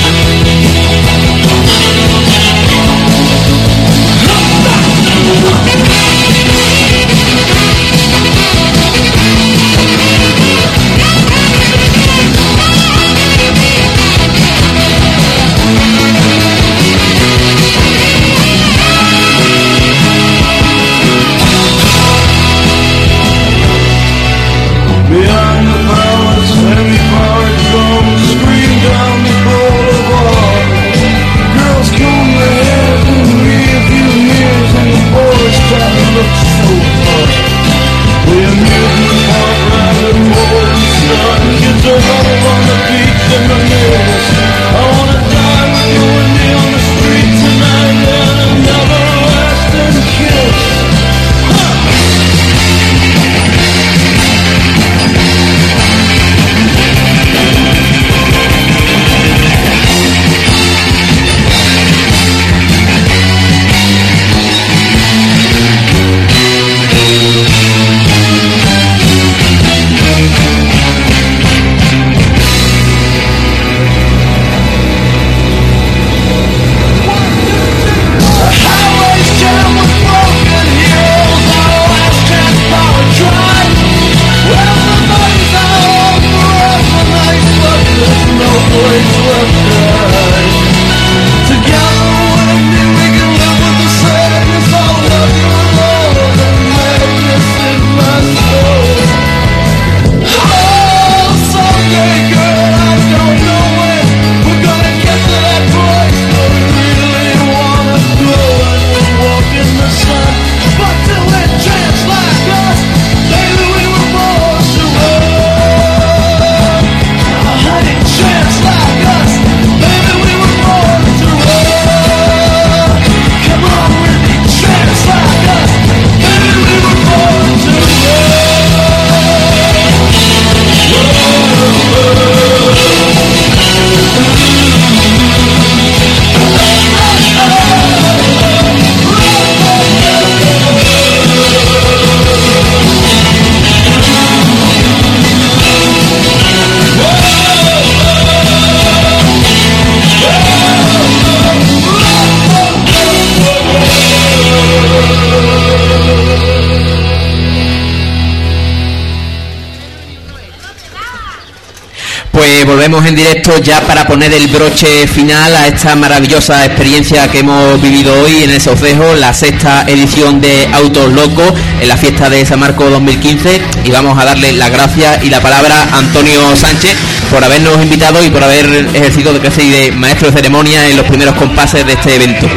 Volvemos 162.87 163.09
en 163.09 163.15
directo 163.17 163.57
ya 163.57 163.81
para 163.81 164.07
poner 164.07 164.31
el 164.31 164.47
broche 164.47 165.07
final 165.07 165.53
a 165.57 165.67
esta 165.67 165.93
maravillosa 165.97 166.63
experiencia 166.63 167.27
que 167.27 167.39
hemos 167.39 167.81
vivido 167.81 168.13
hoy 168.21 168.43
en 168.43 168.49
el 168.49 168.61
Saucejo, 168.61 169.13
la 169.15 169.33
sexta 169.33 169.83
edición 169.87 170.39
de 170.39 170.69
Autos 170.71 171.11
Locos 171.11 171.51
en 171.81 171.87
la 171.89 171.97
fiesta 171.97 172.29
de 172.29 172.45
San 172.45 172.61
Marco 172.61 172.89
2015 172.89 173.61
y 173.83 173.91
vamos 173.91 174.17
a 174.17 174.23
darle 174.23 174.53
las 174.53 174.71
gracias 174.71 175.21
y 175.21 175.29
la 175.29 175.41
palabra 175.41 175.75
a 175.91 175.97
Antonio 175.97 176.55
Sánchez 176.55 176.95
por 177.29 177.43
habernos 177.43 177.75
invitado 177.83 178.23
y 178.23 178.29
por 178.29 178.41
haber 178.41 178.65
ejercido 178.93 179.33
de 179.33 179.41
clase 179.41 179.63
y 179.63 179.69
de 179.69 179.91
maestro 179.91 180.31
de 180.31 180.37
ceremonia 180.37 180.87
en 180.87 180.95
los 180.95 181.05
primeros 181.07 181.35
compases 181.35 181.85
de 181.85 181.91
este 181.91 182.15
evento. 182.15 182.47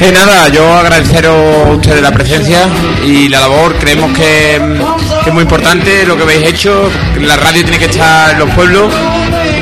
Eh, 0.00 0.12
nada, 0.12 0.48
yo 0.48 0.70
agradeceros 0.74 1.66
a 1.66 1.70
ustedes 1.70 2.02
la 2.02 2.12
presencia 2.12 2.68
y 3.06 3.28
la 3.28 3.40
labor. 3.40 3.76
Creemos 3.78 4.10
que, 4.12 4.60
que 5.22 5.30
es 5.30 5.32
muy 5.32 5.44
importante 5.44 6.04
lo 6.04 6.16
que 6.16 6.24
habéis 6.24 6.46
hecho. 6.48 6.90
La 7.20 7.36
radio 7.36 7.62
tiene 7.62 7.78
que 7.78 7.84
estar 7.86 8.32
en 8.32 8.40
los 8.40 8.50
pueblos. 8.50 8.92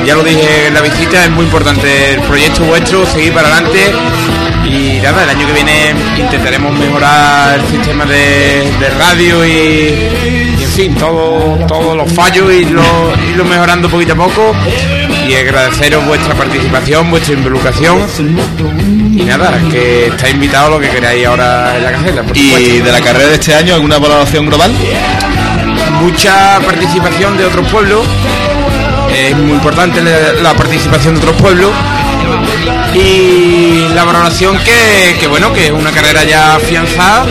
Ya 0.05 0.15
lo 0.15 0.23
dije 0.23 0.67
en 0.67 0.73
la 0.73 0.81
visita, 0.81 1.25
es 1.25 1.31
muy 1.31 1.45
importante 1.45 2.13
el 2.13 2.21
proyecto 2.21 2.63
vuestro, 2.63 3.05
seguir 3.05 3.33
para 3.33 3.47
adelante. 3.49 3.91
Y 4.65 4.99
nada, 5.01 5.23
el 5.23 5.29
año 5.29 5.47
que 5.47 5.53
viene 5.53 5.93
intentaremos 6.17 6.77
mejorar 6.77 7.59
el 7.59 7.67
sistema 7.67 8.05
de, 8.05 8.71
de 8.79 8.89
radio 8.97 9.45
y, 9.45 9.49
y, 10.59 10.63
en 10.63 10.69
fin, 10.69 10.95
todo, 10.95 11.57
todos 11.67 11.95
los 11.95 12.11
fallos 12.11 12.51
y 12.51 12.65
lo, 12.65 12.83
irlo 13.29 13.45
mejorando 13.45 13.89
poquito 13.89 14.13
a 14.13 14.15
poco. 14.15 14.55
Y 15.27 15.35
agradeceros 15.35 16.05
vuestra 16.05 16.33
participación, 16.33 17.09
vuestra 17.11 17.33
involucración. 17.33 17.99
Y 19.13 19.23
nada, 19.23 19.59
que 19.69 20.07
está 20.07 20.29
invitado 20.29 20.67
a 20.67 20.69
lo 20.71 20.79
que 20.79 20.89
queráis 20.89 21.25
ahora 21.27 21.77
en 21.77 21.83
la 21.83 21.91
caseta. 21.91 22.23
por 22.23 22.37
Y 22.37 22.79
de 22.79 22.91
la 22.91 23.01
carrera 23.01 23.27
de 23.27 23.35
este 23.35 23.53
año, 23.53 23.75
¿alguna 23.75 23.97
valoración 23.99 24.47
global? 24.47 24.71
mucha 26.01 26.59
participación 26.65 27.37
de 27.37 27.45
otros 27.45 27.67
pueblos. 27.67 28.05
Es 29.29 29.37
muy 29.37 29.51
importante 29.51 30.01
la, 30.01 30.53
participación 30.53 31.15
de 31.15 31.21
otros 31.21 31.35
pueblos. 31.41 31.71
Y 32.93 33.87
la 33.93 34.03
valoración 34.03 34.57
que, 34.57 35.17
que, 35.19 35.27
bueno, 35.27 35.53
que 35.53 35.67
es 35.67 35.71
una 35.71 35.91
carrera 35.91 36.23
ya 36.23 36.55
afianzada. 36.55 37.25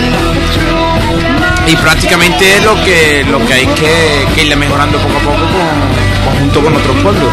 Y 1.66 1.76
prácticamente 1.76 2.56
es 2.56 2.64
lo 2.64 2.74
que, 2.82 3.24
lo 3.28 3.44
que 3.46 3.54
hay 3.54 3.66
que, 3.66 4.26
que 4.34 4.42
irle 4.42 4.56
mejorando 4.56 4.98
poco 4.98 5.16
a 5.16 5.20
poco 5.20 5.36
con, 5.36 6.30
conjunto 6.32 6.64
con 6.64 6.76
otros 6.76 6.96
pueblos. 7.02 7.32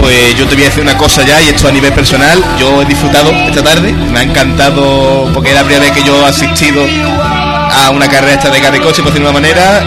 Pues 0.00 0.36
yo 0.36 0.46
te 0.46 0.54
voy 0.54 0.64
a 0.64 0.66
decir 0.66 0.82
una 0.82 0.96
cosa 0.96 1.22
ya, 1.22 1.40
y 1.42 1.48
esto 1.48 1.68
a 1.68 1.72
nivel 1.72 1.92
personal, 1.92 2.42
yo 2.58 2.82
he 2.82 2.84
disfrutado 2.84 3.30
esta 3.30 3.62
tarde, 3.62 3.92
me 3.92 4.20
ha 4.20 4.22
encantado, 4.22 5.30
porque 5.32 5.50
es 5.50 5.54
la 5.54 5.64
primera 5.64 5.84
vez 5.84 5.92
que 5.92 6.02
yo 6.02 6.20
he 6.20 6.28
asistido 6.28 6.84
a 6.84 7.90
una 7.90 8.08
carrera 8.08 8.34
esta 8.34 8.50
de 8.50 8.60
carricoche, 8.60 9.02
por 9.02 9.12
decirlo 9.12 9.32
de 9.32 9.38
una 9.38 9.40
manera, 9.40 9.82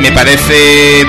me 0.00 0.12
parece, 0.12 1.04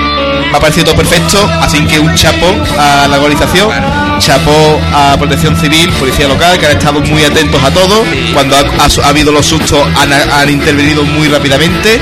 me 0.50 0.56
ha 0.56 0.60
parecido 0.60 0.86
todo 0.86 0.96
perfecto, 0.96 1.48
así 1.60 1.80
que 1.86 1.98
un 1.98 2.14
chapó 2.14 2.46
a 2.78 3.06
la 3.08 3.16
organización, 3.16 3.70
chapó 4.18 4.80
a 4.92 5.16
Protección 5.18 5.56
Civil, 5.56 5.90
Policía 5.98 6.26
Local, 6.28 6.58
que 6.58 6.66
han 6.66 6.72
estado 6.76 7.00
muy 7.00 7.24
atentos 7.24 7.62
a 7.62 7.70
todo, 7.70 8.04
cuando 8.34 8.56
ha, 8.56 8.60
ha- 8.60 9.06
ha 9.06 9.08
habido 9.08 9.30
los 9.32 9.46
sustos 9.46 9.86
han, 9.96 10.48
intervenido 10.50 11.02
muy 11.04 11.28
rápidamente, 11.28 12.00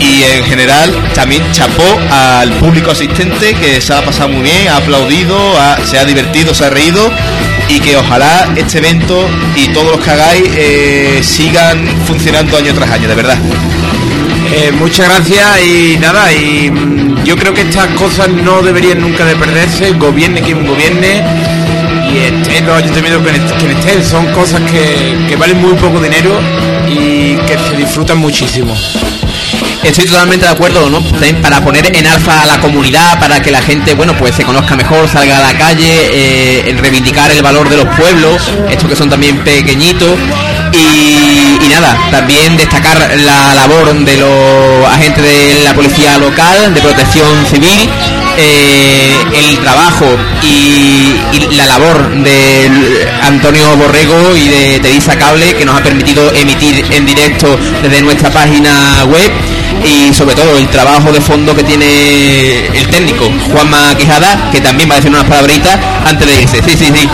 y 0.00 0.22
en 0.38 0.44
general 0.44 0.92
también 1.14 1.42
chapó 1.52 1.84
al 2.10 2.50
público 2.54 2.90
asistente 2.90 3.54
que 3.54 3.80
se 3.80 3.94
ha 3.94 4.04
pasado 4.04 4.28
muy 4.30 4.42
bien, 4.42 4.68
ha 4.68 4.76
aplaudido, 4.78 5.36
se 5.84 5.98
ha 5.98 6.04
divertido, 6.04 6.52
se 6.54 6.64
ha 6.66 6.70
reído. 6.70 7.10
Y 7.68 7.78
que 7.80 7.96
ojalá 7.96 8.48
este 8.56 8.78
evento 8.78 9.26
y 9.56 9.68
todos 9.68 9.92
los 9.96 10.04
que 10.04 10.10
hagáis 10.10 10.42
eh, 10.56 11.20
sigan 11.22 11.86
funcionando 12.06 12.56
año 12.58 12.74
tras 12.74 12.90
año, 12.90 13.08
de 13.08 13.14
verdad. 13.14 13.38
Eh, 14.52 14.72
muchas 14.72 15.08
gracias 15.08 15.62
y 15.64 15.96
nada, 15.98 16.30
y 16.32 16.70
mm, 16.70 17.01
yo 17.24 17.36
creo 17.36 17.54
que 17.54 17.62
estas 17.62 17.86
cosas 17.94 18.28
no 18.28 18.62
deberían 18.62 19.00
nunca 19.00 19.24
de 19.24 19.36
perderse, 19.36 19.92
gobierne 19.92 20.40
quien 20.40 20.66
gobierne 20.66 21.22
y 22.12 22.18
estén 22.18 22.66
los 22.66 22.76
ayuntamientos 22.76 23.52
quien 23.58 23.70
estén, 23.72 24.04
son 24.04 24.26
cosas 24.32 24.60
que, 24.70 25.26
que 25.28 25.36
valen 25.36 25.60
muy 25.60 25.74
poco 25.74 26.00
dinero 26.00 26.40
y 26.88 27.36
que 27.46 27.56
se 27.58 27.76
disfrutan 27.76 28.18
muchísimo. 28.18 28.76
Estoy 29.82 30.04
totalmente 30.04 30.46
de 30.46 30.52
acuerdo, 30.52 30.88
¿no? 30.88 31.02
Para 31.42 31.60
poner 31.60 31.96
en 31.96 32.06
alza 32.06 32.42
a 32.42 32.46
la 32.46 32.60
comunidad, 32.60 33.18
para 33.18 33.42
que 33.42 33.50
la 33.50 33.60
gente, 33.60 33.94
bueno, 33.94 34.14
pues 34.16 34.34
se 34.36 34.44
conozca 34.44 34.76
mejor, 34.76 35.08
salga 35.08 35.38
a 35.38 35.52
la 35.52 35.58
calle, 35.58 35.90
eh, 35.90 36.70
en 36.70 36.78
reivindicar 36.78 37.32
el 37.32 37.42
valor 37.42 37.68
de 37.68 37.78
los 37.78 37.88
pueblos, 37.96 38.42
estos 38.70 38.88
que 38.88 38.94
son 38.94 39.10
también 39.10 39.38
pequeñitos. 39.38 40.12
Y 40.72 41.21
también 42.10 42.56
destacar 42.56 42.98
la 43.16 43.54
labor 43.54 43.94
de 43.94 44.16
los 44.18 44.86
agentes 44.86 45.22
de 45.22 45.64
la 45.64 45.74
policía 45.74 46.18
local, 46.18 46.74
de 46.74 46.80
protección 46.80 47.46
civil, 47.46 47.88
eh, 48.36 49.16
el 49.34 49.58
trabajo 49.58 50.06
y, 50.42 51.14
y 51.32 51.54
la 51.56 51.66
labor 51.66 52.10
de 52.22 53.08
Antonio 53.22 53.76
Borrego 53.76 54.36
y 54.36 54.48
de 54.48 54.80
Teresa 54.80 55.16
Cable 55.16 55.54
que 55.54 55.64
nos 55.64 55.78
ha 55.78 55.82
permitido 55.82 56.30
emitir 56.34 56.84
en 56.90 57.06
directo 57.06 57.58
desde 57.82 58.02
nuestra 58.02 58.30
página 58.30 59.04
web 59.06 59.30
y 59.84 60.12
sobre 60.12 60.34
todo 60.34 60.58
el 60.58 60.68
trabajo 60.68 61.10
de 61.10 61.20
fondo 61.20 61.56
que 61.56 61.64
tiene 61.64 62.66
el 62.66 62.86
técnico 62.88 63.30
Juanma 63.50 63.96
Quijada 63.96 64.50
que 64.50 64.60
también 64.60 64.90
va 64.90 64.94
a 64.94 64.96
decir 64.96 65.10
unas 65.10 65.24
palabritas 65.24 65.78
antes 66.06 66.26
de 66.26 66.42
irse. 66.42 66.62
Sí, 66.62 66.76
sí, 66.76 66.92
sí. 66.94 67.08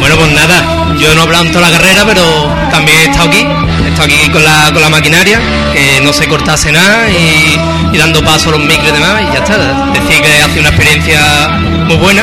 Bueno, 0.00 0.16
pues 0.16 0.30
nada, 0.32 0.77
yo 1.00 1.14
no 1.14 1.20
he 1.20 1.24
hablado 1.24 1.44
en 1.44 1.52
toda 1.52 1.70
la 1.70 1.76
carrera, 1.78 2.04
pero 2.06 2.22
también 2.70 2.98
he 2.98 3.04
estado 3.04 3.28
aquí, 3.28 3.46
he 3.84 3.88
estado 3.88 4.04
aquí 4.04 4.28
con 4.30 4.42
la, 4.44 4.70
con 4.72 4.82
la 4.82 4.88
maquinaria, 4.88 5.40
que 5.72 6.00
no 6.02 6.12
se 6.12 6.26
cortase 6.28 6.72
nada 6.72 7.08
y, 7.08 7.58
y 7.94 7.98
dando 7.98 8.22
paso 8.24 8.48
a 8.48 8.52
los 8.52 8.60
micros 8.60 8.88
y 8.88 8.92
demás, 8.92 9.22
y 9.22 9.32
ya 9.32 9.38
está. 9.42 9.56
Decir 9.92 10.20
que 10.22 10.42
hace 10.42 10.60
una 10.60 10.68
experiencia 10.70 11.48
muy 11.86 11.96
buena. 11.96 12.22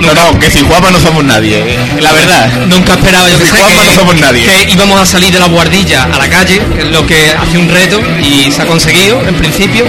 No, 0.00 0.14
no, 0.14 0.38
que 0.38 0.48
sin 0.48 0.64
Juanma 0.66 0.92
no 0.92 1.00
somos 1.00 1.24
nadie, 1.24 1.56
eh, 1.58 1.78
la 2.00 2.12
verdad. 2.12 2.48
Nunca 2.68 2.92
esperaba 2.94 3.28
yo 3.28 3.36
que, 3.38 3.46
Sin 3.46 3.54
sé, 3.56 3.62
Juanma 3.62 3.82
que- 3.82 3.88
no 3.88 3.94
somos 3.94 4.14
nadie. 4.20 4.44
que 4.44 4.70
íbamos 4.72 5.00
a 5.00 5.04
salir 5.06 5.32
de 5.32 5.40
la 5.40 5.46
guardilla 5.46 6.04
a 6.04 6.18
la 6.18 6.28
calle, 6.28 6.60
es 6.78 6.86
lo 6.92 7.04
que 7.04 7.32
hace 7.32 7.58
un 7.58 7.68
reto 7.68 8.00
y 8.22 8.50
se 8.52 8.62
ha 8.62 8.66
conseguido 8.66 9.20
en 9.26 9.34
principio. 9.34 9.84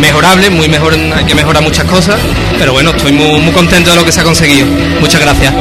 Mejorable, 0.00 0.48
muy 0.50 0.68
mejor, 0.68 0.94
hay 0.94 1.24
que 1.24 1.34
mejorar 1.34 1.60
muchas 1.62 1.84
cosas, 1.86 2.16
pero 2.58 2.72
bueno, 2.72 2.90
estoy 2.90 3.12
muy, 3.12 3.40
muy 3.40 3.52
contento 3.52 3.90
de 3.90 3.96
lo 3.96 4.04
que 4.04 4.12
se 4.12 4.20
ha 4.20 4.24
conseguido. 4.24 4.66
Muchas 5.00 5.20
gracias. 5.20 5.52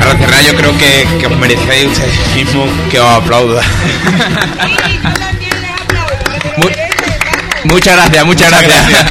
Para 0.00 0.18
cerrar 0.18 0.42
yo 0.42 0.56
creo 0.56 0.76
que, 0.76 1.06
que 1.20 1.26
os 1.26 1.38
merecéis 1.38 1.92
ustedes 1.92 2.34
mismos 2.34 2.68
que 2.90 2.98
os 2.98 3.08
aplauda. 3.08 3.62
Muchas 7.64 7.94
gracias, 7.94 8.24
muchas 8.24 8.50
gracias. 8.50 9.06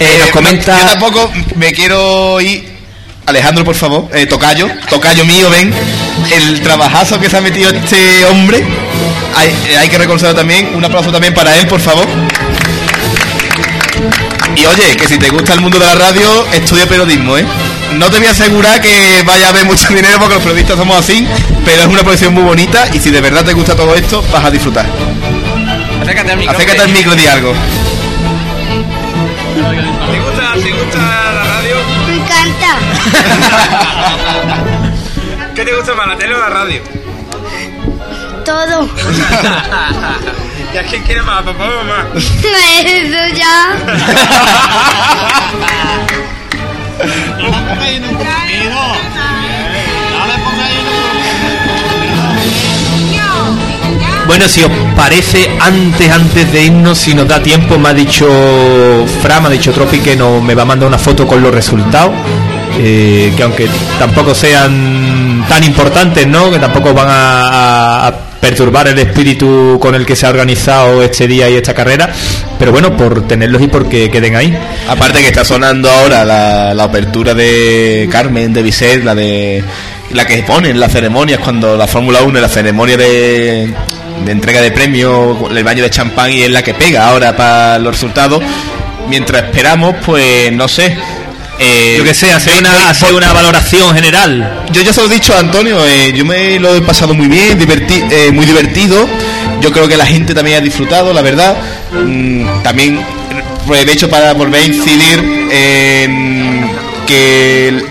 Eh, 0.00 0.16
nos 0.18 0.30
comenta. 0.30 0.76
Yo 0.80 0.84
tampoco 0.84 1.30
me 1.54 1.72
quiero 1.72 2.40
ir. 2.40 2.76
Alejandro, 3.26 3.64
por 3.64 3.74
favor, 3.74 4.08
eh, 4.12 4.26
tocayo, 4.26 4.68
tocayo 4.88 5.24
mío, 5.24 5.48
ven, 5.50 5.72
el 6.32 6.60
trabajazo 6.60 7.18
que 7.20 7.28
se 7.30 7.36
ha 7.36 7.40
metido 7.40 7.70
este 7.70 8.24
hombre, 8.26 8.64
hay, 9.36 9.48
eh, 9.68 9.78
hay 9.78 9.88
que 9.88 9.98
reconocerlo 9.98 10.34
también, 10.34 10.70
un 10.74 10.84
aplauso 10.84 11.10
también 11.12 11.34
para 11.34 11.56
él, 11.56 11.66
por 11.66 11.80
favor. 11.80 12.06
Y 14.54 14.66
oye, 14.66 14.96
que 14.96 15.06
si 15.06 15.18
te 15.18 15.28
gusta 15.28 15.54
el 15.54 15.60
mundo 15.60 15.78
de 15.78 15.86
la 15.86 15.94
radio, 15.94 16.46
estudia 16.52 16.86
periodismo, 16.88 17.36
¿eh? 17.36 17.44
No 17.94 18.10
te 18.10 18.18
voy 18.18 18.26
a 18.26 18.30
asegurar 18.30 18.80
que 18.80 19.22
vaya 19.24 19.46
a 19.46 19.50
haber 19.50 19.64
mucho 19.66 19.88
dinero 19.94 20.18
porque 20.18 20.34
los 20.34 20.42
periodistas 20.42 20.76
somos 20.78 20.98
así, 20.98 21.26
pero 21.64 21.82
es 21.82 21.86
una 21.88 22.02
profesión 22.02 22.34
muy 22.34 22.42
bonita 22.42 22.86
y 22.92 23.00
si 23.00 23.10
de 23.10 23.20
verdad 23.20 23.44
te 23.44 23.52
gusta 23.52 23.74
todo 23.76 23.94
esto, 23.94 24.22
vas 24.32 24.44
a 24.44 24.50
disfrutar. 24.50 24.86
Acércate 26.02 26.32
al 26.32 26.48
Acércate 26.48 26.82
al 26.82 26.88
micro 26.90 27.14
di 27.14 27.26
algo. 27.26 27.52
¿Te 30.10 30.20
gusta, 30.20 30.52
¿Te 30.62 30.72
gusta 30.72 30.98
la 30.98 31.44
radio? 31.44 31.76
Me 32.06 32.14
encanta. 32.14 32.78
¿Qué 35.54 35.64
te 35.64 35.74
gusta 35.74 35.94
más, 35.94 36.06
la 36.06 36.16
tele 36.16 36.34
o 36.34 36.38
la 36.38 36.48
radio? 36.48 36.82
Todo. 38.44 38.88
¿Y 40.76 40.78
a 40.78 40.82
quién 40.82 41.02
quiere 41.04 41.22
más, 41.22 41.42
papá 41.42 41.64
o 41.64 41.84
mamá? 41.84 42.08
Eso 42.14 43.34
ya. 43.34 44.76
Bueno, 54.26 54.48
si 54.48 54.62
os 54.64 54.70
parece, 54.96 55.48
antes, 55.60 56.10
antes 56.10 56.52
de 56.52 56.64
irnos, 56.64 56.98
si 56.98 57.14
nos 57.14 57.28
da 57.28 57.40
tiempo, 57.40 57.78
me 57.78 57.90
ha 57.90 57.94
dicho 57.94 58.26
Fra, 59.22 59.40
me 59.40 59.46
ha 59.46 59.50
dicho 59.50 59.70
Tropi 59.72 60.00
que 60.00 60.16
no, 60.16 60.40
me 60.40 60.54
va 60.54 60.62
a 60.62 60.64
mandar 60.64 60.88
una 60.88 60.98
foto 60.98 61.26
con 61.28 61.40
los 61.40 61.54
resultados, 61.54 62.12
eh, 62.78 63.32
que 63.36 63.42
aunque 63.44 63.68
tampoco 64.00 64.34
sean 64.34 65.44
tan 65.48 65.62
importantes, 65.62 66.26
¿no? 66.26 66.50
Que 66.50 66.58
tampoco 66.58 66.92
van 66.92 67.08
a, 67.08 67.48
a- 67.48 68.06
a 68.08 68.12
perturbar 68.46 68.86
el 68.86 68.98
espíritu 69.00 69.76
con 69.80 69.96
el 69.96 70.06
que 70.06 70.14
se 70.14 70.24
ha 70.24 70.30
organizado 70.30 71.02
este 71.02 71.26
día 71.26 71.50
y 71.50 71.56
esta 71.56 71.74
carrera, 71.74 72.12
pero 72.56 72.70
bueno, 72.70 72.96
por 72.96 73.26
tenerlos 73.26 73.60
y 73.60 73.66
porque 73.66 74.08
queden 74.08 74.36
ahí. 74.36 74.56
Aparte 74.88 75.20
que 75.20 75.26
está 75.26 75.44
sonando 75.44 75.90
ahora 75.90 76.24
la, 76.24 76.84
apertura 76.84 77.34
de 77.34 78.08
Carmen, 78.10 78.52
de 78.52 78.62
Bizet, 78.62 79.02
la 79.02 79.16
de 79.16 79.64
la 80.12 80.24
que 80.24 80.44
ponen 80.44 80.78
las 80.78 80.92
ceremonias 80.92 81.40
cuando 81.40 81.76
la 81.76 81.88
Fórmula 81.88 82.22
1, 82.22 82.40
la 82.40 82.48
ceremonia 82.48 82.96
de 82.96 83.74
de 84.24 84.32
entrega 84.32 84.60
de 84.60 84.70
premios, 84.70 85.36
el 85.50 85.64
baño 85.64 85.82
de 85.82 85.90
champán 85.90 86.30
y 86.32 86.42
es 86.42 86.50
la 86.50 86.62
que 86.62 86.72
pega 86.72 87.08
ahora 87.08 87.36
para 87.36 87.80
los 87.80 87.94
resultados. 87.94 88.40
Mientras 89.08 89.42
esperamos, 89.44 89.96
pues 90.04 90.52
no 90.52 90.68
sé. 90.68 90.96
Eh, 91.58 91.94
Yo 91.98 92.04
que 92.04 92.14
sé, 92.14 92.32
hacer 92.32 92.58
una, 92.58 92.90
hacer 92.90 93.14
una 93.14 93.32
valoración 93.32 93.94
general. 93.94 94.64
yo 94.72 94.82
ya 94.82 94.92
se 94.92 95.00
lo 95.00 95.06
he 95.10 95.14
dicho 95.14 95.34
a 95.34 95.38
Antonio, 95.40 95.78
eh, 95.86 96.12
yo 96.14 96.24
me 96.24 96.58
lo 96.60 96.74
he 96.74 96.80
pasado 96.82 97.14
muy 97.14 97.28
bien, 97.28 97.58
diverti- 97.58 98.06
eh, 98.10 98.30
muy 98.32 98.44
divertido. 98.46 99.08
Yo 99.60 99.72
creo 99.72 99.88
que 99.88 99.96
la 99.96 100.04
gente 100.06 100.34
también 100.34 100.58
ha 100.58 100.60
disfrutado, 100.60 101.12
la 101.14 101.22
verdad. 101.22 101.56
Mm, 101.92 102.62
también, 102.62 103.00
de 103.68 103.92
hecho, 103.92 104.08
para 104.10 104.34
volver 104.34 104.62
a 104.62 104.64
incidir 104.66 105.18
en 105.50 106.70
que 107.06 107.82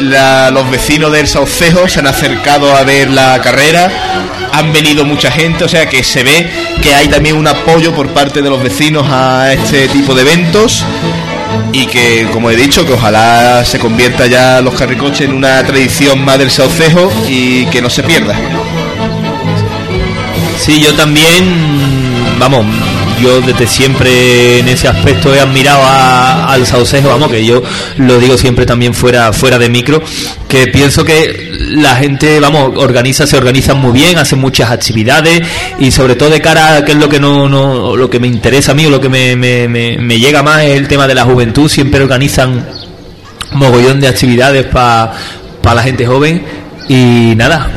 la- 0.00 0.50
los 0.50 0.70
vecinos 0.70 1.12
del 1.12 1.26
Saucejo 1.26 1.88
se 1.88 2.00
han 2.00 2.06
acercado 2.06 2.74
a 2.76 2.82
ver 2.82 3.08
la 3.10 3.40
carrera, 3.40 3.90
han 4.52 4.72
venido 4.72 5.04
mucha 5.04 5.30
gente, 5.30 5.64
o 5.64 5.68
sea 5.68 5.88
que 5.88 6.04
se 6.04 6.22
ve 6.22 6.48
que 6.82 6.94
hay 6.94 7.08
también 7.08 7.36
un 7.36 7.46
apoyo 7.48 7.92
por 7.94 8.08
parte 8.08 8.42
de 8.42 8.50
los 8.50 8.62
vecinos 8.62 9.06
a 9.10 9.52
este 9.52 9.88
tipo 9.88 10.14
de 10.14 10.22
eventos 10.22 10.84
y 11.72 11.86
que, 11.86 12.28
como 12.32 12.50
he 12.50 12.56
dicho, 12.56 12.86
que 12.86 12.92
ojalá 12.92 13.64
se 13.64 13.78
convierta 13.78 14.26
ya 14.26 14.60
los 14.60 14.74
carricoches 14.74 15.22
en 15.22 15.34
una 15.34 15.64
tradición 15.64 16.24
más 16.24 16.38
del 16.38 16.50
Saucejo 16.50 17.12
y 17.28 17.66
que 17.66 17.82
no 17.82 17.90
se 17.90 18.02
pierda. 18.02 18.34
Sí, 20.58 20.80
yo 20.80 20.94
también, 20.94 21.44
vamos, 22.38 22.64
yo 23.22 23.40
desde 23.40 23.66
siempre 23.66 24.58
en 24.60 24.68
ese 24.68 24.88
aspecto 24.88 25.34
he 25.34 25.40
admirado 25.40 25.82
a- 25.82 26.52
al 26.52 26.66
Saucejo, 26.66 27.08
vamos, 27.08 27.30
que 27.30 27.44
yo 27.44 27.62
lo 27.98 28.18
digo 28.18 28.36
siempre 28.36 28.66
también 28.66 28.94
fuera, 28.94 29.32
fuera 29.32 29.58
de 29.58 29.68
micro, 29.68 30.02
que 30.48 30.66
pienso 30.68 31.04
que 31.04 31.52
la 31.76 31.96
gente, 31.96 32.38
vamos, 32.40 32.72
organiza, 32.76 33.26
se 33.26 33.36
organizan 33.36 33.78
muy 33.78 33.92
bien, 33.92 34.18
hacen 34.18 34.38
muchas 34.38 34.70
actividades 34.70 35.42
y 35.78 35.90
sobre 35.90 36.14
todo 36.16 36.30
de 36.30 36.40
cara 36.40 36.76
a 36.76 36.84
que 36.84 36.92
es 36.92 36.98
lo 36.98 37.08
que 37.08 37.18
no, 37.20 37.48
no 37.48 37.96
lo 37.96 38.08
que 38.10 38.20
me 38.20 38.26
interesa 38.26 38.72
a 38.72 38.74
mí 38.74 38.86
o 38.86 38.90
lo 38.90 39.00
que 39.00 39.08
me, 39.08 39.36
me, 39.36 39.68
me, 39.68 39.98
me 39.98 40.18
llega 40.18 40.42
más 40.42 40.62
es 40.64 40.76
el 40.78 40.88
tema 40.88 41.06
de 41.06 41.14
la 41.14 41.24
juventud, 41.24 41.68
siempre 41.68 42.02
organizan 42.02 42.66
mogollón 43.52 44.00
de 44.00 44.08
actividades 44.08 44.66
para 44.66 45.12
la 45.62 45.82
gente 45.82 46.06
joven 46.06 46.63
y 46.88 47.34
nada, 47.34 47.70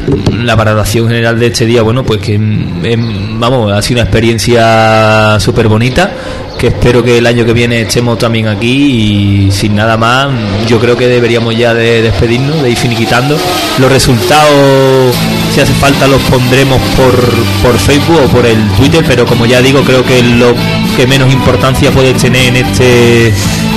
la 0.44 0.56
valoración 0.56 1.08
general 1.08 1.40
de 1.40 1.48
este 1.48 1.66
día, 1.66 1.82
bueno, 1.82 2.04
pues 2.04 2.20
que 2.20 2.38
mm, 2.38 2.86
em, 2.86 3.40
vamos, 3.40 3.72
ha 3.72 3.82
sido 3.82 4.00
una 4.00 4.04
experiencia 4.04 5.40
súper 5.40 5.70
bonita, 5.70 6.12
que 6.58 6.68
espero 6.68 7.04
que 7.04 7.20
el 7.20 7.26
año 7.26 7.46
que 7.46 7.54
viene 7.54 7.82
estemos 7.82 8.18
también 8.18 8.48
aquí 8.48 9.48
y 9.48 9.52
sin 9.52 9.76
nada 9.76 9.96
más, 9.96 10.28
yo 10.68 10.80
creo 10.80 10.98
que 10.98 11.08
deberíamos 11.08 11.56
ya 11.56 11.74
de 11.74 12.02
despedirnos, 12.02 12.62
de 12.62 12.72
ir 12.72 12.78
finiquitando. 12.78 13.38
Los 13.80 13.92
resultados, 13.92 15.16
si 15.54 15.62
hace 15.62 15.74
falta, 15.74 16.08
los 16.08 16.22
pondremos 16.24 16.82
por, 16.98 17.16
por 17.64 17.80
Facebook 17.80 18.20
o 18.26 18.28
por 18.28 18.46
el 18.46 18.60
Twitter, 18.72 19.06
pero 19.08 19.26
como 19.26 19.46
ya 19.46 19.62
digo, 19.62 19.84
creo 19.84 20.04
que 20.04 20.22
lo 20.22 20.54
que 20.98 21.08
menos 21.08 21.32
importancia 21.32 21.92
puede 21.92 22.14
tener 22.14 22.48
en 22.48 22.58
este 22.58 23.32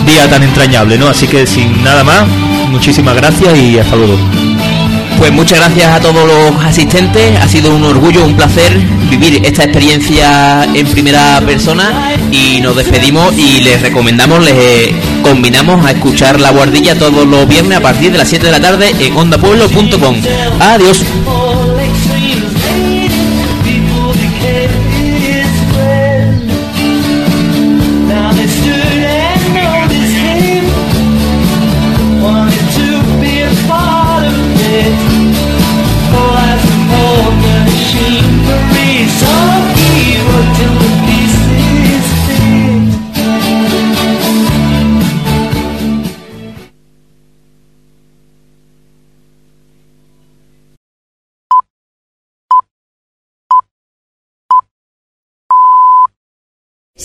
día 0.06 0.28
tan 0.28 0.42
entrañable, 0.42 0.98
¿no? 0.98 1.06
Así 1.06 1.28
que 1.28 1.46
sin 1.46 1.84
nada 1.84 2.02
más, 2.02 2.26
muchísimas 2.70 3.14
gracias 3.14 3.56
y 3.56 3.78
hasta 3.78 3.94
luego. 3.94 4.49
Pues 5.20 5.32
muchas 5.32 5.58
gracias 5.58 5.92
a 5.92 6.00
todos 6.00 6.26
los 6.26 6.64
asistentes, 6.64 7.38
ha 7.38 7.46
sido 7.46 7.76
un 7.76 7.84
orgullo, 7.84 8.24
un 8.24 8.34
placer 8.34 8.72
vivir 9.10 9.42
esta 9.44 9.64
experiencia 9.64 10.64
en 10.64 10.86
primera 10.86 11.42
persona 11.44 12.14
y 12.32 12.58
nos 12.62 12.74
despedimos 12.74 13.36
y 13.36 13.60
les 13.60 13.82
recomendamos, 13.82 14.42
les 14.42 14.54
eh, 14.54 14.94
combinamos 15.22 15.84
a 15.84 15.90
escuchar 15.90 16.40
La 16.40 16.50
Guardilla 16.52 16.98
todos 16.98 17.26
los 17.26 17.46
viernes 17.46 17.76
a 17.76 17.82
partir 17.82 18.12
de 18.12 18.16
las 18.16 18.30
7 18.30 18.46
de 18.46 18.52
la 18.52 18.60
tarde 18.62 18.94
en 18.98 19.14
ondapueblo.com. 19.14 20.16
Adiós. 20.58 21.04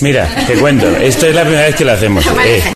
Mira, 0.01 0.27
te 0.45 0.55
cuento, 0.55 0.87
esto 0.97 1.27
es 1.27 1.35
la 1.35 1.41
primera 1.41 1.65
vez 1.65 1.75
que 1.75 1.85
lo 1.85 1.91
hacemos. 1.93 2.25
Eh, 2.45 2.61